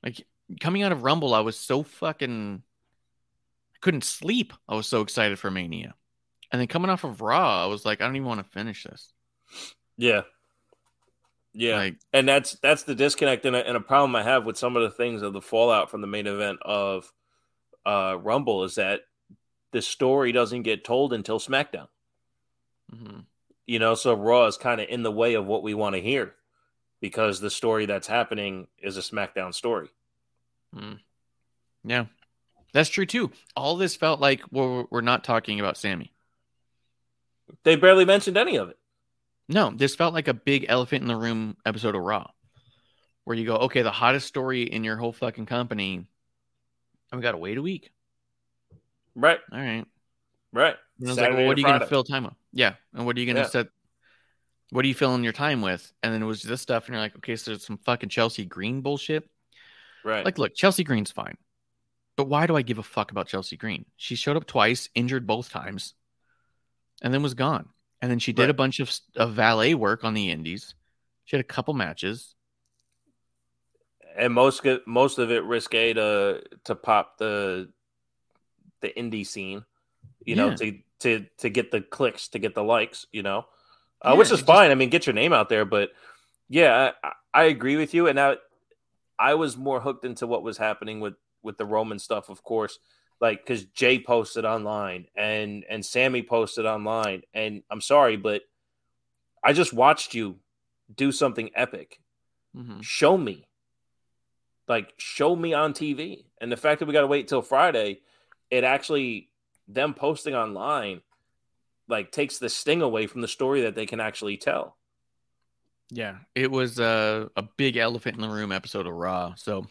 Like 0.04 0.28
coming 0.62 0.84
out 0.84 0.92
of 0.92 1.02
Rumble, 1.04 1.34
I 1.34 1.40
was 1.40 1.58
so 1.58 1.82
fucking 1.82 2.62
I 3.74 3.78
couldn't 3.82 4.04
sleep. 4.04 4.54
I 4.70 4.76
was 4.76 4.86
so 4.88 5.02
excited 5.02 5.40
for 5.40 5.50
Mania. 5.50 5.96
And 6.52 6.61
then 6.61 6.68
coming 6.68 6.90
off 6.90 7.03
of 7.03 7.22
Raw, 7.22 7.64
I 7.64 7.68
was 7.68 7.86
like, 7.86 8.02
I 8.02 8.06
don't 8.06 8.15
even 8.15 8.28
want 8.28 8.44
to 8.45 8.52
finish 8.52 8.84
this. 8.84 9.11
Yeah. 9.98 10.22
Yeah. 11.53 11.76
Like, 11.78 11.95
and 12.14 12.28
that's 12.28 12.53
that's 12.61 12.84
the 12.84 12.95
disconnect 12.95 13.45
and 13.45 13.56
a, 13.56 13.68
and 13.68 13.76
a 13.76 13.82
problem 13.82 14.15
I 14.15 14.24
have 14.24 14.45
with 14.45 14.57
some 14.57 14.76
of 14.76 14.84
the 14.84 14.91
things 14.91 15.22
of 15.22 15.34
the 15.34 15.41
fallout 15.41 15.90
from 15.90 16.02
the 16.02 16.07
main 16.07 16.28
event 16.28 16.60
of 16.61 17.11
uh 17.86 18.18
Rumble 18.22 18.64
is 18.64 18.76
that 18.76 19.02
the 19.72 19.82
story 19.82 20.32
doesn't 20.32 20.61
get 20.64 20.84
told 20.84 21.14
until 21.14 21.40
SmackDown. 21.40 21.88
mhm. 22.94 23.26
You 23.65 23.80
know, 23.80 23.95
so 23.95 24.14
Raw 24.14 24.45
is 24.45 24.56
kind 24.57 24.80
of 24.80 24.88
in 24.88 25.03
the 25.03 25.11
way 25.11 25.34
of 25.34 25.45
what 25.45 25.64
we 25.64 25.74
want 25.74 25.95
to 25.95 26.02
hear 26.02 26.36
because 27.02 27.40
the 27.40 27.49
story 27.49 27.86
that's 27.86 28.07
happening 28.07 28.68
is 28.82 28.95
a 28.98 29.02
SmackDown 29.02 29.53
story. 29.53 29.90
yeah, 31.84 32.06
that's 32.74 32.90
true 32.90 33.06
too. 33.06 33.32
All 33.56 33.78
this 33.78 33.95
felt 33.95 34.19
like 34.19 34.41
we're, 34.52 34.86
we're 34.90 35.02
not 35.02 35.24
talking 35.24 35.60
about 35.60 35.78
Sammy. 35.78 36.14
They 37.64 37.76
barely 37.76 38.06
mentioned 38.06 38.38
any 38.38 38.57
of 38.57 38.69
it. 38.69 38.78
No, 39.49 39.72
this 39.76 39.95
felt 39.95 40.14
like 40.14 40.28
a 40.28 40.34
big 40.34 40.65
elephant 40.68 41.02
in 41.02 41.07
the 41.07 41.15
room 41.15 41.56
episode 41.65 41.95
of 41.95 42.02
Raw, 42.02 42.28
where 43.24 43.38
you 43.38 43.45
go, 43.45 43.56
okay, 43.56 43.82
the 43.82 43.91
hottest 43.91 44.28
story 44.28 44.64
in 44.64 44.84
your 44.84 44.98
whole 44.98 45.14
fucking 45.14 45.45
company, 45.45 45.95
and 47.11 47.19
we 47.19 47.22
got 47.22 47.32
to 47.32 47.38
wait 47.38 47.57
a 47.57 47.61
week. 47.61 47.91
Right. 49.15 49.40
All 49.52 49.60
right. 49.60 49.86
Right. 50.52 50.76
And 50.99 51.07
I 51.07 51.11
was 51.11 51.15
Saturday 51.15 51.32
like, 51.32 51.38
well, 51.38 51.48
what 51.48 51.57
are 51.57 51.60
you 51.61 51.65
going 51.65 51.80
to 51.80 51.88
fill 51.88 52.03
time 52.03 52.26
with? 52.26 52.34
Yeah. 52.52 52.74
And 52.94 53.06
what 53.06 53.15
are 53.15 53.19
you 53.19 53.26
going 53.26 53.38
to 53.38 53.44
Yeah. 53.44 53.48
set? 53.48 53.68
What 54.72 54.84
are 54.84 54.88
you 54.88 54.94
filling 54.94 55.24
your 55.24 55.34
time 55.34 55.61
with? 55.61 55.94
And 56.03 56.14
then 56.14 56.22
it 56.22 56.26
was 56.26 56.44
this 56.44 56.61
stuff, 56.61 56.86
and 56.88 56.94
you're 56.94 57.02
like, 57.02 57.15
okay, 57.18 57.38
so 57.38 57.53
it's 57.53 57.65
some 57.65 57.78
fucking 57.78 58.10
Chelsea 58.10 58.44
Green 58.44 58.82
bullshit. 58.82 59.30
Right. 60.03 60.26
Like, 60.26 60.38
look, 60.38 60.56
Chelsea 60.56 60.84
Green's 60.84 61.11
fine, 61.11 61.38
but 62.18 62.28
why 62.28 62.48
do 62.48 62.56
I 62.56 62.61
give 62.61 62.78
a 62.78 62.84
fuck 62.84 63.11
about 63.11 63.28
Chelsea 63.28 63.56
Green? 63.56 63.86
She 63.95 64.15
showed 64.15 64.36
up 64.36 64.45
twice, 64.45 64.90
injured 64.94 65.26
both 65.26 65.49
times, 65.49 65.94
and 67.02 67.14
then 67.14 67.22
was 67.24 67.34
gone. 67.34 67.69
And 68.02 68.11
then 68.11 68.19
she 68.19 68.32
did 68.34 68.44
Right. 68.44 68.49
a 68.52 68.53
bunch 68.53 68.80
of, 68.80 68.91
of 69.15 69.34
valet 69.34 69.74
work 69.74 70.03
on 70.03 70.14
the 70.14 70.30
Indies. 70.30 70.76
She 71.26 71.36
had 71.36 71.41
a 71.44 71.48
couple 71.48 71.74
matches. 71.74 72.36
and 74.15 74.34
most 74.34 74.65
of- 74.65 74.86
most 74.88 75.19
of 75.19 75.30
it 75.32 75.44
risque 75.44 75.94
to 75.94 76.41
to 76.64 76.76
pop 76.76 77.18
the 77.19 77.72
the 78.82 78.90
indie 78.98 79.26
scene, 79.26 79.64
you 80.26 80.36
know, 80.36 80.56
to 80.56 80.80
to 80.99 81.26
to 81.38 81.49
get 81.49 81.69
the 81.72 81.82
clicks, 81.82 82.28
to 82.30 82.40
get 82.40 82.56
the 82.56 82.64
likes, 82.64 83.06
you 83.11 83.22
know, 83.22 83.45
uh, 84.03 84.10
Yeah, 84.10 84.14
which 84.14 84.28
is 84.32 84.40
just- 84.40 84.45
fine. 84.48 84.72
I 84.72 84.76
mean, 84.76 84.90
get 84.90 85.06
your 85.06 85.14
name 85.14 85.34
out 85.34 85.49
there, 85.49 85.65
but 85.65 85.91
yeah, 86.49 86.94
I, 87.03 87.11
I 87.34 87.44
agree 87.44 87.76
with 87.78 87.94
you. 87.94 88.07
And 88.07 88.19
I 88.19 88.38
I 89.19 89.36
was 89.36 89.56
more 89.57 89.80
hooked 89.82 90.06
into 90.06 90.26
what 90.26 90.41
was 90.44 90.57
happening 90.57 90.99
with 90.99 91.15
with 91.44 91.57
the 91.57 91.65
Roman 91.65 91.99
stuff, 91.99 92.30
of 92.30 92.41
course, 92.44 92.80
like 93.19 93.45
because 93.45 93.65
Jay 93.65 93.99
posted 93.99 94.45
online 94.45 95.07
and 95.15 95.65
and 95.69 95.85
Sammy 95.85 96.22
posted 96.22 96.65
online, 96.65 97.23
and 97.34 97.64
I'm 97.69 97.81
sorry, 97.81 98.18
but 98.18 98.44
I 99.44 99.53
just 99.53 99.73
watched 99.73 100.14
you 100.14 100.39
do 100.94 101.11
something 101.11 101.49
epic 101.53 101.99
Mhm. 102.56 102.81
show 102.81 103.18
me 103.18 103.45
like 104.68 104.94
show 104.98 105.35
me 105.35 105.53
on 105.53 105.73
tv 105.73 106.26
and 106.39 106.52
the 106.52 106.57
fact 106.57 106.80
that 106.80 106.85
we 106.85 106.94
got 106.94 107.02
to 107.02 107.07
wait 107.07 107.27
till 107.27 107.41
friday 107.41 107.99
it 108.49 108.64
actually 108.64 109.30
them 109.68 109.94
posting 109.94 110.34
online 110.34 111.02
like 111.89 112.11
takes 112.11 112.38
the 112.38 112.49
sting 112.49 112.81
away 112.81 113.06
from 113.06 113.22
the 113.22 113.27
story 113.27 113.61
that 113.61 113.76
they 113.76 113.85
can 113.85 113.99
actually 113.99 114.38
tell 114.38 114.77
Yeah, 115.89 116.18
it 116.35 116.52
was 116.52 116.80
a, 116.80 117.30
a 117.35 117.44
big 117.57 117.77
elephant 117.77 118.15
in 118.15 118.22
the 118.22 118.30
room 118.30 118.52
episode 118.52 118.88
of 118.88 118.94
Raw. 118.94 119.35
So 119.35 119.68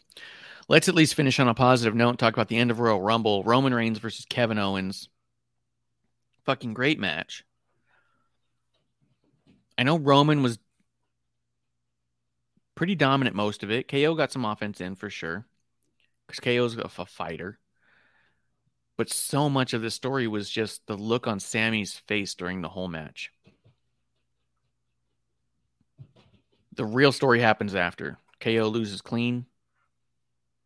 let's 0.68 0.88
at 0.88 0.94
least 0.94 1.14
finish 1.14 1.38
on 1.38 1.48
a 1.48 1.54
positive 1.54 1.94
note 1.94 2.18
talk 2.18 2.34
about 2.34 2.48
the 2.48 2.56
end 2.56 2.70
of 2.70 2.80
Royal 2.80 3.00
Rumble 3.00 3.44
Roman 3.44 3.74
Reigns 3.74 3.98
versus 3.98 4.26
Kevin 4.28 4.58
Owens. 4.58 5.08
Fucking 6.44 6.74
great 6.74 6.98
match. 6.98 7.44
I 9.78 9.82
know 9.82 9.98
Roman 9.98 10.42
was 10.42 10.58
pretty 12.74 12.94
dominant 12.94 13.36
most 13.36 13.62
of 13.62 13.70
it. 13.70 13.88
KO 13.88 14.14
got 14.14 14.32
some 14.32 14.44
offense 14.44 14.80
in 14.80 14.94
for 14.94 15.10
sure 15.10 15.46
because 16.26 16.40
KO's 16.40 16.76
a, 16.76 16.82
a 16.82 17.06
fighter. 17.06 17.58
But 18.96 19.10
so 19.10 19.50
much 19.50 19.74
of 19.74 19.82
the 19.82 19.90
story 19.90 20.26
was 20.26 20.48
just 20.48 20.86
the 20.86 20.96
look 20.96 21.26
on 21.26 21.38
Sammy's 21.38 21.94
face 22.06 22.34
during 22.34 22.62
the 22.62 22.70
whole 22.70 22.88
match. 22.88 23.30
The 26.74 26.84
real 26.84 27.12
story 27.12 27.40
happens 27.40 27.74
after. 27.74 28.18
KO 28.40 28.68
loses 28.68 29.02
clean. 29.02 29.46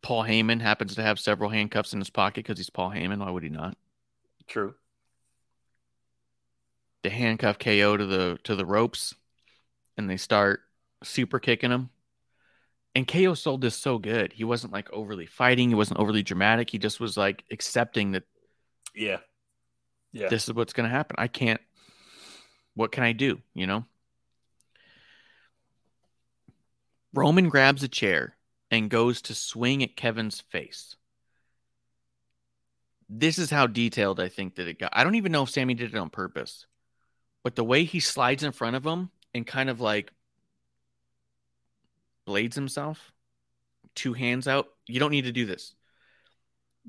Paul 0.01 0.23
Heyman 0.23 0.61
happens 0.61 0.95
to 0.95 1.03
have 1.03 1.19
several 1.19 1.49
handcuffs 1.49 1.93
in 1.93 1.99
his 1.99 2.09
pocket 2.09 2.43
because 2.43 2.57
he's 2.57 2.69
Paul 2.69 2.91
Heyman. 2.91 3.19
Why 3.19 3.29
would 3.29 3.43
he 3.43 3.49
not? 3.49 3.77
true 4.47 4.75
The 7.03 7.09
handcuff 7.09 7.57
KO 7.57 7.95
to 7.95 8.05
the 8.05 8.39
to 8.43 8.55
the 8.55 8.65
ropes, 8.65 9.15
and 9.97 10.09
they 10.09 10.17
start 10.17 10.61
super 11.03 11.39
kicking 11.39 11.71
him. 11.71 11.89
And 12.93 13.07
KO 13.07 13.33
sold 13.33 13.61
this 13.61 13.75
so 13.75 13.97
good. 13.97 14.33
He 14.33 14.43
wasn't 14.43 14.73
like 14.73 14.91
overly 14.91 15.25
fighting. 15.25 15.69
He 15.69 15.75
wasn't 15.75 15.99
overly 15.99 16.23
dramatic. 16.23 16.69
He 16.69 16.77
just 16.77 16.99
was 16.99 17.15
like 17.15 17.43
accepting 17.49 18.11
that 18.11 18.23
yeah 18.93 19.19
yeah 20.11 20.27
this 20.27 20.47
is 20.47 20.53
what's 20.53 20.73
going 20.73 20.89
to 20.89 20.95
happen. 20.95 21.15
I 21.17 21.27
can't. 21.27 21.61
What 22.73 22.91
can 22.91 23.03
I 23.03 23.13
do? 23.13 23.41
You 23.53 23.67
know. 23.67 23.85
Roman 27.13 27.49
grabs 27.49 27.83
a 27.83 27.87
chair 27.87 28.35
and 28.71 28.89
goes 28.89 29.21
to 29.23 29.35
swing 29.35 29.83
at 29.83 29.97
Kevin's 29.97 30.39
face. 30.39 30.95
This 33.09 33.37
is 33.37 33.49
how 33.49 33.67
detailed 33.67 34.21
I 34.21 34.29
think 34.29 34.55
that 34.55 34.67
it 34.67 34.79
got. 34.79 34.93
I 34.93 35.03
don't 35.03 35.15
even 35.15 35.33
know 35.33 35.43
if 35.43 35.49
Sammy 35.49 35.73
did 35.73 35.93
it 35.93 35.97
on 35.97 36.09
purpose, 36.09 36.65
but 37.43 37.57
the 37.57 37.63
way 37.63 37.83
he 37.83 37.99
slides 37.99 38.43
in 38.43 38.53
front 38.53 38.77
of 38.77 38.85
him 38.85 39.11
and 39.33 39.45
kind 39.45 39.69
of 39.69 39.81
like 39.81 40.13
blades 42.25 42.55
himself, 42.55 43.11
two 43.95 44.13
hands 44.13 44.47
out. 44.47 44.69
You 44.87 45.01
don't 45.01 45.11
need 45.11 45.25
to 45.25 45.33
do 45.33 45.45
this. 45.45 45.75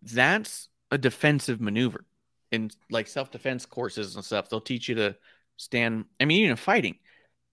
That's 0.00 0.68
a 0.92 0.98
defensive 0.98 1.60
maneuver 1.60 2.04
in 2.52 2.70
like 2.90 3.08
self 3.08 3.32
defense 3.32 3.66
courses 3.66 4.14
and 4.14 4.24
stuff. 4.24 4.48
They'll 4.48 4.60
teach 4.60 4.88
you 4.88 4.94
to 4.96 5.16
stand. 5.56 6.04
I 6.20 6.26
mean, 6.26 6.38
even 6.38 6.52
in 6.52 6.56
fighting, 6.56 6.98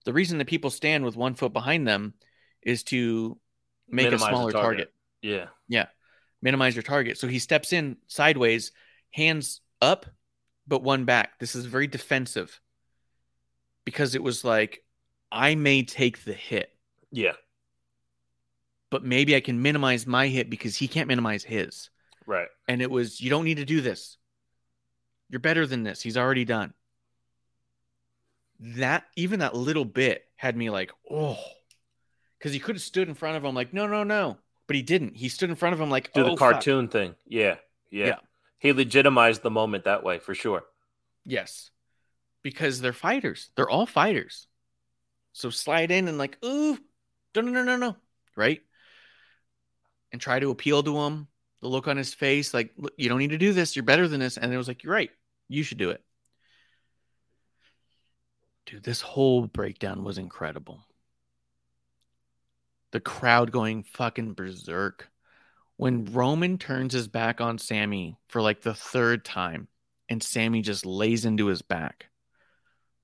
the 0.04 0.12
reason 0.12 0.38
that 0.38 0.46
people 0.46 0.70
stand 0.70 1.04
with 1.04 1.16
one 1.16 1.34
foot 1.34 1.52
behind 1.52 1.88
them 1.88 2.14
is 2.62 2.84
to 2.84 3.36
make 3.90 4.12
a 4.12 4.18
smaller 4.18 4.52
target. 4.52 4.62
target. 4.62 4.92
yeah 5.68 5.86
minimize 6.42 6.74
your 6.74 6.82
target. 6.82 7.18
So 7.18 7.28
he 7.28 7.38
steps 7.38 7.72
in 7.72 7.98
sideways, 8.06 8.72
hands 9.10 9.60
up, 9.82 10.06
but 10.66 10.82
one 10.82 11.04
back. 11.04 11.38
This 11.38 11.54
is 11.54 11.66
very 11.66 11.86
defensive 11.86 12.60
because 13.84 14.14
it 14.14 14.22
was 14.22 14.44
like, 14.44 14.82
I 15.30 15.54
may 15.54 15.82
take 15.82 16.24
the 16.24 16.32
hit, 16.32 16.70
yeah 17.12 17.32
but 18.90 19.04
maybe 19.04 19.36
I 19.36 19.40
can 19.40 19.62
minimize 19.62 20.06
my 20.06 20.26
hit 20.26 20.50
because 20.50 20.76
he 20.76 20.88
can't 20.88 21.08
minimize 21.08 21.44
his. 21.44 21.90
right 22.26 22.48
And 22.68 22.82
it 22.82 22.90
was, 22.90 23.20
you 23.20 23.30
don't 23.30 23.44
need 23.44 23.58
to 23.58 23.64
do 23.64 23.80
this. 23.80 24.18
You're 25.28 25.40
better 25.40 25.66
than 25.66 25.84
this. 25.84 26.02
He's 26.02 26.16
already 26.16 26.44
done. 26.44 26.74
That, 28.58 29.04
even 29.16 29.40
that 29.40 29.54
little 29.54 29.84
bit 29.84 30.24
had 30.36 30.56
me 30.56 30.70
like, 30.70 30.90
oh, 31.10 31.38
because 32.40 32.52
he 32.52 32.58
could 32.58 32.74
have 32.74 32.82
stood 32.82 33.08
in 33.08 33.14
front 33.14 33.36
of 33.36 33.44
him 33.44 33.54
like, 33.54 33.72
no, 33.72 33.86
no, 33.86 34.02
no. 34.02 34.38
But 34.66 34.74
he 34.74 34.82
didn't. 34.82 35.14
He 35.16 35.28
stood 35.28 35.50
in 35.50 35.56
front 35.56 35.74
of 35.74 35.80
him 35.80 35.90
like, 35.90 36.12
do 36.12 36.22
oh, 36.22 36.24
the 36.24 36.30
fuck. 36.30 36.38
cartoon 36.38 36.88
thing 36.88 37.14
yeah, 37.26 37.56
yeah 37.90 38.06
Yeah. 38.06 38.16
he 38.58 38.72
legitimized 38.72 39.42
the 39.42 39.50
moment 39.50 39.84
that 39.84 40.02
way 40.02 40.18
for 40.18 40.34
sure 40.34 40.64
Yes. 41.24 41.70
Because 42.42 42.80
they're 42.80 42.94
fighters. 42.94 43.50
They're 43.54 43.68
all 43.68 43.84
fighters. 43.86 44.46
So 45.34 45.50
slide 45.50 45.90
in 45.90 46.08
and 46.08 46.16
like, 46.16 46.42
ooh, 46.44 46.78
no, 47.36 47.42
no, 47.42 47.50
no, 47.52 47.62
no, 47.62 47.76
no. 47.76 47.96
Right? 48.34 48.62
and 50.12 50.20
try 50.20 50.38
to 50.40 50.50
appeal 50.50 50.82
to 50.82 50.98
him. 50.98 51.28
The 51.60 51.68
look 51.68 51.88
on 51.88 51.96
his 51.98 52.14
face, 52.14 52.54
like, 52.54 52.72
you 52.96 53.08
don't 53.08 53.18
need 53.18 53.30
to 53.30 53.38
do 53.38 53.52
this. 53.52 53.76
You're 53.76 53.82
better 53.82 54.08
than 54.08 54.20
this. 54.20 54.38
And 54.38 54.52
it 54.52 54.56
was 54.56 54.66
like, 54.66 54.82
you're 54.82 54.92
right. 54.92 55.10
You 55.48 55.62
should 55.62 55.78
do 55.78 55.90
it. 55.90 56.02
Dude, 58.66 58.82
this 58.82 59.02
whole 59.02 59.46
breakdown 59.46 60.02
was 60.02 60.16
incredible. 60.16 60.86
The 62.92 63.00
crowd 63.00 63.52
going 63.52 63.84
fucking 63.84 64.34
berserk. 64.34 65.08
When 65.76 66.06
Roman 66.12 66.58
turns 66.58 66.92
his 66.92 67.08
back 67.08 67.40
on 67.40 67.58
Sammy 67.58 68.16
for 68.28 68.42
like 68.42 68.62
the 68.62 68.74
third 68.74 69.24
time 69.24 69.68
and 70.08 70.22
Sammy 70.22 70.60
just 70.60 70.84
lays 70.84 71.24
into 71.24 71.46
his 71.46 71.62
back, 71.62 72.06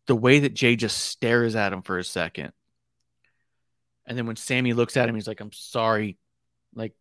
the 0.07 0.17
way 0.17 0.41
that 0.41 0.55
Jay 0.55 0.77
just 0.77 0.99
stares 0.99 1.57
at 1.57 1.73
him 1.73 1.83
for 1.83 1.99
a 1.99 2.05
second. 2.05 2.53
And 4.07 4.17
then 4.17 4.27
when 4.27 4.37
Sammy 4.37 4.73
looks 4.73 4.97
at 4.97 5.09
him, 5.09 5.15
he's 5.15 5.27
like, 5.27 5.41
I'm 5.41 5.53
sorry. 5.53 6.19
Like 6.75 6.93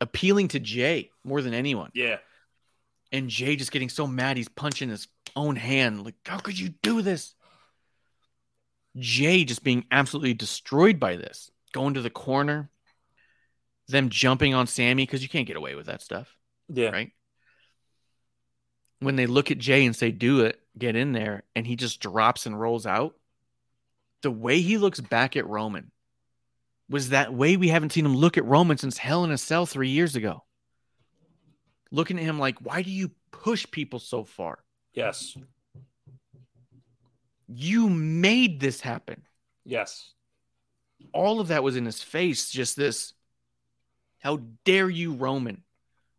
appealing 0.00 0.48
to 0.48 0.60
Jay 0.60 1.10
more 1.24 1.42
than 1.42 1.54
anyone. 1.54 1.90
Yeah. 1.94 2.16
And 3.12 3.28
Jay 3.28 3.56
just 3.56 3.70
getting 3.70 3.88
so 3.88 4.06
mad, 4.06 4.36
he's 4.36 4.48
punching 4.48 4.88
his 4.88 5.06
own 5.36 5.56
hand. 5.56 6.04
Like, 6.04 6.16
how 6.26 6.38
could 6.38 6.58
you 6.58 6.70
do 6.82 7.02
this? 7.02 7.34
Jay 8.96 9.44
just 9.44 9.64
being 9.64 9.84
absolutely 9.90 10.34
destroyed 10.34 11.00
by 11.00 11.16
this, 11.16 11.50
going 11.72 11.94
to 11.94 12.00
the 12.02 12.10
corner, 12.10 12.70
them 13.88 14.08
jumping 14.08 14.54
on 14.54 14.66
Sammy 14.66 15.04
because 15.04 15.22
you 15.22 15.28
can't 15.28 15.46
get 15.46 15.56
away 15.56 15.74
with 15.74 15.86
that 15.86 16.02
stuff, 16.02 16.34
Yeah. 16.68 16.90
right? 16.90 17.12
When 19.00 19.16
they 19.16 19.26
look 19.26 19.50
at 19.50 19.58
Jay 19.58 19.84
and 19.84 19.94
say, 19.94 20.10
do 20.10 20.40
it, 20.40 20.60
get 20.78 20.96
in 20.96 21.12
there, 21.12 21.42
and 21.54 21.66
he 21.66 21.76
just 21.76 22.00
drops 22.00 22.46
and 22.46 22.58
rolls 22.58 22.86
out, 22.86 23.14
the 24.22 24.30
way 24.30 24.60
he 24.60 24.78
looks 24.78 25.00
back 25.00 25.36
at 25.36 25.46
Roman 25.46 25.90
was 26.88 27.10
that 27.10 27.34
way 27.34 27.56
we 27.56 27.68
haven't 27.68 27.92
seen 27.92 28.06
him 28.06 28.16
look 28.16 28.38
at 28.38 28.44
Roman 28.44 28.78
since 28.78 28.96
Hell 28.98 29.24
in 29.24 29.30
a 29.30 29.38
Cell 29.38 29.66
three 29.66 29.90
years 29.90 30.16
ago. 30.16 30.44
Looking 31.90 32.18
at 32.18 32.24
him 32.24 32.38
like, 32.38 32.58
why 32.60 32.82
do 32.82 32.90
you 32.90 33.10
push 33.30 33.66
people 33.70 33.98
so 33.98 34.24
far? 34.24 34.60
Yes. 34.94 35.36
You 37.56 37.88
made 37.88 38.58
this 38.58 38.80
happen. 38.80 39.22
Yes. 39.64 40.12
All 41.12 41.38
of 41.38 41.48
that 41.48 41.62
was 41.62 41.76
in 41.76 41.84
his 41.84 42.02
face. 42.02 42.50
Just 42.50 42.76
this. 42.76 43.12
How 44.18 44.40
dare 44.64 44.90
you, 44.90 45.14
Roman? 45.14 45.62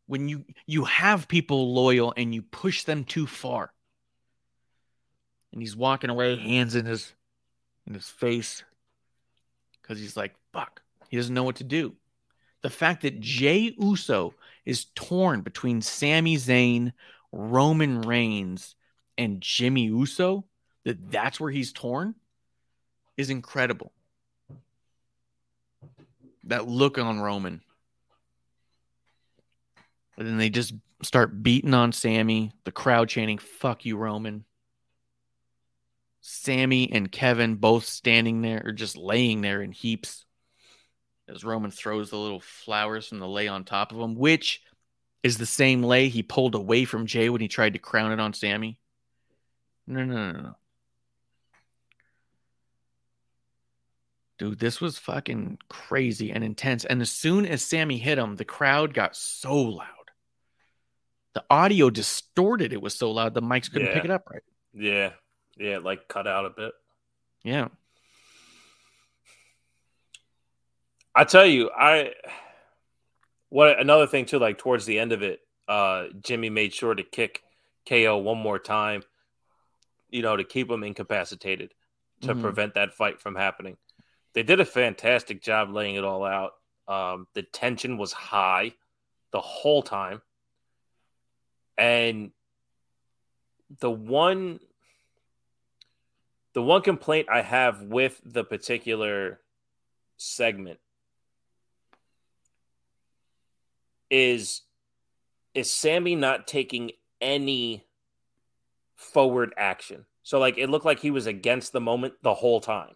When 0.08 0.30
you 0.30 0.46
you 0.66 0.86
have 0.86 1.28
people 1.28 1.74
loyal 1.74 2.14
and 2.16 2.34
you 2.34 2.42
push 2.42 2.84
them 2.84 3.04
too 3.04 3.28
far. 3.28 3.74
And 5.52 5.62
he's 5.62 5.76
walking 5.76 6.10
away, 6.10 6.38
hands 6.38 6.76
in 6.76 6.86
his 6.86 7.12
in 7.86 7.94
his 7.94 8.08
face. 8.08 8.64
Because 9.82 10.00
he's 10.00 10.16
like, 10.16 10.36
fuck. 10.54 10.82
He 11.10 11.18
doesn't 11.18 11.34
know 11.34 11.44
what 11.44 11.58
to 11.58 11.64
do. 11.64 11.96
The 12.62 12.70
fact 12.70 13.02
that 13.02 13.20
Jey 13.20 13.76
Uso 13.78 14.34
is 14.66 14.86
torn 14.96 15.42
between 15.42 15.82
Sami 15.82 16.38
Zayn, 16.38 16.94
Roman 17.32 18.02
Reigns, 18.02 18.76
and 19.18 19.42
Jimmy 19.42 19.86
Uso, 19.86 20.46
that 20.86 21.12
that's 21.12 21.40
where 21.40 21.52
he's 21.52 21.74
torn, 21.74 22.16
is 23.18 23.30
incredible. 23.30 23.92
That 26.46 26.68
look 26.68 26.98
on 26.98 27.20
Roman. 27.20 27.62
And 30.18 30.28
then 30.28 30.38
they 30.38 30.50
just 30.50 30.74
start 31.02 31.44
beating 31.44 31.74
on 31.74 31.92
Sammy, 31.92 32.54
the 32.64 32.72
crowd 32.72 33.10
chanting, 33.10 33.38
fuck 33.38 33.86
you, 33.86 33.98
Roman. 33.98 34.46
Sammy 36.22 36.92
and 36.92 37.12
Kevin 37.12 37.56
both 37.56 37.86
standing 37.86 38.42
there 38.42 38.62
or 38.66 38.72
just 38.72 38.98
laying 38.98 39.42
there 39.42 39.62
in 39.62 39.72
heaps 39.72 40.26
as 41.28 41.44
Roman 41.44 41.72
throws 41.72 42.10
the 42.10 42.18
little 42.18 42.40
flowers 42.40 43.08
from 43.08 43.20
the 43.20 43.28
lei 43.28 43.48
on 43.48 43.64
top 43.64 43.92
of 43.92 44.00
him, 44.00 44.16
which 44.16 44.62
is 45.24 45.38
the 45.38 45.46
same 45.46 45.84
lei 45.84 46.08
he 46.08 46.24
pulled 46.24 46.56
away 46.56 46.86
from 46.86 47.06
Jay 47.08 47.30
when 47.30 47.42
he 47.42 47.48
tried 47.48 47.74
to 47.74 47.80
crown 47.80 48.12
it 48.12 48.20
on 48.20 48.34
Sammy. 48.34 48.80
No, 49.88 50.04
no, 50.04 50.32
no, 50.32 50.42
no. 50.42 50.56
Dude, 54.38 54.60
this 54.60 54.82
was 54.82 54.98
fucking 55.00 55.60
crazy 55.70 56.32
and 56.32 56.44
intense. 56.44 56.84
And 56.86 57.02
as 57.02 57.10
soon 57.10 57.46
as 57.46 57.62
Sammy 57.64 57.98
hit 57.98 58.18
him, 58.18 58.36
the 58.36 58.44
crowd 58.46 58.94
got 58.94 59.16
so 59.16 59.56
loud. 59.56 59.88
The 61.34 61.44
audio 61.50 61.90
distorted. 61.90 62.74
It 62.74 62.82
was 62.82 62.96
so 62.96 63.12
loud 63.12 63.34
the 63.34 63.42
mics 63.42 63.72
couldn't 63.72 63.88
Yeah. 63.88 63.94
pick 63.94 64.06
it 64.06 64.12
up 64.12 64.30
right. 64.30 64.44
Yeah. 64.74 65.14
Yeah. 65.58 65.78
Like 65.78 66.08
cut 66.08 66.28
out 66.28 66.46
a 66.46 66.50
bit. 66.50 66.74
Yeah. 67.44 67.70
I 71.14 71.24
tell 71.24 71.46
you, 71.46 71.72
I 71.72 72.14
what 73.50 73.80
another 73.80 74.08
thing 74.08 74.26
too, 74.26 74.40
like 74.40 74.58
towards 74.58 74.86
the 74.86 75.00
end 75.00 75.12
of 75.14 75.22
it, 75.24 75.40
uh 75.68 76.08
Jimmy 76.22 76.50
made 76.50 76.74
sure 76.74 76.94
to 76.94 77.04
kick 77.04 77.42
KO 77.88 78.18
one 78.18 78.38
more 78.38 78.60
time, 78.60 79.04
you 80.10 80.22
know, 80.22 80.36
to 80.36 80.44
keep 80.44 80.70
him 80.70 80.84
incapacitated 80.84 81.74
to 82.22 82.34
Mhm. 82.36 82.42
prevent 82.42 82.74
that 82.74 82.94
fight 82.94 83.22
from 83.22 83.36
happening. 83.36 83.78
They 84.36 84.44
did 84.44 84.60
a 84.60 84.66
fantastic 84.66 85.42
job 85.42 85.72
laying 85.72 85.96
it 85.96 86.04
all 86.04 86.26
out. 86.26 86.52
Um, 86.88 87.28
the 87.34 87.42
tension 87.42 87.98
was 87.98 88.12
high 88.12 88.74
the 89.32 89.40
whole 89.40 89.82
time. 89.82 90.22
And 91.78 92.32
the 93.80 93.90
one 93.90 94.60
the 96.54 96.62
one 96.62 96.82
complaint 96.82 97.28
I 97.30 97.42
have 97.42 97.82
with 97.82 98.22
the 98.24 98.44
particular 98.44 99.40
segment 100.18 100.80
is 104.10 104.62
is 105.54 105.72
Sammy 105.72 106.16
not 106.16 106.46
taking 106.46 106.92
any 107.22 107.86
forward 108.96 109.54
action. 109.58 110.06
So 110.24 110.40
like 110.40 110.58
it 110.58 110.70
looked 110.70 110.86
like 110.86 111.00
he 111.00 111.12
was 111.12 111.26
against 111.26 111.72
the 111.72 111.82
moment 111.82 112.16
the 112.22 112.34
whole 112.34 112.60
time. 112.60 112.96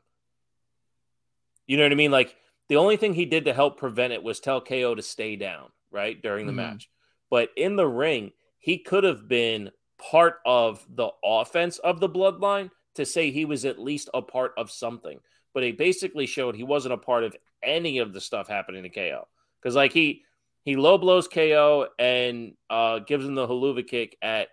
You 1.70 1.78
know 1.78 1.84
what 1.84 1.92
I 1.92 1.96
mean? 1.96 2.10
Like 2.10 2.36
the 2.68 2.78
only 2.78 2.98
thing 2.98 3.14
he 3.14 3.26
did 3.26 3.46
to 3.46 3.54
help 3.54 3.78
prevent 3.78 4.12
it 4.12 4.24
was 4.24 4.40
tell 4.40 4.60
KO 4.60 4.96
to 4.96 5.04
stay 5.04 5.36
down, 5.36 5.70
right? 5.92 6.20
During 6.20 6.48
the 6.48 6.52
Mhm. 6.52 6.56
match. 6.56 6.90
But 7.30 7.52
in 7.56 7.76
the 7.76 7.88
ring, 7.88 8.34
he 8.58 8.80
could 8.80 9.04
have 9.04 9.28
been 9.28 9.72
part 10.00 10.40
of 10.48 10.84
the 10.90 11.12
offense 11.24 11.78
of 11.78 12.00
the 12.00 12.10
bloodline 12.10 12.72
to 12.96 13.06
say 13.06 13.30
he 13.30 13.46
was 13.46 13.66
at 13.66 13.78
least 13.78 14.10
a 14.16 14.22
part 14.24 14.54
of 14.58 14.72
something. 14.72 15.20
But 15.54 15.62
he 15.62 15.72
basically 15.72 16.26
showed 16.26 16.56
he 16.56 16.64
wasn't 16.64 16.96
a 16.96 16.98
part 16.98 17.24
of 17.24 17.38
any 17.62 18.00
of 18.00 18.14
the 18.14 18.22
stuff 18.22 18.48
happening 18.48 18.82
to 18.82 18.90
KO. 18.90 19.28
Because 19.62 19.76
like 19.76 19.94
he 19.94 20.24
he 20.66 20.76
low 20.76 20.98
blows 20.98 21.28
KO 21.28 21.88
and 22.00 22.58
uh, 22.68 23.00
gives 23.00 23.26
him 23.26 23.36
the 23.36 23.48
Helluva 23.48 23.88
Kick 23.88 24.18
at 24.24 24.50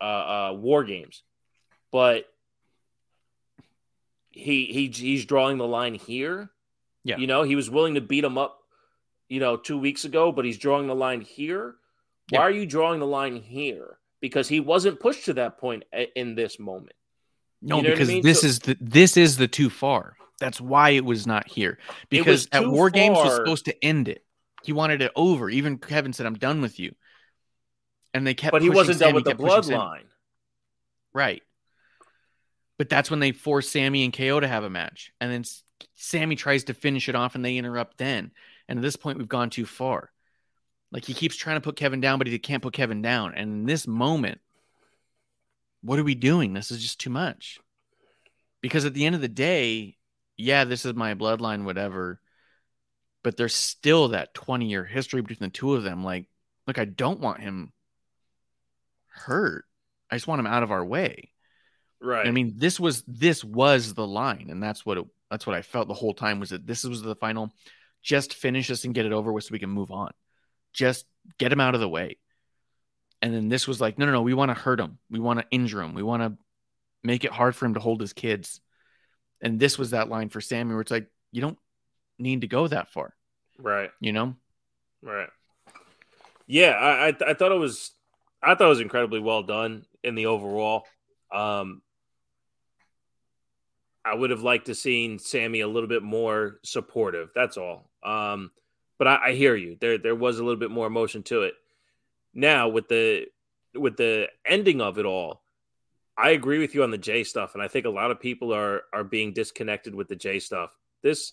uh, 0.00 0.04
uh, 0.04 0.52
War 0.56 0.84
Games, 0.84 1.24
but 1.90 2.26
he 4.30 4.66
he 4.66 4.88
he's 4.88 5.24
drawing 5.24 5.58
the 5.58 5.66
line 5.66 5.94
here. 5.94 6.50
Yeah. 7.04 7.16
you 7.18 7.26
know 7.26 7.42
he 7.42 7.56
was 7.56 7.70
willing 7.70 7.94
to 7.94 8.00
beat 8.00 8.24
him 8.24 8.36
up, 8.36 8.58
you 9.28 9.40
know, 9.40 9.56
two 9.56 9.78
weeks 9.78 10.04
ago, 10.04 10.30
but 10.32 10.44
he's 10.44 10.58
drawing 10.58 10.86
the 10.88 10.94
line 10.94 11.20
here. 11.22 11.76
Why 12.30 12.38
Yeah. 12.38 12.40
are 12.40 12.50
you 12.50 12.66
drawing 12.66 13.00
the 13.00 13.06
line 13.06 13.36
here? 13.36 13.98
Because 14.20 14.48
he 14.48 14.60
wasn't 14.60 15.00
pushed 15.00 15.24
to 15.26 15.34
that 15.34 15.58
point 15.58 15.84
a- 15.94 16.12
in 16.18 16.34
this 16.34 16.58
moment. 16.58 16.92
No, 17.62 17.76
You 17.76 17.82
know 17.82 17.88
what 17.88 17.92
I 17.92 17.94
because 17.94 18.08
mean? 18.08 18.22
this 18.22 18.40
So- 18.42 18.46
is 18.48 18.58
the 18.60 18.76
this 18.80 19.16
is 19.16 19.36
the 19.36 19.48
too 19.48 19.70
far. 19.70 20.16
That's 20.40 20.60
why 20.60 20.90
it 20.90 21.04
was 21.04 21.26
not 21.26 21.48
here. 21.48 21.78
Because 22.10 22.46
at 22.52 22.68
War 22.68 22.90
Games 22.90 23.16
was 23.16 23.34
supposed 23.36 23.64
to 23.64 23.84
end 23.84 24.08
it. 24.08 24.24
He 24.62 24.72
wanted 24.72 25.02
it 25.02 25.10
over. 25.16 25.48
Even 25.50 25.78
Kevin 25.78 26.12
said, 26.12 26.26
"I'm 26.26 26.34
done 26.38 26.60
with 26.60 26.78
you," 26.78 26.94
and 28.12 28.26
they 28.26 28.34
kept. 28.34 28.52
But 28.52 28.62
he 28.62 28.70
wasn't 28.70 28.98
done 29.00 29.14
with 29.14 29.24
the 29.24 29.30
kept 29.30 29.40
pushing 29.40 29.62
Sammy. 29.62 29.76
bloodline. 29.78 30.04
right? 31.14 31.42
But 32.78 32.88
that's 32.88 33.10
when 33.10 33.20
they 33.20 33.32
force 33.32 33.68
Sammy 33.68 34.04
and 34.04 34.12
KO 34.12 34.40
to 34.40 34.48
have 34.48 34.64
a 34.64 34.70
match, 34.70 35.12
and 35.20 35.30
then 35.30 35.44
Sammy 35.96 36.36
tries 36.36 36.64
to 36.64 36.74
finish 36.74 37.08
it 37.08 37.16
off, 37.16 37.34
and 37.34 37.44
they 37.44 37.56
interrupt. 37.56 37.98
Then, 37.98 38.30
and 38.68 38.78
at 38.78 38.82
this 38.82 38.96
point, 38.96 39.18
we've 39.18 39.28
gone 39.28 39.50
too 39.50 39.66
far. 39.66 40.10
Like 40.90 41.04
he 41.04 41.14
keeps 41.14 41.36
trying 41.36 41.56
to 41.56 41.60
put 41.60 41.76
Kevin 41.76 42.00
down, 42.00 42.18
but 42.18 42.28
he 42.28 42.38
can't 42.38 42.62
put 42.62 42.74
Kevin 42.74 43.02
down. 43.02 43.34
And 43.34 43.52
in 43.52 43.66
this 43.66 43.86
moment, 43.86 44.40
what 45.82 45.98
are 45.98 46.04
we 46.04 46.14
doing? 46.14 46.54
This 46.54 46.70
is 46.70 46.80
just 46.80 47.00
too 47.00 47.10
much. 47.10 47.60
Because 48.60 48.84
at 48.84 48.94
the 48.94 49.04
end 49.04 49.14
of 49.14 49.20
the 49.20 49.28
day, 49.28 49.96
yeah, 50.36 50.64
this 50.64 50.84
is 50.84 50.94
my 50.94 51.14
bloodline, 51.14 51.64
whatever. 51.64 52.20
But 53.22 53.36
there's 53.36 53.54
still 53.54 54.08
that 54.08 54.34
20 54.34 54.66
year 54.66 54.84
history 54.84 55.20
between 55.20 55.48
the 55.48 55.52
two 55.52 55.74
of 55.74 55.82
them. 55.82 56.04
Like, 56.04 56.26
look, 56.66 56.78
I 56.78 56.84
don't 56.84 57.20
want 57.20 57.40
him 57.40 57.72
hurt. 59.08 59.64
I 60.10 60.16
just 60.16 60.26
want 60.26 60.40
him 60.40 60.46
out 60.46 60.62
of 60.62 60.70
our 60.70 60.84
way. 60.84 61.32
Right. 62.00 62.26
I 62.26 62.30
mean, 62.30 62.54
this 62.56 62.78
was 62.78 63.02
this 63.06 63.42
was 63.44 63.94
the 63.94 64.06
line, 64.06 64.48
and 64.50 64.62
that's 64.62 64.86
what 64.86 64.98
it 64.98 65.06
that's 65.30 65.46
what 65.46 65.56
I 65.56 65.62
felt 65.62 65.88
the 65.88 65.94
whole 65.94 66.14
time 66.14 66.40
was 66.40 66.50
that 66.50 66.66
this 66.66 66.84
was 66.84 67.02
the 67.02 67.16
final. 67.16 67.52
Just 68.02 68.34
finish 68.34 68.68
this 68.68 68.84
and 68.84 68.94
get 68.94 69.06
it 69.06 69.12
over 69.12 69.32
with 69.32 69.44
so 69.44 69.52
we 69.52 69.58
can 69.58 69.70
move 69.70 69.90
on. 69.90 70.12
Just 70.72 71.04
get 71.38 71.52
him 71.52 71.60
out 71.60 71.74
of 71.74 71.80
the 71.80 71.88
way. 71.88 72.16
And 73.20 73.34
then 73.34 73.48
this 73.48 73.66
was 73.66 73.80
like, 73.80 73.98
no, 73.98 74.06
no, 74.06 74.12
no, 74.12 74.22
we 74.22 74.34
want 74.34 74.50
to 74.50 74.54
hurt 74.54 74.78
him. 74.78 74.98
We 75.10 75.18
want 75.18 75.40
to 75.40 75.46
injure 75.50 75.82
him. 75.82 75.94
We 75.94 76.04
want 76.04 76.22
to 76.22 76.38
make 77.02 77.24
it 77.24 77.32
hard 77.32 77.56
for 77.56 77.66
him 77.66 77.74
to 77.74 77.80
hold 77.80 78.00
his 78.00 78.12
kids. 78.12 78.60
And 79.40 79.58
this 79.58 79.76
was 79.76 79.90
that 79.90 80.08
line 80.08 80.28
for 80.28 80.40
Sammy 80.40 80.72
where 80.72 80.80
it's 80.80 80.92
like, 80.92 81.08
you 81.32 81.40
don't 81.40 81.58
need 82.20 82.42
to 82.42 82.46
go 82.46 82.68
that 82.68 82.92
far. 82.92 83.14
Right. 83.58 83.90
You 84.00 84.12
know, 84.12 84.36
Right. 85.02 85.28
Yeah, 86.46 86.70
I, 86.70 87.08
I 87.08 87.16
I 87.30 87.34
thought 87.34 87.52
it 87.52 87.58
was 87.58 87.92
I 88.42 88.54
thought 88.54 88.66
it 88.66 88.68
was 88.68 88.80
incredibly 88.80 89.20
well 89.20 89.42
done 89.42 89.84
in 90.02 90.14
the 90.14 90.26
overall. 90.26 90.86
Um 91.32 91.82
I 94.08 94.14
would 94.14 94.30
have 94.30 94.42
liked 94.42 94.66
to 94.66 94.74
seen 94.74 95.18
Sammy 95.18 95.60
a 95.60 95.68
little 95.68 95.88
bit 95.88 96.02
more 96.02 96.60
supportive. 96.64 97.30
That's 97.34 97.56
all. 97.56 97.90
Um, 98.02 98.50
but 98.98 99.06
I, 99.06 99.28
I 99.28 99.32
hear 99.32 99.54
you. 99.54 99.76
There 99.80 99.98
there 99.98 100.14
was 100.14 100.38
a 100.38 100.44
little 100.44 100.58
bit 100.58 100.70
more 100.70 100.86
emotion 100.86 101.22
to 101.24 101.42
it. 101.42 101.54
Now 102.34 102.68
with 102.68 102.88
the 102.88 103.26
with 103.74 103.96
the 103.96 104.28
ending 104.44 104.80
of 104.80 104.98
it 104.98 105.04
all, 105.04 105.42
I 106.16 106.30
agree 106.30 106.58
with 106.58 106.74
you 106.74 106.82
on 106.82 106.90
the 106.90 106.98
J 106.98 107.22
stuff, 107.22 107.54
and 107.54 107.62
I 107.62 107.68
think 107.68 107.86
a 107.86 107.90
lot 107.90 108.10
of 108.10 108.20
people 108.20 108.52
are 108.52 108.82
are 108.92 109.04
being 109.04 109.32
disconnected 109.32 109.94
with 109.94 110.08
the 110.08 110.16
J 110.16 110.38
stuff. 110.40 110.70
This, 111.02 111.32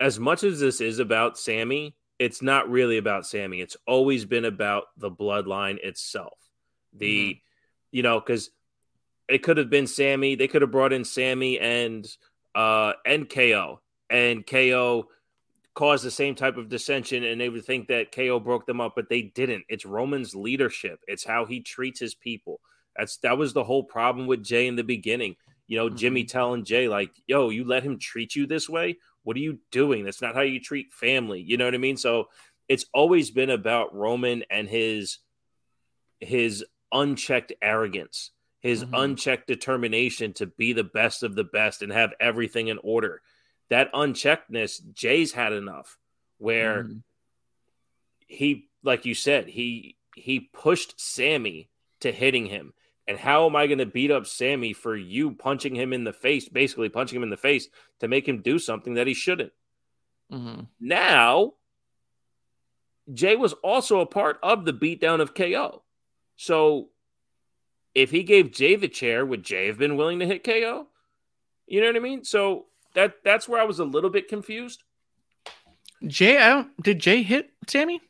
as 0.00 0.18
much 0.18 0.42
as 0.42 0.58
this 0.58 0.80
is 0.80 0.98
about 0.98 1.38
Sammy, 1.38 1.94
it's 2.18 2.42
not 2.42 2.68
really 2.68 2.98
about 2.98 3.26
Sammy. 3.26 3.60
It's 3.60 3.76
always 3.86 4.24
been 4.24 4.44
about 4.44 4.84
the 4.96 5.10
bloodline 5.10 5.78
itself. 5.78 6.38
The, 6.92 7.38
you 7.92 8.02
know, 8.02 8.18
because 8.18 8.50
it 9.28 9.42
could 9.42 9.56
have 9.56 9.70
been 9.70 9.86
Sammy. 9.86 10.34
They 10.34 10.48
could 10.48 10.62
have 10.62 10.70
brought 10.70 10.92
in 10.92 11.04
Sammy 11.04 11.58
and 11.58 12.06
uh 12.54 12.92
and 13.04 13.28
KO, 13.28 13.80
and 14.10 14.46
KO 14.46 15.08
caused 15.74 16.04
the 16.04 16.10
same 16.10 16.34
type 16.34 16.56
of 16.56 16.70
dissension, 16.70 17.22
and 17.22 17.40
they 17.40 17.50
would 17.50 17.64
think 17.64 17.88
that 17.88 18.10
KO 18.10 18.40
broke 18.40 18.66
them 18.66 18.80
up, 18.80 18.94
but 18.96 19.10
they 19.10 19.22
didn't. 19.22 19.64
It's 19.68 19.84
Roman's 19.84 20.34
leadership. 20.34 21.00
It's 21.06 21.24
how 21.24 21.44
he 21.44 21.60
treats 21.60 22.00
his 22.00 22.14
people. 22.14 22.60
That's 22.96 23.18
that 23.18 23.38
was 23.38 23.52
the 23.52 23.64
whole 23.64 23.84
problem 23.84 24.26
with 24.26 24.42
Jay 24.42 24.66
in 24.66 24.76
the 24.76 24.84
beginning. 24.84 25.36
You 25.66 25.76
know, 25.76 25.90
Jimmy 25.90 26.24
telling 26.24 26.64
Jay 26.64 26.88
like, 26.88 27.10
"Yo, 27.26 27.50
you 27.50 27.64
let 27.64 27.82
him 27.82 27.98
treat 27.98 28.34
you 28.34 28.46
this 28.46 28.68
way? 28.68 28.96
What 29.22 29.36
are 29.36 29.40
you 29.40 29.58
doing? 29.70 30.04
That's 30.04 30.22
not 30.22 30.34
how 30.34 30.42
you 30.42 30.60
treat 30.60 30.92
family." 30.92 31.42
You 31.42 31.56
know 31.56 31.66
what 31.66 31.74
I 31.74 31.78
mean? 31.78 31.96
So 31.96 32.28
it's 32.68 32.86
always 32.94 33.30
been 33.30 33.50
about 33.50 33.94
Roman 33.94 34.44
and 34.50 34.68
his 34.68 35.18
his 36.20 36.64
unchecked 36.92 37.52
arrogance, 37.60 38.30
his 38.66 38.84
Mhm. 38.84 39.02
unchecked 39.02 39.46
determination 39.46 40.32
to 40.34 40.46
be 40.46 40.72
the 40.72 40.84
best 40.84 41.22
of 41.22 41.34
the 41.34 41.44
best 41.44 41.82
and 41.82 41.92
have 41.92 42.12
everything 42.20 42.68
in 42.68 42.78
order. 42.78 43.22
That 43.68 43.92
uncheckedness, 43.92 44.92
Jay's 44.92 45.32
had 45.32 45.52
enough 45.52 45.98
where 46.38 46.84
Mhm. 46.84 47.02
he 48.26 48.68
like 48.82 49.04
you 49.06 49.14
said 49.14 49.48
he 49.48 49.96
he 50.14 50.40
pushed 50.40 50.98
sammy 51.00 51.70
to 52.00 52.10
hitting 52.12 52.46
him 52.46 52.74
and 53.06 53.18
how 53.18 53.46
am 53.46 53.54
i 53.56 53.66
going 53.66 53.78
to 53.78 53.86
beat 53.86 54.10
up 54.10 54.26
sammy 54.26 54.72
for 54.72 54.96
you 54.96 55.32
punching 55.32 55.74
him 55.74 55.92
in 55.92 56.04
the 56.04 56.12
face 56.12 56.48
basically 56.48 56.88
punching 56.88 57.16
him 57.16 57.22
in 57.22 57.30
the 57.30 57.36
face 57.36 57.68
to 58.00 58.08
make 58.08 58.26
him 58.28 58.42
do 58.42 58.58
something 58.58 58.94
that 58.94 59.06
he 59.06 59.14
shouldn't 59.14 59.52
Mhm. 60.30 60.68
now 60.80 61.54
jay 63.12 63.36
was 63.36 63.52
also 63.54 64.00
a 64.00 64.06
part 64.06 64.38
of 64.42 64.64
the 64.64 64.72
beatdown 64.72 65.20
of 65.20 65.34
ko 65.34 65.82
so 66.36 66.90
if 67.96 68.10
he 68.10 68.22
gave 68.22 68.52
jay 68.52 68.76
the 68.76 68.88
chair 68.88 69.24
would 69.26 69.42
jay 69.42 69.66
have 69.66 69.78
been 69.78 69.96
willing 69.96 70.18
to 70.20 70.26
hit 70.26 70.44
ko 70.44 70.86
you 71.66 71.80
know 71.80 71.86
what 71.86 71.96
i 71.96 72.00
mean 72.00 72.22
so 72.22 72.66
that 72.94 73.14
that's 73.24 73.48
where 73.48 73.60
i 73.60 73.64
was 73.64 73.78
a 73.80 73.84
little 73.84 74.10
bit 74.10 74.28
confused 74.28 74.82
Jay, 76.06 76.36
I 76.36 76.50
don't. 76.50 76.82
Did 76.82 76.98
Jay 76.98 77.22
hit 77.22 77.50
Sammy? 77.66 78.02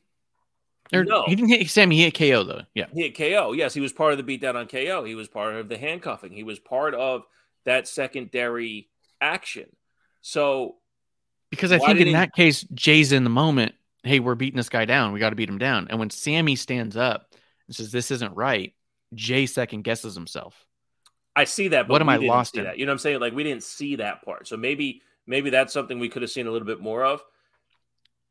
Or 0.92 1.04
No. 1.04 1.22
he 1.24 1.36
didn't 1.36 1.50
hit 1.50 1.70
Sammy. 1.70 1.96
He 1.96 2.02
hit 2.02 2.14
KO 2.18 2.42
though. 2.42 2.62
Yeah. 2.74 2.86
He 2.92 3.02
hit 3.02 3.16
KO. 3.16 3.52
Yes, 3.52 3.74
he 3.74 3.80
was 3.80 3.92
part 3.92 4.12
of 4.12 4.18
the 4.18 4.38
beatdown 4.38 4.56
on 4.56 4.66
KO. 4.66 5.04
He 5.04 5.14
was 5.14 5.28
part 5.28 5.54
of 5.54 5.68
the 5.68 5.78
handcuffing. 5.78 6.32
He 6.32 6.42
was 6.42 6.58
part 6.58 6.94
of 6.94 7.22
that 7.64 7.86
secondary 7.86 8.88
action. 9.20 9.66
So 10.20 10.76
Because 11.50 11.70
I 11.70 11.78
think 11.78 12.00
in 12.00 12.12
that 12.12 12.34
case, 12.34 12.62
Jay's 12.74 13.12
in 13.12 13.22
the 13.22 13.30
moment. 13.30 13.74
Hey, 14.02 14.18
we're 14.18 14.34
beating 14.34 14.56
this 14.56 14.68
guy 14.68 14.84
down. 14.84 15.12
We 15.12 15.20
got 15.20 15.30
to 15.30 15.36
beat 15.36 15.48
him 15.48 15.58
down. 15.58 15.86
And 15.88 16.00
when 16.00 16.10
Sammy 16.10 16.56
stands 16.56 16.96
up 16.96 17.34
and 17.68 17.74
says, 17.76 17.92
"This 17.92 18.10
isn't 18.10 18.34
right," 18.34 18.74
Jay 19.15 19.47
second 19.47 19.83
guesses 19.83 20.15
himself. 20.15 20.66
I 21.35 21.45
see 21.45 21.69
that. 21.69 21.87
But 21.87 21.93
What 21.93 22.01
am 22.01 22.09
I 22.09 22.16
lost 22.16 22.53
see 22.55 22.61
in? 22.61 22.65
That. 22.65 22.78
You 22.78 22.87
know 22.87 22.91
what 22.91 22.95
I'm 22.95 22.99
saying? 23.01 23.20
Like 23.20 23.35
we 23.35 23.45
didn't 23.45 23.62
see 23.62 23.97
that 23.97 24.24
part. 24.24 24.49
So 24.49 24.57
maybe 24.57 25.03
maybe 25.27 25.51
that's 25.51 25.73
something 25.73 25.99
we 25.99 26.09
could 26.09 26.23
have 26.23 26.31
seen 26.31 26.47
a 26.47 26.51
little 26.51 26.66
bit 26.66 26.81
more 26.81 27.05
of. 27.05 27.23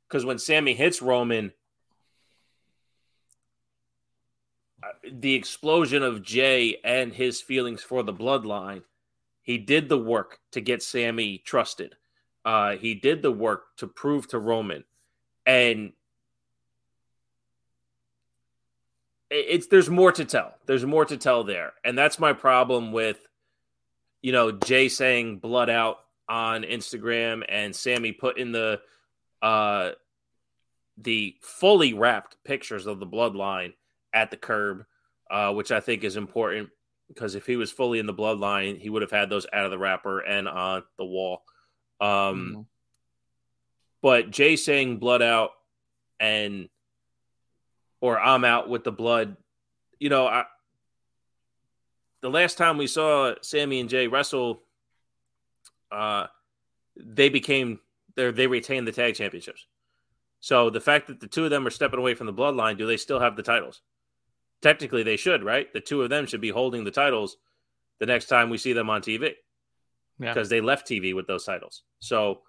Because 0.08 0.26
when 0.26 0.38
Sammy 0.40 0.74
hits 0.74 1.02
Roman, 1.02 1.52
uh, 4.84 4.88
the 5.12 5.34
explosion 5.34 6.04
of 6.04 6.22
Jay 6.22 6.78
and 6.84 7.14
his 7.14 7.42
feelings 7.42 7.82
for 7.82 8.04
the 8.04 8.14
bloodline, 8.14 8.84
he 9.42 9.58
did 9.58 9.90
the 9.90 9.98
work 9.98 10.40
to 10.52 10.62
get 10.62 10.84
Sammy 10.84 11.40
trusted. 11.40 11.96
Uh, 12.44 12.76
he 12.76 12.94
did 12.94 13.22
the 13.24 13.32
work 13.32 13.76
to 13.78 13.88
prove 13.88 14.28
to 14.28 14.38
Roman, 14.38 14.84
and 15.46 15.94
it- 19.25 19.25
it's 19.36 19.68
there's 19.68 19.90
more 19.90 20.12
to 20.12 20.26
tell. 20.26 20.56
There's 20.66 20.86
more 20.86 21.06
to 21.06 21.18
tell 21.18 21.44
there, 21.44 21.74
and 21.84 21.98
that's 21.98 22.20
my 22.20 22.34
problem 22.34 22.92
with, 22.92 23.20
you 24.22 24.32
know, 24.32 24.52
Jay 24.52 24.90
saying 24.90 25.40
blood 25.40 25.70
out 25.70 25.98
on 26.28 26.64
Instagram 26.64 27.44
and 27.48 27.76
Sammy 27.76 28.12
putting 28.12 28.52
the 28.52 28.82
uh 29.42 29.92
the 30.98 31.36
fully 31.42 31.94
wrapped 31.94 32.38
pictures 32.44 32.88
of 32.88 33.00
the 33.00 33.06
bloodline 33.08 33.74
at 34.14 34.32
the 34.32 34.38
curb, 34.38 34.86
uh, 35.30 35.54
which 35.54 35.72
I 35.72 35.82
think 35.82 36.04
is 36.04 36.16
important 36.16 36.70
because 37.10 37.36
if 37.36 37.46
he 37.46 37.58
was 37.58 37.72
fully 37.72 38.00
in 38.00 38.06
the 38.06 38.14
bloodline, 38.14 38.80
he 38.80 38.90
would 38.90 39.02
have 39.02 39.12
had 39.12 39.30
those 39.30 39.46
out 39.52 39.66
of 39.66 39.72
the 39.72 39.78
wrapper 39.78 40.20
and 40.22 40.48
on 40.48 40.84
the 40.98 41.06
wall. 41.06 41.44
Um, 42.00 42.08
Mhm. 42.56 42.66
but 44.02 44.32
Jay 44.32 44.56
saying 44.56 44.98
blood 44.98 45.22
out 45.22 45.52
and 46.20 46.70
or 48.06 48.20
I'm 48.20 48.46
out 48.46 48.70
with 48.70 48.84
the 48.84 48.92
blood, 48.92 49.36
you 50.00 50.10
know, 50.10 50.28
I 50.28 50.46
the 52.22 52.30
last 52.30 52.56
time 52.56 52.78
we 52.78 52.86
saw 52.86 53.34
Sammy 53.42 53.80
and 53.80 53.90
Jay 53.90 54.06
wrestle, 54.06 54.62
uh, 55.92 56.28
they 56.96 57.30
became 57.30 57.80
they 58.16 58.30
they 58.30 58.46
retained 58.46 58.88
the 58.88 58.92
tag 58.92 59.16
championships. 59.16 59.66
So 60.40 60.70
the 60.70 60.80
fact 60.80 61.08
that 61.08 61.20
the 61.20 61.28
two 61.28 61.46
of 61.46 61.50
them 61.50 61.66
are 61.66 61.72
stepping 61.72 61.98
away 61.98 62.14
from 62.14 62.28
the 62.28 62.34
bloodline, 62.34 62.78
do 62.78 62.86
they 62.86 62.98
still 62.98 63.20
have 63.20 63.36
the 63.36 63.42
titles? 63.42 63.82
Technically, 64.62 65.02
they 65.02 65.18
should, 65.18 65.44
right? 65.44 65.74
The 65.74 65.82
two 65.82 66.04
of 66.04 66.12
them 66.12 66.28
should 66.28 66.42
be 66.42 66.50
holding 66.50 66.84
the 66.84 66.92
titles 66.92 67.38
the 68.00 68.06
next 68.06 68.28
time 68.28 68.52
we 68.52 68.60
see 68.60 68.74
them 68.74 68.90
on 68.92 69.02
TV 69.02 69.34
Yeah. 70.20 70.32
because 70.32 70.50
they 70.50 70.62
left 70.62 70.88
TV 70.88 71.16
with 71.16 71.26
those 71.26 71.44
titles. 71.44 71.82
So, 72.00 72.42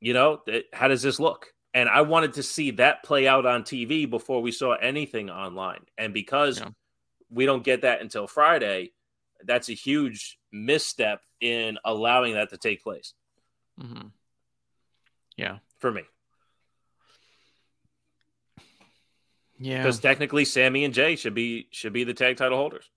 you 0.00 0.12
know, 0.12 0.42
it, 0.46 0.66
how 0.74 0.88
does 0.88 1.00
this 1.00 1.18
look? 1.18 1.46
And 1.72 1.88
I 1.88 2.00
wanted 2.02 2.32
to 2.34 2.42
see 2.42 2.72
that 2.72 3.04
play 3.04 3.28
out 3.28 3.46
on 3.46 3.62
TV 3.62 4.08
before 4.08 4.42
we 4.42 4.50
saw 4.50 4.74
anything 4.74 5.30
online. 5.30 5.86
And 5.96 6.12
because 6.12 6.58
Yeah. 6.58 6.70
we 7.30 7.46
don't 7.46 7.62
get 7.62 7.82
that 7.82 8.00
until 8.00 8.26
Friday, 8.26 8.92
that's 9.44 9.68
a 9.68 9.74
huge 9.74 10.38
misstep 10.50 11.22
in 11.40 11.78
allowing 11.84 12.34
that 12.34 12.50
to 12.50 12.58
take 12.58 12.82
place 12.82 13.14
hmm 13.78 14.08
Yeah. 15.36 15.58
for 15.78 15.90
me. 15.92 16.02
Yeah. 19.58 19.82
Because 19.82 20.00
technically, 20.00 20.44
Sammy 20.44 20.84
and 20.84 20.92
Jay 20.94 21.16
should 21.16 21.34
be 21.34 21.68
should 21.70 21.92
be 21.92 22.04
the 22.04 22.14
tag 22.14 22.36
title 22.36 22.58
holders. 22.58 22.90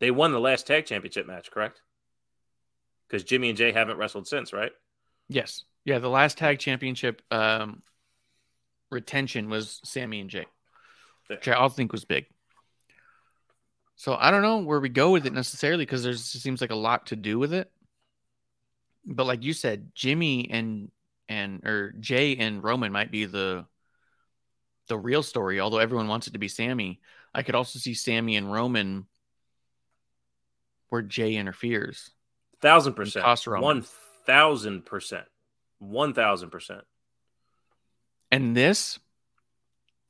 They 0.00 0.10
won 0.10 0.32
the 0.32 0.40
last 0.40 0.66
tag 0.66 0.86
championship 0.86 1.26
match, 1.26 1.50
correct? 1.50 1.82
Because 3.06 3.24
Jimmy 3.24 3.48
and 3.48 3.58
Jay 3.58 3.72
haven't 3.72 3.96
wrestled 3.96 4.28
since, 4.28 4.52
right? 4.52 4.72
Yes. 5.28 5.64
Yeah. 5.84 5.98
The 5.98 6.08
last 6.08 6.38
tag 6.38 6.58
championship 6.58 7.22
um, 7.30 7.82
retention 8.90 9.48
was 9.48 9.80
Sammy 9.84 10.20
and 10.20 10.30
Jay, 10.30 10.46
which 11.28 11.48
I 11.48 11.54
also 11.54 11.76
think 11.76 11.92
was 11.92 12.04
big. 12.04 12.26
So 13.96 14.14
I 14.14 14.30
don't 14.30 14.42
know 14.42 14.58
where 14.58 14.78
we 14.78 14.88
go 14.88 15.10
with 15.10 15.26
it 15.26 15.32
necessarily 15.32 15.84
because 15.84 16.04
there's 16.04 16.24
seems 16.24 16.60
like 16.60 16.70
a 16.70 16.76
lot 16.76 17.06
to 17.06 17.16
do 17.16 17.38
with 17.38 17.52
it. 17.52 17.70
But 19.04 19.26
like 19.26 19.42
you 19.42 19.52
said, 19.52 19.90
Jimmy 19.94 20.48
and 20.50 20.90
and 21.28 21.66
or 21.66 21.92
Jay 21.98 22.36
and 22.36 22.62
Roman 22.62 22.92
might 22.92 23.10
be 23.10 23.24
the 23.24 23.66
the 24.86 24.96
real 24.96 25.22
story, 25.22 25.60
although 25.60 25.78
everyone 25.78 26.08
wants 26.08 26.28
it 26.28 26.32
to 26.32 26.38
be 26.38 26.48
Sammy. 26.48 27.00
I 27.34 27.42
could 27.42 27.54
also 27.54 27.78
see 27.78 27.92
Sammy 27.92 28.36
and 28.36 28.50
Roman 28.50 29.06
where 30.88 31.02
Jay 31.02 31.34
interferes. 31.34 32.10
Thousand 32.60 32.94
percent. 32.94 33.24
toss 33.24 33.46
Roman. 33.46 33.64
One 33.64 33.84
thousand 34.28 34.86
percent. 34.86 35.24
One 35.80 36.14
thousand 36.14 36.50
percent. 36.50 36.82
And 38.30 38.56
this, 38.56 39.00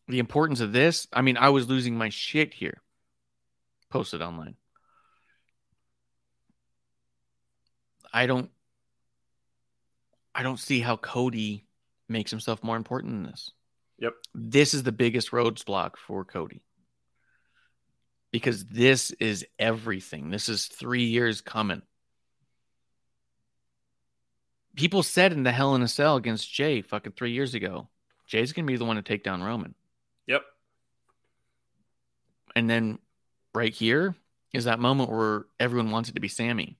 the 0.09 0.19
importance 0.19 0.61
of 0.61 0.73
this, 0.73 1.07
I 1.13 1.23
mean, 1.23 1.37
I 1.39 1.49
was 1.51 1.69
losing 1.69 1.97
my 1.97 2.11
shit 2.11 2.53
here. 2.53 2.83
Posted 3.91 4.21
online. 4.21 4.57
I 8.13 8.27
don't 8.27 8.51
I 10.35 10.43
don't 10.43 10.59
see 10.59 10.81
how 10.81 10.97
Cody 10.97 11.67
makes 12.09 12.31
himself 12.31 12.63
more 12.63 12.77
important 12.77 13.13
than 13.13 13.23
this. 13.25 13.53
Yep. 13.99 14.15
This 14.35 14.75
is 14.75 14.83
the 14.83 14.93
biggest 14.93 15.31
roadblock 15.31 15.97
for 15.97 16.25
Cody. 16.25 16.63
Because 18.31 18.65
this 18.67 19.11
is 19.13 19.47
everything. 19.59 20.31
This 20.31 20.49
is 20.49 20.67
three 20.67 21.05
years 21.05 21.41
coming. 21.41 21.83
People 24.77 25.03
said 25.03 25.33
in 25.33 25.43
the 25.43 25.53
Hell 25.53 25.75
in 25.75 25.83
a 25.83 25.89
Cell 25.89 26.17
against 26.17 26.53
Jay 26.53 26.83
fucking 26.83 27.13
three 27.13 27.33
years 27.33 27.55
ago, 27.55 27.89
Jay's 28.27 28.53
gonna 28.53 28.67
be 28.67 28.77
the 28.77 28.85
one 28.85 28.97
to 28.97 29.03
take 29.03 29.25
down 29.25 29.43
Roman. 29.43 29.75
Yep. 30.27 30.43
And 32.55 32.69
then 32.69 32.99
right 33.55 33.73
here 33.73 34.15
is 34.53 34.65
that 34.65 34.79
moment 34.79 35.11
where 35.11 35.47
everyone 35.61 35.91
wants 35.91 36.09
it 36.09 36.15
to 36.15 36.21
be 36.21 36.29
Sammy. 36.29 36.79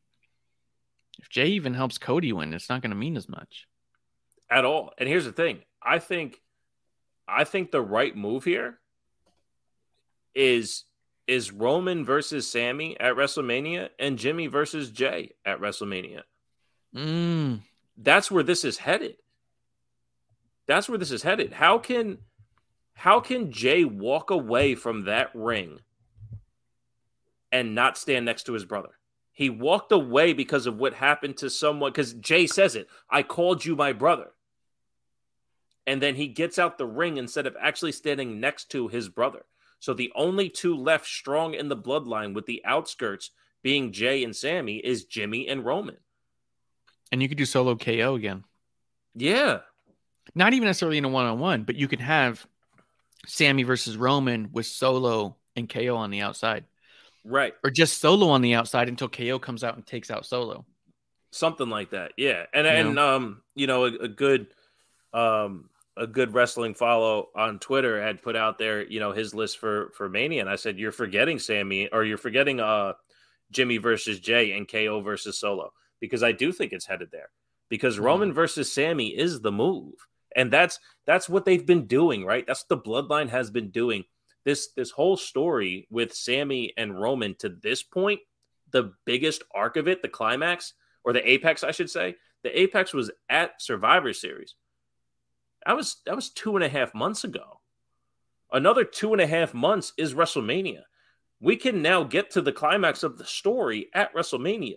If 1.19 1.29
Jay 1.29 1.47
even 1.49 1.75
helps 1.75 1.99
Cody 1.99 2.33
win, 2.33 2.55
it's 2.55 2.69
not 2.69 2.83
to 2.83 2.89
mean 2.89 3.17
as 3.17 3.29
much. 3.29 3.67
At 4.51 4.65
all. 4.65 4.93
And 4.99 5.09
here's 5.09 5.25
the 5.25 5.33
thing. 5.33 5.63
I 5.83 5.99
think 5.99 6.41
I 7.27 7.45
think 7.45 7.71
the 7.71 7.83
right 7.83 8.17
move 8.17 8.45
here 8.45 8.79
is 10.35 10.85
is 11.27 11.53
Roman 11.53 12.05
versus 12.05 12.51
Sammy 12.51 12.99
at 12.99 13.15
WrestleMania 13.15 13.91
and 13.99 14.19
Jimmy 14.19 14.47
versus 14.47 14.91
Jay 14.91 15.33
at 15.45 15.61
WrestleMania. 15.61 16.23
Mm, 16.97 17.61
That's 18.01 18.31
where 18.31 18.45
this 18.45 18.65
is 18.65 18.79
headed. 18.79 19.17
That's 20.67 20.89
where 20.89 20.99
this 20.99 21.11
is 21.11 21.23
headed. 21.23 21.53
How 21.53 21.79
can 21.79 22.19
how 22.95 23.21
can 23.21 23.53
Jay 23.53 23.85
walk 23.85 24.31
away 24.31 24.75
from 24.75 25.05
that 25.05 25.31
ring 25.35 25.81
and 27.53 27.75
not 27.75 27.99
stand 27.99 28.25
next 28.25 28.45
to 28.45 28.53
his 28.55 28.65
brother? 28.65 28.91
He 29.33 29.51
walked 29.51 29.93
away 29.93 30.33
because 30.33 30.67
of 30.67 30.79
what 30.79 30.95
happened 30.95 31.37
to 31.39 31.49
someone 31.49 31.93
because 31.93 32.13
Jay 32.15 32.47
says 32.47 32.75
it. 32.75 32.89
I 33.09 33.23
called 33.23 33.65
you 33.65 33.77
my 33.77 33.93
brother. 33.93 34.33
And 35.87 36.03
then 36.03 36.17
he 36.17 36.27
gets 36.27 36.59
out 36.59 36.77
the 36.77 36.87
ring 36.87 37.17
instead 37.17 37.47
of 37.47 37.57
actually 37.61 37.93
standing 37.93 38.41
next 38.41 38.71
to 38.73 38.89
his 38.89 39.09
brother. 39.09 39.45
So 39.79 39.95
the 39.95 40.13
only 40.17 40.51
two 40.51 40.77
left 40.77 41.07
strong 41.07 41.55
in 41.55 41.69
the 41.69 41.77
bloodline 41.77 42.35
with 42.35 42.47
the 42.47 42.63
outskirts 42.65 43.31
being 43.63 43.93
Jay 43.93 44.25
and 44.25 44.35
Sammy 44.35 44.79
is 44.79 45.05
Jimmy 45.05 45.47
and 45.49 45.65
Roman. 45.65 45.99
And 47.13 47.23
you 47.23 47.29
could 47.29 47.39
do 47.39 47.47
solo 47.47 47.77
KO 47.77 48.15
again. 48.15 48.45
Yeah. 49.15 49.61
Not 50.35 50.53
even 50.53 50.67
necessarily 50.67 50.99
in 50.99 51.05
a 51.05 51.09
one 51.09 51.27
on 51.27 51.39
one, 51.39 51.63
but 51.65 51.77
you 51.77 51.89
could 51.89 52.01
have 52.01 52.47
Sammy 53.27 53.63
versus 53.63 53.97
Roman 53.97 54.51
with 54.53 54.67
solo 54.67 55.37
and 55.57 55.69
KO 55.69 55.97
on 55.97 56.11
the 56.11 56.21
outside, 56.21 56.65
Right. 57.25 57.55
or 57.65 57.71
just 57.71 57.99
solo 57.99 58.29
on 58.29 58.43
the 58.43 58.55
outside 58.55 58.89
until 58.89 59.09
KO 59.09 59.39
comes 59.39 59.65
out 59.65 59.75
and 59.77 59.85
takes 59.87 60.11
out 60.11 60.25
solo. 60.27 60.65
something 61.31 61.69
like 61.69 61.91
that 61.91 62.13
yeah 62.17 62.47
and 62.55 62.67
You 62.67 62.73
and 62.73 62.99
um 62.99 63.43
you 63.55 63.67
know 63.67 63.85
a, 63.85 63.93
a 64.05 64.09
good 64.09 64.47
um 65.13 65.69
a 65.97 66.07
good 66.07 66.33
wrestling 66.33 66.73
follow 66.75 67.29
on 67.35 67.59
twitter 67.59 68.01
had 68.01 68.23
put 68.23 68.35
out 68.35 68.57
there 68.57 68.83
you 68.87 68.99
know 68.99 69.13
his 69.13 69.35
list 69.35 69.59
for 69.59 69.91
for 69.95 70.09
mania 70.09 70.41
and 70.41 70.49
i 70.49 70.57
said 70.57 70.79
you're 70.79 70.91
forgetting 70.93 71.39
sammy 71.39 71.89
or 71.93 72.03
you're 72.03 72.17
forgetting 72.17 72.61
uh 72.61 72.95
jimmy 73.51 73.77
versus 73.77 74.19
jay 74.21 74.53
and 74.53 74.69
ko 74.71 75.01
versus 75.03 75.37
solo 75.39 75.71
because 76.01 76.23
i 76.23 76.33
do 76.33 76.53
think 76.53 76.73
it's 76.73 76.87
headed 76.87 77.11
there. 77.13 77.31
Because 77.69 77.97
mm-hmm. 77.97 78.05
roman 78.05 78.33
versus 78.33 78.73
sammy 78.73 79.09
is 79.09 79.41
the 79.41 79.53
move. 79.53 79.95
And 80.37 80.53
that's 80.53 80.79
that's 81.07 81.29
what 81.29 81.45
they've 81.45 81.67
been 81.67 81.87
doing 81.87 82.25
right? 82.25 82.47
That's 82.47 82.65
what 82.69 82.83
the 82.83 82.91
bloodline 82.91 83.29
has 83.31 83.51
been 83.51 83.71
doing. 83.71 84.05
This 84.45 84.69
this 84.77 84.91
whole 84.91 85.17
story 85.17 85.87
with 85.91 86.15
sammy 86.15 86.73
and 86.77 87.01
roman 87.01 87.35
to 87.37 87.49
this 87.49 87.83
point 87.83 88.21
the 88.71 88.93
biggest 89.07 89.43
arc 89.55 89.77
of 89.77 89.89
it 89.89 90.03
the 90.03 90.09
climax 90.09 90.75
or 91.03 91.15
the 91.15 91.27
apex 91.27 91.65
i 91.65 91.71
should 91.71 91.89
say 91.89 92.15
the 92.43 92.59
apex 92.61 92.93
was 92.93 93.11
at 93.29 93.61
survivor 93.61 94.13
series. 94.13 94.55
That 95.67 95.77
was 95.77 95.97
that 96.07 96.17
was 96.17 96.31
two 96.31 96.57
and 96.57 96.65
a 96.65 96.69
half 96.69 96.95
months 96.95 97.25
ago. 97.25 97.61
Another 98.53 98.85
two 98.85 99.13
and 99.13 99.21
a 99.21 99.27
half 99.27 99.53
months 99.53 99.93
is 99.99 100.15
wrestlemania. 100.15 100.83
We 101.41 101.57
can 101.57 101.83
now 101.83 102.05
get 102.05 102.31
to 102.33 102.41
the 102.41 102.53
climax 102.53 103.03
of 103.03 103.19
the 103.19 103.25
story 103.25 103.89
at 103.95 104.15
wrestlemania 104.15 104.77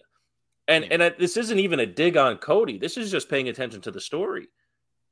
and 0.68 0.86
and 0.92 1.04
I, 1.04 1.10
this 1.10 1.38
isn't 1.38 1.60
even 1.60 1.80
a 1.80 1.86
dig 1.86 2.18
on 2.18 2.38
cody 2.38 2.78
this 2.78 2.98
is 2.98 3.12
just 3.12 3.30
paying 3.30 3.50
attention 3.50 3.82
to 3.82 3.92
the 3.92 4.02
story 4.02 4.48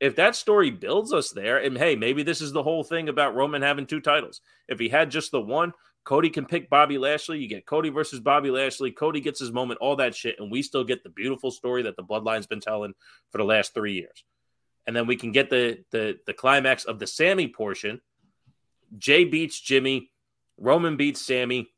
if 0.00 0.16
that 0.16 0.36
story 0.36 0.70
builds 0.70 1.12
us 1.12 1.30
there 1.30 1.58
and 1.58 1.76
hey 1.76 1.96
maybe 1.96 2.22
this 2.22 2.40
is 2.40 2.52
the 2.52 2.62
whole 2.62 2.84
thing 2.84 3.08
about 3.08 3.34
roman 3.34 3.62
having 3.62 3.86
two 3.86 4.00
titles 4.00 4.40
if 4.68 4.78
he 4.78 4.88
had 4.88 5.10
just 5.10 5.30
the 5.30 5.40
one 5.40 5.72
Cody 6.04 6.30
can 6.30 6.46
pick 6.46 6.70
Bobby 6.70 6.98
Lashley. 6.98 7.38
You 7.38 7.48
get 7.48 7.66
Cody 7.66 7.90
versus 7.90 8.20
Bobby 8.20 8.50
Lashley. 8.50 8.90
Cody 8.90 9.20
gets 9.20 9.38
his 9.38 9.52
moment, 9.52 9.80
all 9.80 9.96
that 9.96 10.14
shit, 10.14 10.36
and 10.40 10.50
we 10.50 10.62
still 10.62 10.84
get 10.84 11.02
the 11.02 11.10
beautiful 11.10 11.50
story 11.50 11.82
that 11.82 11.96
the 11.96 12.02
Bloodline's 12.02 12.46
been 12.46 12.60
telling 12.60 12.94
for 13.30 13.38
the 13.38 13.44
last 13.44 13.74
three 13.74 13.92
years. 13.92 14.24
And 14.86 14.96
then 14.96 15.06
we 15.06 15.16
can 15.16 15.30
get 15.30 15.50
the 15.50 15.84
the 15.90 16.18
the 16.26 16.32
climax 16.32 16.84
of 16.84 16.98
the 16.98 17.06
Sammy 17.06 17.48
portion. 17.48 18.00
Jay 18.96 19.24
beats 19.24 19.60
Jimmy. 19.60 20.10
Roman 20.58 20.96
beats 20.96 21.24
Sammy. 21.24 21.70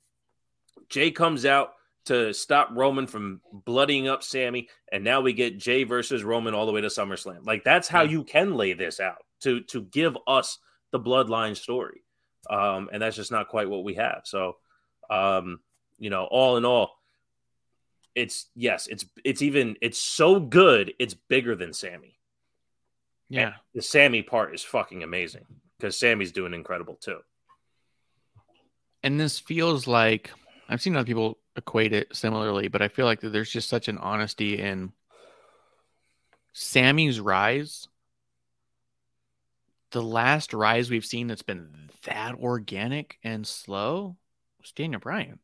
Jay 0.89 1.11
comes 1.11 1.45
out 1.45 1.73
to 2.07 2.33
stop 2.33 2.71
Roman 2.73 3.07
from 3.07 3.41
bloodying 3.53 4.09
up 4.09 4.23
Sammy, 4.23 4.69
and 4.91 5.05
now 5.05 5.21
we 5.21 5.33
get 5.33 5.59
Jay 5.59 5.85
versus 5.85 6.25
Roman 6.25 6.55
all 6.55 6.67
the 6.67 6.73
way 6.73 6.81
to 6.81 6.89
SummerSlam. 6.89 7.47
Like 7.47 7.65
that's 7.65 7.89
how 7.89 8.03
you 8.03 8.25
can 8.25 8.55
lay 8.55 8.73
this 8.73 9.01
out 9.01 9.25
to 9.43 9.61
to 9.63 9.83
give 9.83 10.17
us 10.27 10.59
the 10.91 11.01
Bloodline 11.01 11.57
story 11.57 12.03
um, 12.49 12.89
and 12.93 13.01
that's 13.03 13.17
just 13.17 13.31
not 13.33 13.49
quite 13.49 13.69
what 13.69 13.85
we 13.85 13.95
have. 13.95 14.23
So, 14.25 14.57
um, 15.11 15.61
you 15.99 16.11
know, 16.11 16.25
all 16.25 16.57
in 16.57 16.65
all, 16.65 16.99
it's 18.15 18.47
yes, 18.55 18.89
it's 18.89 19.05
it's 19.25 19.43
even 19.43 19.77
it's 19.81 19.99
so 19.99 20.41
good, 20.41 20.93
it's 20.99 21.15
bigger 21.15 21.55
than 21.55 21.73
Sammy. 21.73 22.19
Yeah. 23.29 23.55
The 23.75 23.83
Sammy 23.83 24.23
part 24.23 24.55
is 24.55 24.63
fucking 24.63 25.03
amazing 25.03 25.47
because 25.79 25.99
Sammy's 25.99 26.33
doing 26.33 26.53
incredible 26.53 26.97
too. 26.97 27.21
And 29.03 29.19
this 29.19 29.39
feels 29.39 29.87
like 29.87 30.31
I've 30.69 30.81
seen 30.81 30.97
other 30.97 31.07
people 31.07 31.39
equate 31.57 31.93
it 31.93 32.15
similarly, 32.15 32.69
but 32.69 32.83
I 32.83 32.89
feel 32.89 33.07
like 33.07 33.21
there's 33.21 33.51
just 33.51 33.69
such 33.69 33.89
an 33.89 33.99
honesty 33.99 34.59
in 34.59 34.93
Sammy's 36.53 37.21
rise. 37.21 37.89
The 39.91 40.03
last 40.03 40.55
rise 40.55 40.91
we've 40.91 41.05
seen 41.05 41.27
that's 41.27 41.43
been 41.43 41.91
that 42.05 42.37
organic 42.37 43.19
and 43.23 43.47
slow 43.47 44.17
was 44.61 44.73
Daniel 44.73 45.01
Bryan. 45.01 45.39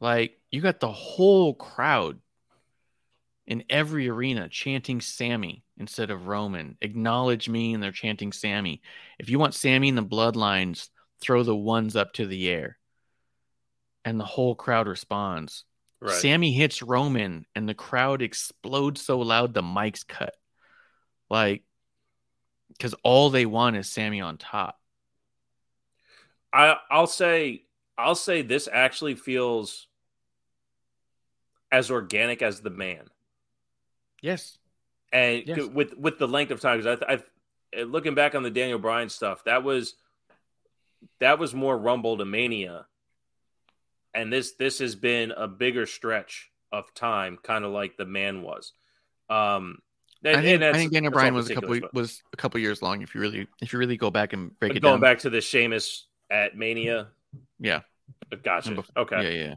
Like 0.00 0.38
you 0.50 0.60
got 0.60 0.80
the 0.80 0.92
whole 0.92 1.54
crowd 1.54 2.18
in 3.46 3.64
every 3.70 4.08
arena 4.08 4.48
chanting 4.48 5.00
Sammy 5.00 5.64
instead 5.78 6.10
of 6.10 6.26
Roman. 6.26 6.76
Acknowledge 6.80 7.48
me, 7.48 7.74
and 7.74 7.82
they're 7.82 7.92
chanting 7.92 8.32
Sammy. 8.32 8.82
If 9.18 9.28
you 9.30 9.38
want 9.38 9.54
Sammy 9.54 9.88
in 9.88 9.94
the 9.94 10.02
bloodlines, 10.02 10.88
throw 11.22 11.42
the 11.42 11.56
ones 11.56 11.96
up 11.96 12.12
to 12.14 12.26
the 12.26 12.48
air. 12.48 12.78
And 14.04 14.18
the 14.18 14.24
whole 14.24 14.54
crowd 14.54 14.88
responds. 14.88 15.64
Right. 16.00 16.14
Sammy 16.14 16.52
hits 16.52 16.82
Roman, 16.82 17.46
and 17.54 17.68
the 17.68 17.74
crowd 17.74 18.22
explodes 18.22 19.00
so 19.00 19.20
loud 19.20 19.54
the 19.54 19.62
mic's 19.62 20.02
cut. 20.02 20.34
Like, 21.30 21.62
because 22.68 22.94
all 23.04 23.30
they 23.30 23.46
want 23.46 23.76
is 23.76 23.88
Sammy 23.88 24.20
on 24.20 24.36
top. 24.38 24.78
I 26.52 26.76
I'll 26.90 27.06
say 27.06 27.64
I'll 27.96 28.14
say 28.16 28.42
this 28.42 28.68
actually 28.70 29.14
feels 29.14 29.86
as 31.70 31.90
organic 31.90 32.42
as 32.42 32.60
the 32.60 32.70
man. 32.70 33.04
Yes. 34.20 34.58
and 35.12 35.44
Yes. 35.46 35.66
with 35.66 35.96
with 35.96 36.18
the 36.18 36.28
length 36.28 36.50
of 36.50 36.60
time 36.60 36.80
because 36.80 36.98
I, 37.08 37.22
I 37.78 37.82
looking 37.82 38.14
back 38.14 38.34
on 38.34 38.42
the 38.42 38.50
Daniel 38.50 38.78
Bryan 38.78 39.08
stuff 39.08 39.44
that 39.44 39.62
was 39.62 39.94
that 41.20 41.38
was 41.38 41.54
more 41.54 41.76
Rumble 41.76 42.18
to 42.18 42.24
Mania, 42.24 42.86
and 44.14 44.32
this 44.32 44.52
this 44.52 44.78
has 44.80 44.94
been 44.94 45.30
a 45.32 45.48
bigger 45.48 45.86
stretch 45.86 46.50
of 46.70 46.92
time, 46.94 47.38
kind 47.42 47.64
of 47.64 47.72
like 47.72 47.96
the 47.96 48.06
man 48.06 48.42
was. 48.42 48.72
Um, 49.28 49.78
and- 50.24 50.36
I 50.36 50.42
think, 50.42 50.62
I 50.62 50.72
think 50.72 50.92
Daniel 50.92 51.12
Bryan 51.12 51.34
was 51.34 51.50
a 51.50 51.54
couple 51.54 51.80
but- 51.80 51.92
was 51.94 52.22
a 52.32 52.36
couple 52.36 52.60
years 52.60 52.82
long. 52.82 53.02
If 53.02 53.14
you 53.14 53.20
really 53.20 53.46
if 53.60 53.72
you 53.72 53.78
really 53.78 53.96
go 53.96 54.10
back 54.10 54.32
and 54.32 54.58
break 54.58 54.74
it 54.76 54.80
going 54.80 54.94
down, 54.94 55.00
back 55.00 55.18
to 55.20 55.30
the 55.30 55.40
Sheamus 55.40 56.06
at 56.30 56.56
Mania. 56.56 57.08
yeah, 57.58 57.80
Gotcha. 58.42 58.82
Okay. 58.96 59.22
yeah, 59.22 59.44
yeah. 59.48 59.54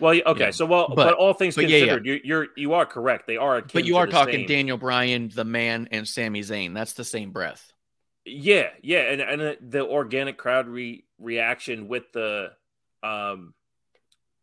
Well, 0.00 0.20
okay. 0.26 0.46
Yeah. 0.46 0.50
So, 0.50 0.66
well, 0.66 0.88
but, 0.88 0.96
But- 0.96 1.14
all 1.14 1.32
things 1.32 1.54
but 1.54 1.68
yeah, 1.68 1.76
yeah. 1.76 1.84
considered, 1.84 2.06
You, 2.06 2.20
you're 2.24 2.46
you 2.56 2.72
are 2.74 2.84
correct. 2.84 3.26
They 3.28 3.36
are, 3.36 3.62
But 3.62 3.84
you 3.84 3.96
are 3.98 4.06
talking 4.08 4.34
same. 4.40 4.46
Daniel 4.48 4.76
Bryan, 4.76 5.30
the 5.32 5.44
man, 5.44 5.88
and 5.92 6.08
Sami 6.08 6.40
Zayn. 6.40 6.74
That's 6.74 6.94
the 6.94 7.04
same 7.04 7.30
breath. 7.30 7.71
Yeah, 8.24 8.70
yeah, 8.82 9.00
and 9.10 9.20
and 9.20 9.42
uh, 9.42 9.54
the 9.60 9.84
organic 9.84 10.38
crowd 10.38 10.68
re- 10.68 11.04
reaction 11.18 11.88
with 11.88 12.12
the 12.12 12.52
um 13.02 13.54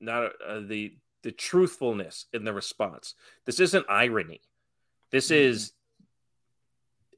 not 0.02 0.32
uh, 0.46 0.60
the 0.60 0.98
the 1.24 1.32
truthfulness 1.32 2.26
in 2.34 2.44
the 2.44 2.54
response. 2.54 3.16
This 3.46 3.60
isn't 3.60 3.86
irony. 3.90 4.42
This 5.12 5.32
is 5.32 5.74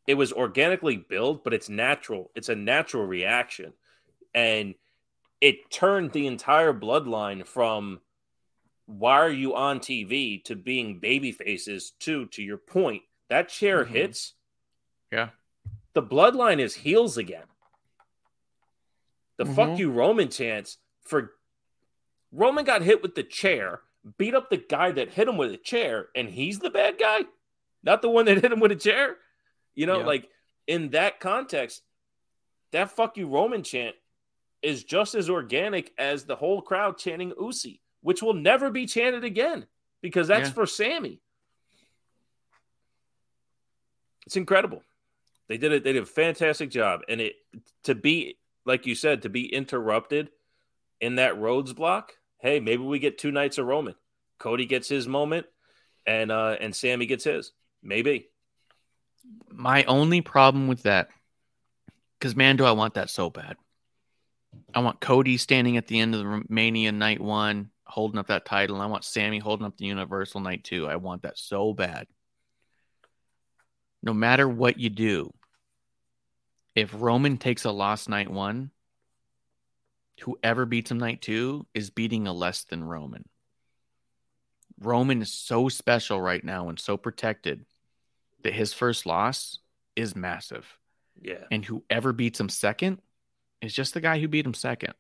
it 0.08 0.16
was 0.16 0.34
organically 0.34 0.98
built, 0.98 1.44
but 1.44 1.54
it's 1.54 1.70
natural. 1.70 2.32
It's 2.36 2.50
a 2.50 2.56
natural 2.56 3.06
reaction. 3.06 3.74
And 4.34 4.76
it 5.40 5.70
turned 5.72 6.12
the 6.12 6.28
entire 6.28 6.74
bloodline 6.74 7.46
from 7.46 8.02
why 8.86 9.18
are 9.20 9.30
you 9.30 9.56
on 9.56 9.80
TV 9.80 10.44
to 10.46 10.56
being 10.56 11.00
baby 11.00 11.32
faces 11.32 11.92
to 12.00 12.26
to 12.28 12.44
your 12.44 12.58
point. 12.58 13.04
That 13.30 13.50
chair 13.50 13.86
Mhm. 13.86 13.90
hits 13.90 14.34
Yeah. 15.12 15.30
The 15.94 16.04
bloodline 16.04 16.60
is 16.60 16.76
heels 16.76 17.18
again. 17.18 17.46
The 19.38 19.46
fuck 19.46 19.70
Mhm. 19.72 19.80
you 19.80 19.92
Roman 19.92 20.30
chance 20.30 20.78
for 21.04 21.36
Roman 22.32 22.64
got 22.64 22.82
hit 22.82 23.02
with 23.02 23.16
the 23.16 23.24
chair. 23.24 23.82
beat 24.18 24.34
up 24.34 24.50
the 24.50 24.58
guy 24.58 24.92
that 24.92 25.12
hit 25.12 25.28
him 25.28 25.38
with 25.38 25.52
a 25.52 25.58
chair, 25.58 26.10
and 26.16 26.28
he's 26.28 26.58
the 26.58 26.72
bad 26.72 26.98
guy, 26.98 27.24
not 27.84 28.02
the 28.02 28.10
one 28.10 28.26
that 28.26 28.42
hit 28.42 28.52
him 28.52 28.60
with 28.60 28.72
a 28.72 28.76
chair. 28.76 29.20
You 29.76 29.86
know, 29.86 30.00
Yeah. 30.00 30.06
like 30.08 30.32
in 30.66 30.90
that 30.90 31.20
context, 31.20 31.84
that 32.72 32.90
fuck 32.90 33.16
you 33.16 33.28
Roman 33.28 33.62
chant 33.62 33.96
is 34.64 34.84
just 34.84 35.14
as 35.14 35.30
organic 35.30 35.94
as 36.00 36.26
the 36.26 36.36
whole 36.36 36.64
crowd 36.64 36.98
chanting 36.98 37.32
Usi, 37.40 37.80
which 38.02 38.24
will 38.24 38.34
never 38.34 38.72
be 38.72 38.88
chanted 38.88 39.24
again 39.24 39.68
because 40.02 40.28
that's 40.28 40.50
Yeah. 40.50 40.54
for 40.56 40.66
Sammy. 40.66 41.22
It's 44.26 44.36
incredible. 44.36 44.84
They 45.52 45.58
did 45.58 45.74
it. 45.74 45.84
They 45.84 45.92
did 45.92 46.04
a 46.04 46.06
fantastic 46.06 46.70
job, 46.70 47.02
and 47.10 47.20
it 47.20 47.34
to 47.84 47.94
be 47.94 48.38
like 48.66 48.86
you 48.86 48.96
said 48.96 49.24
to 49.24 49.30
be 49.30 49.54
interrupted 49.54 50.30
in 51.02 51.16
that 51.16 51.38
Rhodes 51.38 51.74
block. 51.74 52.14
Hey, 52.40 52.62
maybe 52.62 52.84
we 52.84 53.00
get 53.00 53.18
two 53.18 53.34
nights 53.34 53.58
of 53.58 53.66
Roman. 53.66 53.96
Cody 54.40 54.66
gets 54.66 54.88
his 54.88 55.10
moment, 55.10 55.48
and 56.06 56.32
uh 56.32 56.56
and 56.62 56.74
Sammy 56.74 57.06
gets 57.06 57.26
his. 57.26 57.52
Maybe. 57.84 58.30
My 59.50 59.84
only 59.84 60.22
problem 60.22 60.70
with 60.70 60.84
that, 60.84 61.10
because 62.18 62.34
man, 62.34 62.56
do 62.56 62.64
I 62.64 62.72
want 62.72 62.94
that 62.94 63.10
so 63.10 63.30
bad. 63.30 63.58
I 64.74 64.80
want 64.80 65.02
Cody 65.02 65.36
standing 65.36 65.76
at 65.76 65.86
the 65.86 66.00
end 66.00 66.16
of 66.16 66.22
the 66.24 66.44
Mania 66.48 66.94
night 66.94 67.20
one, 67.20 67.72
holding 67.84 68.20
up 68.20 68.28
that 68.28 68.46
title. 68.46 68.80
I 68.80 68.86
want 68.86 69.04
Sammy 69.04 69.40
holding 69.40 69.66
up 69.66 69.76
the 69.76 69.88
Universal 69.88 70.40
night 70.40 70.64
two. 70.64 70.88
I 70.88 70.96
want 70.96 71.24
that 71.24 71.38
so 71.38 71.74
bad. 71.74 72.08
No 74.02 74.14
matter 74.14 74.48
what 74.48 74.80
you 74.80 74.90
do, 74.90 75.34
if 76.76 76.94
Roman 76.94 77.38
takes 77.38 77.66
a 77.66 77.72
loss 77.72 78.08
night 78.08 78.30
one, 78.30 78.72
whoever 80.22 80.66
beats 80.66 80.92
him 80.92 81.00
night 81.00 81.22
two 81.22 81.66
is 81.74 81.90
beating 81.90 82.28
a 82.28 82.34
less 82.34 82.64
than 82.64 82.84
Roman. 82.84 83.26
Roman 84.80 85.22
is 85.22 85.34
so 85.34 85.70
special 85.70 86.20
right 86.22 86.44
now 86.44 86.70
and 86.70 86.80
so 86.80 86.98
protected 86.98 87.66
that 88.44 88.54
his 88.54 88.74
first 88.74 89.06
loss 89.06 89.60
is 89.96 90.16
massive. 90.16 90.66
Yeah. 91.22 91.44
And 91.52 91.64
whoever 91.64 92.14
beats 92.14 92.40
him 92.40 92.50
second 92.50 93.00
is 93.62 93.74
just 93.74 93.94
the 93.94 94.02
guy 94.02 94.20
who 94.20 94.28
beat 94.28 94.46
him 94.46 94.54
second. 94.54 94.94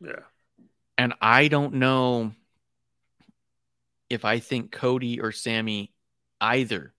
Yeah. 0.00 0.20
And 0.98 1.14
I 1.20 1.48
don't 1.48 1.74
know 1.74 2.32
if 4.08 4.24
I 4.24 4.38
think 4.38 4.70
Cody 4.70 5.20
or 5.20 5.32
Sammy 5.32 5.92
either 6.40 6.92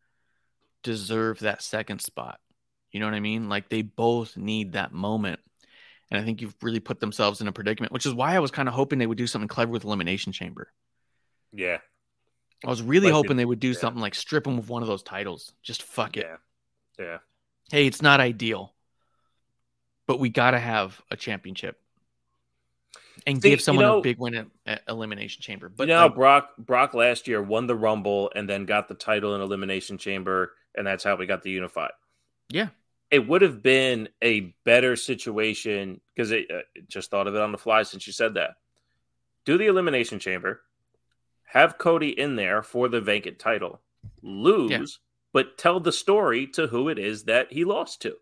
deserve 0.83 1.39
that 1.39 1.61
second 1.61 2.01
spot. 2.01 2.39
You 2.91 2.99
know 2.99 3.06
what 3.06 3.16
I 3.16 3.19
mean? 3.19 3.49
Like 3.49 3.69
they 3.69 3.82
both 3.82 4.38
need 4.38 4.74
that 4.74 4.91
moment. 4.93 5.40
And 6.09 6.19
I 6.19 6.24
think 6.24 6.41
you've 6.41 6.56
really 6.61 6.80
put 6.80 6.99
themselves 7.01 7.41
in 7.41 7.48
a 7.48 7.51
predicament, 7.51 7.91
which 7.91 8.06
is 8.06 8.14
why 8.14 8.35
I 8.35 8.40
was 8.40 8.49
kind 8.51 8.69
of 8.69 8.74
hoping 8.74 8.98
they 8.98 9.07
would 9.07 9.17
do 9.17 9.27
something 9.27 9.49
clever 9.49 9.72
with 9.72 9.83
Elimination 9.83 10.32
Chamber. 10.32 10.72
Yeah. 11.51 11.80
I 12.66 12.69
was 12.69 12.82
really 12.82 13.07
Like 13.07 13.14
hoping 13.14 13.32
the- 13.35 13.41
they 13.41 13.45
would 13.45 13.59
do 13.59 13.69
yeah. 13.69 13.77
something 13.80 14.01
like 14.01 14.16
strip 14.16 14.45
them 14.45 14.57
of 14.57 14.69
one 14.69 14.82
of 14.82 14.88
those 14.88 15.03
titles. 15.03 15.51
Just 15.64 15.83
fuck 15.83 16.16
it. 16.17 16.25
Yeah. 16.27 16.38
Yeah. 17.06 17.17
Hey, 17.72 17.85
it's 17.88 18.01
not 18.01 18.19
ideal, 18.22 18.74
but 20.07 20.19
we 20.19 20.30
got 20.30 20.51
to 20.51 20.59
have 20.59 20.99
a 21.11 21.17
championship 21.17 21.77
and 23.27 23.41
See, 23.41 23.49
give 23.49 23.59
you 23.59 23.64
someone 23.64 23.85
know- 23.85 23.99
a 23.99 24.01
big 24.01 24.17
win 24.17 24.33
at, 24.35 24.48
at 24.66 24.82
Elimination 24.88 25.41
Chamber. 25.41 25.67
But 25.69 25.88
you 25.90 25.93
know, 25.93 26.06
like, 26.06 26.16
Brock 26.16 26.49
Brock 26.57 26.93
last 26.93 27.27
year 27.27 27.41
won 27.43 27.67
the 27.67 27.75
Rumble 27.75 28.32
and 28.33 28.49
then 28.49 28.66
got 28.66 28.88
the 28.88 28.93
title 28.95 29.35
in 29.35 29.41
Elimination 29.41 29.98
Chamber, 29.98 30.53
and 30.75 30.88
that's 30.88 31.03
how 31.03 31.16
we 31.17 31.25
got 31.25 31.43
the 31.43 31.51
Unified. 31.51 31.91
Yeah, 32.50 32.69
It 33.09 33.27
would 33.27 33.42
have 33.42 33.61
been 33.64 34.09
a 34.24 34.53
better 34.66 34.95
situation 34.95 36.01
because 36.14 36.32
it 36.32 36.48
uh, 36.51 36.61
just 36.88 37.09
thought 37.09 37.27
of 37.27 37.35
it 37.35 37.42
on 37.42 37.51
the 37.51 37.58
fly 37.58 37.84
since 37.84 38.06
you 38.06 38.14
said 38.14 38.34
that. 38.35 38.56
Do 39.45 39.58
the 39.58 39.67
Elimination 39.67 40.19
Chamber, 40.19 40.61
have 41.45 41.77
Cody 41.77 42.09
in 42.09 42.35
there 42.35 42.61
for 42.64 42.90
the 42.90 43.00
vacant 43.00 43.40
title, 43.40 43.82
lose, 44.22 44.72
Yeah. 44.72 44.84
but 45.32 45.58
tell 45.58 45.80
the 45.80 45.92
story 45.93 46.48
to 46.48 46.67
who 46.67 46.90
it 46.90 47.00
is 47.00 47.24
that 47.26 47.51
he 47.51 47.64
lost 47.64 48.01
to. 48.01 48.17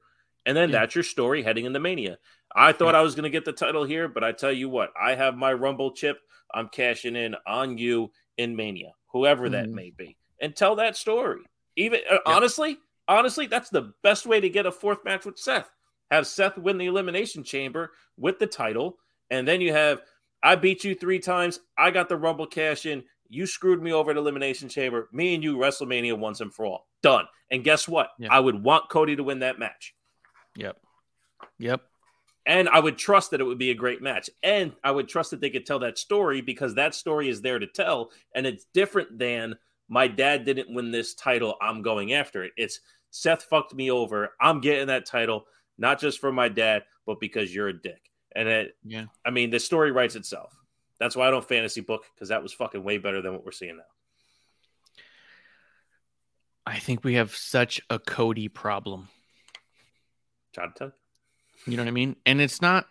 And 0.46 0.56
then 0.56 0.70
Yeah. 0.70 0.82
that's 0.82 0.94
your 0.94 1.04
story 1.04 1.42
heading 1.42 1.66
into 1.66 1.80
Mania. 1.80 2.20
I 2.56 2.72
thought 2.72 2.94
I 2.96 3.02
was 3.02 3.16
going 3.16 3.24
to 3.24 3.30
get 3.32 3.44
the 3.44 3.52
title 3.54 3.84
here, 3.84 4.08
but 4.08 4.24
I 4.24 4.32
tell 4.32 4.52
you 4.52 4.70
what, 4.70 4.94
I 5.00 5.16
have 5.16 5.36
my 5.36 5.52
Rumble 5.52 5.92
chip. 5.92 6.20
I'm 6.54 6.70
cashing 6.70 7.16
in 7.16 7.36
on 7.48 7.78
you 7.80 8.12
in 8.38 8.56
Mania, 8.56 8.94
whoever 9.08 9.50
that 9.50 9.68
Mhm. 9.68 9.74
may 9.74 9.90
be, 9.90 10.16
and 10.40 10.56
tell 10.56 10.76
that 10.76 10.96
story. 10.96 11.42
Even 11.76 12.02
uh, 12.10 12.20
honestly, 12.26 12.78
honestly, 13.08 13.48
that's 13.48 13.70
the 13.70 13.94
best 14.04 14.26
way 14.26 14.40
to 14.40 14.50
get 14.50 14.66
a 14.66 14.72
fourth 14.72 15.04
match 15.06 15.26
with 15.26 15.38
Seth. 15.38 15.70
Have 16.12 16.28
Seth 16.28 16.58
win 16.58 16.78
the 16.78 16.86
Elimination 16.86 17.44
Chamber 17.44 17.92
with 18.18 18.40
the 18.40 18.48
title, 18.48 18.98
and 19.30 19.48
then 19.48 19.62
you 19.62 19.74
have 19.74 20.02
I 20.44 20.56
beat 20.56 20.84
you 20.84 20.94
three 20.94 21.18
times. 21.18 21.60
I 21.76 21.90
got 21.90 22.08
the 22.08 22.18
Rumble 22.18 22.46
cash 22.46 22.86
in. 22.86 23.04
You 23.30 23.48
screwed 23.48 23.82
me 23.82 23.92
over 23.92 24.12
at 24.12 24.18
Elimination 24.18 24.70
Chamber. 24.70 25.10
Me 25.12 25.34
and 25.34 25.44
you, 25.44 25.58
WrestleMania 25.58 26.18
once 26.18 26.40
and 26.40 26.54
for 26.54 26.68
all. 26.68 26.88
Done. 27.02 27.26
And 27.50 27.64
guess 27.64 27.88
what? 27.88 28.10
Yeah. 28.20 28.28
I 28.32 28.40
would 28.40 28.64
want 28.64 28.90
Cody 28.90 29.16
to 29.16 29.24
win 29.24 29.40
that 29.40 29.58
match. 29.58 29.96
yep, 30.56 30.78
yep, 31.58 31.82
And 32.46 32.70
I 32.70 32.80
would 32.80 32.98
trust 32.98 33.32
that 33.32 33.42
it 33.42 33.46
would 33.46 33.58
be 33.58 33.72
a 33.72 33.76
great 33.76 34.04
match. 34.04 34.30
And 34.44 34.74
I 34.84 34.92
would 34.92 35.10
trust 35.10 35.32
that 35.32 35.42
they 35.42 35.50
could 35.50 35.66
tell 35.66 35.80
that 35.80 35.98
story 35.98 36.42
because 36.42 36.76
that 36.76 36.94
story 36.94 37.28
is 37.28 37.42
there 37.42 37.58
to 37.58 37.68
tell. 37.68 38.12
And 38.36 38.46
it's 38.46 38.66
different 38.72 39.18
than 39.18 39.56
my 39.88 40.08
dad 40.08 40.46
didn't 40.46 40.74
win 40.74 40.92
this 40.92 41.14
title. 41.14 41.56
I'm 41.62 41.82
going 41.82 42.14
after 42.14 42.44
it. 42.44 42.54
It's 42.58 42.80
Seth 43.12 43.44
fucked 43.44 43.74
me 43.74 43.92
over. 43.92 44.34
I'm 44.42 44.62
getting 44.62 44.88
that 44.88 45.06
title, 45.06 45.46
not 45.78 46.00
just 46.00 46.20
for 46.20 46.32
my 46.32 46.50
dad, 46.50 46.84
but 47.06 47.20
because 47.20 47.54
you're 47.54 47.68
a 47.70 47.82
dick. 47.82 48.02
And 48.36 48.50
it, 48.50 48.76
yeah. 48.84 49.06
I 49.26 49.30
mean, 49.30 49.50
the 49.50 49.60
story 49.60 49.92
writes 49.92 50.16
itself. 50.16 50.54
That's 51.00 51.16
why 51.16 51.28
I 51.28 51.32
don't 51.32 51.48
fantasy 51.48 51.82
book 51.82 52.04
because 52.14 52.30
that 52.30 52.42
was 52.44 52.54
fucking 52.54 52.84
way 52.84 52.98
better 52.98 53.22
than 53.22 53.34
what 53.34 53.46
we're 53.46 53.52
seeing 53.52 53.78
now. 53.78 53.84
I 56.66 56.80
think 56.80 57.04
we 57.04 57.14
have 57.16 57.36
such 57.36 57.80
a 57.90 58.00
Cody 58.00 58.48
problem. 58.48 59.10
Try 60.54 60.66
to 60.66 60.74
tell. 60.76 60.88
you. 60.88 60.94
You 61.72 61.78
know 61.78 61.84
what 61.84 61.90
I 61.90 61.92
mean? 61.92 62.16
And 62.26 62.42
it's 62.42 62.62
not. 62.62 62.88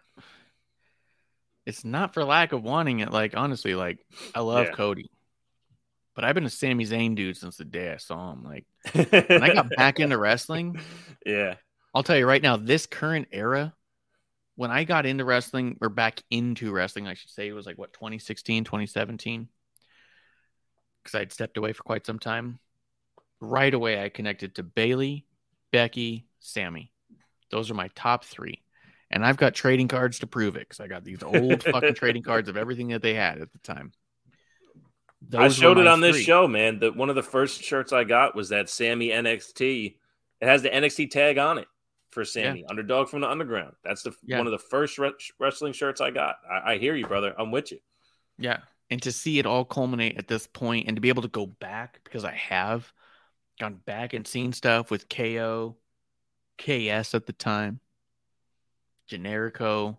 It's 1.67 1.85
not 1.85 2.13
for 2.13 2.25
lack 2.25 2.53
of 2.53 2.63
wanting 2.63 3.01
it. 3.01 3.11
Like 3.11 3.35
honestly, 3.37 3.75
like 3.75 4.05
I 4.35 4.41
love 4.41 4.67
Yeah. 4.67 4.73
Cody, 4.73 5.11
but 6.15 6.25
I've 6.25 6.35
been 6.35 6.45
a 6.45 6.51
Sami 6.51 6.85
Zayn 6.85 7.15
dude 7.15 7.37
since 7.37 7.57
the 7.57 7.65
day 7.65 7.93
I 7.93 7.97
saw 7.97 8.33
him. 8.33 8.45
Like 8.45 8.65
when 8.93 9.43
I 9.43 9.53
got 9.53 9.71
back 9.77 10.01
into 10.01 10.17
wrestling, 10.19 10.81
yeah, 11.27 11.57
I'll 11.95 12.03
tell 12.03 12.17
you 12.17 12.27
right 12.27 12.43
now, 12.43 12.57
this 12.57 12.87
current 12.87 13.29
era, 13.33 13.75
when 14.57 14.71
I 14.71 14.85
got 14.85 15.07
into 15.07 15.25
wrestling 15.25 15.79
or 15.81 15.89
back 15.89 16.23
into 16.31 16.73
wrestling, 16.73 17.09
I 17.09 17.15
should 17.15 17.31
say, 17.31 17.49
it 17.49 17.53
was 17.53 17.67
like 17.67 17.79
what 17.79 17.93
2016, 17.93 18.65
2017, 18.65 19.49
because 21.03 21.15
I'd 21.15 21.33
stepped 21.33 21.57
away 21.57 21.73
for 21.73 21.83
quite 21.83 22.07
some 22.07 22.19
time. 22.19 22.59
Right 23.41 23.75
away, 23.75 24.03
I 24.03 24.09
connected 24.09 24.55
to 24.55 24.63
Bayley, 24.63 25.27
Becky, 25.73 26.27
Sammy. 26.41 26.93
Those 27.51 27.71
are 27.71 27.75
my 27.75 27.89
top 27.95 28.25
three. 28.25 28.63
And 29.11 29.25
I've 29.25 29.37
got 29.37 29.55
trading 29.55 29.87
cards 29.87 30.21
to 30.21 30.27
prove 30.27 30.57
it 30.57 30.61
because 30.61 30.81
I 30.81 30.89
got 30.89 31.05
these 31.05 31.23
old 31.23 31.63
fucking 31.63 31.95
trading 31.97 32.23
cards 32.23 32.49
of 32.49 32.57
everything 32.57 32.89
that 32.89 33.03
they 33.03 33.15
had 33.15 33.41
at 33.41 33.53
the 33.53 33.59
time. 33.59 33.93
I 35.37 35.49
showed 35.49 35.79
it 35.79 35.87
on 35.87 36.01
this 36.01 36.19
show, 36.21 36.47
man. 36.49 36.81
That 36.81 36.97
one 36.97 37.09
of 37.11 37.15
the 37.17 37.23
first 37.23 37.63
shirts 37.63 37.93
I 37.93 38.05
got 38.05 38.35
was 38.35 38.51
that 38.51 38.69
Sammy 38.69 39.09
NXT. 39.09 39.97
It 40.41 40.47
has 40.47 40.63
the 40.63 40.71
NXT 40.71 41.11
tag 41.11 41.39
on 41.39 41.59
it 41.59 41.69
for 42.11 42.25
Sammy, 42.25 42.65
underdog 42.69 43.09
from 43.09 43.21
the 43.23 43.29
underground. 43.31 43.75
That's 43.83 44.03
the 44.03 44.13
Yeah. 44.25 44.39
one 44.39 44.47
of 44.47 44.53
the 44.53 44.59
first 44.59 44.99
re- 44.99 45.13
wrestling 45.39 45.73
shirts 45.73 46.01
I 46.01 46.11
got. 46.11 46.37
I, 46.49 46.73
I 46.73 46.79
hear 46.79 46.95
you, 46.95 47.07
brother. 47.07 47.35
I'm 47.39 47.51
with 47.51 47.73
you. 47.73 47.79
Yeah. 48.39 48.59
And 48.91 49.01
to 49.03 49.11
see 49.13 49.39
it 49.39 49.47
all 49.47 49.65
culminate 49.65 50.19
at 50.19 50.29
this 50.29 50.47
point 50.47 50.87
and 50.87 50.97
to 50.97 51.01
be 51.01 51.09
able 51.09 51.23
to 51.23 51.29
go 51.29 51.47
back 51.47 52.01
because 52.05 52.25
I 52.25 52.33
have 52.33 52.93
gone 53.59 53.81
back 53.87 54.13
and 54.13 54.27
seen 54.27 54.53
stuff 54.53 54.91
with 54.91 55.09
KO, 55.09 55.77
KS 56.59 57.15
at 57.15 57.27
the 57.27 57.33
time, 57.33 57.81
Generico, 59.11 59.97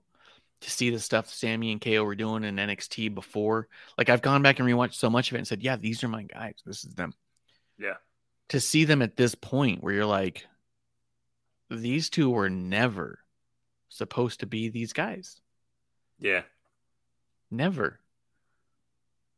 to 0.65 0.71
see 0.71 0.89
the 0.89 0.99
stuff 0.99 1.29
Sammy 1.29 1.71
and 1.71 1.79
KO 1.79 2.03
were 2.03 2.15
doing 2.15 2.43
in 2.43 2.55
NXT 2.55 3.13
before. 3.13 3.67
Like 3.99 4.09
I've 4.09 4.23
gone 4.23 4.41
back 4.41 4.59
and 4.59 4.67
rewatched 4.67 4.95
so 4.95 5.11
much 5.11 5.29
of 5.29 5.35
it 5.35 5.37
and 5.37 5.47
said, 5.47 5.61
yeah, 5.61 5.75
these 5.75 6.03
are 6.03 6.07
my 6.07 6.23
guys. 6.23 6.55
This 6.65 6.83
is 6.83 6.95
them. 6.95 7.13
Yeah. 7.77 7.97
To 8.49 8.59
see 8.59 8.83
them 8.83 9.03
at 9.03 9.15
this 9.15 9.35
point 9.35 9.83
where 9.83 9.93
you're 9.93 10.07
like, 10.07 10.47
these 11.69 12.09
two 12.09 12.31
were 12.31 12.49
never 12.49 13.19
supposed 13.89 14.39
to 14.39 14.47
be 14.47 14.69
these 14.69 14.91
guys. 14.91 15.39
Yeah. 16.19 16.41
Never. 17.51 17.99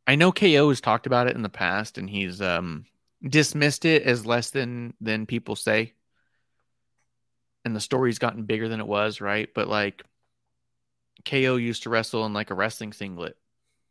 I 0.07 0.15
know 0.15 0.31
KO 0.31 0.69
has 0.69 0.80
talked 0.80 1.07
about 1.07 1.27
it 1.27 1.35
in 1.35 1.41
the 1.41 1.49
past 1.49 1.97
and 1.97 2.09
he's 2.09 2.41
um 2.41 2.85
dismissed 3.27 3.83
it 3.83 4.03
as 4.03 4.25
less 4.25 4.51
than 4.51 4.93
than 5.01 5.25
people 5.25 5.57
say. 5.57 5.93
And 7.65 7.75
the 7.75 7.81
story's 7.81 8.19
gotten 8.19 8.45
bigger 8.45 8.69
than 8.69 8.80
it 8.80 8.88
was, 8.88 9.19
right? 9.19 9.49
But 9.53 9.67
like 9.67 10.03
KO 11.27 11.56
used 11.57 11.83
to 11.83 11.89
wrestle 11.89 12.25
in 12.25 12.33
like 12.33 12.49
a 12.51 12.56
wrestling 12.56 12.93
singlet 12.93 13.38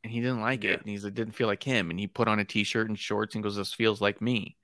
and 0.03 0.13
he 0.13 0.21
didn't 0.21 0.41
like 0.41 0.65
Yeah. 0.65 0.73
it 0.73 0.81
and 0.81 0.89
he's 0.89 1.05
like 1.05 1.15
didn't 1.15 1.35
feel 1.35 1.47
like 1.47 1.63
him 1.63 1.91
and 1.91 1.99
he 1.99 2.07
put 2.07 2.29
on 2.29 2.39
a 2.39 2.45
t-shirt 2.45 2.89
and 2.89 2.99
shorts 2.99 3.35
and 3.35 3.45
goes 3.45 3.57
this 3.57 3.73
feels 3.75 4.01
like 4.01 4.21
me. 4.21 4.57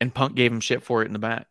And 0.00 0.14
Punk 0.14 0.34
gave 0.34 0.52
him 0.52 0.60
shit 0.60 0.82
for 0.82 1.02
it 1.02 1.06
in 1.06 1.12
the 1.12 1.18
back. 1.18 1.46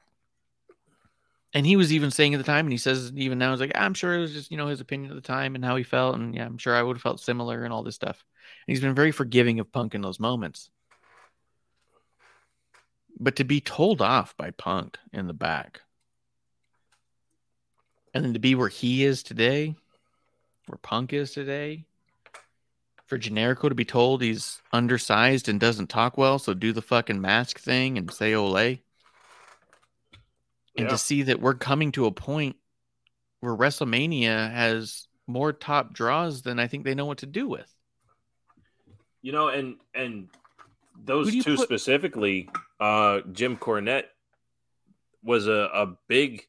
and 1.55 1.65
he 1.65 1.75
was 1.75 1.93
even 1.93 2.09
saying 2.11 2.33
at 2.33 2.37
the 2.37 2.43
time, 2.43 2.65
and 2.65 2.71
he 2.73 2.77
says 2.77 3.11
even 3.15 3.37
now, 3.37 3.51
he's 3.51 3.59
like, 3.59 3.71
I'm 3.75 3.93
sure 3.93 4.13
it 4.15 4.19
was 4.19 4.33
just 4.33 4.51
you 4.51 4.57
know 4.57 4.67
his 4.67 4.81
opinion 4.81 5.11
at 5.11 5.15
the 5.15 5.21
time 5.21 5.55
and 5.55 5.63
how 5.63 5.75
he 5.75 5.83
felt, 5.83 6.15
and 6.15 6.33
yeah, 6.35 6.45
I'm 6.45 6.57
sure 6.57 6.75
I 6.75 6.81
would 6.83 6.97
have 6.97 7.01
felt 7.01 7.19
similar 7.19 7.63
and 7.63 7.71
all 7.73 7.83
this 7.83 7.95
stuff. 7.95 8.23
And 8.67 8.73
he's 8.73 8.81
been 8.81 8.95
very 8.95 9.11
forgiving 9.11 9.59
of 9.59 9.71
Punk 9.71 9.93
in 9.95 10.01
those 10.01 10.19
moments. 10.19 10.69
But 13.19 13.35
to 13.37 13.43
be 13.43 13.61
told 13.61 14.01
off 14.01 14.35
by 14.37 14.51
Punk 14.51 14.97
in 15.13 15.27
the 15.27 15.33
back, 15.33 15.81
and 18.13 18.23
then 18.23 18.33
to 18.33 18.39
be 18.39 18.55
where 18.55 18.69
he 18.69 19.03
is 19.03 19.23
today, 19.23 19.75
where 20.67 20.77
Punk 20.77 21.13
is 21.13 21.31
today, 21.31 21.85
for 23.05 23.17
Generico 23.17 23.69
to 23.69 23.75
be 23.75 23.85
told 23.85 24.21
he's 24.21 24.61
undersized 24.71 25.49
and 25.49 25.59
doesn't 25.59 25.87
talk 25.87 26.17
well, 26.17 26.39
so 26.39 26.53
do 26.53 26.71
the 26.71 26.81
fucking 26.81 27.19
mask 27.19 27.59
thing 27.59 27.97
and 27.97 28.11
say 28.11 28.33
ole. 28.33 28.55
And 28.57 28.79
Yeah. 30.75 30.87
to 30.87 30.97
see 30.97 31.23
that 31.23 31.39
we're 31.39 31.53
coming 31.53 31.91
to 31.93 32.05
a 32.05 32.11
point 32.11 32.55
where 33.41 33.55
WrestleMania 33.55 34.51
has 34.51 35.07
more 35.27 35.53
top 35.53 35.93
draws 35.93 36.41
than 36.41 36.59
I 36.59 36.67
think 36.67 36.83
they 36.83 36.95
know 36.95 37.05
what 37.05 37.19
to 37.19 37.25
do 37.25 37.47
with. 37.47 37.69
You 39.21 39.31
know, 39.31 39.49
and 39.49 39.77
and 39.93 40.29
those 41.05 41.27
Who 41.27 41.31
do 41.31 41.37
you 41.37 41.43
two 41.43 41.55
put- 41.55 41.63
specifically, 41.65 42.49
uh, 42.79 43.21
Jim 43.31 43.57
Cornette 43.57 44.07
was 45.23 45.47
a, 45.47 45.69
a 45.73 45.95
big 46.07 46.47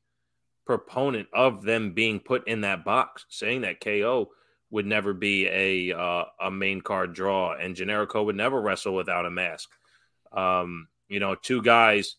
proponent 0.65 1.29
of 1.33 1.63
them 1.63 1.93
being 1.93 2.21
put 2.21 2.47
in 2.49 2.63
that 2.63 2.85
box, 2.85 3.27
saying 3.29 3.63
that 3.63 3.81
KO 3.81 4.31
would 4.71 4.87
never 4.87 5.13
be 5.13 5.47
a 5.47 5.97
uh, 5.97 6.25
a 6.41 6.51
main 6.51 6.81
card 6.81 7.15
draw, 7.15 7.55
and 7.55 7.77
Generico 7.77 8.25
would 8.25 8.37
never 8.37 8.61
wrestle 8.61 8.95
without 8.95 9.27
a 9.27 9.31
mask. 9.31 9.71
Um, 10.33 10.89
you 11.09 11.21
know, 11.21 11.35
two 11.35 11.63
guys 11.63 12.17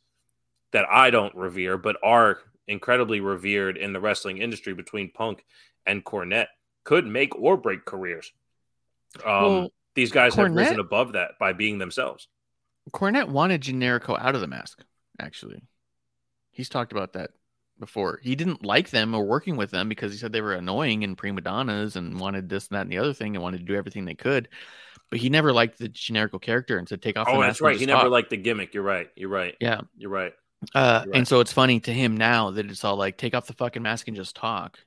that 0.71 0.85
I 0.89 1.09
don't 1.09 1.35
revere, 1.35 1.77
but 1.77 1.97
are 2.03 2.39
incredibly 2.67 3.19
revered 3.19 3.77
in 3.77 3.93
the 3.93 3.99
wrestling 3.99 4.37
industry 4.37 4.73
between 4.73 5.11
Punk 5.11 5.45
and 5.85 6.03
Cornette 6.03 6.47
could 6.83 7.05
make 7.05 7.35
or 7.35 7.57
break 7.57 7.85
careers. 7.85 8.31
Um, 9.23 9.43
Well, 9.43 9.69
these 9.95 10.11
guys 10.11 10.35
have 10.35 10.51
risen 10.53 10.79
above 10.79 11.13
that 11.13 11.39
by 11.39 11.53
being 11.53 11.77
themselves. 11.77 12.27
Cornette 12.91 13.29
wanted 13.29 13.61
Generico 13.61 14.19
out 14.19 14.35
of 14.35 14.41
the 14.41 14.47
mask, 14.47 14.83
actually. 15.19 15.63
He's 16.51 16.69
talked 16.69 16.91
about 16.91 17.13
that 17.13 17.31
before. 17.79 18.19
He 18.23 18.35
didn't 18.35 18.63
like 18.65 18.89
them 18.89 19.13
or 19.13 19.23
working 19.25 19.57
with 19.57 19.71
them 19.71 19.89
because 19.89 20.11
he 20.11 20.17
said 20.17 20.31
they 20.31 20.41
were 20.41 20.53
annoying 20.53 21.03
and 21.03 21.17
prima 21.17 21.41
donnas 21.41 21.95
and 21.95 22.19
wanted 22.19 22.49
this 22.49 22.67
and 22.67 22.75
that 22.77 22.81
and 22.81 22.91
the 22.91 22.97
other 22.97 23.13
thing 23.13 23.35
and 23.35 23.43
wanted 23.43 23.59
to 23.59 23.65
do 23.65 23.75
everything 23.75 24.05
they 24.05 24.15
could. 24.15 24.47
But 25.11 25.19
he 25.19 25.29
never 25.29 25.53
liked 25.53 25.77
the 25.77 25.89
Generico 25.89 26.41
character 26.41 26.77
and 26.77 26.87
said, 26.89 27.01
take 27.01 27.17
off 27.17 27.27
Oh, 27.29 27.33
mask. 27.39 27.47
that's 27.47 27.61
right. 27.61 27.77
He 27.77 27.85
never 27.85 28.03
talk." 28.03 28.11
liked 28.11 28.29
the 28.31 28.37
gimmick. 28.37 28.73
You're 28.73 28.83
right. 28.83 29.09
You're 29.15 29.29
right. 29.29 29.55
Yeah. 29.59 29.81
You're 29.97 30.09
right. 30.09 30.33
Uh, 30.73 31.01
You're 31.03 31.11
right. 31.11 31.17
And 31.19 31.27
so 31.27 31.41
it's 31.41 31.53
funny 31.53 31.79
to 31.81 31.93
him 31.93 32.17
now 32.17 32.51
that 32.51 32.65
it's 32.71 32.83
all 32.83 32.95
like, 32.95 33.17
take 33.17 33.35
off 33.35 33.45
the 33.45 33.53
fucking 33.53 33.83
mask 33.83 34.07
and 34.07 34.17
just 34.17 34.35
talk. 34.35 34.79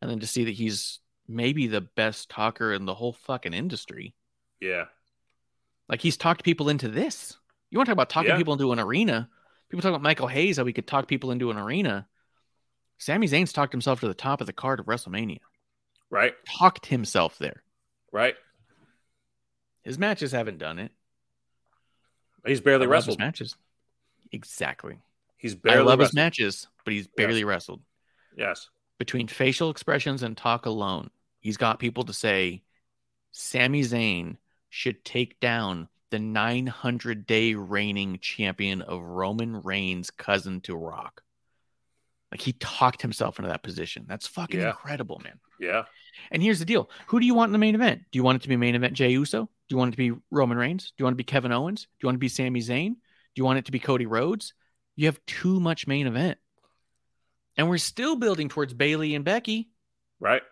And 0.00 0.10
then 0.10 0.20
to 0.20 0.26
see 0.26 0.44
that 0.44 0.52
he's 0.52 1.00
maybe 1.26 1.66
the 1.66 1.80
best 1.80 2.28
talker 2.28 2.72
in 2.72 2.84
the 2.84 2.94
whole 2.94 3.12
fucking 3.12 3.54
industry. 3.54 4.14
Yeah. 4.60 4.84
Like 5.88 6.00
he's 6.00 6.16
talked 6.16 6.44
people 6.44 6.68
into 6.68 6.88
this. 6.88 7.36
You 7.70 7.78
want 7.78 7.86
to 7.86 7.90
talk 7.90 7.94
about 7.96 8.10
talking 8.10 8.30
Yeah. 8.30 8.36
people 8.36 8.52
into 8.52 8.70
an 8.72 8.78
arena? 8.78 9.28
People 9.70 9.82
talk 9.82 9.90
about 9.90 10.02
Michael 10.02 10.26
Hayes, 10.26 10.56
how 10.56 10.64
he 10.64 10.72
could 10.72 10.86
talk 10.86 11.06
people 11.06 11.30
into 11.30 11.50
an 11.50 11.56
arena. 11.56 12.06
Sami 12.98 13.28
Zayn's 13.28 13.52
talked 13.52 13.72
himself 13.72 14.00
to 14.00 14.08
the 14.08 14.14
top 14.14 14.40
of 14.40 14.46
the 14.46 14.52
card 14.52 14.80
of 14.80 14.86
WrestleMania. 14.86 15.38
Right. 16.10 16.34
Talked 16.58 16.86
himself 16.86 17.38
there. 17.38 17.62
Right. 18.12 18.34
His 19.82 19.96
matches 19.96 20.32
haven't 20.32 20.58
done 20.58 20.78
it. 20.78 20.90
He's 22.44 22.60
barely 22.60 22.86
I 22.86 22.88
love 22.88 22.96
his 22.96 23.06
wrestled. 23.06 23.18
matches. 23.20 23.56
Exactly. 24.32 24.98
He's 25.36 25.54
barely. 25.54 25.78
I 25.78 25.82
love 25.82 26.00
his 26.00 26.14
matches, 26.14 26.66
but 26.84 26.92
he's 26.92 27.06
barely 27.06 27.44
wrestled. 27.44 27.80
Yes. 28.36 28.68
Between 28.98 29.28
facial 29.28 29.70
expressions 29.70 30.22
and 30.22 30.36
talk 30.36 30.66
alone, 30.66 31.10
he's 31.40 31.56
got 31.56 31.78
people 31.78 32.04
to 32.04 32.12
say 32.12 32.62
Sami 33.32 33.82
Zayn 33.82 34.36
should 34.68 35.04
take 35.04 35.40
down 35.40 35.88
the 36.10 36.18
900 36.18 37.26
day 37.26 37.54
reigning 37.54 38.18
champion 38.20 38.82
of 38.82 39.00
Roman 39.02 39.62
Reigns' 39.62 40.10
cousin 40.10 40.60
to 40.62 40.74
Rock. 40.76 41.22
Like 42.30 42.40
he 42.40 42.52
talked 42.52 43.02
himself 43.02 43.38
into 43.38 43.48
that 43.50 43.62
position. 43.62 44.04
That's 44.08 44.26
fucking 44.26 44.60
Yeah. 44.60 44.68
incredible, 44.70 45.20
man. 45.24 45.40
Yeah. 45.58 45.84
And 46.30 46.42
here's 46.42 46.58
the 46.58 46.64
deal: 46.64 46.88
Who 47.08 47.18
do 47.20 47.26
you 47.26 47.34
want 47.34 47.48
in 47.48 47.52
the 47.52 47.58
main 47.58 47.74
event? 47.74 48.02
Do 48.10 48.18
you 48.18 48.22
want 48.22 48.36
it 48.36 48.42
to 48.42 48.48
be 48.48 48.56
main 48.56 48.74
event 48.74 48.94
Jey 48.94 49.10
Uso? 49.10 49.44
Do 49.44 49.74
you 49.74 49.76
want 49.76 49.88
it 49.88 49.96
to 49.96 49.96
be 50.14 50.20
Roman 50.30 50.56
Reigns? 50.58 50.86
Do 50.96 51.02
you 51.02 51.04
want 51.04 51.14
it 51.14 51.16
to 51.16 51.24
be 51.24 51.24
Kevin 51.24 51.52
Owens? 51.52 51.82
Do 51.82 51.88
you 52.04 52.06
want 52.08 52.14
it 52.16 52.18
to 52.18 52.20
be 52.20 52.28
Sami 52.28 52.60
Zayn? 52.60 52.94
Do 52.94 53.36
you 53.36 53.44
want 53.44 53.58
it 53.58 53.64
to 53.66 53.72
be 53.72 53.78
Cody 53.78 54.06
Rhodes? 54.06 54.54
You 54.96 55.06
have 55.06 55.24
too 55.26 55.60
much 55.60 55.86
main 55.86 56.06
event, 56.06 56.38
and 57.56 57.68
we're 57.68 57.78
still 57.78 58.16
building 58.16 58.48
towards 58.48 58.74
Bayley 58.74 59.14
and 59.14 59.24
Becky. 59.24 59.70
Right. 60.18 60.42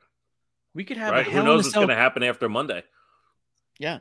We 0.75 0.85
could 0.85 0.97
have 0.97 1.13
Right. 1.13 1.27
Who 1.27 1.43
knows 1.43 1.65
what's 1.65 1.75
going 1.75 1.89
to 1.89 1.95
happen 1.95 2.23
after 2.23 2.49
Monday? 2.49 2.83
Yeah, 3.79 3.99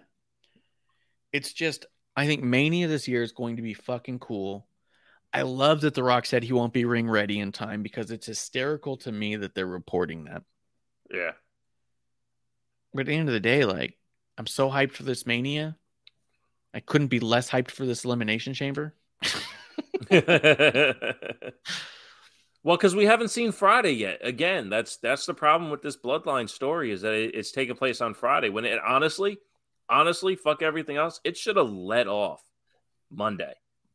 it's 1.37 1.53
just 1.53 1.85
I 2.15 2.25
think 2.25 2.43
Mania 2.43 2.87
this 2.87 3.07
year 3.07 3.21
is 3.21 3.31
going 3.31 3.57
to 3.57 3.61
be 3.61 3.75
fucking 3.75 4.19
cool. 4.19 4.67
I 5.31 5.43
love 5.43 5.81
that 5.81 5.93
The 5.93 6.01
Rock 6.03 6.25
said 6.25 6.43
he 6.43 6.51
won't 6.51 6.73
be 6.73 6.83
ring 6.83 7.07
ready 7.07 7.39
in 7.39 7.51
time 7.51 7.83
because 7.83 8.09
it's 8.09 8.25
hysterical 8.25 8.97
to 8.97 9.11
me 9.11 9.35
that 9.35 9.53
they're 9.53 9.67
reporting 9.67 10.23
that. 10.23 10.41
Yeah. 11.13 11.33
But 12.91 13.01
at 13.01 13.05
the 13.07 13.15
end 13.15 13.29
of 13.29 13.33
the 13.33 13.39
day, 13.39 13.65
like, 13.65 13.99
I'm 14.35 14.47
so 14.47 14.69
hyped 14.69 14.93
for 14.93 15.03
this 15.03 15.27
Mania. 15.27 15.77
I 16.73 16.79
couldn't 16.79 17.09
be 17.09 17.19
less 17.19 17.51
hyped 17.51 17.69
for 17.69 17.85
this 17.85 18.03
Elimination 18.03 18.55
Chamber. 18.55 18.95
well, 22.63 22.77
because 22.77 22.95
we 22.95 23.05
haven't 23.05 23.29
seen 23.29 23.51
Friday 23.51 23.91
yet. 23.91 24.19
Again, 24.23 24.69
that's 24.69 24.97
that's 24.97 25.27
the 25.27 25.35
problem 25.35 25.69
with 25.69 25.83
this 25.83 25.97
Bloodline 25.97 26.49
story 26.49 26.91
is 26.91 27.01
that 27.01 27.13
it, 27.13 27.35
it's 27.35 27.51
taking 27.51 27.75
place 27.75 28.01
on 28.01 28.15
Friday. 28.15 28.49
When 28.49 28.65
it 28.65 28.79
honestly, 28.83 29.37
honestly, 29.89 30.35
fuck 30.35 30.61
everything 30.61 30.97
else. 30.97 31.19
It 31.23 31.37
should 31.37 31.57
have 31.57 31.69
let 31.69 32.07
off 32.07 32.43
Monday 33.11 33.53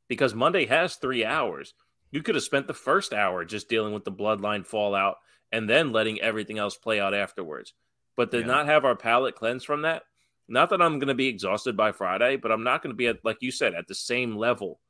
because 0.09 0.35
Monday 0.35 0.67
has 0.67 0.97
three 0.97 1.25
hours. 1.25 1.75
You 2.11 2.23
could 2.23 2.35
have 2.35 2.45
spent 2.45 2.67
the 2.67 2.75
first 2.75 3.13
hour 3.13 3.45
just 3.45 3.69
dealing 3.69 3.95
with 3.95 4.05
the 4.05 4.13
Bloodline 4.13 4.67
fallout 4.67 5.17
and 5.51 5.69
then 5.69 5.93
letting 5.93 6.21
everything 6.21 6.59
else 6.59 6.77
play 6.77 7.01
out 7.01 7.15
afterwards. 7.15 7.75
But 8.17 8.31
to 8.33 8.41
Yeah. 8.41 8.47
not 8.47 8.67
have 8.67 8.85
our 8.85 8.97
palate 8.97 9.35
cleansed 9.37 9.67
from 9.67 9.83
that, 9.83 10.05
not 10.49 10.71
that 10.71 10.83
I'm 10.83 10.99
going 10.99 11.09
to 11.09 11.15
be 11.15 11.29
exhausted 11.29 11.77
by 11.77 11.93
Friday, 11.93 12.37
but 12.37 12.53
I'm 12.53 12.65
not 12.65 12.83
going 12.83 12.93
to 12.93 12.97
be 12.97 13.07
at, 13.07 13.25
like 13.25 13.39
you 13.41 13.51
said, 13.51 13.75
at 13.75 13.87
the 13.89 13.95
same 13.95 14.37
level 14.37 14.81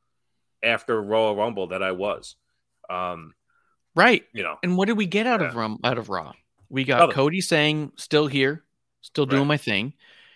after 0.63 1.01
Royal 1.01 1.37
Rumble 1.37 1.69
that 1.69 1.83
I 1.83 1.93
was. 1.93 2.37
Um, 2.91 3.35
Right. 3.95 4.27
you 4.33 4.43
know, 4.43 4.59
And 4.63 4.77
what 4.77 4.87
did 4.87 4.97
we 4.97 5.07
get 5.07 5.27
out 5.27 5.43
of 5.43 5.55
Rum 5.55 5.79
out 5.85 5.99
of 5.99 6.09
Raw? 6.09 6.33
We 6.71 6.85
got 6.85 6.99
Nothing. 7.01 7.15
Cody 7.15 7.41
saying, 7.43 7.93
still 7.97 8.27
here, 8.27 8.65
still 9.03 9.27
doing 9.27 9.43
Right. 9.43 9.49
my 9.49 9.57
thing. 9.59 9.93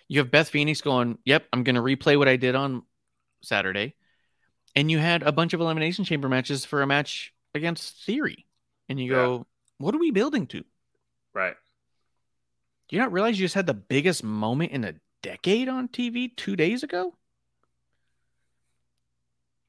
You 0.09 0.21
have 0.21 0.31
Beth 0.31 0.49
Phoenix 0.49 0.81
going, 0.81 1.19
Yep, 1.25 1.47
I'm 1.53 1.65
gonna 1.65 1.83
replay 1.83 2.19
what 2.19 2.29
I 2.29 2.37
did 2.37 2.55
on 2.55 2.83
Saturday. 3.43 3.95
And 4.75 4.91
you 4.91 4.99
had 4.99 5.23
a 5.23 5.33
bunch 5.33 5.55
of 5.55 5.61
elimination 5.61 6.05
chamber 6.05 6.29
matches 6.29 6.65
for 6.65 6.83
a 6.83 6.87
match 6.87 7.33
against 7.55 8.05
Theory. 8.05 8.47
And 8.89 9.01
you 9.01 9.11
go, 9.11 9.47
What 9.79 9.95
are 9.95 9.99
we 9.99 10.11
building 10.11 10.47
to? 10.49 10.65
right? 11.35 11.55
Do 12.89 12.97
you 12.97 13.03
not 13.03 13.13
realize 13.13 13.39
you 13.39 13.45
just 13.45 13.55
had 13.57 13.67
the 13.67 13.75
biggest 13.75 14.23
moment 14.23 14.73
in 14.73 14.85
a 14.85 14.95
decade 15.23 15.69
on 15.69 15.89
TV 15.89 16.35
two 16.37 16.55
days 16.57 16.83
ago? 16.83 17.15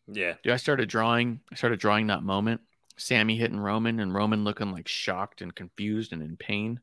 Yeah, 0.08 0.36
Dude, 0.44 0.54
I 0.54 0.58
started 0.58 0.88
drawing. 0.88 1.42
I 1.52 1.56
started 1.56 1.80
drawing 1.80 2.08
that 2.08 2.24
moment. 2.24 2.62
Sammy 2.96 3.36
hitting 3.36 3.60
Roman 3.60 4.00
and 4.00 4.14
Roman 4.14 4.44
looking 4.44 4.72
like 4.72 4.88
shocked 4.88 5.42
and 5.42 5.54
confused 5.54 6.14
and 6.14 6.22
in 6.22 6.38
pain. 6.38 6.80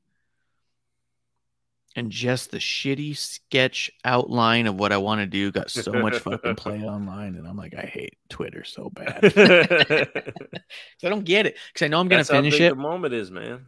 And 1.97 2.11
just 2.11 2.51
the 2.51 2.59
shitty 2.59 3.17
sketch 3.17 3.91
outline 4.05 4.67
of 4.67 4.75
what 4.75 4.91
I 4.91 4.97
want 4.97 5.21
to 5.21 5.27
do 5.27 5.53
got 5.53 5.71
so 5.71 5.93
much 5.93 6.19
fucking 6.19 6.57
play 6.57 6.83
online. 6.85 7.37
And 7.37 7.47
I'm 7.47 7.57
like, 7.57 7.75
I 7.75 7.83
hate 7.83 8.17
Twitter 8.29 8.65
so 8.65 8.91
bad. 8.91 9.21
'Cause 9.35 11.05
I 11.05 11.09
don't 11.09 11.25
get 11.25 11.47
it. 11.47 11.57
Because 11.73 11.85
I 11.85 11.89
know 11.89 12.01
I'm 12.01 12.09
going 12.09 12.19
to 12.19 12.29
That's 12.29 12.31
how 12.31 12.39
finish 12.39 12.55
big 12.55 12.63
it. 12.63 12.71
The 12.71 12.75
moment 12.75 13.15
is, 13.15 13.31
man. 13.31 13.67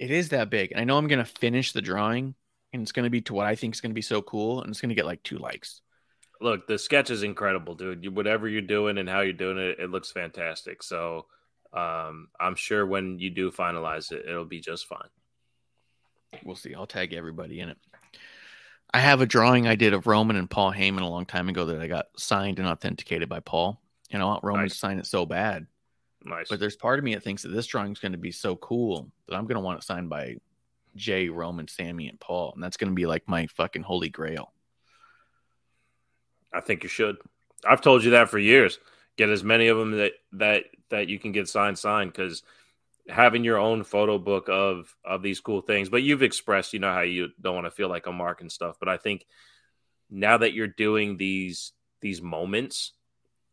It 0.00 0.10
is 0.10 0.30
that 0.30 0.50
big. 0.50 0.72
And 0.72 0.80
I 0.80 0.84
know 0.84 0.98
I'm 0.98 1.06
going 1.06 1.24
to 1.24 1.24
finish 1.24 1.72
the 1.72 1.82
drawing. 1.82 2.34
And 2.72 2.82
it's 2.82 2.92
going 2.92 3.04
to 3.04 3.10
be 3.10 3.20
to 3.22 3.34
what 3.34 3.46
I 3.46 3.54
think 3.54 3.74
is 3.74 3.80
going 3.80 3.90
to 3.90 3.94
be 3.94 4.02
so 4.02 4.22
cool. 4.22 4.62
And 4.62 4.70
it's 4.70 4.80
going 4.80 4.88
to 4.88 4.94
get 4.96 5.06
like 5.06 5.22
two 5.22 5.38
likes. 5.38 5.82
Look, 6.40 6.66
the 6.66 6.78
sketch 6.78 7.10
is 7.10 7.22
incredible, 7.22 7.76
dude. 7.76 8.02
You, 8.02 8.10
whatever 8.10 8.48
you're 8.48 8.62
doing 8.62 8.98
and 8.98 9.08
how 9.08 9.20
you're 9.20 9.32
doing 9.34 9.58
it, 9.58 9.78
it 9.78 9.90
looks 9.90 10.10
fantastic. 10.10 10.82
So, 10.82 11.26
um, 11.72 12.28
I'm 12.40 12.56
sure 12.56 12.84
when 12.84 13.20
you 13.20 13.30
do 13.30 13.52
finalize 13.52 14.10
it, 14.10 14.24
it'll 14.28 14.44
be 14.44 14.60
just 14.60 14.86
fine. 14.86 15.08
We'll 16.44 16.56
see. 16.56 16.74
I'll 16.74 16.86
tag 16.86 17.12
everybody 17.12 17.60
in 17.60 17.68
it. 17.68 17.78
I 18.94 18.98
have 18.98 19.20
a 19.20 19.26
drawing 19.26 19.66
I 19.66 19.74
did 19.74 19.94
of 19.94 20.06
Roman 20.06 20.36
and 20.36 20.50
Paul 20.50 20.72
Heyman 20.72 21.00
a 21.00 21.06
long 21.06 21.24
time 21.24 21.48
ago 21.48 21.66
that 21.66 21.80
I 21.80 21.86
got 21.86 22.06
signed 22.16 22.58
and 22.58 22.68
authenticated 22.68 23.28
by 23.28 23.40
Paul. 23.40 23.80
And 24.10 24.20
I 24.22 24.26
want 24.26 24.44
Roman 24.44 24.62
Nice. 24.62 24.72
to 24.72 24.78
sign 24.78 24.98
it 24.98 25.06
so 25.06 25.24
bad. 25.24 25.66
Nice. 26.24 26.48
But 26.50 26.60
there's 26.60 26.76
part 26.76 26.98
of 26.98 27.04
me 27.04 27.14
that 27.14 27.22
thinks 27.22 27.42
that 27.42 27.48
this 27.48 27.66
drawing 27.66 27.92
is 27.92 27.98
going 27.98 28.12
to 28.12 28.18
be 28.18 28.32
so 28.32 28.54
cool 28.56 29.10
that 29.28 29.34
I'm 29.34 29.44
going 29.46 29.54
to 29.56 29.60
want 29.62 29.78
it 29.78 29.84
signed 29.84 30.10
by 30.10 30.36
Jay, 30.94 31.28
Roman, 31.30 31.68
Sammy, 31.68 32.08
and 32.08 32.20
Paul. 32.20 32.52
And 32.54 32.62
that's 32.62 32.76
going 32.76 32.90
to 32.90 32.94
be 32.94 33.06
like 33.06 33.26
my 33.26 33.46
fucking 33.46 33.82
holy 33.82 34.10
grail. 34.10 34.52
I 36.52 36.60
think 36.60 36.82
you 36.82 36.88
should. 36.88 37.16
I've 37.66 37.80
told 37.80 38.04
you 38.04 38.10
that 38.10 38.28
for 38.28 38.38
years. 38.38 38.78
Get 39.16 39.30
as 39.30 39.42
many 39.42 39.68
of 39.68 39.78
them 39.78 39.92
that 39.92 40.12
that 40.32 40.64
that 40.90 41.08
you 41.08 41.18
can 41.18 41.32
get 41.32 41.48
signed 41.48 41.78
signed 41.78 42.12
because 42.12 42.42
having 43.08 43.44
your 43.44 43.58
own 43.58 43.82
photo 43.84 44.18
book 44.18 44.48
of 44.48 44.94
of 45.04 45.22
these 45.22 45.40
cool 45.40 45.60
things. 45.60 45.88
But 45.88 46.02
you've 46.02 46.22
expressed, 46.22 46.72
you 46.72 46.78
know, 46.78 46.92
how 46.92 47.00
you 47.02 47.30
don't 47.40 47.54
want 47.54 47.66
to 47.66 47.70
feel 47.70 47.88
like 47.88 48.06
a 48.06 48.12
mark 48.12 48.40
and 48.40 48.50
stuff. 48.50 48.76
But 48.78 48.88
I 48.88 48.96
think 48.96 49.26
now 50.10 50.38
that 50.38 50.52
you're 50.52 50.66
doing 50.68 51.16
these 51.16 51.72
these 52.00 52.20
moments, 52.22 52.92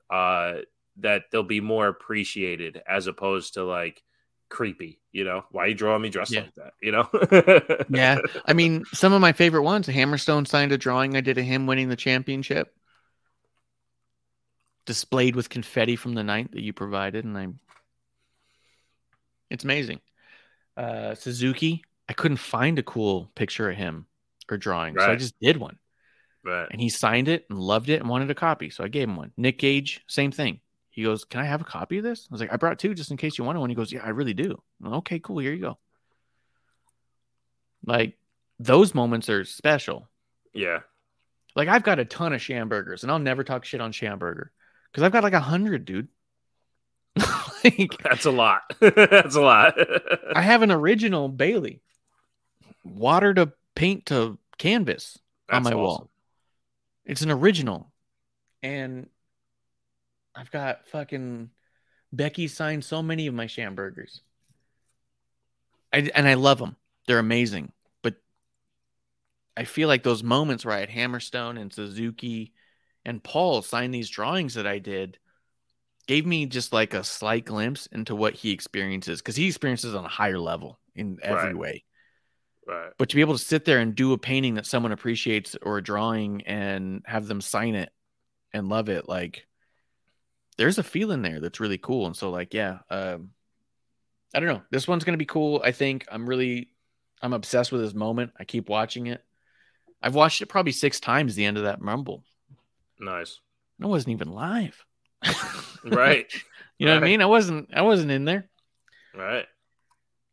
uh, 0.10 0.60
that 0.98 1.24
they'll 1.32 1.44
be 1.44 1.62
more 1.62 1.88
appreciated 1.88 2.82
as 2.88 3.08
opposed 3.08 3.54
to 3.56 3.64
like 3.64 4.04
creepy. 4.50 5.00
You 5.12 5.24
know, 5.24 5.46
why 5.52 5.68
you 5.68 5.74
drawing 5.76 6.02
me 6.02 6.10
dressed 6.10 6.32
Yeah. 6.32 6.42
like 6.42 6.56
that? 6.56 6.74
You 6.82 6.92
know? 6.92 7.86
Yeah. 7.90 8.20
I 8.46 8.54
mean, 8.54 8.86
some 8.94 9.14
of 9.14 9.22
my 9.22 9.32
favorite 9.32 9.64
ones. 9.64 9.88
Hammerstone 9.88 10.48
signed 10.48 10.72
a 10.72 10.78
drawing 10.78 11.16
I 11.16 11.22
did 11.22 11.38
of 11.38 11.46
him 11.46 11.66
winning 11.66 11.90
the 11.90 11.96
championship, 11.96 12.76
displayed 14.86 15.36
with 15.36 15.50
confetti 15.50 15.96
from 15.96 16.14
the 16.14 16.24
night 16.24 16.52
that 16.52 16.62
you 16.62 16.74
provided, 16.74 17.26
and 17.26 17.38
I. 17.38 17.48
It's 19.50 19.64
amazing. 19.64 20.00
Uh, 20.78 21.16
Suzuki, 21.16 21.84
I 22.08 22.14
couldn't 22.14 22.38
find 22.38 22.80
a 22.80 22.84
cool 22.84 23.32
picture 23.36 23.70
of 23.70 23.76
him 23.78 24.06
or 24.50 24.58
drawing, 24.58 24.96
so 24.98 25.12
I 25.12 25.16
just 25.16 25.40
did 25.40 25.58
one, 25.58 25.78
Right. 26.44 26.68
and 26.72 26.80
he 26.80 26.90
signed 26.90 27.28
it 27.28 27.46
and 27.50 27.60
loved 27.60 27.90
it 27.90 28.00
and 28.00 28.10
wanted 28.10 28.32
a 28.32 28.36
copy, 28.36 28.70
so 28.70 28.84
I 28.84 28.88
gave 28.88 29.08
him 29.08 29.16
one. 29.16 29.32
Nick 29.38 29.60
Gage, 29.60 30.02
same 30.08 30.32
thing. 30.32 30.62
He 30.90 31.04
goes, 31.04 31.24
"Can 31.26 31.40
I 31.42 31.46
have 31.46 31.62
a 31.62 31.66
copy 31.66 31.98
of 32.00 32.04
this?" 32.04 32.28
I 32.30 32.34
was 32.34 32.42
like, 32.42 32.52
"I 32.52 32.58
brought 32.58 32.80
two 32.80 32.94
just 32.94 33.12
in 33.12 33.18
case 33.18 33.38
you 33.38 33.44
wanted 33.44 33.60
one." 33.60 33.70
He 33.70 33.76
goes, 33.76 33.92
"Yeah, 33.92 34.04
I 34.04 34.10
really 34.10 34.34
do." 34.34 34.62
Like, 34.80 34.94
okay, 34.94 35.20
cool. 35.20 35.40
Here 35.40 35.54
you 35.54 35.62
go. 35.62 35.78
Like 37.86 38.18
those 38.60 38.94
moments 38.94 39.30
are 39.30 39.46
special. 39.46 40.10
Yeah. 40.54 40.80
Like 41.56 41.68
I've 41.68 41.84
got 41.84 42.00
a 42.00 42.06
ton 42.06 42.34
of 42.34 42.42
Schamburgers, 42.42 43.04
and 43.04 43.12
I'll 43.12 43.20
never 43.20 43.44
talk 43.44 43.66
shit 43.66 43.82
on 43.82 43.92
Schamburger 43.92 44.50
because 44.92 45.04
I've 45.04 45.12
got 45.12 45.24
like 45.24 45.34
a 45.34 45.40
hundred, 45.40 45.86
dude. 45.86 46.08
like 47.64 47.92
That's 48.04 48.26
a 48.26 48.32
lot. 48.32 48.62
That's 48.80 49.36
a 49.36 49.42
lot. 49.42 49.76
I 50.36 50.42
have 50.42 50.62
an 50.62 50.72
original 50.72 51.30
Bayley, 51.30 51.82
water 52.84 53.34
to 53.34 53.52
paint 53.76 54.06
to 54.08 54.38
canvas 54.58 55.20
on 55.50 55.64
That's 55.64 55.74
my 55.74 55.82
wall. 55.82 56.10
It's 57.06 57.22
an 57.22 57.32
original, 57.32 57.92
and 58.62 59.10
I've 60.36 60.52
got 60.52 60.88
fucking 60.88 61.50
Becky 62.14 62.48
signed 62.48 62.86
so 62.86 63.02
many 63.02 63.28
of 63.28 63.34
my 63.34 63.48
Schamburgers. 63.48 64.22
I 65.92 66.10
and 66.14 66.28
I 66.28 66.36
love 66.36 66.60
them. 66.60 66.76
They're 67.08 67.20
amazing, 67.20 67.72
but 68.04 68.16
I 69.58 69.64
feel 69.64 69.88
like 69.88 70.04
those 70.04 70.24
moments 70.24 70.64
where 70.64 70.76
I 70.76 70.82
had 70.82 70.90
Hammerstone 70.90 71.60
and 71.60 71.74
Suzuki 71.74 72.54
and 73.06 73.24
Paul 73.24 73.64
sign 73.64 73.92
these 73.92 74.10
drawings 74.10 74.54
that 74.54 74.68
I 74.68 74.78
did 74.78 75.18
gave 76.10 76.26
me 76.26 76.48
just 76.48 76.74
like 76.74 76.96
a 76.96 77.04
slight 77.04 77.46
glimpse 77.46 77.86
into 77.86 78.16
what 78.16 78.34
he 78.34 78.50
experiences 78.50 79.22
because 79.22 79.36
he 79.36 79.46
experiences 79.46 79.94
on 79.94 80.04
a 80.04 80.08
higher 80.10 80.40
level 80.40 80.80
in 80.96 81.20
every 81.22 81.50
Right. 81.50 81.56
way. 81.56 81.84
Right. 82.66 82.92
But 82.98 83.10
to 83.10 83.16
be 83.16 83.22
able 83.22 83.38
to 83.38 83.44
sit 83.44 83.64
there 83.64 83.78
and 83.78 83.94
do 83.94 84.14
a 84.14 84.18
painting 84.18 84.56
that 84.56 84.66
someone 84.66 84.92
appreciates 84.92 85.56
or 85.62 85.78
a 85.78 85.84
drawing 85.84 86.42
and 86.48 87.04
have 87.06 87.28
them 87.28 87.42
sign 87.42 87.76
it 87.76 87.92
and 88.52 88.70
love 88.70 88.90
it, 88.90 89.08
like 89.08 89.46
there's 90.58 90.80
a 90.80 90.84
feeling 90.84 91.22
there 91.22 91.40
that's 91.40 91.60
really 91.60 91.78
cool. 91.78 92.08
And 92.08 92.16
so, 92.16 92.32
like, 92.32 92.56
yeah, 92.56 92.80
um, 92.90 93.30
I 94.34 94.40
don't 94.40 94.50
know. 94.50 94.64
This 94.72 94.88
one's 94.88 95.04
gonna 95.04 95.18
be 95.18 95.26
cool. 95.26 95.62
I 95.64 95.72
think 95.72 96.08
I'm 96.12 96.28
really, 96.28 96.72
I'm 97.22 97.34
obsessed 97.34 97.72
with 97.72 97.82
this 97.82 97.94
moment. 97.94 98.32
I 98.40 98.46
keep 98.46 98.68
watching 98.68 99.06
it. 99.06 99.24
I've 100.02 100.16
watched 100.16 100.42
it 100.42 100.48
probably 100.48 100.72
six 100.72 101.00
times. 101.00 101.36
The 101.36 101.46
end 101.46 101.58
of 101.58 101.66
that 101.66 101.84
rumble. 101.84 102.24
Nice. 103.00 103.42
I 103.80 103.86
wasn't 103.86 104.14
even 104.14 104.32
live. 104.32 104.84
Right. 105.86 106.32
you 106.78 106.86
know 106.86 106.96
what 106.96 107.04
I 107.04 107.06
mean? 107.06 107.22
I 107.22 107.26
wasn't. 107.26 107.70
I 107.74 107.82
wasn't 107.84 108.12
in 108.12 108.26
there. 108.26 108.50
right. 109.16 109.46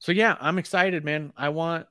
So 0.00 0.12
yeah, 0.12 0.36
I'm 0.40 0.58
excited, 0.58 1.05
man. 1.05 1.32
I 1.36 1.50
want 1.50 1.86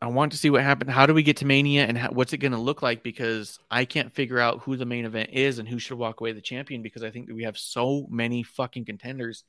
I 0.00 0.08
want 0.08 0.32
to 0.32 0.38
see 0.38 0.50
what 0.50 0.62
happened. 0.62 0.90
How 0.90 1.06
do 1.06 1.14
we 1.14 1.22
get 1.22 1.38
to 1.38 1.46
Mania 1.46 1.86
and 1.86 1.96
how, 1.96 2.10
what's 2.10 2.32
it 2.32 2.38
going 2.38 2.52
to 2.52 2.58
look 2.58 2.82
like 2.82 3.02
because 3.02 3.58
I 3.70 3.86
can't 3.86 4.14
figure 4.14 4.38
out 4.38 4.60
who 4.60 4.76
the 4.76 4.84
main 4.84 5.06
event 5.06 5.30
is 5.32 5.58
and 5.58 5.66
who 5.66 5.78
should 5.78 5.96
walk 5.96 6.20
away 6.20 6.32
the 6.32 6.42
champion 6.42 6.82
because 6.82 7.02
I 7.02 7.10
think 7.10 7.28
that 7.28 7.34
we 7.34 7.44
have 7.44 7.56
so 7.56 8.06
many 8.10 8.42
fucking 8.42 8.84
contenders. 8.84 9.44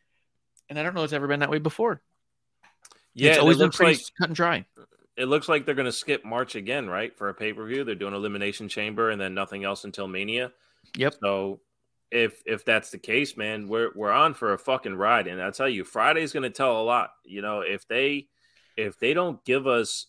And 0.70 0.80
I 0.80 0.84
don't 0.84 0.96
know 0.96 1.04
it's 1.04 1.14
ever 1.14 1.28
been 1.28 1.42
that 1.42 1.50
way 1.50 1.60
before. 1.60 2.02
Yeah. 3.14 3.32
it's 3.32 3.40
always 3.40 3.58
it 3.58 3.60
been 3.60 3.72
pretty 3.72 3.94
like 3.94 4.04
cut 4.18 4.30
and 4.30 4.36
dry. 4.36 4.66
it 5.18 5.26
looks 5.26 5.50
like 5.50 5.66
they're 5.66 5.76
going 5.76 5.86
to 5.86 5.92
skip 5.92 6.24
March 6.24 6.56
again, 6.56 6.88
right? 6.88 7.16
For 7.18 7.28
a 7.28 7.34
pay 7.34 7.52
per 7.52 7.66
view, 7.66 7.84
they're 7.84 7.96
doing 7.96 8.14
Elimination 8.14 8.70
Chamber 8.70 9.10
and 9.10 9.20
then 9.20 9.34
nothing 9.34 9.66
else 9.66 9.84
until 9.84 10.08
Mania. 10.08 10.54
Yep. 10.96 11.16
So 11.22 11.60
if 12.12 12.42
if 12.46 12.64
that's 12.66 12.92
the 12.92 12.98
case, 12.98 13.36
man, 13.38 13.68
we're 13.68 13.92
we're 13.96 14.12
on 14.12 14.34
for 14.34 14.54
a 14.54 14.58
fucking 14.60 14.96
ride, 14.96 15.28
and 15.28 15.42
I 15.42 15.52
tell 15.52 15.68
you, 15.70 15.84
Friday's 15.84 16.34
going 16.34 16.44
to 16.44 16.50
tell 16.50 16.82
a 16.82 16.84
lot. 16.84 17.12
You 17.26 17.42
know, 17.42 17.62
if 17.62 17.88
they 17.88 18.28
if 18.76 19.00
they 19.00 19.14
don't 19.14 19.44
give 19.46 19.68
us 19.68 20.08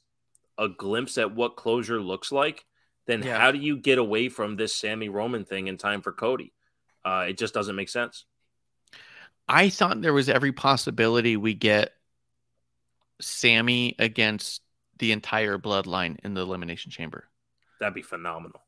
a 0.58 0.68
glimpse 0.68 1.18
at 1.18 1.34
what 1.34 1.56
closure 1.56 2.00
looks 2.00 2.30
like, 2.32 2.64
then 3.06 3.22
Yeah. 3.22 3.38
how 3.38 3.50
do 3.52 3.58
you 3.58 3.76
get 3.76 3.98
away 3.98 4.28
from 4.28 4.56
this 4.56 4.74
Sami 4.74 5.08
Roman 5.08 5.44
thing 5.44 5.66
in 5.68 5.76
time 5.78 6.02
for 6.02 6.12
Cody? 6.12 6.52
Uh, 7.04 7.26
it 7.28 7.38
just 7.38 7.54
doesn't 7.54 7.76
make 7.76 7.88
sense. 7.88 8.24
I 9.48 9.70
thought 9.70 10.02
there 10.02 10.12
was 10.12 10.28
every 10.28 10.52
possibility 10.52 11.36
we 11.36 11.54
get 11.54 11.94
Sami 13.20 13.94
against 13.98 14.62
the 14.98 15.12
entire 15.12 15.58
bloodline 15.58 16.18
in 16.24 16.34
the 16.34 16.42
elimination 16.42 16.90
chamber. 16.90 17.28
That'd 17.80 17.94
be 17.94 18.02
phenomenal. 18.02 18.60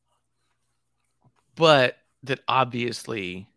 but 1.55 1.97
that 2.23 2.39
obviously 2.47 3.47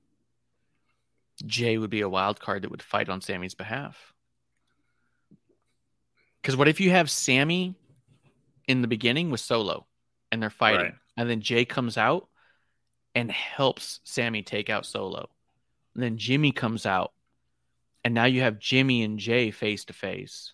Jey 1.45 1.79
would 1.79 1.91
be 1.91 2.01
a 2.01 2.09
wild 2.09 2.41
card 2.41 2.63
that 2.63 2.71
would 2.71 2.83
fight 2.83 3.09
on 3.09 3.21
Sami's 3.21 3.55
behalf. 3.55 4.13
Because 6.41 6.57
what 6.57 6.69
if 6.69 6.81
you 6.81 6.91
have 6.91 7.11
Sami 7.11 7.75
in 8.69 8.83
the 8.83 8.89
beginning 8.89 9.31
with 9.31 9.41
Solo 9.41 9.87
and 10.31 10.43
they're 10.43 10.51
fighting, 10.51 10.81
Right. 10.81 10.95
and 11.17 11.29
then 11.31 11.41
Jey 11.41 11.65
comes 11.65 11.97
out 11.97 12.29
and 13.15 13.31
helps 13.31 14.01
Sami 14.05 14.43
take 14.43 14.69
out 14.69 14.85
Solo, 14.87 15.31
and 15.95 16.03
then 16.03 16.19
Jimmy 16.19 16.51
comes 16.53 16.85
out, 16.87 17.13
and 18.05 18.13
now 18.13 18.25
you 18.25 18.41
have 18.43 18.59
Jimmy 18.59 19.03
and 19.05 19.19
Jey 19.19 19.51
face 19.51 19.85
to 19.87 19.93
face. 19.93 20.53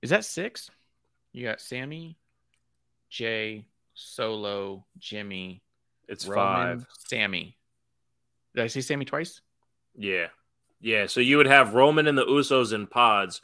Is 0.00 0.10
that 0.10 0.24
six? 0.24 0.70
You 1.32 1.44
got 1.44 1.60
Sami, 1.60 2.16
Jey, 3.10 3.66
Solo, 3.94 4.86
Jimmy, 4.98 5.62
It's 6.08 6.26
Roman, 6.26 6.80
five. 6.80 6.86
Sami. 7.08 7.56
Did 8.54 8.64
I 8.64 8.66
say 8.66 8.80
Sami 8.80 9.04
twice? 9.04 9.40
Yeah. 9.96 10.26
Yeah. 10.80 11.06
So 11.06 11.20
you 11.20 11.36
would 11.38 11.46
have 11.46 11.74
Roman 11.74 12.06
and 12.06 12.16
the 12.18 12.24
Usos 12.26 12.72
in 12.72 12.86
pods. 12.86 13.40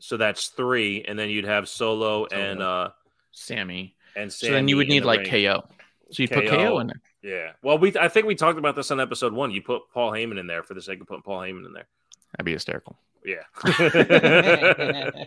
So 0.00 0.16
that's 0.16 0.48
three. 0.48 1.04
And 1.06 1.18
then 1.18 1.30
you'd 1.30 1.44
have 1.46 1.68
Solo, 1.68 2.26
Solo. 2.28 2.42
and 2.42 2.62
uh 2.62 2.90
Sami. 3.32 3.96
and 4.16 4.32
so 4.32 4.50
then 4.50 4.68
you 4.68 4.76
would 4.76 4.88
need 4.88 5.04
like 5.04 5.20
ring. 5.20 5.44
KO. 5.44 5.64
So 6.12 6.22
you 6.22 6.28
put 6.28 6.46
KO. 6.46 6.56
KO 6.56 6.78
in 6.80 6.86
there. 6.88 7.00
Yeah. 7.22 7.52
Well, 7.62 7.78
we 7.78 7.96
I 7.98 8.08
think 8.08 8.26
we 8.26 8.34
talked 8.34 8.58
about 8.58 8.76
this 8.76 8.90
on 8.90 9.00
episode 9.00 9.32
one. 9.32 9.50
You 9.50 9.62
put 9.62 9.82
Paul 9.92 10.12
Heyman 10.12 10.38
in 10.38 10.46
there 10.46 10.62
for 10.62 10.74
the 10.74 10.82
sake 10.82 11.00
of 11.00 11.06
putting 11.06 11.22
Paul 11.22 11.40
Heyman 11.40 11.66
in 11.66 11.72
there. 11.72 11.86
That'd 12.32 12.44
be 12.44 12.52
hysterical. 12.52 12.96
Yeah. 13.24 13.44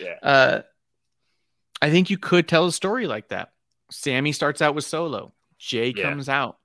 Yeah. 0.00 0.14
Uh, 0.22 0.62
I 1.80 1.90
think 1.90 2.10
you 2.10 2.18
could 2.18 2.48
tell 2.48 2.66
a 2.66 2.72
story 2.72 3.06
like 3.06 3.28
that. 3.28 3.52
Sami 3.90 4.32
starts 4.32 4.62
out 4.62 4.74
with 4.74 4.84
Solo. 4.84 5.32
Jey 5.62 5.94
Yeah. 5.96 6.10
comes 6.10 6.28
out, 6.28 6.58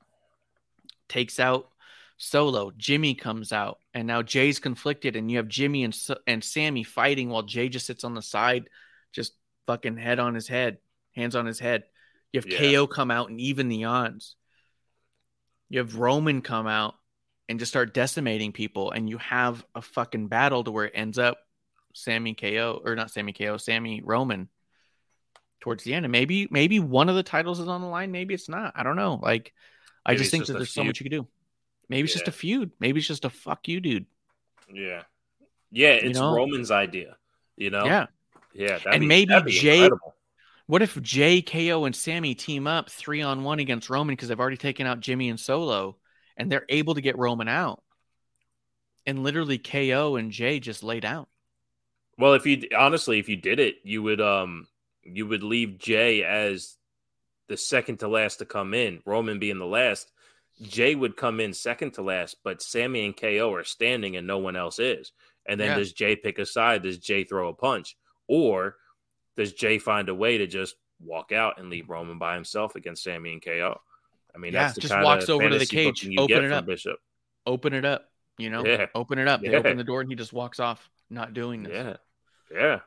takes 1.07 1.39
out 1.39 1.69
Solo. 2.17 2.71
Jimmy 2.75 3.13
comes 3.13 3.53
out, 3.53 3.77
and 3.93 4.07
now 4.07 4.23
Jey's 4.23 4.59
conflicted, 4.59 5.15
and 5.15 5.29
you 5.29 5.37
have 5.37 5.47
Jimmy 5.47 5.83
and 5.83 5.95
and 6.25 6.43
Sami 6.43 6.83
fighting 6.83 7.29
while 7.29 7.43
Jey 7.43 7.69
just 7.69 7.85
sits 7.85 8.03
on 8.03 8.15
the 8.15 8.23
side, 8.23 8.69
just 9.11 9.33
fucking 9.67 9.97
head 9.97 10.17
on 10.17 10.33
his 10.33 10.47
head, 10.47 10.79
hands 11.15 11.35
on 11.35 11.45
his 11.45 11.59
head. 11.59 11.83
You 12.33 12.39
have 12.41 12.47
Yeah. 12.51 12.57
KO 12.57 12.87
come 12.87 13.11
out 13.11 13.29
and 13.29 13.39
even 13.39 13.69
the 13.69 13.83
odds. 13.83 14.35
You 15.69 15.77
have 15.77 15.95
Roman 15.95 16.41
come 16.41 16.65
out 16.65 16.95
and 17.47 17.59
just 17.59 17.71
start 17.71 17.93
decimating 17.93 18.51
people, 18.51 18.89
and 18.89 19.07
you 19.07 19.19
have 19.19 19.63
a 19.75 19.81
fucking 19.83 20.27
battle 20.27 20.63
to 20.63 20.71
where 20.71 20.85
it 20.85 20.93
ends 20.95 21.19
up 21.19 21.37
Sami 21.93 22.33
KO 22.33 22.81
or 22.83 22.95
not 22.95 23.11
Sami 23.11 23.31
KO, 23.31 23.57
Sami 23.57 24.01
Roman 24.01 24.49
towards 25.59 25.83
the 25.83 25.93
end. 25.93 26.05
And 26.05 26.11
maybe 26.11 26.47
maybe 26.51 26.79
one 26.79 27.09
of 27.09 27.15
the 27.15 27.23
titles 27.23 27.59
is 27.59 27.67
on 27.67 27.81
the 27.81 27.87
line, 27.87 28.11
maybe 28.11 28.33
it's 28.33 28.49
not. 28.49 28.73
I 28.75 28.83
don't 28.83 28.95
know. 28.95 29.19
Like 29.21 29.53
I 30.05 30.15
just 30.15 30.31
think 30.31 30.41
just 30.41 30.53
that 30.53 30.59
there's 30.59 30.73
so 30.73 30.83
much 30.83 30.99
you 30.99 31.03
could 31.03 31.11
do. 31.11 31.27
Maybe 31.89 32.05
it's 32.05 32.13
just 32.13 32.27
a 32.27 32.31
feud. 32.31 32.71
Maybe 32.79 32.99
it's 32.99 33.07
just 33.07 33.25
a 33.25 33.29
fuck 33.29 33.67
you, 33.67 33.79
dude. 33.79 34.05
yeah. 34.73 35.03
Yeah. 35.71 35.89
It's 35.89 36.19
know? 36.19 36.33
Roman's 36.33 36.71
idea. 36.71 37.17
You 37.55 37.69
know? 37.69 37.85
Yeah. 37.85 38.07
Yeah. 38.53 38.79
And 38.85 39.01
be- 39.01 39.07
maybe 39.07 39.33
Jey- 39.47 39.83
incredible. 39.83 40.15
What 40.65 40.81
if 40.81 41.01
Jey, 41.01 41.41
KO, 41.41 41.85
and 41.85 41.95
Sami 41.95 42.35
team 42.35 42.67
up 42.67 42.89
three 42.89 43.21
on 43.21 43.43
one 43.43 43.59
against 43.59 43.89
Roman 43.89 44.13
because 44.13 44.27
they've 44.27 44.39
already 44.39 44.57
taken 44.57 44.85
out 44.85 44.99
Jimmy 44.99 45.29
and 45.29 45.39
Solo 45.39 45.95
and 46.35 46.51
they're 46.51 46.65
able 46.67 46.95
to 46.95 47.01
get 47.01 47.17
Roman 47.17 47.47
out? 47.47 47.81
And 49.05 49.23
literally 49.23 49.57
KO 49.57 50.17
and 50.17 50.31
Jey 50.31 50.59
just 50.59 50.83
laid 50.83 51.05
out. 51.05 51.29
Well, 52.17 52.33
if 52.33 52.45
you 52.45 52.67
honestly, 52.77 53.19
if 53.19 53.29
you 53.29 53.37
did 53.37 53.59
it, 53.59 53.75
you 53.83 54.03
would 54.03 54.19
um 54.19 54.67
you 55.07 55.25
would 55.27 55.43
leave 55.43 55.77
Jey 55.77 56.23
as 56.23 56.75
the 57.47 57.57
second 57.57 57.97
to 57.99 58.07
last 58.07 58.37
to 58.37 58.45
come 58.45 58.73
in, 58.73 59.01
Roman 59.05 59.39
being 59.39 59.59
the 59.59 59.65
last. 59.65 60.11
Jey 60.61 60.95
would 60.95 61.15
come 61.15 61.39
in 61.39 61.53
second 61.53 61.91
to 61.91 62.01
last, 62.01 62.37
but 62.43 62.61
Sami 62.61 63.05
and 63.05 63.15
KO 63.15 63.53
are 63.53 63.63
standing 63.63 64.15
and 64.17 64.25
no 64.27 64.39
one 64.39 64.55
else 64.55 64.79
is. 64.79 65.11
And 65.45 65.59
then 65.59 65.69
Yeah. 65.69 65.77
does 65.77 65.93
Jey 65.93 66.15
pick 66.15 66.39
a 66.39 66.45
side? 66.45 66.83
Does 66.83 66.97
Jey 66.97 67.23
throw 67.23 67.49
a 67.49 67.53
punch? 67.53 67.95
Or 68.27 68.77
does 69.37 69.53
Jey 69.53 69.77
find 69.77 70.09
a 70.09 70.15
way 70.15 70.39
to 70.39 70.47
just 70.47 70.75
walk 70.99 71.31
out 71.31 71.59
and 71.59 71.69
leave 71.69 71.89
Roman 71.89 72.17
by 72.17 72.33
himself 72.33 72.75
against 72.75 73.03
Sami 73.03 73.31
and 73.33 73.41
KO? 73.41 73.79
I 74.35 74.39
mean, 74.39 74.53
Yeah, 74.53 74.63
that's 74.63 74.75
the 74.75 74.81
just 74.81 74.95
walks 74.99 75.29
over 75.29 75.47
to 75.49 75.57
the 75.57 75.65
cage, 75.65 76.07
open 76.17 76.43
it 76.43 76.51
up. 76.51 76.65
Bishop. 76.65 76.99
Open 77.45 77.73
it 77.73 77.85
up. 77.85 78.11
You 78.37 78.49
know, 78.49 78.65
Yeah. 78.65 78.87
open 78.93 79.19
it 79.19 79.27
up. 79.27 79.41
They 79.41 79.51
Yeah. 79.51 79.57
open 79.59 79.77
the 79.77 79.83
door 79.83 80.01
and 80.01 80.09
he 80.09 80.15
just 80.15 80.33
walks 80.33 80.59
off, 80.59 80.89
not 81.09 81.33
doing 81.33 81.63
this. 81.63 81.73
Yeah, 81.73 81.97
yeah. 82.59 82.79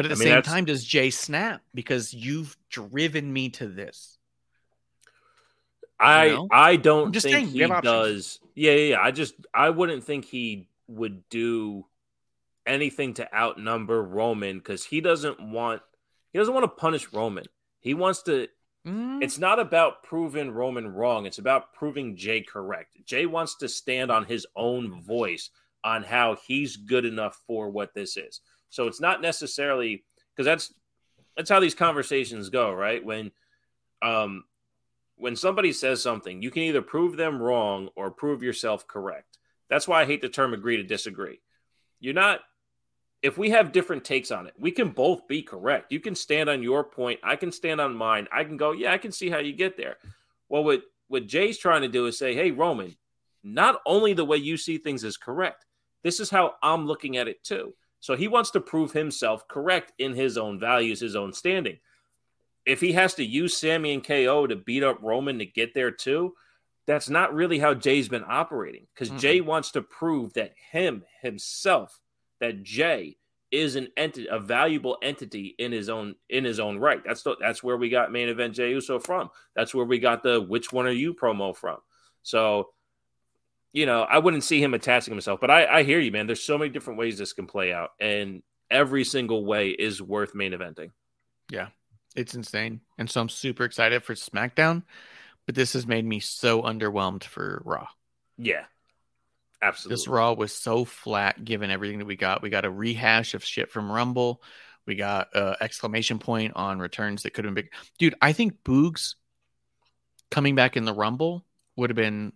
But 0.00 0.06
at 0.06 0.12
I 0.12 0.14
the 0.14 0.18
mean, 0.20 0.26
same 0.26 0.34
that's- 0.36 0.52
time, 0.52 0.64
does 0.64 0.84
Jey 0.84 1.10
snap 1.10 1.62
because 1.74 2.12
you've 2.14 2.56
driven 2.70 3.32
me 3.32 3.50
to 3.50 3.66
this? 3.68 4.18
I 5.98 6.28
know? 6.28 6.48
I 6.50 6.76
don't 6.76 7.06
I'm 7.08 7.12
just 7.12 7.24
think 7.26 7.50
saying, 7.50 7.70
he 7.70 7.80
does. 7.82 8.40
Yeah, 8.54 8.72
yeah, 8.72 8.88
yeah. 8.94 9.00
I 9.02 9.10
just 9.10 9.34
I 9.52 9.70
wouldn't 9.70 10.04
think 10.04 10.24
he 10.24 10.68
would 10.88 11.28
do 11.28 11.84
anything 12.66 13.14
to 13.14 13.34
outnumber 13.34 14.02
Roman 14.02 14.58
because 14.58 14.84
he 14.84 15.00
doesn't 15.00 15.40
want 15.40 15.82
he 16.32 16.38
doesn't 16.38 16.54
want 16.54 16.64
to 16.64 16.68
punish 16.68 17.12
Roman. 17.12 17.44
He 17.80 17.94
wants 17.94 18.22
to. 18.22 18.48
Mm, 18.86 19.22
It's 19.22 19.36
not 19.38 19.58
about 19.58 20.02
proving 20.02 20.52
Roman 20.52 20.88
wrong. 20.88 21.26
It's 21.26 21.38
about 21.38 21.74
proving 21.74 22.16
Jey 22.16 22.40
correct. 22.40 22.96
Jey 23.04 23.26
wants 23.26 23.56
to 23.56 23.68
stand 23.68 24.10
on 24.10 24.24
his 24.24 24.46
own 24.56 25.02
voice 25.02 25.50
on 25.84 26.02
how 26.02 26.36
he's 26.46 26.76
good 26.78 27.04
enough 27.04 27.38
for 27.46 27.68
what 27.68 27.92
this 27.92 28.16
is. 28.16 28.40
So 28.70 28.86
it's 28.86 29.00
not 29.00 29.20
necessarily 29.20 30.04
because 30.34 30.46
that's 30.46 30.72
that's 31.36 31.50
how 31.50 31.60
these 31.60 31.74
conversations 31.74 32.48
go, 32.48 32.72
right? 32.72 33.04
When 33.04 33.30
um 34.02 34.44
when 35.16 35.36
somebody 35.36 35.72
says 35.72 36.02
something, 36.02 36.40
you 36.40 36.50
can 36.50 36.62
either 36.62 36.80
prove 36.80 37.16
them 37.16 37.42
wrong 37.42 37.90
or 37.94 38.10
prove 38.10 38.42
yourself 38.42 38.86
correct. 38.86 39.38
That's 39.68 39.86
why 39.86 40.02
I 40.02 40.06
hate 40.06 40.22
the 40.22 40.28
term 40.28 40.54
agree 40.54 40.78
to 40.78 40.82
disagree. 40.82 41.40
You're 42.00 42.14
not 42.14 42.40
if 43.22 43.36
we 43.36 43.50
have 43.50 43.72
different 43.72 44.02
takes 44.02 44.30
on 44.30 44.46
it, 44.46 44.54
we 44.58 44.70
can 44.70 44.88
both 44.88 45.28
be 45.28 45.42
correct. 45.42 45.92
You 45.92 46.00
can 46.00 46.14
stand 46.14 46.48
on 46.48 46.62
your 46.62 46.82
point, 46.82 47.20
I 47.22 47.36
can 47.36 47.52
stand 47.52 47.80
on 47.80 47.94
mine. 47.94 48.26
I 48.32 48.44
can 48.44 48.56
go, 48.56 48.72
yeah, 48.72 48.92
I 48.92 48.98
can 48.98 49.12
see 49.12 49.28
how 49.28 49.38
you 49.38 49.52
get 49.52 49.76
there. 49.76 49.96
Well, 50.48 50.64
what 50.64 50.82
what 51.08 51.26
Jey's 51.26 51.58
trying 51.58 51.82
to 51.82 51.88
do 51.88 52.06
is 52.06 52.16
say, 52.16 52.34
"Hey, 52.34 52.50
Roman, 52.50 52.96
not 53.42 53.80
only 53.84 54.12
the 54.12 54.24
way 54.24 54.36
you 54.36 54.56
see 54.56 54.78
things 54.78 55.04
is 55.04 55.16
correct. 55.16 55.66
This 56.02 56.20
is 56.20 56.30
how 56.30 56.54
I'm 56.62 56.86
looking 56.86 57.16
at 57.16 57.28
it 57.28 57.42
too." 57.42 57.74
So 58.00 58.16
he 58.16 58.28
wants 58.28 58.50
to 58.52 58.60
prove 58.60 58.92
himself 58.92 59.46
correct 59.46 59.92
in 59.98 60.14
his 60.14 60.38
own 60.38 60.58
values, 60.58 61.00
his 61.00 61.16
own 61.16 61.32
standing. 61.32 61.78
If 62.66 62.80
he 62.80 62.92
has 62.92 63.14
to 63.14 63.24
use 63.24 63.56
Sami 63.56 63.92
and 63.92 64.04
KO 64.04 64.46
to 64.46 64.56
beat 64.56 64.82
up 64.82 64.98
Roman 65.02 65.38
to 65.38 65.46
get 65.46 65.74
there 65.74 65.90
too, 65.90 66.34
that's 66.86 67.08
not 67.08 67.34
really 67.34 67.58
how 67.58 67.74
Jey's 67.74 68.08
been 68.08 68.24
operating 68.26 68.86
because 68.94 69.10
Mm-mm. 69.10 69.20
Jey 69.20 69.40
wants 69.40 69.70
to 69.72 69.82
prove 69.82 70.32
that 70.34 70.52
him 70.72 71.04
himself, 71.22 72.00
that 72.40 72.62
Jey 72.62 73.16
is 73.50 73.76
an 73.76 73.88
entity, 73.96 74.28
a 74.30 74.38
valuable 74.38 74.96
entity 75.02 75.54
in 75.58 75.72
his 75.72 75.88
own 75.88 76.14
in 76.28 76.44
his 76.44 76.60
own 76.60 76.78
right. 76.78 77.02
That's 77.04 77.22
the, 77.22 77.36
that's 77.40 77.62
where 77.62 77.76
we 77.76 77.88
got 77.90 78.12
main 78.12 78.28
event 78.28 78.54
Jay 78.54 78.70
Uso 78.70 78.98
from. 78.98 79.30
That's 79.54 79.74
where 79.74 79.84
we 79.84 79.98
got 79.98 80.22
the 80.22 80.40
which 80.40 80.72
one 80.72 80.86
are 80.86 80.90
you 80.90 81.14
promo 81.14 81.54
from. 81.54 81.78
So, 82.22 82.70
you 83.72 83.86
know, 83.86 84.02
I 84.02 84.18
wouldn't 84.18 84.44
see 84.44 84.62
him 84.62 84.74
attaching 84.74 85.12
himself, 85.12 85.40
but 85.40 85.50
I, 85.50 85.66
I 85.66 85.82
hear 85.82 86.00
you, 86.00 86.10
man. 86.10 86.26
There's 86.26 86.42
so 86.42 86.58
many 86.58 86.70
different 86.70 86.98
ways 86.98 87.18
this 87.18 87.32
can 87.32 87.46
play 87.46 87.72
out, 87.72 87.90
and 88.00 88.42
every 88.70 89.04
single 89.04 89.44
way 89.44 89.70
is 89.70 90.02
worth 90.02 90.34
main 90.34 90.52
eventing. 90.52 90.90
Yeah, 91.50 91.68
it's 92.16 92.34
insane. 92.34 92.80
And 92.98 93.08
so 93.08 93.20
I'm 93.20 93.28
super 93.28 93.64
excited 93.64 94.02
for 94.02 94.14
SmackDown, 94.14 94.82
but 95.46 95.54
this 95.54 95.74
has 95.74 95.86
made 95.86 96.04
me 96.04 96.20
so 96.20 96.62
underwhelmed 96.62 97.24
for 97.24 97.62
Raw. 97.64 97.86
Yeah, 98.36 98.64
absolutely. 99.62 99.94
This 99.94 100.08
Raw 100.08 100.32
was 100.32 100.52
so 100.52 100.84
flat 100.84 101.44
given 101.44 101.70
everything 101.70 101.98
that 101.98 102.06
we 102.06 102.16
got. 102.16 102.42
We 102.42 102.50
got 102.50 102.64
a 102.64 102.70
rehash 102.70 103.34
of 103.34 103.44
shit 103.44 103.70
from 103.70 103.90
Rumble. 103.90 104.42
We 104.86 104.96
got 104.96 105.36
uh, 105.36 105.54
exclamation 105.60 106.18
point 106.18 106.54
on 106.56 106.80
returns 106.80 107.22
that 107.22 107.34
could 107.34 107.44
have 107.44 107.54
been 107.54 107.64
big. 107.64 107.72
Dude, 107.98 108.16
I 108.20 108.32
think 108.32 108.64
Boogs 108.64 109.14
coming 110.30 110.56
back 110.56 110.76
in 110.76 110.84
the 110.84 110.94
Rumble 110.94 111.44
would 111.76 111.90
have 111.90 111.96
been 111.96 112.32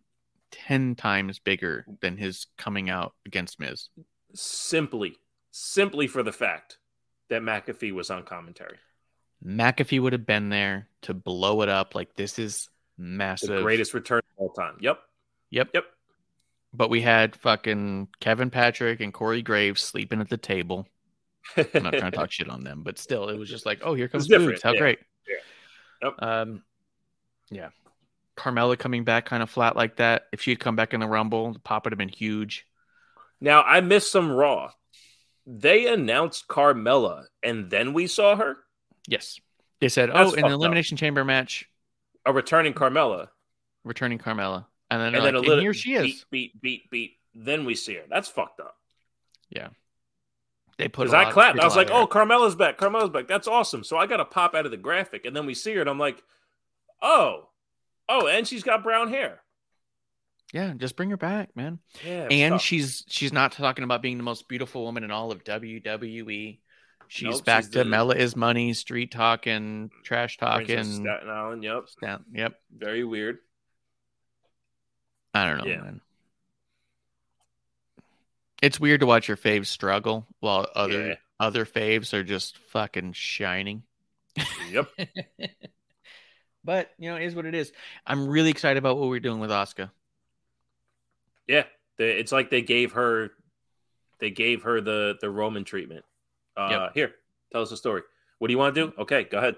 10 0.53 0.95
times 0.95 1.39
bigger 1.39 1.87
than 2.01 2.17
his 2.17 2.47
coming 2.57 2.91
out 2.91 3.15
against 3.27 3.59
Miz. 3.61 3.89
simply, 4.35 5.17
simply 5.51 6.07
for 6.07 6.23
the 6.23 6.33
fact 6.33 6.79
that 7.29 7.43
McAfee 7.43 7.93
was 7.93 8.11
on 8.11 8.25
commentary. 8.25 8.79
McAfee 9.45 10.01
would 10.01 10.13
have 10.13 10.27
been 10.27 10.49
there 10.49 10.89
to 11.03 11.15
blow 11.15 11.63
it 11.63 11.69
up. 11.69 11.95
Like, 11.95 12.15
this 12.17 12.39
is 12.39 12.69
massive. 12.97 13.51
The 13.51 13.63
greatest 13.63 13.95
return 13.95 14.19
of 14.19 14.25
all 14.37 14.51
time. 14.51 14.77
Yep. 14.81 14.99
Yep. 15.51 15.71
Yep. 15.75 15.85
But 16.73 16.91
we 16.91 17.01
had 17.03 17.37
fucking 17.37 18.09
Kevin 18.21 18.51
Patrick 18.51 19.01
and 19.01 19.13
Corey 19.13 19.43
Graves 19.43 19.81
sleeping 19.83 20.21
at 20.21 20.29
the 20.29 20.37
table. 20.37 20.87
I'm 21.57 21.83
not 21.83 21.95
trying 21.95 22.11
to 22.11 22.17
talk 22.17 22.31
shit 22.33 22.49
on 22.49 22.65
them, 22.65 22.83
but 22.83 22.99
still, 22.99 23.29
it 23.29 23.39
was 23.39 23.49
just 23.49 23.67
like, 23.67 23.81
oh, 23.83 23.95
here 23.95 24.09
comes 24.09 24.29
Boogs. 24.29 24.63
How 24.63 24.73
yeah. 24.73 24.79
great. 24.79 24.99
Yeah. 25.29 26.09
Yep. 26.09 26.23
Um, 26.23 26.63
yeah. 27.51 27.69
Carmella 28.37 28.79
coming 28.79 29.05
back 29.05 29.27
kind 29.27 29.43
of 29.43 29.51
flat 29.51 29.77
like 29.77 29.97
that. 29.97 30.27
If 30.33 30.43
she 30.43 30.51
had 30.51 30.61
come 30.61 30.77
back 30.77 30.95
in 30.95 31.01
the 31.01 31.09
Rumble, 31.09 31.53
the 31.53 31.59
pop 31.59 31.85
would 31.85 31.93
have 31.93 31.99
been 31.99 32.09
huge. 32.09 32.67
Now 33.41 33.63
I 33.63 33.81
missed 33.81 34.11
some 34.11 34.31
Raw. 34.31 34.71
They 35.47 35.87
announced 35.87 36.49
Carmella, 36.49 37.25
and 37.43 37.71
then 37.71 37.93
we 37.93 38.07
saw 38.07 38.37
her 38.37 38.59
Yes. 39.07 39.39
They 39.81 39.89
said, 39.89 40.11
That's 40.11 40.31
oh, 40.31 40.35
in 40.35 40.41
an 40.41 40.53
up. 40.53 40.53
Elimination 40.53 40.97
Chamber 40.97 41.25
match, 41.25 41.69
a 42.25 42.33
returning 42.33 42.73
Carmella, 42.73 43.29
returning 43.85 44.19
Carmella. 44.19 44.67
And 44.91 45.01
then, 45.01 45.15
and 45.15 45.25
then 45.25 45.35
a 45.35 45.41
little 45.41 45.55
and 45.55 45.63
here 45.63 45.75
she 45.75 45.95
is. 45.95 46.25
beat, 46.31 46.31
beat, 46.31 46.61
beat, 46.61 46.91
beat. 46.91 47.13
Then 47.35 47.65
we 47.65 47.75
see 47.75 47.95
her. 47.95 48.05
That's 48.09 48.29
fucked 48.29 48.61
up. 48.61 48.77
Yeah, 49.51 49.69
they 50.79 50.89
put 50.89 51.05
Because 51.05 51.15
a 51.15 51.29
I 51.29 51.31
clapped. 51.31 51.59
I 51.59 51.65
was 51.65 51.77
like, 51.77 51.91
"Oh, 51.91 52.07
Carmella's 52.07 52.55
back! 52.55 52.79
Carmella's 52.79 53.11
back! 53.11 53.27
That's 53.27 53.49
awesome!" 53.49 53.85
So 53.85 53.97
I 53.97 54.07
got 54.07 54.19
to 54.19 54.25
pop 54.25 54.55
out 54.55 54.65
of 54.65 54.71
the 54.71 54.77
graphic, 54.77 55.27
and 55.27 55.35
then 55.35 55.47
we 55.47 55.55
see 55.55 55.75
her, 55.75 55.81
and 55.81 55.91
I'm 55.91 55.99
like, 55.99 56.23
"Oh, 57.03 57.49
oh!" 58.09 58.27
And 58.27 58.47
she's 58.47 58.63
got 58.63 58.83
brown 58.83 59.09
hair. 59.09 59.41
yeah, 60.53 60.73
just 60.77 60.97
bring 60.97 61.11
her 61.11 61.17
back, 61.17 61.55
man. 61.57 61.79
Yeah, 62.05 62.29
and 62.31 62.53
tough. 62.55 62.63
she's 62.63 63.05
she's 63.09 63.33
not 63.33 63.53
talking 63.53 63.85
about 63.85 64.03
being 64.03 64.17
the 64.19 64.23
most 64.25 64.49
beautiful 64.49 64.85
woman 64.85 65.05
in 65.05 65.11
all 65.11 65.31
of 65.33 65.45
WWE. 65.45 66.59
She's 67.09 67.29
Nope, 67.37 67.45
back 67.45 67.65
she's 67.65 67.73
to 67.73 67.79
the- 67.81 67.85
Mella 67.85 68.15
is 68.15 68.35
money, 68.35 68.73
street 68.73 69.11
talking, 69.13 69.91
trash 70.05 70.37
talking. 70.39 70.83
Staten 70.85 71.29
Island. 71.29 71.63
Yep, 71.63 71.85
Down. 72.01 72.25
Yep. 72.33 72.55
very 72.77 73.05
weird. 73.05 73.39
I 75.35 75.45
don't 75.47 75.59
know, 75.59 75.65
Yeah. 75.67 75.81
man. 75.83 76.01
It's 78.63 78.81
weird 78.81 79.01
to 79.01 79.07
watch 79.07 79.29
your 79.29 79.37
faves 79.37 79.67
struggle 79.67 80.27
while 80.41 80.67
other 80.75 81.09
Yeah. 81.09 81.15
other 81.39 81.67
faves 81.67 82.15
are 82.15 82.25
just 82.25 82.57
fucking 82.71 83.13
shining. 83.13 83.83
Yep. 84.71 84.89
but 86.65 86.91
you 86.99 87.11
know, 87.11 87.17
it 87.17 87.25
is 87.25 87.35
what 87.35 87.47
it 87.47 87.55
is. 87.55 87.73
I'm 88.07 88.27
really 88.29 88.51
excited 88.51 88.79
about 88.79 88.99
what 88.99 89.09
we're 89.09 89.21
doing 89.21 89.41
with 89.41 89.51
Asuka. 89.51 89.91
Yeah, 91.47 91.65
they, 91.99 92.13
it's 92.13 92.33
like 92.33 92.51
they 92.51 92.63
gave 92.63 92.93
her, 92.93 93.33
they 94.19 94.31
gave 94.31 94.63
her 94.63 94.81
the 94.81 95.17
the 95.21 95.31
Roman 95.31 95.65
treatment. 95.65 96.05
Uh, 96.57 96.69
Yep. 96.71 96.95
Here, 96.95 97.15
tell 97.53 97.63
us 97.63 97.73
a 97.73 97.77
story. 97.77 98.03
What 98.39 98.49
do 98.49 98.53
you 98.53 98.59
want 98.59 98.75
to 98.75 98.87
do? 98.87 98.93
Okay, 98.99 99.25
go 99.25 99.39
ahead. 99.39 99.57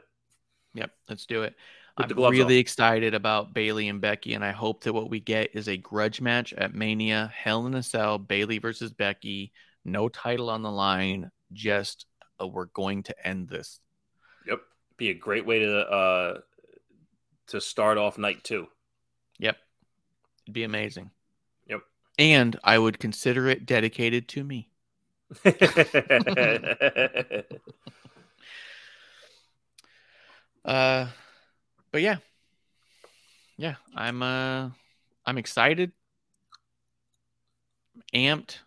Yep, 0.75 0.91
let's 1.09 1.26
do 1.26 1.43
it. 1.43 1.55
Put 1.97 2.12
I'm 2.12 2.31
really 2.31 2.59
excited 2.59 3.15
about 3.15 3.55
Bayley 3.55 3.89
and 3.89 4.02
Becky, 4.02 4.35
and 4.35 4.44
I 4.44 4.52
hope 4.52 4.83
that 4.85 4.93
what 4.93 5.09
we 5.09 5.18
get 5.18 5.51
is 5.55 5.67
a 5.67 5.78
grudge 5.78 6.20
match 6.20 6.52
at 6.52 6.75
Mania, 6.75 7.33
Hell 7.35 7.67
in 7.67 7.75
a 7.75 7.83
Cell, 7.83 8.18
Bayley 8.18 8.59
versus 8.59 8.93
Becky, 8.93 9.52
no 9.83 10.10
title 10.10 10.51
on 10.51 10.60
the 10.60 10.70
line, 10.70 11.31
just 11.55 12.05
uh, 12.39 12.47
we're 12.47 12.67
going 12.67 13.02
to 13.05 13.26
end 13.26 13.49
this. 13.49 13.81
Yep, 14.47 14.60
be 14.99 15.09
a 15.09 15.15
great 15.15 15.47
way 15.47 15.60
to 15.60 15.78
uh 15.78 16.41
to 17.49 17.60
start 17.60 17.99
off 17.99 18.18
night 18.18 18.42
two. 18.44 18.66
Yep, 19.39 19.57
it'd 20.44 20.55
be 20.55 20.65
amazing. 20.65 21.10
Yep. 21.68 21.81
And 22.18 22.58
I 22.65 22.78
would 22.78 22.99
consider 22.99 23.49
it 23.49 23.66
dedicated 23.66 24.28
to 24.28 24.44
me. 24.44 24.68
Uh, 30.65 31.07
but 31.92 32.02
yeah, 32.02 32.16
yeah, 33.57 33.76
I'm 33.94 34.23
uh, 34.23 34.70
I'm 35.25 35.39
excited, 35.39 35.92
amped. 38.12 38.58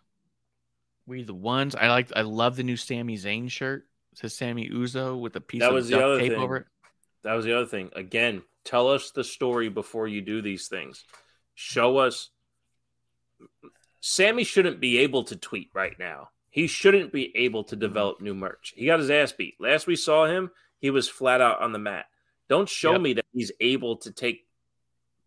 We 1.06 1.22
the 1.24 1.34
ones 1.34 1.74
I 1.74 1.88
like. 1.88 2.10
I 2.16 2.22
love 2.22 2.56
the 2.56 2.62
new 2.62 2.76
Sami 2.76 3.16
Zayn 3.18 3.50
shirt. 3.50 3.86
It 4.12 4.18
says 4.18 4.34
Sami 4.34 4.66
Uso 4.66 5.16
with 5.16 5.36
a 5.36 5.40
piece 5.40 5.60
That 5.60 5.68
of 5.68 5.74
was 5.74 5.88
the 5.88 5.96
duct 5.96 6.04
other 6.04 6.18
tape 6.20 6.32
thing. 6.32 6.40
over 6.40 6.56
it. 6.56 6.66
that 7.22 7.34
was 7.34 7.44
the 7.44 7.54
other 7.54 7.66
thing. 7.66 7.90
Again, 7.94 8.42
tell 8.64 8.88
us 8.88 9.10
the 9.10 9.24
story 9.24 9.68
before 9.68 10.06
you 10.08 10.20
do 10.20 10.42
these 10.42 10.68
things. 10.68 11.04
Show 11.54 11.98
us. 11.98 12.30
Sami 14.00 14.44
shouldn't 14.44 14.80
be 14.80 14.98
able 14.98 15.24
to 15.24 15.36
tweet 15.36 15.70
right 15.74 15.98
now. 15.98 16.30
He 16.50 16.66
shouldn't 16.66 17.12
be 17.12 17.34
able 17.36 17.64
to 17.64 17.76
develop 17.76 18.20
new 18.20 18.34
merch. 18.34 18.72
He 18.76 18.86
got 18.86 18.98
his 18.98 19.10
ass 19.10 19.32
beat. 19.32 19.54
Last 19.60 19.86
we 19.86 19.94
saw 19.96 20.26
him, 20.26 20.50
he 20.80 20.90
was 20.90 21.08
flat 21.08 21.40
out 21.40 21.60
on 21.60 21.72
the 21.72 21.78
mat. 21.78 22.06
Don't 22.48 22.68
show 22.68 22.92
Yep. 22.92 23.00
me 23.02 23.12
that 23.14 23.26
he's 23.32 23.52
able 23.60 23.96
to 23.98 24.10
take 24.10 24.46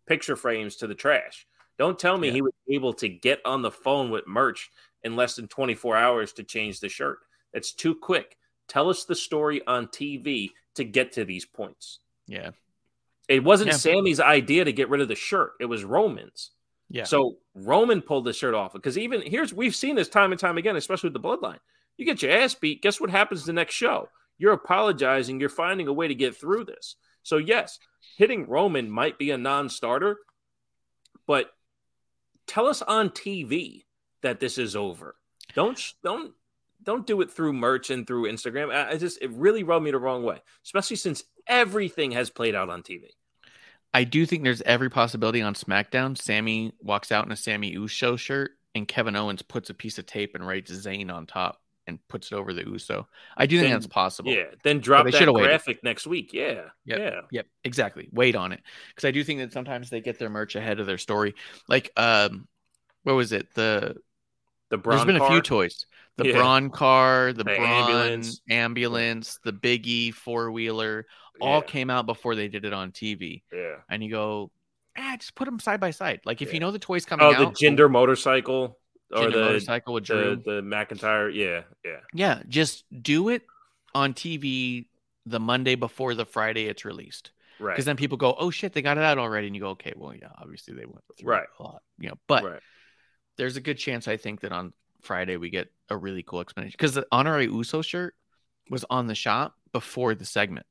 picture 0.06 0.36
frames 0.36 0.76
to 0.76 0.86
the 0.86 0.94
trash. 0.94 1.46
Don't 1.78 1.98
tell 1.98 2.18
me 2.18 2.28
Yeah. 2.28 2.34
he 2.34 2.42
was 2.42 2.52
able 2.68 2.92
to 2.94 3.08
get 3.08 3.40
on 3.44 3.62
the 3.62 3.70
phone 3.70 4.10
with 4.10 4.26
merch 4.26 4.70
in 5.02 5.16
less 5.16 5.34
than 5.36 5.48
24 5.48 5.96
hours 5.96 6.32
to 6.34 6.44
change 6.44 6.80
the 6.80 6.88
shirt. 6.88 7.20
That's 7.52 7.72
too 7.72 7.94
quick. 7.94 8.36
Tell 8.68 8.90
us 8.90 9.04
the 9.04 9.14
story 9.14 9.64
on 9.66 9.88
TV 9.88 10.50
to 10.74 10.84
get 10.84 11.12
to 11.12 11.24
these 11.24 11.46
points. 11.46 12.00
Yeah. 12.26 12.50
It 13.28 13.42
wasn't 13.42 13.70
Yeah. 13.70 13.76
Sami's 13.76 14.20
idea 14.20 14.64
to 14.64 14.72
get 14.72 14.88
rid 14.88 15.00
of 15.00 15.08
the 15.08 15.14
shirt. 15.14 15.52
It 15.60 15.66
was 15.66 15.84
Roman's. 15.84 16.50
Yeah. 16.90 17.04
So 17.04 17.38
Roman 17.54 18.02
pulled 18.02 18.26
the 18.26 18.32
shirt 18.32 18.54
off 18.54 18.72
because 18.72 18.98
even 18.98 19.22
here's 19.22 19.54
we've 19.54 19.74
seen 19.74 19.96
this 19.96 20.08
time 20.08 20.32
and 20.32 20.38
time 20.38 20.58
again, 20.58 20.76
especially 20.76 21.10
with 21.10 21.22
the 21.22 21.28
bloodline. 21.28 21.58
You 21.96 22.04
get 22.04 22.22
your 22.22 22.32
ass 22.32 22.54
beat. 22.54 22.82
Guess 22.82 23.00
what 23.00 23.10
happens 23.10 23.44
the 23.44 23.52
next 23.52 23.74
show? 23.74 24.08
You're 24.36 24.52
apologizing. 24.52 25.40
You're 25.40 25.48
finding 25.48 25.88
a 25.88 25.92
way 25.92 26.08
to 26.08 26.14
get 26.14 26.36
through 26.36 26.64
this. 26.64 26.96
So 27.22 27.38
yes, 27.38 27.78
hitting 28.18 28.46
Roman 28.48 28.90
might 28.90 29.18
be 29.18 29.30
a 29.30 29.38
non-starter, 29.38 30.18
but 31.26 31.50
tell 32.46 32.66
us 32.66 32.82
on 32.82 33.10
TV 33.10 33.84
that 34.22 34.40
this 34.40 34.58
is 34.58 34.76
over. 34.76 35.16
Don't 35.54 35.80
don't 36.02 36.34
don't 36.84 37.06
do 37.06 37.20
it 37.20 37.30
through 37.30 37.52
merch 37.54 37.90
and 37.90 38.06
through 38.06 38.24
Instagram. 38.30 38.72
I, 38.74 38.90
I 38.92 38.96
just 38.96 39.20
it 39.22 39.30
really 39.32 39.62
rubbed 39.62 39.84
me 39.84 39.90
the 39.90 39.98
wrong 39.98 40.22
way, 40.22 40.38
especially 40.64 40.96
since 40.96 41.24
everything 41.46 42.12
has 42.12 42.30
played 42.30 42.54
out 42.54 42.68
on 42.70 42.82
TV. 42.82 43.06
I 43.92 44.04
do 44.04 44.26
think 44.26 44.42
there's 44.42 44.62
every 44.62 44.90
possibility 44.90 45.40
on 45.40 45.54
SmackDown. 45.54 46.18
Sami 46.18 46.72
walks 46.80 47.12
out 47.12 47.26
in 47.26 47.32
a 47.32 47.36
Sami 47.36 47.70
Uso 47.70 48.16
shirt, 48.16 48.52
and 48.74 48.88
Kevin 48.88 49.14
Owens 49.16 49.42
puts 49.42 49.70
a 49.70 49.74
piece 49.74 49.98
of 49.98 50.06
tape 50.06 50.34
and 50.34 50.46
writes 50.46 50.72
Zayn 50.72 51.12
on 51.12 51.26
top 51.26 51.60
and 51.86 51.98
puts 52.08 52.32
it 52.32 52.34
over 52.34 52.52
the 52.54 52.66
Uso. 52.66 53.06
I 53.36 53.46
do 53.46 53.56
think 53.58 53.66
Then- 53.66 53.72
that's 53.74 53.86
possible. 53.86 54.32
Yeah, 54.32 54.46
then 54.64 54.80
drop 54.80 55.04
that 55.04 55.14
should've 55.14 55.34
waited. 55.34 55.48
graphic 55.48 55.84
next 55.84 56.06
week. 56.06 56.32
Yeah, 56.32 56.70
Yep. 56.86 56.98
yeah, 56.98 57.20
Yep, 57.30 57.46
exactly. 57.62 58.08
Wait 58.10 58.34
on 58.34 58.52
it 58.52 58.62
because 58.88 59.06
I 59.06 59.10
do 59.12 59.22
think 59.22 59.40
that 59.40 59.52
sometimes 59.52 59.90
they 59.90 60.00
get 60.00 60.18
their 60.18 60.30
merch 60.30 60.56
ahead 60.56 60.80
of 60.80 60.86
their 60.86 60.98
story. 60.98 61.34
Like, 61.68 61.90
um, 61.96 62.48
what 63.04 63.12
was 63.14 63.32
it? 63.32 63.52
The 63.54 63.96
the 64.74 64.78
Braun 64.78 64.96
there's 64.96 65.06
been 65.06 65.22
a 65.22 65.28
few 65.28 65.40
toys. 65.40 65.86
The 66.16 66.26
Yeah. 66.28 66.32
Braun 66.34 66.70
car, 66.70 67.32
the, 67.32 67.38
The 67.38 67.44
Braun 67.44 67.60
ambulance. 67.60 68.40
ambulance, 68.50 69.38
the 69.44 69.52
Biggie 69.52 70.12
four 70.12 70.50
wheeler, 70.50 71.06
all 71.40 71.60
Yeah, 71.60 71.66
came 71.66 71.90
out 71.90 72.06
before 72.06 72.34
they 72.34 72.48
did 72.48 72.64
it 72.64 72.72
on 72.72 72.90
TV. 72.92 73.42
yeah. 73.52 73.76
And 73.88 74.02
you 74.02 74.10
go, 74.10 74.50
ah, 74.96 75.16
just 75.18 75.34
put 75.34 75.44
them 75.46 75.58
side 75.60 75.80
by 75.80 75.90
side. 75.90 76.20
Like 76.24 76.42
if 76.42 76.48
Yeah. 76.48 76.54
you 76.54 76.60
know 76.60 76.70
the 76.70 76.78
toys 76.78 77.04
coming 77.04 77.26
Oh, 77.26 77.32
out, 77.34 77.38
the 77.54 77.58
gender 77.58 77.88
motorcycle 77.88 78.78
or 79.12 79.30
the 79.30 79.40
motorcycle 79.40 79.94
with 79.94 80.04
Drew. 80.04 80.36
the, 80.36 80.54
the 80.56 80.62
McIntyre. 80.62 81.32
Yeah, 81.34 81.62
yeah, 81.84 82.00
Yeah, 82.12 82.42
just 82.48 82.84
do 83.02 83.28
it 83.28 83.42
on 83.94 84.12
TV 84.14 84.86
the 85.26 85.38
Monday 85.40 85.74
before 85.76 86.14
the 86.14 86.26
Friday 86.26 86.66
it's 86.66 86.84
released. 86.84 87.30
right. 87.60 87.72
Because 87.74 87.84
then 87.86 87.96
people 87.96 88.18
go, 88.18 88.34
oh 88.38 88.50
shit, 88.50 88.72
they 88.72 88.82
got 88.82 88.98
it 88.98 89.04
out 89.04 89.18
already. 89.18 89.46
And 89.48 89.56
you 89.56 89.62
go, 89.62 89.70
okay, 89.70 89.92
well, 89.96 90.14
yeah, 90.14 90.28
obviously 90.38 90.74
they 90.74 90.84
went 90.84 91.04
through 91.18 91.28
Right. 91.30 91.46
a 91.58 91.62
lot, 91.62 91.82
you 91.98 92.08
know, 92.08 92.18
but 92.28 92.44
right. 92.44 92.60
There's 93.36 93.56
a 93.56 93.60
good 93.60 93.78
chance 93.78 94.06
I 94.08 94.16
think 94.16 94.40
that 94.40 94.52
on 94.52 94.72
Friday 95.02 95.36
we 95.36 95.50
get 95.50 95.70
a 95.90 95.96
really 95.96 96.22
cool 96.22 96.40
explanation 96.40 96.74
because 96.78 96.94
the 96.94 97.06
honorary 97.12 97.44
Uso 97.46 97.82
shirt 97.82 98.14
was 98.70 98.84
on 98.88 99.06
the 99.06 99.14
shop 99.14 99.54
before 99.72 100.14
the 100.14 100.24
segment 100.24 100.66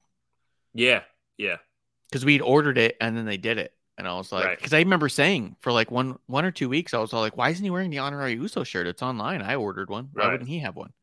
Yeah, 0.73 1.01
yeah, 1.37 1.57
because 2.09 2.25
we'd 2.25 2.41
ordered 2.41 2.77
it 2.77 2.95
and 3.01 3.15
then 3.17 3.25
they 3.25 3.37
did 3.37 3.57
it. 3.57 3.73
And 3.95 4.07
I 4.07 4.13
was 4.15 4.31
like, 4.31 4.45
Right. 4.45 4.57
because 4.57 4.73
I 4.73 4.79
remember 4.79 5.07
saying 5.07 5.55
for 5.59 5.71
like 5.71 5.91
one 5.91 6.17
one 6.25 6.45
or 6.45 6.51
two 6.51 6.67
weeks, 6.67 6.93
I 6.95 6.97
was 6.97 7.13
all 7.13 7.21
like, 7.21 7.37
why 7.37 7.49
isn't 7.49 7.63
he 7.63 7.69
wearing 7.69 7.91
the 7.91 7.99
honorary 7.99 8.33
Uso 8.33 8.63
shirt? 8.63 8.87
It's 8.87 9.03
online. 9.03 9.41
I 9.43 9.53
ordered 9.55 9.89
one. 9.89 10.09
Why 10.13 10.23
Right. 10.25 10.31
wouldn't 10.31 10.49
he 10.49 10.59
have 10.59 10.75
one? 10.75 10.93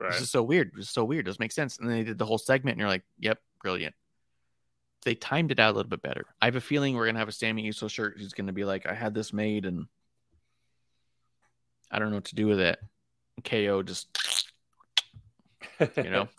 This 0.00 0.20
is 0.22 0.30
so 0.30 0.42
weird. 0.42 0.72
This 0.74 0.86
is 0.86 0.90
so 0.90 1.04
weird. 1.04 1.24
Doesn't 1.26 1.40
make 1.40 1.52
sense. 1.52 1.78
And 1.78 1.88
then 1.88 1.96
they 1.98 2.04
did 2.04 2.18
the 2.18 2.26
whole 2.26 2.36
segment, 2.36 2.74
and 2.74 2.80
you're 2.80 2.88
like, 2.88 3.04
yep, 3.18 3.38
brilliant. 3.62 3.94
They 5.04 5.14
timed 5.14 5.52
it 5.52 5.60
out 5.60 5.72
a 5.72 5.76
little 5.76 5.88
bit 5.88 6.02
better. 6.02 6.26
I 6.42 6.46
have 6.46 6.56
a 6.56 6.60
feeling 6.60 6.96
we're 6.96 7.06
gonna 7.06 7.18
have 7.20 7.28
a 7.28 7.32
Sami 7.32 7.62
Uso 7.62 7.86
shirt 7.86 8.16
who's 8.18 8.32
gonna 8.32 8.52
be 8.52 8.64
like, 8.64 8.86
I 8.86 8.92
had 8.94 9.14
this 9.14 9.32
made 9.32 9.64
and 9.64 9.86
I 11.90 11.98
don't 11.98 12.10
know 12.10 12.16
what 12.16 12.24
to 12.26 12.34
do 12.34 12.46
with 12.46 12.60
it. 12.60 12.78
KO 13.44 13.82
just 13.82 14.08
you 15.96 16.10
know. 16.10 16.28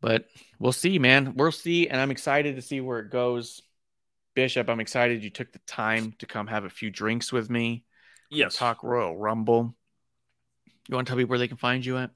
but 0.00 0.26
we'll 0.58 0.72
see, 0.72 0.98
man. 0.98 1.34
We'll 1.36 1.52
see, 1.52 1.88
and 1.88 2.00
I'm 2.00 2.10
excited 2.10 2.56
to 2.56 2.62
see 2.62 2.80
where 2.80 3.00
it 3.00 3.10
goes. 3.10 3.62
Bishop, 4.34 4.68
I'm 4.68 4.80
excited 4.80 5.22
you 5.22 5.30
took 5.30 5.52
the 5.52 5.60
time 5.60 6.12
to 6.18 6.26
come 6.26 6.48
have 6.48 6.64
a 6.64 6.70
few 6.70 6.90
drinks 6.90 7.32
with 7.32 7.48
me. 7.48 7.84
yes. 8.30 8.56
Talk 8.56 8.82
Royal 8.82 9.16
Rumble. 9.16 9.74
You 10.88 10.96
want 10.96 11.06
to 11.06 11.10
tell 11.12 11.16
people 11.18 11.30
where 11.30 11.38
they 11.38 11.48
can 11.48 11.56
find 11.56 11.86
you 11.86 11.98
at? 11.98 12.10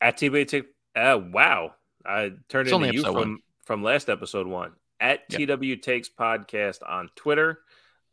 At 0.00 0.16
TB 0.18 0.48
Take. 0.48 0.64
Uh, 0.96 1.20
wow, 1.32 1.74
I 2.04 2.32
turned 2.48 2.68
It's 2.68 2.72
only 2.74 2.88
into 2.88 3.00
you 3.00 3.04
from 3.04 3.14
one. 3.14 3.38
from 3.66 3.82
last 3.82 4.08
episode 4.08 4.46
one. 4.46 4.72
At 5.00 5.20
Yep. 5.28 5.60
TW 5.60 5.76
Takes 5.82 6.08
Podcast 6.08 6.78
on 6.88 7.10
Twitter. 7.14 7.58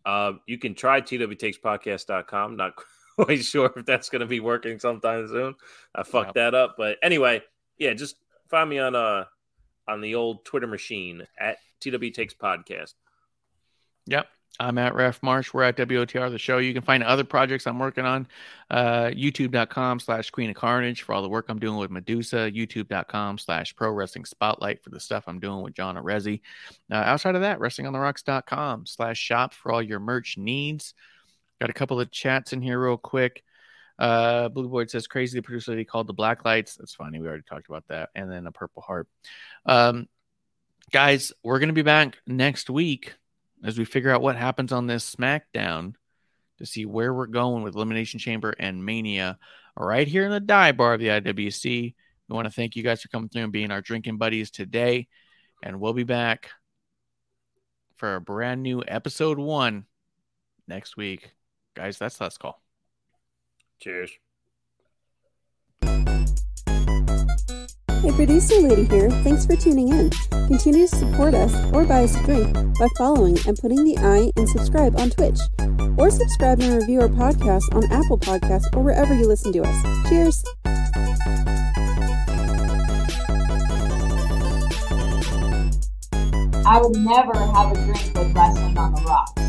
Uh, 0.06 0.34
you 0.48 0.58
can 0.58 0.76
try 0.76 1.02
twtakespodcast.com. 1.02 2.56
Not 2.56 2.74
quite 3.16 3.44
sure 3.44 3.72
if 3.76 3.86
that's 3.86 4.10
going 4.10 4.22
to 4.22 4.26
be 4.26 4.40
working 4.40 4.80
sometime 4.80 5.28
soon. 5.28 5.56
I 5.94 6.04
fucked 6.04 6.36
that 6.36 6.56
up, 6.56 6.76
but 6.78 6.98
anyway, 7.04 7.42
yeah, 7.78 7.94
just 7.94 8.16
find 8.50 8.70
me 8.70 8.80
on 8.80 8.96
uh 8.96 9.26
on 9.88 10.02
the 10.02 10.16
old 10.16 10.46
Twitter 10.46 10.68
machine 10.68 11.28
at 11.40 11.58
TW 11.80 12.12
Takes 12.14 12.34
Podcast. 12.34 12.94
Yep. 14.08 14.28
I'm 14.60 14.78
at 14.78 14.94
Ref 14.94 15.24
Marsh. 15.24 15.54
We're 15.54 15.64
at 15.64 15.78
WOTR, 15.78 16.30
the 16.30 16.38
show. 16.38 16.60
You 16.60 16.74
can 16.74 16.84
find 16.84 17.04
other 17.04 17.24
projects 17.24 17.66
I'm 17.66 17.80
working 17.80 18.06
on. 18.06 18.28
Uh, 18.70 19.06
YouTube.com 19.14 20.00
slash 20.00 20.30
Queen 20.30 20.50
of 20.50 20.56
Carnage 20.56 21.02
for 21.02 21.14
all 21.14 21.22
the 21.22 21.30
work 21.30 21.48
I'm 21.50 21.60
doing 21.60 21.78
with 21.78 21.90
Medusa. 21.90 22.52
YouTube.com 22.52 23.38
slash 23.38 23.76
Pro 23.76 23.92
Wrestling 23.92 24.26
Spotlight 24.26 24.84
for 24.84 24.90
the 24.90 25.00
stuff 25.00 25.24
I'm 25.28 25.40
doing 25.40 25.62
with 25.62 25.74
John 25.74 25.96
Arezzi. 25.96 26.42
Uh, 26.92 26.96
outside 26.96 27.36
of 27.36 27.42
that, 27.42 27.60
WrestlingOnTheRocks.com 27.60 28.86
slash 28.86 29.18
shop 29.18 29.54
for 29.54 29.72
all 29.72 29.82
your 29.82 30.00
merch 30.00 30.38
needs. 30.38 30.94
Got 31.60 31.70
a 31.70 31.74
couple 31.74 32.00
of 32.00 32.12
chats 32.12 32.54
in 32.54 32.62
here 32.62 32.84
real 32.84 32.98
quick. 32.98 33.44
Uh, 33.98 34.50
Blue 34.50 34.68
Boy 34.68 34.86
says 34.86 35.08
crazy. 35.08 35.38
The 35.38 35.44
producer 35.44 35.72
lady 35.72 35.86
called 35.86 36.08
the 36.08 36.14
black 36.14 36.44
lights. 36.44 36.76
That's 36.76 36.94
funny. 36.94 37.20
We 37.20 37.28
already 37.28 37.44
talked 37.44 37.70
about 37.70 37.88
that. 37.88 38.10
And 38.16 38.32
then 38.32 38.48
a 38.48 38.52
purple 38.52 38.82
heart. 38.82 39.08
Um, 39.66 40.08
guys, 40.92 41.32
we're 41.44 41.60
to 41.60 41.74
be 41.74 41.84
back 41.84 42.18
next 42.28 42.70
week 42.70 43.16
as 43.64 43.78
we 43.78 43.86
figure 43.86 44.12
out 44.12 44.22
what 44.22 44.36
happens 44.36 44.72
on 44.72 44.88
this 44.88 45.16
SmackDown 45.16 45.94
to 46.58 46.66
see 46.66 46.86
where 46.86 47.14
we're 47.14 47.28
going 47.28 47.64
with 47.64 47.76
Elimination 47.76 48.20
Chamber 48.20 48.54
and 48.60 48.86
Mania 48.86 49.38
right 49.78 50.08
here 50.08 50.26
in 50.26 50.32
the 50.32 50.40
die 50.40 50.72
bar 50.72 50.94
of 50.94 51.00
the 51.00 51.08
IWC. 51.08 51.96
We 52.28 52.36
want 52.36 52.46
to 52.46 52.54
thank 52.54 52.76
you 52.76 52.84
guys 52.84 53.02
for 53.02 53.10
coming 53.10 53.30
through 53.30 53.44
and 53.44 53.52
being 53.52 53.72
our 53.72 53.82
drinking 53.82 54.18
buddies 54.18 54.52
today. 54.52 55.08
And 55.64 55.80
we'll 55.80 55.94
be 55.94 56.04
back 56.04 56.50
for 57.98 58.16
a 58.16 58.22
brand 58.22 58.64
new 58.64 58.84
episode 58.88 59.38
one 59.38 59.86
next 60.68 60.98
week. 60.98 61.32
Guys, 61.76 61.98
that's 61.98 62.20
Let's 62.20 62.38
Call. 62.38 62.62
Cheers. 63.80 64.12
Hey, 68.02 68.12
producer 68.14 68.60
lady 68.62 68.86
here. 68.86 69.12
Thanks 69.22 69.46
for 69.46 69.56
tuning 69.56 69.90
in. 69.90 70.10
Continue 70.48 70.88
to 70.88 70.96
support 70.96 71.36
us 71.36 71.54
or 71.72 71.86
buy 71.86 72.04
us 72.04 72.16
a 72.16 72.24
drink 72.24 72.52
by 72.80 72.88
following 72.98 73.38
and 73.48 73.56
putting 73.56 73.84
the 73.84 73.96
I 74.00 74.32
in 74.36 74.48
subscribe 74.48 75.00
on 75.00 75.12
Twitch. 75.12 75.38
Or 76.00 76.10
subscribe 76.10 76.62
and 76.62 76.74
review 76.82 77.02
our 77.02 77.10
podcast 77.10 77.62
on 77.76 77.84
Apple 77.92 78.18
Podcasts 78.18 78.76
or 78.76 78.82
wherever 78.82 79.14
you 79.14 79.28
listen 79.28 79.54
to 79.54 79.62
us. 79.62 80.10
Cheers. 80.10 80.44
I 86.66 86.82
would 86.82 86.96
never 86.98 87.38
have 87.38 87.72
a 87.72 87.76
drink 87.86 88.16
with 88.16 88.36
wrestling 88.36 88.78
on 88.80 88.96
the 88.96 89.02
rocks. 89.04 89.41